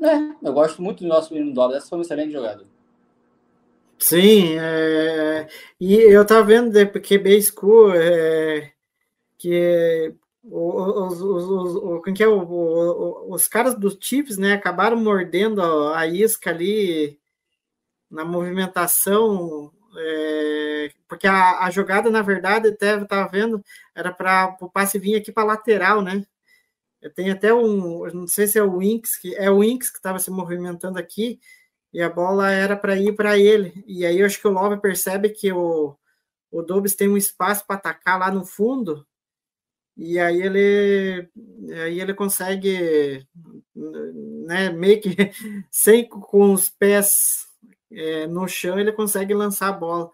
É, 0.00 0.16
eu 0.42 0.52
gosto 0.52 0.80
muito 0.80 1.02
do 1.02 1.08
nosso 1.08 1.32
menino 1.32 1.52
Dobbs. 1.52 1.76
Essa 1.76 1.88
foi 1.88 1.98
uma 1.98 2.02
excelente 2.02 2.32
jogada. 2.32 2.64
Sim, 3.98 4.58
é... 4.58 5.48
e 5.80 5.94
eu 5.94 6.26
tava 6.26 6.44
vendo 6.44 6.70
de 6.70 6.84
QB 6.84 7.42
School 7.42 7.94
é... 7.94 8.72
que 9.38 10.14
os, 10.48 11.20
os, 11.20 11.44
os, 11.76 12.12
que 12.14 12.22
é, 12.22 12.28
os 12.28 13.48
caras 13.48 13.74
dos 13.74 13.98
Chiefs, 14.00 14.38
né, 14.38 14.52
acabaram 14.54 14.96
mordendo 14.96 15.60
a 15.92 16.06
isca 16.06 16.50
ali 16.50 17.18
na 18.10 18.24
movimentação, 18.24 19.72
é, 19.96 20.92
porque 21.08 21.26
a, 21.26 21.64
a, 21.64 21.70
jogada, 21.70 22.10
na 22.10 22.22
verdade, 22.22 22.68
até 22.68 22.96
estava 22.96 23.28
vendo, 23.28 23.62
era 23.94 24.12
para 24.12 24.56
o 24.60 24.70
passe 24.70 24.98
vir 24.98 25.16
aqui 25.16 25.32
para 25.32 25.44
lateral, 25.44 26.02
né? 26.02 26.24
Tem 27.14 27.30
até 27.30 27.52
um, 27.54 28.06
não 28.12 28.26
sei 28.26 28.46
se 28.46 28.58
é 28.58 28.62
o 28.62 28.78
Winks, 28.78 29.16
que 29.16 29.34
é 29.36 29.50
o 29.50 29.60
Winks 29.60 29.90
que 29.90 29.98
estava 29.98 30.18
se 30.18 30.30
movimentando 30.30 30.98
aqui, 30.98 31.40
e 31.92 32.02
a 32.02 32.08
bola 32.10 32.50
era 32.50 32.76
para 32.76 32.96
ir 32.96 33.14
para 33.14 33.38
ele. 33.38 33.84
E 33.86 34.04
aí 34.04 34.20
eu 34.20 34.26
acho 34.26 34.40
que 34.40 34.48
o 34.48 34.50
Love 34.50 34.80
percebe 34.80 35.30
que 35.30 35.52
o, 35.52 35.96
o 36.50 36.62
Dobbs 36.62 36.94
tem 36.94 37.08
um 37.08 37.16
espaço 37.16 37.66
para 37.66 37.76
atacar 37.76 38.18
lá 38.18 38.30
no 38.30 38.44
fundo, 38.44 39.06
e 39.96 40.18
aí 40.18 40.42
ele 40.42 41.28
aí 41.82 42.00
ele 42.00 42.14
consegue 42.14 43.26
né, 43.74 44.70
meio 44.70 45.00
que 45.00 45.16
sem 45.70 46.06
com 46.08 46.52
os 46.52 46.68
pés 46.68 47.46
é, 47.90 48.26
no 48.26 48.46
chão 48.46 48.78
ele 48.78 48.92
consegue 48.92 49.32
lançar 49.34 49.68
a 49.68 49.72
bola. 49.72 50.10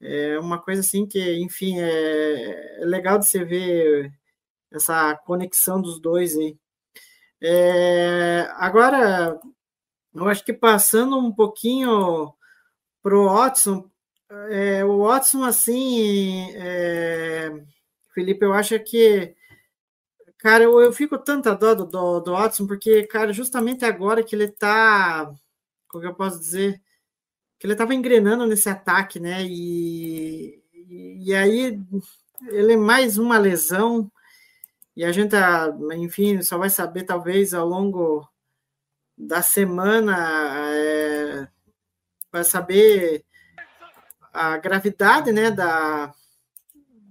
É 0.00 0.38
uma 0.38 0.60
coisa 0.60 0.82
assim 0.82 1.06
que 1.06 1.38
enfim 1.38 1.80
é, 1.80 2.82
é 2.82 2.84
legal 2.84 3.18
de 3.18 3.26
você 3.26 3.44
ver 3.44 4.12
essa 4.72 5.14
conexão 5.24 5.80
dos 5.80 6.00
dois 6.00 6.36
aí 6.36 6.56
é, 7.40 8.48
agora 8.56 9.38
eu 10.14 10.28
acho 10.28 10.44
que 10.44 10.52
passando 10.52 11.18
um 11.18 11.32
pouquinho 11.32 12.32
pro 13.02 13.26
Watson 13.26 13.90
é, 14.50 14.84
o 14.84 15.04
Watson 15.06 15.44
assim 15.44 16.50
é, 16.56 17.50
Felipe, 18.16 18.46
eu 18.46 18.54
acho 18.54 18.80
que. 18.80 19.36
Cara, 20.38 20.64
eu, 20.64 20.80
eu 20.80 20.90
fico 20.90 21.18
tanta 21.18 21.54
dó 21.54 21.74
do, 21.74 21.84
do, 21.84 22.20
do 22.20 22.32
Watson, 22.32 22.66
porque, 22.66 23.06
cara, 23.06 23.30
justamente 23.30 23.84
agora 23.84 24.22
que 24.24 24.34
ele 24.34 24.48
tá. 24.48 25.30
Como 25.86 26.02
eu 26.02 26.14
posso 26.14 26.40
dizer? 26.40 26.80
Que 27.58 27.66
ele 27.66 27.74
estava 27.74 27.94
engrenando 27.94 28.46
nesse 28.46 28.70
ataque, 28.70 29.20
né? 29.20 29.44
E, 29.44 30.62
e 30.72 31.34
aí 31.34 31.78
ele 32.48 32.72
é 32.72 32.76
mais 32.76 33.18
uma 33.18 33.36
lesão. 33.36 34.10
E 34.96 35.04
a 35.04 35.12
gente, 35.12 35.36
enfim, 35.96 36.40
só 36.40 36.56
vai 36.56 36.70
saber 36.70 37.04
talvez 37.04 37.52
ao 37.52 37.66
longo 37.66 38.26
da 39.16 39.42
semana 39.42 40.16
é, 40.72 41.48
vai 42.32 42.44
saber 42.44 43.26
a 44.32 44.56
gravidade, 44.56 45.32
né, 45.32 45.50
da, 45.50 46.14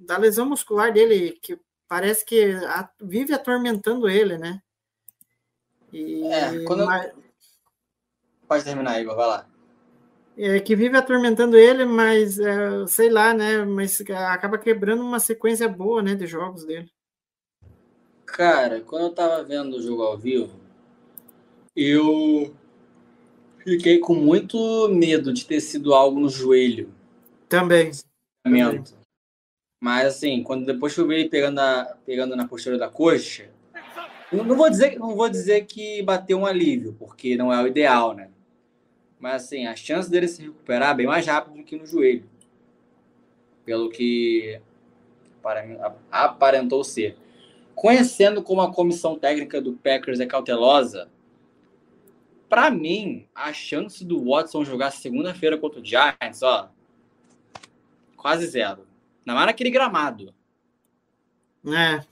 da 0.06 0.18
lesão 0.18 0.46
muscular 0.48 0.92
dele, 0.94 1.40
que 1.42 1.60
parece 1.88 2.26
que 2.26 2.54
a, 2.68 2.90
vive 3.02 3.34
atormentando 3.34 4.08
ele, 4.10 4.38
né? 4.38 4.62
E, 5.92 6.26
é, 6.28 6.64
quando 6.64 6.86
mas, 6.86 7.12
Pode 8.48 8.64
terminar, 8.64 9.02
Igor, 9.02 9.16
vai 9.16 9.28
lá. 9.28 9.48
É, 10.38 10.60
que 10.60 10.76
vive 10.76 10.98
atormentando 10.98 11.58
ele, 11.58 11.86
mas 11.86 12.38
é, 12.38 12.86
sei 12.88 13.10
lá, 13.10 13.34
né? 13.34 13.64
Mas 13.64 14.02
acaba 14.02 14.58
quebrando 14.58 15.02
uma 15.02 15.20
sequência 15.20 15.68
boa, 15.68 16.02
né, 16.02 16.14
de 16.14 16.28
jogos 16.28 16.66
dele. 16.66 16.92
Cara, 18.26 18.82
quando 18.82 19.04
eu 19.04 19.14
tava 19.14 19.44
vendo 19.44 19.78
o 19.78 19.82
jogo 19.82 20.04
ao 20.04 20.18
vivo, 20.18 20.60
eu 21.76 22.54
fiquei 23.64 24.00
com 24.00 24.14
muito 24.14 24.90
medo 24.90 25.32
de 25.32 25.46
ter 25.46 25.62
sido 25.62 25.94
algo 25.94 26.20
no 26.20 26.28
joelho. 26.28 26.94
Também. 27.48 27.92
Também. 28.44 28.84
Mas 29.80 30.08
assim, 30.08 30.44
quando 30.44 30.66
depois 30.66 30.94
que 30.94 31.02
eu 31.02 31.08
vi 31.08 31.16
ele 31.16 31.30
pegando, 31.30 31.60
a, 31.60 31.98
pegando 32.06 32.36
na 32.36 32.48
postura 32.48 32.78
da 32.78 32.90
coxa, 32.90 33.50
não 34.32 34.56
vou 34.56 34.70
dizer, 34.70 34.98
não 34.98 35.16
vou 35.16 35.30
dizer 35.30 35.66
que 35.66 36.02
bateu 36.02 36.40
um 36.40 36.46
alívio, 36.46 36.96
porque 36.98 37.38
não 37.38 37.54
é 37.54 37.62
o 37.62 37.68
ideal, 37.68 38.14
né? 38.14 38.30
Mas 39.20 39.44
assim, 39.44 39.66
a 39.66 39.76
chance 39.76 40.10
dele 40.10 40.28
se 40.28 40.42
recuperar 40.42 40.92
é 40.92 40.96
bem 40.96 41.08
mais 41.08 41.26
rápido 41.26 41.58
do 41.58 41.64
que 41.64 41.78
no 41.78 41.86
joelho. 41.86 42.30
Pelo 43.64 43.90
que 43.90 44.60
aparentou 46.12 46.84
ser. 46.84 47.18
Conhecendo 47.74 48.42
como 48.42 48.62
a 48.62 48.74
comissão 48.74 49.18
técnica 49.18 49.62
do 49.62 49.74
Packers 49.74 50.20
é 50.20 50.26
cautelosa, 50.26 51.10
para 52.50 52.70
mim, 52.70 53.28
a 53.34 53.52
chance 53.52 54.04
do 54.04 54.24
Watson 54.24 54.64
jogar 54.64 54.92
segunda-feira 54.92 55.58
contra 55.58 55.82
o 55.82 55.86
Giants, 55.86 56.42
ó, 56.42 56.70
quase 58.16 58.48
zero. 58.48 58.88
Ainda 59.26 59.34
mais 59.34 59.48
naquele 59.48 59.72
gramado. 59.72 60.34
É. 61.66 62.06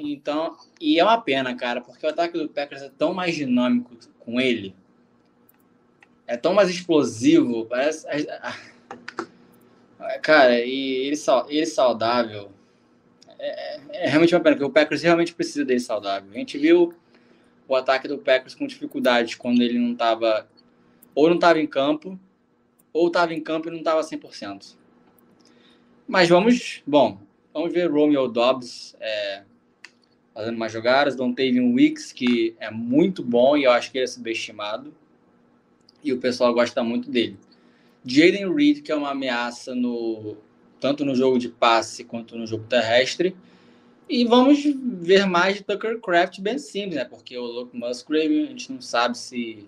Então, 0.00 0.56
e 0.78 0.98
é 0.98 1.04
uma 1.04 1.20
pena, 1.20 1.56
cara, 1.56 1.80
porque 1.80 2.04
o 2.04 2.10
ataque 2.10 2.38
do 2.38 2.48
Packers 2.48 2.82
é 2.82 2.90
tão 2.90 3.14
mais 3.14 3.34
dinâmico 3.34 3.96
com 4.18 4.38
ele. 4.38 4.74
É 6.26 6.36
tão 6.36 6.52
mais 6.52 6.68
explosivo. 6.68 7.64
Parece. 7.64 8.06
Cara, 10.22 10.60
e 10.60 11.08
ele, 11.08 11.16
ele 11.48 11.66
saudável. 11.66 12.52
É, 13.38 13.76
é, 13.76 13.80
é 13.92 14.08
realmente 14.08 14.34
uma 14.34 14.40
pena, 14.40 14.56
porque 14.56 14.68
o 14.68 14.72
Packers 14.72 15.02
realmente 15.02 15.34
precisa 15.34 15.64
dele 15.64 15.80
saudável. 15.80 16.30
A 16.30 16.38
gente 16.38 16.58
viu 16.58 16.94
o 17.66 17.74
ataque 17.74 18.06
do 18.06 18.18
Packers 18.18 18.54
com 18.54 18.66
dificuldade 18.66 19.36
quando 19.38 19.62
ele 19.62 19.78
não 19.78 19.92
estava. 19.92 20.46
Ou 21.14 21.28
não 21.28 21.36
estava 21.36 21.58
em 21.58 21.66
campo, 21.66 22.18
ou 22.92 23.08
estava 23.08 23.32
em 23.32 23.40
campo 23.40 23.68
e 23.68 23.70
não 23.70 23.78
estava 23.78 24.00
100%. 24.02 24.76
Mas 26.08 26.26
vamos, 26.26 26.82
bom, 26.86 27.20
vamos 27.52 27.70
ver 27.70 27.90
Romeo 27.90 28.26
Dobbs 28.28 28.96
é, 28.98 29.42
fazendo 30.32 30.56
mais 30.56 30.72
jogadas, 30.72 31.14
Dontavian 31.14 31.74
Wicks, 31.74 32.12
que 32.12 32.56
é 32.58 32.70
muito 32.70 33.22
bom 33.22 33.58
e 33.58 33.64
eu 33.64 33.70
acho 33.70 33.92
que 33.92 33.98
ele 33.98 34.04
é 34.04 34.06
subestimado. 34.06 34.94
E 36.02 36.10
o 36.10 36.18
pessoal 36.18 36.54
gosta 36.54 36.82
muito 36.82 37.10
dele. 37.10 37.36
Jaden 38.06 38.54
Reed, 38.54 38.80
que 38.80 38.90
é 38.90 38.94
uma 38.94 39.10
ameaça 39.10 39.74
no 39.74 40.38
tanto 40.80 41.04
no 41.04 41.14
jogo 41.14 41.38
de 41.38 41.50
passe 41.50 42.04
quanto 42.04 42.38
no 42.38 42.46
jogo 42.46 42.64
terrestre. 42.64 43.36
E 44.08 44.24
vamos 44.24 44.62
ver 44.64 45.26
mais 45.26 45.56
de 45.56 45.62
Tucker 45.62 46.00
Craft 46.00 46.40
Ben 46.40 46.58
Simmons, 46.58 46.94
né? 46.94 47.04
Porque 47.04 47.36
o 47.36 47.44
Luke 47.44 47.76
Musgrave, 47.76 48.44
a 48.44 48.46
gente 48.46 48.72
não 48.72 48.80
sabe 48.80 49.18
se 49.18 49.66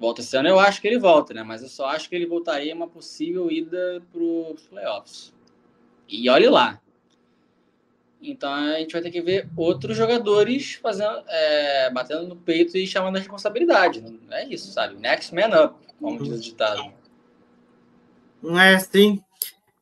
volta 0.00 0.22
esse 0.22 0.34
ano, 0.34 0.48
eu 0.48 0.58
acho 0.58 0.80
que 0.80 0.88
ele 0.88 0.98
volta, 0.98 1.34
né? 1.34 1.42
Mas 1.42 1.62
eu 1.62 1.68
só 1.68 1.86
acho 1.86 2.08
que 2.08 2.16
ele 2.16 2.24
voltaria 2.24 2.74
uma 2.74 2.88
possível 2.88 3.50
ida 3.50 4.02
para 4.10 4.22
os 4.22 4.62
playoffs. 4.62 5.34
E 6.08 6.28
olhe 6.30 6.48
lá. 6.48 6.80
Então 8.22 8.52
a 8.52 8.78
gente 8.78 8.92
vai 8.92 9.02
ter 9.02 9.10
que 9.10 9.20
ver 9.20 9.48
outros 9.54 9.96
jogadores 9.96 10.74
fazendo, 10.74 11.22
é, 11.28 11.90
batendo 11.90 12.26
no 12.26 12.36
peito 12.36 12.76
e 12.78 12.86
chamando 12.86 13.16
a 13.16 13.18
responsabilidade. 13.18 14.00
Não 14.00 14.36
é 14.36 14.46
isso, 14.46 14.72
sabe? 14.72 14.96
Next 14.96 15.34
man 15.34 15.64
up, 15.64 15.74
como 15.98 16.22
diz 16.22 16.38
o 16.38 16.40
ditado. 16.40 16.92
É, 18.58 18.78
sim. 18.78 19.22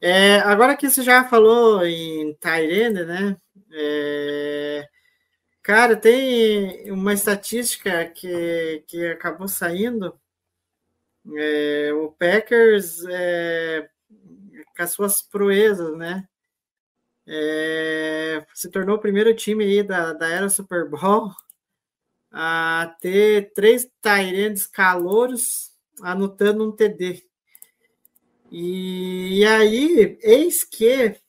É, 0.00 0.38
agora 0.40 0.76
que 0.76 0.90
você 0.90 1.02
já 1.02 1.24
falou 1.24 1.84
em 1.84 2.34
Tyrande, 2.34 3.04
né? 3.04 3.36
É, 3.72 4.88
Cara, 5.68 5.94
tem 5.94 6.90
uma 6.90 7.12
estatística 7.12 8.06
que, 8.06 8.82
que 8.86 9.06
acabou 9.08 9.46
saindo. 9.46 10.18
É, 11.36 11.92
o 11.92 12.10
Packers, 12.10 13.04
é, 13.04 13.86
com 14.74 14.82
as 14.82 14.92
suas 14.92 15.20
proezas, 15.20 15.94
né? 15.98 16.26
É, 17.26 18.46
se 18.54 18.70
tornou 18.70 18.96
o 18.96 18.98
primeiro 18.98 19.36
time 19.36 19.62
aí 19.62 19.82
da, 19.82 20.14
da 20.14 20.26
era 20.26 20.48
Super 20.48 20.88
Bowl 20.88 21.34
a 22.32 22.96
ter 22.98 23.52
três 23.52 23.86
Tyrands 24.00 24.66
calouros 24.66 25.70
anotando 26.00 26.66
um 26.66 26.72
TD. 26.72 27.22
E, 28.50 29.40
e 29.40 29.44
aí, 29.46 30.18
eis 30.22 30.64
que 30.64 31.20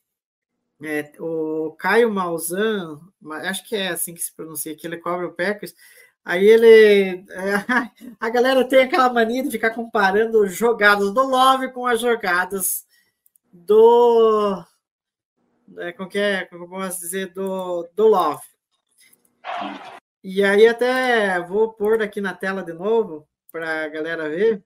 é, 0.82 1.12
o 1.18 1.72
Caio 1.78 2.10
Malzan, 2.10 2.98
acho 3.42 3.64
que 3.68 3.76
é 3.76 3.88
assim 3.88 4.14
que 4.14 4.20
se 4.20 4.34
pronuncia, 4.34 4.74
que 4.74 4.86
ele 4.86 4.96
cobra 4.96 5.26
o 5.26 5.32
Packers. 5.32 5.74
Aí 6.24 6.46
ele. 6.46 7.24
É, 7.30 7.54
a 8.20 8.30
galera 8.30 8.64
tem 8.64 8.80
aquela 8.80 9.12
mania 9.12 9.42
de 9.42 9.50
ficar 9.50 9.70
comparando 9.70 10.46
jogadas 10.46 11.12
do 11.12 11.22
Love 11.22 11.72
com 11.72 11.86
as 11.86 12.00
jogadas 12.00 12.86
do. 13.52 14.64
É, 15.78 15.92
como 15.92 16.08
que 16.08 16.18
é? 16.18 16.44
Como 16.46 16.64
eu 16.64 16.68
posso 16.68 17.00
dizer? 17.00 17.32
Do, 17.32 17.88
do 17.94 18.06
Love. 18.08 18.42
E 20.22 20.44
aí, 20.44 20.66
até 20.66 21.40
vou 21.40 21.72
pôr 21.72 22.02
aqui 22.02 22.20
na 22.20 22.34
tela 22.34 22.62
de 22.62 22.72
novo 22.72 23.26
para 23.50 23.84
a 23.84 23.88
galera 23.88 24.28
ver 24.28 24.62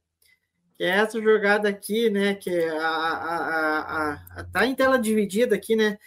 que 0.77 0.83
é 0.83 0.89
essa 0.89 1.21
jogada 1.21 1.69
aqui, 1.69 2.11
né? 2.11 2.35
Que 2.35 2.65
a, 2.65 2.89
a, 2.89 3.81
a, 3.81 4.13
a, 4.41 4.45
tá 4.45 4.67
em 4.67 4.75
tela 4.75 4.99
dividida 4.99 5.55
aqui, 5.55 5.77
né? 5.77 5.99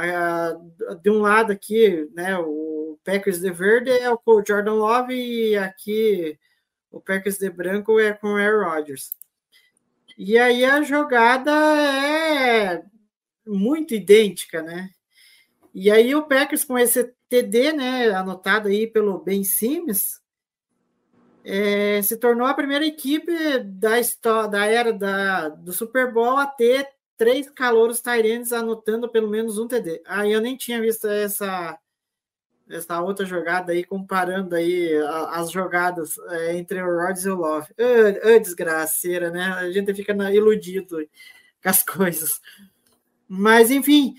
A, 0.00 0.56
de 1.02 1.10
um 1.10 1.20
lado 1.20 1.52
aqui, 1.52 2.08
né? 2.14 2.36
O 2.38 2.98
Packers 3.04 3.40
de 3.40 3.50
verde 3.50 3.90
é 3.90 4.16
com 4.16 4.32
o 4.32 4.44
Jordan 4.46 4.74
Love 4.74 5.14
e 5.14 5.56
aqui 5.56 6.38
o 6.90 7.00
Packers 7.00 7.38
de 7.38 7.48
branco 7.50 7.98
é 7.98 8.12
com 8.12 8.34
o 8.34 8.36
Aaron 8.36 8.68
Rodgers. 8.68 9.12
E 10.18 10.38
aí 10.38 10.64
a 10.64 10.82
jogada 10.82 11.50
é 11.50 12.82
muito 13.46 13.94
idêntica, 13.94 14.62
né? 14.62 14.90
E 15.72 15.90
aí 15.90 16.14
o 16.14 16.24
Packers 16.24 16.64
com 16.64 16.78
esse 16.78 17.14
TD, 17.28 17.72
né, 17.72 18.10
anotado 18.10 18.68
aí 18.68 18.86
pelo 18.86 19.18
Ben 19.20 19.44
Simmons, 19.44 20.20
é, 21.44 22.02
se 22.02 22.16
tornou 22.16 22.46
a 22.46 22.54
primeira 22.54 22.84
equipe 22.84 23.32
da, 23.60 23.98
história, 23.98 24.48
da 24.48 24.66
era 24.66 24.92
da, 24.92 25.48
do 25.48 25.72
Super 25.72 26.12
Bowl 26.12 26.36
a 26.36 26.46
ter 26.46 26.86
três 27.20 27.50
calouros 27.50 28.00
Tyrands 28.00 28.50
anotando 28.50 29.06
pelo 29.06 29.28
menos 29.28 29.58
um 29.58 29.68
TD. 29.68 30.00
Aí 30.06 30.32
eu 30.32 30.40
nem 30.40 30.56
tinha 30.56 30.80
visto 30.80 31.06
essa 31.06 31.78
essa 32.70 33.02
outra 33.02 33.26
jogada 33.26 33.72
aí, 33.72 33.84
comparando 33.84 34.54
aí 34.54 34.90
as 35.32 35.50
jogadas 35.50 36.16
é, 36.30 36.56
entre 36.56 36.80
o 36.80 36.86
Rodgers 36.86 37.26
e 37.26 37.28
o 37.28 37.34
Love. 37.34 37.66
Ah, 37.76 38.38
desgraceira, 38.38 39.28
né? 39.28 39.52
A 39.52 39.70
gente 39.70 39.92
fica 39.92 40.14
iludido 40.32 40.96
com 41.62 41.68
as 41.68 41.82
coisas. 41.84 42.40
Mas, 43.28 43.70
enfim, 43.70 44.14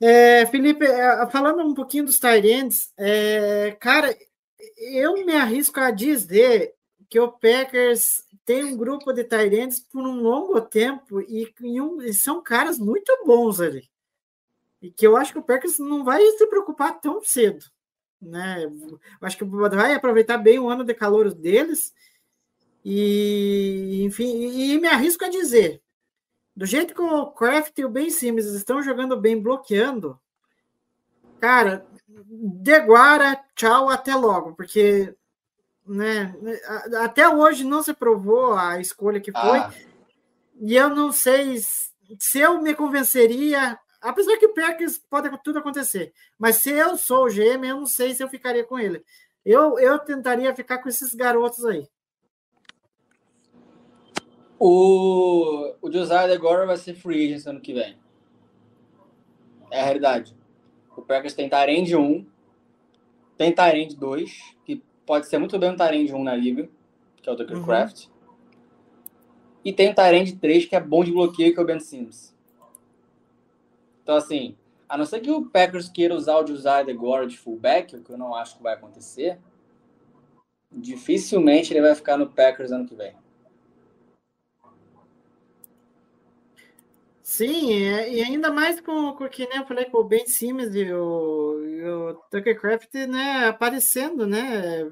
é, 0.00 0.46
Felipe, 0.46 0.86
é, 0.86 1.26
falando 1.26 1.62
um 1.62 1.74
pouquinho 1.74 2.04
dos 2.04 2.18
Tyrants, 2.18 2.90
é, 2.96 3.76
cara, 3.80 4.16
eu 4.78 5.26
me 5.26 5.34
arrisco 5.34 5.78
a 5.78 5.90
dizer 5.90 6.74
que 7.10 7.20
o 7.20 7.32
Packers 7.32 8.23
tem 8.44 8.64
um 8.64 8.76
grupo 8.76 9.12
de 9.12 9.24
Tyrants 9.24 9.80
por 9.80 10.02
um 10.02 10.20
longo 10.20 10.60
tempo 10.60 11.20
e, 11.20 11.52
e, 11.60 11.80
um, 11.80 12.02
e, 12.02 12.12
são 12.12 12.42
caras 12.42 12.78
muito 12.78 13.10
bons 13.24 13.60
ali. 13.60 13.88
E 14.82 14.90
que 14.90 15.06
eu 15.06 15.16
acho 15.16 15.32
que 15.32 15.38
o 15.38 15.42
Packers 15.42 15.78
não 15.78 16.04
vai 16.04 16.22
se 16.32 16.46
preocupar 16.46 17.00
tão 17.00 17.22
cedo. 17.22 17.64
Né? 18.20 18.64
Eu 18.64 19.00
acho 19.22 19.38
que 19.38 19.44
vai 19.44 19.94
aproveitar 19.94 20.38
bem 20.38 20.58
o 20.58 20.68
ano 20.68 20.84
de 20.84 20.92
calor 20.94 21.32
deles. 21.32 21.94
E, 22.84 24.02
enfim, 24.04 24.36
e, 24.36 24.74
e 24.74 24.80
me 24.80 24.88
arrisco 24.88 25.24
a 25.24 25.30
dizer: 25.30 25.82
do 26.54 26.66
jeito 26.66 26.94
que 26.94 27.00
o 27.00 27.26
Kraft 27.28 27.78
e 27.78 27.84
o 27.84 27.88
Ben 27.88 28.10
Simmons 28.10 28.44
estão 28.46 28.82
jogando 28.82 29.18
bem, 29.18 29.40
bloqueando, 29.40 30.20
cara, 31.40 31.86
deguara, 32.06 33.42
tchau, 33.54 33.88
até 33.88 34.14
logo, 34.14 34.54
porque 34.54 35.14
né, 35.86 36.34
até 37.02 37.28
hoje 37.28 37.64
não 37.64 37.82
se 37.82 37.92
provou 37.92 38.54
a 38.54 38.80
escolha 38.80 39.20
que 39.20 39.32
foi, 39.32 39.58
ah. 39.58 39.72
e 40.60 40.74
eu 40.74 40.88
não 40.88 41.12
sei 41.12 41.58
se 42.18 42.38
eu 42.38 42.60
me 42.60 42.74
convenceria, 42.74 43.78
apesar 44.00 44.36
que 44.36 44.46
o 44.46 44.54
Packers 44.54 44.98
pode 44.98 45.30
tudo 45.42 45.58
acontecer, 45.58 46.12
mas 46.38 46.56
se 46.56 46.70
eu 46.70 46.96
sou 46.96 47.26
o 47.26 47.30
GM, 47.30 47.64
eu 47.66 47.76
não 47.76 47.86
sei 47.86 48.14
se 48.14 48.22
eu 48.22 48.28
ficaria 48.28 48.64
com 48.64 48.78
ele. 48.78 49.04
Eu, 49.44 49.78
eu 49.78 49.98
tentaria 49.98 50.54
ficar 50.54 50.78
com 50.78 50.88
esses 50.88 51.14
garotos 51.14 51.64
aí. 51.66 51.86
O, 54.58 55.74
o 55.82 55.92
Josiah 55.92 56.32
agora 56.32 56.64
vai 56.64 56.78
ser 56.78 56.94
free 56.94 57.26
agent 57.26 57.46
ano 57.46 57.60
que 57.60 57.74
vem. 57.74 57.98
É 59.70 59.80
a 59.80 59.84
realidade. 59.84 60.34
O 60.96 61.02
Packers 61.02 61.34
tem 61.34 61.48
Tyrande 61.48 61.96
1, 61.96 62.26
tem 63.36 63.52
Tyrande 63.52 63.96
2, 63.96 64.56
que 64.64 64.82
pode 65.06 65.26
ser 65.26 65.38
muito 65.38 65.58
bem 65.58 65.70
um 65.70 65.76
Tyrande 65.76 66.14
1 66.14 66.22
na 66.22 66.34
liga, 66.34 66.68
que 67.16 67.28
é 67.28 67.32
o 67.32 67.36
Tucker 67.36 67.56
uhum. 67.56 67.64
Craft. 67.64 68.06
E 69.64 69.72
tem 69.72 69.90
o 69.90 69.94
Tyrande 69.94 70.36
3, 70.36 70.66
que 70.66 70.76
é 70.76 70.80
bom 70.80 71.02
de 71.02 71.12
bloqueio, 71.12 71.52
que 71.52 71.58
é 71.58 71.62
o 71.62 71.66
Ben 71.66 71.80
Sims. 71.80 72.34
Então, 74.02 74.16
assim, 74.16 74.56
a 74.88 74.98
não 74.98 75.06
ser 75.06 75.20
que 75.20 75.30
o 75.30 75.46
Packers 75.46 75.88
queira 75.88 76.14
usar 76.14 76.38
o 76.38 76.46
Josiah 76.46 76.80
agora 76.90 77.26
de 77.26 77.38
fullback, 77.38 77.96
o 77.96 78.02
que 78.02 78.10
eu 78.10 78.18
não 78.18 78.34
acho 78.34 78.56
que 78.56 78.62
vai 78.62 78.74
acontecer, 78.74 79.38
dificilmente 80.70 81.72
ele 81.72 81.80
vai 81.80 81.94
ficar 81.94 82.16
no 82.16 82.26
Packers 82.26 82.72
ano 82.72 82.86
que 82.86 82.94
vem. 82.94 83.14
Sim, 87.26 87.70
e 87.72 88.22
ainda 88.22 88.50
mais 88.52 88.80
com, 88.82 89.14
com 89.14 89.26
que 89.30 89.48
nem 89.48 89.58
eu 89.58 89.66
falei 89.66 89.86
com 89.86 89.96
o 89.98 90.04
Ben 90.04 90.26
Simmons 90.26 90.74
e 90.74 90.92
o, 90.92 91.58
e 91.64 91.82
o 91.82 92.14
Tucker 92.30 92.60
Craft, 92.60 92.92
né, 93.08 93.46
aparecendo, 93.46 94.26
né, 94.26 94.82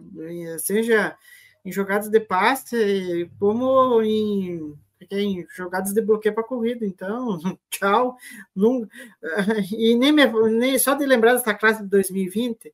seja 0.58 1.14
em 1.62 1.70
jogadas 1.70 2.08
de 2.08 2.18
passe, 2.18 3.30
como 3.38 4.00
em, 4.02 4.74
em 5.10 5.46
jogadas 5.54 5.92
de 5.92 6.00
bloqueio 6.00 6.34
para 6.34 6.42
corrida. 6.42 6.86
Então, 6.86 7.38
tchau. 7.70 8.16
Não, 8.56 8.88
e 9.70 9.94
nem, 9.94 10.10
me, 10.10 10.26
nem 10.50 10.78
só 10.78 10.94
de 10.94 11.04
lembrar 11.04 11.34
dessa 11.34 11.54
classe 11.54 11.82
de 11.82 11.88
2020 11.90 12.72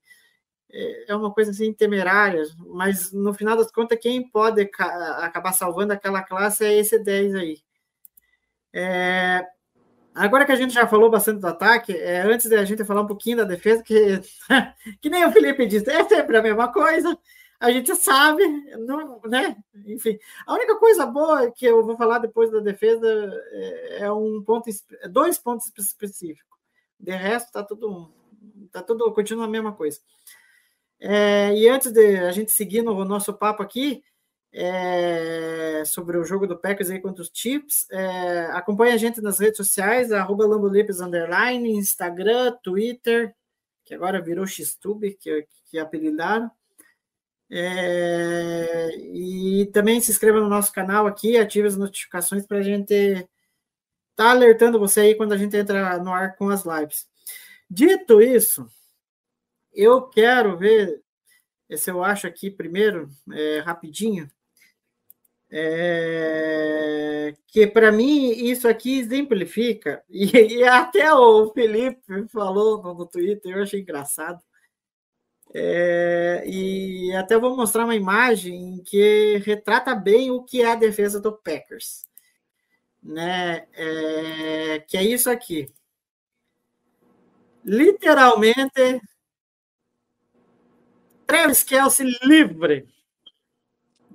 é, 0.70 1.12
é 1.12 1.16
uma 1.16 1.32
coisa 1.32 1.50
assim 1.50 1.72
temerária, 1.72 2.44
mas 2.66 3.12
no 3.12 3.34
final 3.34 3.56
das 3.56 3.72
contas, 3.72 3.98
quem 4.00 4.28
pode 4.28 4.62
acabar 5.18 5.52
salvando 5.52 5.92
aquela 5.92 6.22
classe 6.22 6.64
é 6.64 6.78
esse 6.78 6.98
10 6.98 7.34
aí. 7.34 7.67
É, 8.72 9.46
Agora 10.18 10.44
que 10.44 10.50
a 10.50 10.56
gente 10.56 10.74
já 10.74 10.84
falou 10.84 11.08
bastante 11.08 11.40
do 11.40 11.46
ataque, 11.46 11.92
é, 11.96 12.22
antes 12.22 12.50
da 12.50 12.64
gente 12.64 12.84
falar 12.84 13.02
um 13.02 13.06
pouquinho 13.06 13.36
da 13.36 13.44
defesa, 13.44 13.84
que, 13.84 14.20
que 15.00 15.08
nem 15.08 15.24
o 15.24 15.30
Felipe 15.30 15.64
disse, 15.64 15.88
é 15.88 16.02
sempre 16.08 16.36
a 16.36 16.42
mesma 16.42 16.72
coisa, 16.72 17.16
a 17.60 17.70
gente 17.70 17.94
sabe, 17.94 18.44
não, 18.78 19.20
né? 19.26 19.56
Enfim, 19.86 20.18
a 20.44 20.54
única 20.54 20.76
coisa 20.76 21.06
boa 21.06 21.52
que 21.52 21.64
eu 21.66 21.84
vou 21.84 21.96
falar 21.96 22.18
depois 22.18 22.50
da 22.50 22.58
defesa 22.58 23.06
é, 23.52 23.98
é 24.00 24.12
um 24.12 24.42
ponto, 24.42 24.68
dois 25.08 25.38
pontos 25.38 25.70
específicos. 25.78 26.58
De 26.98 27.12
resto, 27.12 27.52
tá 27.52 27.62
tudo, 27.62 28.12
tá 28.72 28.82
tudo, 28.82 29.12
continua 29.12 29.44
a 29.44 29.48
mesma 29.48 29.72
coisa. 29.72 30.00
É, 30.98 31.54
e 31.54 31.68
antes 31.68 31.92
de 31.92 32.16
a 32.18 32.32
gente 32.32 32.50
seguir 32.50 32.82
no 32.82 33.04
nosso 33.04 33.32
papo 33.32 33.62
aqui, 33.62 34.02
é, 34.60 35.84
sobre 35.84 36.18
o 36.18 36.24
jogo 36.24 36.44
do 36.44 36.58
Packers 36.58 36.90
aí 36.90 36.98
contra 36.98 37.22
os 37.22 37.30
Chiefs. 37.32 37.88
É, 37.92 38.46
acompanhe 38.46 38.92
a 38.92 38.96
gente 38.96 39.20
nas 39.20 39.38
redes 39.38 39.56
sociais, 39.56 40.10
arroba 40.10 40.46
Underline, 40.46 41.70
Instagram, 41.70 42.56
Twitter, 42.60 43.32
que 43.84 43.94
agora 43.94 44.20
virou 44.20 44.44
Xtube, 44.44 45.14
que, 45.14 45.46
que 45.66 45.78
apelidaram. 45.78 46.50
É, 47.48 48.90
e 48.96 49.66
também 49.72 50.00
se 50.00 50.10
inscreva 50.10 50.40
no 50.40 50.48
nosso 50.48 50.72
canal 50.72 51.06
aqui, 51.06 51.38
ative 51.38 51.68
as 51.68 51.76
notificações 51.76 52.44
para 52.44 52.58
a 52.58 52.62
gente 52.62 52.92
estar 52.92 53.28
tá 54.16 54.30
alertando 54.30 54.78
você 54.78 55.00
aí 55.00 55.14
quando 55.14 55.34
a 55.34 55.36
gente 55.36 55.56
entra 55.56 55.98
no 55.98 56.12
ar 56.12 56.34
com 56.36 56.48
as 56.48 56.64
lives. 56.64 57.06
Dito 57.70 58.20
isso, 58.20 58.68
eu 59.72 60.02
quero 60.02 60.58
ver 60.58 61.00
se 61.76 61.90
eu 61.90 62.02
acho 62.02 62.26
aqui 62.26 62.50
primeiro, 62.50 63.08
é, 63.32 63.60
rapidinho, 63.60 64.28
é, 65.50 67.34
que 67.46 67.66
para 67.66 67.90
mim 67.90 68.30
isso 68.32 68.68
aqui 68.68 68.98
exemplifica, 68.98 70.04
e, 70.08 70.26
e, 70.58 70.64
até 70.64 71.12
o 71.12 71.50
Felipe 71.52 72.28
falou 72.28 72.82
no, 72.82 73.06
Twitter, 73.06 73.56
eu 73.56 73.62
achei 73.62 73.80
engraçado. 73.80 74.42
É, 75.54 76.44
e 76.46 77.10
até 77.16 77.38
vou 77.38 77.56
mostrar 77.56 77.84
uma 77.84 77.94
imagem 77.96 78.82
que 78.84 79.38
retrata 79.38 79.94
bem 79.94 80.30
o 80.30 80.42
que 80.42 80.60
é 80.62 80.72
a 80.72 80.74
defesa 80.74 81.20
do 81.20 81.32
Packers. 81.32 82.06
Né? 83.02 83.66
É, 83.72 84.80
que 84.86 84.96
é 84.96 85.02
isso 85.02 85.30
aqui. 85.30 85.72
Literalmente, 87.64 89.00
Travis 91.26 91.62
Kelsey 91.62 92.06
livre 92.22 92.86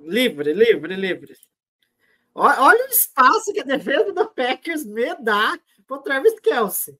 livre, 0.05 0.53
livre, 0.53 0.95
livre. 0.95 1.35
Olha 2.35 2.85
o 2.85 2.89
espaço 2.89 3.53
que 3.53 3.59
a 3.59 3.63
defesa 3.63 4.11
do 4.11 4.27
Packers 4.27 4.85
me 4.85 5.15
dá 5.15 5.57
para 5.85 5.97
o 5.97 6.01
Travis 6.01 6.39
Kelsey. 6.39 6.97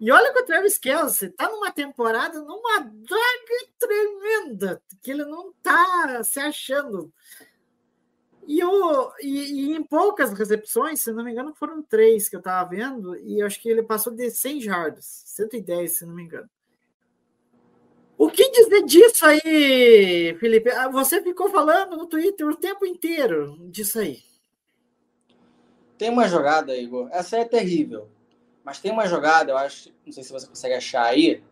E 0.00 0.10
olha 0.10 0.32
que 0.32 0.40
o 0.40 0.44
Travis 0.44 0.78
Kelsey 0.78 1.28
está 1.28 1.48
numa 1.48 1.70
temporada, 1.70 2.40
numa 2.40 2.80
draga 2.80 3.68
tremenda, 3.78 4.82
que 5.00 5.10
ele 5.10 5.24
não 5.24 5.50
está 5.50 6.24
se 6.24 6.40
achando. 6.40 7.12
E, 8.46 8.64
o, 8.64 9.12
e, 9.20 9.70
e, 9.70 9.76
em 9.76 9.82
poucas 9.84 10.32
recepções, 10.32 11.00
se 11.00 11.12
não 11.12 11.22
me 11.22 11.30
engano, 11.30 11.54
foram 11.54 11.80
três 11.82 12.28
que 12.28 12.34
eu 12.34 12.40
estava 12.40 12.68
vendo, 12.68 13.16
e 13.16 13.40
acho 13.42 13.60
que 13.60 13.68
ele 13.68 13.82
passou 13.82 14.12
de 14.12 14.28
100 14.30 14.60
jardas, 14.62 15.22
110, 15.26 15.92
se 15.92 16.04
não 16.04 16.14
me 16.14 16.24
engano. 16.24 16.50
O 18.22 18.30
que 18.30 18.52
dizer 18.52 18.84
disso 18.84 19.26
aí, 19.26 20.36
Felipe? 20.38 20.70
Ah, 20.70 20.88
você 20.88 21.20
ficou 21.20 21.48
falando 21.50 21.96
no 21.96 22.06
Twitter 22.06 22.46
o 22.46 22.54
tempo 22.54 22.86
inteiro 22.86 23.58
disso 23.68 23.98
aí. 23.98 24.22
Tem 25.98 26.08
uma 26.08 26.28
jogada, 26.28 26.76
Igor. 26.76 27.08
Essa 27.10 27.38
é 27.38 27.44
terrível. 27.44 28.08
Mas 28.62 28.78
tem 28.78 28.92
uma 28.92 29.08
jogada, 29.08 29.50
eu 29.50 29.58
acho, 29.58 29.92
não 30.06 30.12
sei 30.12 30.22
se 30.22 30.30
você 30.30 30.46
consegue 30.46 30.76
achar 30.76 31.02
aí, 31.06 31.42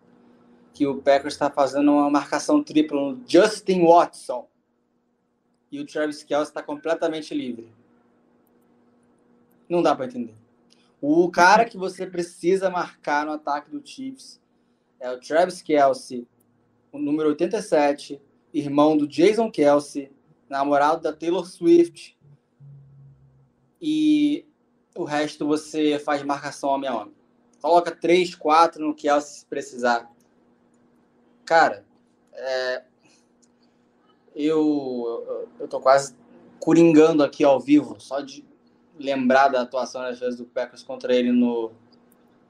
que 0.73 0.86
o 0.86 1.02
Packers 1.02 1.34
está 1.34 1.50
fazendo 1.50 1.90
uma 1.90 2.08
marcação 2.08 2.62
tripla 2.62 3.00
no 3.00 3.20
Justin 3.26 3.84
Watson. 3.84 4.49
E 5.73 5.81
o 5.81 5.84
Travis 5.84 6.23
Kelce 6.23 6.52
está 6.52 6.62
completamente 6.62 7.34
livre. 7.34 7.68
Não 9.68 9.82
dá 9.82 9.92
para 9.92 10.07
entender. 10.07 10.36
O 11.00 11.28
cara 11.32 11.65
que 11.65 11.76
você 11.76 12.07
precisa 12.07 12.70
marcar 12.70 13.26
no 13.26 13.32
ataque 13.32 13.73
do 13.73 13.84
Chiefs 13.84 14.40
é 15.00 15.10
o 15.10 15.18
Travis 15.18 15.62
Kelce, 15.62 16.28
número 16.99 17.31
87, 17.31 18.20
irmão 18.52 18.97
do 18.97 19.07
Jason 19.07 19.51
Kelsey, 19.51 20.10
namorado 20.49 21.02
da 21.02 21.12
Taylor 21.12 21.47
Swift. 21.47 22.19
E 23.81 24.47
o 24.97 25.05
resto 25.05 25.47
você 25.47 25.99
faz 25.99 26.23
marcação 26.23 26.70
homem 26.70 26.89
a 26.89 26.97
homem. 26.97 27.15
coloca 27.60 27.91
três, 27.91 28.35
quatro 28.35 28.86
no 28.86 28.94
Kelsey 28.94 29.41
se 29.41 29.47
precisar. 29.47 30.10
Cara, 31.44 31.85
é, 32.33 32.85
eu, 34.35 35.49
eu 35.59 35.69
tô 35.69 35.81
quase 35.81 36.15
coringando 36.59 37.23
aqui 37.23 37.43
ao 37.43 37.59
vivo, 37.59 37.99
só 37.99 38.20
de 38.20 38.44
lembrar 38.99 39.49
da 39.49 39.62
atuação 39.62 40.02
das 40.02 40.19
vezes 40.19 40.36
do 40.36 40.44
Packers 40.44 40.83
contra 40.83 41.15
ele 41.15 41.33
no, 41.33 41.73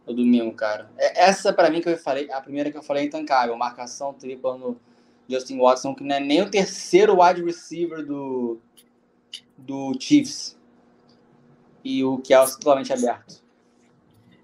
no 0.07 0.15
domingo, 0.15 0.55
cara. 0.55 0.91
É, 0.97 1.25
essa, 1.25 1.53
para 1.53 1.71
mim, 1.71 1.81
que 1.81 1.89
eu 1.89 1.97
falei, 1.97 2.31
a 2.31 2.41
primeira 2.41 2.71
que 2.71 2.77
eu 2.77 2.83
falei 2.83 3.05
é 3.05 3.07
intancável, 3.07 3.57
marcação 3.57 4.13
tripla 4.15 4.57
no 4.57 4.81
Justin 5.29 5.59
Watson, 5.59 5.95
que 5.95 6.03
não 6.03 6.17
é 6.17 6.21
nem 6.21 6.43
o 6.43 6.51
terceiro 6.51 7.23
wide 7.23 7.43
receiver 7.43 8.05
do, 8.05 8.59
do 9.57 9.93
Chiefs. 9.99 10.59
E 11.83 12.05
o 12.05 12.19
Kelsey 12.19 12.59
totalmente 12.59 12.93
aberto. 12.93 13.43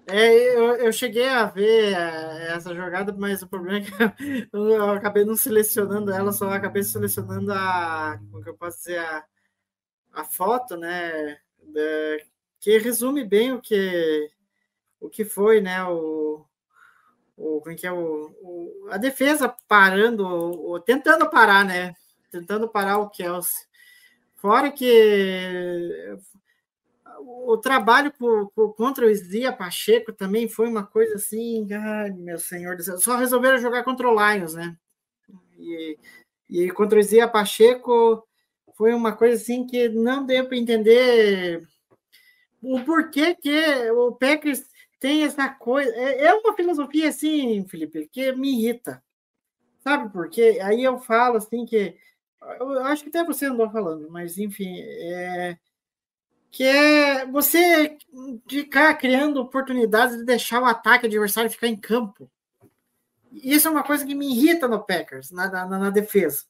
É, 0.09 0.55
eu, 0.55 0.75
eu 0.77 0.93
cheguei 0.93 1.27
a 1.27 1.45
ver 1.45 1.93
é, 1.93 2.53
essa 2.53 2.73
jogada, 2.73 3.13
mas 3.15 3.41
o 3.41 3.47
problema 3.47 3.79
é 3.79 3.81
que 3.81 3.91
eu, 4.53 4.69
eu 4.69 4.89
acabei 4.91 5.25
não 5.25 5.35
selecionando 5.35 6.11
ela, 6.11 6.31
só 6.31 6.49
acabei 6.49 6.81
selecionando 6.81 7.51
a, 7.51 8.17
como 8.31 8.41
que 8.41 8.49
eu 8.49 8.55
posso 8.55 8.77
dizer, 8.77 8.99
a, 8.99 9.25
a 10.13 10.23
foto, 10.23 10.77
né, 10.77 11.37
que 12.61 12.77
resume 12.77 13.25
bem 13.25 13.51
o 13.51 13.61
que 13.61 14.29
o 14.99 15.09
que 15.09 15.23
foi, 15.25 15.61
né, 15.61 15.83
o, 15.83 16.45
o 17.35 17.59
como 17.61 17.71
é 17.71 17.75
que 17.75 17.87
é 17.87 17.91
o, 17.91 18.31
o 18.41 18.87
a 18.91 18.97
defesa 18.97 19.53
parando, 19.67 20.25
o, 20.25 20.79
tentando 20.79 21.29
parar, 21.29 21.63
né, 21.65 21.93
tentando 22.31 22.67
parar 22.67 22.97
o 22.99 23.09
Kelsey. 23.09 23.65
Fora 24.35 24.71
que 24.71 26.17
o 27.19 27.57
trabalho 27.57 28.11
por, 28.11 28.51
por, 28.51 28.75
contra 28.75 29.05
o 29.05 29.15
Zia 29.15 29.51
Pacheco 29.51 30.13
também 30.13 30.47
foi 30.47 30.67
uma 30.67 30.85
coisa 30.85 31.15
assim, 31.15 31.67
ai, 31.73 32.11
meu 32.11 32.37
senhor, 32.37 32.79
só 32.81 33.17
resolveram 33.17 33.57
jogar 33.57 33.83
contra 33.83 34.07
o 34.07 34.13
Lions, 34.13 34.53
né? 34.53 34.75
E, 35.57 35.97
e 36.49 36.71
contra 36.71 36.99
o 36.99 37.03
Zia 37.03 37.27
Pacheco 37.27 38.23
foi 38.75 38.93
uma 38.93 39.11
coisa 39.11 39.41
assim 39.41 39.65
que 39.65 39.89
não 39.89 40.25
deu 40.25 40.47
para 40.47 40.57
entender 40.57 41.67
o 42.61 42.79
porquê 42.83 43.33
que 43.35 43.91
o 43.91 44.11
Packers 44.13 44.63
tem 44.99 45.23
essa 45.23 45.49
coisa. 45.49 45.91
É, 45.95 46.25
é 46.25 46.33
uma 46.33 46.53
filosofia 46.55 47.09
assim, 47.09 47.65
Felipe, 47.67 48.07
que 48.11 48.31
me 48.33 48.49
irrita. 48.51 49.03
Sabe 49.79 50.11
por 50.11 50.29
quê? 50.29 50.59
Aí 50.61 50.83
eu 50.83 50.99
falo 50.99 51.37
assim 51.37 51.65
que. 51.65 51.97
Eu 52.59 52.85
acho 52.85 53.03
que 53.03 53.09
até 53.09 53.23
você 53.23 53.47
andou 53.47 53.69
falando, 53.69 54.09
mas 54.09 54.37
enfim, 54.37 54.79
é, 54.79 55.57
que 56.51 56.63
é 56.63 57.25
você 57.25 57.97
ficar 58.47 58.93
criando 58.95 59.41
oportunidades 59.41 60.17
de 60.17 60.23
deixar 60.23 60.61
o 60.61 60.65
ataque 60.65 61.07
adversário 61.07 61.49
ficar 61.49 61.67
em 61.67 61.75
campo. 61.75 62.29
Isso 63.31 63.67
é 63.67 63.71
uma 63.71 63.83
coisa 63.83 64.05
que 64.05 64.15
me 64.15 64.31
irrita 64.31 64.67
no 64.67 64.83
Packers, 64.83 65.31
na, 65.31 65.49
na, 65.49 65.65
na 65.65 65.89
defesa. 65.89 66.45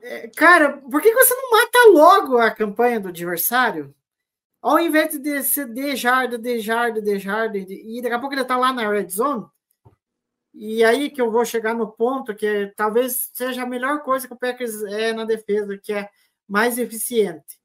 É, 0.00 0.28
cara, 0.28 0.78
por 0.78 1.02
que 1.02 1.12
você 1.12 1.34
não 1.34 1.50
mata 1.50 1.78
logo 1.92 2.38
a 2.38 2.50
campanha 2.50 3.00
do 3.00 3.08
adversário? 3.08 3.94
Ao 4.60 4.78
invés 4.78 5.18
de 5.18 5.42
ser 5.42 5.66
de 5.72 5.94
jarda, 5.94 6.36
de 6.36 6.58
jarda, 6.58 7.00
de 7.00 7.18
jarda, 7.18 7.58
e 7.58 8.00
daqui 8.02 8.14
a 8.14 8.18
pouco 8.18 8.34
ele 8.34 8.44
tá 8.44 8.56
lá 8.56 8.72
na 8.72 8.88
red 8.88 9.08
zone. 9.08 9.46
E 10.52 10.82
aí 10.82 11.10
que 11.10 11.20
eu 11.20 11.30
vou 11.30 11.44
chegar 11.44 11.74
no 11.74 11.86
ponto 11.92 12.34
que 12.34 12.72
talvez 12.76 13.30
seja 13.32 13.62
a 13.62 13.66
melhor 13.66 14.02
coisa 14.02 14.26
que 14.26 14.34
o 14.34 14.38
Packers 14.38 14.82
é 14.84 15.12
na 15.12 15.24
defesa, 15.24 15.78
que 15.78 15.92
é 15.92 16.10
mais 16.48 16.78
eficiente 16.78 17.58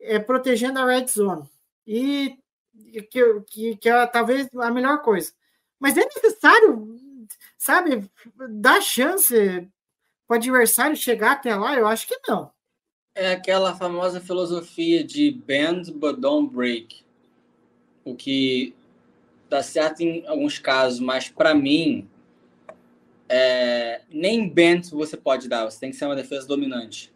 é, 0.00 0.18
protegendo 0.18 0.78
a 0.78 0.86
red 0.86 1.06
zone. 1.06 1.48
E 1.86 2.38
que, 3.10 3.40
que, 3.42 3.76
que 3.76 3.88
é 3.88 4.06
talvez 4.06 4.48
a 4.54 4.70
melhor 4.70 5.02
coisa. 5.02 5.32
Mas 5.78 5.96
é 5.96 6.04
necessário, 6.04 6.96
sabe, 7.58 8.10
dar 8.48 8.80
chance 8.80 9.34
para 10.26 10.34
o 10.34 10.38
adversário 10.38 10.96
chegar 10.96 11.32
até 11.32 11.54
lá? 11.54 11.74
Eu 11.76 11.86
acho 11.86 12.06
que 12.06 12.18
não. 12.26 12.50
É 13.14 13.32
aquela 13.32 13.74
famosa 13.74 14.20
filosofia 14.20 15.02
de 15.02 15.30
bend 15.30 15.92
but 15.92 16.18
don't 16.18 16.52
break. 16.52 17.02
O 18.04 18.14
que 18.14 18.74
dá 19.48 19.62
certo 19.62 20.00
em 20.00 20.26
alguns 20.26 20.58
casos, 20.58 21.00
mas 21.00 21.28
para 21.28 21.54
mim, 21.54 22.08
é, 23.28 24.02
nem 24.10 24.48
bend 24.48 24.90
você 24.90 25.16
pode 25.16 25.48
dar, 25.48 25.64
você 25.64 25.78
tem 25.78 25.90
que 25.90 25.96
ser 25.96 26.06
uma 26.06 26.16
defesa 26.16 26.46
dominante. 26.46 27.12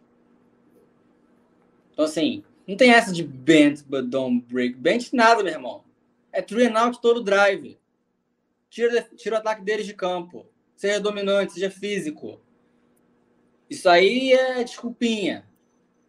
Então, 1.93 2.05
assim, 2.05 2.43
não 2.67 2.75
tem 2.75 2.91
essa 2.91 3.11
de 3.13 3.23
bend 3.23 3.83
but 3.83 4.05
don't 4.05 4.45
break. 4.51 4.75
Bend 4.75 5.09
nada, 5.13 5.41
meu 5.41 5.53
irmão. 5.53 5.83
É 6.31 6.41
three 6.41 6.67
and 6.67 6.77
out 6.77 6.99
todo 7.01 7.23
drive. 7.23 7.77
Tira, 8.69 9.07
tira 9.15 9.35
o 9.35 9.39
ataque 9.39 9.63
deles 9.63 9.85
de 9.85 9.93
campo. 9.93 10.45
Seja 10.75 10.99
dominante, 10.99 11.53
seja 11.53 11.71
físico. 11.71 12.41
Isso 13.69 13.87
aí 13.87 14.33
é 14.33 14.63
desculpinha. 14.63 15.45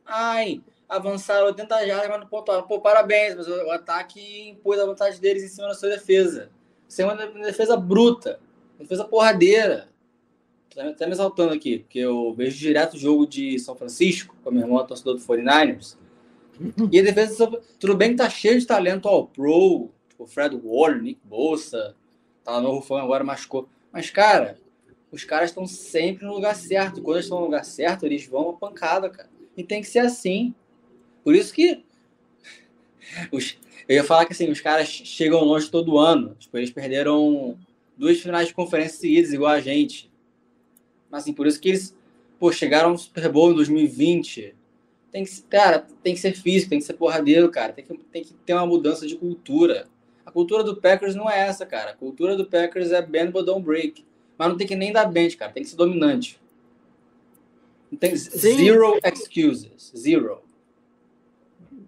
Ai, 0.07 0.61
avançaram 0.89 1.47
80 1.47 1.87
jardas, 1.87 2.09
mas 2.09 2.21
não 2.21 2.27
pontuaram. 2.27 2.67
Pô, 2.67 2.81
parabéns, 2.81 3.35
mas 3.35 3.49
o 3.49 3.71
ataque 3.71 4.49
impôs 4.49 4.79
a 4.79 4.87
vantagem 4.87 5.21
deles 5.21 5.43
em 5.43 5.49
cima 5.49 5.69
da 5.69 5.75
sua 5.75 5.89
defesa. 5.89 6.51
Isso 6.89 7.03
é 7.03 7.05
uma 7.05 7.17
defesa 7.17 7.77
bruta. 7.77 8.39
Defesa 8.79 9.05
porradeira. 9.05 9.89
Tô 10.71 10.81
até 10.81 11.07
me 11.07 11.13
exaltando 11.13 11.55
aqui, 11.55 11.79
porque 11.79 11.99
eu 11.99 12.35
vejo 12.35 12.59
direto 12.59 12.95
o 12.95 12.99
jogo 12.99 13.27
de 13.27 13.59
São 13.59 13.75
Francisco, 13.75 14.37
com 14.43 14.51
a 14.51 14.53
minha 14.53 14.65
irmã, 14.65 14.85
torcedor 14.85 15.15
do 15.15 15.21
49ers. 15.21 15.97
E 16.91 17.01
a 17.01 17.03
defesa, 17.03 17.51
tudo 17.79 17.95
bem 17.95 18.11
que 18.11 18.17
tá 18.17 18.31
cheio 18.31 18.59
de 18.59 18.67
talento 18.67 19.07
ao 19.09 19.27
pro, 19.27 19.91
tipo 20.09 20.27
Fred 20.27 20.59
Warner, 20.65 21.03
Nick 21.03 21.21
Bolsa, 21.23 21.95
tá 22.43 22.59
no 22.63 22.71
Rufão 22.71 22.97
agora 22.97 23.23
machucou. 23.23 23.69
Mas, 23.93 24.09
cara, 24.09 24.59
os 25.13 25.23
caras 25.25 25.51
estão 25.51 25.67
sempre 25.67 26.25
no 26.25 26.33
lugar 26.33 26.55
certo. 26.55 27.03
Quando 27.03 27.17
eles 27.17 27.27
estão 27.27 27.41
no 27.41 27.45
lugar 27.45 27.65
certo, 27.65 28.07
eles 28.07 28.27
vão 28.27 28.51
a 28.51 28.53
pancada, 28.55 29.11
cara. 29.11 29.29
E 29.57 29.65
tem 29.65 29.81
que 29.81 29.89
ser 29.89 30.01
assim. 30.01 30.55
Por 31.25 31.35
isso 31.35 31.53
que 31.53 31.83
os, 33.33 33.57
eu 33.89 33.97
ia 33.97 34.05
falar 34.05 34.27
que 34.27 34.33
assim, 34.33 34.51
os 34.51 34.61
caras 34.61 34.89
chegam 34.89 35.43
longe 35.43 35.71
todo 35.71 35.99
ano. 35.99 36.37
Tipo, 36.39 36.59
eles 36.59 36.71
perderam 36.71 37.59
duas 37.97 38.21
finais 38.21 38.49
de 38.49 38.55
conferência 38.55 38.99
seguidas, 38.99 39.33
igual 39.33 39.53
a 39.53 39.61
gente. 39.61 40.11
Mas 41.11 41.23
assim, 41.23 41.33
por 41.33 41.47
isso 41.47 41.61
que 41.61 41.71
eles 41.71 41.97
pô, 42.39 42.53
chegaram 42.53 42.91
ao 42.91 42.99
Super 42.99 43.31
Bowl 43.31 43.51
em 43.51 43.55
2020 43.55 44.55
tem 45.17 45.25
que, 45.25 45.43
cara, 45.43 45.87
tem 46.03 46.13
que 46.13 46.21
ser 46.21 46.35
físico, 46.35 46.69
tem 46.69 46.79
que 46.79 46.85
ser 46.85 46.93
porradeiro, 46.93 47.51
cara. 47.51 47.73
Tem 47.73 47.83
que, 47.83 47.97
tem 47.97 48.23
que 48.23 48.35
ter 48.35 48.53
uma 48.53 48.67
mudança 48.67 49.07
de 49.07 49.17
cultura. 49.17 49.87
A 50.27 50.31
cultura 50.31 50.63
do 50.63 50.77
Packers 50.77 51.15
não 51.15 51.31
é 51.31 51.41
essa, 51.41 51.65
cara. 51.65 51.93
A 51.93 51.95
cultura 51.95 52.37
do 52.37 52.45
Packers 52.45 52.93
é 52.93 53.01
bend 53.01 53.33
but 53.33 53.47
don't 53.47 53.65
break. 53.65 54.05
Mas 54.37 54.49
não 54.49 54.59
tem 54.59 54.67
que 54.67 54.77
nem 54.77 54.93
dar 54.93 55.07
bend, 55.07 55.35
cara. 55.39 55.53
Tem 55.53 55.63
que 55.63 55.71
ser 55.71 55.77
dominante. 55.77 56.39
Não 57.91 57.99
tem 57.99 58.17
zero 58.17 58.99
excuses. 59.03 59.93
Zero. 59.97 60.43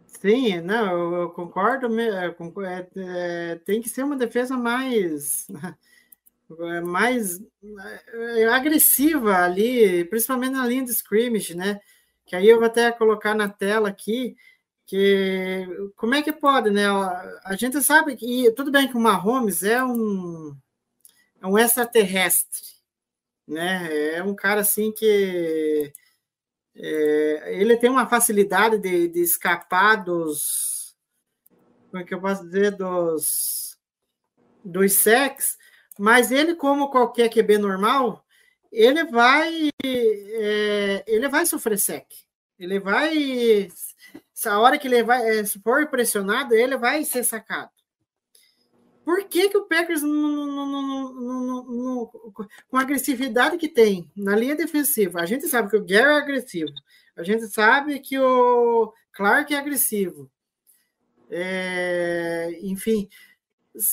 Sim, 0.07 0.61
não, 0.61 1.15
eu 1.23 1.31
concordo. 1.31 1.89
É, 2.01 2.87
é, 2.97 3.55
tem 3.65 3.81
que 3.81 3.89
ser 3.89 4.03
uma 4.03 4.17
defesa 4.17 4.57
mais 4.57 5.47
mais 6.85 7.41
é, 8.37 8.45
agressiva 8.47 9.37
ali, 9.37 10.05
principalmente 10.05 10.53
na 10.53 10.67
linha 10.67 10.85
de 10.85 10.91
scrimmage, 10.93 11.55
né? 11.55 11.81
que 12.29 12.37
aí 12.37 12.47
eu 12.47 12.59
vou 12.59 12.67
até 12.67 12.93
colocar 12.93 13.35
na 13.35 13.49
tela 13.49 13.89
aqui, 13.89 14.37
que 14.87 15.67
como 15.97 16.15
é 16.15 16.23
que 16.23 16.31
pode, 16.31 16.71
né? 16.71 16.85
A 17.45 17.57
gente 17.57 17.83
sabe 17.83 18.17
que 18.17 18.53
tudo 18.53 18.71
bem 18.71 18.87
que 18.87 18.97
o 18.97 19.01
Mahomes 19.01 19.63
é 19.63 19.83
um 19.83 20.55
é 21.41 21.47
um 21.47 21.59
extraterrestre, 21.59 22.61
né? 23.49 24.15
É 24.17 24.23
um 24.23 24.35
cara 24.35 24.61
assim 24.61 24.93
que 24.93 25.93
é, 26.77 27.55
ele 27.61 27.77
tem 27.77 27.91
uma 27.91 28.07
facilidade 28.07 28.79
de, 28.79 29.09
de 29.09 29.21
escapar 29.21 29.97
dos 30.05 30.95
como 31.91 32.03
é 32.03 32.05
que 32.05 32.15
eu 32.15 32.21
posso 32.21 32.45
dizer 32.45 32.73
dos 32.77 33.79
dos 34.65 34.93
sex, 34.93 35.57
mas 35.99 36.31
ele 36.31 36.55
como 36.55 36.91
qualquer 36.91 37.31
QB 37.31 37.59
normal, 37.59 38.25
ele 38.71 39.05
vai 39.05 39.71
é, 39.85 41.05
ele 41.07 41.29
vai 41.29 41.47
sofrer 41.47 41.79
sec. 41.79 42.07
Ele 42.59 42.79
vai 42.79 43.69
a 44.47 44.61
hora 44.61 44.79
que 44.79 44.87
ele 44.89 45.03
vai 45.03 45.39
é, 45.39 45.45
se 45.45 45.59
for 45.61 45.89
pressionado, 45.89 46.55
ele 46.55 46.77
vai 46.77 47.05
ser 47.05 47.25
sacado. 47.25 47.71
Por 49.09 49.25
que, 49.25 49.49
que 49.49 49.57
o 49.57 49.65
Packers 49.65 50.03
com 52.69 52.77
a 52.77 52.81
agressividade 52.83 53.57
que 53.57 53.67
tem 53.67 54.13
na 54.15 54.37
linha 54.37 54.55
defensiva? 54.55 55.23
A 55.23 55.25
gente 55.25 55.49
sabe 55.49 55.71
que 55.71 55.79
o 55.79 55.87
Gary 55.87 56.11
é 56.11 56.19
agressivo. 56.19 56.71
A 57.17 57.23
gente 57.23 57.47
sabe 57.47 58.01
que 58.01 58.19
o 58.19 58.93
Clark 59.13 59.55
é 59.55 59.57
agressivo. 59.57 60.31
É, 61.31 62.59
enfim, 62.61 63.09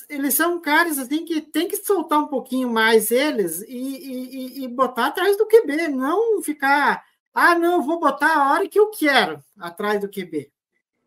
eles 0.09 0.33
são 0.33 0.59
caras 0.59 0.99
assim 0.99 1.23
que 1.23 1.39
tem 1.39 1.69
que 1.69 1.77
soltar 1.77 2.19
um 2.19 2.27
pouquinho 2.27 2.69
mais 2.69 3.09
eles 3.09 3.61
e, 3.61 3.69
e, 3.69 4.65
e, 4.65 4.67
botar 4.67 5.05
atrás 5.05 5.37
do 5.37 5.47
QB, 5.47 5.87
não 5.87 6.41
ficar, 6.41 7.01
ah, 7.33 7.57
não, 7.57 7.81
vou 7.81 8.01
botar 8.01 8.35
a 8.35 8.51
hora 8.51 8.67
que 8.67 8.77
eu 8.77 8.89
quero 8.89 9.41
atrás 9.57 10.01
do 10.01 10.09
QB. 10.09 10.51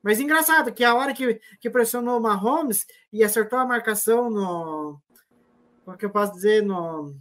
Mas 0.09 0.21
engraçado 0.21 0.73
que 0.73 0.83
a 0.83 0.95
hora 0.95 1.13
que, 1.13 1.39
que 1.61 1.69
pressionou 1.69 2.17
o 2.17 2.23
Mahomes 2.23 2.87
e 3.13 3.23
acertou 3.23 3.59
a 3.59 3.67
marcação 3.67 4.31
no. 4.31 4.99
Como 5.85 5.99
que 5.99 6.07
eu 6.07 6.09
posso 6.09 6.33
dizer? 6.33 6.63
No, 6.63 7.15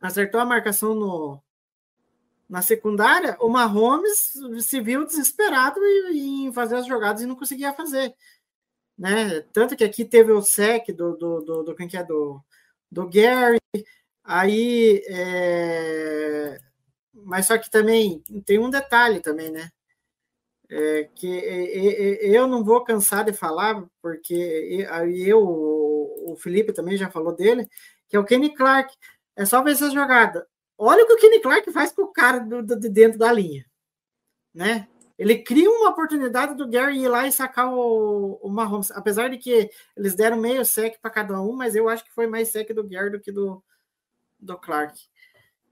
acertou 0.00 0.40
a 0.40 0.44
marcação 0.44 0.92
no, 0.92 1.40
na 2.48 2.62
secundária, 2.62 3.36
o 3.38 3.48
Mahomes 3.48 4.32
se 4.60 4.80
viu 4.80 5.06
desesperado 5.06 5.78
em, 6.10 6.48
em 6.48 6.52
fazer 6.52 6.74
as 6.74 6.86
jogadas 6.88 7.22
e 7.22 7.26
não 7.26 7.36
conseguia 7.36 7.72
fazer. 7.72 8.12
Né? 8.98 9.42
Tanto 9.52 9.76
que 9.76 9.84
aqui 9.84 10.04
teve 10.04 10.32
o 10.32 10.42
sec 10.42 10.88
do, 10.88 11.16
do, 11.16 11.40
do, 11.42 11.62
do 11.62 11.76
quem 11.76 11.86
que 11.86 11.96
é 11.96 12.02
do, 12.02 12.42
do 12.90 13.08
Gary, 13.08 13.60
aí 14.24 15.00
é... 15.06 16.58
mas 17.14 17.46
só 17.46 17.56
que 17.56 17.70
também 17.70 18.20
tem 18.44 18.58
um 18.58 18.68
detalhe 18.68 19.20
também, 19.20 19.48
né? 19.48 19.70
É, 20.68 21.04
que 21.14 21.28
eu 22.20 22.46
não 22.48 22.64
vou 22.64 22.82
cansar 22.82 23.24
de 23.24 23.32
falar, 23.32 23.84
porque 24.02 24.84
eu, 25.24 25.40
o 25.40 26.36
Felipe 26.36 26.72
também 26.72 26.96
já 26.96 27.08
falou 27.08 27.32
dele, 27.32 27.68
que 28.08 28.16
é 28.16 28.18
o 28.18 28.24
Kenny 28.24 28.54
Clark. 28.54 28.92
É 29.36 29.44
só 29.44 29.62
ver 29.62 29.72
essa 29.72 29.90
jogada. 29.90 30.46
Olha 30.78 31.04
o 31.04 31.06
que 31.06 31.12
o 31.12 31.18
Kenny 31.18 31.40
Clark 31.40 31.70
faz 31.72 31.92
com 31.92 32.02
o 32.02 32.12
cara 32.12 32.40
do, 32.40 32.62
do, 32.62 32.78
de 32.78 32.88
dentro 32.88 33.18
da 33.18 33.32
linha. 33.32 33.64
Né? 34.52 34.88
Ele 35.18 35.38
cria 35.38 35.70
uma 35.70 35.90
oportunidade 35.90 36.54
do 36.54 36.68
Gary 36.68 36.98
ir 36.98 37.08
lá 37.08 37.26
e 37.26 37.32
sacar 37.32 37.72
o, 37.72 38.38
o 38.42 38.50
Mahomes. 38.50 38.90
Apesar 38.90 39.28
de 39.28 39.38
que 39.38 39.70
eles 39.96 40.14
deram 40.14 40.36
meio 40.36 40.64
sec 40.64 40.98
para 41.00 41.10
cada 41.10 41.40
um, 41.40 41.52
mas 41.52 41.74
eu 41.74 41.88
acho 41.88 42.04
que 42.04 42.12
foi 42.12 42.26
mais 42.26 42.48
sec 42.48 42.70
do 42.74 42.86
Gary 42.86 43.10
do 43.10 43.20
que 43.20 43.32
do, 43.32 43.62
do 44.38 44.58
Clark. 44.58 44.98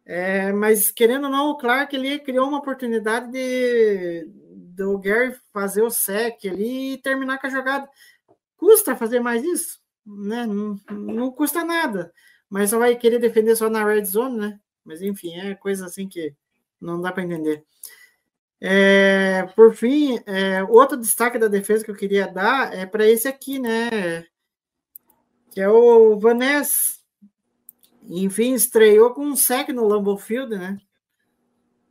É, 0.06 0.52
mas 0.52 0.90
querendo 0.90 1.24
ou 1.24 1.30
não, 1.30 1.50
o 1.50 1.56
Clark 1.56 1.94
ele 1.94 2.18
criou 2.18 2.48
uma 2.48 2.58
oportunidade 2.58 3.30
de 3.30 4.30
do 4.74 4.98
Gary 4.98 5.34
fazer 5.52 5.82
o 5.82 5.90
sec 5.90 6.44
ali 6.46 6.94
e 6.94 6.98
terminar 6.98 7.38
com 7.38 7.46
a 7.46 7.50
jogada. 7.50 7.88
Custa 8.56 8.96
fazer 8.96 9.20
mais 9.20 9.44
isso? 9.44 9.80
Né? 10.04 10.46
Não, 10.46 10.80
não 10.90 11.30
custa 11.30 11.64
nada. 11.64 12.12
Mas 12.48 12.70
só 12.70 12.78
vai 12.78 12.96
querer 12.96 13.18
defender 13.18 13.56
só 13.56 13.70
na 13.70 13.84
red 13.84 14.04
zone, 14.04 14.38
né? 14.38 14.60
Mas 14.84 15.02
enfim, 15.02 15.34
é 15.34 15.54
coisa 15.54 15.86
assim 15.86 16.08
que 16.08 16.34
não 16.80 17.00
dá 17.00 17.10
para 17.12 17.22
entender. 17.22 17.64
É, 18.60 19.44
por 19.54 19.74
fim, 19.74 20.20
é, 20.26 20.62
outro 20.64 20.96
destaque 20.96 21.38
da 21.38 21.48
defesa 21.48 21.84
que 21.84 21.90
eu 21.90 21.96
queria 21.96 22.26
dar 22.26 22.74
é 22.74 22.86
para 22.86 23.06
esse 23.06 23.28
aqui, 23.28 23.58
né? 23.58 24.24
Que 25.50 25.60
é 25.60 25.68
o 25.68 26.18
Vanessa. 26.18 26.98
Enfim, 28.02 28.54
estreou 28.54 29.12
com 29.14 29.24
um 29.24 29.36
sec 29.36 29.68
no 29.70 29.86
Lambeau 29.86 30.16
Field, 30.18 30.56
né? 30.56 30.78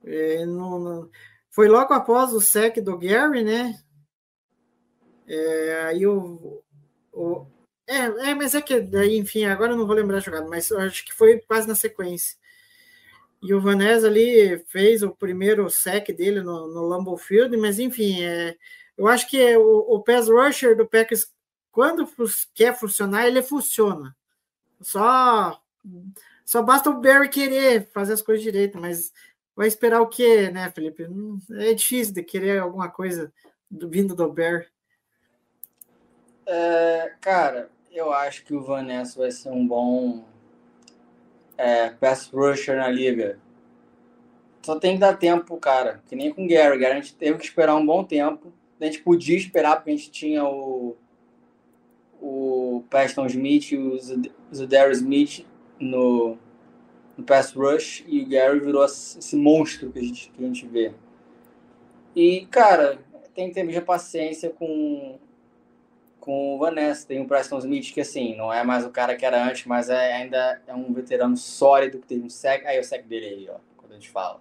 É, 0.03 0.45
no, 0.45 0.79
no, 0.79 1.11
foi 1.53 1.67
logo 1.67 1.93
após 1.93 2.33
o 2.33 2.41
sec 2.41 2.77
do 2.81 2.97
Gary, 2.97 3.43
né? 3.43 3.79
É, 5.27 5.83
aí 5.85 6.07
o, 6.07 6.63
o 7.13 7.45
é, 7.87 8.31
é, 8.31 8.33
mas 8.33 8.55
é 8.55 8.61
que, 8.61 8.75
enfim, 9.11 9.45
agora 9.45 9.73
eu 9.73 9.77
não 9.77 9.85
vou 9.85 9.95
lembrar 9.95 10.17
a 10.17 10.19
jogada, 10.19 10.47
mas 10.47 10.71
acho 10.71 11.05
que 11.05 11.13
foi 11.13 11.39
quase 11.39 11.67
na 11.67 11.75
sequência. 11.75 12.35
E 13.39 13.53
o 13.53 13.61
Vanessa 13.61 14.07
ali 14.07 14.57
fez 14.67 15.03
o 15.03 15.11
primeiro 15.11 15.69
sec 15.69 16.07
dele 16.07 16.41
no, 16.41 16.67
no 16.73 16.87
Lambeau 16.87 17.17
Field, 17.17 17.55
mas 17.57 17.77
enfim, 17.77 18.23
é, 18.23 18.57
eu 18.97 19.07
acho 19.07 19.29
que 19.29 19.39
é 19.39 19.55
o, 19.55 19.79
o 19.89 20.01
pass 20.01 20.27
rusher 20.27 20.75
do 20.75 20.87
Packers, 20.87 21.31
quando 21.71 22.09
quer 22.55 22.75
funcionar, 22.79 23.27
ele 23.27 23.43
funciona. 23.43 24.15
Só, 24.81 25.61
só 26.43 26.63
basta 26.63 26.89
o 26.89 26.99
Barry 26.99 27.29
querer 27.29 27.91
fazer 27.93 28.13
as 28.13 28.23
coisas 28.23 28.43
direito, 28.43 28.79
mas 28.79 29.13
vai 29.55 29.67
esperar 29.67 30.01
o 30.01 30.07
quê, 30.07 30.49
né, 30.49 30.71
Felipe? 30.71 31.07
É 31.51 31.73
difícil 31.73 32.13
de 32.13 32.23
querer 32.23 32.59
alguma 32.59 32.89
coisa 32.89 33.31
do, 33.69 33.89
vindo 33.89 34.15
do 34.15 34.31
Barry. 34.31 34.67
É, 36.45 37.13
cara, 37.21 37.69
eu 37.91 38.11
acho 38.11 38.43
que 38.43 38.53
o 38.53 38.61
Vanessa 38.61 39.19
vai 39.19 39.31
ser 39.31 39.49
um 39.49 39.65
bom 39.65 40.25
é, 41.57 41.89
pass 41.89 42.27
rusher 42.27 42.77
na 42.77 42.89
liga. 42.89 43.39
Só 44.63 44.79
tem 44.79 44.93
que 44.93 45.01
dar 45.01 45.17
tempo 45.17 45.57
cara, 45.57 46.01
que 46.07 46.15
nem 46.15 46.33
com 46.33 46.45
o 46.45 46.47
Gary. 46.47 46.79
Gary 46.79 46.93
a 46.93 47.01
gente 47.01 47.15
teve 47.15 47.37
que 47.37 47.45
esperar 47.45 47.75
um 47.75 47.85
bom 47.85 48.03
tempo. 48.03 48.53
A 48.79 48.85
gente 48.85 49.01
podia 49.01 49.37
esperar, 49.37 49.77
porque 49.77 49.91
a 49.91 49.95
gente 49.95 50.11
tinha 50.11 50.43
o, 50.43 50.97
o 52.21 52.83
Preston 52.89 53.25
Smith 53.27 53.71
e 53.71 53.77
o 53.77 53.97
Zedarius 54.53 54.97
Smith 54.97 55.45
no, 55.79 56.37
no 57.17 57.23
pass 57.23 57.53
rush, 57.53 58.03
e 58.07 58.21
o 58.21 58.27
Gary 58.27 58.59
virou 58.59 58.83
esse 58.85 59.35
monstro 59.35 59.91
que 59.91 59.99
a 59.99 60.01
gente, 60.01 60.31
que 60.31 60.43
a 60.43 60.47
gente 60.47 60.65
vê. 60.67 60.93
E, 62.15 62.45
cara, 62.47 62.99
tem 63.33 63.47
que 63.47 63.55
ter 63.55 63.63
muita 63.63 63.81
paciência 63.81 64.49
com, 64.49 65.17
com 66.19 66.55
o 66.55 66.59
Vanessa. 66.59 67.07
Tem 67.07 67.21
o 67.21 67.27
Preston 67.27 67.59
Smith, 67.59 67.93
que 67.93 68.01
assim, 68.01 68.35
não 68.35 68.53
é 68.53 68.63
mais 68.63 68.85
o 68.85 68.89
cara 68.89 69.15
que 69.15 69.25
era 69.25 69.43
antes, 69.43 69.65
mas 69.65 69.89
é, 69.89 70.13
ainda 70.13 70.61
é 70.67 70.73
um 70.73 70.93
veterano 70.93 71.35
sólido, 71.35 71.99
que 71.99 72.07
teve 72.07 72.25
um 72.25 72.29
sec. 72.29 72.65
Aí 72.65 72.79
o 72.79 72.83
sec 72.83 73.05
dele 73.05 73.25
aí, 73.25 73.49
ó, 73.49 73.57
quando 73.77 73.91
a 73.91 73.95
gente 73.95 74.09
fala. 74.09 74.39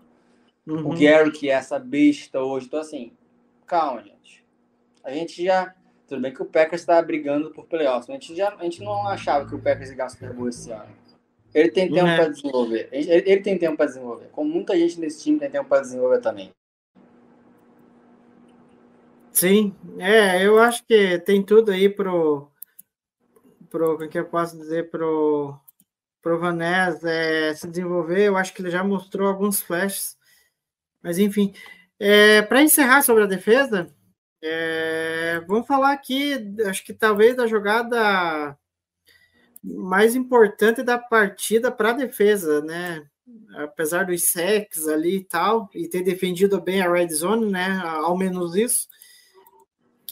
Uhum. 0.66 0.90
O 0.90 0.98
Gary, 0.98 1.32
que 1.32 1.50
é 1.50 1.54
essa 1.54 1.78
besta 1.78 2.40
hoje. 2.40 2.66
Então, 2.66 2.80
assim, 2.80 3.12
calma, 3.66 4.02
gente. 4.02 4.44
A 5.02 5.10
gente 5.10 5.44
já. 5.44 5.74
Tudo 6.06 6.20
bem 6.20 6.32
que 6.32 6.42
o 6.42 6.46
Packers 6.46 6.82
está 6.82 7.00
brigando 7.00 7.50
por 7.50 7.64
playoffs. 7.64 8.08
A 8.10 8.12
gente, 8.12 8.36
já, 8.36 8.54
a 8.54 8.62
gente 8.64 8.82
não 8.82 9.08
achava 9.08 9.48
que 9.48 9.54
o 9.54 9.58
Packers 9.58 9.88
ia 9.88 9.96
ganhar 9.96 10.10
Super 10.10 10.32
Bowl 10.34 10.48
esse 10.48 10.70
ano. 10.70 10.90
Ele 11.54 11.70
tem 11.70 11.90
tempo 11.90 12.08
uhum. 12.08 12.16
para 12.16 12.28
desenvolver. 12.28 12.88
Ele, 12.90 13.10
ele 13.10 13.40
tem 13.40 13.58
tempo 13.58 13.76
para 13.76 13.86
desenvolver. 13.86 14.28
Como 14.32 14.50
muita 14.50 14.76
gente 14.76 14.98
nesse 14.98 15.22
time 15.22 15.38
tem 15.38 15.50
tempo 15.50 15.68
para 15.68 15.82
desenvolver 15.82 16.20
também. 16.20 16.50
Sim, 19.32 19.74
é, 19.98 20.44
eu 20.44 20.58
acho 20.58 20.84
que 20.84 21.18
tem 21.20 21.42
tudo 21.42 21.70
aí 21.70 21.88
pro, 21.88 22.50
pro 23.70 23.94
o 23.94 24.08
que 24.08 24.18
eu 24.18 24.26
posso 24.26 24.56
dizer 24.56 24.90
pro 24.90 25.58
pro 26.20 26.38
Vanés 26.38 27.02
é, 27.04 27.52
se 27.54 27.66
desenvolver. 27.66 28.28
Eu 28.28 28.36
acho 28.36 28.54
que 28.54 28.62
ele 28.62 28.70
já 28.70 28.84
mostrou 28.84 29.28
alguns 29.28 29.60
flashes, 29.60 30.16
mas 31.02 31.18
enfim. 31.18 31.52
É, 31.98 32.42
Para 32.42 32.62
encerrar 32.62 33.02
sobre 33.02 33.24
a 33.24 33.26
defesa, 33.26 33.92
é, 34.42 35.40
vamos 35.46 35.66
falar 35.66 35.92
aqui, 35.92 36.34
acho 36.66 36.84
que 36.84 36.92
talvez 36.92 37.36
da 37.36 37.46
jogada 37.46 38.56
mais 39.62 40.14
importante 40.14 40.82
da 40.82 40.98
partida 40.98 41.70
para 41.70 41.90
a 41.90 41.94
defesa, 41.94 42.62
né? 42.62 43.04
Apesar 43.56 44.04
dos 44.04 44.24
secs 44.24 44.88
ali 44.88 45.18
e 45.18 45.24
tal, 45.24 45.70
e 45.74 45.88
ter 45.88 46.02
defendido 46.02 46.60
bem 46.60 46.82
a 46.82 46.90
red 46.90 47.08
zone, 47.08 47.50
né? 47.50 47.80
Ao 47.84 48.16
menos 48.16 48.56
isso 48.56 48.88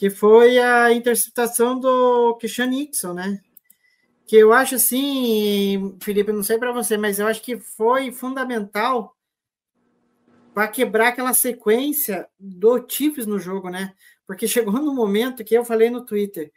que 0.01 0.09
foi 0.09 0.57
a 0.57 0.91
interceptação 0.91 1.79
do 1.79 2.35
Christian 2.37 2.65
Nixon, 2.65 3.13
né? 3.13 3.39
Que 4.25 4.35
eu 4.35 4.51
acho 4.51 4.73
assim, 4.73 5.95
Felipe, 6.01 6.31
não 6.31 6.41
sei 6.41 6.57
para 6.57 6.71
você, 6.71 6.97
mas 6.97 7.19
eu 7.19 7.27
acho 7.27 7.39
que 7.43 7.59
foi 7.59 8.11
fundamental 8.11 9.15
para 10.55 10.67
quebrar 10.67 11.09
aquela 11.09 11.35
sequência 11.35 12.27
do 12.39 12.83
Chiefs 12.89 13.27
no 13.27 13.37
jogo, 13.37 13.69
né? 13.69 13.93
Porque 14.25 14.47
chegou 14.49 14.73
no 14.73 14.91
momento 14.91 15.43
que 15.43 15.53
eu 15.53 15.63
falei 15.63 15.91
no 15.91 16.03
Twitter, 16.03 16.51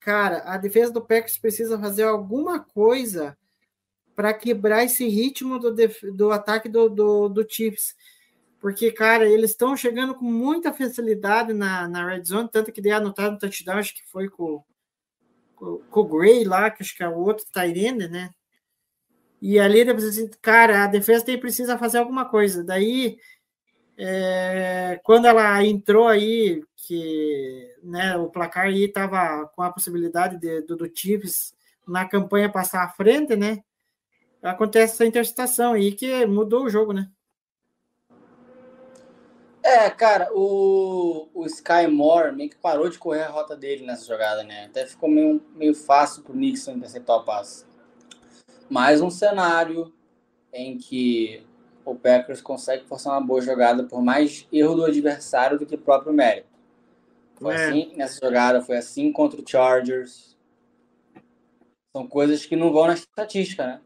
cara, 0.00 0.38
a 0.46 0.56
defesa 0.56 0.92
do 0.92 1.00
Packers 1.00 1.38
precisa 1.38 1.78
fazer 1.78 2.04
alguma 2.04 2.60
coisa 2.60 3.36
para 4.16 4.34
quebrar 4.34 4.84
esse 4.84 5.06
ritmo 5.08 5.58
do, 5.58 5.74
do 6.14 6.30
ataque 6.32 6.68
do, 6.68 6.88
do, 6.88 7.28
do 7.28 7.46
Chiefs 7.48 7.94
porque, 8.60 8.92
cara, 8.92 9.26
eles 9.26 9.52
estão 9.52 9.74
chegando 9.74 10.14
com 10.14 10.26
muita 10.26 10.70
facilidade 10.72 11.54
na, 11.54 11.88
na 11.88 12.06
red 12.06 12.22
zone, 12.22 12.48
tanto 12.52 12.70
que 12.70 12.82
dei 12.82 12.92
anotado 12.92 13.32
no 13.32 13.38
touchdown, 13.38 13.78
acho 13.78 13.94
que 13.94 14.06
foi 14.06 14.28
com, 14.28 14.62
com, 15.56 15.78
com 15.90 16.00
o 16.00 16.04
Gray 16.04 16.44
lá, 16.44 16.70
que 16.70 16.82
acho 16.82 16.94
que 16.94 17.02
é 17.02 17.08
o 17.08 17.18
outro 17.18 17.46
Tyrene, 17.50 18.06
né? 18.06 18.28
E 19.40 19.58
ali 19.58 19.88
assim, 19.90 20.28
cara, 20.42 20.84
a 20.84 20.86
defesa 20.86 21.24
tem 21.24 21.40
precisa 21.40 21.78
fazer 21.78 21.96
alguma 21.96 22.26
coisa. 22.28 22.62
Daí, 22.62 23.16
é, 23.96 25.00
quando 25.02 25.24
ela 25.24 25.64
entrou 25.64 26.06
aí, 26.06 26.62
que 26.86 27.76
né, 27.82 28.16
o 28.16 28.28
placar 28.28 28.66
aí 28.66 28.84
estava 28.84 29.46
com 29.54 29.62
a 29.62 29.70
possibilidade 29.70 30.36
de, 30.38 30.62
do, 30.62 30.76
do 30.76 30.90
Chiefs 30.92 31.54
na 31.86 32.08
campanha 32.08 32.50
passar 32.50 32.84
à 32.84 32.88
frente, 32.88 33.36
né? 33.36 33.62
Acontece 34.42 34.94
essa 34.94 35.06
interceptação 35.06 35.74
aí 35.74 35.92
que 35.92 36.24
mudou 36.26 36.64
o 36.64 36.70
jogo, 36.70 36.92
né? 36.92 37.10
É, 39.62 39.90
cara, 39.90 40.30
o, 40.32 41.28
o 41.34 41.44
Sky 41.46 41.86
Moore 41.86 42.34
meio 42.34 42.48
que 42.48 42.56
parou 42.56 42.88
de 42.88 42.98
correr 42.98 43.24
a 43.24 43.28
rota 43.28 43.54
dele 43.54 43.84
nessa 43.84 44.06
jogada, 44.06 44.42
né? 44.42 44.64
Até 44.64 44.86
ficou 44.86 45.08
meio, 45.08 45.42
meio 45.54 45.74
fácil 45.74 46.22
pro 46.22 46.34
Nixon 46.34 46.72
interceptar 46.72 47.16
o 47.16 47.24
passe. 47.24 47.66
Mais 48.70 49.02
um 49.02 49.10
cenário 49.10 49.92
em 50.52 50.78
que 50.78 51.46
o 51.84 51.94
Packers 51.94 52.40
consegue 52.40 52.86
forçar 52.86 53.12
uma 53.12 53.26
boa 53.26 53.42
jogada 53.42 53.84
por 53.84 54.02
mais 54.02 54.46
erro 54.50 54.76
do 54.76 54.84
adversário 54.84 55.58
do 55.58 55.66
que 55.66 55.76
próprio 55.76 56.12
mérito. 56.12 56.49
Foi 57.40 57.54
é. 57.54 57.68
assim 57.68 57.96
nessa 57.96 58.20
jogada, 58.24 58.60
foi 58.60 58.76
assim 58.76 59.10
contra 59.10 59.40
o 59.40 59.48
Chargers. 59.48 60.36
São 61.96 62.06
coisas 62.06 62.44
que 62.44 62.54
não 62.54 62.70
vão 62.70 62.86
na 62.86 62.94
estatística, 62.94 63.66
né? 63.66 63.80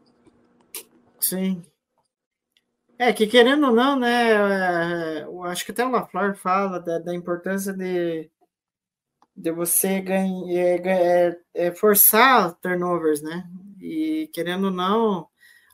Sim. 1.19 1.63
É, 2.99 3.11
que 3.11 3.25
querendo 3.25 3.67
ou 3.67 3.73
não, 3.73 3.97
né? 3.97 4.31
É, 4.31 5.23
eu 5.23 5.43
acho 5.43 5.65
que 5.65 5.71
até 5.71 5.85
o 5.85 5.89
LaFleur 5.89 6.35
fala 6.35 6.79
da, 6.79 6.99
da 6.99 7.15
importância 7.15 7.73
de, 7.73 8.29
de 9.35 9.51
você 9.51 10.01
ganhar, 10.01 10.85
é, 10.85 11.39
é, 11.53 11.71
forçar 11.73 12.53
turnovers, 12.55 13.21
né? 13.21 13.49
E 13.81 14.29
querendo 14.33 14.65
ou 14.65 14.71
não, 14.71 15.27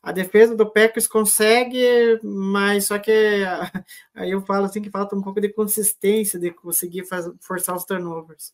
a 0.04 0.12
defesa 0.12 0.56
do 0.56 0.70
Packers 0.70 1.08
consegue, 1.08 2.20
mas 2.24 2.86
só 2.86 2.98
que 2.98 3.12
aí 4.16 4.32
eu 4.32 4.42
falo 4.42 4.66
assim 4.66 4.82
que 4.82 4.90
falta 4.90 5.16
um 5.16 5.22
pouco 5.22 5.40
de 5.40 5.50
consistência 5.50 6.40
de 6.40 6.52
conseguir 6.52 7.06
fazer, 7.06 7.34
forçar 7.40 7.76
os 7.76 7.86
turnovers. 7.86 8.54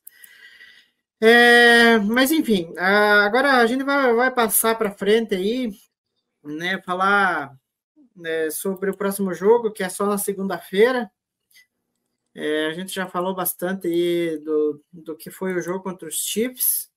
É, 1.19 1.98
mas 2.00 2.32
enfim, 2.32 2.74
agora 2.77 3.53
a 3.58 3.66
gente 3.66 3.84
vai, 3.84 4.14
vai 4.14 4.32
passar 4.32 4.77
para 4.77 4.92
frente 4.92 5.34
aí, 5.34 5.72
né? 6.43 6.82
Falar 6.84 7.58
né, 8.16 8.50
sobre 8.50 8.90
o 8.92 8.98
próximo 8.98 9.34
jogo, 9.34 9.72
que 9.72 9.84
é 9.84 9.90
só 9.90 10.06
na 10.06 10.17
segunda-feira. 10.17 11.09
É, 12.35 12.67
a 12.67 12.74
gente 12.74 12.93
já 12.93 13.08
falou 13.08 13.34
bastante 13.34 13.88
aí 13.88 14.38
do, 14.40 14.84
do 14.93 15.16
que 15.16 15.32
foi 15.32 15.53
o 15.56 15.61
jogo 15.61 15.82
contra 15.82 16.08
os 16.08 16.16
Chiefs. 16.24 16.92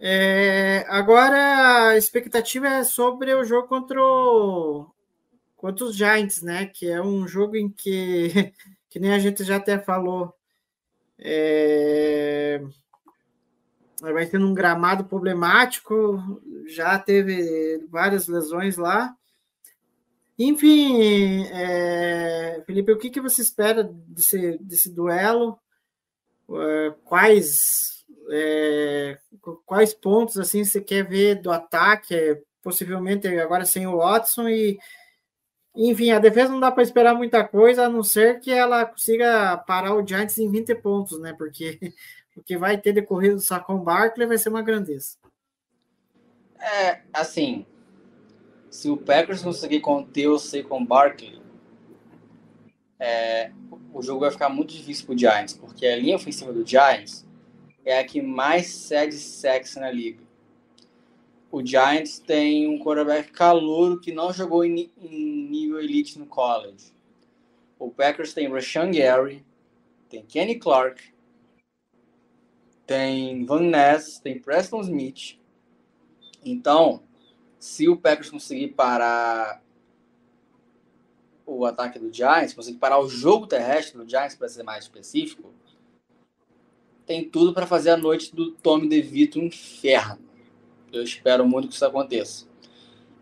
É, 0.00 0.84
agora 0.88 1.88
a 1.88 1.96
expectativa 1.96 2.68
é 2.68 2.84
sobre 2.84 3.34
o 3.34 3.44
jogo 3.44 3.66
contra, 3.66 4.00
o, 4.00 4.86
contra 5.56 5.84
os 5.84 5.96
Giants, 5.96 6.40
né? 6.42 6.66
Que 6.66 6.88
é 6.88 7.02
um 7.02 7.26
jogo 7.26 7.56
em 7.56 7.68
que, 7.68 8.52
que 8.88 9.00
nem 9.00 9.12
a 9.12 9.18
gente 9.18 9.42
já 9.42 9.56
até 9.56 9.78
falou, 9.78 10.32
é, 11.18 12.62
vai 14.00 14.26
ter 14.26 14.38
um 14.38 14.54
gramado 14.54 15.04
problemático, 15.04 16.40
já 16.68 16.96
teve 16.98 17.84
várias 17.88 18.28
lesões 18.28 18.76
lá. 18.76 19.14
Enfim, 20.38 21.42
é, 21.46 22.62
Felipe, 22.64 22.92
o 22.92 22.98
que, 22.98 23.10
que 23.10 23.20
você 23.20 23.42
espera 23.42 23.82
desse, 23.82 24.56
desse 24.58 24.88
duelo? 24.94 25.58
É, 26.48 26.94
quais 27.04 27.97
é, 28.30 29.18
quais 29.66 29.94
pontos 29.94 30.38
assim 30.38 30.64
você 30.64 30.80
quer 30.80 31.06
ver 31.06 31.36
do 31.36 31.50
ataque? 31.50 32.40
Possivelmente 32.62 33.26
agora 33.28 33.64
sem 33.64 33.86
o 33.86 33.98
Watson 33.98 34.48
e 34.48 34.78
enfim, 35.76 36.10
a 36.10 36.18
defesa 36.18 36.50
não 36.50 36.58
dá 36.58 36.72
para 36.72 36.82
esperar 36.82 37.14
muita 37.14 37.46
coisa, 37.46 37.84
a 37.84 37.88
não 37.88 38.02
ser 38.02 38.40
que 38.40 38.50
ela 38.50 38.84
consiga 38.84 39.56
parar 39.58 39.94
o 39.94 40.04
Giants 40.04 40.36
em 40.38 40.50
20 40.50 40.74
pontos, 40.76 41.20
né? 41.20 41.32
Porque 41.38 41.78
o 42.36 42.42
que 42.42 42.56
vai 42.56 42.76
ter 42.78 42.92
decorrido 42.92 43.36
do 43.36 43.40
Sacon 43.40 43.78
Barkley 43.78 44.26
vai 44.26 44.38
ser 44.38 44.48
uma 44.48 44.62
grandeza. 44.62 45.16
É, 46.58 47.02
assim, 47.12 47.64
se 48.68 48.90
o 48.90 48.96
Packers 48.96 49.42
conseguir 49.42 49.80
conter 49.80 50.26
o 50.26 50.38
Saquon 50.38 50.84
Barkley, 50.84 51.40
é, 52.98 53.52
o 53.92 54.02
jogo 54.02 54.20
vai 54.20 54.30
ficar 54.30 54.48
muito 54.48 54.74
difícil 54.74 55.06
para 55.06 55.14
o 55.14 55.18
Giants, 55.18 55.54
porque 55.54 55.86
a 55.86 55.96
linha 55.96 56.16
ofensiva 56.16 56.52
do 56.52 56.66
Giants 56.66 57.27
é 57.88 58.00
a 58.00 58.04
que 58.04 58.20
mais 58.20 58.66
cede 58.66 59.16
sexo 59.16 59.80
na 59.80 59.90
liga. 59.90 60.22
O 61.50 61.64
Giants 61.64 62.18
tem 62.18 62.68
um 62.68 62.78
quarterback 62.78 63.32
calouro 63.32 63.98
que 63.98 64.12
não 64.12 64.30
jogou 64.30 64.62
em, 64.62 64.92
em 65.00 65.48
nível 65.48 65.80
elite 65.80 66.18
no 66.18 66.26
college. 66.26 66.92
O 67.78 67.90
Packers 67.90 68.34
tem 68.34 68.52
Rashan 68.52 68.90
Gary, 68.90 69.42
tem 70.10 70.22
Kenny 70.22 70.58
Clark, 70.58 71.02
tem 72.86 73.46
Van 73.46 73.62
Ness, 73.62 74.18
tem 74.18 74.38
Preston 74.38 74.82
Smith. 74.82 75.38
Então, 76.44 77.02
se 77.58 77.88
o 77.88 77.96
Packers 77.96 78.28
conseguir 78.28 78.68
parar 78.68 79.62
o 81.46 81.64
ataque 81.64 81.98
do 81.98 82.12
Giants, 82.12 82.52
conseguir 82.52 82.76
parar 82.76 82.98
o 82.98 83.08
jogo 83.08 83.46
terrestre 83.46 83.96
do 83.96 84.06
Giants, 84.06 84.36
para 84.36 84.48
ser 84.50 84.62
mais 84.62 84.84
específico, 84.84 85.54
tem 87.08 87.24
tudo 87.24 87.54
para 87.54 87.66
fazer 87.66 87.90
a 87.90 87.96
noite 87.96 88.36
do 88.36 88.52
Tommy 88.52 88.86
DeVito 88.86 89.40
um 89.40 89.44
inferno. 89.44 90.18
Eu 90.92 91.02
espero 91.02 91.48
muito 91.48 91.66
que 91.66 91.74
isso 91.74 91.84
aconteça. 91.84 92.46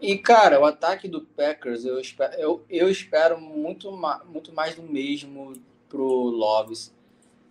E, 0.01 0.19
cara, 0.19 0.61
o 0.61 0.65
ataque 0.65 1.09
do 1.09 1.23
Packers, 1.23 1.85
eu 1.85 1.99
espero, 2.01 2.35
eu, 2.35 2.65
eu 2.69 2.91
espero 2.91 3.41
muito, 3.41 3.91
muito 4.29 4.53
mais 4.53 4.75
do 4.75 4.83
mesmo 4.83 5.53
pro 5.89 6.05
Loves. 6.05 6.93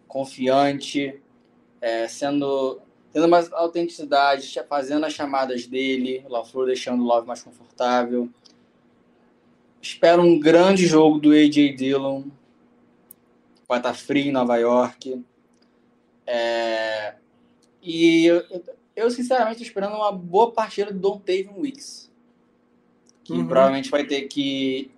Confiante, 0.07 1.21
é, 1.81 2.07
sendo 2.07 2.81
tendo 3.13 3.29
mais 3.29 3.51
autenticidade, 3.53 4.61
fazendo 4.67 5.05
as 5.05 5.13
chamadas 5.13 5.65
dele, 5.65 6.21
o 6.27 6.33
LaFleur 6.33 6.65
deixando 6.65 7.01
o 7.01 7.05
Love 7.05 7.25
mais 7.25 7.41
confortável. 7.41 8.29
Espero 9.81 10.21
um 10.21 10.37
grande 10.37 10.85
jogo 10.85 11.17
do 11.17 11.31
AJ 11.31 11.75
Dillon. 11.77 12.23
Vai 13.69 13.79
estar 13.79 13.93
frio 13.93 14.27
em 14.27 14.31
Nova 14.33 14.57
York. 14.57 15.23
É... 16.25 17.15
E 17.81 18.25
eu, 18.25 18.43
eu, 18.95 19.11
sinceramente, 19.11 19.61
estou 19.61 19.67
esperando 19.67 19.95
uma 19.95 20.11
boa 20.11 20.51
partida 20.51 20.91
do 20.91 20.99
Don 20.99 21.19
Taven 21.19 21.53
Weeks. 21.57 22.11
Que 23.23 23.33
uhum. 23.33 23.47
provavelmente 23.47 23.89
vai 23.89 24.05
ter 24.05 24.23
que 24.23 24.91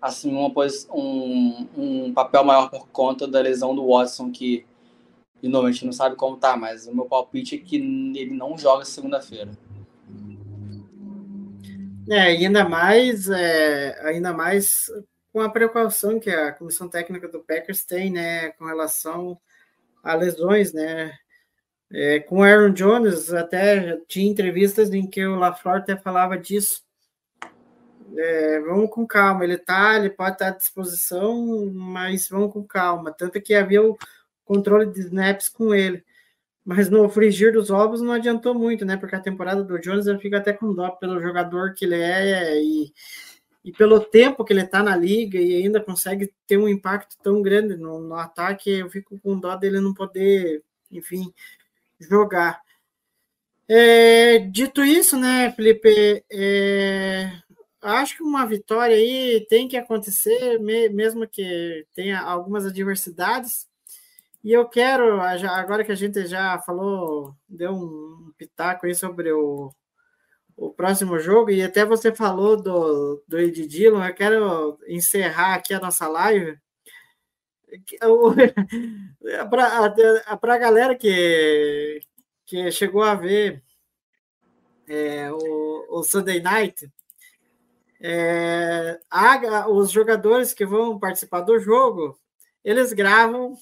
assumir 0.00 0.34
uma, 0.34 0.52
um, 0.92 1.68
um 1.76 2.12
papel 2.12 2.44
maior 2.44 2.68
por 2.68 2.88
conta 2.88 3.26
da 3.26 3.40
lesão 3.40 3.74
do 3.74 3.86
Watson, 3.86 4.30
que 4.30 4.64
de 5.42 5.48
novo, 5.48 5.66
a 5.66 5.72
gente 5.72 5.84
não 5.84 5.92
sabe 5.92 6.14
como 6.14 6.36
tá, 6.36 6.56
mas 6.56 6.86
o 6.86 6.94
meu 6.94 7.06
palpite 7.06 7.56
é 7.56 7.58
que 7.58 7.74
ele 7.74 8.30
não 8.30 8.56
joga 8.56 8.84
segunda-feira. 8.84 9.50
É, 12.08 12.20
ainda 12.20 12.68
mais, 12.68 13.28
é, 13.28 14.00
ainda 14.06 14.32
mais 14.32 14.88
com 15.32 15.40
a 15.40 15.48
precaução 15.48 16.20
que 16.20 16.30
a 16.30 16.52
comissão 16.52 16.88
técnica 16.88 17.26
do 17.26 17.40
Packers 17.40 17.84
tem, 17.84 18.08
né, 18.08 18.50
com 18.50 18.66
relação 18.66 19.36
a 20.02 20.14
lesões, 20.14 20.72
né, 20.72 21.12
é, 21.92 22.20
com 22.20 22.38
o 22.38 22.42
Aaron 22.42 22.70
Jones, 22.72 23.32
até 23.32 23.98
tinha 24.08 24.30
entrevistas 24.30 24.92
em 24.92 25.06
que 25.06 25.24
o 25.24 25.36
LaFleur 25.36 25.76
até 25.76 25.96
falava 25.96 26.38
disso. 26.38 26.82
É, 28.16 28.60
vamos 28.60 28.90
com 28.90 29.06
calma, 29.06 29.44
ele 29.44 29.56
tá, 29.56 29.96
ele 29.96 30.10
pode 30.10 30.32
estar 30.32 30.48
à 30.48 30.50
disposição, 30.50 31.70
mas 31.72 32.28
vamos 32.28 32.52
com 32.52 32.62
calma. 32.62 33.12
Tanto 33.12 33.40
que 33.40 33.54
havia 33.54 33.82
o, 33.82 33.96
controle 34.44 34.86
de 34.92 35.00
snaps 35.00 35.48
com 35.48 35.74
ele. 35.74 36.04
Mas 36.64 36.88
no 36.88 37.08
frigir 37.08 37.52
dos 37.52 37.70
ovos 37.70 38.00
não 38.00 38.12
adiantou 38.12 38.54
muito, 38.54 38.84
né? 38.84 38.96
Porque 38.96 39.16
a 39.16 39.20
temporada 39.20 39.64
do 39.64 39.78
Jones 39.80 40.06
eu 40.06 40.18
fico 40.18 40.36
até 40.36 40.52
com 40.52 40.72
dó 40.72 40.90
pelo 40.90 41.20
jogador 41.20 41.74
que 41.74 41.84
ele 41.84 42.00
é 42.00 42.62
e, 42.62 42.92
e 43.64 43.70
pelo 43.70 44.00
tempo 44.00 44.44
que 44.44 44.52
ele 44.52 44.62
está 44.62 44.82
na 44.82 44.96
liga 44.96 45.38
e 45.40 45.62
ainda 45.62 45.80
consegue 45.80 46.32
ter 46.46 46.56
um 46.56 46.68
impacto 46.68 47.16
tão 47.22 47.40
grande 47.40 47.76
no, 47.76 48.00
no 48.00 48.14
ataque. 48.16 48.70
Eu 48.70 48.90
fico 48.90 49.18
com 49.20 49.38
dó 49.38 49.54
dele 49.56 49.80
não 49.80 49.94
poder, 49.94 50.62
enfim, 50.90 51.32
jogar. 52.00 52.60
É, 53.68 54.38
dito 54.38 54.82
isso, 54.84 55.16
né, 55.16 55.52
Felipe? 55.52 56.24
É, 56.30 57.30
acho 57.80 58.16
que 58.16 58.22
uma 58.22 58.44
vitória 58.46 58.96
aí 58.96 59.46
tem 59.48 59.68
que 59.68 59.76
acontecer, 59.76 60.58
mesmo 60.58 61.26
que 61.28 61.86
tenha 61.94 62.20
algumas 62.20 62.66
adversidades. 62.66 63.68
E 64.44 64.52
eu 64.52 64.68
quero, 64.68 65.20
agora 65.20 65.84
que 65.84 65.92
a 65.92 65.94
gente 65.94 66.26
já 66.26 66.58
falou, 66.58 67.34
deu 67.48 67.72
um 67.72 68.32
pitaco 68.36 68.86
aí 68.86 68.94
sobre 68.94 69.32
o, 69.32 69.72
o 70.56 70.70
próximo 70.72 71.18
jogo, 71.18 71.50
e 71.50 71.62
até 71.62 71.84
você 71.84 72.14
falou 72.14 72.56
do, 72.56 73.22
do 73.26 73.38
Ed 73.38 73.66
Dillon, 73.66 74.04
eu 74.04 74.14
quero 74.14 74.78
encerrar 74.88 75.54
aqui 75.54 75.74
a 75.74 75.80
nossa 75.80 76.08
live. 76.08 76.58
Para 79.50 80.54
a 80.54 80.58
galera 80.58 80.94
que, 80.94 82.00
que 82.44 82.70
chegou 82.70 83.02
a 83.02 83.14
ver 83.14 83.62
é, 84.88 85.30
o, 85.32 85.98
o 85.98 86.02
Sunday 86.02 86.40
Night, 86.40 86.90
é, 88.00 89.00
a, 89.10 89.68
os 89.68 89.90
jogadores 89.90 90.52
que 90.52 90.66
vão 90.66 90.98
participar 90.98 91.40
do 91.40 91.58
jogo, 91.58 92.18
eles 92.64 92.92
gravam 92.92 93.56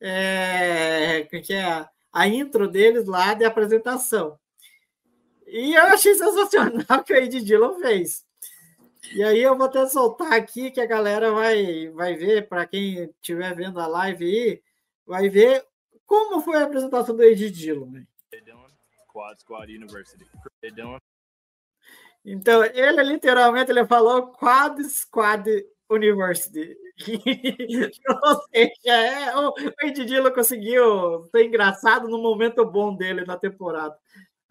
é, 0.00 1.22
que 1.24 1.52
é 1.52 1.86
a 2.12 2.28
intro 2.28 2.68
deles 2.68 3.06
lá 3.06 3.34
de 3.34 3.44
apresentação. 3.44 4.38
E 5.46 5.74
eu 5.74 5.82
achei 5.84 6.14
sensacional 6.14 7.02
que 7.04 7.12
o 7.12 7.16
Ed 7.16 7.40
Dillon 7.42 7.78
fez. 7.78 8.24
E 9.14 9.22
aí 9.22 9.42
eu 9.42 9.56
vou 9.56 9.66
até 9.66 9.86
soltar 9.86 10.32
aqui 10.32 10.70
que 10.70 10.80
a 10.80 10.86
galera 10.86 11.30
vai, 11.30 11.88
vai 11.90 12.14
ver, 12.14 12.48
para 12.48 12.66
quem 12.66 13.04
estiver 13.04 13.54
vendo 13.54 13.78
a 13.78 13.86
live 13.86 14.24
aí, 14.24 14.62
vai 15.06 15.28
ver 15.28 15.64
como 16.06 16.40
foi 16.40 16.56
a 16.56 16.64
apresentação 16.64 17.14
do 17.14 17.22
Ed 17.22 17.50
Dillon. 17.50 18.02
Quad 19.12 19.38
Squad 19.38 19.72
University. 19.72 20.26
Então, 22.24 22.64
ele 22.64 23.02
literalmente 23.02 23.70
ele 23.70 23.86
falou 23.86 24.32
Quad 24.32 24.80
Squad 24.82 25.48
University. 25.88 26.76
Ou 27.06 28.42
seja, 28.52 28.92
é, 28.92 29.36
o 29.36 29.52
Edidilo 29.82 30.32
conseguiu 30.32 31.24
ser 31.30 31.44
engraçado 31.44 32.08
no 32.08 32.18
momento 32.18 32.64
bom 32.64 32.94
dele 32.94 33.24
na 33.24 33.36
temporada. 33.36 33.96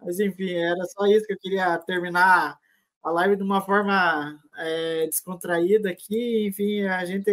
Mas 0.04 0.20
enfim, 0.20 0.52
era 0.52 0.84
só 0.86 1.06
isso 1.06 1.26
que 1.26 1.32
eu 1.34 1.38
queria 1.38 1.78
terminar 1.78 2.58
a 3.02 3.10
live 3.10 3.36
de 3.36 3.42
uma 3.42 3.60
forma 3.62 4.38
é, 4.58 5.06
descontraída 5.06 5.90
aqui. 5.90 6.46
Enfim, 6.46 6.82
a 6.84 7.04
gente 7.04 7.30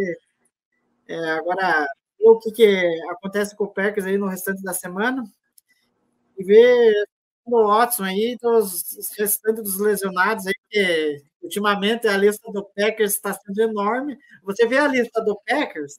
é, 1.07 1.15
agora 1.31 1.87
o 2.19 2.39
que, 2.39 2.51
que 2.51 3.01
acontece 3.09 3.55
com 3.55 3.65
o 3.65 3.73
Packers 3.73 4.05
aí 4.05 4.17
no 4.17 4.27
restante 4.27 4.61
da 4.63 4.73
semana 4.73 5.23
e 6.37 6.43
ver 6.43 6.93
o 7.45 7.67
Watson 7.67 8.03
aí, 8.03 8.37
dos 8.41 8.83
restantes 9.17 9.63
dos 9.63 9.79
lesionados 9.79 10.45
aí, 10.47 10.53
que 10.69 11.23
ultimamente 11.41 12.07
a 12.07 12.15
lista 12.15 12.51
do 12.51 12.63
Packers 12.75 13.13
está 13.13 13.33
sendo 13.33 13.61
enorme. 13.61 14.17
Você 14.43 14.67
vê 14.67 14.77
a 14.77 14.87
lista 14.87 15.21
do 15.21 15.39
Packers, 15.47 15.97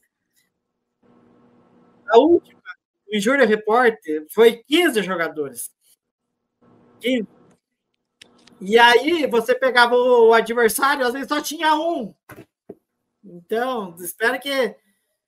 a 2.09 2.17
última, 2.17 2.61
o 3.07 3.15
Injury 3.15 3.45
Report, 3.45 3.95
foi 4.31 4.63
15 4.63 5.03
jogadores. 5.03 5.69
15. 7.03 7.27
E 8.61 8.79
aí 8.79 9.27
você 9.27 9.53
pegava 9.53 9.93
o 9.93 10.33
adversário, 10.33 11.05
às 11.05 11.11
vezes 11.11 11.27
só 11.27 11.41
tinha 11.41 11.75
um. 11.75 12.13
Então, 13.23 13.95
espero 13.99 14.39
que 14.39 14.75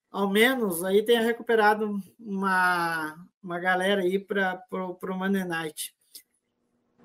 ao 0.09 0.29
menos 0.29 0.83
aí 0.83 1.03
tenha 1.03 1.21
recuperado 1.21 1.99
uma, 2.17 3.15
uma 3.43 3.59
galera 3.59 4.01
aí 4.01 4.17
para 4.17 4.63
o 4.71 5.15
Monday 5.17 5.43
Night. 5.43 5.93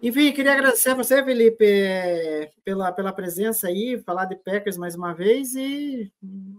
Enfim, 0.03 0.33
queria 0.33 0.53
agradecer 0.53 0.91
a 0.91 0.95
você, 0.95 1.23
Felipe, 1.23 1.67
pela, 2.65 2.91
pela 2.91 3.13
presença 3.13 3.67
aí, 3.67 4.01
falar 4.01 4.25
de 4.25 4.37
Packers 4.37 4.79
mais 4.79 4.95
uma 4.95 5.13
vez 5.13 5.55
e 5.55 6.11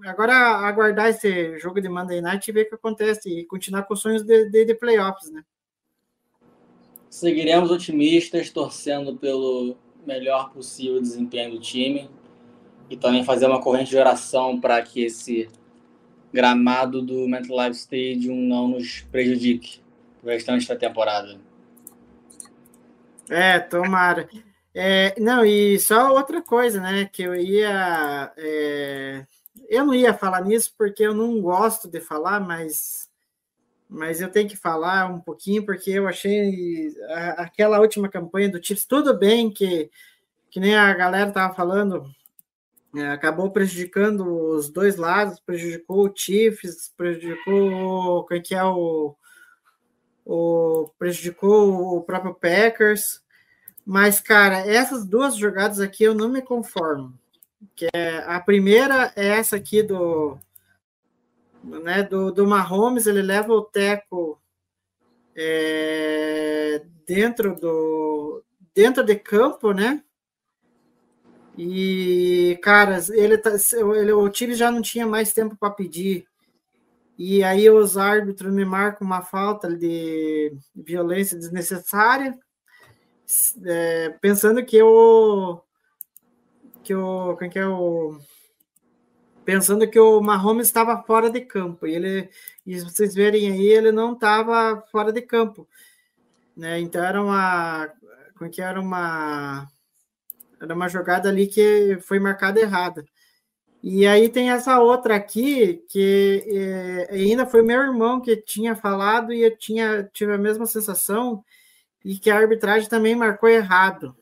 agora 0.05 0.33
aguardar 0.67 1.07
esse 1.07 1.57
jogo 1.57 1.81
de 1.81 1.89
Monday 1.89 2.21
Night 2.21 2.47
e 2.47 2.53
ver 2.53 2.63
o 2.63 2.69
que 2.69 2.75
acontece 2.75 3.29
e 3.29 3.45
continuar 3.45 3.83
com 3.83 3.95
os 3.95 4.01
sonhos 4.01 4.21
de, 4.21 4.49
de, 4.49 4.65
de 4.65 4.75
playoffs, 4.75 5.31
né? 5.31 5.43
Seguiremos 7.11 7.69
otimistas, 7.69 8.49
torcendo 8.49 9.17
pelo 9.17 9.75
melhor 10.07 10.49
possível 10.53 11.01
desempenho 11.01 11.51
do 11.51 11.59
time 11.59 12.09
e 12.89 12.95
também 12.95 13.25
fazer 13.25 13.47
uma 13.47 13.61
corrente 13.61 13.89
de 13.89 13.97
oração 13.97 14.61
para 14.61 14.81
que 14.81 15.03
esse 15.03 15.49
gramado 16.31 17.01
do 17.01 17.27
MetLife 17.27 17.75
Stadium 17.75 18.37
não 18.37 18.69
nos 18.69 19.01
prejudique 19.11 19.81
o 20.23 20.27
restante 20.27 20.65
da 20.65 20.75
temporada. 20.77 21.37
É, 23.29 23.59
tomara. 23.59 24.29
É, 24.73 25.13
não, 25.19 25.43
e 25.43 25.77
só 25.79 26.13
outra 26.13 26.41
coisa, 26.41 26.79
né? 26.79 27.09
Que 27.11 27.23
eu 27.23 27.35
ia. 27.35 28.31
É, 28.37 29.25
eu 29.67 29.85
não 29.85 29.93
ia 29.93 30.13
falar 30.13 30.45
nisso 30.45 30.73
porque 30.77 31.03
eu 31.03 31.13
não 31.13 31.41
gosto 31.41 31.89
de 31.89 31.99
falar, 31.99 32.39
mas, 32.39 33.00
mas 33.91 34.21
eu 34.21 34.31
tenho 34.31 34.47
que 34.47 34.55
falar 34.55 35.11
um 35.11 35.19
pouquinho, 35.19 35.65
porque 35.65 35.91
eu 35.91 36.07
achei 36.07 36.95
a, 37.09 37.43
aquela 37.43 37.81
última 37.81 38.07
campanha 38.07 38.49
do 38.49 38.63
Chiefs, 38.63 38.85
tudo 38.85 39.17
bem 39.19 39.51
que, 39.51 39.91
que 40.49 40.61
nem 40.61 40.75
a 40.75 40.93
galera 40.93 41.27
estava 41.27 41.53
falando, 41.53 42.09
é, 42.95 43.09
acabou 43.09 43.51
prejudicando 43.51 44.25
os 44.55 44.69
dois 44.69 44.95
lados, 44.95 45.41
prejudicou 45.41 46.07
o 46.07 46.13
Chiefs, 46.15 46.93
prejudicou 46.95 48.25
quem 48.27 48.41
que 48.41 48.55
é 48.55 48.63
o, 48.63 49.13
o 50.25 50.89
prejudicou 50.97 51.97
o 51.97 52.01
próprio 52.01 52.33
Packers. 52.33 53.21
Mas, 53.85 54.21
cara, 54.21 54.59
essas 54.59 55.05
duas 55.05 55.35
jogadas 55.35 55.81
aqui 55.81 56.05
eu 56.05 56.15
não 56.15 56.29
me 56.29 56.41
conformo. 56.41 57.13
Que 57.75 57.89
é, 57.93 58.19
a 58.25 58.39
primeira 58.39 59.11
é 59.17 59.27
essa 59.27 59.57
aqui 59.57 59.83
do, 59.83 60.37
né, 61.63 62.03
do, 62.03 62.31
do 62.31 62.47
Mahomes, 62.47 63.07
ele 63.07 63.21
leva 63.21 63.53
o 63.53 63.61
teco 63.61 64.41
é, 65.35 66.83
dentro 67.05 67.55
do 67.55 68.43
dentro 68.73 69.03
de 69.03 69.15
campo, 69.15 69.73
né? 69.73 70.03
E, 71.57 72.57
cara, 72.63 72.99
ele, 73.09 73.37
tá, 73.37 73.51
ele, 73.97 74.13
o 74.13 74.29
time 74.29 74.53
já 74.53 74.71
não 74.71 74.81
tinha 74.81 75.05
mais 75.05 75.33
tempo 75.33 75.57
para 75.57 75.69
pedir. 75.69 76.25
E 77.17 77.43
aí 77.43 77.69
os 77.69 77.97
árbitros 77.97 78.53
me 78.53 78.63
marcam 78.63 79.05
uma 79.05 79.21
falta 79.21 79.69
de 79.75 80.55
violência 80.73 81.37
desnecessária 81.37 82.39
é, 83.65 84.09
pensando 84.21 84.63
que 84.63 84.81
o 84.81 85.61
que 86.83 86.93
o 86.95 87.35
quem 87.37 87.49
que 87.49 87.59
é 87.59 87.67
o 87.67 88.17
pensando 89.51 89.89
que 89.89 89.99
o 89.99 90.21
Mahomes 90.21 90.67
estava 90.67 91.03
fora 91.03 91.29
de 91.29 91.41
campo 91.41 91.85
e 91.85 91.95
ele 91.95 92.29
e 92.65 92.79
vocês 92.79 93.13
verem 93.13 93.51
aí 93.51 93.67
ele 93.67 93.91
não 93.91 94.13
estava 94.13 94.81
fora 94.91 95.11
de 95.11 95.21
campo 95.21 95.67
né? 96.55 96.79
Então 96.79 97.03
era 97.03 97.21
uma 97.21 97.91
como 98.37 98.49
que 98.49 98.61
era? 98.61 98.79
Uma 98.79 99.67
era 100.59 100.73
uma 100.73 100.87
jogada 100.87 101.29
ali 101.29 101.47
que 101.47 101.97
foi 102.01 102.19
marcada 102.19 102.59
errada. 102.59 103.05
E 103.83 104.05
aí 104.05 104.29
tem 104.29 104.51
essa 104.51 104.79
outra 104.79 105.15
aqui 105.15 105.83
que 105.89 106.43
é, 106.47 107.15
ainda 107.15 107.47
foi 107.47 107.63
meu 107.63 107.81
irmão 107.81 108.21
que 108.21 108.37
tinha 108.37 108.75
falado 108.75 109.33
e 109.33 109.41
eu 109.41 109.57
tinha 109.57 110.03
tive 110.13 110.33
a 110.33 110.37
mesma 110.37 110.65
sensação 110.67 111.43
e 112.05 112.17
que 112.17 112.29
a 112.29 112.37
arbitragem 112.37 112.89
também 112.89 113.15
marcou 113.15 113.49
errado, 113.49 114.15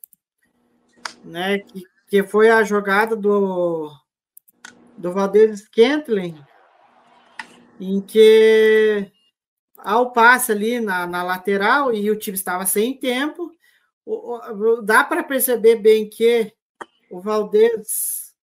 né? 1.24 1.60
Que, 1.60 1.84
que 2.08 2.24
foi 2.24 2.50
a 2.50 2.64
jogada 2.64 3.16
do 3.16 3.92
do 5.00 5.14
Valdez 5.14 5.62
Scantling, 5.62 6.38
em 7.80 8.02
que 8.02 9.10
ao 9.78 10.12
passe 10.12 10.52
ali 10.52 10.82
na, 10.82 11.08
na 11.08 11.24
lateral 11.24 11.94
e 11.94 12.12
o 12.12 12.20
time 12.20 12.36
estava 12.36 12.66
sem 12.66 13.00
tempo, 13.00 13.50
o, 14.06 14.36
o, 14.36 14.82
dá 14.82 15.04
para 15.04 15.24
perceber 15.24 15.78
bem 15.78 16.10
que 16.10 16.54
o 17.10 17.22
Valdez 17.22 18.36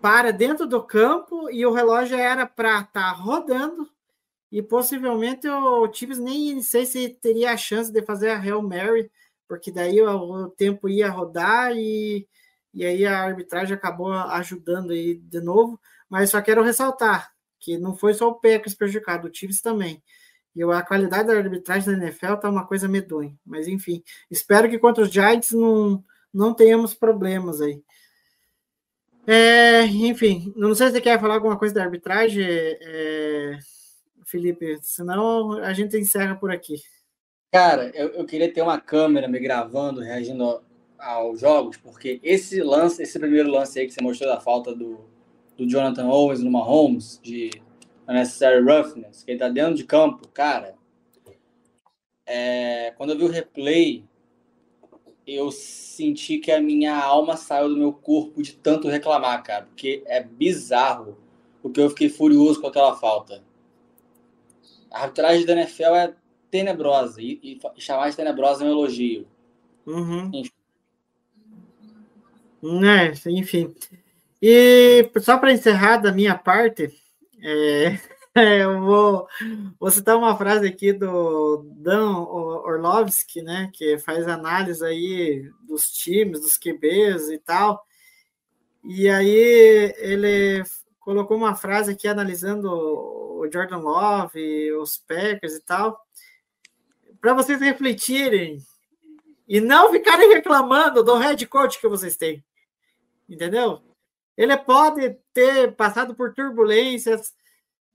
para 0.00 0.32
dentro 0.32 0.66
do 0.66 0.80
campo 0.80 1.50
e 1.50 1.66
o 1.66 1.72
relógio 1.72 2.16
era 2.16 2.46
para 2.46 2.80
estar 2.80 2.90
tá 2.92 3.10
rodando 3.10 3.90
e 4.50 4.62
possivelmente 4.62 5.48
o 5.48 5.92
Chiefs 5.92 6.18
nem 6.18 6.62
sei 6.62 6.86
se 6.86 7.08
teria 7.08 7.52
a 7.52 7.56
chance 7.56 7.90
de 7.90 8.00
fazer 8.02 8.30
a 8.30 8.38
Hail 8.38 8.62
Mary, 8.62 9.10
porque 9.48 9.72
daí 9.72 10.00
o, 10.00 10.44
o 10.44 10.48
tempo 10.50 10.88
ia 10.88 11.10
rodar 11.10 11.72
e, 11.74 12.28
e 12.72 12.84
aí 12.84 13.04
a 13.04 13.22
arbitragem 13.22 13.74
acabou 13.74 14.12
ajudando 14.12 14.92
aí 14.92 15.14
de 15.16 15.40
novo. 15.40 15.80
Mas 16.08 16.30
só 16.30 16.40
quero 16.40 16.62
ressaltar 16.62 17.32
que 17.58 17.78
não 17.78 17.94
foi 17.94 18.14
só 18.14 18.28
o 18.28 18.34
Packers 18.34 18.74
prejudicado, 18.74 19.28
o 19.28 19.34
Chiefs 19.34 19.60
também. 19.60 20.02
E 20.54 20.62
a 20.62 20.82
qualidade 20.82 21.28
da 21.28 21.34
arbitragem 21.34 21.96
da 21.96 22.06
NFL 22.06 22.34
tá 22.36 22.50
uma 22.50 22.66
coisa 22.66 22.88
medonha. 22.88 23.34
Mas 23.44 23.68
enfim, 23.68 24.02
espero 24.30 24.68
que 24.68 24.78
contra 24.78 25.04
os 25.04 25.10
Giants 25.10 25.52
não, 25.52 26.04
não 26.32 26.52
tenhamos 26.52 26.94
problemas 26.94 27.60
aí. 27.60 27.82
É, 29.26 29.84
enfim, 29.84 30.52
não 30.56 30.74
sei 30.74 30.88
se 30.88 30.94
você 30.94 31.00
quer 31.00 31.20
falar 31.20 31.34
alguma 31.34 31.58
coisa 31.58 31.74
da 31.74 31.84
arbitragem. 31.84 32.44
É, 32.44 33.58
Felipe, 34.26 34.78
senão 34.82 35.52
a 35.52 35.72
gente 35.72 35.96
encerra 35.96 36.34
por 36.34 36.50
aqui. 36.50 36.76
Cara, 37.52 37.90
eu, 37.94 38.08
eu 38.08 38.24
queria 38.24 38.52
ter 38.52 38.62
uma 38.62 38.80
câmera 38.80 39.28
me 39.28 39.38
gravando, 39.38 40.00
reagindo 40.00 40.62
aos 41.02 41.40
jogos, 41.40 41.76
porque 41.76 42.20
esse 42.22 42.62
lance, 42.62 43.02
esse 43.02 43.18
primeiro 43.18 43.50
lance 43.50 43.78
aí 43.78 43.86
que 43.86 43.92
você 43.92 44.02
mostrou 44.02 44.30
da 44.30 44.40
falta 44.40 44.74
do, 44.74 45.00
do 45.56 45.68
Jonathan 45.68 46.06
Owens 46.06 46.40
no 46.40 46.50
Mahomes, 46.50 47.18
de 47.22 47.50
unnecessary 48.08 48.62
roughness, 48.62 49.22
que 49.22 49.32
ele 49.32 49.40
tá 49.40 49.48
dentro 49.48 49.74
de 49.74 49.84
campo, 49.84 50.28
cara, 50.28 50.74
é, 52.24 52.92
quando 52.96 53.10
eu 53.10 53.18
vi 53.18 53.24
o 53.24 53.28
replay, 53.28 54.04
eu 55.26 55.50
senti 55.50 56.38
que 56.38 56.52
a 56.52 56.60
minha 56.60 56.96
alma 56.96 57.36
saiu 57.36 57.68
do 57.68 57.76
meu 57.76 57.92
corpo 57.92 58.42
de 58.42 58.54
tanto 58.54 58.88
reclamar, 58.88 59.42
cara, 59.42 59.66
porque 59.66 60.02
é 60.06 60.22
bizarro, 60.22 61.18
porque 61.60 61.80
eu 61.80 61.90
fiquei 61.90 62.08
furioso 62.08 62.60
com 62.60 62.68
aquela 62.68 62.96
falta. 62.96 63.42
A 64.90 65.02
arbitragem 65.02 65.46
da 65.46 65.54
NFL 65.54 65.94
é 65.94 66.14
tenebrosa 66.50 67.20
e, 67.20 67.40
e 67.42 67.80
chamar 67.80 68.10
de 68.10 68.16
tenebrosa 68.16 68.64
é 68.64 68.68
um 68.68 68.70
elogio. 68.70 69.26
Uhum. 69.86 70.30
Enfim. 70.32 70.61
É, 72.62 73.12
enfim. 73.30 73.74
E 74.40 75.10
só 75.20 75.38
para 75.38 75.52
encerrar 75.52 75.98
da 75.98 76.12
minha 76.12 76.36
parte, 76.36 76.92
é, 78.34 78.62
eu 78.62 78.80
vou, 78.80 79.28
vou 79.78 79.90
citar 79.90 80.16
uma 80.16 80.36
frase 80.36 80.66
aqui 80.66 80.92
do 80.92 81.64
Dan 81.76 82.18
Orlovsky, 82.18 83.42
né, 83.42 83.70
que 83.72 83.98
faz 83.98 84.26
análise 84.28 84.84
aí 84.84 85.50
dos 85.66 85.90
times, 85.90 86.40
dos 86.40 86.56
QBs 86.56 87.28
e 87.30 87.38
tal. 87.38 87.84
E 88.84 89.08
aí 89.08 89.94
ele 89.98 90.64
colocou 91.00 91.36
uma 91.36 91.54
frase 91.54 91.92
aqui 91.92 92.08
analisando 92.08 92.68
o 92.70 93.48
Jordan 93.52 93.78
Love, 93.78 94.72
os 94.74 94.98
Packers 94.98 95.54
e 95.54 95.60
tal, 95.60 96.00
para 97.20 97.34
vocês 97.34 97.60
refletirem 97.60 98.58
e 99.48 99.60
não 99.60 99.92
ficarem 99.92 100.32
reclamando 100.32 101.02
do 101.02 101.16
head 101.16 101.44
coach 101.46 101.80
que 101.80 101.88
vocês 101.88 102.16
têm. 102.16 102.42
Entendeu? 103.32 103.80
Ele 104.36 104.54
pode 104.58 105.16
ter 105.32 105.74
passado 105.74 106.14
por 106.14 106.34
turbulências, 106.34 107.34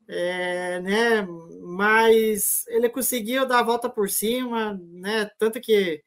é, 0.07 0.79
né? 0.79 1.27
Mas 1.61 2.65
ele 2.67 2.89
conseguiu 2.89 3.45
dar 3.45 3.59
a 3.59 3.63
volta 3.63 3.87
por 3.87 4.09
cima, 4.09 4.79
né? 4.81 5.29
Tanto 5.37 5.61
que 5.61 6.03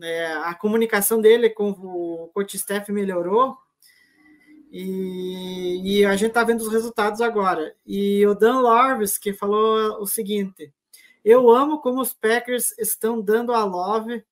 é, 0.00 0.32
a 0.32 0.54
comunicação 0.54 1.20
dele 1.20 1.50
com 1.50 1.70
o 1.70 2.30
coach 2.32 2.56
staff 2.56 2.92
melhorou. 2.92 3.56
E 4.70 5.80
E 5.82 6.04
a 6.04 6.14
gente 6.14 6.32
tá 6.32 6.44
vendo 6.44 6.60
os 6.60 6.72
resultados 6.72 7.20
agora. 7.20 7.74
E 7.84 8.24
o 8.26 8.34
Dan 8.34 8.60
Lorvis 8.60 9.18
que 9.18 9.32
falou 9.32 10.00
o 10.00 10.06
seguinte: 10.06 10.72
Eu 11.24 11.50
amo 11.50 11.80
como 11.80 12.00
os 12.00 12.12
Packers 12.12 12.78
estão 12.78 13.20
dando 13.20 13.52
a 13.52 13.64
Love 13.64 14.24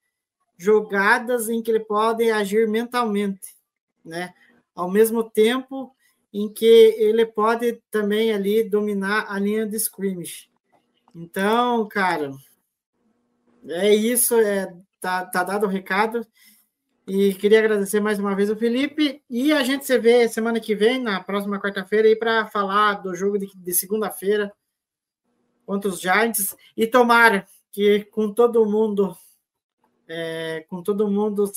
jogadas 0.56 1.48
em 1.48 1.62
que 1.62 1.70
ele 1.70 1.80
pode 1.80 2.30
agir 2.30 2.68
mentalmente, 2.68 3.57
né? 4.04 4.34
Ao 4.74 4.90
mesmo 4.90 5.28
tempo 5.28 5.94
em 6.32 6.52
que 6.52 6.94
ele 6.98 7.24
pode 7.24 7.82
também 7.90 8.32
ali 8.32 8.62
dominar 8.62 9.26
a 9.28 9.38
linha 9.38 9.66
de 9.66 9.76
scrimmage. 9.76 10.50
Então, 11.14 11.88
cara, 11.88 12.32
é 13.66 13.94
isso, 13.94 14.38
é, 14.38 14.72
tá, 15.00 15.24
tá 15.24 15.42
dado 15.42 15.66
o 15.66 15.68
recado. 15.68 16.26
E 17.06 17.32
queria 17.34 17.60
agradecer 17.60 18.00
mais 18.00 18.18
uma 18.18 18.36
vez 18.36 18.50
o 18.50 18.56
Felipe. 18.56 19.22
E 19.30 19.50
a 19.50 19.62
gente 19.62 19.86
se 19.86 19.98
vê 19.98 20.28
semana 20.28 20.60
que 20.60 20.74
vem, 20.74 21.02
na 21.02 21.20
próxima 21.20 21.58
quarta-feira, 21.58 22.06
aí 22.06 22.14
para 22.14 22.46
falar 22.48 22.94
do 22.96 23.14
jogo 23.14 23.38
de, 23.38 23.50
de 23.56 23.72
segunda-feira 23.72 24.52
contra 25.64 25.88
os 25.88 26.00
Giants. 26.00 26.54
E 26.76 26.86
tomara 26.86 27.46
que 27.72 28.04
com 28.04 28.32
todo 28.32 28.66
mundo, 28.66 29.16
é, 30.06 30.66
com 30.68 30.82
todo 30.82 31.10
mundo 31.10 31.50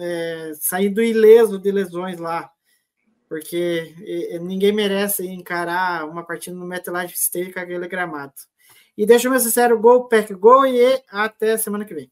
é, 0.00 0.52
saindo 0.54 1.02
ileso 1.02 1.58
de 1.58 1.70
lesões 1.70 2.18
lá, 2.18 2.50
porque 3.28 3.94
ninguém 4.42 4.72
merece 4.72 5.26
encarar 5.26 6.08
uma 6.08 6.24
partida 6.24 6.56
no 6.56 6.66
MetLife 6.66 7.14
Stadium 7.16 7.52
com 7.52 7.60
aquele 7.60 7.88
gramado. 7.88 8.34
E 8.96 9.06
deixa 9.06 9.26
eu 9.26 9.30
meu 9.30 9.40
sincero, 9.40 9.78
gol, 9.78 10.08
pack, 10.08 10.34
gol 10.34 10.66
e 10.66 11.02
até 11.08 11.56
semana 11.56 11.84
que 11.84 11.94
vem. 11.94 12.10